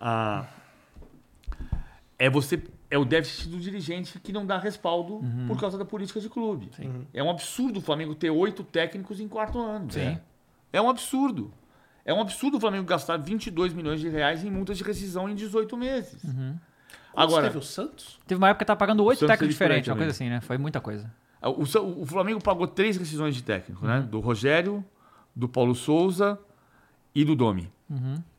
ah, 0.00 0.46
é 2.18 2.28
você 2.30 2.62
é 2.90 2.96
o 2.96 3.04
déficit 3.04 3.48
do 3.50 3.58
dirigente 3.60 4.18
que 4.18 4.32
não 4.32 4.46
dá 4.46 4.58
respaldo 4.58 5.20
por 5.46 5.58
causa 5.60 5.76
da 5.76 5.84
política 5.84 6.20
de 6.20 6.28
clube. 6.28 6.70
É 7.12 7.22
um 7.22 7.28
absurdo 7.30 7.78
o 7.80 7.82
Flamengo 7.82 8.14
ter 8.14 8.30
oito 8.30 8.64
técnicos 8.64 9.20
em 9.20 9.28
quatro 9.28 9.60
anos. 9.60 9.92
Sim. 9.94 10.00
É. 10.00 10.20
É 10.72 10.80
um 10.80 10.88
absurdo. 10.88 11.52
É 12.04 12.12
um 12.14 12.20
absurdo 12.20 12.56
o 12.56 12.60
Flamengo 12.60 12.84
gastar 12.86 13.16
22 13.18 13.72
milhões 13.74 14.00
de 14.00 14.08
reais 14.08 14.42
em 14.44 14.50
multas 14.50 14.78
de 14.78 14.84
rescisão 14.84 15.28
em 15.28 15.34
18 15.34 15.76
meses. 15.76 16.22
Agora, 16.24 16.58
Agora, 17.14 17.46
teve 17.48 17.58
o 17.58 17.62
Santos? 17.62 18.18
Teve 18.26 18.38
uma 18.38 18.48
época 18.48 18.64
que 18.64 18.66
tava 18.66 18.78
pagando 18.78 19.04
oito 19.04 19.20
técnicos 19.20 19.42
aí 19.42 19.48
diferentes, 19.48 19.88
uma 19.88 19.94
também. 19.94 20.06
coisa 20.06 20.16
assim, 20.16 20.28
né? 20.30 20.40
Foi 20.40 20.56
muita 20.56 20.80
coisa. 20.80 21.10
o, 21.42 21.66
Sa- 21.66 21.80
o 21.80 22.06
Flamengo 22.06 22.40
pagou 22.42 22.66
três 22.66 22.96
rescisões 22.96 23.34
de 23.34 23.42
técnico, 23.42 23.86
né? 23.86 24.00
Do 24.00 24.20
Rogério, 24.20 24.84
do 25.34 25.48
Paulo 25.48 25.74
Souza 25.74 26.38
e 27.14 27.24
do 27.24 27.34
Domi. 27.36 27.70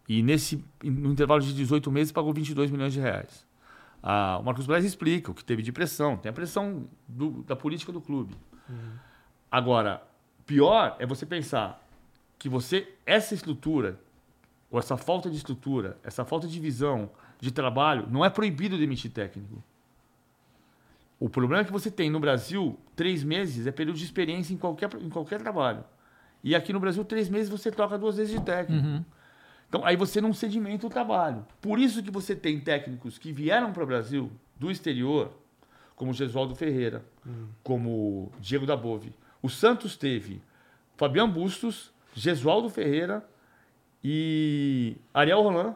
E 0.07 0.23
nesse, 0.23 0.64
no 0.84 1.11
intervalo 1.11 1.41
de 1.41 1.53
18 1.53 1.91
meses 1.91 2.11
pagou 2.11 2.34
22 2.34 2.72
milhões 2.72 2.93
de 2.93 2.99
reais. 2.99 3.45
Ah, 4.01 4.38
o 4.39 4.43
Marcos 4.43 4.65
Braz 4.65 4.84
explica 4.85 5.30
o 5.30 5.34
que 5.34 5.43
teve 5.43 5.61
de 5.61 5.72
pressão. 5.72 6.18
Tem 6.18 6.30
a 6.30 6.34
pressão 6.34 6.88
do- 7.07 7.43
da 7.43 7.56
política 7.56 7.91
do 7.91 7.99
clube. 8.01 8.34
Agora, 9.51 10.01
pior 10.45 10.95
é 10.99 11.06
você 11.06 11.26
pensar 11.26 11.85
que 12.40 12.48
você, 12.49 12.88
essa 13.06 13.36
estrutura, 13.36 13.99
ou 14.72 14.80
essa 14.80 14.95
falta 14.95 15.30
de 15.30 15.36
estrutura, 15.36 15.98
essa 16.03 16.24
falta 16.24 16.48
de 16.48 16.60
visão 16.60 17.11
de 17.40 17.52
trabalho, 17.52 18.07
não 18.10 18.24
é 18.24 18.30
proibido 18.30 18.78
demitir 18.78 19.11
técnico. 19.11 19.61
O 21.20 21.30
problema 21.30 21.64
é 21.64 21.66
que 21.66 21.72
você 21.72 21.91
tem 21.91 22.10
no 22.10 22.20
Brasil, 22.20 22.80
três 22.95 23.24
meses 23.24 23.68
é 23.68 23.72
período 23.72 23.98
de 23.98 24.06
experiência 24.06 24.53
em 24.53 24.57
qualquer, 24.57 24.90
em 24.95 25.10
qualquer 25.10 25.40
trabalho. 25.41 25.84
E 26.41 26.56
aqui 26.56 26.72
no 26.72 26.80
Brasil, 26.80 27.03
três 27.03 27.28
meses 27.28 27.49
você 27.49 27.70
troca 27.70 27.98
duas 27.98 28.16
vezes 28.16 28.34
de 28.34 28.45
técnico. 28.45 29.06
Então, 29.68 29.86
aí 29.86 29.98
você 29.98 30.22
não 30.22 30.34
sedimenta 30.34 30.88
o 30.88 30.90
trabalho. 30.90 31.45
Por 31.61 31.78
isso 31.78 32.02
que 32.02 32.10
você 32.10 32.36
tem 32.36 32.60
técnicos 32.60 33.18
que 33.18 33.34
vieram 33.34 33.74
para 33.74 33.84
o 33.84 33.86
Brasil 33.86 34.32
do 34.57 34.72
exterior, 34.72 35.34
como 35.95 36.14
Gesualdo 36.14 36.56
Ferreira, 36.56 37.03
como 37.61 38.32
Diego 38.40 38.66
da 38.66 38.78
Bove. 38.78 39.14
O 39.41 39.49
Santos 39.49 39.98
teve 39.98 40.41
Fabiano 40.95 41.32
Bustos, 41.32 41.91
Gesualdo 42.14 42.69
Ferreira 42.69 43.27
e 44.03 44.98
Ariel 45.14 45.41
Roland 45.41 45.76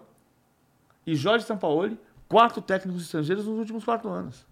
e 1.06 1.16
Jorge 1.16 1.46
Sampaoli, 1.46 2.00
quatro 2.28 2.62
técnicos 2.62 3.04
estrangeiros 3.04 3.46
nos 3.46 3.60
últimos 3.60 3.84
quatro 3.84 4.10
anos. 4.10 4.46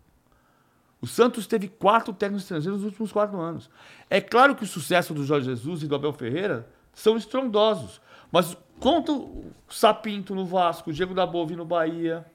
O 1.01 1.07
Santos 1.07 1.47
teve 1.47 1.67
quatro 1.67 2.13
técnicos 2.13 2.43
estrangeiros 2.43 2.81
nos 2.81 2.91
últimos 2.91 3.11
quatro 3.11 3.39
anos. 3.39 3.69
É 4.09 4.21
claro 4.21 4.55
que 4.55 4.63
o 4.63 4.67
sucesso 4.67 5.13
do 5.13 5.23
Jorge 5.23 5.47
Jesus 5.47 5.81
e 5.81 5.87
do 5.87 5.95
Abel 5.95 6.13
Ferreira 6.13 6.67
são 6.93 7.17
estrondosos. 7.17 7.99
Mas 8.31 8.55
conta 8.79 9.11
o 9.11 9.51
Sapinto 9.67 10.35
no 10.35 10.45
Vasco, 10.45 10.91
o 10.91 10.93
Diego 10.93 11.15
da 11.15 11.25
Bove 11.25 11.55
no 11.55 11.65
Bahia. 11.65 12.25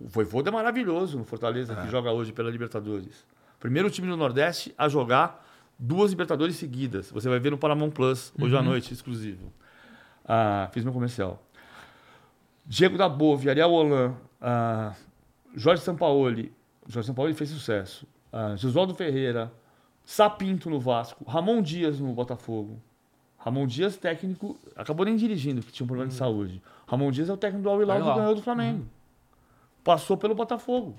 O 0.00 0.08
Voivoda 0.08 0.50
é 0.50 0.52
maravilhoso 0.52 1.18
no 1.18 1.24
Fortaleza, 1.24 1.76
que 1.76 1.88
joga 1.88 2.10
hoje 2.10 2.32
pela 2.32 2.50
Libertadores. 2.50 3.24
Primeiro 3.60 3.90
time 3.90 4.08
do 4.08 4.16
Nordeste 4.16 4.74
a 4.76 4.88
jogar 4.88 5.46
duas 5.80 6.10
Libertadores 6.10 6.56
seguidas. 6.56 7.10
Você 7.10 7.28
vai 7.28 7.40
ver 7.40 7.50
no 7.50 7.58
Paramount 7.58 7.90
Plus, 7.90 8.32
hoje 8.38 8.54
à 8.54 8.62
noite, 8.62 8.92
exclusivo. 8.92 9.50
Ah, 10.24 10.68
fiz 10.72 10.84
meu 10.84 10.92
comercial. 10.92 11.42
Diego 12.66 12.98
da 12.98 13.08
Bove, 13.08 13.48
Ariel 13.48 13.72
Holan, 13.72 14.14
ah, 14.40 14.94
Jorge 15.56 15.82
Sampaoli. 15.82 16.52
Jorge 16.86 17.06
Sampaoli 17.06 17.32
fez 17.32 17.48
sucesso. 17.48 18.06
Ah, 18.30 18.54
Josualdo 18.56 18.94
Ferreira, 18.94 19.50
Sapinto 20.04 20.68
no 20.68 20.78
Vasco, 20.78 21.24
Ramon 21.24 21.62
Dias 21.62 21.98
no 21.98 22.12
Botafogo. 22.12 22.78
Ramon 23.38 23.66
Dias, 23.66 23.96
técnico, 23.96 24.58
acabou 24.76 25.06
nem 25.06 25.16
dirigindo, 25.16 25.62
que 25.62 25.72
tinha 25.72 25.84
um 25.84 25.88
problema 25.88 26.10
de 26.10 26.14
saúde. 26.14 26.62
Ramon 26.86 27.10
Dias 27.10 27.30
é 27.30 27.32
o 27.32 27.38
técnico 27.38 27.62
do 27.62 27.70
Al 27.70 27.82
Hilal 27.82 28.02
Al 28.02 28.12
que 28.12 28.20
ganhou 28.20 28.34
do 28.34 28.42
Flamengo. 28.42 28.86
Passou 29.82 30.18
pelo 30.18 30.34
Botafogo. 30.34 30.98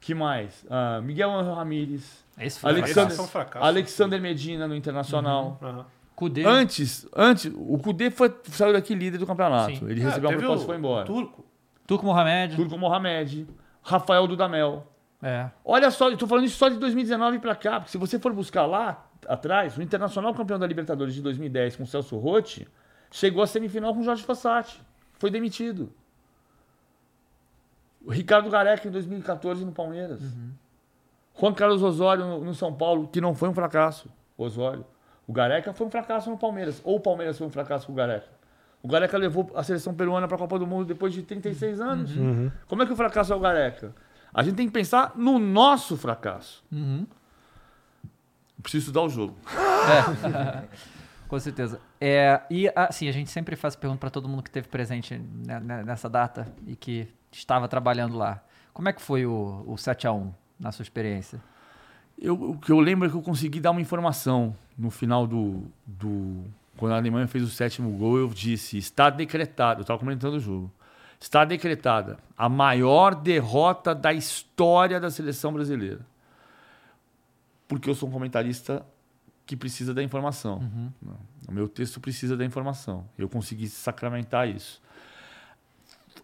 Que 0.00 0.14
mais? 0.14 0.64
Ah, 0.70 1.00
Miguel 1.02 1.30
Angel 1.30 1.54
Ramírez, 1.54 2.21
Esse 2.38 2.58
foi 2.60 2.70
Alexander, 2.70 3.20
um 3.20 3.26
fracasso. 3.26 3.64
Alexander 3.64 4.20
Medina 4.20 4.66
no 4.66 4.74
Internacional. 4.74 5.58
Aham. 5.62 5.86
Cudê. 6.14 6.44
Antes, 6.44 7.06
antes, 7.16 7.50
o 7.54 7.78
Cudê 7.78 8.10
foi, 8.10 8.34
saiu 8.44 8.72
daqui 8.72 8.94
líder 8.94 9.18
do 9.18 9.26
campeonato. 9.26 9.76
Sim. 9.76 9.86
Ele 9.88 10.00
É, 10.00 10.04
recebeu 10.04 10.28
uma 10.30 10.36
teve 10.36 10.42
proposta 10.46 10.64
e 10.64 10.66
foi 10.66 10.76
embora. 10.76 11.06
Turco. 11.06 11.44
Turco 11.86 12.06
Mohamed. 12.06 12.56
Turco 12.56 12.78
Mohamed, 12.78 13.46
Rafael 13.82 14.26
Dudamel. 14.26 14.86
É. 15.22 15.50
Olha 15.64 15.90
só, 15.90 16.10
eu 16.10 16.16
tô 16.16 16.26
falando 16.26 16.44
isso 16.44 16.56
só 16.56 16.68
de 16.68 16.76
2019 16.78 17.38
pra 17.38 17.54
cá, 17.54 17.80
porque 17.80 17.90
se 17.92 17.98
você 17.98 18.18
for 18.18 18.32
buscar 18.32 18.66
lá 18.66 19.06
atrás, 19.26 19.76
o 19.76 19.82
Internacional 19.82 20.34
campeão 20.34 20.58
da 20.58 20.66
Libertadores 20.66 21.14
de 21.14 21.22
2010 21.22 21.76
com 21.76 21.82
o 21.84 21.86
Celso 21.86 22.16
Rotti 22.18 22.66
chegou 23.10 23.42
à 23.42 23.46
semifinal 23.46 23.94
com 23.94 24.00
o 24.00 24.04
Jorge 24.04 24.22
Fossati. 24.22 24.80
Foi 25.18 25.30
demitido. 25.30 25.92
O 28.04 28.10
Ricardo 28.10 28.50
Gareca 28.50 28.86
em 28.86 28.90
2014 28.90 29.64
no 29.64 29.72
Palmeiras. 29.72 30.20
Juan 31.38 31.52
Carlos 31.54 31.82
Osório 31.82 32.24
no, 32.24 32.44
no 32.44 32.54
São 32.54 32.72
Paulo, 32.72 33.08
que 33.08 33.20
não 33.20 33.34
foi 33.34 33.48
um 33.48 33.54
fracasso. 33.54 34.10
Osório. 34.36 34.84
O 35.26 35.32
Gareca 35.32 35.72
foi 35.72 35.86
um 35.86 35.90
fracasso 35.90 36.30
no 36.30 36.36
Palmeiras. 36.36 36.80
Ou 36.84 36.96
o 36.96 37.00
Palmeiras 37.00 37.38
foi 37.38 37.46
um 37.46 37.50
fracasso 37.50 37.86
com 37.86 37.92
o 37.92 37.96
Gareca. 37.96 38.28
O 38.82 38.88
Gareca 38.88 39.16
levou 39.16 39.50
a 39.54 39.62
seleção 39.62 39.94
peruana 39.94 40.26
para 40.26 40.36
a 40.36 40.38
Copa 40.38 40.58
do 40.58 40.66
Mundo 40.66 40.86
depois 40.86 41.12
de 41.12 41.22
36 41.22 41.80
anos. 41.80 42.10
Como 42.66 42.82
é 42.82 42.86
que 42.86 42.92
o 42.92 42.96
fracasso 42.96 43.32
é 43.32 43.36
o 43.36 43.40
Gareca? 43.40 43.94
A 44.34 44.42
gente 44.42 44.56
tem 44.56 44.66
que 44.66 44.72
pensar 44.72 45.12
no 45.14 45.38
nosso 45.38 45.96
fracasso. 45.96 46.64
Preciso 48.60 48.82
estudar 48.82 49.02
o 49.02 49.08
jogo. 49.08 49.36
Com 51.28 51.38
certeza. 51.38 51.80
É, 52.00 52.42
e 52.50 52.70
assim, 52.74 53.08
a 53.08 53.12
gente 53.12 53.30
sempre 53.30 53.56
faz 53.56 53.74
pergunta 53.74 54.00
pra 54.00 54.10
todo 54.10 54.28
mundo 54.28 54.42
que 54.42 54.50
esteve 54.50 54.68
presente 54.68 55.18
nessa 55.86 56.08
data 56.08 56.46
e 56.66 56.76
que 56.76 57.08
estava 57.30 57.68
trabalhando 57.68 58.16
lá. 58.16 58.42
Como 58.74 58.88
é 58.88 58.92
que 58.92 59.00
foi 59.00 59.24
o, 59.24 59.64
o 59.66 59.74
7x1 59.74 60.32
na 60.58 60.72
sua 60.72 60.82
experiência? 60.82 61.40
Eu, 62.18 62.34
o 62.34 62.58
que 62.58 62.70
eu 62.70 62.80
lembro 62.80 63.06
é 63.06 63.10
que 63.10 63.16
eu 63.16 63.22
consegui 63.22 63.60
dar 63.60 63.70
uma 63.70 63.80
informação 63.80 64.54
no 64.76 64.90
final 64.90 65.26
do, 65.26 65.64
do. 65.86 66.44
Quando 66.76 66.92
a 66.92 66.96
Alemanha 66.96 67.26
fez 67.26 67.44
o 67.44 67.48
sétimo 67.48 67.90
gol, 67.96 68.18
eu 68.18 68.28
disse: 68.28 68.78
está 68.78 69.10
decretado. 69.10 69.80
Eu 69.80 69.82
estava 69.82 69.98
comentando 69.98 70.34
o 70.34 70.40
jogo. 70.40 70.70
Está 71.20 71.44
decretada 71.44 72.18
a 72.36 72.48
maior 72.48 73.14
derrota 73.14 73.94
da 73.94 74.12
história 74.12 74.98
da 74.98 75.10
seleção 75.10 75.52
brasileira. 75.52 76.00
Porque 77.68 77.88
eu 77.88 77.94
sou 77.94 78.08
um 78.08 78.12
comentarista 78.12 78.84
que 79.46 79.56
precisa 79.56 79.94
da 79.94 80.02
informação. 80.02 80.60
O 81.48 81.52
meu 81.52 81.68
texto 81.68 82.00
precisa 82.00 82.36
da 82.36 82.44
informação. 82.44 83.06
Eu 83.16 83.28
consegui 83.28 83.68
sacramentar 83.68 84.48
isso. 84.48 84.82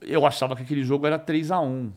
Eu 0.00 0.26
achava 0.26 0.56
que 0.56 0.62
aquele 0.62 0.82
jogo 0.82 1.06
era 1.06 1.18
3 1.18 1.50
a 1.50 1.60
1 1.60 1.92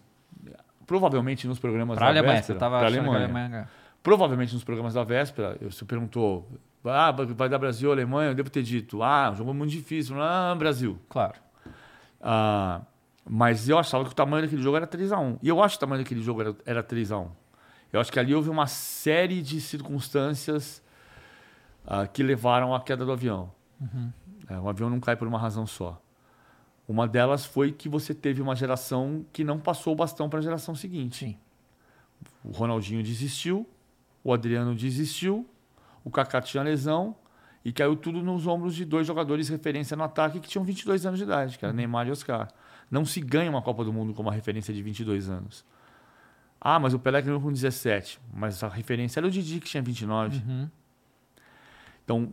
Provavelmente 0.92 1.48
nos 1.48 1.58
programas 1.58 1.98
Pra 1.98 2.08
da 2.08 2.12
Alemanha, 2.12 2.34
véspera, 2.34 2.54
você 2.54 2.60
tava 2.60 2.78
pra 2.80 2.88
Alemanha. 2.88 3.24
Alemanha. 3.24 3.70
Provavelmente 4.04 4.54
nos 4.54 4.62
programas 4.66 4.94
da 4.94 5.06
véspera, 5.06 5.58
você 5.62 5.86
perguntou, 5.86 6.50
ah, 6.84 7.12
vai- 7.12 7.48
dar 7.48 7.58
Brasil 7.58 7.88
ou 7.88 7.94
Alemanha? 7.94 8.32
Eu 8.32 8.36
devo 8.36 8.50
ter 8.50 8.62
dito, 8.62 9.02
ah, 9.02 9.30
um 9.32 9.36
jogo 9.38 9.54
muito 9.54 9.72
difícil, 9.72 10.22
ah, 10.22 10.54
Brasil. 10.54 11.00
Claro. 11.08 11.36
Ah, 12.22 12.82
mas 13.26 13.70
eu 13.70 13.80
achava 13.80 14.04
que 14.04 14.12
o 14.12 14.14
tamanho 14.14 14.44
daquele 14.44 14.62
jogo 14.62 14.76
era 14.76 14.86
3x1. 14.86 15.38
E 15.42 15.48
eu 15.48 15.64
acho 15.64 15.78
que 15.78 15.84
o 15.84 15.88
tamanho 15.88 16.04
daquele 16.04 16.22
jogo 16.22 16.42
era, 16.42 16.56
era 16.66 16.84
3x1. 16.84 17.30
Eu 17.94 18.02
acho 18.02 18.12
que 18.12 18.20
ali 18.20 18.36
houve 18.36 18.50
uma 18.50 18.68
série 18.68 19.42
de 19.42 19.62
circunstâncias 19.62 20.84
ah, 21.88 22.06
que 22.06 22.22
levaram 22.22 22.76
à 22.76 22.82
queda 22.82 23.06
do 23.06 23.14
avião. 23.14 23.50
É, 24.50 24.60
o 24.60 24.68
avião 24.68 24.90
não 24.90 25.00
cai 25.00 25.16
por 25.16 25.26
uma 25.26 25.40
razão 25.40 25.66
só. 25.66 26.02
Uma 26.88 27.08
delas 27.08 27.46
foi 27.46 27.72
que 27.72 27.88
você 27.88 28.14
teve 28.14 28.42
uma 28.42 28.56
geração 28.56 29.26
que 29.32 29.44
não 29.44 29.60
passou 29.60 29.94
o 29.94 29.96
bastão 29.96 30.30
para 30.30 30.40
a 30.40 30.42
geração 30.42 30.76
seguinte. 30.76 31.26
Sim. 31.26 31.38
O 32.44 32.52
Ronaldinho 32.52 33.02
desistiu, 33.02 33.68
o 34.24 34.34
Adriano 34.34 34.76
desistiu, 34.76 35.48
o 36.04 36.12
Kaká 36.12 36.42
tinha 36.42 36.64
lesão 36.64 37.16
e 37.64 37.72
caiu 37.72 37.96
tudo 37.96 38.22
nos 38.22 38.48
ombros 38.48 38.76
de 38.76 38.84
dois 38.84 39.06
jogadores 39.06 39.48
referência 39.50 39.96
no 39.96 40.04
ataque 40.04 40.40
que 40.40 40.50
tinham 40.50 40.64
22 40.64 41.06
anos 41.06 41.20
de 41.20 41.26
idade, 41.26 41.58
que 41.58 41.66
era 41.66 41.74
Neymar 41.74 42.08
e 42.08 42.12
Oscar. 42.12 42.48
Não 42.90 43.06
se 43.06 43.22
ganha 43.22 43.50
uma 43.50 43.62
Copa 43.62 43.84
do 43.84 43.94
Mundo 43.94 44.14
com 44.14 44.22
uma 44.22 44.34
referência 44.34 44.74
de 44.74 44.82
22 44.82 45.30
anos. 45.30 45.64
Ah, 46.60 46.80
mas 46.80 46.94
o 46.94 47.00
Pelé 47.00 47.22
ganhou 47.22 47.40
com 47.40 47.52
17, 47.52 48.20
mas 48.34 48.64
a 48.64 48.68
referência 48.68 49.20
era 49.20 49.28
o 49.28 49.32
Didi 49.32 49.60
que 49.60 49.68
tinha 49.68 49.82
29. 49.82 50.44
Então, 52.04 52.30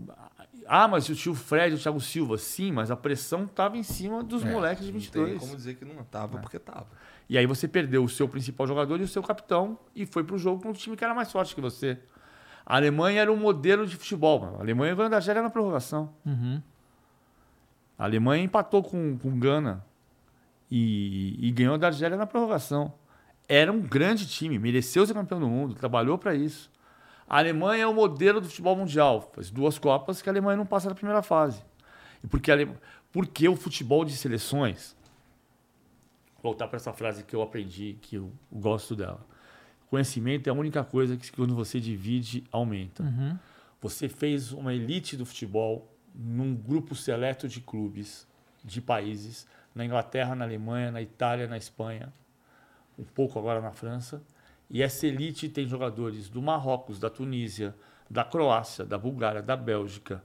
ah, 0.69 0.87
mas 0.87 1.09
o 1.09 1.15
tio 1.15 1.35
Fred, 1.35 1.75
o 1.75 1.79
Thiago 1.79 2.01
Silva, 2.01 2.37
sim, 2.37 2.71
mas 2.71 2.91
a 2.91 2.97
pressão 2.97 3.45
estava 3.45 3.77
em 3.77 3.83
cima 3.83 4.23
dos 4.23 4.45
moleques 4.45 4.85
de 4.85 4.93
Não 4.93 5.01
22. 5.01 5.31
tem 5.31 5.39
como 5.39 5.57
dizer 5.57 5.75
que 5.77 5.85
não 5.85 6.05
tava, 6.05 6.39
porque 6.39 6.59
tava. 6.59 6.87
E 7.29 7.37
aí 7.39 7.47
você 7.47 7.67
perdeu 7.67 8.05
o 8.05 8.09
seu 8.09 8.29
principal 8.29 8.67
jogador 8.67 9.01
e 9.01 9.03
o 9.03 9.09
seu 9.09 9.23
capitão 9.23 9.79
e 9.95 10.05
foi 10.05 10.23
pro 10.25 10.39
jogo 10.39 10.63
com 10.63 10.71
um 10.71 10.73
time 10.73 10.97
que 10.97 11.05
era 11.05 11.15
mais 11.15 11.33
forte 11.33 11.55
que 11.55 11.61
você. 11.61 11.99
A 12.65 12.77
Alemanha 12.77 13.23
era 13.23 13.33
um 13.33 13.37
modelo 13.37 13.87
de 13.87 13.97
futebol. 13.97 14.41
Mano. 14.41 14.57
A 14.59 14.61
Alemanha 14.61 14.95
ganhou 14.95 15.09
da 15.11 15.17
Argélia 15.17 15.43
na 15.43 15.49
prorrogação. 15.49 16.13
Uhum. 16.25 16.63
A 17.99 18.05
Alemanha 18.05 18.45
empatou 18.45 18.83
com, 18.83 19.19
com 19.19 19.39
Gana 19.39 19.85
e, 20.71 21.49
e 21.49 21.51
ganhou 21.51 21.79
da 21.79 21.87
Argélia 21.87 22.17
na 22.17 22.27
prorrogação. 22.27 22.93
Era 23.49 23.73
um 23.73 23.81
grande 23.81 24.27
time, 24.27 24.59
mereceu 24.59 25.07
ser 25.07 25.15
campeão 25.15 25.41
do 25.41 25.49
mundo, 25.49 25.75
trabalhou 25.75 26.19
para 26.19 26.35
isso. 26.35 26.71
A 27.29 27.39
Alemanha 27.39 27.83
é 27.83 27.87
o 27.87 27.93
modelo 27.93 28.41
do 28.41 28.49
futebol 28.49 28.75
mundial. 28.75 29.31
Faz 29.35 29.51
duas 29.51 29.79
Copas 29.79 30.23
que 30.23 30.29
a 30.29 30.33
Alemanha 30.33 30.57
não 30.57 30.67
passa 30.67 30.89
da 30.89 30.95
primeira 30.95 31.23
fase. 31.23 31.63
E 32.25 32.27
porque, 32.27 32.51
porque 33.13 33.49
o 33.49 33.57
futebol 33.57 34.05
de 34.05 34.17
seleções. 34.17 34.97
Voltar 36.43 36.69
para 36.69 36.77
essa 36.77 36.93
frase 36.93 37.25
que 37.25 37.35
eu 37.35 37.43
aprendi, 37.43 37.99
que 38.01 38.17
eu 38.17 38.33
gosto 38.51 38.97
dela. 38.97 39.21
Conhecimento 39.91 40.47
é 40.47 40.51
a 40.51 40.55
única 40.55 40.85
coisa 40.85 41.17
que, 41.17 41.31
quando 41.33 41.55
você 41.55 41.81
divide, 41.81 42.45
aumenta. 42.53 43.03
Você 43.81 44.09
fez 44.09 44.53
uma 44.53 44.73
elite 44.73 45.17
do 45.17 45.27
futebol 45.27 45.89
num 46.15 46.55
grupo 46.55 46.95
seleto 46.95 47.49
de 47.49 47.61
clubes, 47.61 48.27
de 48.65 48.81
países, 48.81 49.47
na 49.75 49.85
Inglaterra, 49.85 50.35
na 50.35 50.45
Alemanha, 50.45 50.91
na 50.91 51.01
Itália, 51.01 51.47
na 51.47 51.57
Espanha, 51.57 52.13
um 52.99 53.05
pouco 53.05 53.39
agora 53.39 53.61
na 53.61 53.71
França. 53.71 54.23
E 54.71 54.83
essa 54.83 55.07
elite 55.07 55.49
tem 55.49 55.67
jogadores 55.67 56.29
do 56.29 56.43
Marrocos, 56.43 56.99
da 56.99 57.09
Tunísia, 57.09 57.75
da 58.09 58.25
Croácia, 58.25 58.85
da 58.85 58.99
Bulgária, 58.99 59.43
da 59.43 59.57
Bélgica. 59.57 60.23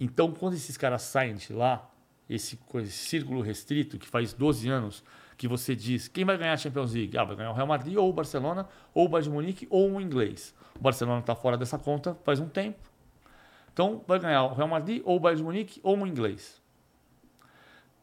Então, 0.00 0.32
quando 0.32 0.54
esses 0.54 0.76
caras 0.76 1.02
saem 1.02 1.34
de 1.34 1.52
lá, 1.52 1.90
esse, 2.28 2.58
esse 2.76 2.90
círculo 2.90 3.42
restrito, 3.42 3.98
que 3.98 4.06
faz 4.06 4.32
12 4.32 4.68
anos, 4.68 5.04
que 5.36 5.46
você 5.46 5.76
diz 5.76 6.08
quem 6.08 6.24
vai 6.24 6.38
ganhar 6.38 6.54
a 6.54 6.56
Champions 6.56 6.94
League? 6.94 7.16
Ah, 7.16 7.24
vai 7.24 7.36
ganhar 7.36 7.50
o 7.50 7.54
Real 7.54 7.66
Madrid, 7.66 7.96
ou 7.96 8.08
o 8.08 8.12
Barcelona, 8.12 8.68
ou 8.94 9.06
o 9.06 9.08
Bayern 9.08 9.28
de 9.28 9.34
Munique, 9.34 9.66
ou 9.68 9.88
um 9.88 10.00
inglês. 10.00 10.54
O 10.78 10.82
Barcelona 10.82 11.20
está 11.20 11.34
fora 11.34 11.58
dessa 11.58 11.78
conta 11.78 12.14
faz 12.24 12.40
um 12.40 12.48
tempo. 12.48 12.90
Então, 13.72 14.02
vai 14.06 14.18
ganhar 14.18 14.44
o 14.44 14.54
Real 14.54 14.68
Madrid, 14.68 15.02
ou 15.04 15.16
o 15.16 15.20
Bayern 15.20 15.40
de 15.40 15.44
Munique, 15.44 15.80
ou 15.82 15.96
um 15.96 16.06
inglês. 16.06 16.60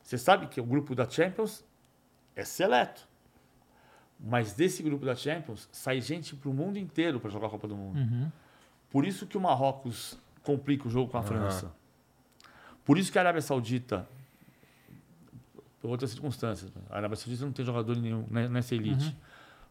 Você 0.04 0.18
sabe 0.18 0.48
que 0.48 0.62
o 0.62 0.64
grupo 0.64 0.96
da 0.96 1.10
Champions 1.10 1.64
é 2.36 2.44
seleto. 2.44 3.09
Mas 4.20 4.54
desse 4.54 4.84
grupo 4.84 5.06
da 5.06 5.16
Champions 5.16 5.70
sai 5.72 6.02
gente 6.02 6.36
para 6.36 6.50
o 6.50 6.54
mundo 6.54 6.78
inteiro 6.78 7.20
para 7.20 7.30
jogar 7.30 7.48
a 7.48 7.50
Copa 7.50 7.68
do 7.68 7.76
Mundo. 7.76 8.00
Por 8.90 9.06
isso 9.06 9.26
que 9.26 9.38
o 9.38 9.42
Marrocos 9.42 10.18
complica 10.44 10.88
o 10.88 10.92
jogo 10.92 11.12
com 11.12 11.18
a 11.18 11.24
França. 11.24 11.72
Por 12.84 12.98
isso 12.98 13.12
que 13.12 13.18
a 13.18 13.22
Arábia 13.22 13.42
Saudita, 13.42 14.08
por 15.82 15.90
outras 15.92 16.12
circunstâncias, 16.12 16.72
a 16.90 16.98
Arábia 16.98 17.16
Saudita 17.16 17.46
não 17.46 17.52
tem 17.54 17.64
jogador 17.64 17.96
nenhum 17.96 18.26
né, 18.30 18.50
nessa 18.50 18.76
elite, 18.76 19.16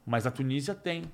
mas 0.07 0.27
a 0.27 0.31
Tunísia 0.31 0.75
tem. 0.75 1.05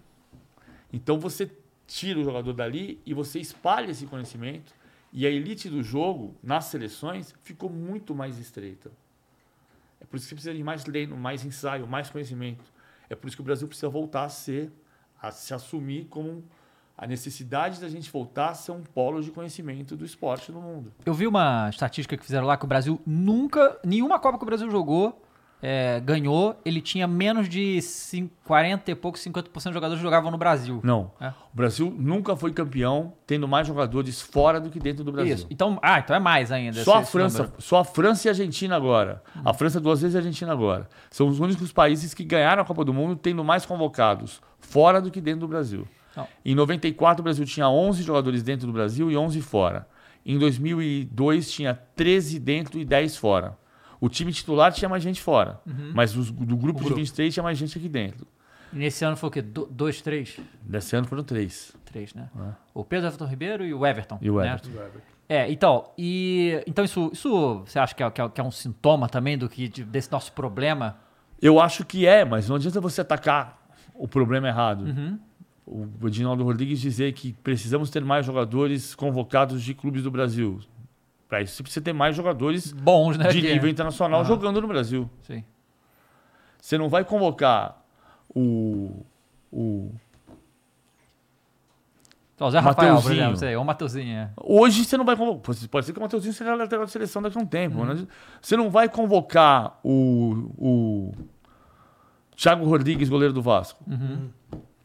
Então 0.93 1.19
você 1.19 1.51
tira 1.87 2.21
o 2.21 2.25
jogador 2.25 2.53
dali 2.53 3.01
e 3.05 3.13
você 3.13 3.41
espalha 3.41 3.91
esse 3.91 4.07
conhecimento 4.07 4.73
e 5.13 5.27
a 5.27 5.31
elite 5.31 5.69
do 5.69 5.83
jogo 5.83 6.37
nas 6.43 6.67
seleções 6.67 7.35
ficou 7.43 7.71
muito 7.71 8.15
mais 8.15 8.39
estreita. 8.39 8.91
É 10.01 10.05
por 10.05 10.17
isso 10.17 10.27
que 10.27 10.31
você 10.31 10.35
precisa 10.35 10.55
de 10.55 10.63
mais 10.63 10.85
treino, 10.85 11.17
mais 11.17 11.45
ensaio, 11.45 11.87
mais 11.87 12.11
conhecimento. 12.11 12.74
É 13.09 13.15
por 13.15 13.27
isso 13.27 13.37
que 13.37 13.43
o 13.43 13.45
Brasil 13.45 13.67
precisa 13.67 13.89
voltar 13.89 14.25
a 14.25 14.29
ser, 14.29 14.73
a 15.21 15.31
se 15.31 15.53
assumir 15.53 16.07
como 16.07 16.45
a 16.97 17.07
necessidade 17.07 17.81
da 17.81 17.89
gente 17.89 18.11
voltar 18.11 18.51
a 18.51 18.55
ser 18.55 18.73
um 18.73 18.83
polo 18.83 19.21
de 19.21 19.31
conhecimento 19.31 19.97
do 19.97 20.05
esporte 20.05 20.53
no 20.53 20.61
mundo. 20.61 20.93
Eu 21.05 21.13
vi 21.13 21.27
uma 21.27 21.69
estatística 21.69 22.17
que 22.17 22.25
fizeram 22.25 22.47
lá 22.47 22.57
que 22.57 22.65
o 22.65 22.69
Brasil 22.69 23.01
nunca, 23.05 23.79
nenhuma 23.85 24.19
Copa 24.19 24.39
que 24.39 24.45
o 24.45 24.47
Brasil 24.47 24.71
jogou, 24.71 25.24
é, 25.67 25.99
ganhou, 26.01 26.55
ele 26.63 26.81
tinha 26.83 27.07
menos 27.07 27.49
de 27.49 27.81
cin- 27.81 28.31
40 28.45 28.91
e 28.91 28.95
poucos, 28.95 29.23
50% 29.25 29.69
de 29.69 29.73
jogadores 29.73 30.03
jogavam 30.03 30.31
no 30.31 30.37
Brasil. 30.37 30.81
Não. 30.85 31.11
É. 31.19 31.29
O 31.29 31.57
Brasil 31.57 31.95
nunca 31.99 32.37
foi 32.37 32.53
campeão 32.53 33.15
tendo 33.27 33.49
mais 33.49 33.67
jogadores 33.67 34.21
fora 34.21 34.61
do 34.61 34.69
que 34.69 34.79
dentro 34.79 35.03
do 35.03 35.11
Brasil. 35.11 35.35
Isso. 35.35 35.47
Então, 35.49 35.79
ah, 35.83 35.99
então 36.01 36.15
é 36.15 36.19
mais 36.19 36.53
ainda. 36.53 36.85
Só 36.85 36.97
esse- 37.01 37.03
a 37.03 37.07
França, 37.07 37.53
só 37.59 37.79
a 37.79 37.85
França 37.85 38.27
e 38.27 38.29
a 38.29 38.33
Argentina 38.33 38.77
agora. 38.77 39.23
A 39.43 39.55
França 39.55 39.81
duas 39.81 40.03
vezes 40.03 40.15
e 40.15 40.19
a 40.19 40.21
Argentina 40.21 40.53
agora. 40.53 40.87
São 41.11 41.27
os 41.29 41.41
únicos 41.41 41.73
países 41.73 42.13
que 42.13 42.25
ganharam 42.25 42.61
a 42.63 42.65
Copa 42.67 42.85
do 42.85 42.93
Mundo 42.93 43.17
tendo 43.17 43.43
mais 43.43 43.65
convocados 43.65 44.43
fora 44.61 45.01
do 45.01 45.11
que 45.11 45.21
dentro 45.21 45.41
do 45.41 45.49
Brasil. 45.49 45.89
Não. 46.15 46.29
Em 46.45 46.55
94 46.55 47.23
o 47.23 47.25
Brasil 47.25 47.47
tinha 47.47 47.69
11 47.71 48.03
jogadores 48.03 48.43
dentro 48.43 48.67
do 48.67 48.73
Brasil 48.73 49.11
e 49.11 49.17
11 49.17 49.41
fora. 49.41 49.89
Em 50.27 50.39
2002 50.39 51.51
tinha 51.51 51.75
13 51.97 52.39
dentro 52.39 52.79
e 52.79 52.85
10 52.85 53.17
fora. 53.17 53.57
O 54.05 54.09
time 54.09 54.33
titular 54.33 54.73
tinha 54.73 54.89
mais 54.89 55.03
gente 55.03 55.21
fora, 55.23 55.61
mas 55.95 56.17
os- 56.17 56.31
do 56.31 56.57
grupo 56.57 56.79
de 56.81 56.85
grupo. 56.85 56.97
23 56.97 57.33
tinha 57.33 57.43
mais 57.43 57.57
gente 57.57 57.79
aqui 57.79 57.89
dentro. 57.89 58.27
E 58.73 58.77
nesse 58.77 59.05
ano 59.05 59.17
foi 59.17 59.29
o 59.29 59.33
quê? 59.33 59.41
Do- 59.41 59.67
dois, 59.71 60.03
três? 60.03 60.39
Desse 60.63 60.95
ano 60.97 61.07
foram 61.07 61.23
três. 61.23 61.75
Três, 61.85 62.13
né? 62.13 62.29
O 62.75 62.85
Pedro 62.85 63.07
Everton 63.07 63.25
Ribeiro 63.27 63.65
e 63.65 63.73
o 63.73 63.87
Everton. 63.87 64.19
E 64.21 64.29
o 64.31 64.41
né? 64.41 64.49
Everton. 64.49 64.71
É, 65.29 65.51
então, 65.51 65.91
e 65.97 66.63
então 66.67 66.85
isso, 66.85 67.09
isso 67.13 67.61
você 67.67 67.79
acha 67.79 67.95
que 67.95 68.03
é, 68.03 68.11
que 68.11 68.21
é- 68.21 68.29
que 68.29 68.41
é 68.41 68.45
um 68.45 68.51
sintoma 68.51 69.09
também 69.09 69.39
do 69.39 69.49
que 69.49 69.69
de- 69.69 69.85
desse 69.85 70.11
nosso 70.13 70.33
problema? 70.33 70.99
Eu 71.41 71.59
acho 71.61 71.85
que 71.85 72.07
é, 72.07 72.25
mas 72.25 72.49
não 72.49 72.57
adianta 72.57 72.81
você 72.81 73.01
atacar 73.01 73.59
o 73.95 74.07
problema 74.09 74.49
errado. 74.49 74.85
O 75.67 75.89
Edinaldo 76.07 76.45
Rodrigues 76.45 76.79
dizer 76.79 77.13
que 77.15 77.33
precisamos 77.33 77.89
ter 77.89 78.05
mais 78.05 78.27
jogadores 78.27 78.95
convocados 78.95 79.63
de 79.63 79.73
clubes 79.73 80.03
do 80.03 80.11
Brasil. 80.11 80.61
Para 81.35 81.43
isso 81.43 81.57
você 81.57 81.63
precisa 81.65 81.85
ter 81.85 81.93
mais 81.93 82.15
jogadores 82.15 82.71
Bons, 82.73 83.19
né? 83.19 83.27
de 83.29 83.43
nível 83.43 83.69
internacional 83.69 84.21
Aham. 84.21 84.29
jogando 84.29 84.61
no 84.61 84.69
Brasil. 84.69 85.11
Sim. 85.23 85.43
Você 86.61 86.79
não 86.79 86.89
vai 86.89 87.05
convocar 87.05 87.83
o, 88.33 89.05
o 89.53 89.91
Então, 92.37 92.49
Zé 92.53 92.61
Rafael, 92.61 92.77
por 92.77 92.95
Mateuzinho. 92.95 93.21
exemplo, 93.23 93.37
sei, 93.37 93.57
ou 93.57 93.63
o 93.63 93.67
Mateuzinho, 93.67 94.17
é. 94.17 94.31
Hoje 94.41 94.85
você 94.85 94.97
não 94.97 95.05
vai 95.05 95.17
convocar. 95.17 95.57
Pode- 95.69 95.87
ser 95.87 95.93
que 95.93 95.99
o 95.99 96.03
Matheusinho 96.03 96.33
seja 96.33 96.55
lateral 96.55 96.85
de 96.85 96.93
seleção 96.93 97.21
daqui 97.21 97.37
a 97.37 97.41
um 97.41 97.47
tempo. 97.47 97.79
Uhum. 97.79 97.85
né? 97.95 98.07
Você 98.41 98.57
não 98.57 98.71
vai 98.71 98.89
convocar 98.89 99.79
o, 99.83 100.53
o 100.57 101.13
Thiago 102.37 102.65
Rodrigues, 102.65 103.09
goleiro 103.09 103.35
do 103.35 103.43
Vasco, 103.43 103.83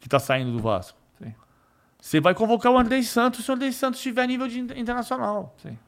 que 0.00 0.08
está 0.08 0.18
saindo 0.18 0.50
do 0.50 0.58
Vasco. 0.58 0.98
Uhum. 1.20 1.26
Sim. 1.28 1.34
Você 2.00 2.20
vai 2.20 2.34
convocar 2.34 2.72
o 2.72 2.76
Andrei 2.78 3.04
Santos 3.04 3.44
se 3.44 3.50
o 3.52 3.54
Andrei 3.54 3.70
Santos 3.70 4.00
tiver 4.00 4.26
nível 4.26 4.48
de 4.48 4.58
in- 4.58 4.78
internacional. 4.80 5.54
Sim. 5.62 5.78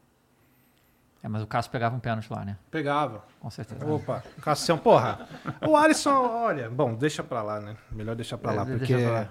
É, 1.22 1.28
mas 1.28 1.40
o 1.42 1.46
Cássio 1.46 1.70
pegava 1.70 1.94
um 1.94 2.00
pênalti 2.00 2.28
lá, 2.32 2.44
né? 2.44 2.56
Pegava. 2.70 3.24
Com 3.38 3.48
certeza. 3.48 3.86
Opa, 3.86 4.24
Cassião, 4.42 4.76
porra. 4.76 5.28
O 5.64 5.76
Alisson, 5.76 6.10
olha, 6.10 6.68
bom, 6.68 6.94
deixa 6.94 7.22
pra 7.22 7.42
lá, 7.42 7.60
né? 7.60 7.76
Melhor 7.92 8.16
deixar 8.16 8.38
pra 8.38 8.52
lá, 8.52 8.62
É, 8.62 8.76
porque 8.76 8.96
pra 8.96 9.10
lá. 9.10 9.28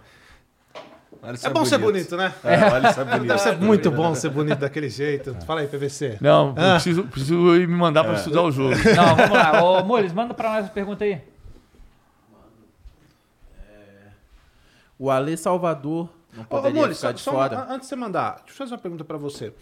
Olha 1.23 1.37
É 1.43 1.49
bom 1.49 1.65
ser 1.65 1.77
bonito, 1.77 2.15
né? 2.15 2.33
É, 2.43 2.93
só 2.93 3.03
bonito. 3.03 3.27
Deve 3.27 3.39
ser 3.39 3.57
muito 3.57 3.91
bom 3.91 4.15
ser 4.15 4.29
bonito 4.29 4.59
daquele 4.59 4.89
jeito. 4.89 5.35
Fala 5.45 5.61
aí, 5.61 5.67
PVC. 5.67 6.17
Não, 6.21 6.49
eu 6.49 6.53
preciso, 6.53 7.03
preciso 7.03 7.55
ir 7.57 7.67
me 7.67 7.75
mandar 7.75 8.05
pra 8.05 8.13
estudar 8.13 8.41
o 8.43 8.51
jogo. 8.51 8.73
Não, 8.95 9.15
vamos 9.15 9.31
lá. 9.31 9.61
Ô, 9.63 9.83
Mules, 9.83 10.13
manda 10.13 10.33
pra 10.33 10.53
nós 10.53 10.65
a 10.67 10.69
pergunta 10.69 11.03
aí. 11.03 11.21
O 14.97 15.09
Ale 15.11 15.35
Salvador 15.35 16.09
não 16.35 16.43
Ô, 16.43 16.45
poderia 16.45 16.81
Mori, 16.81 16.95
ficar 16.95 17.07
só, 17.07 17.11
de 17.11 17.19
só 17.21 17.31
fora. 17.31 17.63
antes 17.69 17.81
de 17.81 17.85
você 17.87 17.95
mandar, 17.95 18.35
deixa 18.37 18.51
eu 18.51 18.55
fazer 18.55 18.73
uma 18.73 18.79
pergunta 18.79 19.03
pra 19.03 19.17
você. 19.17 19.53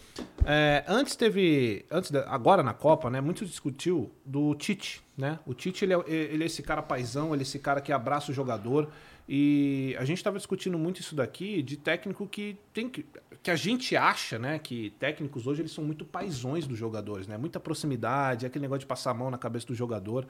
É, 0.45 0.83
antes 0.87 1.15
teve, 1.15 1.85
antes 1.89 2.13
agora 2.27 2.61
na 2.61 2.73
Copa, 2.73 3.09
né, 3.09 3.19
muito 3.21 3.45
discutiu 3.45 4.11
do 4.25 4.53
Tite, 4.55 5.01
né? 5.17 5.39
O 5.45 5.53
Tite 5.53 5.85
ele 5.85 5.93
é, 5.93 6.03
ele 6.07 6.43
é 6.43 6.45
esse 6.45 6.61
cara 6.61 6.81
paizão, 6.81 7.33
ele 7.33 7.41
é 7.41 7.43
esse 7.43 7.59
cara 7.59 7.81
que 7.81 7.91
abraça 7.91 8.31
o 8.31 8.33
jogador 8.33 8.89
e 9.27 9.95
a 9.99 10.05
gente 10.05 10.17
estava 10.17 10.37
discutindo 10.37 10.77
muito 10.77 10.99
isso 10.99 11.15
daqui 11.15 11.61
de 11.61 11.77
técnico 11.77 12.27
que 12.27 12.57
tem 12.73 12.89
que 12.89 13.05
que 13.41 13.49
a 13.49 13.55
gente 13.55 13.95
acha, 13.95 14.37
né, 14.37 14.59
que 14.59 14.89
técnicos 14.99 15.47
hoje 15.47 15.61
eles 15.61 15.71
são 15.71 15.81
muito 15.83 16.03
paizões 16.03 16.67
dos 16.67 16.77
jogadores, 16.77 17.25
né? 17.25 17.37
Muita 17.37 17.57
proximidade, 17.57 18.45
aquele 18.45 18.63
negócio 18.63 18.81
de 18.81 18.85
passar 18.85 19.11
a 19.11 19.13
mão 19.13 19.31
na 19.31 19.37
cabeça 19.37 19.65
do 19.65 19.73
jogador. 19.73 20.27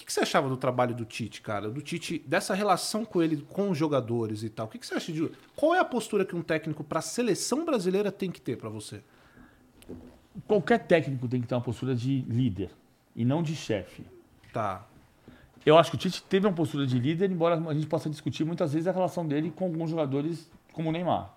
O 0.00 0.02
que, 0.02 0.06
que 0.06 0.12
você 0.14 0.20
achava 0.20 0.48
do 0.48 0.56
trabalho 0.56 0.94
do 0.94 1.04
Tite, 1.04 1.42
cara? 1.42 1.70
Do 1.70 1.82
Tite, 1.82 2.24
dessa 2.26 2.54
relação 2.54 3.04
com 3.04 3.22
ele, 3.22 3.44
com 3.50 3.68
os 3.68 3.76
jogadores 3.76 4.42
e 4.42 4.48
tal. 4.48 4.64
O 4.64 4.68
que, 4.70 4.78
que 4.78 4.86
você 4.86 4.94
acha 4.94 5.12
de. 5.12 5.30
Qual 5.54 5.74
é 5.74 5.78
a 5.78 5.84
postura 5.84 6.24
que 6.24 6.34
um 6.34 6.40
técnico 6.40 6.82
para 6.82 7.00
a 7.00 7.02
seleção 7.02 7.66
brasileira 7.66 8.10
tem 8.10 8.30
que 8.30 8.40
ter 8.40 8.56
para 8.56 8.70
você? 8.70 9.02
Qualquer 10.46 10.78
técnico 10.86 11.28
tem 11.28 11.42
que 11.42 11.46
ter 11.46 11.54
uma 11.54 11.60
postura 11.60 11.94
de 11.94 12.22
líder 12.22 12.70
e 13.14 13.26
não 13.26 13.42
de 13.42 13.54
chefe. 13.54 14.06
Tá. 14.54 14.86
Eu 15.66 15.76
acho 15.76 15.90
que 15.90 15.96
o 15.96 16.00
Tite 16.00 16.22
teve 16.22 16.46
uma 16.46 16.54
postura 16.54 16.86
de 16.86 16.98
líder, 16.98 17.30
embora 17.30 17.62
a 17.68 17.74
gente 17.74 17.86
possa 17.86 18.08
discutir 18.08 18.44
muitas 18.44 18.72
vezes 18.72 18.88
a 18.88 18.92
relação 18.92 19.26
dele 19.26 19.52
com 19.54 19.66
alguns 19.66 19.90
jogadores 19.90 20.50
como 20.72 20.88
o 20.88 20.92
Neymar. 20.92 21.34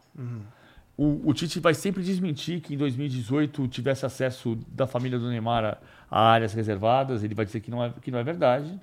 O, 0.95 1.29
o 1.29 1.33
Tite 1.33 1.59
vai 1.59 1.73
sempre 1.73 2.01
desmentir 2.01 2.61
que 2.61 2.73
em 2.73 2.77
2018 2.77 3.67
tivesse 3.67 4.05
acesso 4.05 4.55
da 4.67 4.87
família 4.87 5.19
do 5.19 5.27
Neymar 5.27 5.81
áreas 6.21 6.53
reservadas. 6.53 7.23
Ele 7.23 7.33
vai 7.33 7.45
dizer 7.45 7.59
que 7.59 7.71
não 7.71 7.83
é, 7.83 7.93
que 8.01 8.11
não 8.11 8.19
é 8.19 8.23
verdade. 8.23 8.79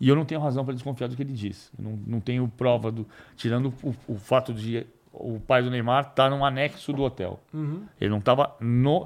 E 0.00 0.08
eu 0.08 0.16
não 0.16 0.24
tenho 0.24 0.40
razão 0.40 0.64
para 0.64 0.74
desconfiar 0.74 1.08
do 1.08 1.16
que 1.16 1.22
ele 1.22 1.32
diz. 1.32 1.72
Eu 1.78 1.84
não, 1.84 1.98
não 2.06 2.20
tenho 2.20 2.46
prova, 2.48 2.90
do, 2.90 3.06
tirando 3.36 3.72
o, 3.82 3.94
o 4.08 4.14
fato 4.16 4.52
de 4.52 4.86
o 5.12 5.38
pai 5.38 5.62
do 5.62 5.70
Neymar 5.70 6.08
estar 6.08 6.28
num 6.28 6.44
anexo 6.44 6.92
do 6.92 7.02
hotel. 7.02 7.40
Ele 8.00 8.10
não 8.10 8.18
estava 8.18 8.56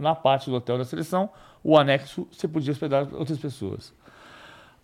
na 0.01 0.15
parte 0.15 0.49
do 0.49 0.57
hotel 0.57 0.79
da 0.79 0.85
seleção. 0.85 1.29
O 1.63 1.77
anexo 1.77 2.27
você 2.33 2.49
podia 2.49 2.73
hospedar 2.73 3.07
outras 3.15 3.39
pessoas. 3.39 3.93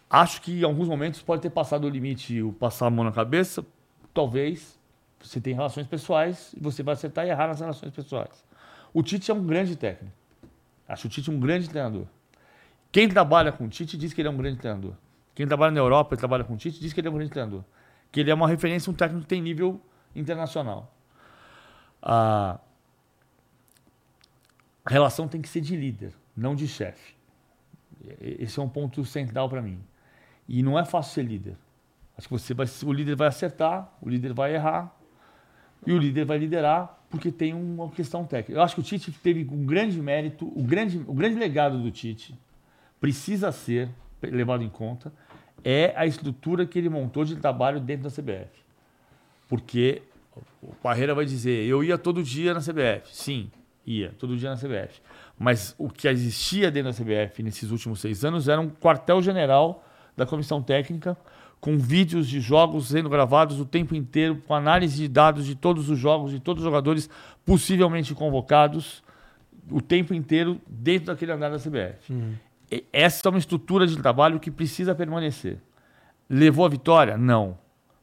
Acho 0.08 0.42
que 0.42 0.60
em 0.60 0.64
alguns 0.64 0.86
momentos 0.86 1.22
pode 1.22 1.40
ter 1.40 1.50
passado 1.50 1.86
o 1.86 1.88
limite, 1.88 2.42
o 2.42 2.52
passar 2.52 2.86
a 2.86 2.90
mão 2.90 3.04
na 3.04 3.12
cabeça. 3.12 3.64
Talvez 4.12 4.78
você 5.20 5.40
tem 5.40 5.54
relações 5.54 5.86
pessoais 5.86 6.54
e 6.54 6.60
você 6.60 6.82
vai 6.82 6.92
acertar 6.92 7.26
e 7.26 7.30
errar 7.30 7.48
nas 7.48 7.58
relações 7.58 7.92
pessoais. 7.92 8.44
O 8.92 9.02
Tite 9.02 9.30
é 9.30 9.34
um 9.34 9.44
grande 9.44 9.74
técnico. 9.76 10.14
Acho 10.86 11.06
o 11.06 11.10
Tite 11.10 11.30
um 11.30 11.40
grande 11.40 11.68
treinador. 11.68 12.04
Quem 12.94 13.08
trabalha 13.08 13.50
com 13.50 13.64
o 13.64 13.68
Tite 13.68 13.98
diz 13.98 14.12
que 14.12 14.20
ele 14.20 14.28
é 14.28 14.30
um 14.30 14.36
grande 14.36 14.56
treinador. 14.56 14.94
Quem 15.34 15.48
trabalha 15.48 15.72
na 15.72 15.80
Europa 15.80 16.14
e 16.14 16.16
trabalha 16.16 16.44
com 16.44 16.54
o 16.54 16.56
Tite 16.56 16.78
diz 16.78 16.92
que 16.92 17.00
ele 17.00 17.08
é 17.08 17.10
um 17.10 17.14
grande 17.14 17.32
treinador. 17.32 17.64
Que 18.12 18.20
ele 18.20 18.30
é 18.30 18.34
uma 18.34 18.46
referência, 18.46 18.88
um 18.88 18.94
técnico 18.94 19.22
que 19.22 19.28
tem 19.28 19.42
nível 19.42 19.80
internacional. 20.14 20.94
A 22.00 22.60
relação 24.86 25.26
tem 25.26 25.42
que 25.42 25.48
ser 25.48 25.60
de 25.60 25.74
líder, 25.74 26.14
não 26.36 26.54
de 26.54 26.68
chefe. 26.68 27.16
Esse 28.20 28.60
é 28.60 28.62
um 28.62 28.68
ponto 28.68 29.04
central 29.04 29.48
para 29.48 29.60
mim. 29.60 29.82
E 30.48 30.62
não 30.62 30.78
é 30.78 30.84
fácil 30.84 31.14
ser 31.14 31.24
líder. 31.24 31.56
Acho 32.16 32.28
que 32.28 32.32
você 32.32 32.54
vai, 32.54 32.66
o 32.84 32.92
líder 32.92 33.16
vai 33.16 33.26
acertar, 33.26 33.92
o 34.00 34.08
líder 34.08 34.32
vai 34.32 34.54
errar 34.54 34.94
e 35.84 35.92
o 35.92 35.98
líder 35.98 36.26
vai 36.26 36.38
liderar 36.38 37.04
porque 37.10 37.32
tem 37.32 37.54
uma 37.54 37.90
questão 37.90 38.24
técnica. 38.24 38.52
Eu 38.52 38.62
acho 38.62 38.76
que 38.76 38.82
o 38.82 38.84
Tite 38.84 39.10
teve 39.10 39.48
um 39.50 39.66
grande 39.66 40.00
mérito, 40.00 40.46
o 40.56 40.62
grande, 40.62 41.02
o 41.08 41.12
grande 41.12 41.34
legado 41.34 41.82
do 41.82 41.90
Tite 41.90 42.38
precisa 43.04 43.52
ser 43.52 43.90
levado 44.22 44.64
em 44.64 44.68
conta 44.70 45.12
é 45.62 45.92
a 45.94 46.06
estrutura 46.06 46.64
que 46.64 46.78
ele 46.78 46.88
montou 46.88 47.22
de 47.22 47.36
trabalho 47.36 47.78
dentro 47.78 48.04
da 48.04 48.10
CBF. 48.10 48.48
Porque 49.46 50.00
o 50.62 50.74
Parreira 50.76 51.14
vai 51.14 51.26
dizer, 51.26 51.66
eu 51.66 51.84
ia 51.84 51.98
todo 51.98 52.22
dia 52.22 52.54
na 52.54 52.60
CBF. 52.60 53.14
Sim, 53.14 53.50
ia, 53.86 54.14
todo 54.18 54.34
dia 54.38 54.48
na 54.48 54.56
CBF. 54.56 55.02
Mas 55.38 55.74
o 55.76 55.90
que 55.90 56.08
existia 56.08 56.70
dentro 56.70 56.92
da 56.92 56.96
CBF 56.96 57.42
nesses 57.42 57.70
últimos 57.70 58.00
seis 58.00 58.24
anos 58.24 58.48
era 58.48 58.58
um 58.58 58.70
quartel-general 58.70 59.84
da 60.16 60.24
comissão 60.24 60.62
técnica, 60.62 61.14
com 61.60 61.76
vídeos 61.76 62.26
de 62.26 62.40
jogos 62.40 62.88
sendo 62.88 63.10
gravados 63.10 63.60
o 63.60 63.66
tempo 63.66 63.94
inteiro, 63.94 64.42
com 64.46 64.54
análise 64.54 64.96
de 64.96 65.08
dados 65.08 65.44
de 65.44 65.54
todos 65.54 65.90
os 65.90 65.98
jogos, 65.98 66.30
de 66.30 66.40
todos 66.40 66.62
os 66.62 66.64
jogadores 66.64 67.10
possivelmente 67.44 68.14
convocados, 68.14 69.04
o 69.70 69.82
tempo 69.82 70.14
inteiro 70.14 70.58
dentro 70.66 71.08
daquele 71.08 71.32
andar 71.32 71.50
da 71.50 71.58
CBF. 71.58 72.10
E 72.10 72.53
Essa 72.92 73.28
é 73.28 73.30
uma 73.30 73.38
estrutura 73.38 73.86
de 73.86 73.96
trabalho 73.96 74.40
que 74.40 74.50
precisa 74.50 74.94
permanecer. 74.94 75.60
Levou 76.28 76.64
a 76.64 76.68
vitória? 76.68 77.16
Não. 77.16 77.58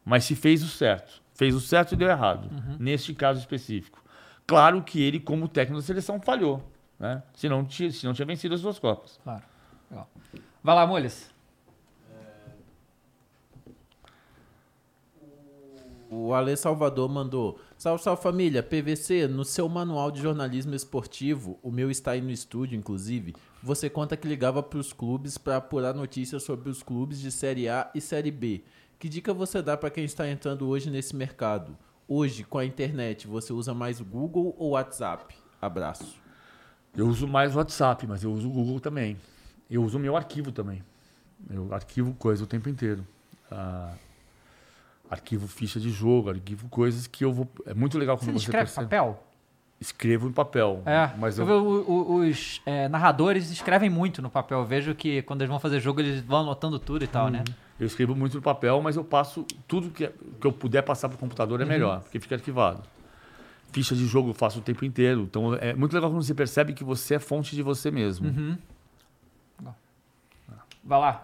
Mas 0.06 0.24
se 0.24 0.36
fez 0.36 0.64
o 0.64 0.68
certo. 0.68 1.22
Fez 1.34 1.56
o 1.56 1.60
certo 1.60 1.94
e 1.94 1.96
deu 1.96 2.08
errado, 2.08 2.50
neste 2.80 3.14
caso 3.14 3.40
específico. 3.40 4.04
Claro 4.46 4.84
que 4.84 5.02
ele, 5.02 5.20
como 5.20 5.48
técnico 5.48 5.82
da 5.82 5.86
seleção, 5.86 6.20
falhou. 6.22 6.62
Né? 7.00 7.24
Se, 7.34 7.50
não 7.50 7.66
tinha, 7.66 7.90
se 7.90 8.06
não 8.06 8.14
tinha 8.14 8.26
vencido 8.26 8.54
as 8.54 8.62
duas 8.62 8.78
Copas. 8.78 9.20
Claro. 9.24 9.44
Legal. 9.90 10.10
Vai 10.64 10.76
lá, 10.76 10.86
Mules. 10.86 11.32
O 16.12 16.34
Ale 16.34 16.58
Salvador 16.58 17.10
mandou. 17.10 17.58
Salve, 17.78 18.04
salve 18.04 18.22
família. 18.22 18.62
PVC, 18.62 19.30
no 19.30 19.46
seu 19.46 19.70
manual 19.70 20.12
de 20.12 20.22
jornalismo 20.22 20.76
esportivo, 20.76 21.58
o 21.64 21.72
meu 21.72 21.90
está 21.90 22.12
aí 22.12 22.22
no 22.22 22.30
estúdio, 22.30 22.78
inclusive, 22.78 23.34
você 23.62 23.90
conta 23.90 24.18
que 24.18 24.28
ligava 24.28 24.62
para 24.64 24.80
os 24.80 24.92
clubes 24.94 25.38
para 25.38 25.58
apurar 25.58 25.94
notícias 25.94 26.44
sobre 26.44 26.70
os 26.70 26.82
clubes 26.82 27.20
de 27.20 27.32
Série 27.32 27.68
A 27.70 27.90
e 27.94 28.02
Série 28.02 28.32
B. 28.32 28.64
Que 29.00 29.08
dica 29.10 29.34
você 29.34 29.62
dá 29.62 29.76
para 29.78 29.90
quem 29.90 30.04
está 30.04 30.28
entrando 30.30 30.68
hoje 30.68 30.90
nesse 30.90 31.16
mercado? 31.16 31.78
Hoje, 32.08 32.44
com 32.44 32.58
a 32.58 32.66
internet, 32.66 33.28
você 33.28 33.54
usa 33.54 33.74
mais 33.74 34.00
o 34.00 34.06
Google 34.06 34.56
ou 34.58 34.72
WhatsApp? 34.72 35.34
Abraço. 35.62 36.20
Eu 36.96 37.08
uso 37.08 37.28
mais 37.28 37.56
o 37.56 37.58
WhatsApp, 37.58 38.06
mas 38.06 38.24
eu 38.24 38.32
uso 38.34 38.50
o 38.50 38.52
Google 38.52 38.80
também. 38.80 39.18
Eu 39.70 39.84
uso 39.84 39.98
o 39.98 40.02
meu 40.02 40.18
arquivo 40.18 40.52
também. 40.52 40.84
Eu 41.50 41.74
arquivo 41.74 42.14
coisa 42.16 42.44
o 42.44 42.48
tempo 42.48 42.68
inteiro. 42.68 43.08
Ah, 43.50 43.94
arquivo 45.10 45.48
ficha 45.48 45.80
de 45.80 45.90
jogo, 45.90 46.30
arquivo 46.30 46.68
coisas 46.70 47.08
que 47.08 47.24
eu 47.24 47.32
vou. 47.32 47.48
É 47.66 47.74
muito 47.74 47.98
legal 47.98 48.18
Você 48.18 48.26
quando 48.26 48.34
você, 48.34 48.46
escreve 48.46 48.66
percebe- 48.66 48.86
papel? 48.88 49.24
Escrevo 49.82 50.30
em 50.30 50.32
papel. 50.32 50.84
É, 50.86 51.10
mas 51.18 51.40
eu 51.40 51.50
eu, 51.50 51.64
vejo 51.64 51.92
o- 51.92 52.12
o- 52.12 52.16
os 52.30 52.62
é, 52.68 52.88
narradores 52.88 53.50
escrevem 53.50 53.90
muito 53.90 54.22
no 54.22 54.30
papel. 54.30 54.60
Eu 54.60 54.66
vejo 54.66 54.94
que 54.94 55.24
quando 55.24 55.42
eles 55.42 55.50
vão 55.50 55.60
fazer 55.60 55.80
jogo, 55.80 56.00
eles 56.00 56.22
vão 56.22 56.42
anotando 56.42 56.78
tudo 56.78 57.04
e 57.04 57.08
tal, 57.08 57.30
né? 57.30 57.44
eu 57.80 57.88
escrevo 57.88 58.16
muito 58.16 58.36
no 58.36 58.44
papel, 58.44 58.80
mas 58.80 58.96
eu 58.96 59.04
passo 59.04 59.44
tudo 59.68 59.90
que, 59.90 60.08
que 60.40 60.46
eu 60.46 60.52
puder 60.54 60.84
passar 60.84 61.10
para 61.10 61.16
o 61.16 61.18
computador 61.18 61.60
é 61.62 61.66
melhor, 61.66 62.02
porque 62.02 62.20
fica 62.20 62.36
arquivado. 62.36 62.84
Ficha 63.72 63.96
de 63.96 64.06
jogo 64.06 64.30
eu 64.30 64.34
faço 64.36 64.60
o 64.60 64.62
tempo 64.62 64.86
inteiro. 64.86 65.22
Então 65.22 65.56
é 65.56 65.74
muito 65.74 65.92
legal 65.94 66.12
quando 66.12 66.22
você 66.22 66.36
percebe 66.36 66.74
que 66.74 66.84
você 66.84 67.16
é 67.16 67.20
fonte 67.20 67.56
de 67.56 67.64
você 67.64 67.90
mesmo. 67.90 68.28
Vai 70.84 71.00
lá. 71.00 71.22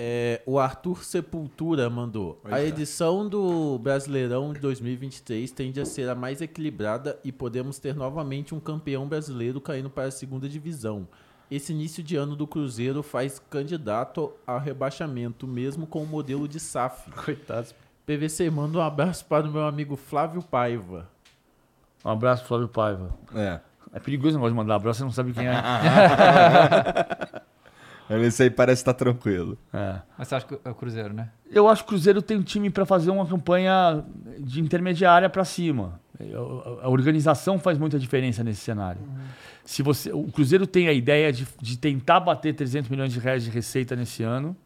É, 0.00 0.40
o 0.46 0.60
Arthur 0.60 1.02
Sepultura 1.02 1.90
mandou. 1.90 2.40
A 2.44 2.62
edição 2.62 3.28
do 3.28 3.76
Brasileirão 3.80 4.52
de 4.52 4.60
2023 4.60 5.50
tende 5.50 5.80
a 5.80 5.84
ser 5.84 6.08
a 6.08 6.14
mais 6.14 6.40
equilibrada 6.40 7.18
e 7.24 7.32
podemos 7.32 7.80
ter 7.80 7.96
novamente 7.96 8.54
um 8.54 8.60
campeão 8.60 9.08
brasileiro 9.08 9.60
caindo 9.60 9.90
para 9.90 10.04
a 10.04 10.10
segunda 10.12 10.48
divisão. 10.48 11.08
Esse 11.50 11.72
início 11.72 12.00
de 12.00 12.14
ano 12.14 12.36
do 12.36 12.46
Cruzeiro 12.46 13.02
faz 13.02 13.42
candidato 13.50 14.32
ao 14.46 14.60
rebaixamento, 14.60 15.48
mesmo 15.48 15.84
com 15.84 16.04
o 16.04 16.06
modelo 16.06 16.46
de 16.46 16.60
SAF. 16.60 17.10
Coitados. 17.10 17.74
PVC, 18.06 18.48
manda 18.50 18.78
um 18.78 18.82
abraço 18.82 19.24
para 19.24 19.48
o 19.48 19.50
meu 19.50 19.66
amigo 19.66 19.96
Flávio 19.96 20.42
Paiva. 20.42 21.10
Um 22.04 22.10
abraço, 22.10 22.44
Flávio 22.44 22.68
Paiva. 22.68 23.18
É. 23.34 23.58
É 23.92 23.98
perigoso 23.98 24.36
o 24.36 24.38
negócio 24.38 24.54
de 24.54 24.58
mandar 24.58 24.76
abraço, 24.76 25.00
você 25.00 25.04
não 25.04 25.10
sabe 25.10 25.32
quem 25.32 25.48
é. 25.48 25.58
Esse 28.10 28.44
aí 28.44 28.50
parece 28.50 28.80
estar 28.80 28.94
tranquilo. 28.94 29.58
É. 29.72 30.00
Mas 30.16 30.28
você 30.28 30.34
acha 30.34 30.46
que 30.46 30.58
é 30.64 30.70
o 30.70 30.74
Cruzeiro, 30.74 31.12
né? 31.12 31.30
Eu 31.50 31.68
acho 31.68 31.82
que 31.82 31.88
o 31.88 31.90
Cruzeiro 31.90 32.22
tem 32.22 32.36
um 32.36 32.42
time 32.42 32.70
para 32.70 32.86
fazer 32.86 33.10
uma 33.10 33.26
campanha 33.26 34.04
de 34.38 34.60
intermediária 34.60 35.28
para 35.28 35.44
cima. 35.44 36.00
A 36.82 36.88
organização 36.88 37.58
faz 37.58 37.78
muita 37.78 37.98
diferença 37.98 38.42
nesse 38.42 38.60
cenário. 38.60 39.00
Se 39.64 39.82
você, 39.82 40.10
o 40.12 40.24
Cruzeiro 40.32 40.66
tem 40.66 40.88
a 40.88 40.92
ideia 40.92 41.32
de, 41.32 41.46
de 41.60 41.76
tentar 41.76 42.20
bater 42.20 42.54
300 42.54 42.90
milhões 42.90 43.12
de 43.12 43.18
reais 43.18 43.44
de 43.44 43.50
receita 43.50 43.94
nesse 43.94 44.22
ano 44.22 44.56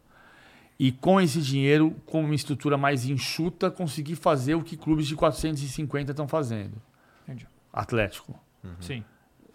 e 0.79 0.91
com 0.91 1.21
esse 1.21 1.41
dinheiro, 1.41 1.95
com 2.05 2.23
uma 2.23 2.33
estrutura 2.33 2.77
mais 2.77 3.05
enxuta, 3.05 3.69
conseguir 3.69 4.15
fazer 4.15 4.55
o 4.55 4.63
que 4.63 4.75
clubes 4.75 5.05
de 5.05 5.15
450 5.15 6.11
estão 6.11 6.27
fazendo. 6.27 6.81
Entendi. 7.23 7.47
Atlético. 7.71 8.39
Sim. 8.79 9.03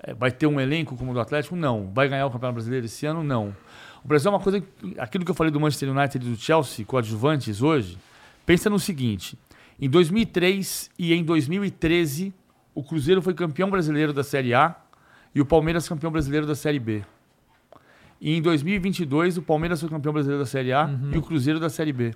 É, 0.03 0.15
vai 0.15 0.31
ter 0.31 0.47
um 0.47 0.61
elenco 0.61 0.97
como 0.97 1.11
o 1.11 1.15
do 1.15 1.21
Atlético? 1.21 1.57
Não. 1.57 1.91
Vai 1.93 2.09
ganhar 2.09 2.27
o 2.27 2.31
Campeonato 2.31 2.55
Brasileiro 2.55 2.87
esse 2.87 3.05
ano? 3.07 3.23
Não. 3.25 3.55
O 4.05 4.09
Brasil 4.09 4.31
é 4.31 4.35
uma 4.35 4.41
coisa. 4.41 4.61
que- 4.61 4.95
Aquilo 4.99 5.25
que 5.25 5.31
eu 5.31 5.35
falei 5.35 5.51
do 5.53 5.59
Manchester 5.61 5.91
United 5.91 6.25
e 6.27 6.31
do 6.31 6.37
Chelsea, 6.37 6.85
coadjuvantes 6.85 7.61
hoje, 7.63 7.99
pensa 8.47 8.71
no 8.71 8.79
seguinte: 8.79 9.37
Em 9.81 9.89
2003 9.91 10.91
e 10.99 11.13
em 11.13 11.25
2013, 11.25 12.33
o 12.75 12.83
Cruzeiro 12.83 13.21
foi 13.21 13.35
campeão 13.35 13.69
brasileiro 13.71 14.13
da 14.13 14.23
Série 14.23 14.55
A 14.55 14.75
e 15.35 15.41
o 15.41 15.47
Palmeiras 15.47 15.89
campeão 15.89 16.13
brasileiro 16.13 16.47
da 16.47 16.55
Série 16.55 16.79
B. 16.79 17.03
E 18.21 18.37
em 18.37 18.43
2022, 18.43 19.37
o 19.39 19.43
Palmeiras 19.43 19.81
foi 19.81 19.89
campeão 19.89 20.13
brasileiro 20.13 20.43
da 20.43 20.47
Série 20.49 20.73
A 20.73 20.87
Uhum. 20.87 21.11
e 21.15 21.19
o 21.19 21.23
Cruzeiro 21.23 21.61
da 21.61 21.69
Série 21.71 21.93
B. 21.93 22.15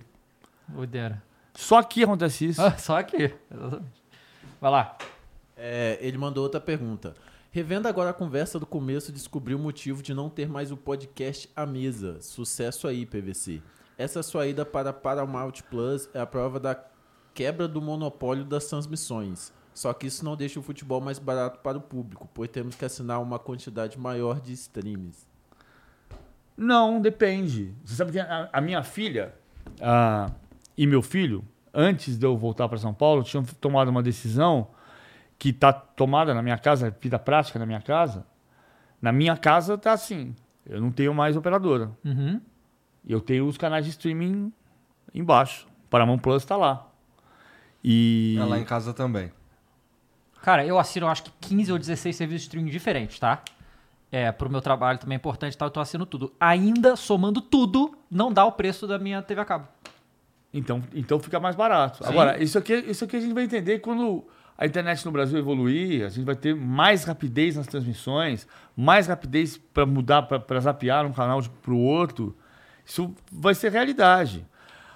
Doideira. 0.68 1.22
Só 1.54 1.78
aqui 1.78 2.02
acontece 2.02 2.46
isso. 2.46 2.62
Ah, 2.62 2.72
só 2.78 2.98
aqui. 2.98 3.32
Exatamente. 3.52 4.02
Vai 4.60 4.70
lá. 4.70 4.96
É, 5.56 5.98
ele 6.00 6.16
mandou 6.18 6.42
outra 6.42 6.60
pergunta. 6.60 7.14
Revendo 7.54 7.86
agora 7.86 8.08
a 8.08 8.14
conversa 8.14 8.58
do 8.58 8.64
começo, 8.64 9.12
descobri 9.12 9.54
o 9.54 9.58
motivo 9.58 10.02
de 10.02 10.14
não 10.14 10.30
ter 10.30 10.48
mais 10.48 10.72
o 10.72 10.76
podcast 10.76 11.50
à 11.54 11.66
mesa. 11.66 12.16
Sucesso 12.22 12.88
aí, 12.88 13.04
PVC. 13.04 13.60
Essa 13.98 14.22
sua 14.22 14.46
ida 14.46 14.64
para 14.64 14.90
Paramount 14.90 15.52
Plus 15.68 16.08
é 16.14 16.20
a 16.20 16.24
prova 16.24 16.58
da 16.58 16.82
quebra 17.34 17.68
do 17.68 17.82
monopólio 17.82 18.42
das 18.42 18.64
transmissões. 18.64 19.52
Só 19.74 19.92
que 19.92 20.06
isso 20.06 20.24
não 20.24 20.34
deixa 20.34 20.58
o 20.58 20.62
futebol 20.62 20.98
mais 20.98 21.18
barato 21.18 21.58
para 21.58 21.76
o 21.76 21.80
público, 21.82 22.26
pois 22.32 22.48
temos 22.48 22.74
que 22.74 22.86
assinar 22.86 23.20
uma 23.20 23.38
quantidade 23.38 23.98
maior 23.98 24.40
de 24.40 24.54
streams. 24.54 25.26
Não, 26.56 27.02
depende. 27.02 27.74
Você 27.84 27.96
sabe 27.96 28.12
que 28.12 28.18
a, 28.18 28.48
a 28.50 28.62
minha 28.62 28.82
filha 28.82 29.34
e 30.74 30.86
meu 30.86 31.02
filho, 31.02 31.44
antes 31.74 32.16
de 32.16 32.24
eu 32.24 32.34
voltar 32.34 32.66
para 32.66 32.78
São 32.78 32.94
Paulo, 32.94 33.22
tinham 33.22 33.44
tomado 33.44 33.88
uma 33.88 34.02
decisão 34.02 34.68
que 35.42 35.48
está 35.48 35.72
tomada 35.72 36.32
na 36.32 36.40
minha 36.40 36.56
casa, 36.56 36.96
vida 37.00 37.18
prática 37.18 37.58
na 37.58 37.66
minha 37.66 37.80
casa. 37.80 38.24
Na 39.00 39.10
minha 39.10 39.36
casa 39.36 39.76
tá 39.76 39.90
assim. 39.90 40.36
Eu 40.64 40.80
não 40.80 40.92
tenho 40.92 41.12
mais 41.12 41.36
operadora. 41.36 41.90
Uhum. 42.04 42.40
Eu 43.04 43.20
tenho 43.20 43.48
os 43.48 43.58
canais 43.58 43.84
de 43.84 43.90
streaming 43.90 44.52
embaixo. 45.12 45.66
Paramount 45.90 46.18
Plus 46.18 46.44
está 46.44 46.56
lá. 46.56 46.86
E 47.82 48.36
É 48.38 48.44
lá 48.44 48.56
em 48.56 48.64
casa 48.64 48.94
também. 48.94 49.32
Cara, 50.42 50.64
eu 50.64 50.78
assino 50.78 51.08
acho 51.08 51.24
que 51.24 51.32
15 51.40 51.72
ou 51.72 51.78
16 51.80 52.14
serviços 52.14 52.42
de 52.42 52.46
streaming 52.46 52.70
diferentes, 52.70 53.18
tá? 53.18 53.42
É, 54.12 54.30
pro 54.30 54.48
meu 54.48 54.60
trabalho 54.60 55.00
também 55.00 55.16
é 55.16 55.18
importante, 55.18 55.58
tá? 55.58 55.66
Eu 55.66 55.70
tô 55.70 55.80
assinando 55.80 56.06
tudo. 56.06 56.32
Ainda, 56.38 56.94
somando 56.94 57.40
tudo, 57.40 57.98
não 58.08 58.32
dá 58.32 58.44
o 58.44 58.52
preço 58.52 58.86
da 58.86 58.96
minha 58.96 59.20
TV 59.20 59.40
a 59.40 59.44
cabo. 59.44 59.66
Então, 60.54 60.80
então 60.94 61.18
fica 61.18 61.40
mais 61.40 61.56
barato. 61.56 62.06
Agora, 62.06 62.40
isso 62.40 62.56
aqui, 62.56 62.74
isso 62.74 63.04
aqui 63.04 63.16
a 63.16 63.20
gente 63.20 63.34
vai 63.34 63.42
entender 63.42 63.80
quando 63.80 64.24
a 64.56 64.66
internet 64.66 65.04
no 65.04 65.10
Brasil 65.12 65.38
evoluir, 65.38 66.04
a 66.04 66.08
gente 66.08 66.24
vai 66.24 66.36
ter 66.36 66.54
mais 66.54 67.04
rapidez 67.04 67.56
nas 67.56 67.66
transmissões, 67.66 68.46
mais 68.76 69.06
rapidez 69.06 69.56
para 69.56 69.84
mudar, 69.86 70.22
para 70.22 70.60
zapear 70.60 71.04
um 71.06 71.12
canal 71.12 71.42
para 71.62 71.72
o 71.72 71.78
outro. 71.78 72.36
Isso 72.84 73.14
vai 73.30 73.54
ser 73.54 73.72
realidade. 73.72 74.46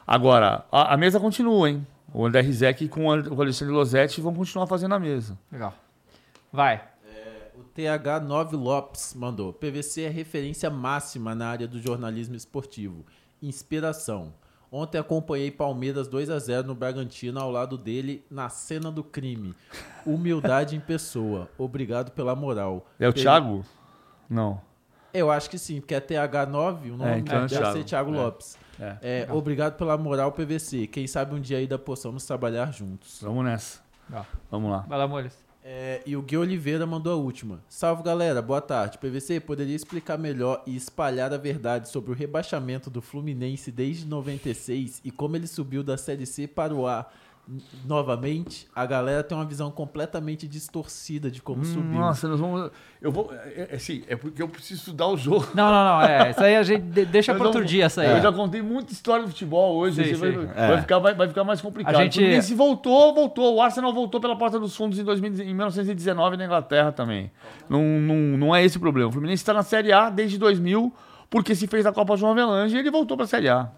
Agora, 0.07 0.65
a, 0.71 0.95
a 0.95 0.97
mesa 0.97 1.19
continua, 1.19 1.69
hein? 1.69 1.87
O 2.13 2.25
André 2.25 2.41
Rizek 2.41 2.89
com 2.89 3.07
o 3.07 3.11
And- 3.13 3.29
o 3.31 3.41
Alexandre 3.43 3.75
Losetti 3.75 4.21
vão 4.21 4.33
continuar 4.35 4.67
fazendo 4.67 4.95
a 4.95 4.99
mesa. 5.01 5.37
Legal. 5.51 5.75
Vai. 6.53 6.83
O 7.57 7.65
TH9 7.77 8.53
Lopes 8.53 9.15
mandou: 9.15 9.53
PVC 9.53 10.03
é 10.03 10.09
referência 10.09 10.71
máxima 10.71 11.35
na 11.35 11.49
área 11.49 11.67
do 11.67 11.81
jornalismo 11.81 12.35
esportivo. 12.37 13.05
Inspiração. 13.43 14.33
Ontem 14.71 14.99
acompanhei 14.99 15.51
Palmeiras 15.51 16.09
2 16.09 16.29
a 16.29 16.39
0 16.39 16.67
no 16.67 16.75
Bragantino 16.75 17.39
ao 17.41 17.51
lado 17.51 17.79
dele 17.79 18.25
na 18.31 18.49
cena 18.49 18.91
do 18.91 19.03
crime. 19.05 19.55
Humildade 20.05 20.77
em 20.77 20.81
pessoa. 20.81 21.49
Obrigado 21.57 22.11
pela 22.11 22.35
moral. 22.35 22.87
É 22.99 23.09
o 23.09 23.13
Thiago? 23.13 23.65
Não. 24.29 24.61
Eu 25.15 25.31
acho 25.31 25.49
que 25.49 25.57
sim, 25.59 25.81
porque 25.81 25.95
é 25.95 26.01
TH9, 26.01 26.93
o 26.93 26.97
nome 26.97 27.11
É, 27.11 27.19
então 27.19 27.37
é 27.39 27.41
deve 27.47 27.57
Thiago. 27.57 27.73
ser 27.79 27.85
Thiago 27.85 28.15
É. 28.15 28.17
Lopes. 28.17 28.59
É. 28.79 28.97
É, 29.01 29.33
obrigado 29.33 29.77
pela 29.77 29.97
moral, 29.97 30.31
PVC. 30.33 30.87
Quem 30.89 31.07
sabe 31.07 31.35
um 31.35 31.41
dia 31.41 31.57
ainda 31.59 31.79
possamos 31.79 32.27
trabalhar 32.27 32.71
juntos. 32.73 33.21
Vamos 33.23 33.45
nessa. 33.45 33.81
Legal. 34.11 34.27
Vamos 34.51 34.71
lá. 34.71 34.85
Vai 34.87 34.99
lá, 34.99 35.09
Molhas. 35.09 35.46
É, 35.69 36.01
e 36.07 36.15
o 36.15 36.23
Gui 36.23 36.37
Oliveira 36.37 36.87
mandou 36.87 37.13
a 37.13 37.17
última. 37.17 37.61
Salve 37.69 38.01
galera, 38.01 38.41
boa 38.41 38.61
tarde. 38.61 38.99
PVC, 38.99 39.41
poderia 39.41 39.75
explicar 39.75 40.17
melhor 40.17 40.63
e 40.65 40.77
espalhar 40.77 41.35
a 41.35 41.37
verdade 41.37 41.89
sobre 41.89 42.13
o 42.13 42.15
rebaixamento 42.15 42.89
do 42.89 43.03
Fluminense 43.03 43.73
desde 43.73 44.07
96 44.07 45.01
e 45.05 45.11
como 45.11 45.35
ele 45.35 45.49
subiu 45.49 45.83
da 45.83 45.97
Série 45.97 46.25
C 46.25 46.47
para 46.47 46.73
o 46.73 46.87
A 46.87 47.11
novamente? 47.85 48.67
A 48.75 48.85
galera 48.87 49.23
tem 49.23 49.37
uma 49.37 49.45
visão 49.45 49.71
completamente 49.71 50.47
distorcida 50.49 51.31
de 51.31 51.41
como. 51.41 51.63
Hum, 51.65 51.93
Nossa, 51.99 52.27
nós 52.29 52.41
vamos. 52.41 52.71
Eu 53.01 53.13
vou. 53.13 53.31
É, 53.33 53.69
é, 53.71 53.75
assim, 53.77 54.03
é 54.09 54.17
porque 54.17 54.43
eu 54.43 54.49
preciso 54.49 54.81
estudar 54.81 55.07
o 55.07 55.17
jogo. 55.17 55.47
Não, 55.55 55.71
não, 55.71 55.85
não. 55.85 56.03
É, 56.03 56.31
isso 56.31 56.43
aí 56.43 56.57
a 56.57 56.63
gente 56.63 56.83
de- 56.83 57.05
deixa 57.05 57.35
para 57.35 57.47
outro 57.47 57.65
dia, 57.65 57.85
essa 57.87 58.03
aí. 58.03 58.11
Eu 58.11 58.21
já 58.23 58.33
contei 58.33 58.61
muita 58.63 58.93
história 58.93 59.25
do 59.25 59.29
futebol 59.31 59.77
hoje. 59.77 59.97
Sim, 59.97 60.11
assim, 60.11 60.15
vai, 60.21 60.33
sim. 60.33 60.47
vai 60.47 60.75
É. 60.75 60.81
ficar, 60.81 60.99
vai, 60.99 61.15
vai 61.15 61.29
ficar 61.29 61.45
mais 61.45 61.61
complicado. 61.61 61.95
A 61.97 62.03
gente- 62.03 62.17
O 62.19 62.21
Fluminense 62.21 62.55
voltou, 62.55 63.15
voltou. 63.15 63.55
O 63.57 63.63
Arsenal 63.63 63.93
voltou 63.93 64.21
pela 64.21 64.37
porta 64.37 64.59
dos 64.59 64.75
fundos 64.77 64.99
em, 64.99 65.05
2000, 65.05 65.43
em 65.43 65.55
1919 65.55 66.37
na 66.37 66.45
Inglaterra 66.47 66.91
também. 66.93 67.31
Não, 67.69 67.83
não, 67.83 68.15
não 68.39 68.57
é 68.57 68.65
esse 68.65 68.77
o 68.77 68.81
problema. 68.81 69.09
O 69.09 69.13
Fluminense 69.13 69.43
está 69.43 69.53
na 69.55 69.63
Série 69.63 69.93
A 69.93 70.11
desde 70.11 70.39
2000, 70.39 70.93
porque 71.31 71.55
se 71.55 71.67
fez 71.67 71.87
a 71.87 71.93
Copa 71.93 72.17
João 72.17 72.33
Avelange 72.33 72.75
e 72.77 72.79
ele 72.79 72.91
voltou 72.91 73.17
para 73.17 73.25
a 73.25 73.29
Série 73.29 73.49
A. 73.49 73.69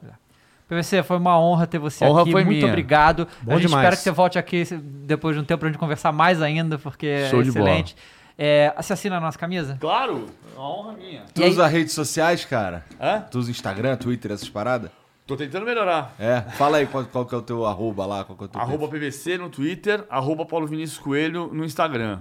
PVC, 0.68 1.02
foi 1.02 1.16
uma 1.16 1.38
honra 1.40 1.66
ter 1.66 1.78
você 1.78 2.04
Honra 2.04 2.22
aqui. 2.22 2.30
foi 2.32 2.44
Muito 2.44 2.56
minha. 2.58 2.68
obrigado. 2.68 3.26
Bom 3.42 3.52
a 3.52 3.54
gente 3.58 3.68
demais. 3.68 3.84
espera 3.84 3.96
que 3.96 4.02
você 4.02 4.10
volte 4.10 4.38
aqui 4.38 4.64
depois 5.04 5.34
de 5.34 5.40
um 5.42 5.44
tempo 5.44 5.60
pra 5.60 5.68
gente 5.68 5.78
conversar 5.78 6.12
mais 6.12 6.42
ainda, 6.42 6.78
porque 6.78 7.06
é 7.06 7.30
Show 7.30 7.42
de 7.42 7.50
bola. 7.50 7.64
excelente. 7.70 7.96
É, 8.36 8.72
você 8.76 8.92
assina 8.92 9.16
a 9.16 9.20
nossa 9.20 9.38
camisa? 9.38 9.76
Claro, 9.80 10.26
é 10.54 10.58
uma 10.58 10.68
honra 10.78 10.92
minha. 10.92 11.22
Tu 11.34 11.40
E 11.40 11.44
aí- 11.44 11.50
usa 11.50 11.66
redes 11.66 11.92
sociais, 11.94 12.44
cara? 12.44 12.84
Hã? 13.00 13.20
Tu 13.22 13.38
usa 13.38 13.50
Instagram, 13.50 13.96
Twitter, 13.96 14.30
essas 14.30 14.48
paradas? 14.48 14.90
Tô 15.26 15.36
tentando 15.36 15.66
melhorar. 15.66 16.14
É. 16.18 16.40
Fala 16.52 16.76
aí 16.78 16.86
qual, 16.86 17.04
qual 17.04 17.26
que 17.26 17.34
é 17.34 17.38
o 17.38 17.42
teu 17.42 17.66
arroba 17.66 18.06
lá, 18.06 18.24
qual 18.24 18.36
que 18.36 18.44
é 18.44 18.46
o 18.46 18.48
teu 18.48 18.60
Arroba 18.60 18.88
perfil. 18.88 19.08
PVC 19.10 19.38
no 19.38 19.48
Twitter, 19.50 20.04
arroba 20.08 20.46
Paulo 20.46 20.66
Vinícius 20.66 20.98
Coelho 20.98 21.50
no 21.52 21.64
Instagram. 21.64 22.20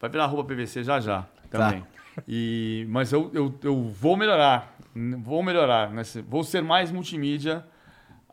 Vai 0.00 0.08
virar 0.10 0.24
arroba 0.24 0.42
PVC 0.44 0.82
já 0.82 0.98
já 1.00 1.24
também. 1.50 1.84
E, 2.26 2.86
mas 2.88 3.12
eu, 3.12 3.30
eu, 3.34 3.54
eu 3.62 3.82
vou 3.84 4.16
melhorar. 4.16 4.74
Vou 5.22 5.42
melhorar. 5.42 5.90
nesse- 5.90 6.20
vou 6.22 6.42
ser 6.44 6.62
mais 6.62 6.90
multimídia. 6.90 7.64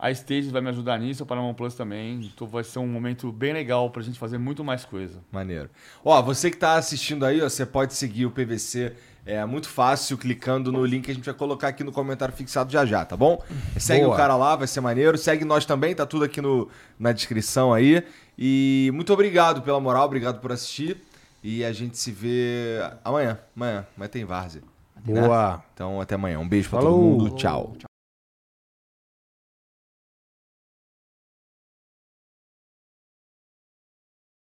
A 0.02 0.10
Stage 0.12 0.50
vai 0.50 0.62
me 0.62 0.70
ajudar 0.70 0.98
nisso, 0.98 1.24
a 1.24 1.26
Paramount 1.26 1.56
Plus 1.56 1.76
também. 1.76 2.32
Então 2.34 2.48
vai 2.48 2.64
ser 2.64 2.80
um 2.80 2.88
momento 2.88 3.30
bem 3.34 3.52
legal 3.52 3.90
pra 3.90 4.02
gente 4.02 4.18
fazer 4.18 4.38
muito 4.38 4.64
mais 4.64 4.86
coisa. 4.86 5.20
Maneiro. 5.30 5.70
Ó, 6.06 6.22
você 6.22 6.50
que 6.50 6.56
tá 6.56 6.76
assistindo 6.76 7.26
aí, 7.26 7.42
ó, 7.42 7.50
você 7.50 7.66
pode 7.66 7.94
seguir 7.94 8.26
o 8.26 8.32
PVC. 8.32 8.94
É 9.26 9.46
muito 9.46 9.68
fácil, 9.68 10.18
clicando 10.18 10.72
no 10.72 10.86
link 10.86 11.04
que 11.04 11.12
a 11.12 11.14
gente 11.14 11.26
vai 11.26 11.34
colocar 11.36 11.68
aqui 11.68 11.84
no 11.84 11.92
comentário 11.92 12.34
fixado 12.34 12.72
já 12.72 12.86
já, 12.86 13.04
tá 13.04 13.18
bom? 13.18 13.44
Segue 13.78 14.04
Boa. 14.06 14.14
o 14.14 14.18
cara 14.18 14.36
lá, 14.38 14.56
vai 14.56 14.68
ser 14.68 14.80
maneiro. 14.80 15.18
Segue 15.18 15.44
nós 15.44 15.66
também, 15.66 15.94
tá 15.94 16.06
tudo 16.06 16.24
aqui 16.24 16.40
no, 16.42 16.70
na 16.98 17.12
descrição 17.12 17.74
aí. 17.74 18.02
E 18.38 18.90
muito 18.94 19.12
obrigado 19.12 19.62
pela 19.62 19.82
moral, 19.82 20.06
obrigado 20.06 20.40
por 20.40 20.52
assistir. 20.54 20.98
E 21.44 21.64
a 21.66 21.74
gente 21.74 21.98
se 21.98 22.10
vê 22.12 22.78
amanhã. 23.04 23.38
Amanhã, 23.56 23.86
amanhã 23.98 24.10
tem 24.10 24.24
várzea. 24.24 24.62
né? 25.06 25.22
Boa. 25.22 25.62
Então 25.74 26.00
até 26.00 26.16
amanhã. 26.16 26.40
Um 26.40 26.48
beijo 26.48 26.70
pra 26.70 26.80
Falou. 26.80 26.98
todo 26.98 27.24
mundo. 27.26 27.36
Tchau. 27.36 27.76